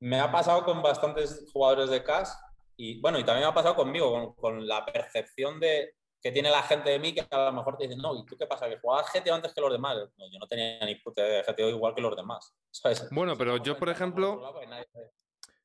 me 0.00 0.20
ha 0.20 0.30
pasado 0.30 0.64
con 0.64 0.82
bastantes 0.82 1.48
jugadores 1.52 1.88
de 1.88 2.02
cash 2.02 2.28
y 2.76 3.00
bueno, 3.00 3.18
y 3.18 3.24
también 3.24 3.44
me 3.44 3.50
ha 3.50 3.54
pasado 3.54 3.74
conmigo, 3.74 4.34
con, 4.36 4.66
la 4.66 4.84
percepción 4.84 5.60
de 5.60 5.94
que 6.20 6.30
tiene 6.30 6.50
la 6.50 6.62
gente 6.62 6.90
de 6.90 6.98
mí 6.98 7.12
que 7.12 7.26
a 7.28 7.46
lo 7.46 7.52
mejor 7.52 7.76
te 7.76 7.84
dicen, 7.84 8.00
no, 8.00 8.14
¿y 8.16 8.24
tú 8.24 8.36
qué 8.38 8.46
pasa? 8.46 8.68
¿Que 8.68 8.78
jugabas 8.78 9.12
GTO 9.12 9.34
antes 9.34 9.52
que 9.52 9.60
los 9.60 9.72
demás? 9.72 9.96
No, 10.16 10.30
yo 10.30 10.38
no 10.38 10.46
tenía 10.46 10.84
ni 10.86 10.94
puta 10.96 11.22
de 11.22 11.42
GTO 11.42 11.68
igual 11.68 11.94
que 11.94 12.00
los 12.00 12.16
demás. 12.16 12.54
Bueno, 13.10 13.36
pero 13.36 13.56
yo, 13.58 13.76
por 13.76 13.88
ejemplo... 13.88 14.40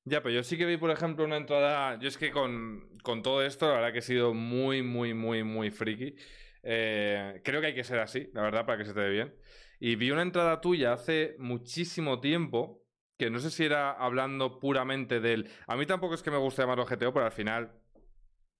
Ya, 0.03 0.23
pero 0.23 0.35
yo 0.35 0.43
sí 0.43 0.57
que 0.57 0.65
vi, 0.65 0.77
por 0.77 0.89
ejemplo, 0.89 1.25
una 1.25 1.35
entrada. 1.35 1.99
Yo 1.99 2.07
es 2.07 2.17
que 2.17 2.31
con, 2.31 2.97
con 3.03 3.21
todo 3.21 3.43
esto, 3.43 3.67
la 3.67 3.73
verdad 3.73 3.91
que 3.91 3.99
he 3.99 4.01
sido 4.01 4.33
muy, 4.33 4.81
muy, 4.81 5.13
muy, 5.13 5.43
muy 5.43 5.69
friki. 5.69 6.15
Eh, 6.63 7.41
creo 7.43 7.59
que 7.59 7.67
hay 7.67 7.75
que 7.75 7.83
ser 7.83 7.99
así, 7.99 8.29
la 8.33 8.41
verdad, 8.41 8.65
para 8.65 8.77
que 8.77 8.85
se 8.85 8.93
te 8.93 9.01
dé 9.01 9.09
bien. 9.09 9.35
Y 9.81 9.95
vi 9.95 10.11
una 10.11 10.21
entrada 10.21 10.61
tuya 10.61 10.93
hace 10.93 11.35
muchísimo 11.39 12.21
tiempo 12.21 12.86
que 13.17 13.29
no 13.29 13.39
sé 13.39 13.49
si 13.49 13.65
era 13.65 13.91
hablando 13.91 14.59
puramente 14.59 15.19
del... 15.19 15.49
A 15.67 15.75
mí 15.75 15.85
tampoco 15.85 16.13
es 16.13 16.21
que 16.21 16.31
me 16.31 16.37
guste 16.37 16.61
llamarlo 16.61 16.85
GTO, 16.85 17.13
pero 17.13 17.25
al 17.25 17.31
final, 17.31 17.71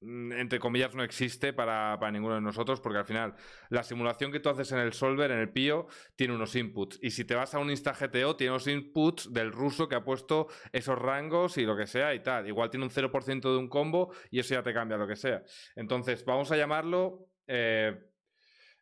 mm, 0.02 0.32
entre 0.34 0.60
comillas, 0.60 0.96
no 0.96 1.04
existe 1.04 1.54
para, 1.54 1.98
ninguno 2.12 2.36
de 2.36 2.42
nosotros, 2.42 2.82
porque 2.82 2.98
al 3.00 3.06
final 3.06 3.36
la 3.70 3.84
simulación 3.84 4.32
que 4.32 4.40
tú 4.40 4.50
haces 4.50 4.72
en 4.72 4.80
el 4.80 4.94
solver, 4.94 5.32
en 5.32 5.40
el 5.40 5.50
PIO, 5.50 5.88
tiene 6.16 6.34
unos 6.34 6.56
inputs. 6.56 7.00
Y 7.02 7.12
si 7.12 7.24
te 7.24 7.36
vas 7.36 7.54
a 7.54 7.60
un 7.60 7.70
Insta 7.70 7.94
GTO, 7.94 8.36
tiene 8.36 8.52
unos 8.52 8.68
inputs 8.68 9.32
del 9.32 9.52
ruso 9.52 9.88
que 9.88 9.96
ha 9.96 10.04
puesto 10.04 10.48
esos 10.72 10.98
rangos 10.98 11.58
y 11.58 11.66
lo 11.66 11.78
que 11.78 11.86
sea 11.86 12.14
y 12.16 12.22
tal. 12.22 12.48
Igual 12.48 12.70
tiene 12.72 12.86
un 12.86 12.92
0% 12.92 13.42
de 13.42 13.58
un 13.58 13.70
combo 13.70 14.12
y 14.32 14.40
eso 14.40 14.56
ya 14.56 14.64
te 14.64 14.74
cambia 14.74 14.98
lo 14.98 15.08
que 15.08 15.16
sea. 15.16 15.44
Entonces, 15.76 16.26
vamos 16.26 16.52
a 16.52 16.58
llamarlo... 16.58 17.30
Eh, 17.50 17.96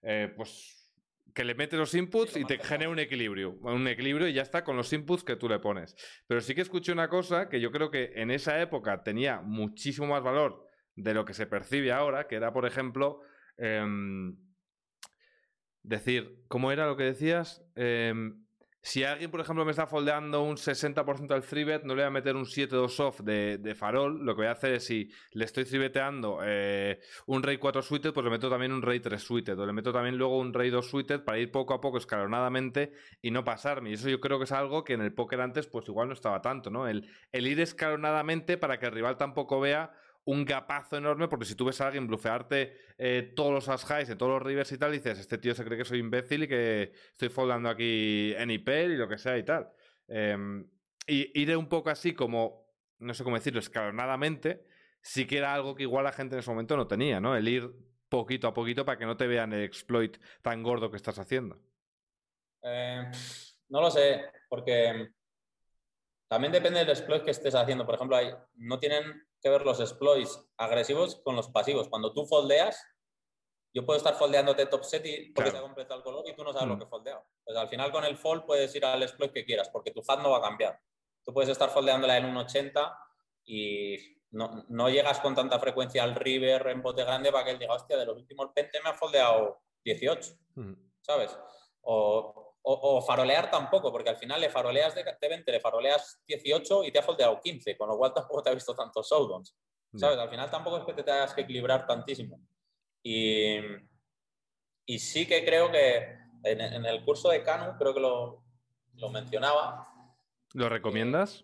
eh, 0.07 0.31
pues 0.37 0.84
que 1.35 1.43
le 1.43 1.53
metes 1.53 1.77
los 1.77 1.93
inputs 1.93 2.37
y 2.37 2.45
te 2.45 2.57
genera 2.59 2.89
un 2.89 2.97
equilibrio. 2.97 3.51
Un 3.61 3.87
equilibrio 3.89 4.27
y 4.29 4.33
ya 4.33 4.41
está 4.41 4.63
con 4.63 4.77
los 4.77 4.91
inputs 4.93 5.25
que 5.25 5.35
tú 5.35 5.49
le 5.49 5.59
pones. 5.59 5.95
Pero 6.27 6.39
sí 6.39 6.55
que 6.55 6.61
escuché 6.61 6.93
una 6.93 7.09
cosa 7.09 7.49
que 7.49 7.59
yo 7.59 7.71
creo 7.71 7.91
que 7.91 8.13
en 8.15 8.31
esa 8.31 8.59
época 8.61 9.03
tenía 9.03 9.41
muchísimo 9.41 10.07
más 10.07 10.23
valor 10.23 10.65
de 10.95 11.13
lo 11.13 11.25
que 11.25 11.33
se 11.33 11.45
percibe 11.45 11.91
ahora, 11.91 12.27
que 12.27 12.35
era, 12.35 12.53
por 12.53 12.65
ejemplo, 12.65 13.19
em, 13.57 14.37
decir, 15.83 16.45
¿cómo 16.47 16.71
era 16.71 16.87
lo 16.87 16.95
que 16.95 17.03
decías? 17.03 17.61
Em, 17.75 18.44
si 18.85 19.03
alguien, 19.03 19.31
por 19.31 19.41
ejemplo, 19.41 19.65
me 19.65 19.71
está 19.71 19.87
foldeando 19.87 20.43
un 20.43 20.57
60% 20.57 21.33
del 21.33 21.41
3 21.41 21.85
no 21.85 21.95
le 21.95 22.03
voy 22.03 22.07
a 22.07 22.11
meter 22.11 22.35
un 22.35 22.45
7-2 22.45 22.89
soft 22.89 23.21
de, 23.21 23.75
farol. 23.75 24.23
Lo 24.23 24.35
que 24.35 24.41
voy 24.41 24.47
a 24.47 24.51
hacer 24.51 24.73
es, 24.73 24.85
si 24.85 25.09
le 25.31 25.45
estoy 25.45 25.65
3 25.65 25.91
eh, 26.43 26.99
un 27.25 27.41
rey 27.41 27.57
4 27.57 27.81
suited, 27.81 28.13
pues 28.13 28.23
le 28.23 28.29
meto 28.29 28.47
también 28.47 28.71
un 28.71 28.83
rey 28.83 28.99
3 28.99 29.19
suited. 29.19 29.57
O 29.57 29.65
le 29.65 29.73
meto 29.73 29.91
también 29.91 30.19
luego 30.19 30.37
un 30.37 30.53
rey 30.53 30.69
2 30.69 30.87
suited 30.87 31.23
para 31.23 31.39
ir 31.39 31.51
poco 31.51 31.73
a 31.73 31.81
poco 31.81 31.97
escalonadamente 31.97 32.93
y 33.23 33.31
no 33.31 33.43
pasarme. 33.43 33.89
Y 33.89 33.93
eso 33.93 34.07
yo 34.07 34.21
creo 34.21 34.37
que 34.37 34.43
es 34.43 34.51
algo 34.51 34.83
que 34.83 34.93
en 34.93 35.01
el 35.01 35.11
póker 35.11 35.41
antes, 35.41 35.65
pues 35.65 35.87
igual 35.87 36.09
no 36.09 36.13
estaba 36.13 36.43
tanto, 36.43 36.69
¿no? 36.69 36.87
El, 36.87 37.09
el 37.31 37.47
ir 37.47 37.59
escalonadamente 37.61 38.59
para 38.59 38.77
que 38.77 38.85
el 38.85 38.91
rival 38.91 39.17
tampoco 39.17 39.59
vea 39.59 39.95
un 40.25 40.43
gapazo 40.43 40.97
enorme, 40.97 41.27
porque 41.27 41.45
si 41.45 41.55
tú 41.55 41.65
ves 41.65 41.79
a 41.81 41.87
alguien 41.87 42.07
blufearte 42.07 42.75
eh, 42.97 43.33
todos 43.35 43.53
los 43.53 43.69
as 43.69 43.83
highs 43.89 44.09
en 44.09 44.17
todos 44.17 44.33
los 44.33 44.41
rivers 44.41 44.71
y 44.71 44.77
tal, 44.77 44.91
dices, 44.91 45.19
este 45.19 45.37
tío 45.37 45.53
se 45.53 45.63
cree 45.63 45.77
que 45.77 45.85
soy 45.85 45.99
imbécil 45.99 46.43
y 46.43 46.47
que 46.47 46.91
estoy 47.11 47.29
foldando 47.29 47.69
aquí 47.69 48.33
en 48.35 48.49
IPEL 48.49 48.93
y 48.93 48.97
lo 48.97 49.07
que 49.07 49.17
sea 49.17 49.37
y 49.37 49.43
tal. 49.43 49.69
Em, 50.07 50.67
y 51.07 51.39
ir 51.39 51.55
un 51.55 51.69
poco 51.69 51.91
así 51.91 52.13
como, 52.13 52.67
no 52.99 53.13
sé 53.13 53.23
cómo 53.23 53.35
decirlo, 53.35 53.59
escalonadamente, 53.59 54.65
sí 55.01 55.27
que 55.27 55.37
era 55.37 55.53
algo 55.53 55.75
que 55.75 55.83
igual 55.83 56.03
la 56.03 56.11
gente 56.11 56.35
en 56.35 56.39
ese 56.39 56.49
momento 56.49 56.75
no 56.75 56.87
tenía, 56.87 57.19
¿no? 57.19 57.35
El 57.35 57.47
ir 57.47 57.71
poquito 58.09 58.47
a 58.47 58.53
poquito 58.53 58.83
para 58.83 58.97
que 58.97 59.05
no 59.05 59.17
te 59.17 59.27
vean 59.27 59.53
el 59.53 59.63
exploit 59.63 60.17
tan 60.41 60.63
gordo 60.63 60.89
que 60.89 60.97
estás 60.97 61.19
haciendo. 61.19 61.59
Eh, 62.63 63.11
no 63.69 63.81
lo 63.81 63.91
sé, 63.91 64.25
porque 64.49 65.11
también 66.27 66.51
depende 66.51 66.79
del 66.79 66.89
exploit 66.89 67.23
que 67.23 67.31
estés 67.31 67.53
haciendo. 67.53 67.85
Por 67.85 67.95
ejemplo, 67.95 68.17
hay, 68.17 68.33
no 68.55 68.79
tienen 68.79 69.27
que 69.45 69.49
ver 69.51 69.63
los 69.63 69.79
exploits 69.79 70.43
agresivos 70.57 71.17
con 71.23 71.35
los 71.35 71.49
pasivos. 71.49 71.87
Cuando 71.87 72.11
tú 72.13 72.25
foldeas, 72.25 72.83
yo 73.75 73.85
puedo 73.85 73.97
estar 73.97 74.15
foldeándote 74.15 74.65
top 74.65 74.83
set 74.83 75.05
y 75.05 75.29
porque 75.33 75.51
Claro. 75.51 75.51
se 75.51 75.57
ha 75.57 75.61
completado 75.61 75.99
el 75.99 76.03
color 76.03 76.27
y 76.27 76.33
tú 76.35 76.43
no 76.43 76.51
sabes 76.51 76.67
lo 76.67 76.75
Mm. 76.75 76.79
que 76.79 76.85
he 76.85 76.87
foldeado. 76.87 77.25
Pues 77.43 77.55
al 77.55 77.69
final 77.69 77.91
con 77.91 78.03
el 78.05 78.17
fold 78.17 78.45
puedes 78.45 78.73
ir 78.73 78.83
al 78.85 79.03
exploit 79.03 79.31
que 79.31 79.45
quieras 79.45 79.69
porque 79.69 79.91
tu 79.91 80.01
hand 80.07 80.23
no 80.23 80.31
va 80.31 80.39
a 80.39 80.41
cambiar. 80.41 80.79
Tú 81.23 81.31
puedes 81.31 81.49
estar 81.51 81.69
foldeándola 81.69 82.17
en 82.17 82.25
un 82.25 82.37
80 82.37 82.97
y 83.43 84.17
no, 84.31 84.65
no 84.69 84.89
llegas 84.89 85.19
con 85.19 85.35
tanta 85.35 85.59
frecuencia 85.59 86.01
al 86.03 86.15
river 86.15 86.65
en 86.69 86.81
bote 86.81 87.03
grande 87.03 87.31
para 87.31 87.45
que 87.45 87.51
él 87.51 87.59
diga, 87.59 87.75
hostia, 87.75 87.97
de 87.97 88.05
los 88.07 88.17
últimos 88.17 88.51
20 88.55 88.81
me 88.81 88.89
ha 88.89 88.93
foldeado 88.95 89.61
18. 89.83 90.31
Ujú. 90.55 90.75
¿sabes? 91.01 91.37
O, 91.81 92.44
o- 92.67 92.97
o 92.97 93.01
farolear 93.01 93.49
tampoco, 93.51 93.91
porque 93.91 94.09
al 94.09 94.17
final 94.17 94.41
le 94.41 94.49
faroleas 94.49 94.95
de, 94.95 95.03
de 95.03 95.27
20, 95.29 95.51
le 95.51 95.59
faroleas 95.59 96.21
18 96.25 96.83
y 96.83 96.91
te 96.91 96.99
ha 96.99 97.03
foldeado 97.03 97.39
15, 97.39 97.77
con 97.77 97.87
lo 97.89 97.97
cual 97.97 98.13
tampoco 98.13 98.41
te 98.41 98.49
ha 98.49 98.53
visto 98.53 98.75
tantos 98.75 99.07
showdowns, 99.09 99.55
¿sabes? 99.95 100.17
Al 100.17 100.29
final 100.29 100.49
tampoco 100.49 100.77
es 100.79 100.83
que 100.85 100.93
te 100.93 101.03
tengas 101.03 101.33
que 101.33 101.41
equilibrar 101.41 101.85
tantísimo. 101.85 102.39
Y, 103.03 103.57
y 104.87 104.99
sí 104.99 105.27
que 105.27 105.45
creo 105.45 105.71
que 105.71 106.17
en, 106.43 106.61
en 106.61 106.85
el 106.85 107.03
curso 107.05 107.29
de 107.29 107.43
Canu, 107.43 107.77
creo 107.77 107.93
que 107.93 107.99
lo, 107.99 108.43
lo 108.95 109.09
mencionaba, 109.09 109.91
¿Lo 110.53 110.69
recomiendas? 110.69 111.43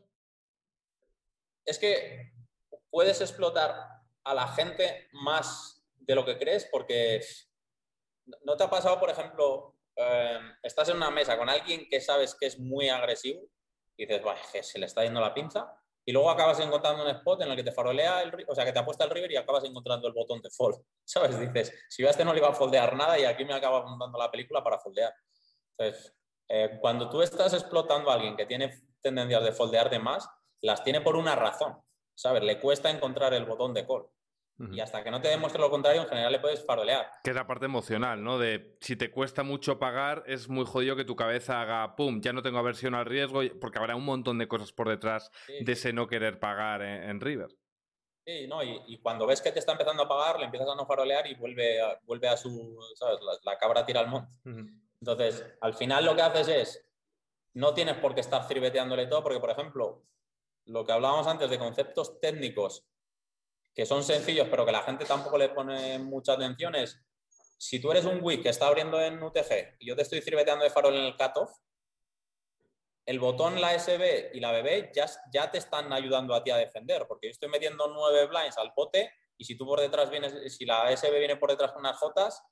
es 1.66 1.78
que 1.78 2.34
puedes 2.90 3.22
explotar 3.22 4.02
a 4.24 4.34
la 4.34 4.48
gente 4.48 5.08
más 5.14 5.84
de 5.96 6.16
lo 6.16 6.26
que 6.26 6.38
crees 6.38 6.66
porque 6.72 7.22
no 8.44 8.56
te 8.58 8.64
ha 8.64 8.70
pasado, 8.70 9.00
por 9.00 9.10
ejemplo, 9.10 9.76
eh, 10.02 10.40
estás 10.64 10.90
en 10.90 10.98
una 10.98 11.12
mesa 11.12 11.38
con 11.38 11.50
alguien 11.50 11.88
que 11.90 12.02
sabes 12.02 12.36
que 12.36 12.48
es 12.48 12.60
muy 12.60 12.90
agresivo 12.90 13.42
y 13.98 14.06
dices, 14.06 14.22
"Buah, 14.24 14.36
es 14.36 14.48
que 14.52 14.64
se 14.64 14.80
le 14.80 14.86
está 14.86 15.04
yendo 15.04 15.22
la 15.22 15.34
pinza 15.34 15.76
y 16.04 16.12
luego 16.12 16.32
acabas 16.32 16.60
encontrando 16.60 17.04
un 17.04 17.10
spot 17.10 17.42
en 17.44 17.52
el 17.52 17.56
que 17.56 17.64
te 17.64 17.72
farolea, 17.72 18.22
el, 18.24 18.46
o 18.48 18.56
sea, 18.56 18.66
que 18.66 18.72
te 18.72 18.80
apuesta 18.80 19.04
el 19.04 19.12
river 19.12 19.32
y 19.32 19.38
acabas 19.38 19.64
encontrando 19.64 20.08
el 20.08 20.14
botón 20.14 20.42
de 20.42 20.50
fold, 20.50 20.84
¿sabes? 21.06 21.40
Dices, 21.40 21.74
si 21.90 22.02
yo 22.02 22.08
a 22.08 22.12
este 22.12 22.26
no 22.26 22.34
le 22.34 22.40
iba 22.40 22.50
a 22.50 22.54
foldear 22.54 22.96
nada 22.96 23.20
y 23.20 23.26
aquí 23.26 23.46
me 23.46 23.54
acaba 23.54 23.86
montando 23.86 24.18
la 24.18 24.32
película 24.32 24.64
para 24.64 24.80
foldear. 24.80 25.14
Entonces, 25.78 26.16
eh, 26.50 26.78
cuando 26.82 27.10
tú 27.10 27.22
estás 27.22 27.54
explotando 27.54 28.10
a 28.10 28.16
alguien 28.16 28.36
que 28.36 28.46
tiene 28.46 28.84
tendencias 29.02 29.44
de 29.44 29.52
foldear 29.52 29.90
de 29.90 30.00
más, 30.00 30.28
las 30.62 30.84
tiene 30.84 31.02
por 31.02 31.16
una 31.16 31.36
razón, 31.36 31.82
¿sabes? 32.16 32.44
Le 32.44 32.60
cuesta 32.60 32.90
encontrar 32.90 33.34
el 33.34 33.46
botón 33.46 33.74
de 33.74 33.86
call. 33.86 34.08
Y 34.72 34.80
hasta 34.80 35.04
que 35.04 35.12
no 35.12 35.22
te 35.22 35.30
demuestre 35.30 35.60
lo 35.62 35.70
contrario, 35.70 36.02
en 36.04 36.08
general 36.08 36.32
le 36.32 36.40
puedes 36.40 36.66
farolear. 36.66 37.10
Que 37.24 37.32
es 37.32 37.36
la 37.36 37.48
parte 37.48 37.66
emocional, 37.66 38.24
¿no? 38.24 38.38
De 38.38 38.78
si 38.82 38.96
te 38.96 39.10
cuesta 39.10 39.44
mucho 39.44 39.80
pagar, 39.80 40.24
es 40.28 40.50
muy 40.50 40.66
jodido 40.66 40.96
que 40.96 41.06
tu 41.06 41.16
cabeza 41.16 41.62
haga 41.62 41.96
pum, 41.96 42.22
ya 42.22 42.34
no 42.34 42.42
tengo 42.42 42.60
aversión 42.60 42.94
al 42.96 43.06
riesgo, 43.06 43.42
porque 43.60 43.80
habrá 43.80 43.96
un 43.96 44.06
montón 44.06 44.38
de 44.38 44.48
cosas 44.48 44.72
por 44.72 44.90
detrás 44.90 45.32
Sí, 45.48 45.64
de 45.64 45.72
ese 45.72 45.94
no 45.94 46.08
querer 46.08 46.40
pagar 46.40 46.82
en, 46.82 47.04
en 47.10 47.22
River. 47.22 47.50
sí, 48.26 48.48
¿no? 48.48 48.62
Y, 48.64 48.82
y 48.88 49.00
cuando 49.00 49.26
ves 49.26 49.42
que 49.42 49.52
te 49.52 49.60
está 49.60 49.72
empezando 49.72 50.04
a 50.04 50.08
pagar, 50.08 50.38
le 50.40 50.46
empiezas 50.46 50.70
a 50.70 50.76
no 50.76 50.86
farolear 50.86 51.26
y 51.28 51.36
vuelve 51.36 51.82
a, 51.82 52.00
vuelve 52.04 52.28
a 52.28 52.38
su, 52.38 52.78
¿sabes? 52.96 53.20
La, 53.22 53.52
la 53.54 53.58
cabra 53.58 53.86
tira 53.86 54.00
al 54.02 54.08
monte. 54.10 54.32
Entonces, 55.00 55.46
al 55.62 55.74
final 55.74 56.06
lo 56.06 56.16
que 56.16 56.22
haces 56.22 56.48
es, 56.48 56.88
no 57.54 57.74
tienes 57.74 57.96
por 57.96 58.14
qué 58.14 58.22
estar 58.22 58.48
cirbeteándole 58.48 59.08
todo, 59.08 59.24
porque, 59.24 59.40
por 59.40 59.50
ejemplo, 59.50 60.04
lo 60.66 60.86
que 60.86 60.92
hablábamos 60.92 61.26
antes 61.28 61.50
de 61.50 61.58
conceptos 61.58 62.20
técnicos 62.20 62.86
que 63.74 63.86
son 63.86 64.04
sencillos, 64.04 64.48
pero 64.50 64.66
que 64.66 64.72
la 64.72 64.84
gente 64.84 65.06
tampoco 65.06 65.38
le 65.38 65.50
pone 65.50 66.00
mucha 66.00 66.34
atención, 66.34 66.76
es, 66.76 67.02
si 67.58 67.80
tú 67.80 67.92
eres 67.92 68.06
un 68.06 68.20
WIC 68.22 68.44
que 68.44 68.50
está 68.50 68.68
abriendo 68.68 69.00
en 69.00 69.22
UTG 69.22 69.78
y 69.80 69.88
yo 69.88 69.96
te 69.96 70.02
estoy 70.02 70.22
cirbeteando 70.22 70.64
de 70.64 70.72
farol 70.72 70.96
en 70.96 71.06
el 71.06 71.16
cutoff, 71.16 71.52
el 73.06 73.20
botón, 73.20 73.60
la 73.60 73.78
SB 73.78 74.32
y 74.34 74.40
la 74.40 74.52
BB 74.52 74.92
ya, 74.94 75.06
ya 75.34 75.50
te 75.50 75.58
están 75.58 75.92
ayudando 75.92 76.34
a 76.34 76.44
ti 76.44 76.52
a 76.52 76.58
defender, 76.58 77.06
porque 77.08 77.28
yo 77.28 77.32
estoy 77.32 77.50
metiendo 77.50 77.88
nueve 77.88 78.28
blinds 78.28 78.58
al 78.58 78.74
pote 78.74 79.12
y 79.38 79.46
si 79.46 79.58
tú 79.58 79.66
por 79.66 79.80
detrás 79.80 80.10
vienes, 80.10 80.56
si 80.56 80.66
la 80.66 80.96
SB 80.96 81.18
viene 81.18 81.38
por 81.38 81.50
detrás 81.50 81.72
con 81.72 81.82
unas 81.82 81.98
jotas, 81.98 82.44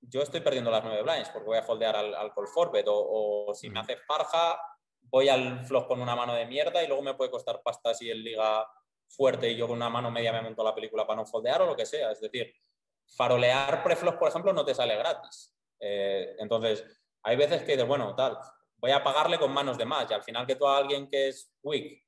yo 0.00 0.22
estoy 0.22 0.40
perdiendo 0.40 0.70
las 0.70 0.84
nueve 0.84 1.02
blinds 1.02 1.30
porque 1.30 1.46
voy 1.46 1.58
a 1.58 1.62
foldear 1.62 1.96
al, 1.96 2.14
al 2.14 2.32
call 2.34 2.46
forward 2.48 2.86
o, 2.88 3.46
o 3.48 3.54
si 3.54 3.70
me 3.70 3.80
hace 3.80 3.96
farja, 3.96 4.60
voy 5.02 5.28
al 5.28 5.64
flop 5.66 5.88
con 5.88 6.00
una 6.00 6.14
mano 6.14 6.34
de 6.34 6.46
mierda 6.46 6.82
y 6.82 6.86
luego 6.86 7.02
me 7.02 7.14
puede 7.14 7.30
costar 7.30 7.62
pasta 7.62 7.94
si 7.94 8.10
él 8.10 8.22
liga 8.22 8.66
fuerte 9.08 9.50
y 9.50 9.56
yo 9.56 9.66
con 9.66 9.76
una 9.76 9.88
mano 9.88 10.10
media 10.10 10.32
me 10.32 10.42
monto 10.42 10.62
la 10.62 10.74
película 10.74 11.06
para 11.06 11.20
no 11.20 11.26
foldear 11.26 11.62
o 11.62 11.66
lo 11.66 11.76
que 11.76 11.86
sea. 11.86 12.12
Es 12.12 12.20
decir, 12.20 12.52
farolear 13.16 13.82
preflop, 13.82 14.18
por 14.18 14.28
ejemplo, 14.28 14.52
no 14.52 14.64
te 14.64 14.74
sale 14.74 14.96
gratis. 14.96 15.54
Eh, 15.80 16.36
entonces, 16.38 16.84
hay 17.22 17.36
veces 17.36 17.62
que 17.62 17.72
dices, 17.72 17.86
bueno, 17.86 18.14
tal, 18.14 18.38
voy 18.76 18.90
a 18.90 19.02
pagarle 19.02 19.38
con 19.38 19.52
manos 19.52 19.78
de 19.78 19.84
más 19.84 20.10
y 20.10 20.14
al 20.14 20.22
final 20.22 20.46
que 20.46 20.56
tú 20.56 20.66
a 20.66 20.78
alguien 20.78 21.08
que 21.08 21.28
es 21.28 21.52
weak 21.62 22.04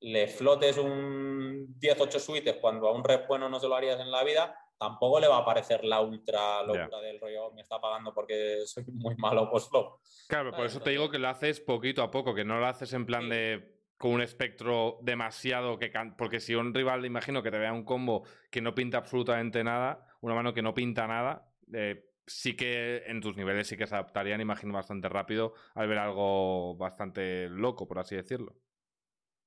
le 0.00 0.26
flotes 0.28 0.76
un 0.76 1.74
10-8 1.78 2.18
suites 2.18 2.56
cuando 2.60 2.88
a 2.88 2.92
un 2.92 3.04
rep 3.04 3.26
bueno 3.26 3.48
no 3.48 3.58
se 3.58 3.68
lo 3.68 3.74
harías 3.74 4.00
en 4.00 4.10
la 4.10 4.22
vida, 4.22 4.54
tampoco 4.76 5.18
le 5.20 5.28
va 5.28 5.38
a 5.38 5.44
parecer 5.44 5.84
la 5.84 6.00
ultra 6.02 6.62
locura 6.62 7.00
del 7.00 7.18
rollo 7.20 7.52
me 7.52 7.62
está 7.62 7.80
pagando 7.80 8.12
porque 8.12 8.62
soy 8.66 8.84
muy 8.88 9.16
malo 9.16 9.48
post 9.50 9.70
flop. 9.70 10.00
Claro, 10.28 10.50
por 10.50 10.58
Vale, 10.60 10.66
eso 10.66 10.80
te 10.80 10.90
digo 10.90 11.08
que 11.10 11.18
lo 11.18 11.28
haces 11.28 11.60
poquito 11.60 12.02
a 12.02 12.10
poco, 12.10 12.34
que 12.34 12.44
no 12.44 12.58
lo 12.58 12.66
haces 12.66 12.92
en 12.92 13.06
plan 13.06 13.22
Sí. 13.22 13.30
de 13.30 13.73
con 14.04 14.12
un 14.12 14.20
espectro 14.20 14.98
demasiado 15.00 15.78
que 15.78 15.90
can- 15.90 16.14
porque 16.14 16.38
si 16.38 16.54
un 16.54 16.74
rival 16.74 17.06
imagino 17.06 17.42
que 17.42 17.50
te 17.50 17.56
vea 17.56 17.72
un 17.72 17.84
combo 17.86 18.24
que 18.50 18.60
no 18.60 18.74
pinta 18.74 18.98
absolutamente 18.98 19.64
nada, 19.64 20.08
una 20.20 20.34
mano 20.34 20.52
que 20.52 20.60
no 20.60 20.74
pinta 20.74 21.06
nada, 21.06 21.48
eh, 21.72 22.10
sí 22.26 22.54
que 22.54 23.04
en 23.06 23.22
tus 23.22 23.34
niveles 23.34 23.66
sí 23.66 23.78
que 23.78 23.86
se 23.86 23.94
adaptarían, 23.94 24.42
imagino, 24.42 24.74
bastante 24.74 25.08
rápido 25.08 25.54
al 25.74 25.88
ver 25.88 25.96
algo 25.96 26.76
bastante 26.76 27.48
loco, 27.48 27.88
por 27.88 27.98
así 27.98 28.14
decirlo. 28.14 28.52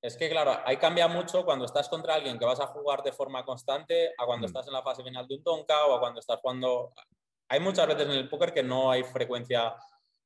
Es 0.02 0.18
que, 0.18 0.27
claro, 0.27 0.58
ahí 0.66 0.77
cambia 0.77 1.08
mucho 1.08 1.45
cuando 1.45 1.66
estás 1.66 1.88
contra 1.88 2.16
alguien 2.16 2.40
que 2.40 2.45
vas 2.45 2.60
a 2.60 2.66
jugar 2.66 3.03
de 3.03 3.11
forma 3.11 3.45
constante 3.45 4.08
a 4.18 4.26
cuando 4.26 4.45
Mm. 4.45 4.50
estás 4.50 4.66
en 4.66 4.74
la 4.74 4.82
fase 4.82 5.03
final 5.03 5.27
de 5.27 5.36
un 5.36 5.44
Tonka 5.44 5.86
o 5.86 5.98
a 5.98 6.00
cuando 6.00 6.19
estás 6.19 6.40
jugando. 6.42 6.94
Hay 7.50 7.60
muchas 7.60 7.86
veces 7.88 8.06
en 8.06 8.14
el 8.14 8.27
póker 8.27 8.52
que 8.56 8.64
no 8.64 8.90
hay 8.90 9.03
frecuencia. 9.03 9.76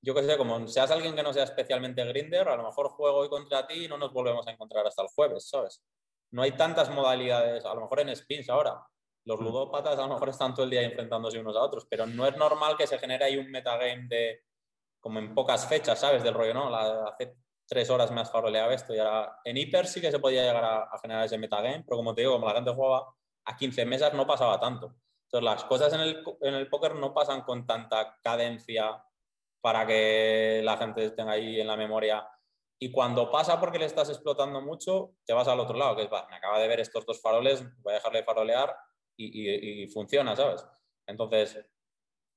Yo 0.03 0.15
que 0.15 0.23
sé, 0.23 0.37
como 0.37 0.67
seas 0.67 0.89
alguien 0.91 1.15
que 1.15 1.23
no 1.23 1.31
sea 1.31 1.43
especialmente 1.43 2.03
grinder, 2.05 2.49
a 2.49 2.55
lo 2.55 2.63
mejor 2.63 2.89
juego 2.89 3.19
hoy 3.19 3.29
contra 3.29 3.67
ti 3.67 3.85
y 3.85 3.87
no 3.87 3.97
nos 3.97 4.11
volvemos 4.11 4.47
a 4.47 4.51
encontrar 4.51 4.85
hasta 4.87 5.03
el 5.03 5.09
jueves, 5.09 5.47
¿sabes? 5.47 5.83
No 6.31 6.41
hay 6.41 6.53
tantas 6.53 6.89
modalidades, 6.89 7.65
a 7.65 7.73
lo 7.75 7.81
mejor 7.81 7.99
en 7.99 8.15
spins 8.15 8.49
ahora. 8.49 8.83
Los 9.25 9.39
Mm. 9.39 9.43
ludópatas 9.43 9.99
a 9.99 10.01
lo 10.01 10.07
mejor 10.13 10.29
están 10.29 10.53
todo 10.55 10.63
el 10.63 10.71
día 10.71 10.81
enfrentándose 10.81 11.39
unos 11.39 11.55
a 11.55 11.61
otros, 11.61 11.85
pero 11.89 12.07
no 12.07 12.25
es 12.25 12.35
normal 12.35 12.75
que 12.77 12.87
se 12.87 12.97
genere 12.97 13.25
ahí 13.25 13.37
un 13.37 13.51
metagame 13.51 14.07
de 14.07 14.41
como 14.99 15.19
en 15.19 15.35
pocas 15.35 15.67
fechas, 15.67 15.99
¿sabes? 15.99 16.23
Del 16.23 16.33
rollo, 16.33 16.53
¿no? 16.53 16.69
La, 16.69 17.03
hace 17.09 17.35
tres 17.67 17.89
horas 17.89 18.11
me 18.11 18.21
has 18.21 18.31
faroleado 18.31 18.71
esto 18.71 18.93
y 18.95 18.99
ahora 18.99 19.39
en 19.43 19.57
hiper 19.57 19.85
sí 19.87 20.01
que 20.01 20.11
se 20.11 20.19
podía 20.19 20.41
llegar 20.43 20.63
a, 20.63 20.83
a 20.83 20.99
generar 20.99 21.25
ese 21.25 21.37
metagame, 21.37 21.83
pero 21.85 21.97
como 21.97 22.13
te 22.15 22.21
digo, 22.21 22.33
como 22.33 22.47
la 22.47 22.55
gente 22.55 22.73
jugaba 22.73 23.13
a 23.45 23.55
15 23.55 23.85
mesas 23.85 24.13
no 24.13 24.25
pasaba 24.25 24.59
tanto. 24.59 24.95
Entonces 25.25 25.43
las 25.45 25.63
cosas 25.65 25.93
en 25.93 26.01
el, 26.01 26.23
en 26.41 26.53
el 26.55 26.67
póker 26.69 26.95
no 26.95 27.13
pasan 27.13 27.41
con 27.43 27.65
tanta 27.65 28.17
cadencia 28.21 29.03
para 29.61 29.85
que 29.85 30.61
la 30.63 30.77
gente 30.77 31.11
tenga 31.11 31.33
ahí 31.33 31.61
en 31.61 31.67
la 31.67 31.77
memoria. 31.77 32.27
Y 32.79 32.91
cuando 32.91 33.29
pasa 33.29 33.59
porque 33.59 33.77
le 33.79 33.85
estás 33.85 34.09
explotando 34.09 34.59
mucho, 34.61 35.11
te 35.25 35.33
vas 35.33 35.47
al 35.47 35.59
otro 35.59 35.77
lado, 35.77 35.95
que 35.95 36.03
es, 36.03 36.09
me 36.09 36.35
acaba 36.35 36.59
de 36.59 36.67
ver 36.67 36.79
estos 36.79 37.05
dos 37.05 37.21
faroles, 37.21 37.63
voy 37.81 37.91
a 37.91 37.95
dejarle 37.95 38.23
farolear 38.23 38.75
y, 39.15 39.25
y- 39.27 39.83
y 39.83 39.87
funciona, 39.87 40.35
¿sabes? 40.35 40.65
Entonces, 41.05 41.63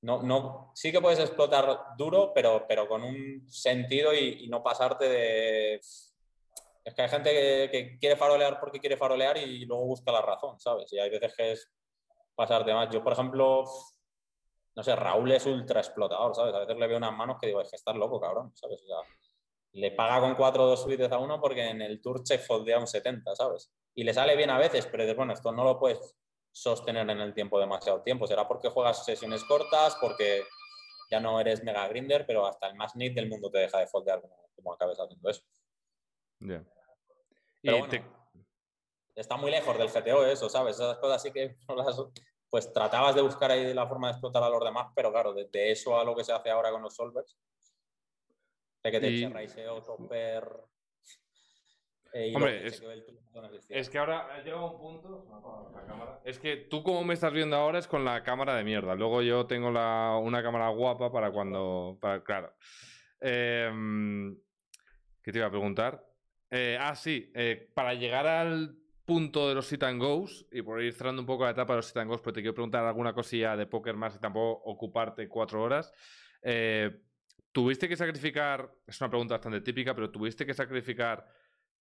no, 0.01 0.21
no, 0.21 0.71
sí 0.75 0.91
que 0.91 1.01
puedes 1.01 1.19
explotar 1.19 1.95
duro, 1.97 2.31
pero, 2.33 2.65
pero 2.67 2.87
con 2.87 3.03
un 3.03 3.43
sentido 3.49 4.13
y, 4.13 4.45
y 4.45 4.47
no 4.49 4.61
pasarte 4.61 5.09
de... 5.09 5.75
Es 6.83 6.93
que 6.93 7.01
hay 7.01 7.09
gente 7.09 7.31
que, 7.31 7.69
que 7.71 7.97
quiere 7.97 8.15
farolear 8.15 8.59
porque 8.59 8.79
quiere 8.79 8.97
farolear 8.97 9.37
y 9.39 9.65
luego 9.65 9.85
busca 9.87 10.11
la 10.11 10.21
razón, 10.21 10.59
¿sabes? 10.59 10.93
Y 10.93 10.99
hay 10.99 11.09
veces 11.09 11.33
que 11.35 11.51
es 11.53 11.71
pasarte 12.35 12.71
más. 12.71 12.89
Yo, 12.93 13.03
por 13.03 13.13
ejemplo, 13.13 13.63
no 14.75 14.83
sé, 14.83 14.95
Raúl 14.95 15.31
es 15.31 15.45
ultra 15.45 15.79
explotador, 15.79 16.35
¿sabes? 16.35 16.53
A 16.53 16.59
veces 16.59 16.77
le 16.77 16.87
veo 16.87 16.97
unas 16.97 17.13
manos 17.13 17.37
que 17.39 17.47
digo, 17.47 17.61
es 17.61 17.69
que 17.69 17.75
estás 17.77 17.95
loco, 17.95 18.19
cabrón, 18.19 18.51
¿sabes? 18.55 18.81
O 18.83 18.85
sea, 18.87 18.97
le 19.73 19.91
paga 19.91 20.19
con 20.21 20.35
4 20.35 20.63
o 20.63 20.67
2 20.67 20.81
suites 20.83 21.11
a 21.11 21.17
uno 21.17 21.39
porque 21.39 21.69
en 21.69 21.81
el 21.81 22.01
tour 22.01 22.21
se 22.25 22.37
foldea 22.39 22.79
un 22.79 22.87
70, 22.87 23.35
¿sabes? 23.35 23.71
Y 23.93 24.03
le 24.03 24.13
sale 24.13 24.35
bien 24.35 24.49
a 24.49 24.57
veces, 24.57 24.85
pero 24.87 25.03
dices, 25.03 25.17
bueno, 25.17 25.33
esto 25.33 25.51
no 25.51 25.63
lo 25.63 25.79
puedes 25.79 26.15
sostener 26.51 27.09
en 27.09 27.19
el 27.19 27.33
tiempo 27.33 27.59
demasiado 27.59 28.01
tiempo. 28.01 28.27
Será 28.27 28.47
porque 28.47 28.69
juegas 28.69 29.03
sesiones 29.05 29.43
cortas, 29.43 29.97
porque 29.99 30.43
ya 31.11 31.19
no 31.19 31.39
eres 31.39 31.63
mega 31.63 31.87
grinder, 31.87 32.25
pero 32.25 32.45
hasta 32.45 32.67
el 32.67 32.75
más 32.75 32.95
nit 32.95 33.13
del 33.13 33.29
mundo 33.29 33.49
te 33.51 33.59
deja 33.59 33.79
de 33.79 33.87
foldear 33.87 34.21
como, 34.21 34.35
como 34.55 34.73
acabes 34.73 34.97
haciendo 34.99 35.29
eso. 35.29 35.41
Ya. 37.63 37.71
Bueno, 37.79 37.89
te- 37.89 39.21
está 39.21 39.37
muy 39.37 39.51
lejos 39.51 39.77
del 39.77 39.89
GTO 39.89 40.25
eso, 40.25 40.49
¿sabes? 40.49 40.75
Esas 40.75 40.97
cosas 40.97 41.21
sí 41.21 41.31
que 41.31 41.57
no 41.67 41.75
las- 41.75 41.97
pues 42.49 42.71
tratabas 42.71 43.15
de 43.15 43.21
buscar 43.21 43.51
ahí 43.51 43.73
la 43.73 43.87
forma 43.87 44.07
de 44.07 44.11
explotar 44.13 44.43
a 44.43 44.49
los 44.49 44.63
demás, 44.63 44.87
pero 44.95 45.11
claro, 45.11 45.33
desde 45.33 45.71
eso 45.71 45.99
a 45.99 46.03
lo 46.03 46.15
que 46.15 46.23
se 46.23 46.31
hace 46.31 46.49
ahora 46.49 46.71
con 46.71 46.81
los 46.81 46.95
solvers, 46.95 47.37
de 48.83 48.91
que 48.91 48.99
te 48.99 49.09
Y- 49.09 49.23
eche 49.23 49.33
raiseo, 49.33 49.81
topper... 49.81 50.47
eh, 52.13 52.31
Hombre, 52.35 52.67
es-. 52.67 52.81
Es 53.69 53.89
que 53.89 53.97
ahora 53.97 54.41
llega 54.43 54.63
un 54.63 54.77
punto. 54.77 55.25
Es 56.23 56.39
que 56.39 56.55
tú, 56.55 56.81
como 56.83 57.03
me 57.03 57.13
estás 57.13 57.33
viendo 57.33 57.55
ahora, 57.57 57.79
es 57.79 57.87
con 57.87 58.05
la 58.05 58.23
cámara 58.23 58.55
de 58.55 58.63
mierda. 58.63 58.95
Luego 58.95 59.21
yo 59.21 59.45
tengo 59.45 59.71
la, 59.71 60.17
una 60.21 60.41
cámara 60.41 60.69
guapa 60.69 61.11
para 61.11 61.31
cuando. 61.31 61.97
Para, 61.99 62.23
claro. 62.23 62.55
Em, 63.19 64.37
¿Qué 65.21 65.31
te 65.31 65.39
iba 65.39 65.47
a 65.47 65.51
preguntar? 65.51 66.05
Eh, 66.49 66.77
ah, 66.79 66.95
sí. 66.95 67.31
eh, 67.35 67.69
para 67.73 67.93
llegar 67.95 68.25
al 68.27 68.77
punto 69.05 69.47
de 69.47 69.55
los 69.55 69.67
sit 69.67 69.83
and 69.83 70.01
goes 70.01 70.45
y 70.51 70.61
por 70.61 70.81
ir 70.81 70.93
cerrando 70.93 71.21
un 71.21 71.25
poco 71.25 71.45
la 71.45 71.51
etapa 71.51 71.73
de 71.73 71.77
los 71.77 71.85
sit 71.87 71.97
and 71.97 72.09
goes, 72.09 72.21
pues 72.21 72.33
te 72.33 72.41
quiero 72.41 72.55
preguntar 72.55 72.83
alguna 72.85 73.13
cosilla 73.13 73.55
de 73.55 73.67
póker 73.67 73.95
más 73.95 74.15
y 74.15 74.19
tampoco 74.19 74.63
ocuparte 74.65 75.27
cuatro 75.27 75.61
horas. 75.61 75.93
Eh, 76.41 77.01
¿Tuviste 77.51 77.87
que 77.87 77.95
sacrificar, 77.95 78.69
es 78.85 78.99
una 78.99 79.09
pregunta 79.09 79.35
bastante 79.35 79.61
típica, 79.61 79.95
pero 79.95 80.11
tuviste 80.11 80.45
que 80.45 80.53
sacrificar 80.53 81.25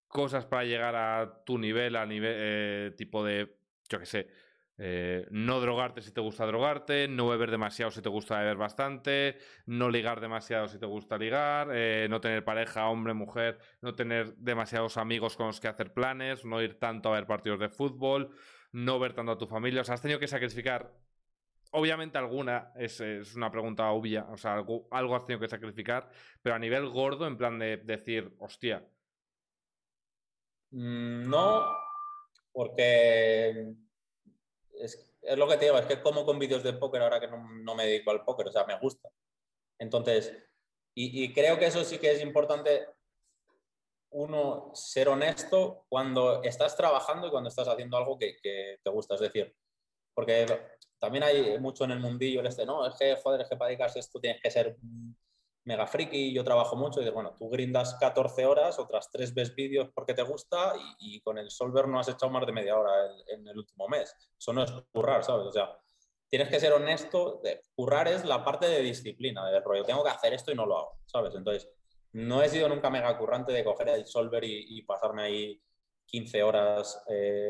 cosas 0.06 0.46
para 0.46 0.64
llegar 0.64 0.94
a 0.94 1.42
tu 1.44 1.58
nivel, 1.58 1.96
a 1.96 2.06
nivel 2.06 2.34
eh, 2.36 2.94
tipo 2.96 3.24
de, 3.24 3.56
yo 3.88 3.98
qué 3.98 4.06
sé, 4.06 4.28
eh, 4.76 5.26
no 5.30 5.60
drogarte 5.60 6.02
si 6.02 6.12
te 6.12 6.20
gusta 6.20 6.46
drogarte, 6.46 7.06
no 7.08 7.28
beber 7.28 7.50
demasiado 7.50 7.90
si 7.90 8.02
te 8.02 8.08
gusta 8.08 8.38
beber 8.38 8.56
bastante, 8.56 9.38
no 9.66 9.88
ligar 9.90 10.20
demasiado 10.20 10.68
si 10.68 10.78
te 10.78 10.86
gusta 10.86 11.16
ligar, 11.16 11.68
eh, 11.72 12.06
no 12.10 12.20
tener 12.20 12.44
pareja, 12.44 12.88
hombre, 12.88 13.14
mujer, 13.14 13.58
no 13.80 13.94
tener 13.94 14.34
demasiados 14.36 14.96
amigos 14.96 15.36
con 15.36 15.46
los 15.48 15.60
que 15.60 15.68
hacer 15.68 15.92
planes, 15.92 16.44
no 16.44 16.60
ir 16.62 16.78
tanto 16.78 17.10
a 17.10 17.12
ver 17.12 17.26
partidos 17.26 17.60
de 17.60 17.68
fútbol, 17.68 18.30
no 18.72 18.98
ver 18.98 19.12
tanto 19.14 19.32
a 19.32 19.38
tu 19.38 19.46
familia. 19.46 19.82
O 19.82 19.84
sea, 19.84 19.94
has 19.94 20.02
tenido 20.02 20.20
que 20.20 20.28
sacrificar. 20.28 20.92
Obviamente 21.72 22.18
alguna 22.18 22.72
es, 22.76 23.00
una 23.34 23.50
pregunta 23.50 23.90
obvia, 23.90 24.26
o 24.30 24.36
sea, 24.36 24.54
algo, 24.54 24.86
algo 24.92 25.16
has 25.16 25.24
tenido 25.24 25.40
que 25.40 25.48
sacrificar, 25.48 26.08
pero 26.42 26.54
a 26.54 26.58
nivel 26.58 26.88
gordo, 26.88 27.26
en 27.26 27.36
plan 27.36 27.58
de 27.58 27.78
decir, 27.78 28.32
hostia, 28.38 28.84
Mm, 30.74 31.28
No, 31.28 31.76
porque 32.52 33.74
es, 34.78 35.10
lo 35.36 35.48
que 35.48 35.56
te 35.56 35.66
digo, 35.66 35.78
es 35.78 35.86
que 35.86 36.00
como 36.00 36.24
con 36.24 36.38
vídeos 36.38 36.62
de 36.62 36.72
póker 36.72 37.02
ahora 37.02 37.20
que 37.20 37.28
no, 37.28 37.48
no 37.48 37.74
me 37.74 37.86
dedico 37.86 38.10
al 38.10 38.24
póker, 38.24 38.48
o 38.48 38.52
sea, 38.52 38.64
me 38.64 38.78
gusta. 38.78 39.08
Entonces, 39.78 40.32
y, 40.94 41.24
y 41.24 41.32
creo 41.32 41.58
que 41.58 41.66
eso 41.66 41.84
sí 41.84 41.98
que 41.98 42.12
es 42.12 42.22
importante, 42.22 42.86
uno, 44.10 44.70
ser 44.74 45.08
honesto 45.08 45.86
cuando 45.88 46.42
estás 46.42 46.76
trabajando 46.76 47.26
y 47.26 47.30
cuando 47.30 47.48
estás 47.48 47.68
haciendo 47.68 47.96
algo 47.96 48.18
que, 48.18 48.36
que 48.42 48.78
te 48.82 48.90
gusta. 48.90 49.14
Es 49.14 49.20
decir, 49.20 49.54
porque 50.14 50.46
también 50.98 51.24
hay 51.24 51.58
mucho 51.58 51.84
en 51.84 51.90
el 51.90 52.00
mundillo 52.00 52.40
el 52.40 52.46
este, 52.46 52.64
no, 52.64 52.86
es 52.86 52.94
que, 52.96 53.16
joder, 53.16 53.42
es 53.42 53.48
que 53.48 53.56
para 53.56 53.68
dedicarse 53.68 53.98
esto 53.98 54.20
tienes 54.20 54.40
que 54.40 54.50
ser 54.50 54.76
mega 55.64 55.86
friki, 55.86 56.32
yo 56.32 56.44
trabajo 56.44 56.76
mucho 56.76 57.00
y 57.00 57.02
dices, 57.02 57.14
bueno, 57.14 57.34
tú 57.38 57.48
grindas 57.48 57.94
14 57.94 58.46
horas, 58.46 58.78
otras 58.78 59.10
3 59.10 59.34
ves 59.34 59.54
vídeos 59.54 59.88
porque 59.94 60.14
te 60.14 60.22
gusta 60.22 60.74
y, 60.98 61.20
con 61.20 61.38
el 61.38 61.50
solver 61.50 61.88
no 61.88 61.98
has 61.98 62.08
echado 62.08 62.30
más 62.30 62.46
de 62.46 62.52
media 62.52 62.76
hora 62.78 62.92
en, 63.28 63.46
el 63.46 63.58
último 63.58 63.88
mes. 63.88 64.14
Eso 64.38 64.52
no 64.52 64.62
es 64.62 64.72
currar, 64.92 65.24
¿sabes? 65.24 65.46
O 65.46 65.52
sea, 65.52 65.78
tienes 66.28 66.48
que 66.48 66.60
ser 66.60 66.72
honesto. 66.72 67.40
Currar 67.74 68.08
es 68.08 68.24
la 68.24 68.44
parte 68.44 68.66
de 68.66 68.80
disciplina, 68.80 69.50
del 69.50 69.64
rollo. 69.64 69.84
Tengo 69.84 70.04
que 70.04 70.10
hacer 70.10 70.34
esto 70.34 70.52
y 70.52 70.54
no 70.54 70.66
lo 70.66 70.78
hago, 70.78 70.98
¿sabes? 71.06 71.34
Entonces, 71.34 71.68
no 72.12 72.42
he 72.42 72.48
sido 72.48 72.68
nunca 72.68 72.90
mega 72.90 73.16
currante 73.18 73.52
de 73.52 73.64
coger 73.64 73.88
el 73.88 74.06
solver 74.06 74.44
y, 74.44 74.78
y 74.78 74.82
pasarme 74.82 75.22
ahí 75.22 75.62
15 76.06 76.42
horas 76.42 77.02
eh, 77.08 77.48